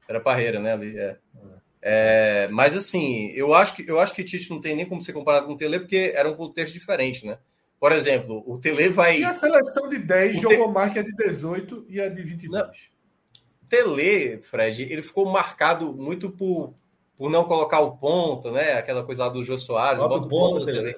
era 0.09 0.19
parreira, 0.19 0.59
né? 0.59 0.73
Ali, 0.73 0.97
é. 0.97 1.17
É, 1.81 2.47
mas 2.51 2.75
assim, 2.75 3.31
eu 3.35 3.53
acho 3.53 3.75
que 3.75 3.87
eu 3.87 3.99
acho 3.99 4.13
que 4.13 4.23
Tite 4.23 4.49
não 4.49 4.59
tem 4.59 4.75
nem 4.75 4.85
como 4.85 5.01
ser 5.01 5.13
comparado 5.13 5.45
com 5.45 5.53
o 5.53 5.57
Tele, 5.57 5.79
porque 5.79 6.11
era 6.15 6.29
um 6.29 6.33
contexto 6.35 6.73
diferente, 6.73 7.25
né? 7.25 7.37
Por 7.79 7.91
exemplo, 7.91 8.43
o 8.47 8.57
Tele 8.57 8.89
vai. 8.89 9.19
E 9.19 9.23
a 9.23 9.33
seleção 9.33 9.87
de 9.87 9.99
10 9.99 10.37
O 10.37 10.41
jogou 10.41 10.71
mais 10.71 10.91
que 10.91 10.97
a 10.99 11.03
de 11.03 11.15
18 11.15 11.85
e 11.87 12.01
a 12.01 12.09
de 12.09 12.23
22. 12.23 12.67
Tele, 13.69 14.39
Fred, 14.43 14.83
ele 14.83 15.01
ficou 15.03 15.25
marcado 15.29 15.93
muito 15.93 16.29
por, 16.31 16.73
por 17.17 17.31
não 17.31 17.43
colocar 17.45 17.79
o 17.79 17.97
ponto, 17.97 18.51
né? 18.51 18.73
Aquela 18.73 19.03
coisa 19.03 19.23
lá 19.23 19.29
do 19.29 19.43
Jô 19.43 19.57
Soares, 19.57 19.99
Bota 20.01 20.19
bota 20.19 20.23
o 20.23 20.27
o 20.27 20.29
ponto, 20.29 20.53
ponto, 20.59 20.65
Tele. 20.67 20.95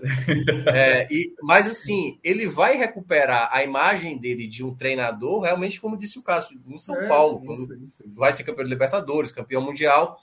É, 0.68 1.08
e, 1.10 1.34
mas 1.42 1.66
assim, 1.66 2.20
ele 2.24 2.46
vai 2.48 2.76
recuperar 2.78 3.50
a 3.54 3.64
imagem 3.64 4.18
dele 4.18 4.46
de 4.48 4.64
um 4.64 4.76
treinador, 4.76 5.42
realmente, 5.44 5.80
como 5.80 5.98
disse 5.98 6.20
o 6.20 6.24
Cássio, 6.24 6.60
no 6.66 6.78
São 6.78 6.96
É, 7.02 7.08
Paulo, 7.08 7.38
isso, 7.38 7.46
quando 7.46 7.84
isso, 7.84 8.04
isso. 8.06 8.20
vai 8.20 8.34
ser 8.34 8.44
campeão 8.44 8.66
de 8.66 8.70
Libertadores, 8.72 9.32
campeão 9.32 9.62
mundial. 9.62 10.20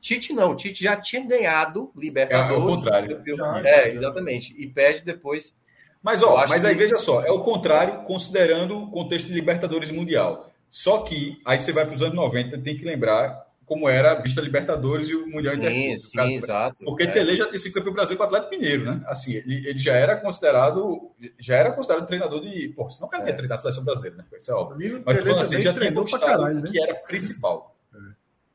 Tite 0.00 0.32
não, 0.32 0.54
Tite 0.56 0.82
já 0.84 0.96
tinha 0.96 1.24
ganhado 1.26 1.90
Libertadores. 1.96 2.52
É, 2.52 2.54
é 2.54 2.58
o 2.58 2.66
contrário. 2.66 3.16
campeão- 3.16 3.36
Já, 3.36 3.58
é, 3.58 3.62
já. 3.82 3.88
exatamente. 3.88 4.54
E 4.56 4.66
perde 4.68 5.02
depois. 5.02 5.56
Mas, 6.02 6.22
ó, 6.22 6.36
mas 6.48 6.64
aí 6.64 6.74
que- 6.74 6.82
veja 6.82 6.98
só, 6.98 7.22
é 7.24 7.30
o 7.30 7.40
contrário, 7.40 8.02
considerando 8.04 8.76
o 8.78 8.90
contexto 8.90 9.26
de 9.28 9.34
Libertadores 9.34 9.90
e 9.90 9.92
Mundial. 9.92 10.50
Só 10.68 10.98
que, 11.02 11.38
aí 11.44 11.60
você 11.60 11.70
vai 11.72 11.84
para 11.84 11.94
os 11.94 12.02
anos 12.02 12.14
90, 12.16 12.58
tem 12.58 12.76
que 12.76 12.84
lembrar 12.84 13.46
como 13.72 13.88
era 13.88 14.12
a 14.12 14.14
vista 14.20 14.40
Libertadores 14.40 15.08
e 15.08 15.14
o 15.14 15.26
Mundial 15.26 15.54
Sim, 15.54 15.60
Interclubes. 15.60 16.10
sim, 16.10 16.34
exato. 16.34 16.84
Porque 16.84 17.04
É. 17.04 17.06
Tele 17.10 17.36
já 17.36 17.46
tinha 17.46 17.58
sido 17.58 17.72
campeão 17.72 17.92
brasileiro 17.92 18.18
com 18.18 18.24
o 18.24 18.26
Atlético 18.36 18.60
Mineiro, 18.62 18.84
né? 18.84 19.04
Assim, 19.06 19.34
ele, 19.34 19.68
ele 19.68 19.78
já 19.78 19.94
era 19.94 20.16
considerado 20.16 21.10
já 21.38 21.56
era 21.56 21.72
considerado 21.72 22.06
treinador 22.06 22.40
de, 22.42 22.68
pô, 22.70 22.88
senão 22.90 23.08
o 23.08 23.10
cara 23.10 23.24
quer 23.24 23.32
treinar 23.32 23.56
a 23.58 23.60
seleção 23.60 23.84
brasileira, 23.84 24.16
né? 24.18 24.24
Isso 24.36 24.50
é 24.50 24.54
óbvio. 24.54 25.02
Mas 25.06 25.18
falando 25.22 25.40
assim, 25.40 25.62
já 25.62 25.72
treinou 25.72 26.04
pra 26.04 26.18
caralho, 26.18 26.60
né? 26.60 26.70
que 26.70 26.82
era 26.82 26.94
principal. 26.94 27.74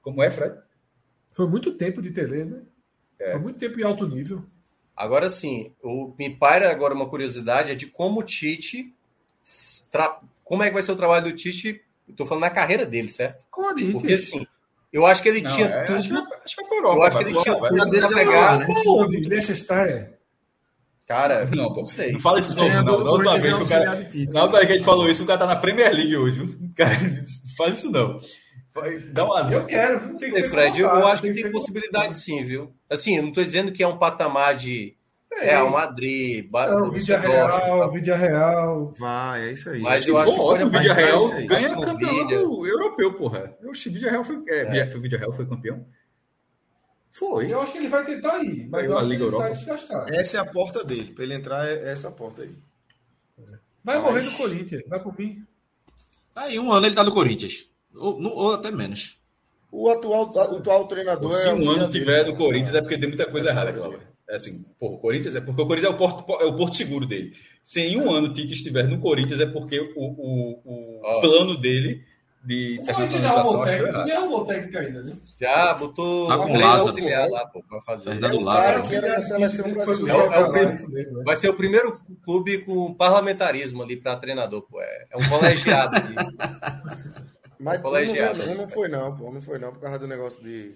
Como 0.02 0.22
é, 0.24 0.30
Fred? 0.32 0.56
Foi 1.32 1.48
muito 1.48 1.72
tempo 1.74 2.02
de 2.02 2.12
Tele, 2.12 2.46
né? 2.46 2.62
É. 3.20 3.32
Foi 3.32 3.42
muito 3.42 3.58
tempo 3.60 3.80
em 3.80 3.84
alto 3.84 4.08
nível. 4.08 4.44
Agora 4.96 5.30
sim, 5.30 5.74
o, 5.84 6.14
me 6.18 6.30
paira 6.30 6.72
agora 6.72 6.94
uma 6.94 7.08
curiosidade 7.10 7.72
é 7.72 7.76
de 7.76 7.86
como 7.88 8.22
o 8.22 8.24
Tite. 8.24 8.94
tra- 9.92 10.20
Como 10.44 10.64
é 10.64 10.68
que 10.68 10.74
vai 10.74 10.82
ser 10.84 10.92
o 10.92 10.96
trabalho 10.96 11.26
do 11.26 11.36
Tite? 11.36 11.82
Estou 12.10 12.26
falando 12.26 12.42
na 12.44 12.50
carreira 12.50 12.86
dele, 12.86 13.08
certo? 13.10 13.46
Corinthians. 13.52 13.92
Porque 13.94 14.14
assim, 14.14 14.48
eu 14.92 15.06
acho 15.06 15.22
que 15.22 15.30
ele 15.30 15.42
Não, 15.42 15.50
tinha 15.52 15.68
é, 15.68 15.86
tudo. 15.86 15.98
acho, 15.98 16.10
que, 16.10 16.16
acho 16.16 16.56
que 16.56 16.64
é 16.64 16.68
pra 16.68 16.78
Europa. 16.78 16.96
Eu 16.98 17.04
acho 17.04 17.18
que 17.18 17.24
ele 17.24 17.32
tinha 17.34 17.56
tudo 17.56 17.90
pra 17.90 17.98
é 17.98 18.26
pegar. 18.26 18.60
né? 18.60 18.68
Onde? 18.88 19.18
Leicester. 19.28 20.18
Cara, 21.08 21.46
Não, 21.46 21.70
pô. 21.70 21.76
não 21.78 21.86
sei. 21.86 22.12
Não 22.12 22.20
fala 22.20 22.40
isso 22.42 22.54
de 22.54 22.70
novo, 22.84 23.04
não. 23.04 23.24
Da 23.24 23.38
vez 23.38 23.56
é 23.56 23.58
que 23.58 23.64
o 23.64 23.68
cara. 23.68 23.86
Na 24.34 24.44
última 24.44 24.52
vez 24.60 24.66
que 24.68 24.72
a 24.74 24.76
gente 24.76 24.86
falou 24.86 25.10
isso, 25.10 25.24
o 25.24 25.26
cara 25.26 25.40
tá 25.40 25.46
na 25.46 25.56
Premier 25.56 25.94
League 25.94 26.18
hoje. 26.18 26.44
viu? 26.44 26.70
Cara, 26.76 26.98
não 27.00 27.56
fala 27.56 27.70
isso 27.70 27.90
não. 27.90 28.20
Dá 29.14 29.26
um 29.26 29.34
azar. 29.34 29.54
Eu 29.54 29.66
quero, 29.66 30.00
viu? 30.00 30.18
tem 30.18 30.30
que 30.30 30.40
ser 30.42 30.50
Fred, 30.50 30.80
eu 30.80 31.08
acho 31.08 31.22
que 31.22 31.32
tem 31.32 31.52
possibilidade 31.52 32.16
sim, 32.18 32.44
viu? 32.44 32.74
Assim, 32.90 33.16
eu 33.16 33.22
não 33.24 33.30
estou 33.30 33.44
dizendo 33.44 33.72
que 33.72 33.82
é 33.82 33.88
um 33.88 33.98
patamar 33.98 34.56
de 34.56 34.97
Real 35.42 35.70
Madrid, 35.70 36.50
Não, 36.52 36.82
Borussia 36.82 37.18
Vídea 37.18 37.20
Real, 37.20 37.92
Vídea 37.92 38.16
Real. 38.16 38.94
Vai, 38.98 39.50
é 39.50 39.52
isso 39.52 39.70
aí. 39.70 39.82
Mas 39.82 40.08
eu 40.08 40.18
acho 40.18 40.32
que 40.34 40.40
o 40.40 40.44
pode 40.44 40.64
Vídeo 40.66 40.78
avançar 40.80 40.94
Real 40.96 41.24
isso 41.24 41.34
aí. 41.34 41.46
ganha 41.48 41.60
Acho 41.68 41.76
que 41.76 41.82
o 41.82 41.86
campeonato 41.86 42.66
europeu, 42.68 43.14
porra. 43.14 43.58
O 43.64 43.72
Vídeo 43.74 44.10
Real 44.10 44.24
foi. 44.24 44.44
É, 44.48 44.60
É. 44.80 44.84
o 44.96 45.02
Real 45.18 45.34
foi 45.34 45.46
campeão? 45.46 45.86
Foi. 47.12 47.52
Eu 47.52 47.62
acho 47.62 47.72
que 47.72 47.78
ele 47.80 47.88
vai 47.88 48.06
tentar 48.06 48.44
ir, 48.44 48.68
mas 48.70 48.86
eu 48.88 48.96
a 48.96 49.00
acho 49.00 49.08
que 49.10 49.14
Liga 49.16 49.24
ele 49.26 49.32
sai 49.32 49.40
Europa. 49.42 49.56
desgastado. 49.58 50.14
Essa 50.14 50.38
é 50.38 50.40
a 50.40 50.46
porta 50.46 50.84
dele. 50.84 51.14
Pra 51.14 51.24
ele 51.24 51.34
entrar, 51.34 51.68
é 51.68 51.92
essa 51.92 52.12
porta 52.12 52.44
aí. 52.44 52.52
Vai 53.84 53.96
Mas- 53.96 54.04
morrer 54.04 54.22
no 54.24 54.32
Corinthians, 54.34 54.84
vai 54.88 55.00
por 55.02 55.18
mim. 55.18 55.44
Aí 56.36 56.60
um 56.60 56.72
ano 56.72 56.86
ele 56.86 56.94
tá 56.96 57.04
no 57.04 57.12
Corinthians. 57.14 57.68
Ou, 57.96 58.20
no- 58.22 58.30
ou 58.30 58.54
até 58.54 58.70
menos. 58.70 59.18
O 59.72 59.90
atual, 59.90 60.32
o 60.32 60.40
atual 60.40 60.88
treinador 60.88 61.34
Se 61.34 61.48
é. 61.48 61.54
um 61.54 61.70
ano 61.72 61.90
tiver 61.90 62.24
dele. 62.24 62.32
do 62.32 62.38
Corinthians 62.38 62.76
é 62.76 62.82
porque 62.82 62.98
tem 62.98 63.08
muita 63.10 63.26
coisa 63.30 63.50
errada, 63.50 63.74
Cláudio. 63.74 64.00
É 64.30 64.36
assim, 64.36 64.66
porra, 64.80 64.96
o 64.96 65.00
Corinthians 65.00 65.36
é 65.36 65.42
porque 65.42 65.62
o 65.62 65.66
Corinthians 65.66 65.92
é 65.92 65.96
o 65.96 65.98
porto, 65.98 66.32
é 66.42 66.46
o 66.46 66.56
porto 66.56 66.76
seguro 66.76 67.06
dele. 67.06 67.34
Se 67.64 67.80
em 67.82 67.98
um 68.00 68.12
ano 68.12 68.28
o 68.28 68.34
Tite 68.34 68.54
estiver 68.54 68.84
no 68.88 69.00
Corinthians 69.00 69.40
é 69.40 69.46
porque 69.46 69.80
o, 69.80 69.92
o, 69.96 70.62
o 70.66 71.02
Ó. 71.04 71.22
plano 71.22 71.58
dele 71.58 72.02
de 72.44 72.76
já 72.76 72.82
internacionalização 72.82 73.64
acho 73.64 73.78
que 73.78 74.04
nem 74.06 74.12
arrumou 74.16 74.46
técnico 74.46 74.78
ainda, 74.78 75.04
né? 75.04 75.14
Já 75.40 75.74
botou 75.74 76.28
Tá 76.28 76.38
com 76.38 76.54
Lázaro. 76.58 76.82
auxiliar 76.84 77.30
lá, 77.30 77.46
pô, 77.48 77.62
pra 77.68 77.82
fazer. 77.82 78.12
Fernando 78.12 78.40
É 78.40 78.44
Lázaro. 78.44 78.74
brasileira. 78.74 79.08
É 79.16 79.20
o- 80.16 80.34
é 80.34 80.40
o 80.40 80.52
puxar 80.52 80.74
isso 80.74 80.92
mesmo, 80.92 81.18
né? 81.18 81.24
Vai 81.26 81.36
ser 81.36 81.50
o 81.50 81.54
primeiro 81.58 82.00
clube 82.24 82.60
com 82.60 82.94
parlamentarismo 82.94 83.82
ali 83.84 83.96
para 83.98 84.16
treinador, 84.18 84.62
pô. 84.62 84.80
É, 84.82 85.08
é 85.12 85.18
um 85.18 85.30
colegiado 85.30 85.96
ali. 85.98 86.16
Mas 87.60 87.82
Colegiado. 87.82 88.40
o 88.40 88.44
homem 88.44 88.56
não 88.56 88.68
foi, 88.70 88.88
não. 88.88 89.16
pô. 89.16 89.24
O 89.24 89.28
homem 89.28 89.42
foi, 89.42 89.58
não, 89.58 89.72
por 89.74 89.82
causa 89.82 89.98
do 90.00 90.08
negócio 90.08 90.42
de. 90.44 90.74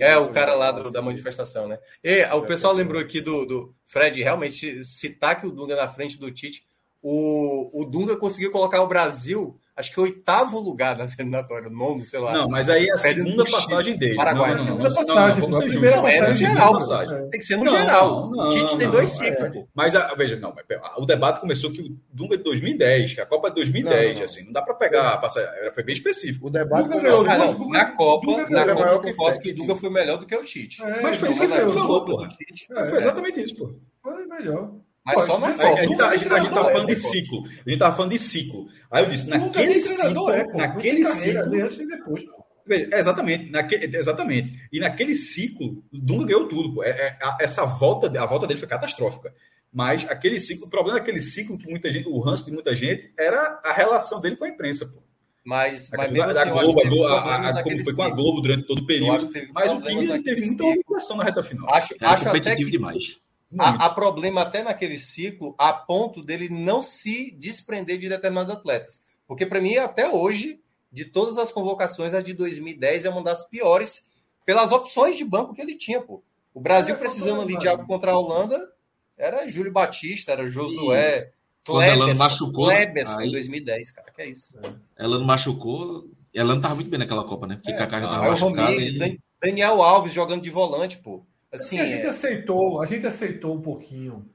É, 0.00 0.16
o 0.18 0.30
cara 0.32 0.54
lá 0.54 0.72
do- 0.72 0.90
da 0.90 1.00
manifestação, 1.00 1.68
né? 1.68 1.78
E 2.02 2.24
o 2.26 2.42
pessoal 2.42 2.74
lembrou 2.74 3.00
aqui 3.00 3.20
do, 3.20 3.44
do 3.46 3.74
Fred, 3.86 4.22
realmente, 4.22 4.84
citar 4.84 5.40
que 5.40 5.46
o 5.46 5.50
Dunga 5.52 5.76
na 5.76 5.92
frente 5.92 6.18
do 6.18 6.30
Tite. 6.32 6.66
O, 7.00 7.82
o 7.82 7.84
Dunga 7.84 8.16
conseguiu 8.16 8.50
colocar 8.50 8.82
o 8.82 8.88
Brasil, 8.88 9.58
acho 9.76 9.92
que 9.92 10.00
oitavo 10.00 10.60
lugar 10.60 10.96
na 10.96 11.04
eliminatória, 11.04 11.68
nono, 11.68 12.02
sei 12.04 12.20
lá. 12.20 12.32
Não, 12.32 12.48
mas 12.48 12.68
aí 12.70 12.86
é 12.88 12.92
a 12.92 12.98
segunda 12.98 13.44
passagem 13.44 13.96
dele. 13.96 14.14
Paraguai. 14.16 14.54
Não, 14.54 14.64
não, 14.64 14.76
não, 14.78 14.90
Segunda 14.90 15.06
não, 15.06 15.06
não, 15.06 15.14
passagem, 15.14 15.40
vamos 15.40 15.56
pô, 15.56 15.62
ser 15.62 15.68
a 15.68 15.70
primeira 15.72 15.96
justos. 15.96 16.12
é 16.12 16.20
no 16.20 16.26
passagem. 16.26 16.48
geral, 16.48 16.72
passagem. 16.74 17.14
É. 17.16 17.20
Tem 17.30 17.40
que 17.40 17.46
ser 17.46 17.56
no 17.56 17.64
Não, 17.64 17.72
geral. 17.76 18.30
não, 18.30 18.46
o 18.46 18.48
Tite 18.50 18.76
tem 18.78 18.86
não, 18.86 18.92
dois 18.92 19.20
é. 19.20 19.24
ciclos, 19.26 19.48
pô. 19.50 19.68
Mas, 19.74 19.94
a, 19.96 20.14
veja, 20.14 20.36
não, 20.36 20.54
o 20.98 21.06
debate 21.06 21.40
começou 21.40 21.72
que 21.72 21.80
o 21.82 21.96
Dunga 22.12 22.34
é 22.34 22.38
de 22.38 22.44
2010, 22.44 23.12
que 23.14 23.20
a 23.20 23.26
Copa 23.26 23.48
é 23.48 23.50
de 23.50 23.56
2010, 23.56 23.96
Não, 23.96 24.08
não, 24.12 24.14
não. 24.18 24.24
assim, 24.24 24.44
não 24.44 24.52
dá 24.52 24.62
pra 24.62 24.74
pegar, 24.74 25.16
passar, 25.18 25.44
foi 25.74 25.82
bem 25.82 25.94
específico. 25.94 26.46
O 26.46 26.50
debate 26.50 26.84
Dunga 26.88 26.96
começou. 26.98 27.30
Ah, 27.30 27.38
não, 27.38 27.68
na 27.70 27.84
Copa, 27.92 28.26
Dunga 28.26 28.48
na 28.50 28.64
ganhou 28.64 29.00
Copa 29.00 29.00
que 29.06 29.14
Fred. 29.14 29.38
que 29.40 29.50
o 29.50 29.56
Dunga 29.56 29.76
foi 29.76 29.90
melhor 29.90 30.18
do 30.18 30.26
que 30.26 30.34
o 30.36 30.44
Tite. 30.44 30.82
É, 30.82 31.02
Mas 31.02 31.16
foi 31.16 31.30
isso 31.30 31.40
que 31.46 31.52
ele 31.52 31.70
falou, 31.72 32.04
porra. 32.04 32.28
É, 32.76 32.84
Foi 32.86 32.98
exatamente 32.98 33.42
isso, 33.42 33.56
pô. 33.56 33.74
Foi 34.02 34.26
melhor. 34.26 34.70
Mas 35.04 35.20
Pô, 35.20 35.26
só 35.26 35.32
na 35.38 35.48
mas 35.48 35.60
A, 35.60 35.64
Copa. 35.68 35.80
a 35.80 35.86
gente, 35.86 35.96
tá- 35.98 36.08
a 36.08 36.16
gente- 36.16 36.32
a 36.32 36.40
gente 36.40 36.48
tava 36.50 36.62
Dunga 36.62 36.72
falando 36.72 36.86
de 36.88 36.94
pô. 36.94 37.08
ciclo. 37.08 37.42
A 37.66 37.70
gente 37.70 37.78
tava 37.78 37.96
falando 37.96 38.10
de 38.12 38.18
ciclo. 38.18 38.68
Aí 38.90 39.04
eu 39.04 39.10
disse, 39.10 39.26
Nunca 39.28 39.46
naquele 39.46 39.80
ciclo, 39.82 40.30
é, 40.30 40.46
naquele 40.54 41.04
ciclo, 41.04 41.46
nem 41.50 41.60
antes 41.60 41.78
nem 41.78 41.88
depois, 41.88 42.24
pô. 42.24 42.44
Veja, 42.66 42.88
é, 42.90 42.98
exatamente, 43.00 43.50
naque- 43.50 43.90
exatamente. 43.92 44.58
E 44.72 44.80
naquele 44.80 45.14
ciclo, 45.14 45.84
Dunga 45.92 46.24
ganhou 46.26 46.48
tudo. 46.48 46.74
pô. 46.74 46.82
É- 46.82 46.88
é- 46.90 47.18
a- 47.22 47.36
essa 47.40 47.66
volta, 47.66 48.06
a 48.18 48.24
volta 48.26 48.46
dele 48.46 48.58
foi 48.58 48.68
catastrófica. 48.68 49.34
Mas 49.70 50.06
aquele 50.08 50.40
ciclo, 50.40 50.66
o 50.66 50.70
problema 50.70 50.98
daquele 50.98 51.20
ciclo 51.20 51.58
que 51.58 51.68
muita 51.68 51.90
gente, 51.90 52.08
o 52.08 52.18
ranço 52.20 52.46
de 52.46 52.52
muita 52.52 52.74
gente, 52.74 53.12
era 53.18 53.60
a 53.64 53.72
relação 53.72 54.20
dele 54.22 54.36
com 54.36 54.44
a 54.44 54.48
imprensa. 54.48 54.86
Pô. 54.86 55.02
Mas, 55.44 55.92
A 55.92 55.96
mas 55.98 56.10
mesmo 56.10 56.32
da, 56.32 56.40
assim, 56.42 56.50
Globo, 56.50 56.80
a 56.80 56.84
Globo, 56.88 57.06
a- 57.08 57.22
como 57.22 57.52
naquele 57.54 57.84
foi 57.84 57.94
com 57.94 58.02
a. 58.02 58.08
Globo 58.10 58.40
durante 58.40 58.66
todo 58.66 58.78
o 58.78 58.86
período. 58.86 59.30
Mas 59.52 59.70
o 59.72 59.82
time 59.82 60.06
naquele 60.06 60.22
teve 60.22 60.46
muita 60.46 60.64
manipulação 60.64 61.16
na 61.18 61.24
reta 61.24 61.42
final. 61.42 61.68
Acho, 61.74 61.94
acho 62.00 62.28
até 62.28 62.38
competitivo 62.38 62.70
que 62.70 62.76
demais. 62.78 63.18
Há, 63.58 63.86
há 63.86 63.90
problema 63.90 64.42
até 64.42 64.62
naquele 64.62 64.98
ciclo 64.98 65.54
a 65.58 65.72
ponto 65.72 66.22
dele 66.22 66.48
não 66.48 66.82
se 66.82 67.30
desprender 67.32 67.98
de 67.98 68.08
determinados 68.08 68.52
atletas. 68.52 69.02
Porque 69.26 69.46
para 69.46 69.60
mim, 69.60 69.76
até 69.76 70.08
hoje, 70.08 70.60
de 70.90 71.04
todas 71.04 71.38
as 71.38 71.52
convocações, 71.52 72.14
a 72.14 72.20
de 72.20 72.32
2010 72.34 73.04
é 73.04 73.10
uma 73.10 73.22
das 73.22 73.48
piores 73.48 74.08
pelas 74.44 74.72
opções 74.72 75.16
de 75.16 75.24
banco 75.24 75.54
que 75.54 75.62
ele 75.62 75.76
tinha, 75.76 76.00
pô. 76.00 76.22
O 76.52 76.60
Brasil 76.60 76.94
É, 76.94 76.98
precisando 76.98 77.40
ali 77.40 77.56
de 77.56 77.66
algo 77.68 77.86
contra 77.86 78.12
a 78.12 78.18
Holanda, 78.18 78.70
era 79.16 79.46
Júlio 79.48 79.72
Batista, 79.72 80.32
era 80.32 80.46
Josué, 80.48 81.30
Quando 81.66 81.82
ela 81.82 81.96
Kleberson, 82.04 82.18
machucou, 82.22 82.64
Kleberson 82.66 83.18
aí- 83.18 83.28
em 83.28 83.32
2010, 83.32 83.90
cara, 83.90 84.10
que 84.12 84.20
é 84.22 84.28
isso. 84.28 84.58
Ela 84.96 85.18
não 85.18 85.24
machucou. 85.24 86.06
Ela 86.34 86.54
não 86.54 86.60
tava 86.60 86.74
muito 86.74 86.90
bem 86.90 86.98
naquela 86.98 87.24
Copa, 87.24 87.46
né? 87.46 87.54
Porque 87.56 87.70
É, 87.70 87.74
Kaká 87.76 88.00
já 88.02 88.08
tava 88.08 88.26
o 88.26 88.30
machucado. 88.32 88.66
Romires, 88.66 88.92
e- 88.92 88.98
Dan- 88.98 89.16
Daniel 89.42 89.82
Alves 89.82 90.12
jogando 90.12 90.42
de 90.42 90.50
volante, 90.50 90.98
pô. 90.98 91.24
Assim, 91.54 91.78
Assim, 91.78 91.80
a 91.80 91.86
gente 91.86 92.06
é- 92.06 92.10
aceitou, 92.10 92.80
a 92.82 92.86
gente 92.86 93.06
aceitou 93.06 93.54
um 93.54 93.60
pouquinho 93.62 94.28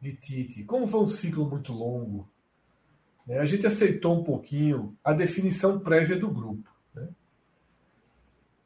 de 0.00 0.12
Tite. 0.14 0.64
Como 0.64 0.86
foi 0.86 1.00
um 1.00 1.06
ciclo 1.06 1.44
muito 1.48 1.72
longo, 1.72 2.28
né, 3.26 3.38
a 3.38 3.44
gente 3.44 3.66
aceitou 3.66 4.14
um 4.18 4.22
pouquinho 4.24 4.96
a 5.02 5.12
definição 5.12 5.80
prévia 5.80 6.16
do 6.16 6.28
grupo. 6.30 6.70
Né? 6.94 7.08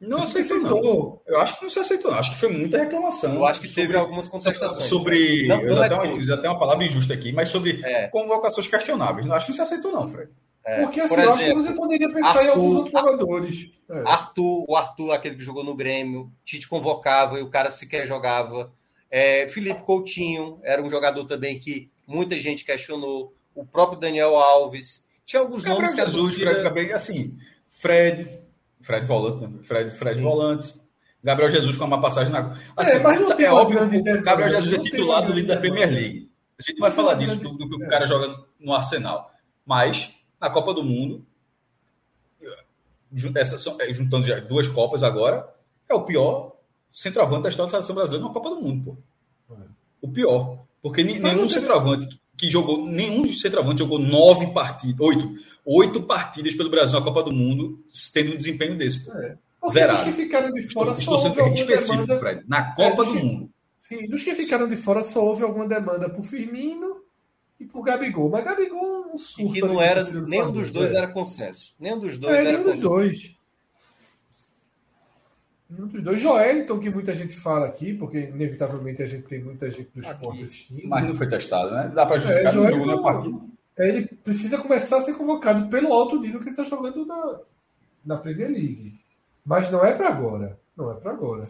Não 0.01 0.17
A 0.19 0.21
gente 0.21 0.37
aceitou, 0.39 0.81
não. 0.83 1.21
Eu 1.25 1.39
acho 1.41 1.57
que 1.57 1.63
não 1.63 1.69
se 1.69 1.79
aceitou, 1.79 2.11
não. 2.11 2.19
Acho 2.19 2.31
que 2.31 2.39
foi 2.39 2.49
muita 2.49 2.77
reclamação. 2.77 3.33
eu 3.35 3.45
acho 3.45 3.59
que 3.59 3.67
sobre- 3.67 3.81
teve 3.87 3.97
algumas 3.97 4.27
contestações. 4.27 4.85
Sobre. 4.85 5.47
Não, 5.47 5.61
eu 5.61 5.69
não 5.69 5.75
já 5.77 5.85
é 5.85 5.89
tenho 5.89 6.01
uma, 6.01 6.09
tudo. 6.11 6.23
já 6.23 6.37
tenho 6.37 6.53
uma 6.53 6.59
palavra 6.59 6.85
injusta 6.85 7.13
aqui, 7.13 7.31
mas 7.33 7.49
sobre 7.49 7.81
É. 7.83 8.07
convocações 8.07 8.67
questionáveis. 8.67 9.25
Não 9.25 9.35
acho 9.35 9.45
que 9.47 9.51
não 9.51 9.55
se 9.57 9.61
aceitou, 9.61 9.91
não, 9.91 10.07
Fred. 10.07 10.31
É, 10.65 10.81
Porque 10.83 10.99
assim, 11.01 11.15
por 11.15 11.23
eu 11.23 11.29
acho 11.33 11.37
que 11.43 11.49
exemplo, 11.49 11.63
você 11.63 11.73
poderia 11.73 12.11
pensar 12.11 12.43
em 12.43 12.47
Arthur- 12.47 12.49
alguns 12.51 12.75
outros 12.75 12.91
jogadores. 12.91 13.71
É. 13.89 13.99
Arthur, 14.07 14.65
o 14.67 14.75
Arthur, 14.75 15.11
aquele 15.13 15.35
que 15.35 15.43
jogou 15.43 15.63
no 15.63 15.75
Grêmio, 15.75 16.31
Tite 16.45 16.67
convocava 16.67 17.39
e 17.39 17.41
o 17.41 17.49
cara 17.49 17.69
sequer 17.69 18.05
jogava. 18.05 18.71
É, 19.09 19.47
Felipe 19.49 19.81
Coutinho 19.81 20.59
era 20.63 20.81
um 20.83 20.89
jogador 20.89 21.25
também 21.25 21.57
que 21.57 21.89
muita 22.05 22.37
gente 22.37 22.63
questionou. 22.65 23.33
O 23.55 23.65
próprio 23.65 23.99
Daniel 23.99 24.35
Alves. 24.37 25.03
Tinha 25.25 25.41
alguns 25.41 25.63
nomes 25.63 25.93
Gabriel 25.93 25.95
que 25.95 26.01
a 26.01 26.05
Jesus, 26.05 26.23
torcida- 26.33 26.51
Fred, 26.51 26.63
Gabriel, 26.63 26.95
assim, 26.95 27.37
Fred, 27.69 28.41
Fred 28.81 29.05
volante, 29.07 29.47
né? 29.47 29.59
Fred, 29.63 29.91
Fred 29.91 30.21
volante. 30.21 30.73
Gabriel 31.23 31.51
Jesus 31.51 31.75
com 31.77 31.85
uma 31.85 31.99
passagem 31.99 32.31
na. 32.31 32.55
Assim, 32.77 32.91
É, 32.91 32.99
mas 32.99 33.19
não 33.19 33.35
tem 33.35 33.45
é 33.47 33.51
óbvio 33.51 33.89
que 33.89 33.97
o 33.97 34.21
Gabriel 34.21 34.49
Jesus 34.51 34.73
é 34.73 34.83
titular 34.83 35.25
do 35.25 35.33
líder 35.33 35.55
da 35.55 35.57
Premier. 35.59 35.89
League. 35.91 36.29
A 36.57 36.61
gente 36.61 36.75
não 36.79 36.81
vai 36.87 36.91
falar 36.91 37.15
disso, 37.15 37.35
do, 37.37 37.49
do 37.57 37.67
que 37.69 37.75
o 37.75 37.83
é. 37.83 37.89
cara 37.89 38.05
joga 38.05 38.35
no 38.59 38.73
Arsenal. 38.73 39.31
Mas, 39.65 40.11
na 40.39 40.49
Copa 40.49 40.73
do 40.73 40.83
Mundo, 40.83 41.25
essa 43.35 43.75
é, 43.81 43.93
juntando 43.93 44.25
já 44.27 44.39
duas 44.39 44.67
Copas 44.67 45.03
agora, 45.03 45.47
é 45.87 45.93
o 45.93 46.03
pior 46.03 46.55
centroavante 46.93 47.43
da 47.43 47.49
história 47.49 47.67
da 47.67 47.71
seleção 47.71 47.95
brasileira 47.95 48.27
na 48.27 48.33
Copa 48.33 48.49
do 48.49 48.61
Mundo, 48.61 48.97
pô. 49.47 49.55
O 50.01 50.07
pior. 50.09 50.63
Porque 50.81 51.03
Mas 51.03 51.19
nenhum 51.19 51.47
teve- 51.47 51.59
centroavante 51.59 52.21
que 52.37 52.49
jogou, 52.49 52.85
nenhum 52.85 53.27
centroavante 53.33 53.79
jogou 53.79 53.99
nove 53.99 54.47
partidas, 54.53 54.99
oito, 55.05 55.33
oito 55.65 56.03
partidas 56.03 56.53
pelo 56.55 56.69
Brasil 56.69 56.97
na 56.97 57.03
Copa 57.03 57.21
do 57.23 57.33
Mundo, 57.33 57.83
tendo 58.13 58.33
um 58.33 58.37
desempenho 58.37 58.77
desse. 58.77 59.05
Pô. 59.05 59.11
É. 59.13 59.37
Zerado. 59.73 59.97
dos 60.05 60.15
que 60.15 60.21
ficaram 60.23 60.51
de 60.51 60.61
fora 60.71 60.91
Estou, 60.91 60.99
estou 61.15 61.17
só 61.17 61.23
sendo 61.23 61.29
houve 61.31 61.41
alguma 61.41 61.59
específico, 61.59 62.05
demanda. 62.07 62.19
Fred. 62.19 62.43
Na 62.47 62.73
Copa 62.73 62.95
dos 63.03 63.07
do 63.07 63.13
que- 63.19 63.25
Mundo. 63.25 63.49
Sim, 63.75 64.07
dos 64.07 64.23
que 64.23 64.33
ficaram 64.35 64.69
de 64.69 64.77
fora 64.77 65.03
só 65.03 65.21
houve 65.25 65.43
alguma 65.43 65.67
demanda 65.67 66.09
por 66.09 66.23
Firmino 66.23 67.01
e 67.59 67.65
por 67.65 67.81
Gabigol. 67.83 68.29
Mas 68.29 68.43
Gabigol 68.45 68.81
não 69.07 69.15
e 69.15 69.17
surta. 69.19 69.53
que 69.53 69.63
ali 69.63 69.73
não 69.73 69.81
era. 69.81 70.03
Nenhum 70.03 70.51
dos 70.51 70.71
dois 70.71 70.93
é. 70.93 70.97
era 70.97 71.07
consenso. 71.07 71.73
Nenhum 71.79 71.99
dos 71.99 72.17
dois 72.17 72.35
É, 72.35 72.39
era 72.39 72.51
nenhum 72.51 72.63
dos 72.63 72.71
consenso. 72.73 72.89
dois. 72.89 73.35
Nenhum 75.69 75.87
dos 75.87 76.01
dois. 76.01 76.19
Joelton, 76.21 76.79
que 76.79 76.89
muita 76.89 77.13
gente 77.13 77.35
fala 77.35 77.67
aqui, 77.67 77.93
porque 77.93 78.19
inevitavelmente 78.29 79.03
a 79.03 79.05
gente 79.05 79.23
tem 79.27 79.43
muita 79.43 79.69
gente 79.69 79.89
do 79.93 79.99
esporte 79.99 80.43
assistindo. 80.43 80.87
Mas 80.87 81.07
não 81.07 81.15
foi 81.15 81.27
testado, 81.29 81.71
né? 81.71 81.91
Dá 81.93 82.05
para 82.05 82.17
justificar 82.19 82.53
É, 82.53 82.55
no 82.55 82.61
Joel 82.63 82.71
jogo 82.77 82.85
na 82.85 83.01
partida. 83.01 83.39
É, 83.77 83.89
Ele 83.89 84.05
precisa 84.07 84.57
começar 84.57 84.97
a 84.97 85.01
ser 85.01 85.13
convocado 85.13 85.69
pelo 85.69 85.93
alto 85.93 86.19
nível 86.19 86.39
que 86.39 86.45
ele 86.49 86.51
está 86.51 86.63
jogando 86.63 87.05
na, 87.05 87.39
na 88.05 88.17
Premier 88.17 88.49
League. 88.49 88.99
Mas 89.45 89.69
não 89.69 89.85
é 89.85 89.93
para 89.93 90.09
agora. 90.09 90.59
Não 90.75 90.91
é 90.91 90.95
para 90.95 91.11
agora. 91.11 91.47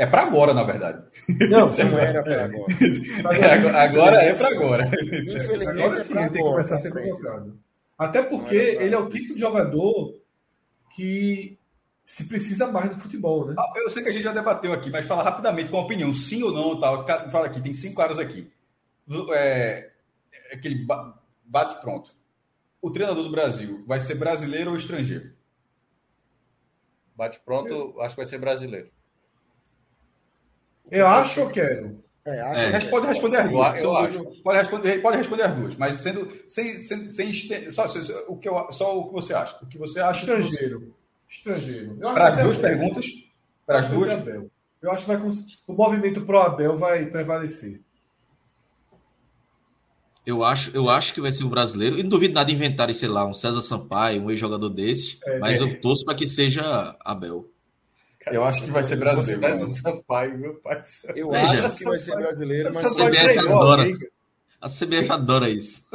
É 0.00 0.06
para 0.06 0.22
agora, 0.22 0.54
na 0.54 0.62
verdade. 0.64 1.04
Não, 1.50 1.66
Não 1.90 1.98
era 1.98 2.22
pra 2.22 2.32
é. 2.40 2.44
agora. 2.44 2.66
Agora, 3.18 3.82
agora 3.82 4.22
é 4.22 4.34
para 4.34 4.48
agora. 4.48 4.86
Infelizmente, 4.86 5.66
Agora 5.68 6.00
é 6.00 6.02
sim, 6.02 6.12
pra 6.14 6.22
ele 6.22 6.30
tem 6.30 6.42
que 6.42 6.48
agora, 6.48 6.52
começar 6.64 6.76
a 6.76 6.78
pra 6.80 6.90
ser 6.90 6.92
convocado. 7.10 7.58
Até 7.98 8.22
porque 8.22 8.56
é 8.56 8.82
ele 8.82 8.94
é 8.94 8.98
o 8.98 9.10
tipo 9.10 9.34
de 9.34 9.38
jogador 9.40 10.14
que 10.94 11.58
se 12.04 12.24
precisa 12.24 12.66
mais 12.66 12.90
no 12.90 12.98
futebol, 12.98 13.46
né? 13.46 13.54
Ah, 13.58 13.72
Eu 13.76 13.90
sei 13.90 14.02
que 14.02 14.08
a 14.08 14.12
gente 14.12 14.22
já 14.22 14.32
debateu 14.32 14.72
aqui, 14.72 14.88
mas 14.90 15.04
fala 15.04 15.22
rapidamente 15.22 15.70
com 15.70 15.76
a 15.76 15.82
opinião, 15.82 16.12
sim 16.14 16.42
ou 16.42 16.50
não, 16.50 16.80
tal. 16.80 17.06
Fala 17.30 17.46
aqui, 17.46 17.60
tem 17.60 17.74
cinco 17.74 17.96
caras 17.96 18.18
aqui. 18.18 18.50
É, 19.34 19.90
é 20.50 20.54
aquele 20.54 20.76
ba- 20.86 21.14
bate 21.44 21.78
pronto. 21.82 22.10
O 22.80 22.90
treinador 22.90 23.22
do 23.22 23.30
Brasil 23.30 23.84
vai 23.86 24.00
ser 24.00 24.14
brasileiro 24.14 24.70
ou 24.70 24.76
estrangeiro? 24.76 25.30
Bate 27.14 27.38
pronto, 27.44 28.00
acho 28.00 28.14
que 28.14 28.20
vai 28.20 28.26
ser 28.26 28.38
brasileiro. 28.38 28.88
Eu 30.90 31.06
acho 31.06 31.40
ou 31.42 31.50
quero? 31.50 32.00
É, 32.24 32.40
acho 32.40 32.60
É. 32.60 32.80
que 32.80 32.86
pode 32.88 33.06
responder 33.06 33.36
as 33.38 33.46
Eu 33.46 33.52
duas. 33.52 33.68
a- 33.68 33.78
eu 33.78 33.96
acho. 33.96 34.18
duas- 34.22 34.38
Pode 34.40 34.58
responder, 34.58 34.98
pode 35.02 35.16
responder 35.16 35.42
as 35.44 35.54
duas, 35.54 35.76
mas 35.76 35.94
sendo 35.96 36.28
sem, 36.46 36.80
sem, 36.82 37.10
sem 37.10 37.30
este- 37.30 37.70
só, 37.70 37.88
só- 37.88 38.00
o 38.28 38.36
que 38.36 38.48
eu, 38.48 38.66
só 38.70 38.98
o 38.98 39.06
que 39.08 39.12
você 39.12 39.32
acha. 39.32 39.56
O 39.62 39.66
que 39.66 39.78
você 39.78 40.00
acha? 40.00 40.20
Estrangeiro. 40.20 40.94
Estrangeiro. 41.28 41.96
Eu 42.00 42.08
acho 42.08 42.14
Para 42.14 42.28
as 42.28 42.38
duas 42.38 42.58
Abel. 42.58 42.70
perguntas, 42.78 43.06
Eu 43.06 43.12
para 43.66 43.78
as 43.78 43.86
acho 43.86 43.94
duas. 43.94 44.12
ser 44.12 44.18
Abel. 44.18 44.50
Eu 44.82 44.90
acho 44.92 45.02
que 45.04 45.08
vai 45.08 45.16
o 45.66 45.72
movimento 45.72 46.20
pro 46.22 46.38
Abel 46.40 46.76
vai 46.76 47.06
prevalecer. 47.06 47.80
Eu 50.26 50.44
acho, 50.44 50.70
eu 50.76 50.88
acho 50.88 51.14
que 51.14 51.20
vai 51.20 51.32
ser 51.32 51.44
o 51.44 51.48
brasileiro. 51.48 51.98
E 51.98 52.02
não 52.02 52.10
duvido 52.10 52.34
nada 52.34 52.46
de 52.48 52.54
inventarem, 52.54 52.94
sei 52.94 53.08
lá, 53.08 53.26
um 53.26 53.32
César 53.32 53.62
Sampaio, 53.62 54.22
um 54.22 54.30
ex-jogador 54.30 54.68
desse. 54.68 55.18
É, 55.24 55.38
mas 55.38 55.58
é. 55.58 55.62
eu 55.62 55.80
torço 55.80 56.04
para 56.04 56.14
que 56.14 56.26
seja 56.26 56.96
Abel. 57.04 57.49
Eu 58.26 58.44
acho 58.44 58.62
que 58.62 58.70
vai 58.70 58.84
ser 58.84 58.96
brasileiro. 58.96 59.40
César 59.40 59.56
mano. 59.60 59.68
Sampaio, 59.96 60.38
meu 60.38 60.54
pai. 60.56 60.82
Eu 61.16 61.30
Veja. 61.30 61.66
acho 61.66 61.78
que 61.78 61.84
vai 61.84 61.98
ser 61.98 62.14
brasileiro, 62.16 62.70
mas 62.74 62.86
Sampaio 62.92 63.10
CBF 63.14 63.38
adora. 63.38 63.82
A 64.60 64.68
CBF 64.68 65.10
adora 65.12 65.48
isso. 65.48 65.86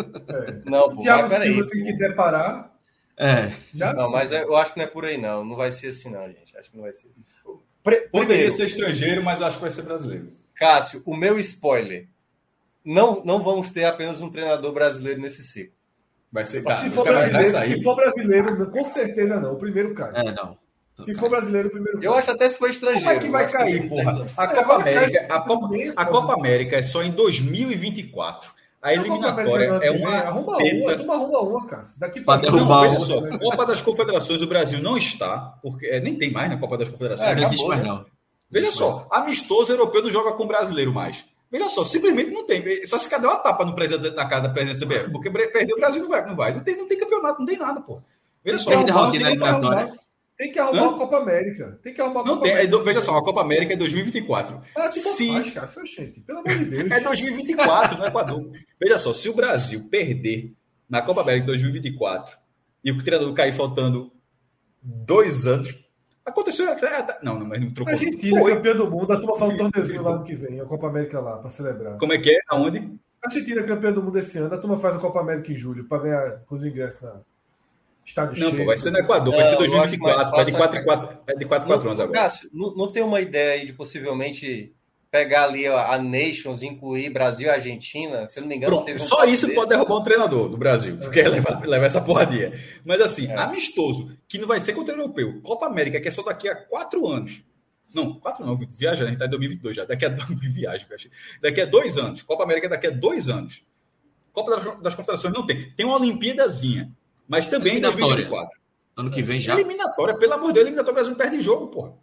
Não, 0.65 0.95
pô, 0.95 1.01
Thiago 1.03 1.29
mas. 1.29 1.43
Silva, 1.43 1.63
se 1.63 1.83
quiser 1.83 2.15
parar, 2.15 2.73
É. 3.17 3.53
já 3.73 3.93
Não, 3.93 4.07
sim. 4.07 4.11
mas 4.11 4.31
é- 4.31 4.43
eu 4.43 4.55
acho 4.57 4.73
que 4.73 4.79
não 4.79 4.85
é 4.85 4.89
por 4.89 5.05
aí, 5.05 5.17
não. 5.21 5.45
Não 5.45 5.55
vai 5.55 5.71
ser 5.71 5.89
assim, 5.89 6.09
não, 6.09 6.25
gente. 6.27 6.57
Acho 6.57 6.71
que 6.71 6.75
não 6.77 6.83
vai 6.83 6.93
ser. 6.93 7.07
Poderia 7.83 8.09
Primeiro, 8.09 8.51
ser 8.51 8.65
estrangeiro, 8.65 9.23
mas 9.23 9.39
eu 9.41 9.45
acho 9.47 9.57
que 9.57 9.61
vai 9.61 9.71
ser 9.71 9.83
brasileiro. 9.83 10.27
Cássio, 10.55 11.03
o 11.05 11.15
meu 11.15 11.37
spoiler. 11.39 12.07
Não, 12.83 13.23
não 13.23 13.41
vamos 13.43 13.69
ter 13.69 13.83
apenas 13.83 14.19
um 14.21 14.29
treinador 14.29 14.73
brasileiro 14.73 15.21
nesse 15.21 15.43
ciclo. 15.43 15.73
Vai 16.31 16.43
ser. 16.43 16.61
se, 16.79 16.89
for 16.89 17.03
brasileiro, 17.03 17.63
se 17.65 17.83
for 17.83 17.95
brasileiro, 17.95 18.71
com 18.71 18.83
certeza 18.83 19.39
não. 19.39 19.53
O 19.53 19.57
primeiro 19.57 19.93
cai. 19.93 20.11
É, 20.15 20.31
não. 20.31 20.57
Se 21.03 21.13
for 21.15 21.29
brasileiro, 21.29 21.67
o 21.67 21.71
primeiro. 21.71 22.01
Eu 22.01 22.13
acho 22.13 22.31
até 22.31 22.47
se 22.47 22.57
for 22.57 22.69
estrangeiro. 22.69 23.03
Como 23.05 23.17
é 23.17 23.19
que 23.19 23.29
vai 23.29 23.43
acho 23.45 23.53
cair, 23.53 23.89
porra? 23.89 24.25
A 24.37 24.43
É, 24.43 24.47
Copa 24.47 24.83
cair 24.83 24.97
América, 24.97 25.33
a 25.33 25.39
Copa, 25.41 25.69
a? 25.97 26.05
Copa 26.05 26.33
América 26.33 26.77
é 26.77 26.83
só 26.83 27.03
em 27.03 27.11
2024. 27.11 28.51
A 28.81 28.93
eliminatória 28.93 29.65
é 29.81 29.91
uma 29.91 30.15
Arruma 30.17 30.51
uma, 30.51 30.57
teta. 30.57 30.97
turma 30.97 31.15
arruma 31.15 31.39
uma, 31.41 31.65
Cássio. 31.67 31.99
Daqui 31.99 32.21
Pra 32.21 32.37
pra 32.37 32.51
derrubar 32.51 32.83
Não, 32.83 32.91
veja 32.91 32.99
só, 32.99 33.39
Copa 33.39 33.65
das 33.65 33.81
Confederações 33.81 34.41
o 34.43 34.47
Brasil 34.47 34.79
não 34.79 34.95
está, 34.95 35.57
porque 35.61 35.87
é, 35.87 35.99
nem 35.99 36.15
tem 36.15 36.31
mais 36.31 36.51
na 36.51 36.57
Copa 36.57 36.77
das 36.77 36.89
Confederações. 36.89 37.29
É, 37.29 37.35
não 37.35 37.43
existe 37.43 37.67
mais, 37.67 37.81
né? 37.81 37.87
não. 37.89 38.05
Veja 38.49 38.71
só, 38.71 39.07
amistoso 39.11 39.73
europeu 39.73 40.03
não 40.03 40.11
joga 40.11 40.33
com 40.33 40.45
brasileiro 40.45 40.93
mais. 40.93 41.25
Veja 41.51 41.67
só, 41.67 41.83
simplesmente 41.83 42.29
não 42.29 42.45
tem. 42.45 42.85
Só 42.85 42.99
se 42.99 43.09
cadê 43.09 43.25
uma 43.25 43.37
tapa 43.37 43.65
no 43.65 43.73
presidente, 43.73 44.15
na 44.15 44.27
casa 44.27 44.43
da 44.43 44.49
presidência 44.49 44.85
CBF, 44.85 45.11
porque 45.11 45.31
perder 45.31 45.73
o 45.73 45.77
Brasil 45.77 46.03
não 46.03 46.09
vai, 46.09 46.25
não 46.27 46.35
vai. 46.35 46.53
Não 46.53 46.61
tem, 46.61 46.77
não 46.77 46.87
tem 46.87 46.97
campeonato, 46.97 47.39
não 47.39 47.45
tem 47.47 47.57
nada, 47.57 47.81
pô. 47.81 48.01
Veja 48.43 48.59
só. 48.59 48.69
Perde 48.69 48.91
a 48.91 48.93
rotina 48.93 49.29
eliminatória. 49.31 49.93
Tem 50.37 50.51
que 50.51 50.59
arrumar 50.59 50.81
Hã? 50.81 50.89
a 50.91 50.97
Copa 50.97 51.17
América. 51.17 51.79
Tem 51.81 51.93
que 51.93 52.01
arrumar 52.01 52.21
a 52.21 52.23
Não 52.25 52.33
Copa 52.33 52.43
tem, 52.43 52.51
é 52.51 52.55
América. 52.61 52.83
veja 52.83 53.01
só, 53.01 53.17
a 53.17 53.23
Copa 53.23 53.41
América 53.41 53.73
é 53.73 53.77
2024. 53.77 54.61
Ah, 54.75 54.89
tipo 54.89 55.07
Se- 55.07 55.31
faz, 55.31 55.49
Cássio, 55.51 55.85
gente. 55.85 56.19
Pelo 56.21 56.39
amor 56.39 56.57
de 56.57 56.65
Deus. 56.65 56.91
É 56.91 56.99
2024 56.99 57.97
no 57.97 58.05
Equador. 58.05 58.51
Veja 58.79 58.97
só, 58.97 59.13
se 59.13 59.29
o 59.29 59.33
Brasil 59.33 59.87
perder 59.89 60.53
na 60.89 61.01
Copa 61.01 61.21
América 61.21 61.45
2024 61.47 62.37
e 62.83 62.91
o 62.91 63.01
treinador 63.03 63.33
cair 63.33 63.53
faltando 63.53 64.11
dois 64.81 65.47
anos, 65.47 65.73
aconteceu. 66.25 66.67
é, 66.69 67.19
Não, 67.23 67.39
não, 67.39 67.47
mas 67.47 67.61
não 67.61 67.69
A 67.69 67.73
trocou. 67.73 67.93
Argentina, 67.93 68.39
Foi. 68.39 68.55
campeã 68.55 68.75
do 68.75 68.89
mundo, 68.91 69.13
a 69.13 69.17
turma 69.17 69.35
fala 69.35 69.53
um 69.53 69.57
torneuzinho 69.57 70.01
lá 70.03 70.17
no 70.17 70.23
que 70.23 70.35
vem, 70.35 70.59
a 70.59 70.65
Copa 70.65 70.87
América 70.87 71.19
lá, 71.19 71.37
pra 71.37 71.49
celebrar. 71.49 71.97
Como 71.97 72.13
é 72.13 72.17
que 72.19 72.29
é? 72.29 72.39
Aonde? 72.49 72.79
A 73.23 73.27
Argentina 73.27 73.61
é 73.61 73.63
campeã 73.63 73.91
do 73.91 74.03
mundo 74.03 74.19
esse 74.19 74.37
ano, 74.37 74.53
a 74.53 74.57
turma 74.57 74.77
faz 74.77 74.95
a 74.95 74.99
Copa 74.99 75.19
América 75.19 75.51
em 75.51 75.55
julho, 75.55 75.87
pra 75.87 75.97
ganhar 75.97 76.41
com 76.45 76.55
os 76.55 76.63
ingressos 76.65 77.01
na 77.01 77.21
estádio 78.05 78.39
Não, 78.43 78.49
cheio. 78.51 78.61
pô, 78.61 78.65
vai 78.67 78.77
ser 78.77 78.91
no 78.91 78.99
Equador, 78.99 79.33
vai 79.35 79.43
Não, 79.43 79.49
ser 79.49 79.55
eu 79.55 79.59
acho 79.61 79.71
2024, 79.71 80.31
vai 80.31 80.45
de 80.45 80.51
mais 80.51 80.63
4 80.63 80.77
fácil 80.77 80.81
em 80.81 80.85
4, 80.85 81.17
é 81.27 81.35
de 81.37 81.45
4 81.45 81.65
em 81.65 81.67
4 81.71 81.87
anos 81.89 81.99
agora. 81.99 82.19
Cássio, 82.21 82.49
não, 82.53 82.75
não 82.75 82.91
tem 82.91 83.03
uma 83.03 83.19
ideia 83.19 83.53
aí 83.59 83.65
de 83.65 83.73
possivelmente 83.73 84.73
pegar 85.11 85.45
ali 85.45 85.65
a, 85.65 85.93
a 85.93 85.97
Nations, 86.01 86.61
incluir 86.61 87.09
Brasil 87.09 87.47
e 87.47 87.49
Argentina? 87.49 88.27
Se 88.27 88.37
eu 88.37 88.41
não 88.41 88.49
me 88.49 88.55
engano, 88.57 88.73
Pronto, 88.75 88.85
teve 88.85 89.01
um 89.01 89.03
só 89.03 89.23
isso 89.25 89.45
desse. 89.45 89.55
pode 89.57 89.69
derrubar 89.69 89.97
um 89.97 90.03
treinador 90.03 90.49
do 90.49 90.57
Brasil, 90.57 90.97
porque 90.97 91.21
É. 91.21 91.27
leva, 91.29 91.61
leva 91.65 91.85
essa 91.85 92.01
porradia. 92.01 92.51
Mas 92.83 92.99
assim, 93.01 93.31
amistoso, 93.31 94.15
que 94.27 94.37
não 94.37 94.47
vai 94.47 94.59
ser 94.59 94.73
contra 94.73 94.93
o 94.93 94.99
europeu. 94.99 95.39
Copa 95.41 95.65
América, 95.67 95.99
que 96.01 96.07
é 96.07 96.11
só 96.11 96.21
daqui 96.21 96.47
a 96.49 96.55
quatro 96.55 97.07
anos. 97.07 97.43
Não, 97.93 98.15
quatro 98.19 98.45
não, 98.45 98.57
viaja, 98.57 99.05
a 99.05 99.07
gente 99.07 99.17
tá 99.17 99.25
em 99.25 99.29
2022 99.29 99.73
já. 99.77 99.85
Daqui 99.85 100.05
a 100.05 100.09
viagem. 100.53 100.85
Daqui 101.41 101.61
a 101.61 101.65
dois 101.65 101.97
anos. 101.97 102.21
Copa 102.23 102.43
América 102.43 102.67
é 102.67 102.69
daqui 102.69 102.87
a 102.87 102.91
dois 102.91 103.29
anos. 103.29 103.63
Copa 104.33 104.51
das, 104.57 104.81
das 104.81 104.95
Confederações 104.95 105.33
não 105.33 105.45
tem. 105.45 105.71
Tem 105.71 105.85
uma 105.85 105.95
Olimpíadazinha, 105.95 106.91
mas 107.27 107.47
também 107.47 107.73
em 107.73 107.77
Eliminatória. 107.77 108.07
2024. 108.25 108.59
Ano 108.97 109.11
que 109.11 109.21
vem 109.21 109.39
já. 109.41 109.53
Eliminatória, 109.53 110.17
pelo 110.17 110.33
amor 110.33 110.47
de 110.47 110.53
Deus, 110.53 110.65
eliminatória, 110.67 110.91
o 110.91 110.93
Brasil 110.95 111.11
não 111.11 111.17
perde 111.17 111.41
jogo, 111.41 111.67
porra. 111.67 111.93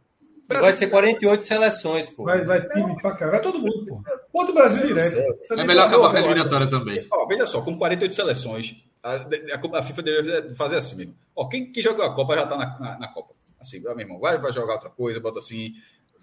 Vai 0.49 0.73
ser 0.75 0.89
48 0.89 1.45
seleções, 1.45 2.09
pô. 2.09 2.25
Vai, 2.25 2.45
vai 2.45 2.69
time 2.69 2.95
pra 3.01 3.13
cá, 3.15 3.31
vai 3.31 3.41
todo 3.41 3.59
mundo, 3.59 3.87
pô. 3.87 4.03
O 4.43 4.53
Brasil 4.53 4.87
direto. 4.87 5.17
É 5.53 5.65
melhor 5.65 5.87
acabar 5.87 6.11
com 6.11 6.17
a 6.17 6.21
eliminatória 6.21 6.67
também. 6.69 7.07
Ó, 7.11 7.27
veja 7.27 7.47
só, 7.47 7.63
com 7.63 7.79
48 7.79 8.15
seleções, 8.15 8.77
a, 9.03 9.15
a- 9.15 9.79
a 9.79 9.83
FIFA 9.83 10.03
deve 10.03 10.55
fazer 10.55 10.77
assim 10.77 10.97
mesmo. 10.97 11.15
Ó, 11.35 11.49
quem, 11.49 11.73
quem 11.73 11.83
jogou 11.83 12.05
a 12.05 12.15
Copa 12.15 12.35
já 12.35 12.47
tá 12.47 12.59
na, 12.59 12.79
na, 12.79 12.99
na 12.99 13.09
Copa. 13.09 13.33
Assim, 13.59 13.81
meu 13.81 13.99
irmão, 13.99 14.19
vai, 14.19 14.37
vai 14.37 14.53
jogar 14.53 14.75
outra 14.75 14.91
coisa, 14.91 15.21
bota 15.21 15.39
assim. 15.39 15.73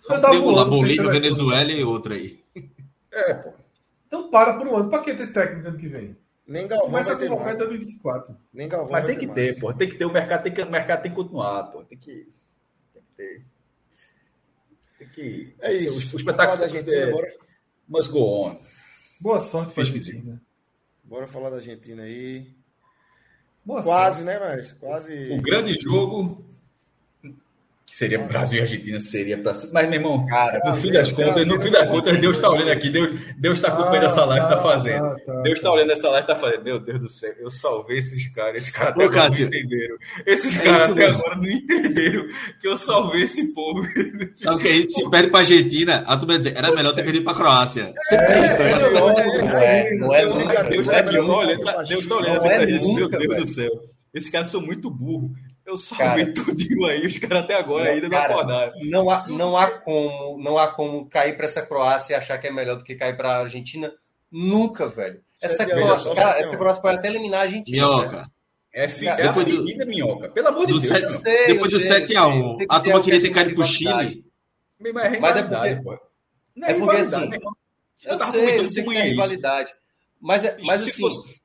Eu 0.07 0.21
tava 0.21 0.35
um 0.35 0.41
voando, 0.41 0.71
Bolívia. 0.71 1.09
Venezuela 1.09 1.71
e 1.71 1.83
outra 1.83 2.13
aí. 2.13 2.39
É, 3.11 3.33
pô. 3.33 3.53
Então 4.05 4.29
para 4.29 4.53
por 4.53 4.67
um 4.67 4.75
ano. 4.75 4.89
Pra 4.89 4.99
que 4.99 5.13
ter 5.15 5.31
técnico 5.33 5.69
ano 5.69 5.77
que 5.77 5.87
vem? 5.87 6.15
Nem 6.49 6.67
Galvão 6.67 6.89
Começa 6.89 7.09
vai 7.09 7.17
ter 7.17 7.27
convocar 7.27 7.53
em 7.53 7.57
mais. 7.57 7.69
2024. 7.69 8.37
Nem 8.51 8.67
Galvão 8.67 8.91
Mas 8.91 9.03
vai 9.03 9.11
tem 9.11 9.19
que 9.19 9.27
mais. 9.27 9.35
ter, 9.35 9.59
pô. 9.59 9.71
Tem 9.71 9.87
que 9.87 9.97
ter, 9.97 10.05
o 10.05 10.11
mercado 10.11 10.43
tem 10.43 10.51
que, 10.51 10.61
o 10.63 10.71
mercado 10.71 11.01
tem 11.03 11.11
que 11.11 11.15
continuar, 11.15 11.63
pô. 11.65 11.83
Tem 11.83 11.97
que. 11.97 12.27
Tem 12.91 13.03
que 13.03 13.13
ter. 13.15 13.45
Tem 14.97 15.07
que. 15.09 15.55
É 15.61 15.71
isso. 15.73 16.09
O, 16.09 16.13
o 16.15 16.17
espetáculo 16.17 16.57
da 16.57 16.63
Argentina, 16.63 16.95
é, 16.95 17.11
bora, 17.11 17.27
must 17.87 18.11
go 18.11 18.47
on. 18.47 18.55
Boa 19.21 19.39
sorte 19.41 19.73
Fiz 19.73 19.89
Argentina. 19.89 20.41
bora 21.03 21.27
falar 21.27 21.51
da 21.51 21.57
Argentina 21.57 22.01
aí. 22.01 22.51
Boa 23.63 23.83
Quase, 23.83 24.23
né, 24.23 24.39
mas 24.39 24.73
quase. 24.73 25.31
O 25.31 25.41
grande 25.43 25.75
jogo. 25.75 26.48
Que 27.89 27.97
seria 27.97 28.19
Brasil 28.19 28.59
e 28.59 28.61
Argentina, 28.61 28.99
seria 28.99 29.37
pra. 29.37 29.51
Mas, 29.73 29.89
meu 29.89 29.95
irmão, 29.99 30.25
Cara, 30.27 30.61
no 30.63 30.75
fim 30.75 30.91
das 30.91 31.11
contas, 31.11 31.45
no 31.47 31.59
fim 31.59 31.71
das 31.71 31.89
contas, 31.89 32.19
Deus 32.19 32.37
está 32.37 32.49
olhando 32.49 32.71
aqui, 32.71 32.89
Deus, 32.89 33.19
Deus 33.35 33.57
está 33.57 33.69
acompanhando 33.69 34.05
essa 34.05 34.23
live, 34.25 34.45
está 34.45 34.57
fazendo. 34.57 35.05
Ah, 35.05 35.15
tá, 35.25 35.41
Deus 35.41 35.57
está 35.57 35.69
tá. 35.69 35.73
olhando 35.73 35.91
essa 35.91 36.09
live, 36.09 36.21
está 36.21 36.35
fazendo. 36.35 36.63
Meu 36.63 36.79
Deus 36.79 36.99
do 36.99 37.09
céu, 37.09 37.33
eu 37.39 37.49
salvei 37.49 37.97
esses 37.97 38.27
caras. 38.31 38.57
Esses 38.57 38.69
caras 38.69 38.93
até 38.93 39.03
Ô, 39.03 39.07
agora 39.09 39.29
não 39.29 39.39
entenderam. 39.39 39.95
Esses 40.25 40.55
É 40.55 40.63
caras 40.63 40.83
até 40.91 40.93
mesmo. 40.93 41.17
agora 41.17 41.35
não 41.37 41.45
entenderam 41.45 42.25
que 42.61 42.67
eu 42.67 42.77
salvei 42.77 43.23
esse 43.23 43.53
povo. 43.55 43.81
Sabe 44.35 44.55
o 44.55 44.59
que 44.59 44.67
é 44.67 44.71
isso? 44.77 44.91
Se 44.93 45.09
perde 45.09 45.29
pra 45.31 45.39
Argentina, 45.39 45.95
a 46.05 46.15
turma 46.15 46.27
vai 46.27 46.37
dizer, 46.37 46.53
era 46.57 46.71
melhor 46.75 46.93
ter 46.93 47.03
perdido 47.03 47.23
pra 47.25 47.33
Croácia. 47.33 47.91
Sempre 48.07 48.33
é 48.33 48.45
isso, 48.45 48.59
né? 48.59 48.89
Não 48.93 49.09
é, 49.59 49.95
não 49.95 50.13
é 50.15 50.25
Deus 50.25 50.35
nunca. 50.37 50.53
tá- 50.53 50.61
Deus 50.63 50.73
não 50.87 50.93
está 50.93 50.93
é 50.93 50.99
aqui, 51.01 51.17
nunca. 51.17 51.33
olhando, 51.33 51.61
tá- 51.63 51.83
Deus 51.83 52.01
está 52.01 52.15
olhando 52.15 52.29
Não 52.29 52.37
assim 52.37 52.47
é 52.49 52.55
pra 52.55 52.65
gente. 52.69 52.93
Meu 52.93 53.09
Deus 53.09 53.35
do 53.35 53.45
céu. 53.45 53.69
Esses 54.13 54.29
caras 54.29 54.49
são 54.49 54.61
muito 54.61 54.89
burros. 54.89 55.31
Eu 55.69 55.77
salvei 55.77 56.33
tudinho 56.33 56.85
aí, 56.85 57.05
os 57.05 57.17
caras 57.17 57.43
até 57.43 57.53
agora 57.53 57.89
ainda 57.91 58.09
não 58.09 58.17
Cara, 58.17 58.33
acordaram. 58.33 58.73
Não 58.85 59.09
há, 59.09 59.27
não 59.27 59.55
há 59.57 59.67
como, 59.71 60.37
não 60.41 60.57
há 60.57 60.67
como 60.69 61.07
cair 61.07 61.35
para 61.37 61.45
essa 61.45 61.61
Croácia 61.61 62.13
e 62.13 62.15
achar 62.15 62.37
que 62.39 62.47
é 62.47 62.51
melhor 62.51 62.75
do 62.75 62.83
que 62.83 62.95
cair 62.95 63.15
para 63.15 63.29
a 63.37 63.39
Argentina. 63.41 63.93
Nunca, 64.31 64.87
velho. 64.87 65.21
Essa 65.41 65.63
a 65.63 65.65
Croácia, 65.67 66.13
cara, 66.15 66.35
a 66.35 66.39
essa. 66.39 66.57
Croácia 66.57 66.81
pode 66.81 66.97
até 66.97 67.07
eliminar 67.09 67.41
a 67.41 67.43
Argentina. 67.43 67.77
certo? 67.87 67.97
Minhoca. 67.99 68.31
É, 68.73 68.87
fi, 68.87 69.05
Cara, 69.05 69.21
é 69.21 69.25
a 69.25 69.27
depois 69.31 69.45
do- 69.77 69.85
minhoca. 69.87 70.29
Pelo 70.29 70.47
amor 70.47 70.65
de 70.67 70.73
Do 70.73 70.79
Deus. 70.79 71.15
sei, 71.19 71.47
Depois 71.47 71.71
do 71.71 71.77
eu 71.77 71.81
sei, 71.81 71.89
eu 71.91 72.07
7x1, 72.07 72.07
sei, 72.07 72.17
a 72.19 72.19
eu 72.19 72.57
sei 72.57 72.83
turma 72.83 73.03
queria 73.03 73.21
ter 73.21 73.29
caído 73.31 73.55
pro. 73.55 73.65
Chile. 73.65 74.25
Mas 74.79 75.35
é 75.35 75.39
é 75.39 75.43
porque- 75.43 75.75
pô. 75.83 75.99
Não 76.55 76.67
é, 76.67 76.71
É 76.71 76.73
porque, 76.79 76.97
assim, 76.97 77.19
meu 77.27 77.33
irmão. 77.33 77.53
Eu 78.05 78.17
tava 78.17 78.31
sei, 78.31 78.41
comentando 78.41 78.61
eu 78.61 78.91
isso. 78.93 79.01
rivalidade. 79.09 79.71
Mas, 80.21 80.43
é- 80.45 80.57
mas 80.63 80.81
assim, 80.83 80.99
fosse- 81.01 81.39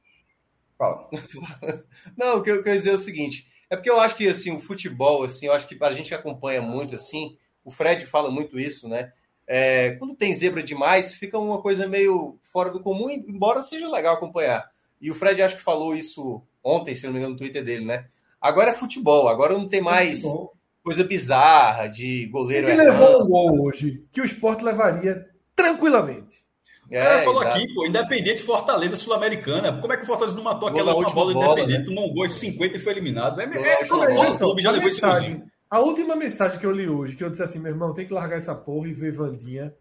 Fala. 0.78 1.08
Não, 2.18 2.38
o 2.38 2.42
que 2.42 2.50
eu 2.50 2.62
quero 2.62 2.76
dizer 2.76 2.90
é 2.90 2.94
o 2.94 2.98
seguinte: 2.98 3.46
é 3.74 3.76
porque 3.76 3.90
eu 3.90 4.00
acho 4.00 4.16
que 4.16 4.28
assim, 4.28 4.56
o 4.56 4.60
futebol, 4.60 5.24
assim, 5.24 5.46
eu 5.46 5.52
acho 5.52 5.66
que 5.66 5.74
para 5.76 5.88
a 5.88 5.92
gente 5.92 6.08
que 6.08 6.14
acompanha 6.14 6.62
muito, 6.62 6.94
assim, 6.94 7.36
o 7.64 7.70
Fred 7.70 8.06
fala 8.06 8.30
muito 8.30 8.58
isso, 8.58 8.88
né? 8.88 9.12
É, 9.46 9.92
quando 9.92 10.14
tem 10.14 10.34
zebra 10.34 10.62
demais, 10.62 11.12
fica 11.12 11.38
uma 11.38 11.60
coisa 11.60 11.86
meio 11.86 12.38
fora 12.52 12.70
do 12.70 12.80
comum, 12.80 13.10
embora 13.10 13.62
seja 13.62 13.88
legal 13.88 14.14
acompanhar. 14.14 14.70
E 15.00 15.10
o 15.10 15.14
Fred 15.14 15.42
acho 15.42 15.56
que 15.56 15.62
falou 15.62 15.94
isso 15.94 16.42
ontem, 16.62 16.94
se 16.94 17.04
não 17.04 17.12
me 17.12 17.18
engano, 17.18 17.34
no 17.34 17.38
Twitter 17.38 17.62
dele, 17.62 17.84
né? 17.84 18.06
Agora 18.40 18.70
é 18.70 18.74
futebol, 18.74 19.28
agora 19.28 19.54
não 19.54 19.68
tem 19.68 19.80
mais 19.80 20.22
Futebol. 20.22 20.54
coisa 20.82 21.04
bizarra 21.04 21.86
de 21.88 22.26
goleiro 22.26 22.68
Ele 22.68 22.82
levou 22.82 23.22
um 23.22 23.28
gol 23.28 23.62
hoje 23.66 24.04
que 24.12 24.20
o 24.20 24.24
Sport 24.24 24.62
levaria 24.62 25.26
tranquilamente. 25.54 26.43
O 26.86 26.90
cara 26.90 27.20
É, 27.20 27.24
falou 27.24 27.42
exato. 27.42 27.56
aqui, 27.56 27.74
pô, 27.74 27.86
Independente 27.86 28.42
Fortaleza 28.42 28.96
Sul-Americana. 28.96 29.80
Como 29.80 29.92
é 29.92 29.96
que 29.96 30.02
o 30.02 30.06
Fortaleza 30.06 30.36
não 30.36 30.44
matou 30.44 30.68
aquela 30.68 30.94
última 30.94 31.14
bola 31.14 31.32
do 31.32 31.40
bola, 31.40 31.60
Independente? 31.60 31.86
Tomou 31.86 32.10
um 32.10 32.14
gol 32.14 32.26
de 32.26 32.32
50 32.34 32.76
e 32.76 32.80
foi 32.80 32.92
eliminado. 32.92 33.40
É, 33.40 33.44
é, 33.44 33.84
todo 33.86 34.06
bola. 34.14 34.30
o 34.30 34.38
clube 34.38 34.62
já 34.62 34.68
a 34.68 34.72
levou 34.72 34.88
esse 34.88 35.00
mensagem, 35.02 35.30
golzinho. 35.34 35.52
a 35.70 35.80
última 35.80 36.16
mensagem 36.16 36.58
que 36.58 36.66
eu 36.66 36.72
li 36.72 36.88
hoje, 36.88 37.16
que 37.16 37.24
eu 37.24 37.30
disse 37.30 37.42
assim, 37.42 37.58
meu 37.58 37.72
irmão, 37.72 37.94
tem 37.94 38.06
que 38.06 38.12
largar 38.12 38.36
essa 38.36 38.54
porra 38.54 38.88
e 38.88 38.92
ver 38.92 39.12
Vandinha. 39.12 39.74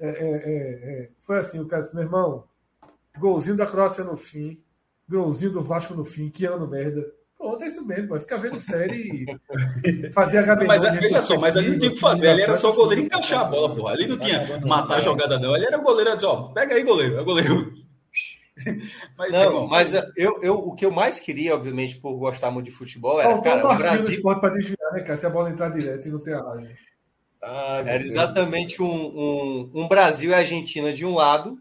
É, 0.00 0.08
é, 0.08 0.10
é, 0.10 1.04
é. 1.04 1.10
Foi 1.18 1.38
assim, 1.38 1.60
o 1.60 1.66
cara 1.66 1.82
disse, 1.82 1.94
meu 1.94 2.04
irmão, 2.04 2.44
golzinho 3.18 3.56
da 3.56 3.66
Croácia 3.66 4.04
no 4.04 4.16
fim, 4.16 4.62
golzinho 5.08 5.52
do 5.52 5.62
Vasco 5.62 5.94
no 5.94 6.04
fim, 6.04 6.28
que 6.30 6.44
ano 6.44 6.66
merda. 6.68 7.04
Pronto, 7.44 7.62
é 7.62 7.66
isso 7.66 7.86
mesmo, 7.86 8.08
vai 8.08 8.20
ficar 8.20 8.38
vendo 8.38 8.58
série 8.58 9.28
e 9.28 10.08
fazer 10.14 10.42
HB. 10.42 10.64
Mas 10.64 10.82
é, 10.82 10.90
veja 10.92 11.20
só, 11.20 11.38
mas 11.38 11.54
ali 11.58 11.68
não 11.68 11.78
tinha 11.78 11.90
o 11.90 11.94
que 11.94 12.00
fazer. 12.00 12.28
Ali 12.28 12.40
era 12.40 12.54
só 12.54 12.70
o 12.70 12.74
goleiro 12.74 13.02
encaixar 13.02 13.42
a 13.42 13.44
bola, 13.44 13.76
porra. 13.76 13.92
Ali 13.92 14.06
não 14.06 14.16
tinha 14.16 14.58
matar 14.60 14.96
a 14.96 15.00
jogada, 15.00 15.38
não. 15.38 15.52
Ali 15.52 15.66
era 15.66 15.78
o 15.78 15.82
goleiro, 15.82 16.16
ó, 16.24 16.52
pega 16.54 16.74
aí, 16.74 16.82
goleiro. 16.82 17.18
É 17.18 17.20
o 17.20 17.24
goleiro. 17.24 17.74
Mas, 19.18 19.32
Não, 19.32 19.42
irmão, 19.42 19.66
mas 19.66 19.92
eu, 19.92 20.38
eu, 20.40 20.54
o 20.54 20.76
que 20.76 20.86
eu 20.86 20.90
mais 20.92 21.18
queria, 21.18 21.56
obviamente, 21.56 21.96
por 21.96 22.16
gostar 22.16 22.52
muito 22.52 22.66
de 22.66 22.70
futebol, 22.70 23.20
era, 23.20 23.30
Faltou 23.30 23.40
um 23.40 23.56
cara, 23.56 23.64
o 23.64 23.68
barquinho 23.68 23.88
no 23.88 23.92
Brasil 23.96 24.14
esporte 24.14 24.40
pra 24.40 24.50
desviar, 24.50 24.92
né, 24.92 25.00
cara? 25.00 25.16
Se 25.16 25.26
a 25.26 25.30
bola 25.30 25.50
entrar 25.50 25.70
direto 25.70 26.06
e 26.06 26.10
não 26.12 26.20
ter 26.20 26.34
a 26.34 26.48
área. 26.48 26.60
Meu 27.82 27.92
era 27.92 28.00
exatamente 28.00 28.80
um, 28.80 28.86
um, 28.86 29.70
um 29.74 29.88
Brasil 29.88 30.30
e 30.30 30.34
Argentina 30.34 30.92
de 30.92 31.04
um 31.04 31.14
lado, 31.14 31.58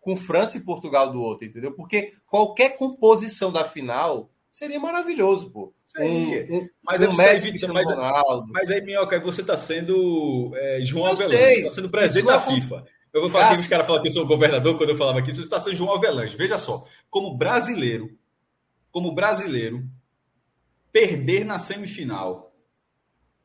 com 0.00 0.16
França 0.16 0.56
e 0.56 0.64
Portugal 0.64 1.12
do 1.12 1.20
outro, 1.20 1.46
entendeu? 1.46 1.72
Porque 1.72 2.14
qualquer 2.26 2.78
composição 2.78 3.52
da 3.52 3.64
final 3.64 4.31
seria 4.52 4.78
maravilhoso, 4.78 5.50
pô. 5.50 5.74
Seria. 5.84 6.46
Um, 6.50 6.58
um, 6.58 6.68
Mas 6.84 7.00
um 7.00 7.20
é 7.20 7.36
evitando- 7.36 7.74
mas-. 7.74 7.88
Mas 8.52 8.70
aí, 8.70 8.80
Minhoca, 8.82 9.18
você 9.20 9.40
está 9.40 9.56
sendo 9.56 10.52
é, 10.54 10.78
João 10.82 11.06
Eu 11.06 11.12
Avelange, 11.12 11.36
sei. 11.36 11.54
você 11.54 11.60
está 11.60 11.70
sendo 11.72 11.90
presidente 11.90 12.26
da 12.26 12.40
FIFA. 12.40 12.84
Eu 13.12 13.20
vou 13.20 13.28
falar 13.30 13.48
Cássio. 13.48 13.62
os 13.62 13.68
caras 13.68 13.86
falam 13.86 14.00
que 14.02 14.08
eu 14.08 14.12
sou 14.12 14.26
governador, 14.26 14.78
quando 14.78 14.90
eu 14.90 14.96
falava 14.96 15.18
aqui, 15.18 15.32
você 15.32 15.40
está 15.40 15.58
sendo 15.58 15.74
João 15.76 15.92
Avelange. 15.94 16.36
Veja 16.36 16.56
só, 16.56 16.84
como 17.10 17.36
brasileiro, 17.36 18.08
como 18.90 19.12
brasileiro, 19.14 19.84
perder 20.92 21.44
na 21.44 21.58
semifinal 21.58 22.51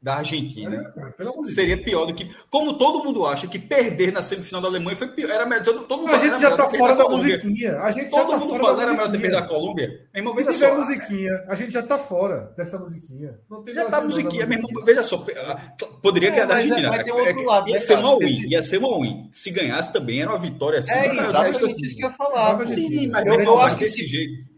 da 0.07 0.15
Argentina 0.15 0.75
É, 0.95 1.11
cara, 1.11 1.33
seria 1.43 1.77
pior 1.83 2.05
do 2.05 2.13
que. 2.15 2.29
Como 2.49 2.77
todo 2.77 3.03
mundo 3.03 3.25
acha 3.25 3.45
que 3.45 3.59
perder 3.59 4.13
na 4.13 4.21
semifinal 4.21 4.61
da 4.61 4.69
Alemanha 4.69 4.95
foi 4.95 5.09
pior. 5.09 5.29
Era 5.29 5.45
melhor. 5.45 5.65
Todo, 5.65 5.79
todo 5.83 5.99
mundo 5.99 6.07
A 6.15 6.17
fala, 6.17 6.31
gente 6.31 6.41
já 6.41 6.55
tá 6.55 6.65
ter 6.65 6.77
fora 6.77 6.95
da 6.95 7.03
Colômbia. 7.03 7.35
musiquinha. 7.35 7.77
A 7.81 7.91
gente 7.91 8.09
já 8.11 8.17
Todo 8.21 8.29
tá 8.29 8.37
mundo 8.37 8.49
fora 8.51 8.61
fala, 8.63 8.75
da 8.77 8.81
era 8.83 8.91
melhor 8.93 9.03
ter 9.11 9.17
a 9.17 9.19
musiquinha. 9.19 9.47
Colômbia. 9.47 10.07
Irmão, 10.15 10.33
Se 10.33 10.43
veja 10.43 10.53
tiver 10.53 10.69
só. 10.69 10.75
musiquinha, 10.77 11.43
a 11.49 11.55
gente 11.55 11.73
já 11.73 11.83
tá 11.83 11.97
fora 11.97 12.53
dessa 12.55 12.79
musiquinha. 12.79 13.37
Não 13.49 13.61
tem 13.63 13.75
Já 13.75 13.85
tá 13.89 13.99
musiquinha, 14.01 14.45
da 14.45 14.49
meu 14.49 14.59
irmão. 14.65 14.85
Veja 14.85 15.03
só, 15.03 15.25
ah, 15.35 15.59
poderia 16.01 16.29
É, 16.29 16.31
ganhar 16.31 16.45
da 16.45 16.53
mas 16.55 16.63
é- 16.65 16.69
Argentina. 16.69 16.89
mas 16.89 17.03
tem 17.03 17.13
outro 17.13 17.45
lado, 17.45 17.67
ia 17.67 17.73
né, 17.73 17.79
ser 17.79 17.95
uma 17.97 18.17
win, 18.19 18.47
ia 18.47 18.63
ser 18.63 18.77
uma 18.77 19.01
win. 19.01 19.29
Se 19.33 19.51
ganhasse 19.51 19.91
também 19.91 20.21
era 20.21 20.29
uma 20.31 20.39
vitória 20.39 20.79
assim. 20.79 20.91
É 20.91 21.09
Cara, 21.15 21.49
exatamente 21.49 21.85
isso 21.85 21.95
que 21.97 22.03
eu 22.05 22.09
ia 22.09 22.15
falar. 22.15 22.65
Sim, 22.65 23.07
mas 23.09 23.25
Eu- 23.25 23.59
acho 23.61 23.75
que 23.77 23.83
desse 23.83 24.05
jeito. 24.05 24.56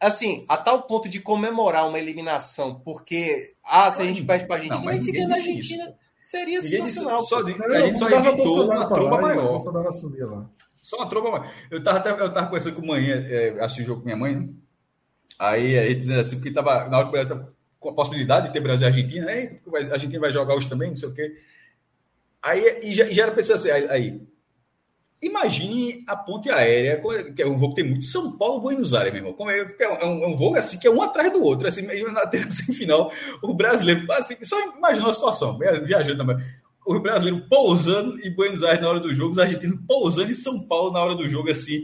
Assim, 0.00 0.36
a 0.48 0.56
tal 0.56 0.82
ponto 0.82 1.08
de 1.08 1.20
comemorar 1.20 1.88
uma 1.88 1.98
eliminação, 1.98 2.80
porque, 2.80 3.54
ah, 3.64 3.90
se 3.90 4.02
a 4.02 4.04
gente 4.04 4.22
perde 4.24 4.46
pra 4.46 4.56
Argentina, 4.56 4.78
Não, 4.78 4.84
mas 4.84 5.04
se 5.04 5.12
ganhar 5.12 5.30
a 5.30 5.34
Argentina, 5.34 5.94
seria 6.20 6.60
Ninguém 6.60 6.84
disse- 6.84 6.94
sensacional. 6.98 7.20
só, 7.22 7.42
Não, 7.42 7.66
a 7.76 7.80
gente 7.80 7.98
só 7.98 8.08
evitou 8.08 8.64
uma 8.64 8.86
tromba 8.88 9.16
lá 9.16 9.22
maior. 9.22 9.58
Só 10.82 10.96
uma 10.96 11.08
tromba 11.08 11.30
maior. 11.30 11.52
Eu 11.70 11.82
tava, 11.82 11.98
até, 11.98 12.10
eu 12.10 12.32
tava 12.32 12.46
conversando 12.46 12.76
com 12.76 12.86
manhã, 12.86 13.16
é, 13.28 13.50
assisti 13.60 13.82
o 13.82 13.86
jogo 13.86 14.00
com 14.00 14.06
minha 14.06 14.16
mãe, 14.16 14.36
né? 14.36 14.48
Aí, 15.38 15.78
aí 15.78 15.94
dizendo 15.94 16.20
assim, 16.20 16.36
porque 16.36 16.50
tava 16.50 16.88
na 16.88 16.98
hora 16.98 17.06
que 17.06 17.12
Brasil 17.12 17.46
com 17.78 17.90
a 17.90 17.94
possibilidade 17.94 18.48
de 18.48 18.52
ter 18.52 18.60
Brasil 18.60 18.86
e 18.88 18.90
Argentina, 18.90 19.30
aí, 19.30 19.60
a 19.88 19.92
Argentina 19.92 20.20
vai 20.20 20.32
jogar 20.32 20.54
hoje 20.56 20.68
também, 20.68 20.88
não 20.88 20.96
sei 20.96 21.08
o 21.08 21.14
quê. 21.14 21.36
Aí 22.42 22.80
e 22.82 22.92
já, 22.94 23.04
já 23.04 23.22
era 23.24 23.32
pensando 23.32 23.56
assim, 23.56 23.70
aí, 23.70 23.88
aí, 23.88 24.22
imagine 25.20 26.04
a 26.06 26.16
ponte 26.16 26.50
aérea, 26.50 27.02
que 27.34 27.42
é 27.42 27.46
um 27.46 27.58
voo 27.58 27.70
que 27.70 27.82
tem 27.82 27.90
muito, 27.90 28.04
São 28.04 28.36
Paulo, 28.36 28.60
Buenos 28.60 28.94
Aires, 28.94 29.12
meu 29.12 29.20
irmão. 29.20 29.34
Como 29.34 29.50
é, 29.50 29.74
é 29.78 30.04
um, 30.04 30.24
é 30.24 30.26
um 30.28 30.36
voo 30.36 30.54
assim, 30.54 30.78
que 30.78 30.86
é 30.86 30.90
um 30.90 31.02
atrás 31.02 31.32
do 31.32 31.42
outro, 31.42 31.66
assim, 31.66 31.82
meio 31.82 32.10
na 32.12 32.22
semifinal, 32.48 33.12
o 33.42 33.54
brasileiro, 33.54 34.10
assim, 34.12 34.36
só 34.44 34.60
imagina 34.76 35.08
a 35.08 35.12
situação, 35.12 35.58
viajando 35.58 36.18
também. 36.18 36.36
O 36.86 36.98
brasileiro 37.00 37.46
pousando 37.48 38.18
em 38.26 38.34
Buenos 38.34 38.62
Aires 38.62 38.80
na 38.80 38.88
hora 38.88 39.00
do 39.00 39.12
jogo, 39.12 39.32
os 39.32 39.38
argentinos 39.38 39.78
pousando 39.86 40.30
em 40.30 40.34
São 40.34 40.66
Paulo 40.66 40.92
na 40.92 41.00
hora 41.00 41.14
do 41.14 41.28
jogo, 41.28 41.50
assim. 41.50 41.82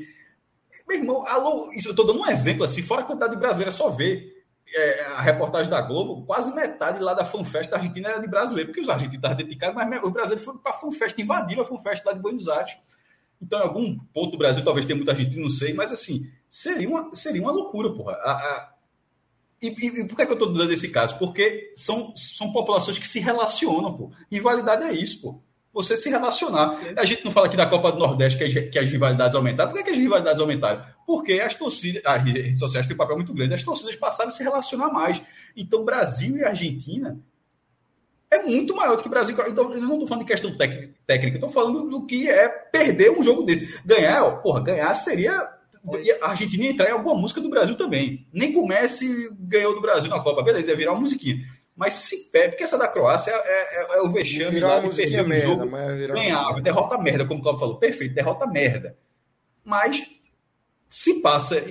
Meu 0.89 0.99
irmão, 0.99 1.27
alô, 1.27 1.71
isso, 1.73 1.89
eu 1.89 1.95
tô 1.95 2.05
dando 2.05 2.21
um 2.21 2.31
exemplo 2.31 2.65
assim, 2.65 2.83
fora 2.83 3.03
a 3.03 3.05
quantidade 3.05 3.35
de 3.35 3.39
brasileiros, 3.39 3.75
só 3.75 3.91
ver 3.91 4.33
é, 4.75 5.05
a 5.05 5.21
reportagem 5.21 5.71
da 5.71 5.81
Globo, 5.81 6.25
quase 6.25 6.55
metade 6.55 7.03
lá 7.03 7.15
da 7.15 7.25
FanFest 7.25 7.71
da 7.71 7.77
Argentina 7.77 8.09
era 8.09 8.21
de 8.21 8.27
brasileiro, 8.27 8.69
porque 8.69 8.81
os 8.81 8.89
argentinos 8.89 9.17
estavam 9.17 9.37
dentro 9.37 9.53
de 9.53 9.59
casa, 9.59 9.75
mas 9.75 10.03
os 10.03 10.11
brasileiros 10.11 10.45
foram 10.45 10.59
para 10.59 10.73
a 10.73 10.75
FanFest, 10.75 11.19
invadiram 11.19 11.63
a 11.63 11.67
FanFest 11.67 12.05
lá 12.05 12.13
de 12.13 12.21
Buenos 12.21 12.49
Aires. 12.49 12.77
Então, 13.45 13.61
em 13.61 13.63
algum 13.63 13.99
ponto 14.13 14.33
do 14.33 14.39
Brasil, 14.39 14.65
talvez 14.65 14.87
tenha 14.87 14.97
muita 14.97 15.13
argentino, 15.13 15.43
não 15.43 15.51
sei, 15.51 15.75
mas 15.75 15.93
assim, 15.93 16.31
seria 16.49 16.89
uma, 16.89 17.15
seria 17.15 17.43
uma 17.43 17.53
loucura, 17.53 17.91
porra. 17.93 18.13
A, 18.15 18.33
a... 18.33 18.73
E, 19.61 19.69
e, 19.69 20.01
e, 20.01 20.09
por 20.09 20.17
que, 20.17 20.23
é 20.23 20.27
que 20.27 20.33
eu 20.33 20.37
estou 20.37 20.53
dando 20.53 20.73
esse 20.73 20.89
caso? 20.89 21.19
Porque 21.19 21.73
são, 21.77 22.17
são 22.17 22.53
populações 22.53 22.99
que 22.99 23.07
se 23.07 23.21
relacionam, 23.21 23.93
pô. 23.95 24.11
Rivalidade 24.31 24.85
é 24.85 24.93
isso, 24.93 25.21
pô. 25.21 25.43
Você 25.75 25.97
se 25.97 26.09
relacionar. 26.09 26.79
A 26.97 27.05
gente 27.05 27.25
não 27.25 27.33
fala 27.33 27.49
aqui 27.49 27.57
da 27.57 27.67
Copa 27.67 27.93
do 27.93 27.99
Nordeste 27.99 28.39
que 28.39 28.45
as, 28.45 28.71
que 28.71 28.79
as 28.79 28.89
rivalidades 28.89 29.35
aumentaram. 29.35 29.73
Por 29.73 29.79
que, 29.79 29.85
que 29.85 29.91
as 29.91 29.99
rivalidades 29.99 30.41
aumentaram? 30.41 30.83
Porque 31.07 31.33
as 31.35 31.55
torcidas, 31.55 32.01
as 32.05 32.25
redes 32.25 32.59
sociais 32.61 32.87
têm 32.87 32.95
um 32.95 32.99
papel 32.99 33.17
muito 33.17 33.35
grande, 33.35 33.55
as 33.55 33.63
torcidas 33.63 33.97
passaram 33.97 34.31
a 34.31 34.33
se 34.33 34.43
relacionar 34.43 34.91
mais. 34.91 35.21
Então, 35.55 35.85
Brasil 35.85 36.37
e 36.37 36.45
Argentina 36.45 37.21
é 38.35 38.43
muito 38.43 38.75
maior 38.75 38.97
do 38.97 39.03
que 39.03 39.09
Brasil. 39.09 39.37
Então, 39.49 39.73
eu 39.73 39.81
não 39.81 39.95
estou 39.95 40.09
falando 40.09 40.25
de 40.25 40.31
questão 40.31 40.57
técnica, 40.57 41.37
estou 41.37 41.49
falando 41.49 41.89
do 41.89 42.07
que 42.07 42.29
é 42.29 42.49
perder 42.49 43.11
um 43.11 43.23
jogo 43.23 43.43
desse. 43.43 43.81
Ganhar, 43.85 44.43
porra, 44.43 44.61
ganhar 44.61 44.95
seria. 44.95 45.49
A 46.23 46.31
Argentina 46.31 46.65
entrar 46.65 46.89
em 46.89 46.93
alguma 46.93 47.15
música 47.15 47.41
do 47.41 47.51
Brasil 47.51 47.77
também. 47.77 48.27
Nem 48.33 48.53
comece 48.53 49.29
ganhou 49.39 49.75
do 49.75 49.83
Brasil 49.83 50.09
na 50.09 50.21
Copa, 50.21 50.43
beleza, 50.43 50.71
ia 50.71 50.77
virar 50.77 50.93
uma 50.93 51.01
musiquinha. 51.01 51.37
Mas 51.77 51.95
se 51.95 52.31
perde, 52.31 52.51
porque 52.51 52.65
essa 52.65 52.79
da 52.79 52.89
Croácia 52.89 53.33
é, 53.33 53.35
é, 53.35 53.99
é 53.99 54.01
o 54.01 54.09
vexame 54.09 54.61
lá 54.61 54.79
de 54.79 54.89
perder 54.95 55.23
o 55.23 55.29
merda, 55.29 55.47
jogo. 55.47 55.71
Ganhava, 56.15 56.61
derrota 56.61 56.97
merda, 56.97 57.27
como 57.27 57.41
o 57.41 57.43
Cláudio 57.43 57.61
falou. 57.61 57.77
Perfeito, 57.79 58.15
derrota 58.15 58.47
merda. 58.47 58.97
Mas 59.65 60.07
se 60.89 61.21
passa. 61.21 61.63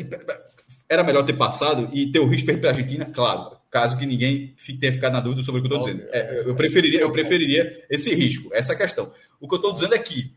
Era 0.90 1.04
melhor 1.04 1.26
ter 1.26 1.34
passado 1.34 1.90
e 1.94 2.12
ter 2.12 2.20
o 2.20 2.28
risco 2.28 2.56
para 2.58 2.70
a 2.70 2.72
Argentina, 2.72 3.06
claro. 3.06 3.58
Caso 3.74 3.98
que 3.98 4.06
ninguém 4.06 4.54
fique- 4.56 4.78
tenha 4.78 4.94
ficado 4.94 5.14
na 5.14 5.20
dúvida 5.20 5.42
sobre 5.42 5.60
o 5.60 5.64
que 5.64 5.74
eu 5.74 5.78
estou 5.80 5.92
dizendo. 5.92 6.08
É, 6.14 6.42
eu, 6.48 6.54
preferiria, 6.56 7.00
eu 7.02 7.12
preferiria 7.12 7.84
esse 7.90 8.14
risco, 8.14 8.52
essa 8.54 8.76
questão. 8.76 9.12
O 9.40 9.48
que 9.48 9.56
eu 9.56 9.58
estou 9.58 9.74
dizendo 9.74 9.96
é 9.96 9.98
que, 9.98 10.32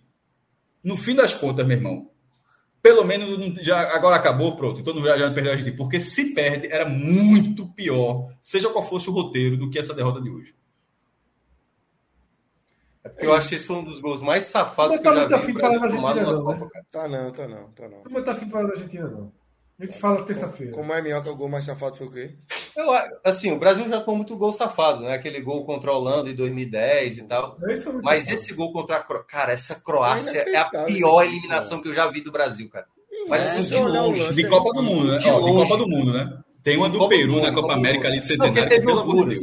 no 0.83 0.97
fim 0.97 1.15
das 1.15 1.35
contas, 1.35 1.67
meu 1.67 1.77
irmão, 1.77 2.11
pelo 2.81 3.05
menos 3.05 3.57
já, 3.63 3.95
agora 3.95 4.17
acabou, 4.17 4.57
pronto. 4.57 4.83
Todo 4.83 4.95
mundo 4.97 5.09
já, 5.09 5.19
já 5.19 5.31
perdeu 5.31 5.53
a 5.53 5.55
Argentina. 5.55 5.77
Porque 5.77 6.01
se 6.01 6.35
perde, 6.35 6.69
era 6.69 6.89
muito 6.89 7.67
pior, 7.75 8.33
seja 8.41 8.71
qual 8.71 8.83
fosse 8.89 9.11
o 9.11 9.13
roteiro, 9.13 9.59
do 9.59 9.69
que 9.69 9.79
essa 9.79 9.93
derrota 9.93 10.19
de 10.23 10.31
hoje. 10.31 10.55
É 13.05 13.11
porque 13.11 13.27
eu 13.27 13.35
acho 13.35 13.51
que 13.51 13.55
esse 13.57 13.67
foi 13.67 13.77
um 13.77 13.85
dos 13.85 14.01
gols 14.01 14.23
mais 14.23 14.45
safados 14.45 14.99
que 14.99 15.07
eu 15.07 15.13
tá 15.13 15.19
já 15.21 15.27
vi 15.27 15.53
não, 16.33 16.45
cara. 16.47 16.71
Tá 16.91 17.07
não, 17.09 17.31
tá 17.33 17.47
não, 17.47 17.69
tá 17.73 17.87
não. 17.87 18.03
Não 18.11 18.25
tá 18.25 18.33
afim 18.33 18.47
de 18.47 18.51
falar 18.51 18.65
da 18.65 18.71
Argentina, 18.73 19.09
não. 19.09 19.31
A 19.79 19.85
gente 19.85 19.99
fala 19.99 20.23
terça-feira. 20.25 20.73
Como 20.73 20.93
é 20.93 21.03
minhoca, 21.03 21.31
o 21.31 21.37
gol 21.37 21.49
mais 21.51 21.65
safado 21.65 21.97
foi 21.97 22.07
o 22.07 22.11
quê? 22.11 22.35
Eu, 22.75 22.87
assim, 23.25 23.53
o 23.53 23.59
Brasil 23.59 23.87
já 23.89 24.01
tomou 24.01 24.17
muito 24.17 24.37
gol 24.37 24.53
safado, 24.53 25.03
né? 25.03 25.15
Aquele 25.15 25.41
gol 25.41 25.65
contra 25.67 25.91
a 25.91 25.95
Holanda 25.97 26.31
em 26.31 26.35
2010 26.35 27.19
e 27.19 27.23
tal. 27.25 27.59
Esse 27.69 27.85
foi 27.85 27.93
muito 27.95 28.05
Mas 28.05 28.23
safado. 28.23 28.35
esse 28.41 28.55
gol 28.55 28.73
contra 28.73 28.97
a 28.97 29.01
Croácia, 29.01 29.27
cara, 29.29 29.53
essa 29.53 29.75
Croácia 29.75 30.39
é 30.39 30.43
a 30.43 30.49
inacreditável 30.51 30.87
pior 30.95 31.23
eliminação 31.25 31.83
que 31.83 31.89
eu 31.89 31.95
já 31.95 32.07
vi 32.11 32.21
do 32.23 32.33
Brasil, 32.33 32.69
cara. 32.71 32.87
Mas 33.29 33.41
É, 33.43 33.45
assim, 33.45 33.63
de 33.65 33.75
o 33.77 33.87
longe. 33.89 34.33
De 34.35 34.49
Copa 34.49 34.73
do 34.73 34.83
Mundo, 34.83 35.13
né? 35.13 35.19
De 35.19 35.29
Ó, 35.29 35.41
de. 35.41 35.53
Copa 35.53 35.77
do 35.77 35.89
Mundo, 35.89 36.13
né? 36.13 36.39
Tem 36.63 36.77
uma 36.77 36.89
do 36.89 36.99
Copa 36.99 37.15
do 37.15 37.19
Peru 37.19 37.33
Mundo, 37.33 37.43
na 37.47 37.53
Copa 37.53 37.73
América 37.75 38.09
ali 38.09 38.21
de 38.21 38.29
Não, 38.37 38.47
porque 38.47 38.61
centenário. 38.61 38.69
teve 38.71 38.87
Pelo 38.87 39.01
amor 39.01 39.13
de 39.15 39.21
Honduras. 39.21 39.43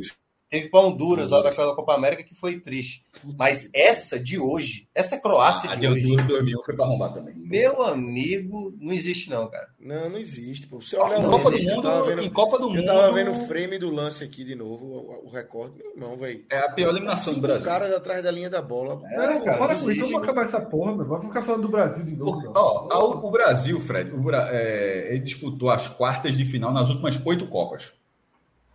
Teve 0.54 0.70
para 0.70 0.82
Honduras 0.86 1.32
lá 1.32 1.42
daquela 1.42 1.76
Copa 1.76 1.96
América 1.96 2.22
que 2.24 2.36
foi 2.36 2.60
triste. 2.60 3.04
Mas 3.40 3.68
essa 3.74 4.20
de 4.20 4.38
hoje, 4.38 4.88
essa 4.94 5.20
Croácia 5.20 5.68
Ah, 5.72 5.76
de 5.76 5.88
hoje, 5.88 6.06
Honduras 6.06 6.28
2000 6.28 6.62
foi 6.64 6.76
para 6.76 6.86
arrombar 6.86 7.12
também. 7.12 7.34
meu 7.36 7.82
amigo, 7.82 8.72
não 8.80 8.94
existe 8.94 9.32
não, 9.32 9.48
cara. 9.50 9.68
Não, 9.80 10.10
não 10.12 10.20
existe, 10.20 10.68
pô. 10.68 10.80
Você 10.80 10.96
Em 10.96 11.00
olha 11.00 11.18
o 11.20 11.28
Copa 11.30 11.50
do 11.50 11.56
lance, 11.56 11.68
eu 11.68 11.76
Mundo, 11.76 12.04
vendo- 12.06 12.22
em 12.22 12.30
Copa 12.30 12.58
do 12.60 12.64
Eu 12.66 12.70
Mundo. 12.70 12.86
tava 12.86 13.12
vendo 13.14 13.32
o 13.32 13.48
frame 13.48 13.80
do 13.80 13.90
lance 13.90 14.24
aqui 14.24 14.44
de 14.44 14.54
novo, 14.54 14.86
o, 14.86 15.26
o 15.26 15.30
recorde. 15.32 15.74
Meu 15.80 15.92
irmão, 15.94 16.18
velho. 16.18 16.46
É 16.52 16.60
a 16.60 16.70
pior 16.72 16.90
eliminação 16.92 17.34
do 17.34 17.40
O 17.40 17.42
Brasil. 17.42 17.66
cara 17.66 17.98
atrás 17.98 18.22
da 18.24 18.30
linha 18.30 18.50
da 18.52 18.62
bola. 18.62 19.02
É, 19.10 19.34
Pô, 19.40 19.46
cara, 19.46 19.58
para 19.58 19.74
não 19.74 19.82
com 19.82 19.90
isso, 19.90 20.02
existe. 20.02 20.12
vamos 20.12 20.28
acabar 20.28 20.44
essa 20.44 20.62
porra, 20.62 20.96
meu. 20.96 21.06
Vamos 21.08 21.26
ficar 21.26 21.42
falando 21.42 21.64
do 21.64 21.70
Brasil 21.70 22.06
de 22.06 22.16
novo, 22.16 22.42
não. 22.44 22.54
Ó, 22.56 23.28
o 23.28 23.32
Brasil, 23.32 23.80
Fred, 23.80 24.12
o 24.12 24.32
é, 24.36 25.08
ele 25.14 25.20
disputou 25.24 25.72
as 25.72 25.88
quartas 25.88 26.38
de 26.38 26.46
final 26.46 26.72
nas 26.72 26.90
últimas 26.90 27.20
oito 27.26 27.48
Copas. 27.48 27.92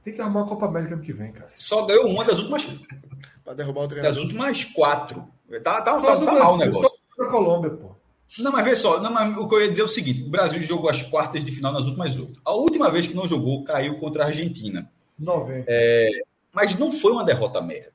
Tem 0.09 0.15
que 0.15 0.23
arrumar 0.23 0.43
a 0.43 0.47
Copa 0.47 0.65
América 0.67 0.95
ano 0.95 1.03
que 1.03 1.13
vem, 1.13 1.33
cara. 1.33 1.49
Só 1.49 1.85
ganhou 1.85 2.07
uma 2.09 2.25
das 2.25 2.39
últimas, 2.39 2.65
Pra 3.45 3.53
derrubar 3.53 3.81
o 3.81 3.87
das 3.87 3.91
treinador. 3.91 4.23
últimas 4.25 4.65
quatro. 4.65 5.29
Tá, 5.63 5.83
tá, 5.83 6.01
Só 6.01 6.19
tá, 6.19 6.25
tá 6.25 6.33
mal 6.33 6.55
o 6.55 6.57
negócio. 6.57 6.89
só 7.15 7.25
da 7.25 7.31
Colômbia, 7.31 7.71
pô. 7.71 7.91
Não, 8.39 8.53
mas 8.53 8.65
vê 8.65 8.77
só, 8.77 9.01
não, 9.01 9.11
mas 9.11 9.37
o 9.37 9.47
que 9.49 9.55
eu 9.55 9.61
ia 9.63 9.69
dizer 9.71 9.83
é 9.83 9.85
o 9.85 9.89
seguinte: 9.89 10.23
o 10.23 10.31
Brasil 10.31 10.63
jogou 10.63 10.89
as 10.89 11.03
quartas 11.03 11.45
de 11.45 11.53
final 11.53 11.73
nas 11.73 11.85
últimas 11.85 12.17
oito. 12.17 12.41
A 12.45 12.53
última 12.55 12.91
vez 12.91 13.07
que 13.07 13.15
não 13.15 13.29
jogou, 13.29 13.65
caiu 13.65 13.99
contra 13.99 14.25
a 14.25 14.27
Argentina. 14.29 14.91
90. 15.19 15.65
É, 15.69 16.11
mas 16.53 16.79
não 16.79 16.91
foi 16.93 17.13
uma 17.13 17.25
derrota 17.25 17.61
merda. 17.61 17.93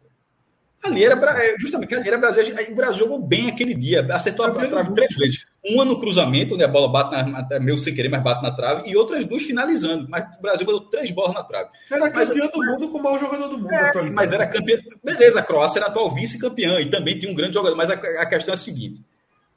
Ali 0.83 1.05
era 1.05 1.15
é, 1.41 1.55
justamente 1.57 1.95
ali 1.95 2.09
era 2.09 2.17
Brasil. 2.17 2.43
O 2.69 2.75
Brasil 2.75 3.05
jogou 3.05 3.19
bem 3.19 3.47
aquele 3.47 3.73
dia, 3.73 4.05
acertou 4.13 4.45
a 4.45 4.51
trave 4.51 4.93
três 4.93 5.15
vezes. 5.15 5.45
Uma 5.65 5.85
no 5.85 5.97
cruzamento, 5.97 6.55
onde 6.55 6.63
a 6.63 6.67
bola 6.67 6.89
bate 6.89 7.31
na, 7.31 7.59
meio 7.59 7.77
sem 7.77 7.95
querer, 7.95 8.09
mas 8.09 8.21
bate 8.21 8.43
na 8.43 8.51
trave, 8.51 8.89
e 8.89 8.97
outras 8.97 9.23
duas 9.23 9.43
finalizando. 9.43 10.09
Mas 10.09 10.35
o 10.35 10.41
Brasil 10.41 10.65
botou 10.65 10.89
três 10.89 11.09
bolas 11.09 11.33
na 11.33 11.43
trave. 11.43 11.69
Era 11.89 12.11
mas, 12.11 12.27
campeão 12.27 12.49
do 12.49 12.65
mundo 12.65 12.89
com 12.89 12.97
o 12.97 13.03
maior 13.03 13.17
jogador 13.17 13.47
do 13.47 13.57
mundo. 13.57 13.73
É, 13.73 14.09
mas 14.09 14.33
era 14.33 14.45
campeão. 14.45 14.79
Beleza, 15.01 15.39
a 15.39 15.43
Croácia 15.43 15.79
era 15.79 15.87
atual 15.87 16.13
vice-campeã 16.13 16.81
e 16.81 16.89
também 16.89 17.17
tinha 17.17 17.31
um 17.31 17.35
grande 17.35 17.53
jogador. 17.53 17.77
Mas 17.77 17.89
a, 17.89 17.93
a 17.93 18.25
questão 18.25 18.51
é 18.51 18.55
a 18.55 18.57
seguinte: 18.57 19.01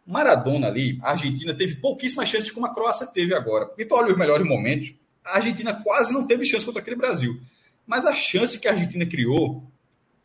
Maradona 0.07 0.69
ali, 0.69 1.01
a 1.03 1.11
Argentina 1.11 1.53
teve 1.53 1.75
pouquíssimas 1.75 2.29
chances 2.29 2.53
como 2.53 2.67
a 2.67 2.73
Croácia 2.73 3.05
teve 3.05 3.35
agora. 3.35 3.67
Porque 3.67 3.85
tu 3.85 3.97
olha 3.97 4.13
os 4.13 4.19
melhores 4.19 4.47
momentos, 4.47 4.95
a 5.25 5.37
Argentina 5.39 5.75
quase 5.83 6.13
não 6.13 6.25
teve 6.25 6.45
chance 6.45 6.65
contra 6.65 6.81
aquele 6.81 6.95
Brasil. 6.95 7.41
Mas 7.85 8.07
a 8.07 8.15
chance 8.15 8.61
que 8.61 8.69
a 8.69 8.73
Argentina 8.73 9.05
criou, 9.05 9.65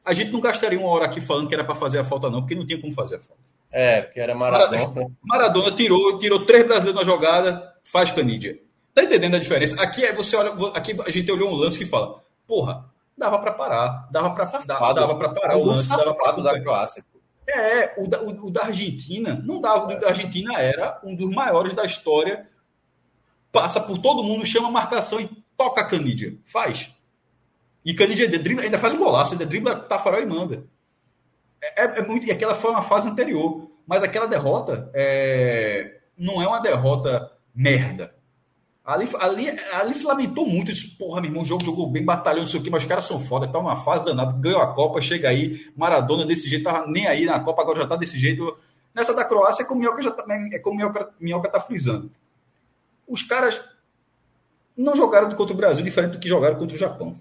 a 0.03 0.13
gente 0.13 0.31
não 0.31 0.39
gastaria 0.39 0.79
uma 0.79 0.89
hora 0.89 1.05
aqui 1.05 1.21
falando 1.21 1.47
que 1.47 1.53
era 1.53 1.63
para 1.63 1.75
fazer 1.75 1.99
a 1.99 2.03
falta, 2.03 2.29
não, 2.29 2.41
porque 2.41 2.55
não 2.55 2.65
tinha 2.65 2.79
como 2.79 2.93
fazer 2.93 3.15
a 3.15 3.19
falta. 3.19 3.41
É, 3.71 4.01
porque 4.01 4.19
era 4.19 4.35
Maradona. 4.35 4.77
Maradona, 4.77 5.17
Maradona 5.23 5.71
tirou, 5.75 6.17
tirou 6.17 6.45
três 6.45 6.65
brasileiros 6.65 6.99
na 6.99 7.05
jogada, 7.05 7.73
faz 7.83 8.11
Canidia. 8.11 8.59
Tá 8.93 9.03
entendendo 9.03 9.35
a 9.35 9.39
diferença? 9.39 9.81
Aqui 9.81 10.03
é 10.03 10.11
você 10.11 10.35
olha, 10.35 10.51
aqui 10.73 10.95
a 11.05 11.11
gente 11.11 11.31
olhou 11.31 11.49
um 11.49 11.55
lance 11.55 11.77
que 11.77 11.85
fala, 11.85 12.21
porra, 12.45 12.85
dava 13.17 13.39
para 13.39 13.53
parar, 13.53 14.09
dava 14.11 14.31
para 14.31 14.45
dava, 14.65 14.93
dava 14.93 15.15
para 15.15 15.29
parar 15.29 15.57
o 15.57 15.63
lance, 15.63 15.87
dava 15.87 16.13
para 16.13 16.41
da 16.41 16.59
Croácia. 16.59 17.05
É, 17.47 18.01
o 18.01 18.07
da, 18.07 18.21
o, 18.21 18.47
o 18.47 18.51
da 18.51 18.65
Argentina, 18.65 19.41
não 19.43 19.61
dava, 19.61 19.85
o 19.85 19.99
da 19.99 20.09
Argentina 20.09 20.59
era 20.59 20.99
um 21.03 21.15
dos 21.15 21.33
maiores 21.33 21.73
da 21.73 21.83
história. 21.83 22.49
Passa 23.51 23.79
por 23.81 23.97
todo 23.97 24.23
mundo, 24.23 24.45
chama 24.45 24.69
a 24.69 24.71
marcação 24.71 25.19
e 25.19 25.29
toca 25.57 25.81
a 25.81 25.85
Canidia. 25.85 26.37
Faz. 26.45 26.89
E 27.83 27.93
Canidia 27.93 28.27
dribla, 28.27 28.63
ainda 28.63 28.77
faz 28.77 28.93
um 28.93 28.97
golaço, 28.97 29.33
ainda 29.33 29.45
dribla 29.45 29.75
Tafarel 29.75 30.21
e 30.21 30.25
manda. 30.25 30.63
É, 31.61 31.83
é, 31.83 31.99
é, 31.99 32.01
muito, 32.05 32.27
e 32.27 32.31
aquela 32.31 32.55
foi 32.55 32.71
uma 32.71 32.81
fase 32.81 33.07
anterior. 33.07 33.69
Mas 33.87 34.03
aquela 34.03 34.27
derrota 34.27 34.89
é, 34.93 35.99
não 36.17 36.41
é 36.41 36.47
uma 36.47 36.59
derrota 36.59 37.31
merda. 37.53 38.15
Ali, 38.83 39.07
ali, 39.19 39.47
ali 39.73 39.93
se 39.93 40.05
lamentou 40.05 40.45
muito. 40.45 40.71
Disse, 40.71 40.95
porra, 40.97 41.21
meu 41.21 41.29
irmão, 41.29 41.43
o 41.43 41.45
jogo 41.45 41.63
jogou 41.63 41.89
bem, 41.89 42.03
batalhou, 42.03 42.41
não 42.41 42.47
sei 42.47 42.59
o 42.59 42.63
quê, 42.63 42.69
mas 42.69 42.83
os 42.83 42.89
caras 42.89 43.03
são 43.03 43.19
foda, 43.19 43.47
tá 43.47 43.59
uma 43.59 43.77
fase 43.77 44.05
danada. 44.05 44.31
Ganhou 44.39 44.61
a 44.61 44.73
Copa, 44.73 45.01
chega 45.01 45.29
aí, 45.29 45.71
Maradona 45.75 46.25
desse 46.25 46.49
jeito, 46.49 46.63
tava 46.63 46.87
nem 46.87 47.07
aí 47.07 47.25
na 47.25 47.39
Copa, 47.39 47.61
agora 47.61 47.81
já 47.81 47.87
tá 47.87 47.95
desse 47.95 48.17
jeito. 48.17 48.57
Nessa 48.93 49.13
da 49.13 49.25
Croácia 49.25 49.63
é 49.63 49.65
como 49.65 49.79
Minhoca, 49.79 50.01
já 50.01 50.11
tá, 50.11 50.25
é 50.51 50.59
como 50.59 50.77
Minhoca, 50.77 51.13
Minhoca 51.19 51.49
tá 51.49 51.59
frisando. 51.59 52.11
Os 53.07 53.23
caras 53.23 53.61
não 54.75 54.95
jogaram 54.95 55.29
contra 55.35 55.53
o 55.53 55.57
Brasil 55.57 55.83
diferente 55.83 56.13
do 56.13 56.19
que 56.19 56.27
jogaram 56.29 56.57
contra 56.57 56.75
o 56.75 56.79
Japão. 56.79 57.17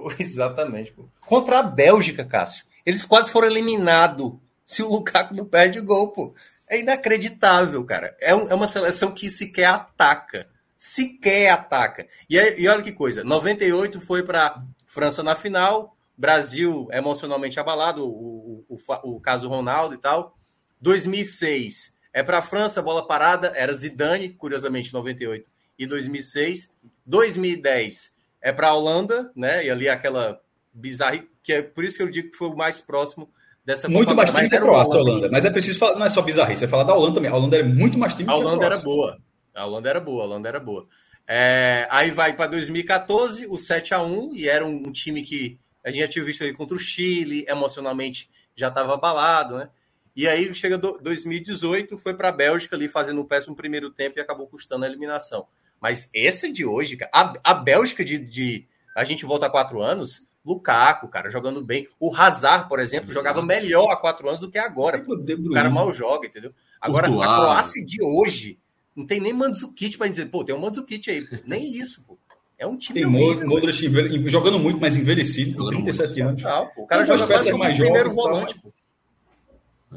Exatamente. 0.18 0.92
Pô. 0.92 1.04
Contra 1.20 1.60
a 1.60 1.62
Bélgica, 1.62 2.24
Cássio. 2.24 2.64
Eles 2.84 3.04
quase 3.04 3.30
foram 3.30 3.48
eliminados 3.48 4.34
se 4.64 4.82
o 4.82 4.88
Lukaku 4.88 5.34
não 5.34 5.44
perde 5.44 5.80
gol, 5.80 6.10
pô. 6.10 6.34
É 6.68 6.80
inacreditável, 6.80 7.84
cara. 7.84 8.16
É, 8.20 8.34
um, 8.34 8.48
é 8.50 8.54
uma 8.54 8.66
seleção 8.66 9.12
que 9.12 9.30
sequer 9.30 9.66
ataca 9.66 10.48
sequer 10.76 11.50
ataca. 11.50 12.06
E, 12.28 12.36
e 12.36 12.68
olha 12.68 12.82
que 12.82 12.92
coisa, 12.92 13.24
98 13.24 14.00
foi 14.00 14.22
para 14.22 14.62
França 14.86 15.22
na 15.22 15.34
final, 15.34 15.96
Brasil 16.16 16.88
emocionalmente 16.92 17.58
abalado, 17.58 18.06
o, 18.06 18.64
o, 18.68 18.76
o, 18.76 19.16
o 19.16 19.20
caso 19.20 19.48
Ronaldo 19.48 19.94
e 19.94 19.98
tal. 19.98 20.36
2006 20.80 21.94
é 22.12 22.22
para 22.22 22.42
França, 22.42 22.82
bola 22.82 23.06
parada, 23.06 23.52
era 23.54 23.72
Zidane, 23.72 24.30
curiosamente 24.30 24.92
98 24.92 25.46
e 25.78 25.86
2006. 25.86 26.72
2010 27.04 28.14
é 28.40 28.52
para 28.52 28.68
a 28.68 28.74
Holanda, 28.74 29.30
né? 29.34 29.64
E 29.64 29.70
ali 29.70 29.88
aquela 29.88 30.40
bizarra, 30.72 31.22
que 31.42 31.52
é 31.52 31.62
por 31.62 31.84
isso 31.84 31.96
que 31.96 32.02
eu 32.02 32.10
digo 32.10 32.30
que 32.30 32.36
foi 32.36 32.48
o 32.48 32.56
mais 32.56 32.80
próximo 32.80 33.28
dessa 33.64 33.88
Muito 33.88 34.14
mais 34.14 34.30
time 34.30 34.48
que 34.48 34.56
a 34.56 34.60
Croácia, 34.60 35.00
Holanda. 35.00 35.28
Mas 35.30 35.44
é 35.44 35.50
preciso 35.50 35.78
falar, 35.78 35.98
não 35.98 36.06
é 36.06 36.08
só 36.08 36.22
bizarrice, 36.22 36.64
é 36.64 36.68
falar 36.68 36.84
da 36.84 36.94
Holanda 36.94 37.16
também. 37.16 37.30
A 37.30 37.34
Holanda 37.34 37.56
era 37.56 37.66
muito 37.66 37.98
mais 37.98 38.14
time 38.14 38.30
a 38.30 38.34
Holanda 38.34 38.48
que 38.58 38.64
a 38.64 38.66
Holanda 38.66 38.66
era 38.66 38.78
boa. 38.78 39.18
A 39.54 39.66
Holanda 39.66 39.90
era 39.90 40.00
boa, 40.00 40.22
a 40.22 40.26
Holanda 40.26 40.48
era 40.48 40.60
boa. 40.60 40.86
É, 41.26 41.88
aí 41.90 42.12
vai 42.12 42.36
para 42.36 42.46
2014, 42.46 43.46
o 43.48 43.58
7 43.58 43.94
a 43.94 44.02
1 44.02 44.34
e 44.34 44.48
era 44.48 44.64
um, 44.64 44.86
um, 44.86 44.92
time 44.92 45.22
que 45.22 45.58
a 45.84 45.90
gente 45.90 46.02
já 46.02 46.08
tinha 46.08 46.24
visto 46.24 46.42
ele 46.42 46.52
contra 46.52 46.76
o 46.76 46.78
Chile, 46.78 47.44
emocionalmente 47.48 48.30
já 48.54 48.68
estava 48.68 48.94
abalado, 48.94 49.58
né? 49.58 49.68
E 50.14 50.28
aí 50.28 50.54
chega 50.54 50.78
do, 50.78 50.98
2018, 51.02 51.98
foi 51.98 52.14
para 52.14 52.28
a 52.28 52.32
Bélgica 52.32 52.76
ali 52.76 52.88
fazendo 52.88 53.20
um 53.20 53.24
péssimo 53.24 53.56
primeiro 53.56 53.90
tempo 53.90 54.18
e 54.18 54.22
acabou 54.22 54.46
custando 54.46 54.84
a 54.84 54.88
eliminação. 54.88 55.46
Mas 55.80 56.08
esse 56.12 56.50
de 56.50 56.64
hoje, 56.64 56.98
a, 57.12 57.34
a 57.44 57.54
Bélgica 57.54 58.04
de, 58.04 58.18
de, 58.18 58.66
A 58.94 59.04
gente 59.04 59.24
volta 59.24 59.46
a 59.46 59.50
quatro 59.50 59.82
anos, 59.82 60.26
Lukaku, 60.44 61.08
cara, 61.08 61.30
jogando 61.30 61.62
bem. 61.62 61.86
O 61.98 62.14
Hazard, 62.14 62.68
por 62.68 62.78
exemplo, 62.78 63.12
jogava 63.12 63.42
melhor 63.42 63.90
há 63.90 63.96
quatro 63.96 64.28
anos 64.28 64.40
do 64.40 64.50
que 64.50 64.58
agora. 64.58 65.04
O 65.06 65.50
cara 65.52 65.70
mal 65.70 65.92
joga, 65.92 66.26
entendeu? 66.26 66.52
Agora, 66.80 67.08
a 67.08 67.10
Croácia 67.10 67.84
de 67.84 68.02
hoje 68.02 68.58
não 68.94 69.06
tem 69.06 69.20
nem 69.20 69.32
Mandzukic 69.32 69.98
para 69.98 70.08
dizer, 70.08 70.26
pô, 70.26 70.44
tem 70.44 70.54
um 70.54 70.60
Mandzukic 70.60 71.10
aí. 71.10 71.26
Nem 71.44 71.70
isso, 71.70 72.02
pô. 72.04 72.18
É 72.58 72.66
um 72.66 72.76
time 72.76 73.00
Tem 73.00 73.46
Modric 73.46 74.30
jogando 74.30 74.58
muito, 74.58 74.80
mais 74.80 74.96
envelhecido, 74.96 75.58
com 75.58 75.68
37 75.68 76.20
anos. 76.22 76.44
Ah, 76.44 76.64
pô, 76.64 76.84
o 76.84 76.86
cara 76.86 77.04
joga 77.04 77.26
peças 77.26 77.54
mais 77.54 77.76
primeiro 77.76 78.10
volante, 78.10 78.58
pô. 78.58 78.72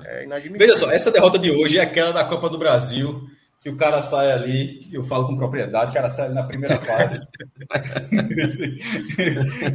É 0.04 0.28
Veja 0.58 0.76
só, 0.76 0.92
essa 0.92 1.12
derrota 1.12 1.40
de 1.40 1.52
hoje 1.52 1.78
é 1.78 1.82
aquela 1.82 2.12
da 2.12 2.26
Copa 2.26 2.50
do 2.50 2.58
Brasil, 2.60 3.28
que 3.60 3.70
o 3.70 3.76
cara 3.76 4.02
sai 4.02 4.32
ali, 4.32 4.88
eu 4.92 5.04
falo 5.04 5.28
com 5.28 5.36
propriedade, 5.38 5.92
o 5.92 5.94
cara 5.94 6.10
sai 6.10 6.28
ali 6.28 6.36
na 6.36 6.48
primeira 6.48 6.80
fase. 6.80 7.20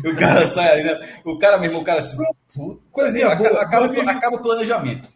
o 0.04 0.16
cara 0.16 0.48
sai 0.48 0.72
ali, 0.72 0.84
né? 0.84 0.98
o 1.24 1.38
cara 1.38 1.58
mesmo, 1.58 1.80
o 1.80 1.84
cara 1.84 2.00
assim, 2.00 2.16
coisinha 2.90 3.28
acaba, 3.28 3.60
acaba, 3.60 4.10
acaba 4.10 4.36
o 4.36 4.42
planejamento. 4.42 5.12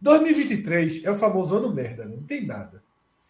2023 0.00 1.04
é 1.04 1.10
o 1.10 1.14
famoso 1.14 1.56
ano 1.56 1.72
merda, 1.72 2.04
né? 2.04 2.16
não 2.16 2.24
tem 2.24 2.44
nada. 2.44 2.82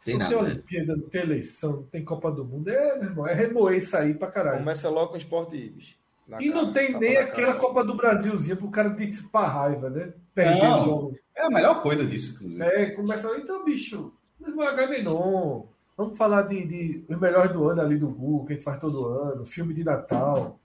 Tem 0.05 0.15
não 0.15 0.21
nada. 0.21 0.35
tem 0.35 0.45
Olimpíada, 0.45 0.97
não 0.97 1.09
tem 1.09 1.21
eleição, 1.23 1.73
não 1.73 1.83
tem 1.83 2.03
Copa 2.03 2.31
do 2.31 2.45
Mundo. 2.45 2.69
É, 2.69 2.97
meu 2.97 3.11
irmão, 3.11 3.27
é 3.27 3.35
remoer 3.35 3.77
isso 3.77 3.95
aí 3.97 4.15
pra 4.15 4.29
caralho. 4.29 4.61
Começa 4.61 4.89
logo 4.89 5.09
com 5.09 5.15
o 5.15 5.19
Sport 5.19 5.53
Ibis. 5.53 5.99
E 6.39 6.49
cara, 6.49 6.63
não 6.63 6.73
tem 6.73 6.99
nem 6.99 7.17
aquela 7.17 7.49
cara. 7.49 7.59
Copa 7.59 7.85
do 7.85 7.97
Brasilzinho 7.97 8.57
pro 8.57 8.71
cara 8.71 8.91
dissipar 8.91 9.53
raiva, 9.53 9.91
né? 9.91 10.13
Perdendo 10.33 10.63
não, 10.63 11.15
É 11.37 11.45
a 11.45 11.51
melhor 11.51 11.83
coisa 11.83 12.07
disso, 12.07 12.35
inclusive. 12.35 12.63
É, 12.63 12.91
começa. 12.93 13.29
Então, 13.37 13.65
bicho, 13.65 14.13
vai 14.57 15.03
não. 15.03 15.67
Vamos 15.97 16.17
falar 16.17 16.43
de, 16.43 16.67
de 16.67 17.05
os 17.09 17.21
melhores 17.21 17.53
do 17.53 17.69
ano 17.69 17.83
ali 17.83 17.97
do 17.97 18.09
Google, 18.09 18.47
que 18.47 18.53
a 18.53 18.57
gente 18.57 18.65
faz 18.65 18.79
todo 18.79 19.07
ano, 19.07 19.45
filme 19.45 19.75
de 19.75 19.85
Natal, 19.85 20.59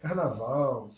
carnaval. 0.00 0.90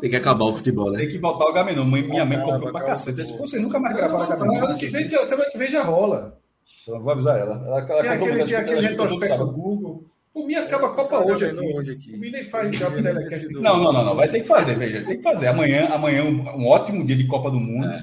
Tem 0.00 0.10
que 0.10 0.16
acabar 0.16 0.44
o 0.44 0.54
futebol, 0.54 0.90
né? 0.90 0.98
Tem 0.98 1.08
que 1.08 1.18
voltar 1.18 1.46
o 1.46 1.52
Gamenon. 1.52 1.84
Minha 1.84 2.24
mãe 2.24 2.40
comprou 2.42 2.72
pra 2.72 2.84
cacete. 2.84 3.22
Vocês 3.38 3.62
nunca 3.62 3.78
mais 3.78 3.96
gravaram 3.96 4.24
a 4.24 4.36
Gamenon. 4.36 4.76
Semana 4.76 5.50
que 5.50 5.58
vem 5.58 5.70
já 5.70 5.82
rola. 5.82 6.38
Então, 6.82 7.00
vou 7.00 7.12
avisar 7.12 7.38
ela. 7.38 7.54
ela, 7.64 7.78
ela 7.78 8.02
tem 8.02 8.10
aquele, 8.10 8.44
tem 8.44 8.56
aquele 8.56 8.80
retrospecto 8.80 9.44
do 9.44 9.52
Google. 9.52 10.04
O 10.34 10.46
mim 10.46 10.54
acaba 10.54 10.88
a 10.88 10.90
Copa 10.90 11.24
hoje 11.24 11.46
aqui. 11.46 11.74
hoje 11.74 11.92
aqui. 11.92 12.14
O 12.14 12.18
mim 12.18 12.30
nem 12.30 12.44
faz 12.44 12.76
já 12.76 12.90
Não, 12.90 13.78
não, 13.78 13.92
não, 13.92 14.04
não. 14.04 14.16
Vai 14.16 14.28
ter 14.28 14.40
que 14.40 14.46
fazer, 14.46 14.74
veja. 14.74 15.04
Tem 15.04 15.16
que 15.16 15.22
fazer. 15.22 15.46
Amanhã, 15.46 15.88
amanhã 15.88 16.24
um, 16.24 16.62
um 16.62 16.68
ótimo 16.68 17.06
dia 17.06 17.16
de 17.16 17.26
Copa 17.26 17.50
do 17.50 17.58
Mundo. 17.58 17.86
É. 17.86 18.02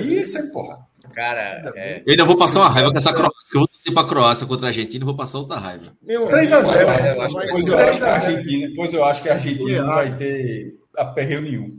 Isso 0.00 0.38
é 0.38 0.46
porra. 0.46 0.88
Cara, 1.14 1.72
é... 1.74 2.02
eu 2.06 2.10
ainda 2.10 2.24
vou 2.24 2.38
passar 2.38 2.60
uma 2.60 2.68
raiva 2.68 2.90
com 2.90 2.98
essa 2.98 3.12
Croácia. 3.12 3.50
Que 3.50 3.56
eu 3.56 3.60
vou 3.60 3.68
torcer 3.68 3.92
pra 3.92 4.04
Croácia 4.04 4.46
contra 4.46 4.66
a 4.66 4.70
Argentina 4.70 5.02
e 5.02 5.06
vou 5.06 5.16
passar 5.16 5.38
outra 5.38 5.56
raiva. 5.56 5.92
3x0. 6.06 7.50
Pois 7.50 7.66
eu 7.66 7.78
acho 7.78 7.98
que 7.98 8.04
a 8.04 8.14
Argentina, 8.14 8.72
pois 8.76 8.92
eu 8.94 9.04
acho 9.04 9.22
que 9.22 9.28
a 9.28 9.32
Argentina 9.34 9.82
não 9.82 9.94
vai 9.94 10.16
ter 10.16 10.74
aperreio 10.96 11.42
nenhum. 11.42 11.78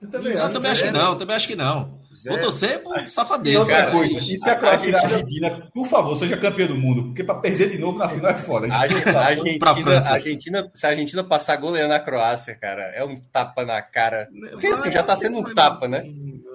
Eu 0.00 0.08
também, 0.08 0.32
eu 0.32 0.50
também 0.50 0.70
acho 0.70 0.84
que 0.84 0.90
não, 0.90 1.18
também 1.18 1.36
acho 1.36 1.48
que 1.48 1.56
não. 1.56 1.99
Vou 2.26 2.38
torcer 2.38 2.82
por 2.82 3.08
safadeza. 3.08 3.60
Outra 3.60 3.90
coisa, 3.92 4.16
e 4.16 4.36
se 4.36 4.50
a 4.50 4.56
Croácia 4.56 4.96
a 4.96 5.00
Argentina, 5.00 5.68
por 5.72 5.86
favor, 5.86 6.16
seja 6.16 6.36
campeã 6.36 6.66
do 6.66 6.76
mundo, 6.76 7.04
porque 7.04 7.22
para 7.22 7.36
perder 7.36 7.70
de 7.70 7.78
novo 7.78 7.98
na 7.98 8.08
final 8.08 8.32
é 8.32 8.34
foda. 8.34 8.66
A 8.66 8.80
Argentina, 8.80 9.18
a 9.18 9.26
Argentina, 9.26 9.98
a 9.98 10.12
Argentina, 10.12 10.70
se 10.74 10.86
a 10.86 10.90
Argentina 10.90 11.24
passar 11.24 11.56
goleando 11.56 11.94
a 11.94 12.00
Croácia, 12.00 12.56
cara, 12.56 12.82
é 12.96 13.04
um 13.04 13.16
tapa 13.16 13.64
na 13.64 13.80
cara. 13.80 14.28
Porque 14.50 14.66
assim, 14.66 14.90
já 14.90 15.04
tá 15.04 15.14
sendo 15.14 15.38
um 15.38 15.54
tapa, 15.54 15.86
né? 15.86 16.04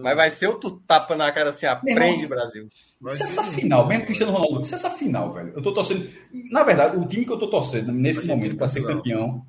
Mas 0.01 0.16
vai 0.16 0.30
ser 0.30 0.48
outro 0.48 0.72
tapa 0.85 1.16
na 1.16 1.32
cara 1.32 1.51
assim, 1.51 1.66
aprende, 1.66 2.27
Brasil. 2.27 2.67
Se 3.08 3.24
essa 3.24 3.43
final, 3.43 3.88
mesmo 3.88 4.06
Cristiano 4.06 4.34
Ronaldo, 4.34 4.66
se 4.66 4.74
essa 4.74 4.90
final, 4.90 5.32
velho, 5.32 5.53
eu 5.56 5.61
tô 5.61 5.74
torcendo. 5.74 6.09
Na 6.51 6.64
verdade, 6.64 6.98
o 6.98 7.08
time 7.08 7.24
que 7.24 7.32
eu 7.32 7.40
tô 7.40 7.50
torcendo 7.50 7.93
nesse 7.93 8.27
momento 8.27 8.58
para 8.58 8.67
ser 8.67 8.84
campeão 8.84 9.42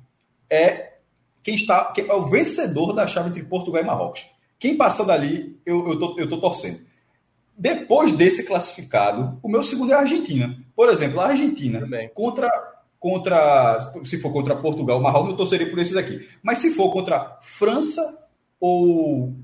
é 0.49 0.93
quem 1.43 1.55
está, 1.55 1.91
que 1.91 2.01
é 2.01 2.13
o 2.13 2.25
vencedor 2.25 2.93
da 2.93 3.05
chave 3.05 3.29
entre 3.29 3.43
Portugal 3.43 3.81
e 3.81 3.85
Marrocos. 3.85 4.25
Quem 4.59 4.75
passa 4.75 5.05
dali, 5.05 5.59
eu, 5.65 5.87
eu, 5.87 5.99
tô, 5.99 6.19
eu 6.19 6.29
tô 6.29 6.39
torcendo. 6.39 6.79
Depois 7.57 8.11
desse 8.11 8.45
classificado, 8.45 9.39
o 9.41 9.49
meu 9.49 9.63
segundo 9.63 9.91
é 9.91 9.95
a 9.95 9.99
Argentina. 9.99 10.57
Por 10.75 10.89
exemplo, 10.89 11.19
a 11.19 11.27
Argentina 11.27 11.79
Também. 11.79 12.09
contra 12.13 12.49
contra 12.99 13.79
se 14.03 14.17
for 14.19 14.31
contra 14.33 14.55
Portugal, 14.55 14.99
Marrocos, 14.99 15.31
eu 15.31 15.37
torceria 15.37 15.69
por 15.69 15.79
esses 15.79 15.95
aqui. 15.95 16.27
Mas 16.41 16.59
se 16.59 16.71
for 16.71 16.91
contra 16.91 17.37
França 17.41 18.27
ou 18.59 19.35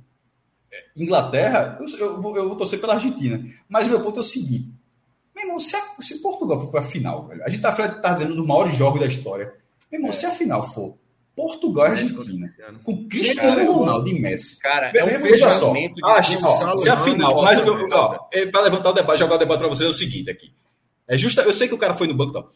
Inglaterra, 0.96 1.78
eu, 1.80 2.00
eu, 2.00 2.22
vou, 2.22 2.36
eu 2.36 2.48
vou 2.48 2.58
torcer 2.58 2.80
pela 2.80 2.96
Argentina. 2.96 3.44
Mas 3.70 3.86
o 3.86 3.90
meu 3.90 4.02
ponto 4.02 4.18
é 4.18 4.22
o 4.22 4.24
seguinte: 4.24 4.74
meu 5.36 5.46
irmão, 5.46 5.60
se, 5.60 5.76
a, 5.76 5.82
se 6.00 6.22
Portugal 6.22 6.60
for 6.60 6.70
para 6.70 6.80
a 6.80 6.84
final, 6.84 7.28
velho, 7.28 7.44
a 7.44 7.50
gente 7.50 7.62
tá, 7.62 7.72
tá 7.72 8.14
dizendo 8.14 8.36
dos 8.36 8.46
maiores 8.46 8.76
jogos 8.76 9.00
da 9.00 9.08
história. 9.08 9.54
Meu 9.92 10.00
irmão, 10.00 10.12
se 10.12 10.26
a 10.26 10.32
final 10.32 10.68
for 10.72 10.96
Portugal 11.36 11.88
e 11.88 11.90
Argentina, 11.92 12.54
com 12.84 13.08
Cristiano 13.08 13.72
Ronaldo 13.74 14.08
e 14.10 14.20
Messi. 14.20 14.60
Cara, 14.60 14.92
é 14.96 15.04
um 15.04 15.22
veja 15.22 15.52
só. 15.52 15.74
fechamento 15.74 15.96
de 15.96 16.06
Acho, 16.06 16.46
ó, 16.46 16.78
se 16.78 16.90
a 16.90 16.96
final, 16.98 17.42
mas 17.42 17.60
é, 18.32 18.46
para 18.46 18.62
levantar 18.62 18.90
o 18.92 18.94
debate, 18.94 19.20
jogar 19.20 19.36
o 19.36 19.40
debate 19.40 19.60
para 19.60 19.68
vocês 19.70 19.88
é 19.88 19.90
o 19.90 19.94
seguinte 19.94 20.30
aqui. 20.30 20.54
É 21.08 21.18
justa, 21.18 21.42
eu 21.42 21.54
sei 21.54 21.68
que 21.68 21.74
o 21.74 21.78
cara 21.78 21.96
foi 21.96 22.08
no 22.08 22.14
banco, 22.14 22.34
tal. 22.34 22.50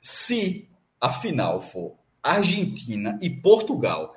Se 0.00 0.68
a 1.00 1.12
final 1.12 1.60
for 1.60 1.94
Argentina 2.22 3.18
e 3.22 3.30
Portugal, 3.30 4.12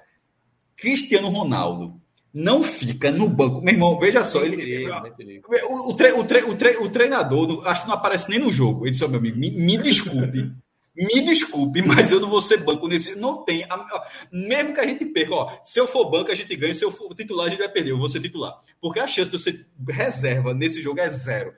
Cristiano 0.75 1.29
Ronaldo 1.29 1.99
não 2.33 2.63
fica 2.63 3.11
no 3.11 3.27
banco. 3.29 3.61
Meu 3.61 3.73
irmão, 3.73 3.99
veja 3.99 4.23
só, 4.23 4.43
ele, 4.43 4.87
o, 5.69 5.89
o, 5.91 5.93
tre- 5.95 6.13
o 6.13 6.23
tre- 6.23 6.43
o 6.43 6.55
tre- 6.55 6.77
o 6.77 6.89
treinador, 6.89 7.67
acho 7.67 7.81
que 7.81 7.87
não 7.87 7.95
aparece 7.95 8.29
nem 8.29 8.39
no 8.39 8.51
jogo. 8.51 8.83
Ele 8.85 8.91
disse, 8.91 9.03
"Ó, 9.03 9.07
meu 9.07 9.19
amigo, 9.19 9.37
me, 9.39 9.49
me 9.51 9.77
desculpe. 9.77 10.51
Me 10.97 11.21
desculpe, 11.21 11.81
mas 11.83 12.11
eu 12.11 12.19
não 12.19 12.29
vou 12.29 12.41
ser 12.41 12.57
banco 12.63 12.87
nesse. 12.87 13.15
Não 13.15 13.43
tem. 13.43 13.63
Mesmo 14.31 14.73
que 14.73 14.79
a 14.79 14.87
gente 14.87 15.05
perca, 15.05 15.33
ó, 15.35 15.59
se 15.61 15.79
eu 15.79 15.87
for 15.87 16.09
banco, 16.09 16.31
a 16.31 16.35
gente 16.35 16.55
ganha. 16.55 16.73
Se 16.73 16.83
eu 16.83 16.91
for 16.91 17.13
titular, 17.13 17.45
a 17.47 17.49
gente 17.49 17.59
vai 17.59 17.69
perder. 17.69 17.91
Eu 17.91 17.99
vou 17.99 18.09
ser 18.09 18.19
titular. 18.19 18.59
Porque 18.81 18.99
a 18.99 19.05
chance 19.05 19.29
de 19.29 19.35
eu 19.35 19.39
ser 19.39 19.67
reserva 19.87 20.53
nesse 20.53 20.81
jogo 20.81 20.99
é 20.99 21.09
zero. 21.09 21.53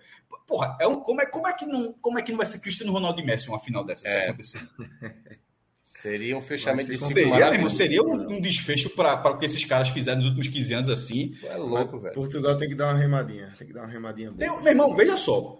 Porra, 0.45 0.75
é 0.81 0.87
um, 0.87 0.99
como, 0.99 1.21
é, 1.21 1.25
como, 1.25 1.47
é 1.47 1.53
que 1.53 1.65
não, 1.65 1.93
como 2.01 2.17
é 2.19 2.21
que 2.21 2.31
não 2.31 2.37
vai 2.37 2.47
ser 2.47 2.59
Cristiano 2.59 2.91
Ronaldo 2.91 3.21
e 3.21 3.25
Messi 3.25 3.47
uma 3.49 3.59
final 3.59 3.85
dessa? 3.85 4.01
Se 4.07 4.13
É. 4.15 4.27
acontecer? 4.29 4.59
Seria 5.81 6.37
um 6.37 6.41
fechamento 6.41 6.89
de 6.89 6.97
ciclo 6.97 7.13
Seria, 7.13 7.69
seria 7.69 8.01
um, 8.01 8.13
um 8.37 8.39
desfecho 8.41 8.89
para 8.91 9.31
o 9.31 9.37
que 9.37 9.45
esses 9.45 9.65
caras 9.65 9.89
fizeram 9.89 10.17
nos 10.19 10.27
últimos 10.27 10.47
15 10.47 10.73
anos 10.73 10.89
assim. 10.89 11.35
É 11.43 11.57
louco, 11.57 11.99
velho. 11.99 12.15
Portugal 12.15 12.57
tem 12.57 12.69
que 12.69 12.75
dar 12.75 12.93
uma 12.93 12.97
remadinha. 12.97 13.53
Tem 13.57 13.67
que 13.67 13.73
dar 13.73 13.81
uma 13.81 13.89
remadinha 13.89 14.31
boa. 14.31 14.39
Tem- 14.39 14.63
meu 14.63 14.67
irmão, 14.71 14.95
veja 14.95 15.17
só. 15.17 15.59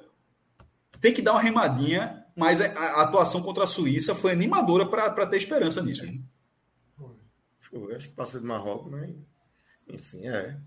Tem 1.02 1.14
que 1.14 1.22
dar 1.22 1.34
uma 1.34 1.42
remadinha, 1.42 2.24
mas 2.40 2.62
a, 2.62 2.66
a 2.68 3.02
atuação 3.02 3.44
contra 3.44 3.66
a 3.66 3.68
Suíça 3.68 4.16
foi 4.16 4.32
animadora 4.32 4.88
para 4.88 5.28
ter 5.28 5.36
esperança 5.38 5.84
nisso. 5.84 6.06
acho 7.96 8.08
que 8.08 8.16
passa 8.16 8.40
de 8.40 8.46
Marrocos, 8.46 8.90
mas. 8.90 9.14
Enfim, 9.90 10.26
é. 10.26 10.58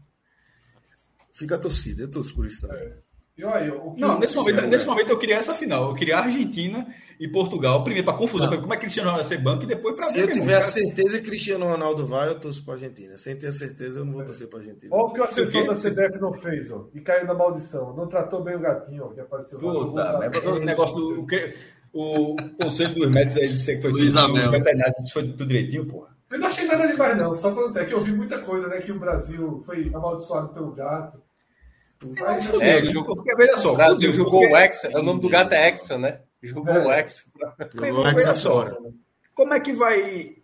Fica 1.32 1.54
a 1.54 1.58
torcida, 1.58 2.02
eu 2.02 2.10
torço 2.10 2.34
por 2.34 2.46
isso 2.46 2.60
também. 2.60 3.01
E 3.36 3.44
olha, 3.44 3.74
o 3.74 3.94
que 3.94 4.00
Não, 4.02 4.18
nesse 4.18 4.36
momento, 4.36 4.66
nesse 4.66 4.86
momento 4.86 5.10
eu 5.10 5.18
queria 5.18 5.36
essa 5.36 5.54
final. 5.54 5.88
Eu 5.88 5.94
queria 5.94 6.18
a 6.18 6.24
Argentina 6.24 6.86
e 7.18 7.26
Portugal, 7.26 7.82
primeiro 7.82 8.04
para 8.04 8.18
confusão, 8.18 8.48
pra 8.48 8.58
como 8.58 8.74
é 8.74 8.76
que 8.76 8.82
Cristiano 8.82 9.08
Ronaldo 9.08 9.28
vai 9.28 9.36
ser 9.36 9.42
banco 9.42 9.64
e 9.64 9.66
depois 9.66 9.96
para 9.96 10.08
Se 10.08 10.18
eu 10.18 10.30
tiver 10.30 10.56
a 10.56 10.60
certeza 10.60 11.18
que 11.18 11.24
Cristiano 11.24 11.66
Ronaldo 11.66 12.06
vai, 12.06 12.28
eu 12.28 12.38
torço 12.38 12.62
pra 12.62 12.74
Argentina. 12.74 13.16
Sem 13.16 13.36
ter 13.36 13.46
a 13.46 13.52
certeza, 13.52 14.00
eu 14.00 14.04
não 14.04 14.12
vou 14.12 14.24
torcer 14.24 14.48
pra 14.48 14.58
Argentina. 14.58 14.94
Olha 14.94 15.04
o 15.04 15.12
que 15.12 15.20
o 15.20 15.24
assessor 15.24 15.66
da 15.66 15.74
CBF 15.74 16.20
não 16.20 16.32
fez, 16.32 16.70
ó. 16.70 16.88
E 16.94 17.00
caiu 17.00 17.26
na 17.26 17.32
maldição. 17.32 17.96
Não 17.96 18.06
tratou 18.06 18.44
bem 18.44 18.56
o 18.56 18.60
gatinho, 18.60 19.04
ó, 19.04 19.08
que 19.08 19.20
apareceu 19.20 19.60
lá. 19.60 19.72
Puta, 19.72 20.18
mas 20.18 20.44
o 20.44 20.58
negócio 20.58 20.94
do. 20.94 21.26
O, 21.94 22.36
conselho 22.58 22.94
dos 22.94 23.10
médicos 23.10 23.36
aí 23.36 23.48
disse 23.48 23.76
que 23.76 23.82
foi 23.82 23.92
Luiz 23.92 24.14
tudo, 24.14 24.36
Abel. 24.38 24.48
o 24.48 24.50
veterinário 24.50 24.94
disse 24.94 25.08
que 25.08 25.12
foi 25.12 25.22
tudo 25.24 25.46
direitinho, 25.46 25.86
porra. 25.86 26.08
Eu 26.30 26.38
não 26.38 26.46
achei 26.46 26.66
nada 26.66 26.86
demais, 26.86 27.18
não. 27.18 27.34
Só 27.34 27.54
falando 27.54 27.72
sério, 27.72 27.88
que 27.88 27.94
eu 27.94 28.00
vi 28.00 28.12
muita 28.12 28.38
coisa, 28.38 28.66
né? 28.66 28.78
Que 28.78 28.90
o 28.90 28.98
Brasil 28.98 29.62
foi 29.66 29.90
amaldiçoado 29.94 30.48
pelo 30.54 30.72
gato. 30.72 31.20
Fudeu, 32.02 32.62
É, 32.62 32.82
jogou- 32.84 33.16
porque 33.16 33.34
veja 33.36 33.56
só, 33.56 33.72
O 33.72 33.76
Brasil 33.76 34.10
fudeu, 34.10 34.14
jogou 34.14 34.40
porque- 34.40 34.54
o 34.54 34.56
Hexa. 34.58 34.90
O 34.98 35.02
nome 35.02 35.20
do 35.20 35.28
gato 35.28 35.52
é 35.52 35.68
Hexa, 35.68 35.96
né? 35.98 36.20
Jogou 36.42 36.74
É. 36.74 36.84
o 36.86 36.92
Hexa. 36.92 37.24
Veja 38.14 38.34
só, 38.34 38.68
como 39.34 39.54
é 39.54 39.60
que 39.60 39.72
vai 39.72 40.36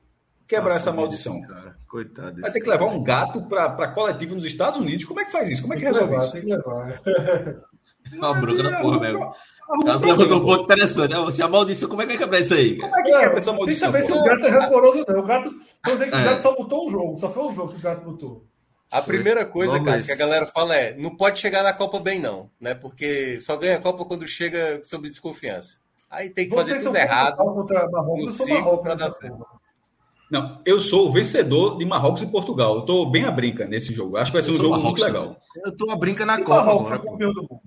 quebrar 0.46 0.76
essa 0.76 0.92
maldição? 0.92 1.40
Cara, 1.42 1.76
coitado. 1.88 2.28
desse 2.30 2.40
Vai 2.42 2.52
ter 2.52 2.60
que 2.60 2.66
cara. 2.66 2.78
levar 2.80 2.92
um 2.94 3.02
gato 3.02 3.42
para 3.42 3.88
coletivo 3.88 4.34
nos 4.36 4.44
Estados 4.44 4.78
Unidos? 4.78 5.04
Como 5.04 5.20
é 5.20 5.24
que 5.24 5.32
faz 5.32 5.50
isso? 5.50 5.62
Como 5.62 5.74
é 5.74 5.76
que 5.76 5.82
Tem 5.84 5.92
que 5.92 5.98
resolve 5.98 6.12
levar, 6.14 6.24
isso? 6.24 6.32
tem 6.32 6.42
que 6.42 6.56
levar. 6.56 7.02
Uma 8.12 8.34
bronca 8.40 8.62
da 8.62 8.80
porra, 8.80 9.00
velho. 9.00 9.18
Caso 9.18 10.04
um 10.04 10.08
levantou 10.08 10.08
um 10.08 10.16
problema, 10.16 10.40
ponto 10.46 10.62
interessante. 10.64 11.10
né? 11.12 11.30
Se 11.30 11.42
a 11.42 11.48
maldição, 11.48 11.88
como 11.90 12.00
é 12.00 12.06
que 12.06 12.12
vai 12.12 12.18
quebrar 12.24 12.40
isso 12.40 12.54
aí? 12.54 12.76
Como 12.78 12.96
é 12.96 13.02
que 13.02 13.10
quebra 13.10 13.36
essa 13.36 13.44
tem 13.50 13.52
que 13.52 13.58
maldição? 13.58 13.92
saber 13.92 14.04
se 14.04 14.12
o 14.12 14.22
gato 14.22 14.46
é 14.46 14.48
rancoroso 14.48 15.04
ou 15.06 15.14
não. 15.14 15.20
O 15.20 15.26
gato, 15.26 15.50
que 15.84 15.90
o 15.90 16.02
É. 16.02 16.06
gato 16.08 16.42
só 16.42 16.54
botou 16.56 16.86
um 16.86 16.90
jogo. 16.90 17.16
Só 17.16 17.28
foi 17.30 17.44
um 17.44 17.52
jogo 17.52 17.72
que 17.72 17.78
o 17.78 17.82
gato 17.82 18.02
botou. 18.04 18.46
A 18.90 19.02
primeira 19.02 19.44
coisa, 19.44 19.82
cara, 19.82 20.02
que 20.02 20.12
a 20.12 20.16
galera 20.16 20.46
fala 20.46 20.74
é: 20.74 20.96
não 20.96 21.14
pode 21.14 21.38
chegar 21.40 21.62
na 21.62 21.72
Copa 21.72 22.00
bem, 22.00 22.18
não, 22.18 22.50
né? 22.60 22.74
Porque 22.74 23.38
só 23.40 23.56
ganha 23.56 23.76
a 23.76 23.80
Copa 23.80 24.04
quando 24.04 24.26
chega 24.26 24.80
sob 24.82 25.08
desconfiança. 25.08 25.78
Aí 26.10 26.30
tem 26.30 26.48
que 26.48 26.54
fazer 26.54 26.72
Vocês 26.72 26.82
são 26.84 26.92
tudo 26.92 27.00
errado. 27.02 27.36
Contra 27.36 27.88
Marrocos. 27.90 28.38
no 28.38 28.48
Eu 28.48 28.54
Marrocos 28.54 28.96
dar 28.96 29.10
certo. 29.10 29.46
Não, 30.30 30.60
eu 30.64 30.80
sou 30.80 31.08
o 31.08 31.12
vencedor 31.12 31.78
de 31.78 31.84
Marrocos 31.86 32.22
e 32.22 32.26
Portugal. 32.26 32.76
Eu 32.76 32.82
tô 32.82 33.06
bem 33.06 33.24
a 33.24 33.30
brinca 33.30 33.66
nesse 33.66 33.92
jogo. 33.92 34.16
Acho 34.16 34.30
que 34.30 34.36
vai 34.36 34.42
ser 34.42 34.50
Eu 34.50 34.54
um 34.54 34.58
jogo 34.58 34.70
Marrocos 34.76 35.00
muito 35.02 35.04
legal. 35.04 35.36
Eu 35.64 35.76
tô 35.76 35.90
a 35.90 35.96
brinca 35.96 36.24
na 36.26 36.38
E 36.38 36.44
Copa 36.44 36.64
Marrocos 36.64 36.86
agora, 36.92 36.96
é 36.96 37.04
pô. 37.04 37.16
do 37.16 37.26
mundo. 37.26 37.60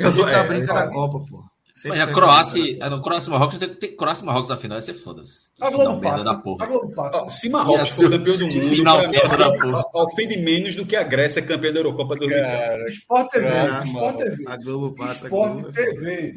A 0.00 0.12
tô- 0.12 0.24
tá 0.24 0.40
a 0.40 0.44
é, 0.44 0.46
brinca 0.48 0.70
é, 0.72 0.74
na 0.74 0.86
Copa, 0.88 1.24
pô. 1.28 1.44
Mas 1.88 2.00
a 2.00 2.06
100% 2.08 2.12
Croácia, 2.14 2.78
a 2.80 3.00
Croácia 3.00 3.28
e 3.28 3.32
Marrocos, 3.32 3.58
tem 3.58 3.68
que 3.68 3.74
ter 3.76 3.88
Croácia 3.88 4.22
e 4.22 4.26
Marrocos 4.26 4.48
na 4.48 4.56
final, 4.56 4.76
vai 4.76 4.82
ser 4.82 4.94
foda-se. 4.94 5.46
A 5.60 5.70
Globo 5.70 6.00
passa. 6.00 6.24
da 6.24 6.30
A 6.32 6.34
porra. 6.36 6.66
Globo 6.66 6.94
passa. 6.94 7.16
Ó, 7.18 7.28
Se 7.28 7.48
Marrocos 7.48 7.80
Ia 7.80 7.86
for 7.86 8.10
campeão 8.10 8.36
do 8.36 8.46
mundo, 8.48 8.60
final 8.74 9.08
merda 9.08 9.36
da 9.36 9.52
porra. 9.52 9.84
ofende 9.94 10.36
menos 10.38 10.74
do 10.76 10.84
que 10.86 10.96
a 10.96 11.02
Grécia 11.02 11.42
campeã 11.42 11.72
da 11.72 11.80
Eurocopa 11.80 12.16
2004. 12.16 12.58
Cara, 12.68 12.88
Sport 12.88 13.30
TV, 13.30 13.46
Sport 13.86 14.16
TV. 14.16 14.44
A 14.46 14.56
Globo 14.56 14.94
passa, 14.96 15.24
Sport 15.24 15.52
Globo 15.52 15.68
é 15.68 15.72
TV. 15.72 16.34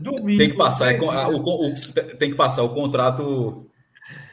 Domingo. 0.00 0.38
Tem 0.38 0.50
que 0.50 0.56
passar, 0.56 0.92
é, 0.92 0.98
a- 0.98 1.28
o, 1.28 1.36
o- 1.38 1.74
tem 2.18 2.30
que 2.30 2.36
passar 2.36 2.62
o 2.62 2.74
contrato. 2.74 3.66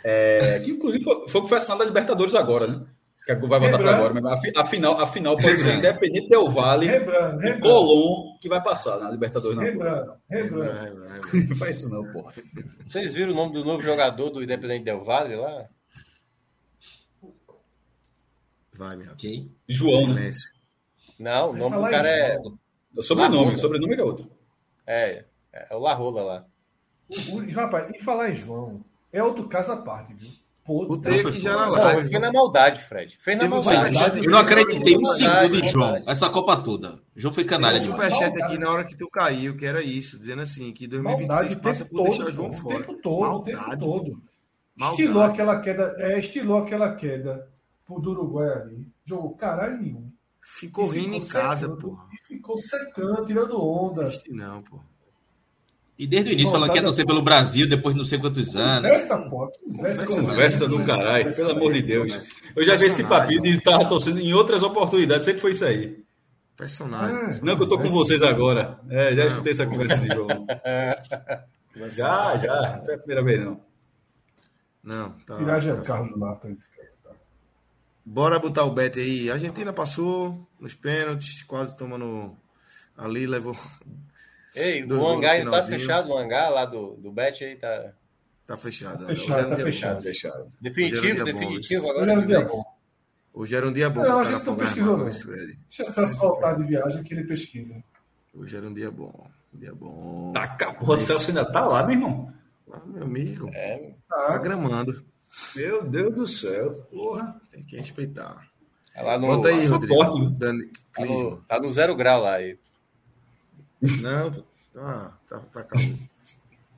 é, 0.03 0.60
que 0.64 0.72
inclusive 0.72 1.03
foi, 1.03 1.28
foi 1.30 1.42
o 1.42 1.44
que 1.44 1.50
foi 1.50 1.58
assinado 1.60 1.80
da 1.80 1.86
Libertadores 1.86 2.36
agora, 2.36 2.68
né? 2.68 2.82
Que 3.25 3.35
vai 3.35 3.59
voltar 3.59 3.77
para 3.77 3.95
agora. 3.95 4.14
Mas 4.14 4.25
a, 4.25 4.38
fi- 4.38 4.51
a 4.56 4.66
final, 4.66 5.00
a 5.00 5.08
final 5.08 5.38
pode 5.38 5.58
ser 5.58 5.75
Independente 5.75 6.27
Del 6.27 6.50
Vale 6.50 6.88
e 6.88 6.91
lembrando. 6.91 7.59
Colom 7.61 8.38
que 8.41 8.50
vai 8.50 8.61
passar 8.64 8.98
na 9.00 9.09
Libertadores. 9.11 9.58
Lembrando. 9.58 10.14
não 11.50 11.56
faz 11.58 11.77
isso 11.77 11.90
não, 11.90 12.11
porra. 12.11 12.33
Vocês 12.85 13.14
viram 13.14 13.32
o 13.32 13.35
nome 13.35 13.53
do 13.53 13.64
novo 13.64 13.82
jogador 13.83 14.30
do 14.32 14.43
Independente 14.43 14.85
Del 14.85 15.03
Vale 15.03 15.35
lá? 15.35 15.67
Vai, 18.74 18.95
meu. 18.98 19.16
Quem? 19.16 19.51
João, 19.67 20.14
né? 20.14 20.32
Não, 21.19 21.51
o 21.51 21.56
nome 21.56 21.75
do 21.75 21.82
cara 21.90 22.08
é, 22.09 22.40
isso. 22.40 22.58
O 22.98 23.03
sobrenome, 23.03 23.53
o 23.53 23.58
sobrenome 23.58 23.95
é 23.95 24.03
outro. 24.03 24.32
é, 24.88 25.25
é 25.53 25.75
o 25.75 25.80
Larrola 25.80 26.24
lá. 26.24 26.45
O- 27.09 27.51
Rapaz, 27.51 27.93
e 27.95 28.01
falar 28.01 28.32
em 28.32 28.35
João, 28.35 28.83
é 29.14 29.22
outro 29.22 29.48
caso 29.48 29.72
à 29.74 29.77
parte, 29.77 30.14
viu? 30.14 30.32
T 30.64 31.09
aqui 31.27 31.40
já 31.40 31.56
na 31.56 31.65
Não, 31.65 31.73
live. 31.73 32.09
foi 32.11 32.19
na 32.19 32.31
maldade, 32.31 32.81
Fred. 32.83 33.17
Fez 33.19 33.38
na 33.38 33.48
maldade. 33.48 34.19
Eu 34.23 34.30
não 34.31 34.38
acreditei 34.38 34.95
um 34.98 35.06
segundo 35.06 35.25
em 35.25 35.27
maldade. 35.27 35.69
João, 35.69 36.03
essa 36.06 36.30
Copa 36.30 36.57
toda. 36.61 36.99
João 37.15 37.33
foi 37.33 37.43
canalha 37.43 37.80
Teve 37.80 37.91
um 37.91 37.95
superchat 37.95 38.41
aqui 38.41 38.57
na 38.57 38.69
hora 38.69 38.83
que 38.85 38.95
tu 38.95 39.09
caiu, 39.09 39.57
que 39.57 39.65
era 39.65 39.81
isso, 39.81 40.19
dizendo 40.19 40.41
assim, 40.43 40.72
que 40.72 40.88
Maldade 40.88 41.56
2026 41.56 41.56
o 41.56 41.59
passa 41.61 41.83
tempo 41.85 41.95
por 41.95 42.03
deixar 42.03 42.23
todo, 42.25 42.33
João 42.33 42.49
pô, 42.51 42.56
o 42.56 42.59
fora. 42.59 42.75
tempo 42.77 42.93
todo, 43.01 43.35
o 43.35 43.43
tempo 43.43 43.77
todo. 43.80 44.23
Maldade. 44.77 45.01
Estilou 45.01 45.23
aquela 45.23 45.59
queda, 45.59 45.95
é, 45.98 46.19
estilou 46.19 46.57
aquela 46.59 46.95
queda 46.95 47.48
pro 47.85 47.95
Uruguai 47.95 48.49
ali. 48.61 48.88
Jogou 49.03 49.35
caralho 49.35 49.81
nenhum. 49.81 50.06
Ficou 50.43 50.88
rindo 50.88 51.15
em 51.15 51.25
casa, 51.27 51.69
porra. 51.75 52.06
E 52.14 52.17
ficou 52.27 52.57
secando, 52.57 53.25
tirando 53.25 53.53
Não 53.53 53.67
onda. 53.67 54.03
existe 54.07 54.31
não, 54.31 54.61
pô. 54.61 54.80
E 56.01 56.07
desde 56.07 56.31
o 56.31 56.33
início 56.33 56.51
falando 56.51 56.71
que 56.71 56.80
ia 56.80 56.83
torcer 56.83 57.05
pelo 57.05 57.21
Brasil, 57.21 57.69
depois 57.69 57.93
de 57.93 57.99
não 57.99 58.05
sei 58.07 58.17
quantos 58.17 58.55
anos. 58.55 58.81
Conversa, 58.81 59.17
pô. 59.19 59.51
Conversa, 59.63 60.05
Conversa 60.07 60.67
do 60.67 60.83
caralho, 60.83 61.35
pelo 61.35 61.51
amor 61.51 61.73
de 61.73 61.83
Deus. 61.83 62.35
Eu 62.55 62.65
já 62.65 62.75
vi 62.75 62.85
esse 62.85 63.03
papinho 63.03 63.43
de 63.43 63.49
estar 63.51 63.85
torcendo 63.85 64.19
em 64.19 64.33
outras 64.33 64.63
oportunidades, 64.63 65.23
sempre 65.23 65.41
foi 65.41 65.51
isso 65.51 65.63
aí. 65.63 66.03
Personagem. 66.57 67.39
Não 67.43 67.55
que 67.55 67.61
eu 67.61 67.69
tô 67.69 67.77
com 67.77 67.88
vocês 67.89 68.23
agora. 68.23 68.80
É, 68.89 69.13
já 69.13 69.27
escutei 69.27 69.51
essa 69.51 69.67
conversa 69.67 69.95
de 69.99 70.07
João. 70.07 70.27
Já, 71.91 72.35
já. 72.38 72.77
Não 72.77 72.83
foi 72.83 72.95
a 72.95 72.97
primeira 72.97 73.23
vez, 73.23 73.45
não. 73.45 73.61
Não, 74.83 75.11
tá. 75.19 75.38
Tirar 75.38 75.59
já 75.59 75.75
tá. 75.75 75.81
o 75.81 75.85
carro 75.85 76.09
do 76.09 76.17
mapa. 76.17 76.47
cara. 76.47 77.15
Bora 78.03 78.39
botar 78.39 78.63
o 78.65 78.71
bet 78.71 78.99
aí. 78.99 79.30
A 79.30 79.35
Argentina 79.35 79.71
passou 79.71 80.49
nos 80.59 80.73
pênaltis, 80.73 81.43
quase 81.43 81.77
tomando 81.77 82.35
ali, 82.97 83.27
levou. 83.27 83.55
Ei, 84.55 84.83
Do- 84.83 84.99
o 84.99 85.07
hangar 85.07 85.31
ainda 85.33 85.51
tá 85.51 85.63
fechado, 85.63 86.09
o 86.09 86.17
hangar 86.17 86.49
lá 86.49 86.65
do, 86.65 86.95
do 86.95 87.11
Bet 87.11 87.43
aí 87.43 87.55
tá 87.55 87.93
Tá 88.45 88.57
fechado. 88.57 89.05
Fechado, 89.07 89.11
Hoje 89.11 89.31
era 89.33 89.47
um 89.47 89.49
tá 89.49 89.57
fechado. 89.57 89.95
bom. 89.97 90.01
Deixaram. 90.01 90.51
definitivo, 90.59 90.99
Hoje 91.01 91.09
era 91.09 91.21
um 91.21 91.23
dia 91.23 91.33
bom, 91.33 91.39
definitivo 91.39 91.81
isso. 91.81 91.89
agora. 91.91 92.19
O 92.19 92.25
dia 92.25 92.41
bom. 92.41 92.63
Hoje 93.33 93.55
era 93.55 93.67
um 93.67 93.73
dia 93.73 93.89
bom. 93.89 94.01
Não, 94.03 94.19
a 94.19 94.23
gente 94.25 94.45
não 94.45 94.55
pesquisou, 94.57 94.97
não. 94.97 95.11
Fred. 95.11 95.59
Deixa 95.77 96.05
voltar 96.17 96.53
de 96.55 96.63
viagem 96.65 97.01
que 97.03 97.13
ele 97.13 97.23
pesquisa. 97.23 97.81
Hoje 98.33 98.57
era 98.57 98.67
um 98.67 98.73
dia 98.73 98.91
bom. 98.91 99.25
Um 99.53 99.57
dia 99.59 99.73
bom. 99.73 100.33
Tá, 100.33 100.47
porra, 100.73 100.97
Celso 100.97 101.30
ainda 101.30 101.45
tá 101.49 101.65
lá, 101.65 101.83
meu 101.85 101.95
irmão. 101.95 102.33
Ah, 102.73 102.81
meu 102.85 103.03
amigo. 103.03 103.49
É, 103.53 103.93
Tá 104.09 104.27
Tá. 104.27 104.38
gramando. 104.39 105.05
Meu 105.55 105.83
Deus 105.88 106.13
do 106.13 106.27
céu. 106.27 106.73
Porra. 106.91 107.39
Tem 107.51 107.63
que 107.63 107.77
respeitar. 107.77 108.47
tá 108.93 109.01
lá 109.01 109.17
no, 109.17 109.27
Bota 109.27 109.47
aí, 109.47 109.65
Rodrigo. 109.65 110.30
Dani, 110.31 110.69
tá, 110.93 111.05
no, 111.05 111.38
tá 111.47 111.59
no 111.59 111.69
zero 111.69 111.95
grau 111.95 112.21
lá. 112.23 112.35
aí. 112.35 112.59
Não, 113.82 114.32
tá, 114.74 115.18
tá, 115.27 115.40
tá 115.40 115.64
calmo. 115.64 115.98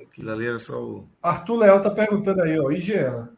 Aquilo 0.02 0.32
ali 0.32 0.46
era 0.46 0.60
só 0.60 0.82
o. 0.82 1.08
Arthur 1.22 1.56
Leal 1.56 1.82
tá 1.82 1.90
perguntando 1.90 2.42
aí, 2.42 2.60
ó. 2.60 2.72
IGA. 2.72 3.30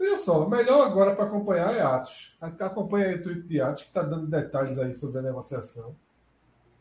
Olha 0.00 0.16
só, 0.16 0.46
o 0.46 0.48
melhor 0.48 0.86
agora 0.86 1.14
para 1.16 1.24
acompanhar 1.24 1.74
é 1.74 1.80
Atos. 1.80 2.36
Acompanha 2.40 3.08
aí 3.08 3.14
o 3.16 3.22
tweet 3.22 3.42
de 3.42 3.60
Atos, 3.60 3.82
que 3.82 3.88
está 3.88 4.02
dando 4.02 4.26
detalhes 4.26 4.78
aí 4.78 4.94
sobre 4.94 5.18
a 5.18 5.22
negociação. 5.22 5.96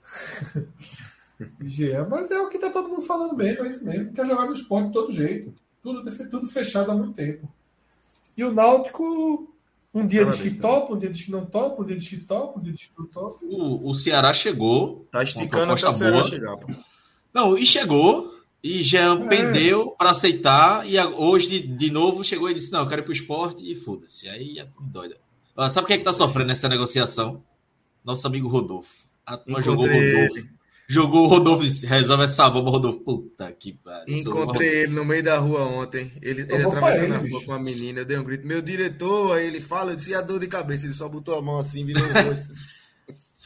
Jean, 1.61 2.07
mas 2.07 2.29
é 2.29 2.39
o 2.39 2.47
que 2.47 2.57
está 2.57 2.69
todo 2.69 2.89
mundo 2.89 3.01
falando 3.01 3.35
mesmo, 3.35 3.63
é 3.63 3.67
isso 3.67 3.83
mesmo. 3.83 4.13
Quer 4.13 4.25
jogar 4.25 4.45
no 4.45 4.53
esporte 4.53 4.87
de 4.87 4.93
todo 4.93 5.11
jeito. 5.11 5.53
Tudo, 5.81 6.29
tudo 6.29 6.47
fechado 6.47 6.91
há 6.91 6.95
muito 6.95 7.13
tempo. 7.13 7.47
E 8.35 8.43
o 8.43 8.53
Náutico, 8.53 9.51
um 9.93 10.05
dia 10.05 10.25
diz 10.25 10.39
que 10.39 10.51
topa, 10.51 10.93
um 10.93 10.99
dia 10.99 11.09
diz 11.09 11.21
que 11.23 11.31
não 11.31 11.45
topa, 11.45 11.81
um 11.81 11.85
dia 11.85 11.95
diz 11.95 12.07
que 12.07 12.17
topa, 12.17 12.59
um 12.59 12.61
dia 12.61 12.71
diz 12.71 12.85
que 12.85 12.93
não 12.97 13.07
topa. 13.07 13.45
O, 13.45 13.89
o 13.89 13.95
Ceará 13.95 14.33
chegou. 14.33 15.07
Tá 15.11 15.23
esticando 15.23 15.73
até 15.73 15.89
o 15.89 15.93
Ceará 15.93 16.23
chegar. 16.23 16.57
Pô. 16.57 16.67
Não, 17.33 17.57
e 17.57 17.65
chegou. 17.65 18.35
E 18.63 18.81
Jean 18.81 19.23
é. 19.25 19.27
pendeu 19.27 19.91
para 19.91 20.11
aceitar. 20.11 20.87
E 20.89 20.99
hoje, 20.99 21.47
de, 21.49 21.67
de 21.67 21.91
novo, 21.91 22.23
chegou 22.23 22.49
e 22.49 22.53
disse: 22.53 22.71
Não, 22.71 22.81
eu 22.81 22.87
quero 22.87 23.01
ir 23.01 23.05
pro 23.05 23.13
esporte 23.13 23.69
e 23.69 23.75
foda-se. 23.75 24.27
Aí 24.27 24.59
é 24.59 24.67
doida. 24.79 25.17
Sabe 25.71 25.87
quem 25.87 25.95
é 25.95 25.99
que 25.99 26.05
tá 26.05 26.13
sofrendo 26.13 26.49
nessa 26.49 26.69
negociação? 26.69 27.43
Nosso 28.03 28.27
amigo 28.27 28.47
Rodolfo. 28.47 28.93
A 29.25 29.37
turma 29.37 29.61
jogou 29.61 29.85
Rodolfo. 29.87 30.47
Jogou 30.89 31.25
o 31.25 31.27
Rodolfo 31.27 31.65
resolve 31.85 32.23
essa 32.23 32.49
bomba, 32.49 32.71
Rodolfo. 32.71 33.01
Puta 33.01 33.51
que 33.51 33.73
pariu. 33.73 34.17
Encontrei 34.17 34.83
ele 34.83 34.93
no 34.93 35.03
meio 35.03 35.21
da 35.21 35.37
rua 35.37 35.61
ontem. 35.63 36.13
Ele, 36.21 36.43
ele 36.43 36.63
atravessando 36.63 37.13
a 37.13 37.17
rua 37.17 37.43
com 37.43 37.51
a 37.51 37.59
menina. 37.59 37.99
Eu 37.99 38.05
dei 38.05 38.17
um 38.17 38.23
grito, 38.23 38.47
meu 38.47 38.61
diretor. 38.61 39.35
Aí 39.35 39.45
ele 39.45 39.59
fala, 39.59 39.91
eu 39.91 39.95
disse, 39.97 40.11
e 40.11 40.15
a 40.15 40.21
dor 40.21 40.39
de 40.39 40.47
cabeça? 40.47 40.85
Ele 40.85 40.93
só 40.93 41.09
botou 41.09 41.37
a 41.37 41.41
mão 41.41 41.59
assim, 41.59 41.85
virou 41.85 42.03
o 42.03 42.07
rosto. 42.07 42.53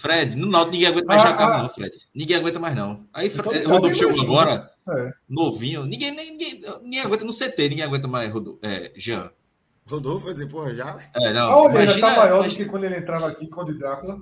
Fred, 0.01 0.35
no 0.35 0.47
Náutico 0.47 0.71
ninguém 0.71 0.87
aguenta 0.87 1.07
mais 1.07 1.21
ah, 1.21 1.27
Jacaré, 1.27 1.53
ah. 1.53 1.61
não, 1.63 1.69
Fred. 1.69 1.91
Ninguém 2.13 2.37
aguenta 2.37 2.59
mais, 2.59 2.75
não. 2.75 3.07
Aí 3.13 3.27
então, 3.27 3.43
Fred, 3.43 3.65
Rodolfo 3.65 3.95
chegou 3.95 4.21
agora, 4.21 4.71
é. 4.89 5.13
novinho. 5.29 5.85
Ninguém, 5.85 6.11
ninguém, 6.11 6.61
ninguém 6.81 7.01
aguenta 7.01 7.23
no 7.23 7.33
CT, 7.33 7.69
ninguém 7.69 7.83
aguenta 7.83 8.07
mais 8.07 8.31
Rodolfo, 8.31 8.59
é, 8.63 8.91
Jean. 8.95 9.31
Rodolfo 9.85 10.25
vai 10.25 10.33
dizer, 10.33 10.47
porra, 10.47 10.73
já? 10.73 10.97
É, 11.15 11.33
não. 11.33 11.51
A 11.51 11.63
orelha 11.63 11.99
tá 11.99 12.15
maior 12.15 12.39
imagina... 12.39 12.49
do 12.49 12.55
que 12.57 12.65
quando 12.65 12.83
ele 12.85 12.97
entrava 12.97 13.27
aqui 13.27 13.47
com 13.47 13.61
o 13.61 13.73
Drácula. 13.73 14.21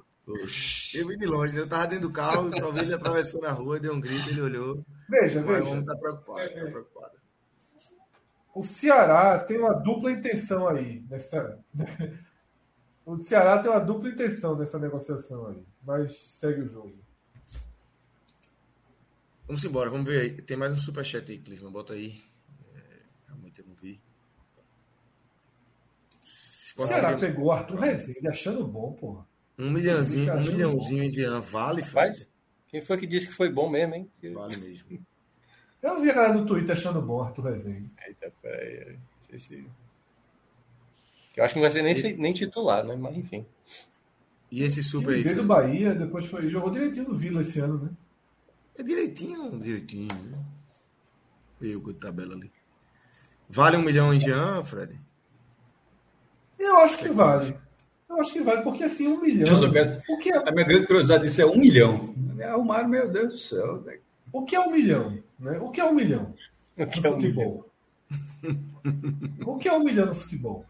Eu 0.94 1.08
vi 1.08 1.18
de 1.18 1.26
longe, 1.26 1.58
eu 1.58 1.68
tava 1.68 1.88
dentro 1.88 2.08
do 2.08 2.14
carro, 2.14 2.52
só 2.56 2.72
vi 2.72 2.82
ele 2.82 2.94
atravessando 2.94 3.46
a 3.46 3.52
rua, 3.52 3.80
deu 3.80 3.94
um 3.94 4.00
grito, 4.00 4.30
ele 4.30 4.42
olhou. 4.42 4.86
Veja, 5.10 5.42
veja. 5.42 5.64
O 5.64 5.72
homem 5.72 5.86
tá 5.86 5.96
preocupado, 5.96 6.40
é, 6.40 6.50
tá 6.50 6.72
preocupado. 6.72 7.20
O 8.54 8.64
Ceará 8.64 9.40
tem 9.40 9.58
uma 9.58 9.74
dupla 9.74 10.12
intenção 10.12 10.68
aí 10.68 11.04
nessa. 11.10 11.60
o 13.06 13.18
Ceará 13.18 13.58
tem 13.60 13.72
uma 13.72 13.80
dupla 13.80 14.10
intenção 14.10 14.56
nessa 14.56 14.78
negociação 14.78 15.48
aí, 15.48 15.64
mas 15.84 16.16
segue 16.16 16.62
o 16.62 16.68
jogo. 16.68 16.98
Vamos 19.48 19.64
embora, 19.66 19.90
vamos 19.90 20.06
ver 20.06 20.22
aí. 20.22 20.42
Tem 20.42 20.56
mais 20.56 20.72
um 20.74 20.78
superchat 20.78 21.32
aí, 21.32 21.40
Clisman, 21.40 21.72
bota 21.72 21.94
aí. 21.94 22.22
É, 22.76 23.02
realmente 23.28 23.62
eu 23.62 23.66
não 23.68 23.74
vi. 23.74 24.00
O 26.78 26.86
Ceará 26.86 27.18
pegou 27.18 27.46
o 27.46 27.52
Arthur 27.52 27.80
Rezende 27.80 28.28
achando 28.28 28.68
bom, 28.68 28.94
porra. 28.94 29.29
Um 29.60 29.70
milhãozinho, 29.70 30.34
um 30.34 30.38
milhãozinho 30.38 31.04
em 31.04 31.12
Jean 31.12 31.42
vale, 31.42 31.84
faz? 31.84 32.30
Quem 32.70 32.82
foi 32.82 32.98
que 32.98 33.06
disse 33.06 33.28
que 33.28 33.34
foi 33.34 33.52
bom 33.52 33.70
mesmo, 33.70 33.94
hein? 33.94 34.10
Vale 34.34 34.56
mesmo. 34.56 35.06
Eu 35.82 36.00
vi 36.00 36.10
a 36.10 36.14
galera 36.14 36.34
no 36.34 36.46
Twitter 36.46 36.72
achando 36.72 37.02
bom 37.02 37.22
Arthur 37.22 37.46
Rezende. 37.46 37.92
Eita, 38.08 38.32
peraí. 38.42 38.94
Não 38.94 39.22
sei 39.22 39.38
se. 39.38 39.68
Eu 41.36 41.44
acho 41.44 41.54
que 41.54 41.60
não 41.60 41.70
vai 41.70 41.72
ser 41.72 41.82
nem, 41.82 42.18
nem 42.18 42.34
titular, 42.34 42.86
né? 42.86 42.96
Mas 42.96 43.18
enfim. 43.18 43.46
E 44.50 44.64
esse 44.64 44.82
super 44.82 45.16
aí? 45.16 45.24
Veio 45.24 45.36
do 45.36 45.44
Bahia, 45.44 45.94
depois 45.94 46.26
foi. 46.26 46.50
Jogou 46.50 46.72
direitinho 46.72 47.10
no 47.10 47.18
Vila 47.18 47.42
esse 47.42 47.60
ano, 47.60 47.84
né? 47.84 47.90
É 48.78 48.84
direitinho, 48.84 49.60
direitinho. 49.60 50.08
Né? 50.32 50.40
Veio 51.60 51.82
com 51.82 51.92
tabela 51.92 52.34
ali. 52.34 52.50
Vale 53.50 53.76
um 53.76 53.82
milhão 53.82 54.14
em 54.14 54.22
Jean, 54.22 54.64
Fred? 54.64 54.98
Eu 56.58 56.78
acho 56.78 56.98
que 56.98 57.10
vale. 57.10 57.58
Eu 58.10 58.20
acho 58.20 58.34
que 58.34 58.42
vale, 58.42 58.64
porque 58.64 58.84
assim, 58.84 59.08
um 59.08 59.22
milhão. 59.22 59.62
Eu 59.62 59.72
quero... 59.72 59.90
o 60.10 60.18
que 60.18 60.34
é... 60.34 60.38
A 60.38 60.52
minha 60.52 60.66
grande 60.66 60.88
curiosidade 60.88 61.24
disso 61.24 61.42
é 61.44 61.46
um 61.46 61.56
milhão. 61.56 62.16
Arrumaram, 62.44 62.90
meu 62.90 63.08
Deus 63.08 63.30
do 63.30 63.38
céu. 63.38 63.82
Né? 63.82 64.00
O 64.34 64.44
que 64.44 64.56
é 64.56 64.60
um 64.60 64.72
milhão? 64.72 65.20
Né? 65.40 65.60
O 65.60 65.70
que 65.70 65.80
é 65.80 65.86
um 65.86 65.94
milhão? 65.94 66.34
O 66.76 66.88
que 66.88 67.06
é 67.06 67.10
um 67.10 67.14
futebol? 67.14 67.70
o 69.46 69.58
que 69.58 69.68
é 69.68 69.74
um 69.74 69.84
milhão 69.84 70.08
no 70.08 70.16
futebol? 70.16 70.66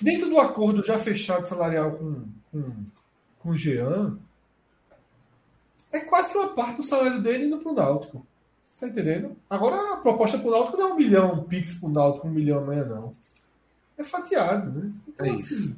Dentro 0.00 0.28
do 0.28 0.40
acordo 0.40 0.82
já 0.82 0.98
fechado 0.98 1.46
salarial 1.46 1.92
com, 1.92 2.24
com, 2.50 2.84
com 3.38 3.50
o 3.50 3.56
Jean, 3.56 4.18
é 5.92 6.00
quase 6.00 6.32
que 6.32 6.38
uma 6.38 6.54
parte 6.54 6.76
do 6.76 6.82
salário 6.82 7.22
dele 7.22 7.46
indo 7.46 7.58
para 7.58 7.70
o 7.70 7.74
Náutico. 7.74 8.26
Tá 8.80 8.88
entendendo? 8.88 9.36
Agora 9.48 9.94
a 9.94 9.96
proposta 9.96 10.38
para 10.38 10.48
o 10.48 10.50
Náutico 10.50 10.76
não 10.76 10.88
é 10.88 10.92
um 10.92 10.96
milhão, 10.96 11.34
um 11.34 11.44
pix 11.44 11.74
para 11.74 11.88
o 11.88 11.92
Náutico, 11.92 12.26
um 12.26 12.32
milhão 12.32 12.58
amanhã, 12.58 12.84
não 12.84 13.14
é 13.98 14.04
fatiado, 14.04 14.70
né? 14.70 14.92
Então, 15.08 15.26
é 15.26 15.30
isso. 15.30 15.54
Assim, 15.54 15.76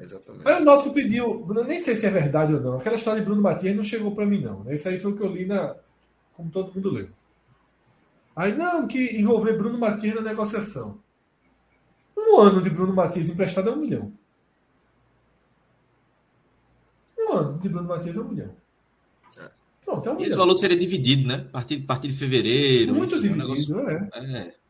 Exatamente. 0.00 0.48
Aí 0.48 0.62
o 0.62 0.64
Náutico 0.64 0.94
pediu, 0.94 1.46
nem 1.66 1.80
sei 1.80 1.94
se 1.94 2.06
é 2.06 2.10
verdade 2.10 2.54
ou 2.54 2.60
não, 2.60 2.78
aquela 2.78 2.96
história 2.96 3.20
de 3.20 3.26
Bruno 3.26 3.40
Matias 3.40 3.76
não 3.76 3.84
chegou 3.84 4.14
para 4.14 4.26
mim, 4.26 4.40
não. 4.40 4.64
Né? 4.64 4.74
Isso 4.74 4.88
aí 4.88 4.98
foi 4.98 5.12
o 5.12 5.16
que 5.16 5.22
eu 5.22 5.32
li 5.32 5.44
na. 5.44 5.76
Como 6.34 6.50
todo 6.50 6.74
mundo 6.74 6.90
leu. 6.90 7.08
Aí, 8.34 8.56
não, 8.56 8.86
que 8.86 9.16
envolver 9.16 9.56
Bruno 9.56 9.78
Matias 9.78 10.14
na 10.14 10.22
negociação. 10.22 10.98
Um 12.16 12.40
ano 12.40 12.62
de 12.62 12.70
Bruno 12.70 12.94
Matias 12.94 13.28
emprestado 13.28 13.68
é 13.68 13.72
um 13.72 13.76
milhão. 13.76 14.12
Um 17.18 17.32
ano 17.32 17.58
de 17.58 17.68
Bruno 17.68 17.88
Matias 17.88 18.16
é 18.16 18.20
um 18.20 18.28
milhão. 18.28 18.50
É. 19.38 19.50
Pronto, 19.84 20.08
é 20.08 20.10
um 20.10 20.14
e 20.14 20.16
milhão. 20.16 20.28
esse 20.28 20.36
valor 20.36 20.54
seria 20.54 20.78
dividido, 20.78 21.28
né? 21.28 21.44
A 21.48 21.52
partir, 21.52 21.80
partir 21.80 22.08
de 22.08 22.16
fevereiro. 22.16 22.94
Muito 22.94 23.14
enfim, 23.16 23.28
dividido, 23.28 23.74
um 23.74 23.84
negócio... 23.84 23.88
é. 23.88 24.08
é. 24.14 24.61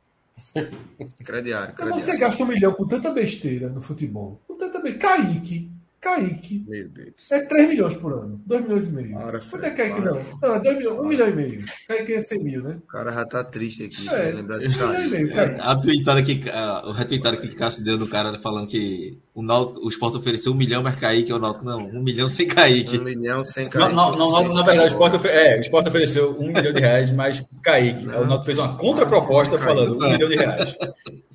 Crediário, 1.25 1.75
crediário. 1.75 1.95
Você 1.95 2.17
gasta 2.17 2.43
um 2.43 2.47
milhão 2.47 2.73
com 2.73 2.87
tanta 2.87 3.11
besteira 3.11 3.69
no 3.69 3.81
futebol. 3.81 4.41
Com 4.47 4.57
tanta 4.57 4.81
besteira. 4.81 4.99
Kaique. 4.99 5.72
Kaique. 6.03 6.65
Meu 6.67 6.89
Deus. 6.89 7.31
É 7.31 7.41
3 7.43 7.69
milhões 7.69 7.95
por 7.95 8.13
ano. 8.13 8.43
2 8.45 8.63
milhões 8.63 8.89
e 8.89 8.91
meio. 8.91 9.15
Para, 9.15 9.39
Quanto 9.39 9.65
é 9.65 9.71
Kaique, 9.71 10.03
para. 10.03 10.11
não? 10.11 10.39
Não, 10.43 10.55
é 10.57 10.61
2 10.61 10.77
milhões, 10.79 10.99
1 10.99 11.05
milhão 11.07 11.29
e 11.29 11.33
meio. 11.33 11.65
Kaique 11.87 12.13
é 12.15 12.21
100 12.21 12.43
mil, 12.43 12.63
né? 12.65 12.79
O 12.83 12.87
cara 12.89 13.13
já 13.13 13.25
tá 13.25 13.45
triste 13.45 13.85
aqui. 13.85 14.09
É, 14.13 14.33
lembrar 14.33 14.59
de 14.59 14.77
Kaique. 14.77 15.33
É, 15.33 15.57
a 15.61 15.77
tweetada 15.77 16.23
que, 16.25 16.51
a, 16.51 16.83
o 16.87 16.91
retweetada 16.91 17.37
que 17.37 17.47
o 17.47 17.55
Cássio 17.55 17.85
deu 17.85 17.97
do 17.97 18.09
cara 18.09 18.37
falando 18.41 18.67
que 18.67 19.17
o, 19.33 19.45
Náutico, 19.45 19.87
o 19.87 19.89
Sport 19.91 20.17
ofereceu 20.17 20.51
1 20.51 20.57
milhão, 20.57 20.83
mas 20.83 20.97
Kaique 20.97 21.31
é 21.31 21.35
o 21.37 21.39
Náutico. 21.39 21.65
Não, 21.65 21.79
1 21.79 22.03
milhão 22.03 22.29
sem 22.29 22.49
Kaique. 22.49 22.99
1 22.99 23.05
milhão 23.05 23.45
sem 23.45 23.69
Kaique. 23.69 23.95
Não, 23.95 24.11
não, 24.11 24.33
não, 24.33 24.55
na 24.55 24.63
verdade, 24.65 24.89
o 24.89 24.93
Sport, 24.93 25.15
ofe 25.15 25.29
é, 25.29 25.57
o 25.57 25.61
Sport 25.61 25.87
ofereceu 25.87 26.37
1 26.37 26.47
milhão 26.49 26.73
de 26.73 26.81
reais, 26.81 27.13
mas 27.13 27.45
Kaique. 27.63 28.07
Não. 28.07 28.23
O 28.23 28.27
Náutico 28.27 28.47
fez 28.47 28.59
uma 28.59 28.77
contraproposta 28.77 29.57
falando 29.57 29.97
1 30.05 30.11
milhão 30.11 30.29
de 30.29 30.35
reais. 30.37 30.77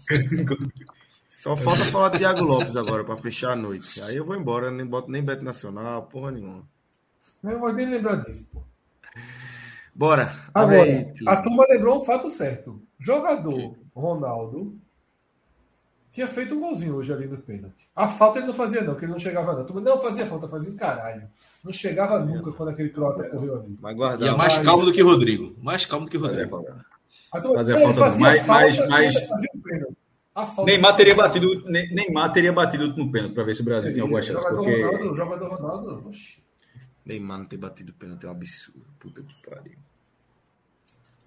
Só 1.38 1.56
falta 1.56 1.86
falar 1.86 2.10
Thiago 2.10 2.44
Lopes 2.44 2.76
agora 2.76 3.04
para 3.04 3.16
fechar 3.16 3.52
a 3.52 3.56
noite. 3.56 4.02
Aí 4.02 4.18
eu 4.18 4.26
vou 4.26 4.36
embora, 4.36 4.72
nem 4.72 4.84
boto 4.84 5.12
nem 5.12 5.24
Beto 5.24 5.44
Nacional, 5.44 6.02
porra 6.08 6.32
nenhuma. 6.32 6.64
Não 7.44 7.60
vou 7.60 7.72
nem 7.72 7.86
lembrar 7.86 8.16
disso, 8.16 8.50
pô. 8.52 8.64
Bora. 9.94 10.36
Agora, 10.52 10.82
aí, 10.82 11.14
a 11.28 11.40
turma 11.40 11.64
lembrou 11.70 12.00
um 12.00 12.04
fato 12.04 12.28
certo. 12.32 12.82
Jogador 13.00 13.76
Ronaldo 13.96 14.76
tinha 16.10 16.28
feito 16.28 16.56
um 16.56 16.60
golzinho 16.60 16.96
hoje 16.96 17.14
ali 17.14 17.28
no 17.28 17.38
pênalti. 17.38 17.88
A 17.96 18.10
falta 18.10 18.40
ele 18.40 18.48
não 18.48 18.54
fazia, 18.56 18.82
não, 18.82 18.94
porque 18.94 19.06
ele 19.06 19.12
não 19.12 19.20
chegava, 19.20 19.54
não. 19.54 19.64
Turma 19.64 19.82
não 19.82 20.02
fazia 20.02 20.26
falta, 20.26 20.48
fazia 20.48 20.72
um 20.72 20.76
caralho. 20.76 21.30
Não 21.64 21.72
chegava 21.72 22.18
nunca 22.18 22.52
quando 22.52 22.70
aquele 22.70 22.90
croata 22.90 23.30
correu 23.30 23.58
ali. 23.58 23.78
Mas 23.80 23.96
guardar. 23.96 24.28
E 24.28 24.34
é 24.34 24.36
mais 24.36 24.58
calmo 24.58 24.86
do 24.86 24.92
que 24.92 25.04
Rodrigo. 25.04 25.56
Mais 25.62 25.86
calmo 25.86 26.08
do 26.08 26.10
que 26.10 26.18
Rodrigo. 26.18 26.66
Fazia 27.32 27.78
falta. 27.78 27.94
Fazia 27.94 28.20
mais, 28.20 28.48
mais, 28.48 28.88
mais, 28.88 29.16
Neymar 30.66 30.96
teria 30.96 31.16
batido, 31.16 31.64
Neymar 31.66 32.32
teria 32.32 32.54
batido 32.54 32.96
no 32.96 33.12
pênalti 33.12 33.34
para 33.34 33.44
ver 33.44 33.56
se 33.56 33.62
o 33.62 33.66
Brasil 33.66 33.94
tem 33.94 34.02
alguma 34.02 34.22
chance. 34.22 34.44
Jogador 34.44 34.64
porque... 34.64 34.84
Ronaldo, 34.84 35.16
jogador 35.16 35.50
Ronaldo, 35.50 36.12
Neymar 37.06 37.40
não 37.40 37.46
ter 37.46 37.58
batido 37.58 37.94
pênalti 37.94 38.26
é 38.26 38.28
um 38.28 38.32
absurdo. 38.32 38.86
Puta 39.00 39.24
que 39.24 39.50
pariu. 39.50 39.78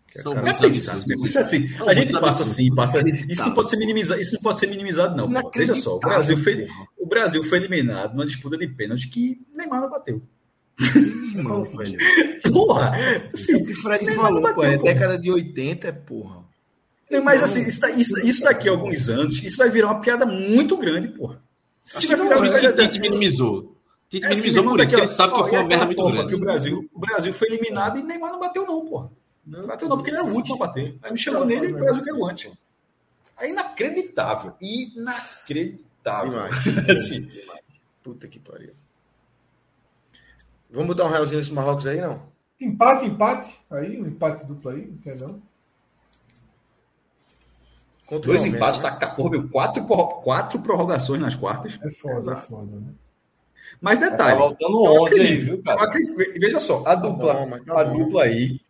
São 0.09 0.37
é. 0.37 0.69
Isso 0.69 1.39
é 1.39 1.41
assim, 1.41 1.67
a 1.87 1.95
gente 1.95 2.13
passa 2.13 2.43
assim, 2.43 2.75
passa. 2.75 3.01
Isso 3.29 3.45
não 3.45 3.55
pode 3.55 3.71
ser 3.71 3.77
minimizado, 3.77 4.21
isso 4.21 4.35
não 4.35 4.43
pode 4.43 4.59
ser 4.59 4.67
minimizado, 4.67 5.17
não. 5.17 5.51
Veja 5.55 5.75
só, 5.75 5.97
o 5.97 6.01
Brasil, 6.01 6.37
foi, 6.37 6.67
o 6.99 7.07
Brasil 7.07 7.43
foi 7.45 7.59
eliminado 7.59 8.13
numa 8.13 8.27
disputa 8.27 8.59
de 8.59 8.67
pênalti 8.67 9.09
que 9.09 9.41
Neymar 9.55 9.81
não 9.81 9.91
bateu. 9.91 10.21
Irmão, 11.35 11.65
porra! 12.53 12.93
Assim, 13.33 13.53
é 13.53 13.57
o 13.57 13.65
que 13.65 13.73
o 13.73 13.77
Fred 13.77 14.15
falou, 14.15 14.41
bateu, 14.41 14.55
pô, 14.57 14.65
é 14.65 14.79
década 14.79 15.19
de 15.19 15.31
80, 15.31 15.89
é 15.89 15.93
porra. 15.93 16.45
Mas 17.19 17.43
assim, 17.43 17.63
isso, 17.63 17.85
isso, 17.89 18.27
isso, 18.27 18.45
daqui 18.45 18.69
a 18.69 18.73
alguns 18.73 19.09
anos, 19.09 19.43
isso 19.43 19.57
vai 19.57 19.69
virar 19.69 19.89
uma 19.89 20.01
piada 20.01 20.25
muito 20.25 20.77
grande, 20.77 21.09
porra. 21.09 21.43
Se 21.83 22.07
vai 22.07 22.17
virar 22.17 22.39
uma 22.39 22.49
piada. 22.49 22.73
Tite 22.73 23.01
minimizou. 23.01 23.77
Tite 24.09 24.27
é, 24.27 24.29
minimizou 24.29 24.65
por 24.65 24.81
isso, 24.81 24.95
ele 24.95 25.07
sabe 25.09 25.35
que 25.35 25.41
foi 25.41 25.59
uma 25.59 25.65
merda 25.65 25.87
muito 25.87 26.09
grande. 26.09 26.29
Que 26.29 26.35
o, 26.35 26.41
Brasil, 26.41 26.91
o 26.93 26.99
Brasil 27.01 27.35
foi 27.35 27.49
eliminado 27.49 27.99
e 27.99 28.03
Neymar 28.03 28.31
não 28.31 28.39
bateu, 28.39 28.65
não, 28.65 28.87
porra. 28.87 29.11
Não 29.45 29.67
bateu, 29.67 29.89
não, 29.89 29.97
porque 29.97 30.11
ele 30.11 30.19
é 30.19 30.23
o 30.23 30.35
último 30.35 30.55
a 30.55 30.67
bater. 30.67 30.97
Aí 31.03 31.11
me 31.11 31.19
chegou 31.19 31.45
nele 31.45 31.69
e 31.69 31.73
o 31.73 31.79
Brasil 31.79 32.05
deu 32.05 32.25
antes. 32.25 32.53
É 33.39 33.49
inacreditável. 33.49 34.55
Inacreditável. 34.61 36.45
assim. 36.91 37.29
Puta 38.03 38.29
que 38.29 38.39
pariu. 38.39 38.73
Vamos 40.71 40.89
botar 40.89 41.05
um 41.07 41.11
realzinho 41.11 41.39
nesse 41.39 41.53
Marrocos 41.53 41.87
aí, 41.87 42.01
não? 42.01 42.23
Empate, 42.61 43.07
empate. 43.07 43.61
Aí, 43.71 44.01
um 44.01 44.07
empate 44.07 44.45
duplo 44.45 44.71
aí, 44.71 44.87
não 44.87 44.99
quer 44.99 45.17
não? 45.19 45.43
Contra 48.11 48.27
Dois 48.27 48.41
90, 48.43 48.57
empates, 48.57 48.81
né? 48.81 48.91
tá, 48.91 49.07
porra, 49.07 49.31
meu, 49.31 49.49
quatro, 49.49 49.85
quatro 49.85 50.59
prorrogações 50.59 51.21
nas 51.21 51.35
quartas. 51.37 51.79
É 51.81 51.91
foda, 51.91 52.33
é 52.33 52.37
foda, 52.37 52.77
né? 52.77 52.93
Mas 53.81 53.99
Tá 54.01 54.11
detalhe. 54.11 54.39
voltando 54.39 54.85
eu 54.85 55.03
11 55.05 55.21
aí, 55.21 55.37
viu, 55.39 55.63
cara? 55.63 55.83
acredito. 55.85 56.17
Veja 56.17 56.59
só, 56.61 56.83
a 56.87 56.95
dupla, 56.97 57.35
bom, 57.35 57.47
mas 57.49 57.65
tá 57.65 57.81
a 57.81 57.85
bom. 57.85 57.93
dupla 57.99 58.25
aí, 58.25 58.61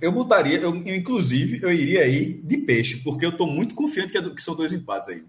eu 0.00 0.10
botaria, 0.12 0.58
eu, 0.58 0.74
inclusive, 0.74 1.60
eu 1.62 1.72
iria 1.72 2.00
aí 2.02 2.34
de 2.34 2.56
peixe, 2.58 2.96
porque 3.04 3.24
eu 3.24 3.36
tô 3.36 3.46
muito 3.46 3.74
confiante 3.74 4.10
que, 4.12 4.18
é 4.18 4.20
do- 4.20 4.34
que 4.34 4.42
são 4.42 4.54
dois 4.56 4.72
empates 4.72 5.08
aí. 5.08 5.24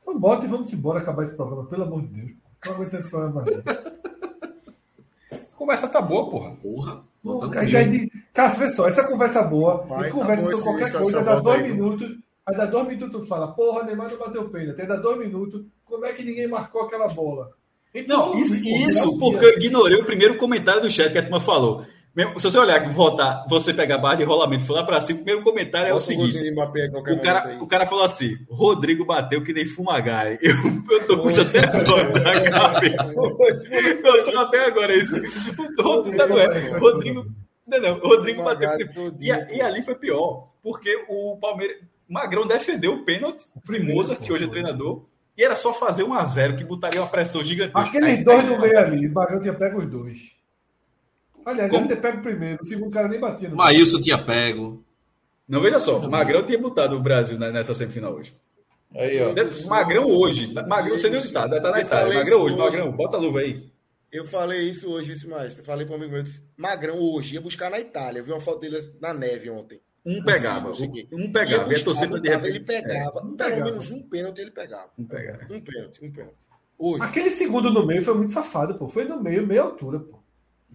Então 0.00 0.18
bota 0.18 0.46
e 0.46 0.48
vamos 0.48 0.72
embora 0.72 1.00
acabar 1.00 1.22
esse 1.24 1.36
programa, 1.36 1.66
pelo 1.66 1.82
amor 1.84 2.00
de 2.00 2.08
Deus. 2.08 2.30
Não 2.64 2.72
aguento 2.72 2.94
esse 2.94 3.10
programa 3.10 3.42
mais. 3.44 3.50
não. 3.64 3.74
A 5.30 5.56
conversa 5.58 5.86
tá 5.88 6.00
boa, 6.00 6.30
porra. 6.30 6.56
Porra. 6.62 7.04
Cássio, 8.32 8.60
vê 8.60 8.68
só, 8.70 8.88
essa 8.88 9.06
conversa 9.06 9.42
boa, 9.42 9.84
Vai, 9.86 10.08
e 10.08 10.12
conversa 10.12 10.44
tá 10.44 10.50
bom 10.50 10.56
sobre 10.56 10.80
qualquer 10.80 10.98
coisa, 10.98 11.22
dá 11.22 11.40
dois 11.40 11.62
aí, 11.62 11.70
minutos, 11.72 12.16
aí 12.48 12.56
dá 12.56 12.64
dois 12.66 12.86
minutos 12.88 13.20
tu 13.20 13.26
fala, 13.26 13.48
porra, 13.48 13.84
Neymar 13.84 14.10
não 14.10 14.18
bateu 14.18 14.48
pênalti, 14.48 14.80
aí 14.80 14.86
dá 14.86 14.96
dois 14.96 15.18
minutos, 15.18 15.62
como 15.84 16.04
é 16.06 16.12
que 16.12 16.24
ninguém 16.24 16.48
marcou 16.48 16.82
aquela 16.82 17.08
bola? 17.08 17.50
Então, 17.94 18.30
Não, 18.32 18.38
isso, 18.38 18.54
isso 18.56 19.18
porque 19.18 19.44
eu 19.44 19.56
ignorei 19.56 19.98
o 19.98 20.04
primeiro 20.06 20.36
comentário 20.36 20.82
do 20.82 20.90
chat 20.90 21.10
que 21.10 21.18
a 21.18 21.22
turma 21.22 21.40
falou. 21.40 21.84
Mesmo- 22.14 22.38
Se 22.40 22.50
você 22.50 22.58
olhar 22.58 22.90
voltar, 22.90 23.46
você 23.48 23.72
pegar 23.72 23.94
a 23.94 23.98
barra 23.98 24.16
de 24.16 24.24
rolamento 24.24 24.64
e 24.64 24.72
lá 24.74 24.82
pra 24.84 25.00
cima, 25.00 25.20
o 25.20 25.22
primeiro 25.24 25.44
comentário 25.44 25.90
é 25.90 25.94
o 25.94 25.98
seguinte. 26.00 26.32
O 26.98 27.20
cara, 27.22 27.58
o 27.62 27.66
cara 27.66 27.86
falou 27.86 28.04
assim: 28.04 28.30
Rodrigo 28.50 29.04
bateu 29.04 29.42
que 29.42 29.52
nem 29.52 29.64
fumagai. 29.64 30.36
Eu, 30.42 30.54
eu 30.90 31.06
tô 31.06 31.18
com 31.18 31.30
isso 31.30 31.40
até 31.42 31.60
agora 31.60 32.08
na 32.20 32.50
cabeça. 32.50 33.20
Eu 34.04 34.24
tô 34.24 34.38
até 34.38 34.64
agora 34.66 34.94
isso. 34.96 35.16
Rodrigo, 35.78 36.26
não 36.26 36.38
é. 36.38 36.78
Rodrigo, 36.78 37.24
não, 37.66 37.80
não, 37.80 37.98
o 37.98 38.08
Rodrigo 38.08 38.42
bateu. 38.42 38.70
E, 39.20 39.28
e 39.56 39.62
ali 39.62 39.82
foi 39.82 39.94
pior, 39.94 40.48
porque 40.62 41.04
o 41.08 41.36
Palmeiras. 41.40 41.76
Magrão 42.08 42.46
defendeu 42.46 42.94
o 42.94 43.04
pênalti 43.04 43.44
pro 43.64 43.82
Mozart, 43.84 44.20
que 44.20 44.32
hoje 44.32 44.44
é 44.44 44.48
treinador, 44.48 45.04
e 45.36 45.44
era 45.44 45.54
só 45.54 45.72
fazer 45.74 46.02
um 46.04 46.14
a 46.14 46.24
zero 46.24 46.56
que 46.56 46.64
botaria 46.64 47.00
uma 47.00 47.08
pressão 47.10 47.42
gigantesca. 47.44 47.80
Aqueles 47.80 48.08
Aí- 48.08 48.24
dois 48.24 48.44
no 48.48 48.58
meio 48.60 48.78
ali, 48.78 49.06
o 49.06 49.12
Bagão 49.12 49.40
tinha 49.40 49.52
pego 49.54 49.78
os 49.78 49.86
dois. 49.86 50.32
Aliás, 51.44 51.70
Como? 51.70 51.82
ele 51.84 51.94
ter 51.94 52.00
pego 52.00 52.18
o 52.18 52.22
primeiro, 52.22 52.62
o 52.62 52.66
segundo 52.66 52.90
cara 52.90 53.08
nem 53.08 53.18
batia 53.20 53.48
O 53.48 53.56
Maílson 53.56 54.00
tinha 54.00 54.18
pego. 54.18 54.82
Não, 55.48 55.60
veja 55.62 55.78
só, 55.78 55.98
Magrão 56.08 56.42
tinha 56.44 56.58
botado 56.58 56.96
o 56.96 57.00
Brasil 57.00 57.38
na- 57.38 57.50
nessa 57.50 57.74
semifinal 57.74 58.14
hoje. 58.14 58.34
Aí, 58.94 59.18
ó. 59.22 59.66
Magrão 59.68 60.06
hoje. 60.06 60.52
Magrão, 60.52 60.98
você 60.98 61.08
nem 61.08 61.20
onde 61.20 61.32
tá, 61.32 61.48
tá 61.48 61.48
na 61.48 61.56
Eu 61.80 61.84
Itália. 61.84 61.86
falei 61.86 62.18
Magrão 62.18 62.36
isso 62.36 62.38
hoje. 62.38 62.56
Magrão, 62.58 62.92
bota 62.92 63.16
a 63.16 63.20
luva 63.20 63.40
aí. 63.40 63.64
Eu 64.12 64.24
falei 64.24 64.68
isso 64.68 64.90
hoje, 64.90 65.08
vice 65.12 65.26
maestro. 65.28 65.60
Eu 65.62 65.66
falei 65.66 65.84
para 65.86 65.94
um 65.94 65.96
amigo 65.96 66.10
meu, 66.12 66.20
eu 66.20 66.24
disse, 66.24 66.42
Magrão 66.56 66.98
hoje 66.98 67.34
ia 67.34 67.40
buscar 67.40 67.70
na 67.70 67.78
Itália. 67.78 68.20
Eu 68.20 68.24
vi 68.24 68.32
uma 68.32 68.40
foto 68.40 68.60
dele 68.60 68.78
na 69.00 69.12
neve 69.14 69.48
ontem. 69.50 69.80
Um 70.10 70.24
pegava, 70.24 70.70
o 70.70 71.16
um 71.16 71.32
pegava. 71.32 71.62
E 71.62 71.64
a 71.64 71.68
buscar, 71.68 71.84
torcida 71.84 72.20
de 72.20 72.28
repente. 72.30 72.48
Ele 72.48 72.60
pegava. 72.64 73.18
um 73.20 73.36
pelo 73.36 73.36
pegava. 73.36 73.64
menos 73.64 73.90
um 73.90 74.02
pênalti 74.08 74.38
ele 74.40 74.50
pegava. 74.50 74.90
Um 74.98 75.04
pegava. 75.04 75.38
Um 75.44 75.60
pênalti, 75.60 76.04
um 76.04 76.12
pênalti. 76.12 76.36
Hoje. 76.78 77.02
Aquele 77.02 77.30
segundo 77.30 77.70
no 77.72 77.84
meio 77.86 78.00
foi 78.02 78.14
muito 78.14 78.32
safado, 78.32 78.74
pô. 78.76 78.88
Foi 78.88 79.04
no 79.04 79.20
meio, 79.22 79.46
meia 79.46 79.62
altura, 79.62 79.98
pô. 80.00 80.18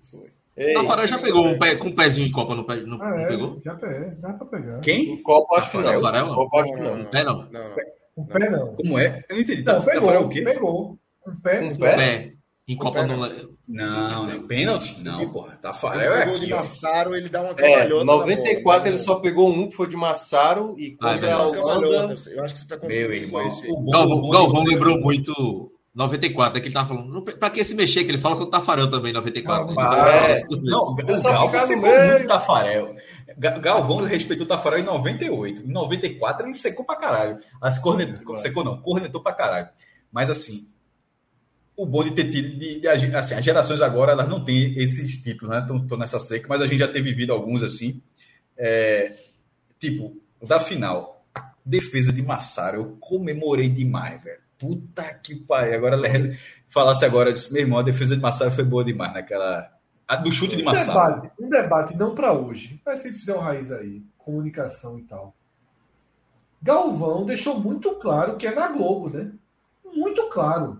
Foi. 0.03 0.27
Ei, 0.55 0.73
Tafarel 0.75 1.07
já 1.07 1.17
pegou 1.17 1.47
um 1.47 1.57
pé, 1.57 1.75
com 1.77 1.87
um 1.87 1.95
pezinho 1.95 2.27
em 2.27 2.31
Copa, 2.31 2.53
não, 2.55 2.63
pe- 2.63 2.81
não, 2.85 3.01
Ah, 3.01 3.09
não 3.09 3.19
é, 3.21 3.27
pegou? 3.27 3.59
já 3.65 3.73
pé, 3.73 4.15
dá 4.19 4.33
pra 4.33 4.45
pegar. 4.45 4.79
Quem? 4.81 5.13
o 5.13 5.23
Copa 5.23 5.55
acho 5.57 5.71
que 5.71 5.77
não. 5.77 5.83
Tafarel, 5.83 6.25
não? 6.27 6.35
Copa 6.35 6.61
acho 6.61 6.73
que 6.73 6.79
não. 6.79 6.93
Um 6.93 7.05
pé 7.05 7.23
não. 7.23 7.37
Não, 7.37 7.49
não. 7.51 7.75
Um 8.17 8.25
pé 8.27 8.49
não. 8.49 8.75
Como 8.75 8.99
é? 8.99 9.25
Eu 9.29 9.35
não 9.35 9.41
entendi. 9.41 9.63
Não, 9.63 9.73
Tá, 9.73 9.81
pegou, 9.81 10.01
Tafarel 10.01 10.21
o 10.21 10.29
quê? 10.29 10.41
pegou. 10.43 10.99
Um 11.27 11.35
pé. 11.41 11.61
Um 11.61 11.71
Um 11.71 11.77
pé? 11.79 12.33
Em 12.67 12.77
Copa 12.77 13.01
pé 13.01 13.05
não. 13.07 13.17
não. 13.17 13.53
Não, 13.67 14.25
não. 14.27 14.47
Pênalti? 14.47 15.01
Não, 15.01 15.29
porra. 15.31 15.57
Tafarel 15.61 16.13
é 16.15 16.19
pegou 16.23 16.37
de 16.39 16.43
aqui, 16.45 16.53
ó. 16.53 16.57
Massaro, 16.57 17.15
ele 17.15 17.27
dá 17.29 17.41
uma 17.41 17.51
É, 17.51 17.53
cambalhota. 17.55 18.05
na 18.05 18.13
94 18.13 18.63
bola, 18.63 18.87
ele 18.87 18.97
né? 18.97 19.03
só 19.03 19.15
pegou 19.15 19.49
um 19.49 19.69
que 19.69 19.75
foi 19.75 19.87
de 19.87 19.97
Massaro 19.97 20.73
e 20.77 20.95
Ah, 21.01 21.11
é 21.11 21.13
contra 21.13 21.13
a 21.13 21.17
verdade. 21.17 21.41
Uma 21.41 21.51
cambalhota, 21.51 21.87
Holanda. 21.87 22.15
Eu 22.31 22.43
acho 22.43 22.53
que 22.53 22.59
você 22.61 22.67
tá 22.67 22.75
Meu 22.75 22.81
confundindo 22.89 23.13
irmão. 23.13 23.47
esse. 23.49 23.67
o 23.69 23.91
Galvão, 23.91 24.17
o 24.17 24.21
bom 24.21 24.29
Galvão 24.29 24.63
de- 24.63 24.69
lembrou 24.69 24.99
muito 25.01 25.71
94, 25.93 26.57
é 26.57 26.61
que 26.61 26.67
ele 26.67 26.73
tava 26.73 26.87
falando. 26.89 27.07
não- 27.13 27.21
Pra 27.23 27.49
que 27.49 27.63
se 27.65 27.75
mexer? 27.75 28.03
Que 28.05 28.11
ele 28.11 28.17
fala 28.17 28.37
com 28.37 28.43
o 28.43 28.49
Tafarel 28.49 28.89
também, 28.89 29.11
94. 29.13 29.75
Ah, 29.77 30.07
é. 30.29 30.39
Então, 30.39 30.61
Não, 30.61 30.95
Eu 31.07 31.15
o 31.15 31.17
só 31.17 31.31
Galvão 31.31 31.59
secou 31.59 31.89
muito 31.89 32.23
o 32.23 32.27
Tafarel. 32.27 32.95
Ga- 33.37 33.59
Galvão 33.59 33.97
respeitou 33.97 34.45
o 34.45 34.47
Tafarel 34.47 34.79
em 34.79 34.83
98. 34.83 35.63
Em 35.63 35.71
94 35.71 36.47
ele 36.47 36.53
secou 36.57 36.85
pra 36.85 36.95
caralho. 36.95 37.37
As 37.61 37.77
cornetou, 37.77 38.37
secou 38.37 38.63
não, 38.63 38.77
cornetou 38.81 39.21
pra 39.21 39.33
caralho. 39.33 39.67
Mas 40.11 40.29
assim, 40.29 40.67
o 41.75 41.85
bom 41.85 42.03
de 42.03 42.11
ter 42.11 42.29
tido. 42.29 42.57
De, 42.57 42.79
de- 42.81 42.87
assim, 43.15 43.33
as 43.35 43.43
gerações 43.43 43.81
agora 43.81 44.11
elas 44.11 44.27
não 44.29 44.43
têm 44.43 44.73
esses 44.77 45.21
títulos, 45.21 45.55
né? 45.55 45.59
Estão 45.81 45.97
nessa 45.97 46.19
seca, 46.19 46.47
mas 46.47 46.61
a 46.61 46.67
gente 46.67 46.79
já 46.79 46.87
tem 46.87 47.01
vivido 47.01 47.33
alguns 47.33 47.63
assim. 47.63 48.01
É, 48.57 49.17
tipo, 49.79 50.15
da 50.41 50.59
final. 50.59 51.11
Defesa 51.65 52.11
de 52.11 52.21
Massaro, 52.21 52.75
eu 52.81 52.97
comemorei 52.99 53.69
demais, 53.69 54.21
velho. 54.21 54.39
Puta 54.59 55.13
que 55.13 55.33
pariu. 55.35 55.75
Agora, 55.75 55.97
falasse 56.69 57.05
agora, 57.05 57.29
eu 57.29 57.33
disse, 57.33 57.53
meu 57.53 57.61
irmão, 57.61 57.79
a 57.79 57.83
defesa 57.83 58.15
de 58.17 58.21
Massaro 58.21 58.51
foi 58.51 58.65
boa 58.65 58.83
demais 58.83 59.13
naquela. 59.13 59.71
A 60.05 60.17
do 60.17 60.29
chute 60.31 60.57
de 60.57 60.61
Um 60.61 60.65
Massaro. 60.65 61.21
debate, 61.21 61.31
um 61.39 61.47
debate 61.49 61.95
não 61.95 62.13
para 62.13 62.33
hoje, 62.33 62.81
mas 62.85 62.99
se 62.99 63.13
fizer 63.13 63.33
um 63.33 63.39
raiz 63.39 63.71
aí, 63.71 64.03
comunicação 64.17 64.99
e 64.99 65.03
tal. 65.03 65.33
Galvão 66.61 67.25
deixou 67.25 67.59
muito 67.59 67.95
claro 67.95 68.35
que 68.37 68.47
é 68.47 68.53
na 68.53 68.67
Globo, 68.67 69.09
né? 69.09 69.31
Muito 69.93 70.27
claro. 70.29 70.79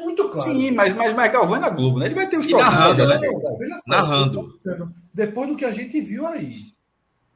Muito 0.00 0.28
claro. 0.30 0.50
Sim, 0.52 0.70
mas, 0.72 0.94
mas, 0.94 1.14
mas 1.14 1.32
Galvão 1.32 1.56
é 1.56 1.60
na 1.60 1.70
Globo, 1.70 1.98
né? 1.98 2.06
Ele 2.06 2.14
vai 2.14 2.28
ter 2.28 2.38
os 2.38 2.46
E 2.46 2.52
narrando, 2.52 2.96
problemas. 3.06 3.42
né? 3.42 3.56
Veja 3.58 3.74
só, 3.76 3.82
Narrando. 3.86 4.60
Depois 5.12 5.48
do 5.48 5.56
que 5.56 5.64
a 5.64 5.72
gente 5.72 6.00
viu 6.00 6.26
aí, 6.26 6.72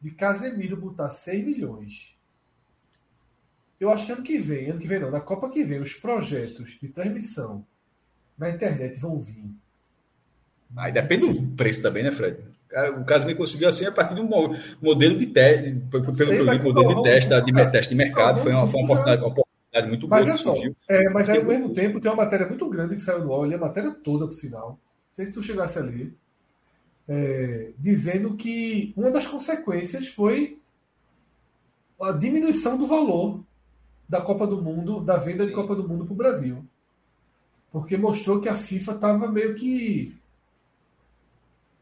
de 0.01 0.11
Casemiro 0.11 0.77
botar 0.77 1.11
6 1.11 1.45
milhões. 1.45 2.15
Eu 3.81 3.91
acho 3.91 4.07
que 4.07 4.13
ano 4.13 4.23
que 4.23 4.39
vem, 4.39 4.71
ano 4.71 4.79
que 4.81 4.87
vem 4.87 4.99
não, 5.01 5.11
na 5.11 5.21
Copa 5.21 5.49
que 5.51 5.63
vem, 5.65 5.81
os 5.81 5.93
projetos 5.93 6.79
de 6.81 6.89
transmissão 6.89 7.65
na 8.39 8.49
internet 8.51 8.99
vão 8.99 9.19
vir. 9.21 9.51
Aí 10.77 10.93
depende 10.93 11.33
do 11.33 11.57
preço 11.57 11.83
também, 11.83 12.03
né, 12.03 12.11
Fred? 12.11 12.39
O 13.01 13.05
Casemiro 13.05 13.39
conseguiu 13.39 13.69
assim 13.69 13.85
a 13.87 13.93
partir 13.93 14.15
de 14.17 14.21
um 14.21 14.25
mo- 14.29 14.57
modelo 14.83 15.17
de 15.17 15.27
teste, 15.27 15.81
pelo 15.91 16.03
que 16.13 16.23
eu 16.23 16.45
li, 16.45 16.59
modelo 16.59 16.97
de 16.97 17.03
teste, 17.03 17.31
de 17.31 17.53
Galvão- 17.53 17.71
teste 17.71 17.91
de 17.91 17.95
mercado, 17.97 18.41
foi 18.43 18.53
uma, 18.53 18.67
foi 18.67 18.81
uma 18.81 18.85
oportunidade, 18.95 19.23
uma 19.23 19.44
oportunidade 19.75 19.89
muito 19.89 20.09
boa 20.09 20.23
Mas 20.23 20.25
que 20.25 20.31
olha 20.31 20.39
só, 20.39 20.55
surgiu. 20.55 20.77
é, 20.89 21.09
mas 21.11 21.29
aí 21.29 21.39
ao 21.39 21.45
mesmo 21.45 21.73
tempo 21.73 22.01
tem 22.01 22.11
uma 22.11 22.25
matéria 22.25 22.49
muito 22.49 22.69
grande 22.69 22.95
que 22.95 23.01
saiu 23.01 23.21
no 23.25 23.31
UOL, 23.31 23.53
a 23.53 23.59
matéria 23.59 23.91
toda, 23.91 24.27
por 24.27 24.33
sinal. 24.33 24.71
Não 24.71 24.79
sei 25.11 25.27
se 25.27 25.33
tu 25.33 25.43
chegasse 25.43 25.79
a 25.79 25.83
ler, 25.83 26.15
é, 27.09 27.73
dizendo 27.79 28.35
que 28.37 28.93
uma 28.97 29.11
das 29.11 29.27
consequências 29.27 30.09
foi 30.09 30.59
a 32.01 32.13
diminuição 32.13 32.77
do 32.79 32.87
valor 32.87 33.41
da 34.09 34.21
Copa 34.21 34.47
do 34.47 34.63
Mundo, 34.63 35.01
da 35.01 35.17
venda 35.17 35.47
de 35.47 35.53
Copa 35.53 35.75
do 35.75 35.89
Mundo 35.89 36.05
para 36.05 36.13
o 36.13 36.17
Brasil. 36.17 36.65
Porque 37.73 37.97
mostrou 37.97 38.41
que 38.41 38.49
a 38.49 38.55
FIFA 38.55 38.93
estava 38.93 39.29
meio 39.29 39.55
que 39.55 40.17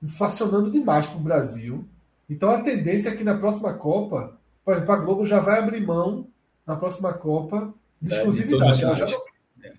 inflacionando 0.03 0.71
demais 0.71 1.07
para 1.07 1.19
o 1.19 1.23
Brasil. 1.23 1.85
Então 2.29 2.51
a 2.51 2.63
tendência 2.63 3.11
é 3.11 3.15
que 3.15 3.25
na 3.25 3.37
próxima 3.37 3.75
Copa, 3.75 4.39
por 4.65 4.75
exemplo, 4.75 4.93
a 4.93 4.97
Globo 4.97 5.25
já 5.25 5.41
vai 5.41 5.59
abrir 5.59 5.85
mão 5.85 6.27
na 6.67 6.77
próxima 6.77 7.13
Copa 7.13 7.75
de 8.03 8.09
É, 8.13 8.15
de 8.15 8.15
exclusividade. 8.17 8.73
os 8.73 8.83
ela, 8.83 8.95
já 8.95 9.07
não, 9.07 9.23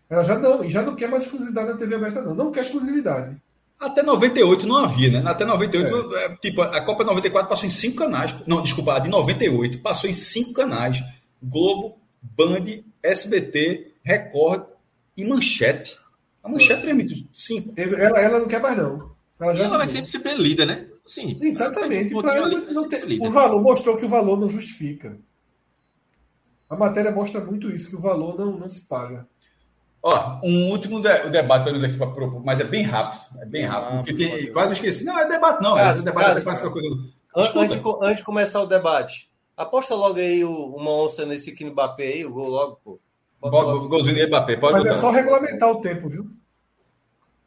ela 0.09 0.23
já 0.23 0.39
não, 0.39 0.63
e 0.63 0.69
já 0.69 0.81
não 0.81 0.95
quer 0.95 1.09
mais 1.09 1.23
exclusividade 1.23 1.71
na 1.71 1.77
TV 1.77 1.95
aberta, 1.95 2.21
não. 2.21 2.33
Não 2.33 2.51
quer 2.51 2.61
exclusividade. 2.61 3.35
Até 3.79 4.01
98 4.01 4.65
não 4.65 4.77
havia, 4.77 5.11
né? 5.11 5.23
Até 5.29 5.43
98, 5.45 6.15
é, 6.15 6.35
tipo, 6.37 6.61
a 6.61 6.79
Copa 6.81 7.03
94 7.03 7.49
passou 7.49 7.65
em 7.65 7.69
cinco 7.69 7.97
canais. 7.97 8.33
Não, 8.47 8.61
desculpa, 8.63 8.93
a 8.95 8.99
de 8.99 9.09
98 9.09 9.79
passou 9.81 10.09
em 10.09 10.13
cinco 10.13 10.53
canais: 10.53 11.03
Globo, 11.41 11.97
Band, 12.21 12.65
SBT, 13.03 13.91
Record 14.03 14.63
e 15.17 15.25
Manchete. 15.25 15.97
A 16.41 16.47
Manchete 16.49 16.81
transmitiu 16.81 17.25
cinco. 17.33 17.73
Ela, 17.77 18.19
ela 18.21 18.39
não 18.39 18.47
quer 18.47 18.61
mais, 18.61 18.77
não. 18.77 19.11
Ela 19.39 19.53
já 19.53 19.63
ela 19.65 19.77
vai 19.79 19.87
sempre 19.87 20.05
ser 20.07 20.19
bem 20.19 20.37
lida, 20.37 20.65
né? 20.65 20.87
Sim. 21.05 21.37
Exatamente. 21.41 22.15
Um 22.15 22.21
pra 22.21 22.35
ela 22.35 22.47
não 22.47 22.87
ter- 22.87 23.03
o 23.21 23.31
valor 23.31 23.61
mostrou 23.61 23.97
que 23.97 24.05
o 24.05 24.09
valor 24.09 24.39
não 24.39 24.47
justifica. 24.47 25.17
A 26.73 26.77
matéria 26.77 27.11
mostra 27.11 27.39
muito 27.41 27.71
isso, 27.71 27.89
que 27.89 27.95
o 27.95 28.01
valor 28.01 28.37
não, 28.37 28.57
não 28.57 28.67
se 28.69 28.81
paga. 28.81 29.27
Ó, 30.01 30.39
um 30.43 30.69
último 30.71 30.99
de- 31.01 31.29
debate 31.29 31.63
para 31.63 31.77
aqui 31.87 31.97
para 31.97 32.07
propor, 32.11 32.43
mas 32.43 32.59
é 32.59 32.65
bem 32.65 32.83
rápido. 32.83 33.21
É 33.41 33.45
bem 33.45 33.65
rápido. 33.65 33.93
Ah, 33.93 33.97
porque 33.97 34.13
tem, 34.13 34.31
pelo 34.37 34.51
quase 34.53 34.69
eu 34.69 34.73
esqueci. 34.73 35.05
Não, 35.05 35.17
é 35.17 35.27
debate, 35.27 35.61
não. 35.63 35.77
É, 35.77 35.83
Caso, 35.83 35.93
esse 35.95 36.03
debate 36.05 36.25
caso, 36.27 36.39
é 36.39 36.43
quase 36.43 36.61
que 36.63 36.69
coisa. 36.69 36.89
Antes, 37.35 37.69
de 37.77 37.79
co- 37.81 37.99
antes 38.03 38.17
de 38.17 38.23
começar 38.23 38.61
o 38.61 38.65
debate, 38.65 39.29
aposta 39.55 39.95
logo 39.95 40.19
aí 40.19 40.43
o- 40.43 40.75
uma 40.75 40.91
onça 40.91 41.25
nesse 41.25 41.51
aqui 41.51 41.63
no 41.63 41.71
Mbappé 41.71 42.03
aí, 42.03 42.25
o 42.25 42.33
gol 42.33 42.49
logo, 42.49 42.79
pô. 42.83 42.99
Bota 43.39 43.51
Bota 43.55 43.71
logo 43.71 43.85
o 43.85 43.89
golzinho 43.89 44.15
de 44.15 44.27
Mbappé, 44.27 44.57
pode 44.57 44.73
Mas 44.73 44.85
é 44.85 44.89
botar. 44.89 45.01
só 45.01 45.09
regulamentar 45.09 45.69
o 45.71 45.79
tempo, 45.81 46.09
viu? 46.09 46.29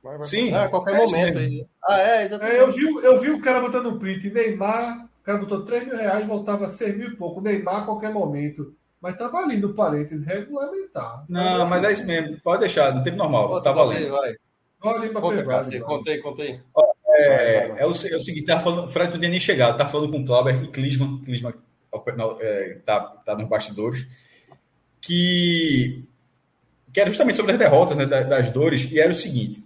Vai, 0.03 0.17
vai, 0.17 0.25
Sim, 0.27 0.53
Ah, 0.55 0.65
a 0.65 0.69
qualquer 0.69 0.95
é 0.95 0.99
momento 1.05 1.39
aí. 1.39 1.67
Ah, 1.85 2.01
é, 2.01 2.25
exatamente. 2.25 2.57
É, 2.57 2.63
eu, 2.63 2.71
vi, 2.73 2.85
eu 3.05 3.21
vi 3.21 3.31
o 3.31 3.41
cara 3.41 3.61
botando 3.61 3.89
um 3.91 3.99
print. 3.99 4.31
Neymar, 4.31 5.05
o 5.21 5.25
cara 5.25 5.39
botou 5.39 5.63
3 5.65 5.85
mil 5.87 5.97
reais, 5.97 6.27
voltava 6.27 6.69
6 6.69 6.97
mil 6.97 7.09
e 7.09 7.17
pouco. 7.17 7.41
Neymar 7.41 7.83
a 7.83 7.85
qualquer 7.85 8.13
momento. 8.13 8.75
Mas 9.07 9.17
tava 9.17 9.39
ali 9.39 9.57
no 9.57 9.73
parênteses, 9.73 10.27
regulamentar. 10.27 11.25
Não, 11.29 11.65
mas 11.65 11.85
é 11.85 11.93
isso 11.93 12.05
mesmo. 12.05 12.41
Pode 12.41 12.59
deixar, 12.59 12.93
no 12.93 13.05
tempo 13.05 13.17
normal. 13.17 13.47
Bota, 13.47 13.63
Tá 13.63 13.73
valendo. 13.73 14.11
vai. 14.11 14.35
Olha 14.83 15.45
Cássio, 15.45 15.85
conta 15.85 16.11
aí, 16.11 16.19
conta 16.21 16.43
aí. 16.43 16.61
É, 17.09 17.29
Vai, 17.29 17.47
vai, 17.47 17.69
vai. 17.69 17.83
é 17.83 17.87
o, 17.87 17.91
é 17.91 18.17
o 18.17 18.21
seguinte, 18.21 18.45
tava 18.47 18.61
falando, 18.65 18.85
o 18.85 18.89
Fred 18.89 19.13
não 19.13 19.21
tinha 19.21 19.31
nem 19.31 19.39
chegado, 19.39 19.79
tava 19.79 19.89
falando 19.91 20.11
com 20.11 20.19
o 20.19 20.25
Clauber 20.27 20.61
e 20.61 20.67
Clisman, 20.67 21.19
Clisman 21.25 21.55
é, 22.41 22.79
tá, 22.85 23.01
tá 23.25 23.37
nos 23.37 23.49
bastidores, 23.49 24.09
que, 25.01 26.05
que 26.93 27.01
era 27.01 27.09
justamente 27.09 27.37
sobre 27.37 27.53
as 27.53 27.59
derrotas, 27.59 27.97
né, 27.97 28.07
das, 28.07 28.29
das 28.29 28.51
dores, 28.51 28.91
e 28.91 28.99
era 28.99 29.13
o 29.13 29.15
seguinte. 29.15 29.65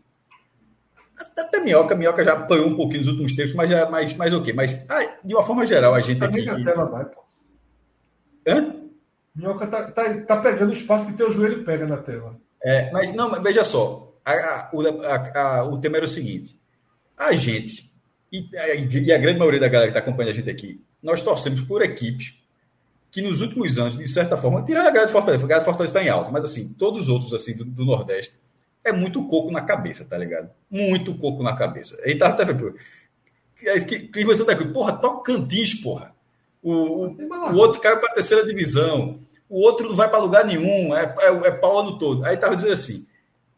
Até 1.38 1.60
Minhoca, 1.60 1.94
Minhoca 1.94 2.22
já 2.22 2.34
apanhou 2.34 2.66
um 2.66 2.76
pouquinho 2.76 3.00
nos 3.00 3.08
últimos 3.08 3.34
tempos, 3.34 3.54
mas 3.54 3.70
já 3.70 3.88
mais, 3.88 4.14
mais 4.14 4.34
o 4.34 4.42
quê? 4.42 4.52
Mas, 4.52 4.84
ah, 4.88 5.16
de 5.24 5.34
uma 5.34 5.42
forma 5.42 5.64
geral, 5.64 5.94
a 5.94 6.00
gente 6.02 6.18
Também 6.18 6.46
aqui. 6.46 6.62
na 6.62 6.72
tela 6.72 6.84
vai, 6.84 7.06
pô. 7.06 7.24
Hã? 8.46 8.79
Minhoca 9.34 9.66
tá, 9.66 9.90
tá, 9.90 10.20
tá 10.22 10.36
pegando 10.38 10.70
o 10.70 10.72
espaço 10.72 11.06
que 11.06 11.16
teu 11.16 11.30
joelho 11.30 11.64
pega 11.64 11.86
na 11.86 11.96
tela. 11.96 12.36
É, 12.62 12.90
mas 12.90 13.14
não, 13.14 13.30
mas 13.30 13.42
veja 13.42 13.64
só, 13.64 14.12
a- 14.24 14.32
a- 14.32 15.40
a- 15.58 15.64
o 15.64 15.78
tema 15.78 15.96
era 15.96 16.04
o 16.04 16.08
seguinte: 16.08 16.58
a 17.16 17.32
gente, 17.32 17.90
e 18.32 18.48
a, 18.56 18.74
e 18.74 19.12
a 19.12 19.18
grande 19.18 19.38
maioria 19.38 19.60
da 19.60 19.68
galera 19.68 19.90
que 19.92 19.98
está 19.98 20.06
acompanhando 20.08 20.32
a 20.32 20.34
gente 20.34 20.50
aqui, 20.50 20.80
nós 21.02 21.22
torcemos 21.22 21.60
por 21.62 21.82
equipes 21.82 22.34
que 23.10 23.22
nos 23.22 23.40
últimos 23.40 23.78
anos, 23.78 23.96
de 23.98 24.06
certa 24.08 24.36
forma, 24.36 24.62
tirando 24.64 24.86
a 24.86 24.90
galera 24.90 25.06
de 25.06 25.12
Fortaleza, 25.12 25.44
a 25.44 25.48
galera 25.48 25.64
Fortaleza 25.64 25.98
está 25.98 26.04
em 26.06 26.08
alta, 26.10 26.30
mas 26.30 26.44
assim, 26.44 26.72
todos 26.74 27.00
os 27.02 27.08
outros 27.08 27.32
assim 27.34 27.56
do, 27.56 27.64
do 27.64 27.84
Nordeste, 27.84 28.34
é 28.84 28.92
muito 28.92 29.26
coco 29.26 29.50
na 29.50 29.62
cabeça, 29.62 30.04
tá 30.04 30.16
ligado? 30.16 30.50
Muito 30.70 31.14
coco 31.14 31.42
na 31.42 31.56
cabeça. 31.56 31.96
Aí 32.04 32.16
tá 32.16 32.28
até 32.28 32.44
você 34.24 34.44
tá 34.44 34.52
aqui, 34.52 34.64
porra, 34.66 34.92
Tocantins, 34.98 35.74
porra. 35.74 36.09
O, 36.62 36.72
o, 36.72 37.16
o 37.52 37.56
outro 37.56 37.80
caiu 37.80 37.98
para 37.98 38.10
a 38.10 38.14
terceira 38.14 38.44
divisão, 38.44 39.18
o 39.48 39.60
outro 39.60 39.88
não 39.88 39.96
vai 39.96 40.08
para 40.08 40.18
lugar 40.18 40.44
nenhum, 40.44 40.94
é, 40.94 41.14
é, 41.18 41.28
é 41.48 41.50
pau 41.50 41.76
o 41.76 41.78
ano 41.80 41.98
todo. 41.98 42.24
Aí 42.24 42.34
estava 42.34 42.54
dizendo 42.54 42.72
assim, 42.72 43.06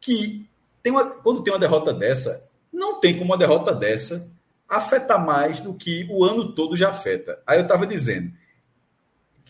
que 0.00 0.46
tem 0.82 0.92
uma, 0.92 1.10
quando 1.10 1.42
tem 1.42 1.52
uma 1.52 1.58
derrota 1.58 1.92
dessa, 1.92 2.50
não 2.72 2.98
tem 2.98 3.14
como 3.14 3.32
uma 3.32 3.38
derrota 3.38 3.74
dessa 3.74 4.30
afetar 4.68 5.24
mais 5.24 5.60
do 5.60 5.74
que 5.74 6.06
o 6.10 6.24
ano 6.24 6.52
todo 6.52 6.76
já 6.76 6.88
afeta. 6.88 7.40
Aí 7.46 7.58
eu 7.58 7.62
estava 7.62 7.86
dizendo 7.86 8.32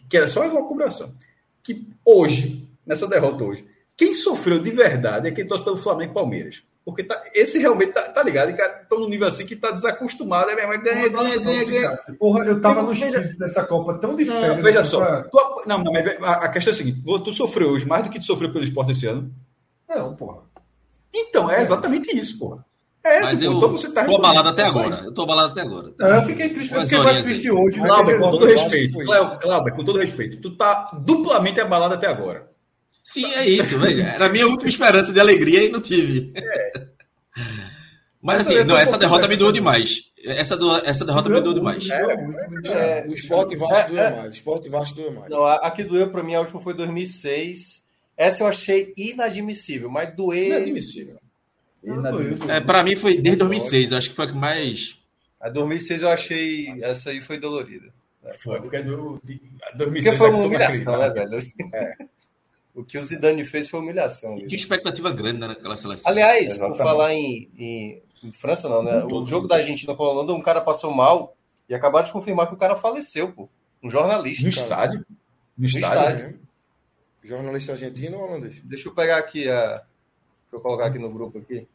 que 0.08 0.16
era 0.16 0.26
só 0.26 0.42
uma 0.42 0.66
cobração. 0.66 1.14
Que 1.62 1.86
hoje, 2.04 2.68
nessa 2.84 3.06
derrota 3.06 3.44
hoje, 3.44 3.64
quem 3.96 4.12
sofreu 4.12 4.60
de 4.60 4.70
verdade 4.70 5.28
é 5.28 5.30
quem 5.30 5.46
torce 5.46 5.62
pelo 5.62 5.76
Flamengo 5.76 6.10
e 6.10 6.14
Palmeiras. 6.14 6.62
Porque 6.84 7.04
tá, 7.04 7.22
esse 7.32 7.58
realmente 7.58 7.92
tá, 7.92 8.02
tá 8.02 8.22
ligado? 8.24 8.50
Estão 8.50 8.98
num 8.98 9.08
nível 9.08 9.28
assim 9.28 9.46
que 9.46 9.54
tá 9.54 9.70
desacostumado, 9.70 10.50
é 10.50 10.56
mesmo, 10.56 10.72
é 10.74 10.78
ganha, 10.78 11.08
ganha, 11.08 11.38
ganha, 11.38 11.64
ganha. 11.64 11.94
Porra, 12.18 12.44
eu 12.44 12.60
tava 12.60 12.82
no 12.82 12.92
espírito 12.92 13.38
dessa 13.38 13.62
Copa 13.62 13.94
tão 13.94 14.16
de 14.16 14.24
Não, 14.24 14.60
veja 14.60 14.80
assim, 14.80 14.90
só. 14.90 14.98
pra- 14.98 15.22
Tu- 15.22 15.62
não, 15.68 15.78
não, 15.78 15.92
mas 15.92 16.04
a, 16.22 16.32
a 16.32 16.48
questão 16.48 16.72
é 16.72 16.74
a 16.74 16.76
seguinte: 16.76 17.00
tu 17.04 17.32
sofreu 17.32 17.68
hoje 17.68 17.86
mais 17.86 18.02
do 18.04 18.10
que 18.10 18.18
tu 18.18 18.24
sofreu 18.24 18.52
pelo 18.52 18.64
esporte 18.64 18.90
esse 18.90 19.06
ano. 19.06 19.32
Não, 19.88 20.16
porra. 20.16 20.38
Então, 21.14 21.48
é 21.50 21.60
exatamente 21.62 22.16
isso, 22.16 22.38
porra. 22.38 22.64
É 23.04 23.20
Mas 23.20 23.38
pô. 23.38 23.44
eu 23.44 23.52
Então 23.52 23.70
você 23.70 23.90
tá 23.90 24.04
tô 24.04 24.16
abalado 24.16 24.48
até 24.48 24.62
É 24.62 24.66
agora. 24.66 24.96
Eu 25.04 25.12
tô 25.12 25.22
abalado 25.22 25.52
até 25.52 25.60
agora. 25.60 25.92
Não, 25.98 26.08
eu 26.16 26.22
fiquei 26.22 26.48
triste, 26.50 26.72
eu 26.72 26.78
Umas 26.78 26.88
fiquei 26.88 27.04
mais 27.04 27.22
triste 27.22 27.48
aí. 27.48 27.52
hoje. 27.52 27.80
né? 27.80 27.86
Cláudio, 27.88 28.18
com 28.20 28.30
todo 28.30 28.48
eu 28.48 28.56
respeito, 28.56 28.98
Cláudio, 29.40 29.74
com 29.76 29.84
todo 29.84 29.98
respeito, 29.98 30.40
tu 30.40 30.56
tá 30.56 30.90
duplamente 31.04 31.60
abalado 31.60 31.94
até 31.94 32.06
agora. 32.06 32.50
Sim, 33.02 33.26
é 33.34 33.48
isso, 33.48 33.78
velho. 33.78 34.02
Era 34.02 34.26
a 34.26 34.28
minha 34.28 34.46
última 34.46 34.68
esperança 34.68 35.12
de 35.12 35.20
alegria 35.20 35.64
e 35.64 35.68
não 35.70 35.80
tive. 35.80 36.32
Mas 38.20 38.42
assim, 38.42 38.62
não, 38.62 38.76
essa 38.76 38.96
derrota 38.96 39.26
me 39.26 39.36
também. 39.36 39.52
demais. 39.52 40.12
Essa, 40.24 40.56
do, 40.56 40.70
essa 40.86 41.04
derrota 41.04 41.28
me 41.28 41.40
doeu 41.40 41.54
demais. 41.54 41.88
É, 41.90 43.04
O 43.08 43.12
esporte 43.12 43.56
Vasco 43.56 43.74
É, 43.74 43.88
doeu 43.88 43.98
é. 43.98 44.10
mais. 44.10 44.26
O 44.26 44.30
esporte 44.30 44.68
Vasco 44.68 44.94
doeu 44.94 45.12
mais. 45.12 45.28
Não, 45.30 45.44
a, 45.44 45.70
que 45.72 45.82
doeu 45.82 46.08
pra 46.10 46.22
mim, 46.22 46.34
a 46.34 46.40
última 46.40 46.60
foi 46.60 46.74
2006. 46.74 47.84
Essa 48.16 48.44
eu 48.44 48.46
achei 48.46 48.92
inadmissível, 48.96 49.90
mas 49.90 50.14
doer. 50.14 50.58
Inadmissível. 50.58 51.16
Inadmissível. 51.82 52.54
É, 52.54 52.60
pra 52.60 52.84
mim 52.84 52.94
foi 52.94 53.16
desde 53.16 53.38
2006, 53.40 53.90
eu 53.90 53.98
acho 53.98 54.10
que 54.10 54.16
foi 54.16 54.26
a 54.26 54.28
que 54.28 54.34
mais. 54.34 54.96
A 55.40 55.48
2006 55.48 56.02
eu 56.02 56.08
achei. 56.08 56.80
Essa 56.84 57.10
aí 57.10 57.20
foi 57.20 57.40
dolorida. 57.40 57.92
Foi, 58.38 58.60
porque 58.60 58.80
do, 58.82 59.20
de, 59.24 59.38
Porque 59.38 59.76
2006 59.78 60.16
foi 60.16 60.28
é 60.28 60.30
uma 60.30 60.44
humilhação, 60.44 60.96
né, 60.98 61.10
velho? 61.10 61.42
O 62.74 62.82
que 62.82 62.96
o 62.96 63.04
Zidane 63.04 63.44
fez 63.44 63.68
foi 63.68 63.80
humilhação. 63.80 64.36
Tinha 64.36 64.56
expectativa 64.56 65.10
grande 65.10 65.40
né, 65.40 65.48
naquela 65.48 65.76
seleção. 65.76 66.10
Aliás, 66.10 66.52
Exatamente. 66.52 66.78
por 66.78 66.82
falar 66.82 67.12
em, 67.12 67.50
em, 67.56 68.02
em 68.24 68.32
França, 68.32 68.68
não, 68.68 68.82
né? 68.82 69.04
O 69.04 69.26
jogo 69.26 69.46
da 69.46 69.56
Argentina 69.56 69.94
com 69.94 70.02
a 70.02 70.08
Holanda, 70.08 70.32
um 70.32 70.40
cara 70.40 70.60
passou 70.60 70.90
mal 70.90 71.36
e 71.68 71.74
acabaram 71.74 72.06
de 72.06 72.12
confirmar 72.12 72.48
que 72.48 72.54
o 72.54 72.58
cara 72.58 72.76
faleceu, 72.76 73.30
pô. 73.32 73.48
Um 73.82 73.90
jornalista. 73.90 74.46
No 74.46 74.52
cara. 74.52 74.62
estádio? 74.62 74.98
No 74.98 75.06
No 75.58 75.66
estádio? 75.66 75.86
estádio. 75.98 76.40
É. 77.24 77.28
Jornalista 77.28 77.72
argentino 77.72 78.18
ou 78.18 78.24
holandês? 78.24 78.60
Deixa 78.64 78.88
eu 78.88 78.94
pegar 78.94 79.18
aqui 79.18 79.48
a. 79.48 79.68
Deixa 79.68 79.84
eu 80.52 80.60
colocar 80.60 80.86
aqui 80.86 80.98
no 80.98 81.10
grupo 81.10 81.38
aqui. 81.38 81.66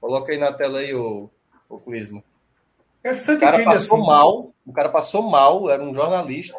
Coloca 0.00 0.32
aí 0.32 0.38
na 0.38 0.52
tela 0.52 0.78
aí, 0.78 0.94
o, 0.94 1.28
o 1.68 1.78
Clismo. 1.78 2.22
É 3.02 3.12
O 3.12 3.38
cara 3.38 3.58
Kendi, 3.58 3.64
passou 3.64 3.98
assim, 3.98 4.06
mal, 4.06 4.54
o 4.64 4.72
cara 4.72 4.88
passou 4.88 5.22
mal, 5.22 5.68
era 5.68 5.82
um 5.82 5.92
jornalista, 5.92 6.58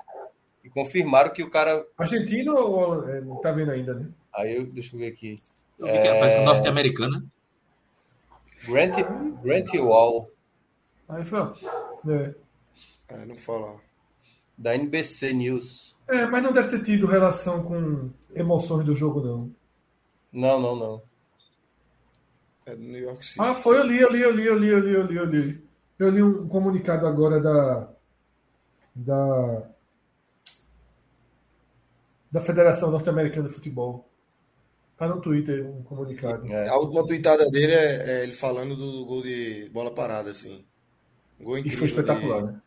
e 0.66 0.70
confirmaram 0.70 1.32
que 1.32 1.44
o 1.44 1.50
cara. 1.50 1.86
Argentino 1.98 2.56
ou 2.56 3.08
é, 3.08 3.22
não 3.22 3.40
tá 3.40 3.52
vendo 3.52 3.72
ainda, 3.72 3.94
né? 3.94 4.10
Aí 4.34 4.58
eu, 4.58 4.66
deixa 4.66 4.96
eu 4.96 5.00
ver 5.00 5.08
aqui. 5.08 5.40
Eu 5.78 5.86
vi 5.86 5.94
que 5.94 6.08
era 6.08 6.20
parece 6.20 6.44
norte-americana. 6.44 7.24
Grant, 8.68 8.96
Grant 9.44 9.74
Wall, 9.76 10.32
Aí 11.08 11.24
foi, 11.24 11.40
ó. 11.40 11.54
É. 12.10 12.36
É, 13.08 13.26
não 13.26 13.38
fala. 13.38 13.80
da 14.58 14.76
NBC 14.76 15.34
News. 15.34 15.96
É, 16.08 16.26
mas 16.26 16.42
não 16.42 16.52
deve 16.52 16.70
ter 16.70 16.82
tido 16.84 17.06
relação 17.06 17.64
com 17.64 18.10
emoções 18.34 18.86
do 18.86 18.96
jogo, 18.96 19.22
não. 19.22 19.52
Não, 20.32 20.60
não, 20.60 20.76
não. 20.76 21.02
É 22.66 22.76
do 22.76 22.82
New 22.82 23.00
York 23.00 23.26
City. 23.26 23.40
Ah, 23.40 23.54
foi, 23.54 23.78
eu 23.78 23.84
li, 23.84 24.02
eu 24.02 24.12
li, 24.12 24.22
eu 24.22 24.32
li, 24.32 24.46
eu 24.46 24.58
li, 24.58 24.70
eu 24.70 24.80
li, 24.80 24.94
eu 24.94 25.06
li, 25.06 25.16
eu 25.18 25.26
li. 25.26 25.66
Eu 26.00 26.10
li 26.10 26.24
um 26.24 26.48
comunicado 26.48 27.06
agora 27.06 27.40
da. 27.40 27.90
Da. 28.96 29.70
Da 32.36 32.42
Federação 32.42 32.92
Norte-Americana 32.92 33.48
de 33.48 33.54
Futebol. 33.54 34.10
Tá 34.98 35.08
no 35.08 35.22
Twitter 35.22 35.66
um 35.66 35.82
comunicado. 35.84 36.46
É. 36.52 36.68
A 36.68 36.76
última 36.76 37.08
tweetada 37.08 37.50
dele 37.50 37.72
é, 37.72 38.10
é 38.20 38.24
ele 38.24 38.34
falando 38.34 38.76
do 38.76 39.06
gol 39.06 39.22
de 39.22 39.70
bola 39.72 39.90
parada, 39.94 40.32
assim. 40.32 40.66
Um 41.40 41.46
gol 41.46 41.56
E 41.58 41.60
incrível. 41.62 41.80
foi 41.80 41.88
espetacular, 41.88 42.42
de- 42.42 42.48
né? 42.52 42.62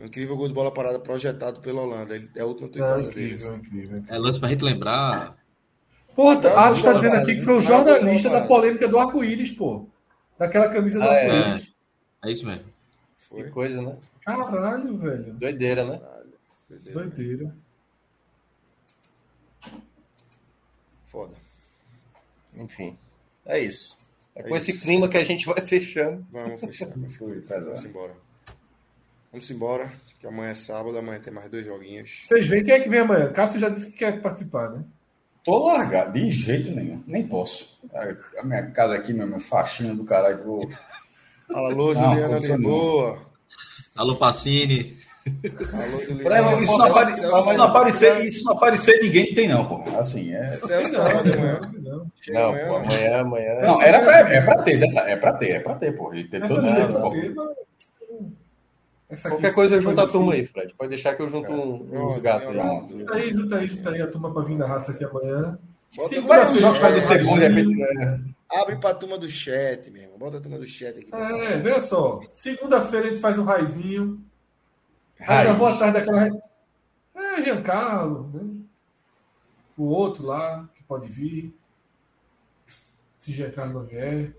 Um 0.00 0.06
incrível 0.06 0.36
gol 0.36 0.48
de 0.48 0.54
bola 0.54 0.72
parada 0.72 0.98
projetado 0.98 1.60
pela 1.60 1.82
Holanda. 1.82 2.16
Ele, 2.16 2.28
é 2.34 2.40
a 2.40 2.44
última 2.46 2.66
Ah, 2.66 2.70
tweetada 2.72 2.96
dele. 3.02 3.08
incrível, 3.08 3.46
assim. 3.54 3.56
incrível. 3.58 4.02
É 4.08 4.18
lance 4.18 4.40
pra 4.40 4.48
gente 4.48 4.64
lembrar. 4.64 5.36
Porra, 6.16 6.34
Não, 6.34 6.40
tá- 6.42 6.66
Atos 6.66 6.82
não, 6.82 6.92
tá 6.92 6.98
dizendo 6.98 7.14
aqui 7.16 7.34
que 7.36 7.40
foi 7.40 7.54
o 7.56 7.60
jornalista 7.60 8.30
da 8.30 8.40
polêmica 8.46 8.88
do 8.88 8.98
arco-íris, 8.98 9.50
pô. 9.52 9.86
Daquela 10.36 10.68
camisa 10.70 10.98
do 10.98 11.04
Ah, 11.04 11.14
é. 11.14 11.30
arco-íris. 11.30 11.74
É 12.24 12.30
isso 12.32 12.44
mesmo. 12.44 12.64
Que 12.64 13.28
Foi. 13.28 13.50
coisa, 13.50 13.80
né? 13.80 13.96
Caralho, 14.24 14.96
velho. 14.96 15.34
Doideira, 15.34 15.84
né? 15.84 16.00
Doideira. 16.92 17.54
Foda. 21.18 21.34
Enfim. 22.56 22.96
É 23.44 23.58
isso. 23.58 23.96
É 24.36 24.42
É 24.42 24.42
com 24.44 24.56
esse 24.56 24.70
isso. 24.70 24.82
clima 24.82 25.08
que 25.08 25.16
a 25.16 25.24
gente 25.24 25.46
vai 25.46 25.60
fechando. 25.66 26.24
Vamos 26.30 26.60
fechar. 26.60 26.86
Pesado. 26.94 27.64
Vamos 27.66 27.84
embora. 27.84 28.16
Vamos 29.32 29.50
embora, 29.50 29.92
que 30.20 30.26
amanhã 30.28 30.52
é 30.52 30.54
sábado, 30.54 30.96
amanhã 30.96 31.18
tem 31.18 31.32
mais 31.32 31.50
dois 31.50 31.66
joguinhos. 31.66 32.22
Vocês 32.24 32.46
veem 32.46 32.62
quem 32.62 32.72
é 32.74 32.80
que 32.80 32.88
vem 32.88 33.00
amanhã? 33.00 33.32
Cássio 33.32 33.58
já 33.58 33.68
disse 33.68 33.90
que 33.90 33.98
quer 33.98 34.22
participar, 34.22 34.70
né? 34.70 34.84
Tô 35.44 35.66
largado, 35.66 36.12
de 36.12 36.30
jeito 36.30 36.70
nenhum. 36.70 37.02
Nem 37.04 37.26
posso. 37.26 37.80
A, 37.92 38.40
a 38.40 38.44
minha 38.44 38.70
casa 38.70 38.94
aqui, 38.94 39.12
meu, 39.12 39.26
minha 39.26 39.40
faxina 39.40 39.94
do 39.94 40.04
caralho. 40.04 40.44
Vou... 40.44 40.70
Alô, 41.52 41.92
Juliana 41.94 42.38
Lisboa. 42.38 43.26
Alô, 43.96 44.16
Pacini. 44.16 44.96
Pra- 46.22 46.52
isso, 46.60 46.78
não 46.78 46.84
apare- 46.86 47.12
isso 47.12 47.22
não 47.56 47.64
aparecer, 47.64 48.24
isso 48.26 48.44
não 48.44 48.52
aparecer 48.54 49.02
ninguém 49.02 49.34
tem, 49.34 49.48
não, 49.48 49.64
pô. 49.66 49.82
Assim, 49.98 50.32
é. 50.34 50.52
Celso 50.52 50.92
tá 50.92 51.02
lá 51.02 51.22
de 51.22 51.36
manhã. 51.36 51.60
Não. 51.82 52.06
Não, 52.28 52.48
amanhã, 52.50 52.66
pô, 52.68 52.76
amanhã, 52.76 53.20
amanhã. 53.20 53.60
Não, 53.62 53.82
era 53.82 54.00
pra, 54.04 54.18
é 54.34 54.40
pra 54.40 54.62
ter, 54.62 54.78
né? 54.78 54.86
é 55.12 55.16
pra 55.16 55.32
ter, 55.34 55.50
é 55.52 55.60
pra 55.60 55.74
ter, 55.74 55.92
pô. 55.96 56.14
E 56.14 56.24
ter 56.28 56.42
É 56.42 56.48
ter, 56.48 56.60
mas- 57.34 57.48
Essa 59.10 59.30
Qualquer 59.30 59.54
coisa 59.54 59.76
eu 59.76 59.80
junto 59.80 60.00
a 60.02 60.06
turma 60.06 60.34
aí. 60.34 60.46
Fred. 60.46 60.74
Pode 60.76 60.90
deixar 60.90 61.14
que 61.14 61.22
eu 61.22 61.30
junto 61.30 61.50
um- 61.50 62.08
uns 62.10 62.18
gatos 62.18 62.48
aí. 62.48 62.56
Junta 62.98 63.14
aí, 63.14 63.30
junta 63.32 63.56
aí, 63.58 63.68
junta 63.68 63.90
aí 63.90 64.02
a 64.02 64.06
turma 64.06 64.30
pra 64.34 64.42
vir 64.42 64.58
da 64.58 64.66
raça 64.66 64.92
aqui 64.92 65.02
amanhã. 65.04 65.58
Pra- 66.26 66.50
Os 66.50 66.60
jogos 66.60 66.78
fazem 66.78 67.00
segunda, 67.00 67.46
é. 67.46 68.18
Abre 68.50 68.76
pra 68.76 68.92
turma 68.94 69.16
do 69.16 69.26
chat, 69.28 69.90
meu 69.90 70.02
irmão. 70.02 70.18
Bota 70.18 70.36
a 70.36 70.40
turma 70.40 70.58
do 70.58 70.66
chat 70.66 70.98
aqui. 70.98 71.08
É, 71.14 71.56
veja 71.56 71.80
só. 71.80 72.20
Segunda-feira 72.28 73.06
a 73.06 73.08
gente 73.08 73.20
faz 73.20 73.38
um 73.38 73.44
raizinho. 73.44 74.20
Aí 75.20 75.44
já 75.44 75.52
vou 75.52 75.68
atrás 75.68 75.92
daquela. 75.92 76.26
É, 77.14 77.42
Giancarlo, 77.42 78.30
né? 78.32 78.40
O 79.76 79.84
outro 79.84 80.26
lá, 80.26 80.68
que 80.74 80.82
pode 80.82 81.08
vir. 81.08 81.54
Se 83.18 83.32
Giancarlo 83.32 83.72
não 83.72 83.84
vier, 83.84 84.32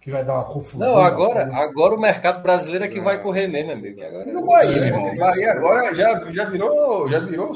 que 0.00 0.10
vai 0.10 0.24
dar 0.24 0.34
uma 0.34 0.44
confusão. 0.44 0.86
Não, 0.86 0.98
agora, 0.98 1.50
agora 1.54 1.94
o 1.94 2.00
mercado 2.00 2.42
brasileiro 2.42 2.84
é 2.84 2.88
que 2.88 3.00
vai 3.00 3.22
correr 3.22 3.48
mesmo, 3.48 3.72
amigo. 3.72 4.02
Agora, 4.02 4.32
No 4.32 4.46
Bahia, 4.46 4.72
meu 4.72 4.84
irmão. 4.84 5.12
O 5.12 5.16
Bahia 5.16 5.52
agora 5.52 5.94
já, 5.94 6.32
já 6.32 6.44
virou. 6.44 7.08
Já 7.08 7.18
virou 7.20 7.52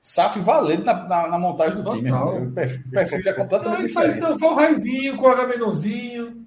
SAF 0.00 0.38
valendo 0.40 0.84
na, 0.84 0.94
na, 1.08 1.28
na 1.28 1.38
montagem 1.38 1.82
do 1.82 1.90
time. 1.90 2.10
Total. 2.10 2.34
irmão. 2.34 2.48
O 2.48 2.52
perfil, 2.52 2.82
o 2.86 2.90
perfil 2.90 3.22
já 3.22 3.30
é 3.30 3.34
completamente 3.34 3.82
aí 3.82 3.88
faz 3.88 4.14
diferente. 4.14 4.34
então, 4.34 4.38
faz 4.38 4.52
um 4.52 4.54
raizinho 4.54 5.16
com 5.16 5.24
o 5.24 5.28
Agamenonzinho. 5.28 6.46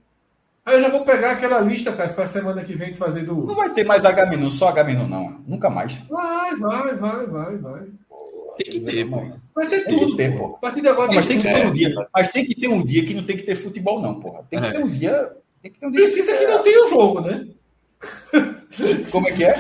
Aí 0.68 0.76
eu 0.76 0.82
já 0.82 0.90
vou 0.90 1.06
pegar 1.06 1.32
aquela 1.32 1.62
lista, 1.62 1.94
cara, 1.94 2.12
pra 2.12 2.28
semana 2.28 2.62
que 2.62 2.76
vem 2.76 2.92
de 2.92 2.98
fazer 2.98 3.22
Não 3.24 3.46
do. 3.46 3.56
vai 3.56 3.70
ter 3.70 3.86
mais 3.86 4.04
Agamenon, 4.04 4.52
só 4.52 4.68
Agamenon, 4.68 5.08
não. 5.08 5.40
Nunca 5.48 5.70
mais. 5.70 5.94
Vai, 6.10 6.54
vai, 6.58 6.94
vai, 6.96 7.26
vai, 7.26 7.58
vai. 7.58 7.82
Tem 8.58 8.72
que 8.72 8.80
ter, 8.82 9.10
pô. 9.10 9.22
Vai 9.56 9.68
ter 9.68 9.86
Tem 9.86 9.94
que 9.98 10.00
tudo, 10.06 10.18
ter, 10.18 10.38
pô. 10.38 10.60
A 10.62 10.70
de 10.70 10.90
agora 10.90 11.08
Não, 11.08 11.16
mas 11.16 11.26
tem 11.26 11.40
que 11.40 11.44
ter 11.54 11.66
um 11.66 11.72
dia. 11.72 12.08
Mas 12.14 12.28
tem 12.28 12.46
que 12.46 12.54
ter 12.56 12.68
um 12.68 12.84
dia 12.86 13.06
que 13.06 13.14
não 13.14 13.24
tem 13.24 13.38
que 13.38 13.44
ter 13.44 13.56
futebol, 13.56 14.02
não, 14.02 14.20
porra. 14.20 14.44
Tem 14.50 14.60
que 14.60 14.66
É. 14.66 14.72
ter 14.72 14.84
um 14.84 14.88
dia. 14.90 15.32
Tem 15.62 15.72
que 15.72 15.80
ter 15.80 15.86
um 15.88 15.92
dia. 15.92 16.02
Precisa 16.02 16.36
que 16.36 16.46
não 16.48 16.62
tenha 16.62 16.86
o 16.86 16.90
jogo, 16.90 17.22
né? 17.22 17.48
Como 19.10 19.30
é 19.30 19.32
que 19.32 19.46
é? 19.46 19.54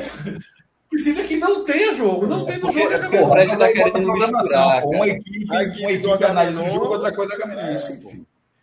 Precisa 0.89 1.23
que 1.23 1.37
não 1.37 1.63
tenha 1.63 1.93
jogo. 1.93 2.27
Não 2.27 2.43
tem 2.45 2.59
no 2.59 2.69
jogo. 2.69 2.91
é 2.93 3.09
Porra, 3.17 3.45
mas 3.45 3.57
tá 3.57 3.71
querendo 3.71 4.03
programação, 4.03 4.69
misturar. 4.71 4.85
Uma 4.85 5.07
equipe, 5.07 5.45
uma 5.45 5.63
equipe 5.63 6.23
analisa 6.25 6.59
o 6.59 6.63
Agamenon- 6.65 6.69
jogo, 6.69 6.85
outra 6.93 7.15
coisa 7.15 7.33
é. 7.33 7.77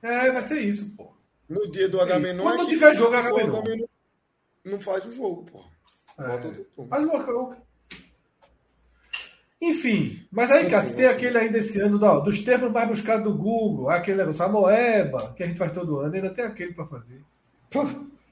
É, 0.02 0.31
vai 0.31 0.42
ser 0.42 0.60
isso, 0.60 0.92
pô. 0.94 1.14
No 1.48 1.70
dia 1.70 1.89
do 1.89 1.98
Sim. 1.98 2.05
Agamenon. 2.05 2.42
Quando 2.42 2.55
equipe 2.62 2.70
tiver 2.70 2.94
jogo, 2.94 3.14
é 3.14 3.18
Agamenon. 3.18 3.56
Agamenon 3.58 3.86
Não 4.64 4.81
faz 4.81 5.05
o 5.05 5.12
jogo, 5.14 5.44
pô. 5.44 5.60
É. 6.23 6.40
Mas 6.89 7.05
uma- 7.05 7.56
Enfim, 9.60 10.26
mas 10.31 10.50
aí, 10.50 10.68
cara, 10.68 10.84
se 10.84 10.94
tem 10.97 11.06
aquele 11.06 11.39
ainda 11.39 11.56
esse 11.58 11.81
ano 11.81 11.98
da- 11.98 12.18
dos 12.18 12.40
termos 12.42 12.70
mais 12.70 12.86
buscados 12.89 13.24
do 13.24 13.34
Google, 13.36 13.89
aquele 13.89 14.18
negócio, 14.18 14.44
a 14.44 14.48
Moeba, 14.48 15.32
que 15.34 15.42
a 15.42 15.47
gente 15.47 15.58
faz 15.58 15.73
todo 15.73 16.00
ano, 16.00 16.14
ainda 16.14 16.28
tem 16.31 16.44
aquele 16.44 16.74
pra 16.74 16.84
fazer. 16.84 17.23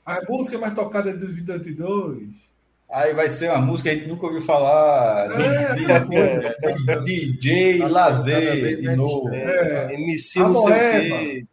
A 0.04 0.20
música 0.28 0.58
mais 0.58 0.74
tocada 0.74 1.08
é 1.10 1.12
de 1.12 1.20
2022. 1.20 2.28
Aí 2.90 3.14
vai 3.14 3.30
ser 3.30 3.48
uma 3.50 3.62
música 3.62 3.88
que 3.88 3.96
a 3.96 3.98
gente 3.98 4.08
nunca 4.08 4.26
ouviu 4.26 4.42
falar. 4.42 5.30
É, 5.40 5.74
de- 6.04 6.84
de- 6.84 7.02
DJ 7.32 7.78
Cada 7.78 7.90
Lazer 7.92 8.80
de 8.80 8.96
novo. 8.96 9.30
tempo. 9.30 9.34
É, 9.48 9.94
MC 9.94 10.38
não 10.40 10.54
sei 10.54 10.60
o 10.60 10.62
Moeba. 10.68 11.18
quê 11.18 11.46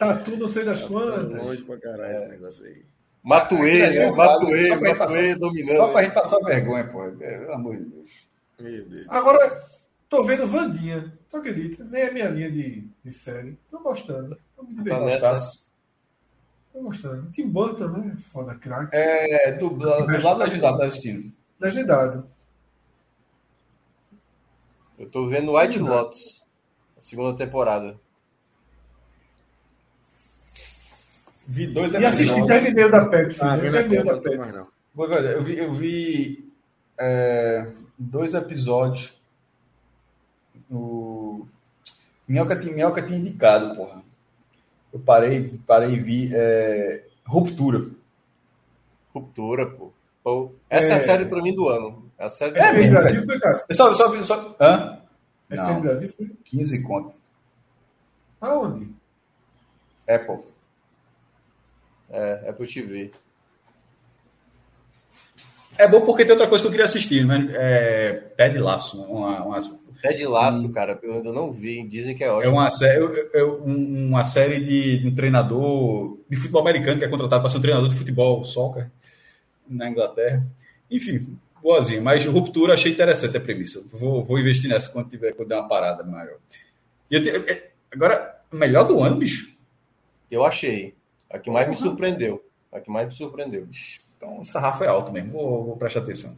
tal. 0.00 0.08
tatu 0.16 0.36
não 0.36 0.48
sei 0.48 0.64
Tá 0.64 0.70
das 0.70 0.82
quantas. 0.82 1.34
Longe 1.42 1.62
pra 1.64 1.78
caralho 1.78 2.16
esse 2.16 2.28
negócio 2.28 2.64
aí. 2.64 2.84
Matuê, 3.22 3.80
É, 3.80 3.90
né? 3.90 4.10
Matuê, 4.12 4.70
Matuê 4.70 4.88
gente 4.88 4.98
passar- 4.98 5.38
dominando. 5.38 5.76
Só 5.76 5.92
pra 5.92 6.02
gente 6.04 6.14
passar 6.14 6.38
vergonha, 6.40 6.88
pô. 6.88 7.04
É, 7.04 7.10
Pelo 7.10 7.52
amor 7.52 7.76
de 7.76 7.84
Deus. 7.84 8.10
Meu 8.58 8.84
Deus. 8.88 9.06
Agora, 9.08 9.68
tô 10.08 10.24
vendo 10.24 10.46
Vandinha. 10.46 11.12
Tu 11.28 11.36
acredita? 11.36 11.84
Nem 11.84 12.02
é 12.02 12.10
minha 12.10 12.28
linha 12.28 12.50
de, 12.50 12.88
de 13.04 13.12
série. 13.12 13.58
Tô 13.70 13.78
gostando. 13.80 14.36
Tô 14.56 14.62
me 14.62 14.74
Tá 14.74 14.82
divertindo. 14.82 15.06
nessa. 15.06 15.66
Tô 16.72 16.80
gostando. 16.82 17.30
Tim 17.30 17.48
Burton, 17.48 17.88
né? 17.88 18.16
Foda 18.20 18.54
craque. 18.54 18.96
É, 18.96 19.52
dubla- 19.52 20.06
dublado 20.06 20.40
legendado, 20.40 20.78
tá 20.78 20.86
assistindo. 20.86 21.32
Legendado. 21.58 22.26
Eu 24.98 25.08
tô 25.10 25.26
vendo 25.26 25.56
White 25.56 25.78
Lotus, 25.78 26.44
a 26.96 27.00
segunda 27.00 27.36
temporada. 27.36 27.98
Vi 31.52 31.66
dois 31.66 31.92
E 31.94 31.96
assisti 32.06 32.22
episódios. 32.38 32.46
terminei 32.46 32.84
o 32.84 32.90
da 32.90 33.04
Pepsi. 33.06 33.42
Ah, 33.44 33.56
né? 33.56 33.62
vendo 33.62 33.74
a 33.76 33.78
Terminei 33.80 33.98
o 34.00 34.04
Copa, 34.04 34.16
da 34.16 34.22
Pepsi. 34.22 34.38
mais 34.38 34.54
não. 34.56 34.68
Eu 35.32 35.42
vi, 35.42 35.58
eu 35.58 35.72
vi 35.72 36.54
é, 36.98 37.72
dois 37.98 38.34
episódios. 38.34 39.12
O 40.70 41.46
Minhoca 42.28 42.56
tinha, 42.56 42.72
Minhoca 42.72 43.02
tinha 43.02 43.18
indicado, 43.18 43.74
porra. 43.74 44.00
Eu 44.92 45.00
parei, 45.00 45.58
parei 45.66 45.90
e 45.90 46.00
vi 46.00 46.30
é, 46.32 47.04
Ruptura. 47.26 47.90
Ruptura, 49.12 49.66
pô. 49.66 49.92
Pô, 50.22 50.52
Essa 50.68 50.88
é, 50.88 50.92
É. 50.92 50.94
a 50.96 51.00
série 51.00 51.24
pra 51.24 51.42
mim 51.42 51.54
do 51.54 51.68
ano. 51.68 52.04
É 52.18 52.26
a 52.26 52.28
série 52.28 52.56
É, 52.58 52.72
mesmo, 52.72 52.92
Brasil 52.92 53.22
foi, 53.24 53.40
cara. 53.40 53.56
Só, 53.72 53.92
só, 53.94 54.22
só, 54.22 54.56
hã? 54.60 55.00
É 55.48 55.56
Não, 55.56 55.80
Brasil 55.80 56.08
foi. 56.10 56.30
15 56.44 56.82
conto. 56.82 57.14
Aonde? 58.40 58.88
Apple. 60.08 60.44
É, 62.10 62.48
Apple 62.50 62.66
TV. 62.66 63.10
É 65.78 65.86
bom 65.88 66.02
porque 66.02 66.24
tem 66.24 66.32
outra 66.32 66.46
coisa 66.48 66.62
que 66.62 66.66
eu 66.66 66.70
queria 66.70 66.84
assistir, 66.86 67.24
né? 67.24 67.48
É, 67.52 68.12
Pé 68.36 68.48
de 68.50 68.58
Laço. 68.58 69.02
Uma, 69.02 69.42
uma, 69.44 69.58
Pé 70.02 70.12
de 70.14 70.26
laço, 70.26 70.68
cara, 70.70 70.98
eu 71.02 71.14
ainda 71.14 71.30
não 71.32 71.52
vi. 71.52 71.86
Dizem 71.86 72.14
que 72.16 72.24
é 72.24 72.26
é 72.28 72.30
ótimo. 72.32 72.54
uma, 72.54 72.70
série, 72.70 73.28
é 73.34 73.44
um- 73.44 74.08
uma 74.08 74.24
série 74.24 74.60
de 74.98 75.06
um 75.06 75.14
treinador 75.14 76.18
de 76.28 76.36
futebol 76.36 76.62
americano 76.62 76.98
que 76.98 77.04
é 77.04 77.08
contratado 77.08 77.42
para 77.42 77.50
ser 77.50 77.58
um 77.58 77.62
treinador 77.62 77.88
de 77.90 77.96
futebol 77.96 78.42
soccer 78.44 78.90
na 79.68 79.88
Inglaterra. 79.90 80.42
Enfim, 80.90 81.38
boazinho. 81.62 82.02
Mas 82.02 82.24
Ruptura 82.24 82.72
achei 82.74 82.92
interessante 82.92 83.36
a 83.36 83.40
premissa. 83.40 83.86
Vou, 83.92 84.24
vou 84.24 84.38
investir 84.38 84.68
nessa 84.70 84.90
quando 84.90 85.10
tiver 85.10 85.32
quando 85.34 85.48
der 85.48 85.56
uma 85.58 85.68
parada 85.68 86.02
maior. 86.02 86.36
Te- 87.08 87.28
é- 87.28 87.70
agora, 87.92 88.40
melhor 88.50 88.84
do 88.84 89.00
ano, 89.02 89.16
bicho. 89.16 89.54
Eu 90.30 90.44
achei. 90.44 90.94
A 91.30 91.38
que 91.38 91.50
mais 91.50 91.68
me 91.68 91.76
surpreendeu. 91.76 92.44
A 92.72 92.80
que 92.80 92.90
mais 92.90 93.06
me 93.06 93.14
surpreendeu. 93.14 93.66
Então, 94.16 94.40
o 94.40 94.44
sarrafo 94.44 94.84
é 94.84 94.88
alto 94.88 95.12
mesmo. 95.12 95.32
Vou, 95.32 95.64
vou 95.64 95.76
prestar 95.76 96.00
atenção. 96.00 96.36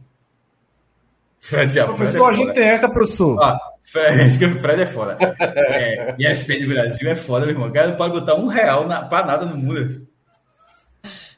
Fred 1.39 1.73
já 1.73 1.85
Professor, 1.85 2.23
a 2.23 2.27
Fred 2.27 2.41
é 2.41 2.45
gente 2.45 2.55
tem 2.55 2.63
essa, 2.63 2.89
professor. 2.89 3.43
Ah, 3.43 3.59
Fred, 3.83 4.45
o 4.45 4.61
Fred 4.61 4.81
é 4.81 4.85
foda. 4.85 5.17
É, 5.39 6.15
e 6.17 6.25
a 6.25 6.31
SPN 6.31 6.61
do 6.61 6.73
Brasil 6.73 7.09
é 7.09 7.15
foda, 7.15 7.45
meu 7.45 7.53
irmão. 7.53 7.67
O 7.67 7.73
cara 7.73 7.89
não 7.89 7.97
pode 7.97 8.13
botar 8.13 8.35
um 8.35 8.47
real 8.47 8.87
na, 8.87 9.03
pra 9.03 9.25
nada 9.25 9.45
no 9.45 9.57
mundo. 9.57 10.07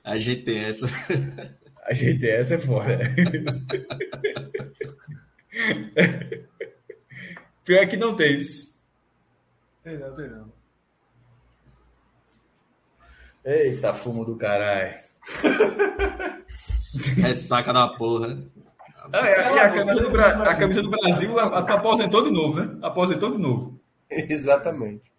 A 0.04 0.20
gente 0.20 0.44
tem 0.44 0.60
essa. 0.60 0.86
A 1.84 1.92
gente 1.94 2.30
essa 2.30 2.54
é 2.56 2.60
foda. 2.60 3.00
Pior 7.64 7.80
é 7.80 7.88
que 7.88 7.98
não 7.98 8.16
tem 8.16 8.38
isso. 8.38 8.76
Tem 9.84 9.98
não, 9.98 10.14
tem 10.14 10.30
não. 10.30 10.55
Eita, 13.46 13.94
fumo 13.94 14.26
do 14.26 14.36
caralho. 14.36 14.96
Ressaca 17.18 17.72
da 17.74 17.88
porra. 17.90 18.38
Ah, 19.14 19.30
e 19.30 19.34
a, 19.36 19.52
e 19.56 19.60
a 19.60 19.70
camisa 19.72 20.02
do, 20.02 20.10
Bra- 20.10 20.50
a 20.50 20.56
camisa 20.56 20.82
do 20.82 20.90
Brasil 20.90 21.40
aposentou 21.40 22.24
de 22.24 22.32
novo, 22.32 22.60
né? 22.60 22.78
Aposentou 22.82 23.32
de 23.32 23.38
novo. 23.38 23.80
Exatamente. 24.10 25.12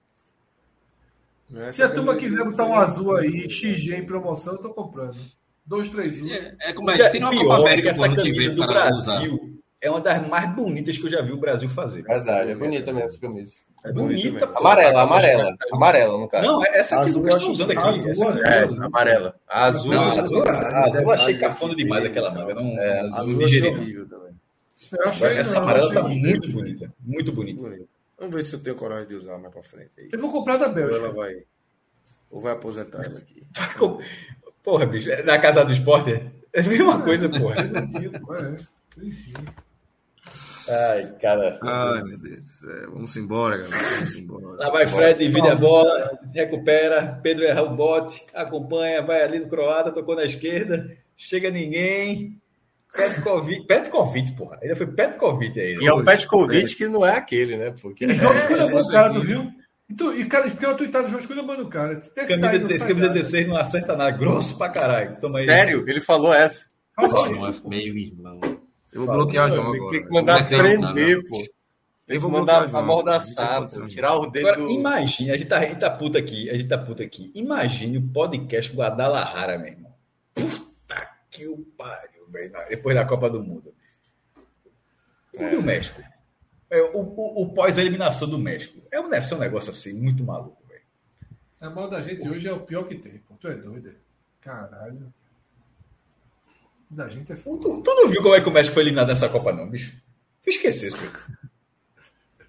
Se 1.71 1.83
a 1.83 1.89
turma 1.89 2.17
quiser 2.17 2.45
botar 2.45 2.65
um 2.65 2.75
azul 2.75 3.15
aí, 3.17 3.49
XG 3.49 3.95
em 3.95 4.05
promoção, 4.05 4.55
eu 4.55 4.59
tô 4.61 4.71
comprando. 4.75 5.19
Dois, 5.65 5.89
três, 5.89 6.21
um. 6.21 6.27
É, 6.29 6.57
é 6.61 6.73
como 6.73 6.91
é, 6.91 7.09
tem 7.11 7.21
uma 7.23 7.31
Copa 7.31 7.45
Pior 7.45 7.61
América 7.61 7.91
essa 7.91 8.09
camisa 8.09 8.25
vem 8.49 8.55
do 8.55 8.67
para 8.67 8.93
usar. 8.93 9.19
Brasil 9.21 9.61
é 9.81 9.91
uma 9.91 10.01
das 10.01 10.27
mais 10.29 10.51
bonitas 10.55 10.99
que 10.99 11.05
eu 11.07 11.11
já 11.11 11.23
vi 11.23 11.33
o 11.33 11.37
Brasil 11.39 11.69
fazer. 11.69 12.03
Verdade, 12.03 12.51
é 12.51 12.55
bonita 12.57 12.93
mesmo 12.93 13.09
essa 13.09 13.21
camisa. 13.21 13.57
É 13.85 13.93
Bonita. 13.93 14.51
Amarela, 14.57 15.03
amarela. 15.03 15.57
Amarela, 15.73 16.19
no 16.19 16.29
caso. 16.29 16.47
Não, 16.47 16.65
é 16.65 16.79
essa 16.79 16.97
aqui 16.97 17.09
Azul 17.11 17.23
que 17.23 17.31
eu 17.31 17.37
estou 17.37 17.53
usando 17.53 17.71
aqui. 17.71 17.81
azul, 17.89 18.11
essa 18.11 18.29
aqui. 18.31 18.41
É, 18.83 18.85
amarela. 18.87 19.35
A 19.49 19.65
azul. 19.65 19.95
Não, 19.95 20.03
azul. 20.19 20.43
azul, 20.43 20.45
azul 20.49 21.01
eu 21.03 21.11
achei 21.13 21.39
cafona 21.39 21.75
demais 21.77 22.03
que 22.03 22.09
aquela 22.11 22.31
manga. 22.33 22.55
Não, 22.55 22.79
É, 22.79 23.01
azul, 23.01 23.19
Azul 23.19 23.23
achei 23.23 23.35
nigeriano. 23.37 23.79
horrível 23.81 24.09
também. 24.09 24.33
Eu 24.93 25.09
achei, 25.09 25.29
Essa 25.37 25.55
não, 25.55 25.63
amarela 25.63 25.95
tá 25.95 26.03
bonito. 26.03 26.23
muito 26.23 26.53
bonita. 26.53 26.93
Muito 27.05 27.33
bonita. 27.33 27.87
Vamos 28.19 28.35
ver 28.35 28.43
se 28.45 28.55
eu 28.55 28.61
tenho 28.61 28.77
coragem 28.77 29.07
de 29.09 29.15
usar 29.15 29.39
mais 29.39 29.53
pra 29.53 29.63
frente. 29.63 29.91
Aí. 29.99 30.09
Eu 30.13 30.19
vou 30.19 30.33
comprar 30.33 30.57
da 30.57 30.67
Ou 30.69 30.73
Bélgica. 30.75 30.97
ela 31.05 31.13
vai. 31.13 31.35
Ou 32.31 32.41
vai 32.41 32.53
aposentar 32.55 33.05
ela 33.05 33.19
aqui. 33.19 33.43
Porra, 34.65 34.85
bicho, 34.85 35.11
é 35.11 35.23
na 35.23 35.39
casa 35.39 35.65
do 35.65 35.71
esporte 35.73 36.11
é 36.53 36.61
a 36.61 36.63
mesma 36.65 37.01
coisa, 37.03 37.29
porra. 37.29 37.63
Divertido, 37.63 38.35
é. 38.35 38.57
Enfim. 39.05 39.33
Ai, 40.69 41.15
cara. 41.21 41.59
Ai, 41.63 42.03
meu 42.03 42.19
Deus 42.19 42.37
do 42.39 42.43
céu. 42.43 42.91
Vamos 42.93 43.17
embora, 43.17 43.57
galera. 43.57 43.77
Vamos 43.77 44.17
embora. 44.17 44.47
Lá 44.57 44.71
vai 44.71 44.87
Fred, 44.87 45.19
divide 45.19 45.49
a 45.49 45.55
bola, 45.55 46.19
recupera, 46.35 47.21
Pedro 47.23 47.45
erra 47.45 47.63
o 47.63 47.77
bote, 47.77 48.25
acompanha, 48.35 49.03
vai 49.03 49.23
ali 49.23 49.39
no 49.39 49.49
Croata, 49.49 49.93
tocou 49.93 50.17
na 50.17 50.25
esquerda, 50.25 50.91
chega 51.17 51.51
ninguém. 51.51 52.41
Petkovic, 52.93 53.67
Petkovic, 53.67 54.33
porra. 54.33 54.59
Ainda 54.63 54.75
foi 54.75 54.87
Petkovic 54.87 55.61
aí. 55.61 55.77
E 55.77 55.87
é 55.87 55.93
o 55.93 56.05
Petkovic 56.05 56.75
que 56.75 56.89
não 56.89 57.05
é 57.07 57.17
aquele, 57.17 57.57
né? 57.57 57.75
Porque 57.81 58.07
E 58.07 58.15
João 58.15 58.33
escolha 58.33 58.63
é, 58.63 58.73
mano, 58.73 58.89
cara, 58.89 59.13
tu 59.13 59.21
viu? 59.21 59.53
E, 59.89 59.95
tu, 59.95 60.15
e 60.15 60.25
cara, 60.25 60.51
tem 60.51 60.69
uma 60.69 60.77
tweetada 60.77 61.05
do 61.05 61.11
João 61.11 61.21
escolha 61.21 61.43
mano, 61.43 61.69
cara. 61.69 61.97
Camisa 61.97 62.15
tá 62.15 62.23
aí, 62.23 62.39
não 62.39 62.51
16, 62.51 62.79
sai 62.81 62.89
camisa 62.89 63.07
nada. 63.07 63.19
16 63.19 63.49
não 63.49 63.57
acerta 63.57 63.97
nada, 63.97 64.17
grosso 64.17 64.57
pra 64.57 64.69
caralho. 64.71 65.21
Toma 65.21 65.39
aí. 65.39 65.47
Sério? 65.47 65.85
Ele 65.87 66.01
falou 66.01 66.35
essa. 66.35 66.67
Isso. 66.99 67.63
é 67.65 67.69
meio 67.69 67.97
irmão. 67.97 68.41
Eu 68.93 69.05
vou 69.05 69.15
bloquear 69.15 69.49
o 69.49 69.53
João 69.53 69.73
Tem 69.73 69.81
agora. 69.81 70.03
que 70.03 70.11
mandar 70.11 70.41
Não 70.51 70.59
prender, 70.59 71.29
pô. 71.29 71.39
Tem 71.39 71.49
Eu 72.09 72.15
que 72.15 72.19
vou 72.19 72.31
mandar 72.31 72.75
amordaçar, 72.75 73.61
Não 73.61 73.69
tem 73.69 73.81
pô. 73.81 73.89
Tirar 73.89 74.15
o 74.17 74.31
dedo. 74.31 74.49
Agora, 74.49 74.71
imagine, 74.73 75.31
a 75.33 75.37
gente, 75.37 75.49
tá, 75.49 75.59
a 75.59 75.67
gente 75.67 75.81
tá 75.81 75.91
puto 75.91 76.17
aqui, 76.17 76.49
a 76.51 76.57
gente 76.57 76.69
tá 76.69 76.79
puto 76.79 77.03
aqui. 77.03 77.31
Imagine 77.35 77.99
o 77.99 78.09
podcast 78.09 78.73
Guadalajara, 78.75 79.59
meu 79.59 79.69
irmão. 79.69 79.95
Puta 80.35 81.11
que 81.31 81.47
o 81.47 81.59
pariu, 81.77 82.27
velho. 82.29 82.53
Depois 82.69 82.95
da 82.95 83.05
Copa 83.05 83.29
do 83.29 83.43
Mundo. 83.43 83.75
O 85.39 85.51
do 85.51 85.63
México. 85.63 86.01
É, 86.71 86.81
o 86.81 86.99
o, 87.01 87.43
o 87.43 87.53
pós-eliminação 87.53 88.29
do 88.29 88.39
México. 88.39 88.81
É 88.91 89.01
um, 89.01 89.09
deve 89.09 89.27
ser 89.27 89.35
um 89.35 89.39
negócio 89.39 89.71
assim, 89.71 89.93
muito 90.01 90.25
maluco, 90.25 90.63
velho. 90.69 90.83
A 91.61 91.69
mal 91.71 91.89
da 91.89 92.01
gente 92.01 92.27
hoje 92.29 92.49
é 92.49 92.53
o 92.53 92.61
pior 92.61 92.85
que 92.85 92.95
tem, 92.95 93.19
pô. 93.19 93.35
Tu 93.35 93.49
é 93.49 93.55
doido. 93.55 93.89
é? 93.91 93.95
Caralho. 94.41 95.13
Da 96.91 97.09
gente 97.09 97.33
é 97.33 97.35
Tu, 97.35 97.41
foda. 97.43 97.83
tu 97.83 97.95
não 97.95 98.09
viu 98.09 98.23
como 98.23 98.35
é 98.35 98.41
que 98.41 98.49
o 98.49 98.53
México 98.53 98.75
foi 98.75 98.83
eliminado 98.85 99.09
nessa 99.09 99.29
Copa, 99.29 99.53
não, 99.53 99.69
bicho? 99.69 99.97
Tu 100.43 100.51
esquecesse, 100.51 100.97
velho. 100.97 101.13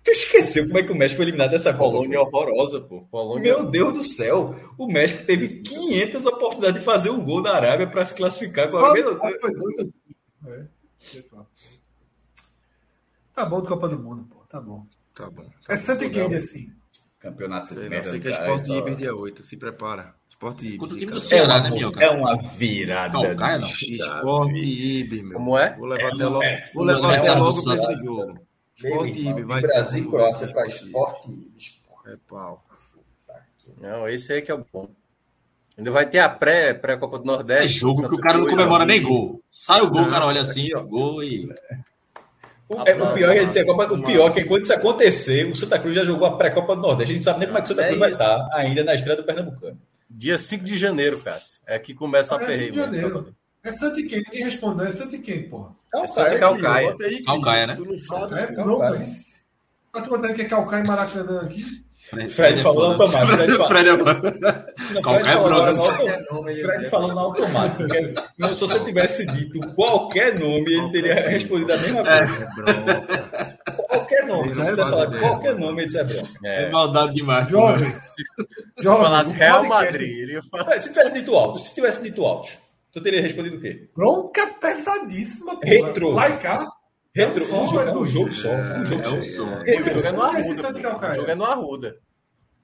Tu 0.03 0.11
esqueceu 0.11 0.65
como 0.67 0.77
é 0.79 0.83
que 0.83 0.91
o 0.91 0.95
México 0.95 1.17
foi 1.17 1.25
eliminado 1.25 1.51
dessa 1.51 1.73
Copa? 1.73 1.91
Polônia 1.97 2.21
horrorosa, 2.21 2.79
pô. 2.79 3.01
Polônia 3.11 3.43
Meu 3.57 3.69
Deus 3.69 3.93
do 3.93 4.03
céu! 4.03 4.55
O 4.77 4.87
México 4.87 5.25
teve 5.25 5.59
500 5.59 6.25
oportunidades 6.27 6.79
de 6.79 6.85
fazer 6.85 7.09
um 7.09 7.23
gol 7.25 7.41
da 7.41 7.55
Arábia 7.55 7.87
para 7.87 8.05
se 8.05 8.13
classificar. 8.13 8.69
Só- 8.69 8.93
Meu 8.93 9.19
Ah, 9.21 9.31
foi 9.41 9.51
dois. 9.53 9.79
É. 10.47 10.65
Tá 13.33 13.45
bom 13.45 13.61
de 13.61 13.67
Copa 13.67 13.87
do 13.87 13.99
Mundo, 13.99 14.23
pô. 14.29 14.37
Tá 14.47 14.59
bom. 14.61 14.85
Tá 15.13 15.29
bom. 15.29 15.49
É 15.67 15.75
Santa 15.77 16.05
e 16.05 16.09
quem 16.09 16.33
assim? 16.35 16.71
Campeonato 17.19 17.73
Sei, 17.73 17.83
de 17.83 17.89
merda. 17.89 18.09
sei 18.11 18.19
que 18.19 18.27
é 18.27 18.31
cara, 18.31 18.43
Sport 18.55 18.67
Iber 18.77 18.95
dia 18.95 19.15
8. 19.15 19.45
Se 19.45 19.57
prepara. 19.57 20.15
Sport 20.37 20.61
Iber. 20.61 20.77
Contra 20.77 20.95
o 20.95 20.99
time 20.99 21.11
do 21.11 21.19
cara. 21.19 21.25
É 21.25 21.27
Ceará, 21.27 21.53
uma, 21.55 21.61
né, 21.63 21.69
Minhoca? 21.71 22.03
é 22.03 22.09
uma 22.11 22.37
virada. 22.37 23.11
Calcaia, 23.21 23.57
não. 23.57 23.67
Sport 23.67 24.51
Iber, 24.55 25.23
meu. 25.23 25.37
Como 25.37 25.57
é? 25.57 25.75
Vou 25.75 25.87
levar 25.87 26.01
É, 26.03 26.13
até 26.13 26.25
logo, 26.25 26.43
é. 26.43 26.69
vou 26.73 26.83
levar 26.83 27.13
É 27.13 27.17
até 27.17 27.33
logo 27.33 27.63
pra 27.63 27.75
esse 27.75 27.95
jogo. 28.03 28.25
Meu 28.27 28.91
Sport 28.91 29.09
irmão, 29.09 29.31
Iber, 29.31 29.47
vai. 29.47 29.61
Brasil 29.61 29.99
e 29.99 30.03
ter- 30.05 30.09
Croácia 30.11 30.47
para 30.49 30.67
esporte. 30.67 31.51
É 32.07 32.15
pau. 32.29 32.63
Não, 33.81 34.07
esse 34.07 34.31
aí 34.33 34.41
que 34.41 34.51
é 34.51 34.55
o 34.55 34.63
bom. 34.71 34.89
Ainda 35.77 35.91
vai 35.91 36.07
ter 36.09 36.19
a 36.19 36.29
pré, 36.29 36.73
pré-Copa 36.73 37.19
do 37.19 37.23
É 37.23 37.27
Nordeste. 37.27 37.79
jogo 37.79 38.07
que 38.07 38.15
o 38.15 38.19
cara 38.19 38.37
não 38.39 38.47
comemora 38.47 38.85
nem 38.85 39.01
gol. 39.01 39.41
Sai 39.51 39.81
o 39.81 39.89
gol, 39.91 40.03
o 40.03 40.09
cara 40.09 40.25
olha 40.25 40.41
Aqui, 40.41 40.49
assim, 40.51 40.75
ó. 40.75 40.81
gol 40.83 41.23
e. 41.23 41.47
O, 42.69 42.75
é, 42.85 42.95
o 43.01 43.13
pior, 43.13 43.35
é, 43.35 43.43
a 43.61 43.65
Copa- 43.65 43.93
o 43.93 44.03
pior 44.03 44.29
é 44.29 44.33
que 44.33 44.43
quando 44.45 44.63
isso 44.63 44.73
acontecer, 44.73 45.45
o 45.51 45.55
Santa 45.55 45.79
Cruz 45.79 45.95
já 45.95 46.03
jogou 46.03 46.27
a 46.27 46.35
pré-Copa 46.37 46.75
do 46.75 46.81
Nordeste. 46.81 47.11
A 47.11 47.15
gente 47.15 47.25
não 47.25 47.31
sabe 47.33 47.39
nem 47.39 47.47
como 47.47 47.57
é 47.59 47.61
que 47.61 47.65
o 47.65 47.69
Santa 47.69 47.81
É 47.83 47.87
Cruz 47.87 47.99
vai 47.99 48.11
estar 48.11 48.49
ainda 48.53 48.83
na 48.83 48.93
estreia 48.95 49.17
do 49.17 49.23
Pernambucano. 49.23 49.79
Dia 50.09 50.37
5 50.37 50.63
de 50.63 50.77
janeiro, 50.77 51.19
Cássio. 51.19 51.59
É 51.65 51.77
que 51.77 51.93
começa 51.93 52.35
a 52.35 52.37
É 52.37 52.39
5 52.39 52.45
aperreio. 52.51 52.71
de 52.71 52.77
janeiro. 52.77 53.35
É 53.63 53.71
Santa 53.73 53.99
e 53.99 54.03
quem? 54.03 54.23
Ninguém 54.23 54.43
respondeu. 54.45 54.85
É 54.87 54.91
Santa 54.91 55.15
e 55.15 55.19
quem, 55.19 55.49
porra? 55.49 55.75
É 55.93 56.07
Santa 56.07 56.39
Calcaia. 56.39 56.91
Bota 56.91 57.03
aí, 57.03 57.23
Calcaia, 57.23 57.67
né? 57.67 57.75
Tu 57.75 57.85
não 57.85 57.97
sabe. 57.97 58.33
É, 58.35 58.37
Calcaia. 58.47 58.65
não, 58.65 58.79
mas. 58.79 59.43
A 59.93 60.01
turma 60.01 60.17
dizendo 60.17 60.33
que 60.35 60.41
é 60.41 60.45
Calcaia 60.45 60.83
e 60.83 60.87
Maracanã 60.87 61.41
aqui. 61.41 61.63
Fred 62.29 62.61
falou 62.63 62.93
é 62.93 62.97
foda. 62.97 63.03
automático, 63.03 63.35
Fred 63.37 63.51
falou. 63.57 63.67
Fred 63.67 63.89
é 63.89 63.97
foda. 63.97 64.69
Não, 64.93 65.01
Calcaia 65.01 65.23
Fred 65.23 65.43
falando 65.43 66.55
Fred 66.61 66.89
falando 66.89 67.19
automático. 67.19 67.83
se 68.55 68.61
você 68.61 68.79
tivesse 68.85 69.25
dito 69.25 69.59
qualquer 69.75 70.39
nome, 70.39 70.71
ele 70.71 70.89
teria 70.91 71.15
respondido 71.29 71.73
a 71.73 71.77
mesma 71.77 72.03
coisa. 72.05 73.46
É 74.27 74.35
nome. 74.35 74.53
Se 74.53 74.59
É, 74.59 74.63
você 74.63 74.69
tivesse 74.71 74.89
falado 74.91 75.17
é, 75.17 75.19
qualquer 75.19 75.51
é. 75.51 75.55
nome, 75.55 75.79
ele 75.81 75.85
disse 75.85 75.97
é 75.99 76.03
bronca. 76.03 76.29
É 76.45 76.63
É. 76.63 76.69
maldade 76.71 77.13
demais. 77.13 77.49
Jovem. 77.49 77.93
Se 78.77 78.83
falasse 78.83 79.33
Real 79.33 79.65
Madrid, 79.65 80.01
ele 80.17 80.33
ia 80.33 80.41
falar. 80.43 80.79
Se 80.79 80.89
tivesse 80.89 81.13
dito 81.13 81.35
alto, 81.35 81.59
se 81.59 81.73
tivesse 81.73 82.03
dito 82.03 82.25
alto, 82.25 82.49
tu 82.91 83.01
teria 83.01 83.21
respondido 83.21 83.57
o 83.57 83.61
quê? 83.61 83.89
Bronca 83.95 84.47
pesadíssima. 84.61 85.59
Lá 86.13 86.29
e 86.29 86.37
cá. 86.37 86.67
Retro, 87.15 87.43
É 87.43 87.47
um 87.47 87.63
um 87.63 87.67
som, 87.67 87.75
jogo, 87.75 87.79
é 87.81 87.91
é 87.91 87.95
um 87.97 88.05
jogo 88.05 88.33
só. 88.33 88.49
Um 88.51 88.85
jogo 88.85 89.01
É 89.03 89.09
um 89.09 89.23
só. 89.23 89.43
som. 89.43 89.43
O 89.45 89.93
jogo 89.93 90.07
é 90.07 90.11
no 90.11 90.23
Esse 90.27 90.37
Arruda. 90.37 90.61
Santa 90.61 90.73
pô. 90.73 90.79
Calcaia. 90.81 91.11
O 91.11 91.15
jogo 91.15 91.31
é 91.31 91.35
no 91.35 91.45
Arruda. 91.45 91.95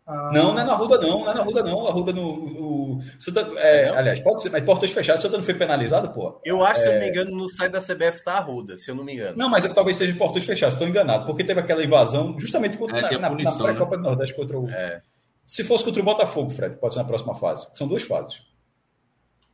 Ah, 0.06 0.32
Não, 0.34 0.54
não 0.54 0.60
é 0.60 0.64
na 0.66 0.74
Arruda, 0.74 0.98
não. 1.00 1.20
Não 1.22 1.32
é 1.32 1.34
na 1.34 1.42
Arruda, 1.42 1.64
não. 1.64 1.88
A 1.88 1.90
Arruda 1.90 2.12
no. 2.14 2.30
O, 2.30 3.02
Santa, 3.18 3.42
é, 3.58 3.90
aliás, 3.90 4.20
pode 4.20 4.42
ser, 4.42 4.50
mas 4.50 4.64
portões 4.64 4.92
fechados, 4.92 5.22
Santa 5.22 5.38
não 5.38 5.44
foi 5.44 5.54
penalizado, 5.54 6.10
pô? 6.12 6.42
Eu 6.44 6.64
acho, 6.66 6.82
se 6.82 6.88
eu 6.90 6.94
não 6.94 7.00
me 7.00 7.10
engano, 7.10 7.32
no 7.32 7.48
site 7.48 7.72
da 7.72 7.80
CBF 7.80 8.24
tá 8.24 8.34
Arruda, 8.34 8.78
se 8.78 8.92
eu 8.92 8.96
não 8.96 9.04
me 9.04 9.14
engano. 9.14 9.38
Não, 9.38 9.50
mas 9.50 9.64
é 9.64 9.70
que 9.70 9.76
talvez 9.76 9.96
seja 9.98 10.14
portões 10.16 10.46
fechados, 10.46 10.76
estou 10.76 10.88
enganado, 10.88 11.26
porque 11.26 11.44
teve 11.44 11.60
aquela 11.60 11.84
invasão 11.84 12.38
justamente 12.38 12.78
contra, 12.78 12.98
É, 12.98 13.12
na, 13.14 13.20
na, 13.20 13.30
punição, 13.30 13.58
na 13.60 13.64
pré-Copa 13.64 13.98
do 13.98 14.04
Nordeste 14.04 14.36
contra 14.36 14.60
o. 14.60 14.70
É. 14.70 15.02
Se 15.48 15.64
fosse 15.64 15.84
contra 15.84 16.02
o 16.02 16.06
Botafogo, 16.06 16.50
Fred, 16.50 16.76
pode 16.78 16.94
ser 16.94 17.00
na 17.02 17.06
próxima 17.06 17.36
fase. 17.36 17.68
São 17.74 17.88
duas 17.88 18.04
fases. 18.04 18.42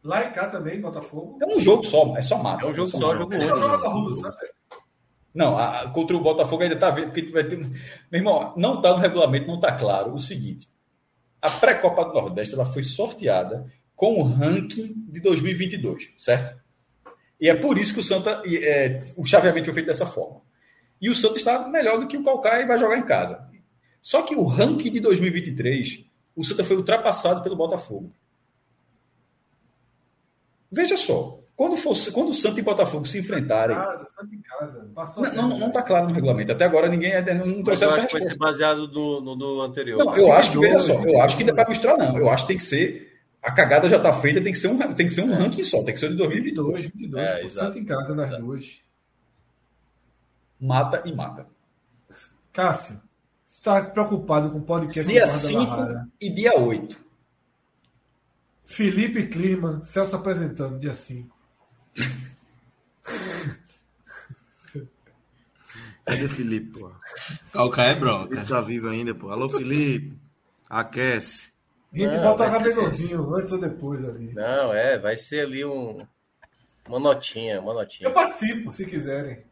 Lá 0.03 0.23
e 0.23 0.31
cá 0.31 0.47
também, 0.47 0.79
Botafogo. 0.79 1.37
É 1.41 1.45
um 1.45 1.59
jogo 1.59 1.83
só, 1.83 2.15
é 2.17 2.21
só 2.21 2.37
mata. 2.41 2.65
É 2.65 2.69
um 2.69 2.73
jogo 2.73 2.89
só. 2.89 3.15
jogo 3.15 3.33
Esse 3.33 3.43
é 3.43 3.47
o 3.47 3.49
único. 3.55 3.67
jogo 3.69 3.83
da 3.83 3.89
Rua 3.89 4.09
do 4.09 4.15
Santa. 4.15 4.45
Não, 5.40 5.58
a- 5.58 5.90
contra 5.92 6.18
o 6.18 6.22
Botafogo 6.22 6.64
ainda 6.64 6.76
está 6.76 6.90
vendo, 6.90 7.14
porque 7.14 7.32
vai 7.32 7.45
ter. 7.45 7.58
Meu 7.58 7.72
irmão, 8.19 8.53
não 8.58 8.76
está 8.76 8.90
no 8.90 8.98
regulamento, 8.98 9.48
não 9.48 9.56
está 9.56 9.72
claro 9.72 10.14
o 10.14 10.19
seguinte: 10.19 10.68
a 11.42 11.50
pré-Copa 11.50 12.03
do 12.03 12.14
Nordeste 12.14 12.56
ela 12.56 12.66
foi 12.66 12.84
sorteada 12.84 13.72
com 13.95 14.19
o 14.19 14.24
ranking 14.24 14.93
de 15.08 15.22
2022, 15.22 16.09
certo? 16.18 16.59
E 17.40 17.48
é 17.50 17.56
por 17.56 17.77
isso 17.77 17.93
que 17.93 18.01
o 18.01 18.03
Santa. 18.03 18.43
é, 18.45 19.01
o 19.16 19.24
chaveamento 19.26 19.64
foi 19.68 19.76
feito 19.76 19.85
dessa 19.88 20.06
forma. 20.06 20.42
E 21.00 21.09
o 21.09 21.16
Santa 21.16 21.38
está 21.38 21.66
melhor 21.69 21.98
do 22.01 22.08
que 22.09 22.18
o 22.18 22.24
Calcaia 22.26 22.64
e 22.64 22.68
vai 22.68 22.77
jogar 22.77 22.98
em 22.98 23.06
casa. 23.06 23.48
Só 24.01 24.24
que 24.24 24.35
o 24.35 24.43
ranking 24.43 24.92
de 24.92 25.00
2023, 25.00 26.03
o 26.35 26.43
Santa 26.43 26.66
foi 26.66 26.76
ultrapassado 26.76 27.42
pelo 27.43 27.56
Botafogo. 27.56 28.11
Veja 30.69 30.98
só, 30.98 31.39
quando, 31.59 31.75
for, 31.75 31.93
quando 32.13 32.29
o 32.29 32.33
Santa 32.33 32.61
e 32.61 32.63
Botafogo 32.63 33.05
se 33.05 33.19
enfrentarem. 33.19 33.75
Casa, 33.75 34.05
Santa 34.05 34.33
em 34.33 34.41
casa. 34.41 34.89
Passou 34.95 35.23
Não, 35.33 35.49
não, 35.49 35.57
não 35.57 35.69
tá 35.69 35.83
claro 35.83 36.07
no 36.07 36.13
regulamento. 36.13 36.53
Até 36.53 36.63
agora 36.63 36.88
ninguém 36.88 37.13
ainda 37.13 37.33
não 37.33 37.61
trouxe 37.61 37.83
eu 37.83 37.89
essa 37.89 38.07
que 38.07 38.13
vai 38.13 38.21
ser 38.21 38.29
resposta. 38.29 38.38
baseado 38.38 38.88
no, 38.88 39.19
no, 39.19 39.35
no 39.35 39.61
anterior. 39.61 39.97
Não, 39.97 40.15
eu 40.15 40.31
acho 40.31 40.53
que, 40.53 40.57
veja 40.57 40.79
só, 40.79 40.93
eu 41.03 41.21
acho 41.21 41.35
que 41.35 41.43
ainda 41.43 41.53
vai 41.53 41.67
misturar, 41.67 41.97
não. 41.97 42.17
Eu 42.17 42.29
acho 42.29 42.43
que 42.45 42.47
tem 42.47 42.57
que 42.57 42.63
ser. 42.63 43.21
A 43.43 43.51
cagada 43.51 43.89
já 43.89 43.99
tá 43.99 44.13
feita, 44.13 44.41
tem 44.41 44.53
que 44.53 44.57
ser 44.59 44.69
um, 44.69 44.77
tem 44.93 45.05
que 45.05 45.13
ser 45.13 45.21
um 45.21 45.33
ranking 45.33 45.65
só, 45.65 45.83
tem 45.83 45.93
que 45.93 45.99
ser 45.99 46.11
de 46.11 46.15
2022. 46.15 46.85
22, 46.85 46.93
22. 46.93 47.29
É, 47.29 47.43
exato. 47.43 47.65
Santa 47.65 47.79
em 47.79 47.83
casa 47.85 48.15
nas 48.15 48.29
duas. 48.39 48.79
Mata 50.57 51.03
e 51.03 51.13
mata. 51.13 51.45
Cássio, 52.53 53.01
você 53.45 53.61
tá 53.61 53.83
preocupado 53.83 54.49
com 54.49 54.59
o 54.59 54.61
podcast 54.61 55.09
Dia 55.11 55.25
do 55.25 55.27
Guarda 55.27 55.41
5 55.41 55.65
Barrara. 55.65 56.07
e 56.21 56.29
dia 56.29 56.57
8. 56.57 56.97
Felipe 58.65 59.27
Clima, 59.27 59.83
Celso 59.83 60.15
apresentando, 60.15 60.79
dia 60.79 60.93
5. 60.93 61.39
Cadê 66.05 66.25
o 66.25 66.29
Felipe, 66.29 66.79
pô? 66.79 66.91
Calcaia 67.53 67.89
é 67.89 67.91
Ele 67.91 67.99
bronca. 67.99 68.45
tá 68.45 68.61
vivo 68.61 68.89
ainda, 68.89 69.13
pô. 69.13 69.29
Alô, 69.29 69.49
Felipe. 69.49 70.17
Aquece. 70.69 71.49
A 71.93 71.97
gente 71.97 72.15
Não, 72.17 72.23
bota 72.23 72.45
o 72.47 72.49
vai 72.49 72.49
ser 72.51 72.69
Gavedorzinho 72.69 73.35
antes 73.35 73.53
ou 73.53 73.59
depois 73.59 74.03
ali. 74.05 74.33
Não, 74.33 74.73
é, 74.73 74.97
vai 74.97 75.15
ser 75.17 75.41
ali 75.41 75.63
um, 75.65 76.05
uma 76.87 76.99
notinha, 76.99 77.59
uma 77.61 77.73
notinha. 77.73 78.09
Eu 78.09 78.13
participo, 78.13 78.71
se 78.71 78.85
quiserem. 78.85 79.43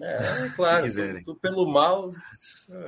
É, 0.00 0.44
é 0.46 0.48
claro, 0.54 0.82
Se 0.84 0.88
quiserem. 0.90 1.22
tu, 1.24 1.34
tu 1.34 1.40
pelo 1.40 1.66
mal, 1.72 2.12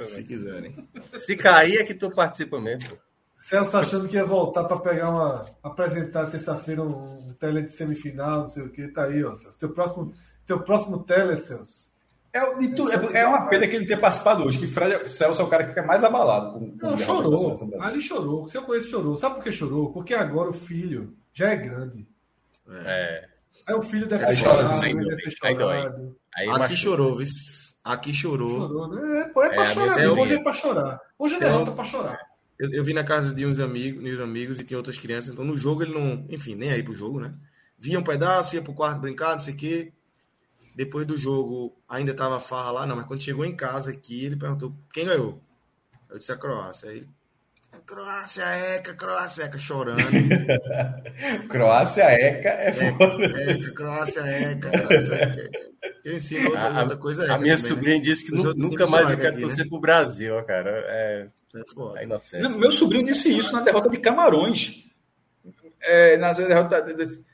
Se 0.07 0.23
quiserem. 0.23 0.89
se 1.15 1.37
cair 1.37 1.79
é 1.79 1.85
que 1.85 1.95
tu 1.95 2.11
participa 2.11 2.61
mesmo. 2.61 2.97
Celso 3.43 3.77
achando 3.79 4.07
que 4.07 4.17
ia 4.17 4.25
voltar 4.25 4.65
para 4.65 4.79
pegar 4.79 5.09
uma. 5.11 5.47
apresentar 5.63 6.27
terça-feira 6.27 6.83
um, 6.83 7.17
um 7.29 7.33
tele 7.39 7.63
de 7.63 7.73
semifinal, 7.73 8.43
não 8.43 8.49
sei 8.49 8.63
o 8.65 8.71
que. 8.71 8.87
Tá 8.89 9.05
aí, 9.05 9.25
ó, 9.25 9.33
Celso. 9.35 9.59
Teu 9.59 9.71
próximo, 9.71 10.13
teu 10.45 10.61
próximo 10.61 11.03
tele, 11.03 11.37
Celso. 11.37 11.89
É, 12.33 12.41
tudo- 12.77 12.93
é, 13.17 13.23
é 13.23 13.27
uma 13.27 13.49
pena 13.49 13.67
que 13.67 13.75
ele 13.75 13.87
tenha 13.87 13.99
participado 13.99 14.45
hoje, 14.45 14.59
que 14.59 14.67
Fred 14.67 15.11
Celso 15.11 15.41
é 15.41 15.45
o 15.45 15.49
cara 15.49 15.65
que 15.65 15.71
fica 15.71 15.83
mais 15.83 16.05
abalado. 16.05 16.53
Com, 16.53 16.79
com 16.79 16.87
Não, 16.91 16.97
chorou. 16.99 17.47
brasileira. 17.49 17.85
Ali 17.85 18.01
chorou. 18.03 18.47
Se 18.47 18.57
eu 18.57 18.63
conheço, 18.63 18.89
chorou. 18.89 19.17
Sabe 19.17 19.37
por 19.37 19.43
que 19.45 19.51
chorou? 19.51 19.91
Porque 19.93 20.15
agora 20.15 20.49
o 20.51 20.53
filho 20.53 21.17
já 21.33 21.49
é 21.51 21.57
grande. 21.57 22.07
É, 22.85 23.29
Aí 23.67 23.75
o 23.75 23.83
filho 23.83 24.07
deve 24.07 24.25
Aí 24.25 24.35
ter 24.37 24.43
chora, 24.45 24.63
chorado, 24.63 24.85
aí 24.85 24.93
dói, 24.95 25.05
deve 25.05 25.17
ter 25.23 25.47
aí 25.47 25.55
chorado. 25.59 26.17
aí 26.37 26.49
Aqui 26.49 26.59
machuca. 26.59 26.77
chorou, 26.77 27.17
viu? 27.17 27.27
Aqui 27.83 28.15
chorou. 28.15 28.51
Chorou, 28.61 28.89
né? 28.89 29.21
É, 29.21 29.25
pô, 29.29 29.43
é 29.43 29.49
pra 29.49 29.63
É, 29.63 29.67
chorar. 29.67 29.75
minha 29.87 29.97
mesmo. 29.97 30.03
teoria. 30.15 30.23
Hoje 30.25 30.35
é 30.35 30.43
pra 30.43 30.53
chorar. 30.53 31.01
Hoje 31.19 31.35
é 31.35 31.39
derrota 31.41 31.73
pra 31.73 31.85
chorar. 31.85 32.19
Eu, 32.61 32.71
eu 32.75 32.85
vi 32.85 32.93
na 32.93 33.03
casa 33.03 33.35
de 33.35 33.47
uns 33.47 33.59
amigos, 33.59 34.05
de 34.05 34.15
uns 34.15 34.21
amigos 34.21 34.59
e 34.61 34.65
tinha 34.65 34.77
outras 34.77 34.99
crianças, 34.99 35.33
então 35.33 35.45
no 35.45 35.57
jogo 35.57 35.83
ele 35.83 35.95
não, 35.95 36.27
enfim, 36.29 36.55
nem 36.55 36.71
aí 36.71 36.83
pro 36.83 36.95
jogo, 36.95 37.19
né? 37.19 37.33
Via 37.79 37.99
um 37.99 38.03
pedaço, 38.05 38.55
ia 38.55 38.63
pro 38.63 38.75
quarto 38.75 39.01
brincar, 39.01 39.33
não 39.33 39.41
sei 39.41 39.55
o 39.55 39.57
quê. 39.57 39.93
Depois 40.77 41.07
do 41.07 41.17
jogo, 41.17 41.75
ainda 41.89 42.13
tava 42.15 42.37
a 42.37 42.41
farra 42.41 42.71
lá, 42.71 42.87
não, 42.87 42.97
mas 42.97 43.07
quando 43.07 43.23
chegou 43.23 43.45
em 43.45 43.57
casa 43.57 43.91
aqui, 43.91 44.25
ele 44.25 44.37
perguntou 44.37 44.75
quem 44.93 45.07
ganhou. 45.07 45.43
Eu 46.11 46.19
disse 46.19 46.31
a 46.33 46.37
Croácia. 46.37 46.91
Aí 46.91 46.99
ele, 46.99 47.09
Croácia, 47.87 48.43
Eca, 48.45 48.95
Croácia, 48.95 49.45
Eca, 49.45 49.57
chorando. 49.59 50.01
Croácia, 51.49 52.05
Eca, 52.05 52.49
é 52.51 52.73
foda. 52.73 53.25
É, 53.41 53.53
essa 53.53 53.73
Croácia, 53.73 54.21
Eca, 54.21 54.71
Croácia, 54.71 55.15
Eca. 55.15 55.51
Eu 56.05 56.17
ensino 56.17 56.47
outra, 56.51 56.69
A, 56.69 56.83
outra 56.83 56.97
coisa. 56.97 57.23
a 57.23 57.25
Eca 57.27 57.39
minha 57.39 57.57
também, 57.57 57.71
né? 57.71 57.75
sobrinha 57.77 58.01
disse 58.01 58.27
que 58.27 58.33
nu- 58.35 58.55
nunca 58.55 58.87
mais 58.87 59.11
eu 59.11 59.17
quero 59.17 59.33
aqui, 59.35 59.41
torcer 59.43 59.65
né? 59.65 59.69
pro 59.71 59.81
Brasil, 59.81 60.43
cara. 60.45 60.71
É, 60.87 61.29
É 61.55 61.63
foda. 61.75 62.03
inocente. 62.03 62.43
Não, 62.43 62.57
Meu 62.59 62.71
sobrinho 62.73 63.05
disse 63.07 63.37
isso 63.37 63.53
na 63.53 63.61
derrota 63.61 63.89
de 63.91 63.99
Camarões. 63.99 64.85
É, 65.81 66.17
na 66.17 66.33
derrota. 66.33 66.81
de- 66.83 66.95
de- 66.95 67.31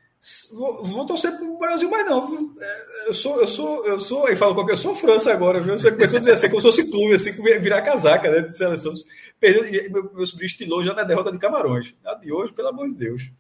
Vou, 0.57 0.83
vou 0.83 1.07
torcer 1.07 1.37
pro 1.37 1.57
Brasil, 1.59 1.89
mas 1.89 2.05
não. 2.05 2.27
viu? 2.29 2.55
É, 2.61 3.09
Eu 3.09 3.15
sou, 3.15 3.41
eu 3.41 3.47
sou, 3.47 3.87
eu 3.87 4.01
sou. 4.01 4.27
Aí 4.27 4.35
fala 4.35 4.55
qualquer, 4.55 4.73
eu 4.73 4.77
sou 4.77 4.95
França 4.95 5.31
agora, 5.33 5.61
viu? 5.61 5.79
Você 5.79 5.93
começou 5.93 6.17
a 6.17 6.19
dizer 6.21 6.33
assim, 6.33 6.49
como 6.49 6.61
se 6.61 6.67
fosse 6.67 6.91
clube, 6.91 7.15
assim, 7.15 7.33
que 7.33 7.59
virar 7.61 7.83
casaca, 7.83 8.29
né? 8.31 8.41
De 8.49 8.57
seleção. 8.57 8.93
Perdeu, 9.39 9.91
meu, 9.93 10.13
meu 10.13 10.27
sobrinho 10.27 10.47
estilou 10.49 10.83
já 10.83 10.93
na 10.95 11.05
derrota 11.05 11.31
de 11.31 11.39
Camarões. 11.39 11.95
A 12.05 12.15
de 12.15 12.33
hoje, 12.33 12.53
pelo 12.53 12.69
amor 12.69 12.89
de 12.89 12.95
Deus. 12.97 13.31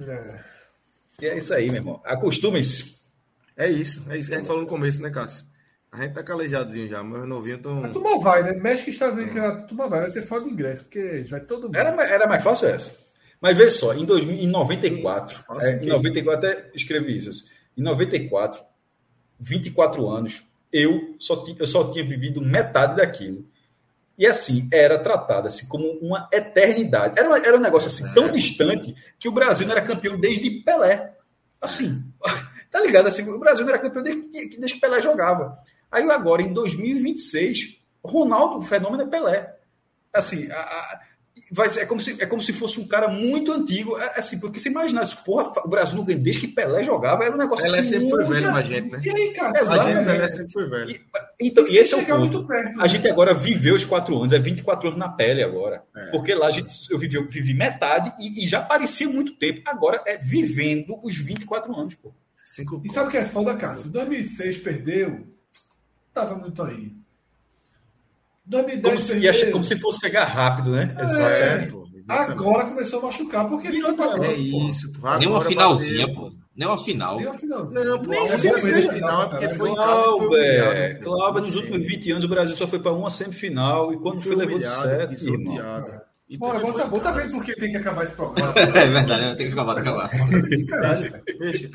É. 0.00 0.40
E 1.20 1.26
é 1.26 1.36
isso 1.36 1.54
aí, 1.54 1.66
meu 1.66 1.76
irmão. 1.76 2.00
Acostumem-se. 2.04 2.96
É 3.56 3.70
isso, 3.70 4.02
é 4.10 4.18
isso 4.18 4.28
que 4.30 4.34
a 4.34 4.38
gente 4.38 4.46
falou 4.48 4.62
no 4.62 4.68
começo, 4.68 5.00
né, 5.00 5.10
Cássio? 5.10 5.44
A 5.94 6.02
gente 6.02 6.12
tá 6.14 6.22
calejadozinho 6.24 6.88
já, 6.88 7.02
mas 7.02 7.22
os 7.22 7.28
novinhos 7.28 7.58
estão. 7.58 7.84
A 7.84 7.88
turma 7.88 8.18
vai, 8.20 8.42
né? 8.42 8.52
México 8.54 8.90
e 8.90 8.92
Estados 8.92 9.16
Unidos, 9.16 9.32
que 9.34 9.38
a 9.40 9.62
turma 9.62 9.88
vai. 9.88 10.00
Vai 10.00 10.10
ser 10.10 10.22
foda 10.22 10.44
de 10.44 10.50
ingresso, 10.50 10.82
porque 10.84 11.24
vai 11.30 11.40
todo 11.40 11.64
mundo. 11.68 11.76
Era, 11.76 11.92
mais- 11.94 12.10
era 12.10 12.26
mais 12.26 12.42
fácil 12.42 12.68
essa. 12.68 12.92
Mas 13.40 13.56
veja 13.56 13.70
só, 13.70 13.94
em, 13.94 14.04
2000, 14.04 14.36
em 14.36 14.46
94, 14.48 15.38
Fácil 15.46 15.68
é, 15.68 15.76
em 15.76 15.78
que- 15.80 15.86
94 15.86 16.48
até 16.48 16.70
escrevi 16.74 17.16
isso. 17.16 17.46
Em 17.76 17.82
94, 17.82 18.60
24 19.38 20.08
anos, 20.08 20.44
eu 20.72 21.14
só, 21.18 21.44
ti- 21.44 21.56
eu 21.58 21.66
só 21.66 21.90
tinha 21.90 22.04
vivido 22.04 22.40
metade 22.40 22.96
daquilo. 22.96 23.46
E 24.16 24.26
assim, 24.26 24.68
era 24.72 24.98
tratado 24.98 25.48
assim, 25.48 25.66
como 25.68 25.86
uma 26.00 26.28
eternidade. 26.32 27.18
Era, 27.18 27.36
era 27.38 27.56
um 27.56 27.60
negócio 27.60 27.88
assim, 27.88 28.12
tão 28.14 28.30
distante 28.30 28.94
que 29.18 29.28
o 29.28 29.32
Brasil 29.32 29.66
não 29.66 29.76
era 29.76 29.84
campeão 29.84 30.18
desde 30.18 30.50
Pelé. 30.62 31.12
Assim, 31.60 32.04
tá 32.70 32.80
ligado? 32.80 33.08
Assim, 33.08 33.28
o 33.28 33.38
Brasil 33.38 33.64
não 33.64 33.72
era 33.72 33.82
campeão 33.82 34.02
desde, 34.02 34.22
que- 34.22 34.56
desde 34.58 34.74
que 34.74 34.80
Pelé 34.80 35.00
jogava. 35.02 35.58
Aí 35.94 36.10
agora, 36.10 36.42
em 36.42 36.52
2026, 36.52 37.78
Ronaldo, 38.04 38.58
o 38.58 38.62
fenômeno 38.62 39.02
é 39.02 39.06
Pelé. 39.06 39.54
Assim, 40.12 40.50
a- 40.50 40.54
a- 40.56 41.00
vai 41.50 41.68
ser, 41.68 41.80
é, 41.80 41.86
como 41.86 42.00
se, 42.00 42.20
é 42.22 42.26
como 42.26 42.42
se 42.42 42.52
fosse 42.52 42.78
um 42.80 42.86
cara 42.86 43.08
muito 43.08 43.52
antigo. 43.52 43.96
é, 43.98 44.18
Assim, 44.18 44.38
porque 44.38 44.58
você 44.60 44.68
imaginasse, 44.68 45.16
porra, 45.24 45.50
o 45.64 45.68
Brasil 45.68 45.96
não 45.96 46.04
ganha 46.04 46.18
desde 46.18 46.40
que 46.42 46.48
Pelé 46.48 46.82
jogava, 46.84 47.24
era 47.24 47.34
um 47.34 47.38
negócio 47.38 47.64
Pelé 47.64 47.78
assim, 47.78 47.90
sempre 47.90 48.10
foi 48.10 48.24
velho 48.24 48.52
pra 48.52 48.62
gente, 48.62 48.90
né? 48.92 49.00
E 49.04 49.10
aí, 49.10 49.32
cara? 49.32 49.50
Exato. 49.60 49.80
A 49.80 49.82
gente, 49.84 49.90
Exatamente. 49.90 50.04
Pelé 50.18 50.32
sempre 50.32 50.52
foi 50.52 50.68
velho. 50.68 51.00
Então, 51.40 51.66
e 51.66 51.76
esse 51.78 51.94
é 51.94 51.96
o 51.96 52.00
chegar 52.00 52.18
ponto. 52.18 52.32
muito 52.32 52.46
perto. 52.46 52.80
A 52.80 52.86
gente 52.86 53.08
agora 53.08 53.34
viveu 53.34 53.74
os 53.74 53.84
quatro 53.84 54.16
anos, 54.16 54.32
é 54.32 54.38
24 54.38 54.88
anos 54.88 54.98
na 54.98 55.08
pele 55.08 55.42
agora. 55.42 55.82
É. 55.96 56.10
Porque 56.10 56.34
lá 56.34 56.46
a 56.46 56.50
gente, 56.50 56.70
eu 56.90 56.98
vivi, 56.98 57.16
eu 57.16 57.28
vivi 57.28 57.54
metade 57.54 58.12
e, 58.20 58.44
e 58.44 58.48
já 58.48 58.60
parecia 58.60 59.08
muito 59.08 59.34
tempo. 59.36 59.62
Agora 59.66 60.02
é 60.06 60.16
vivendo 60.16 60.98
os 61.04 61.16
24 61.16 61.74
anos, 61.78 61.94
pô. 61.94 62.12
Cinco 62.44 62.80
E 62.84 62.88
sabe 62.88 63.08
o 63.08 63.10
que 63.10 63.16
é 63.16 63.24
foda, 63.24 63.54
Cássio? 63.56 63.90
2006 63.90 64.58
perdeu, 64.58 65.26
tava 66.14 66.36
muito 66.36 66.62
aí. 66.62 66.92
2010 68.46 68.82
Como 68.82 68.98
se, 69.34 69.50
como 69.50 69.64
se 69.64 69.76
fosse 69.78 70.00
pegar 70.00 70.24
rápido, 70.24 70.70
né? 70.72 70.94
É, 70.98 71.66
pô. 71.66 71.86
exatamente. 71.94 72.32
agora 72.32 72.64
começou 72.66 72.98
a 73.00 73.02
machucar, 73.02 73.48
porque 73.48 73.68
Virou 73.70 73.90
ficou 73.92 74.16
não, 74.18 74.24
É 74.24 74.32
isso. 74.34 74.92
pô. 74.92 75.16
Nem 75.18 75.28
uma 75.28 75.40
finalzinha, 75.44 76.12
pô. 76.14 76.30
Nem 76.54 76.68
uma 76.68 76.78
final. 76.78 77.16
Nem 77.18 77.26
a 77.26 77.32
finalzinha. 77.34 77.84
Não, 77.84 77.98
pô, 78.02 78.10
Nem 78.10 78.28
semifinal 78.28 79.30
foi 79.30 79.38
é 79.38 79.40
porque 79.40 79.48
foi 79.56 79.70
em 79.70 79.74
casa 79.74 79.92
foi 79.92 80.02
Clauber, 80.04 80.28
humilhado, 80.28 80.98
pô. 80.98 81.04
Clauber, 81.04 81.42
nos 81.42 81.56
últimos 81.56 81.86
20 81.86 82.12
anos 82.12 82.24
o 82.24 82.28
Brasil 82.28 82.54
só 82.56 82.68
foi 82.68 82.78
para 82.78 82.92
uma 82.92 83.10
semifinal 83.10 83.92
e 83.92 83.98
quando 83.98 84.20
foi, 84.20 84.36
levou 84.36 84.58
de 84.58 84.66
sete. 84.68 85.24
irmão. 85.26 85.84
E 86.28 86.38
Bora, 86.38 86.58
agora 86.58 86.72
foi 86.72 86.82
tá 86.82 86.88
bom. 86.88 86.98
Tá 87.00 87.12
vendo 87.12 87.32
por 87.32 87.44
que 87.44 87.54
tem 87.56 87.70
que 87.70 87.76
acabar 87.78 88.04
esse 88.04 88.12
programa? 88.16 88.52
É 88.56 88.86
verdade, 88.86 89.36
tem 89.36 89.46
que 89.46 89.52
acabar, 89.52 89.78
acabar. 89.78 90.10
Esse 90.46 90.66
caralho, 90.66 91.10
velho. 91.10 91.24
Deixa. 91.38 91.70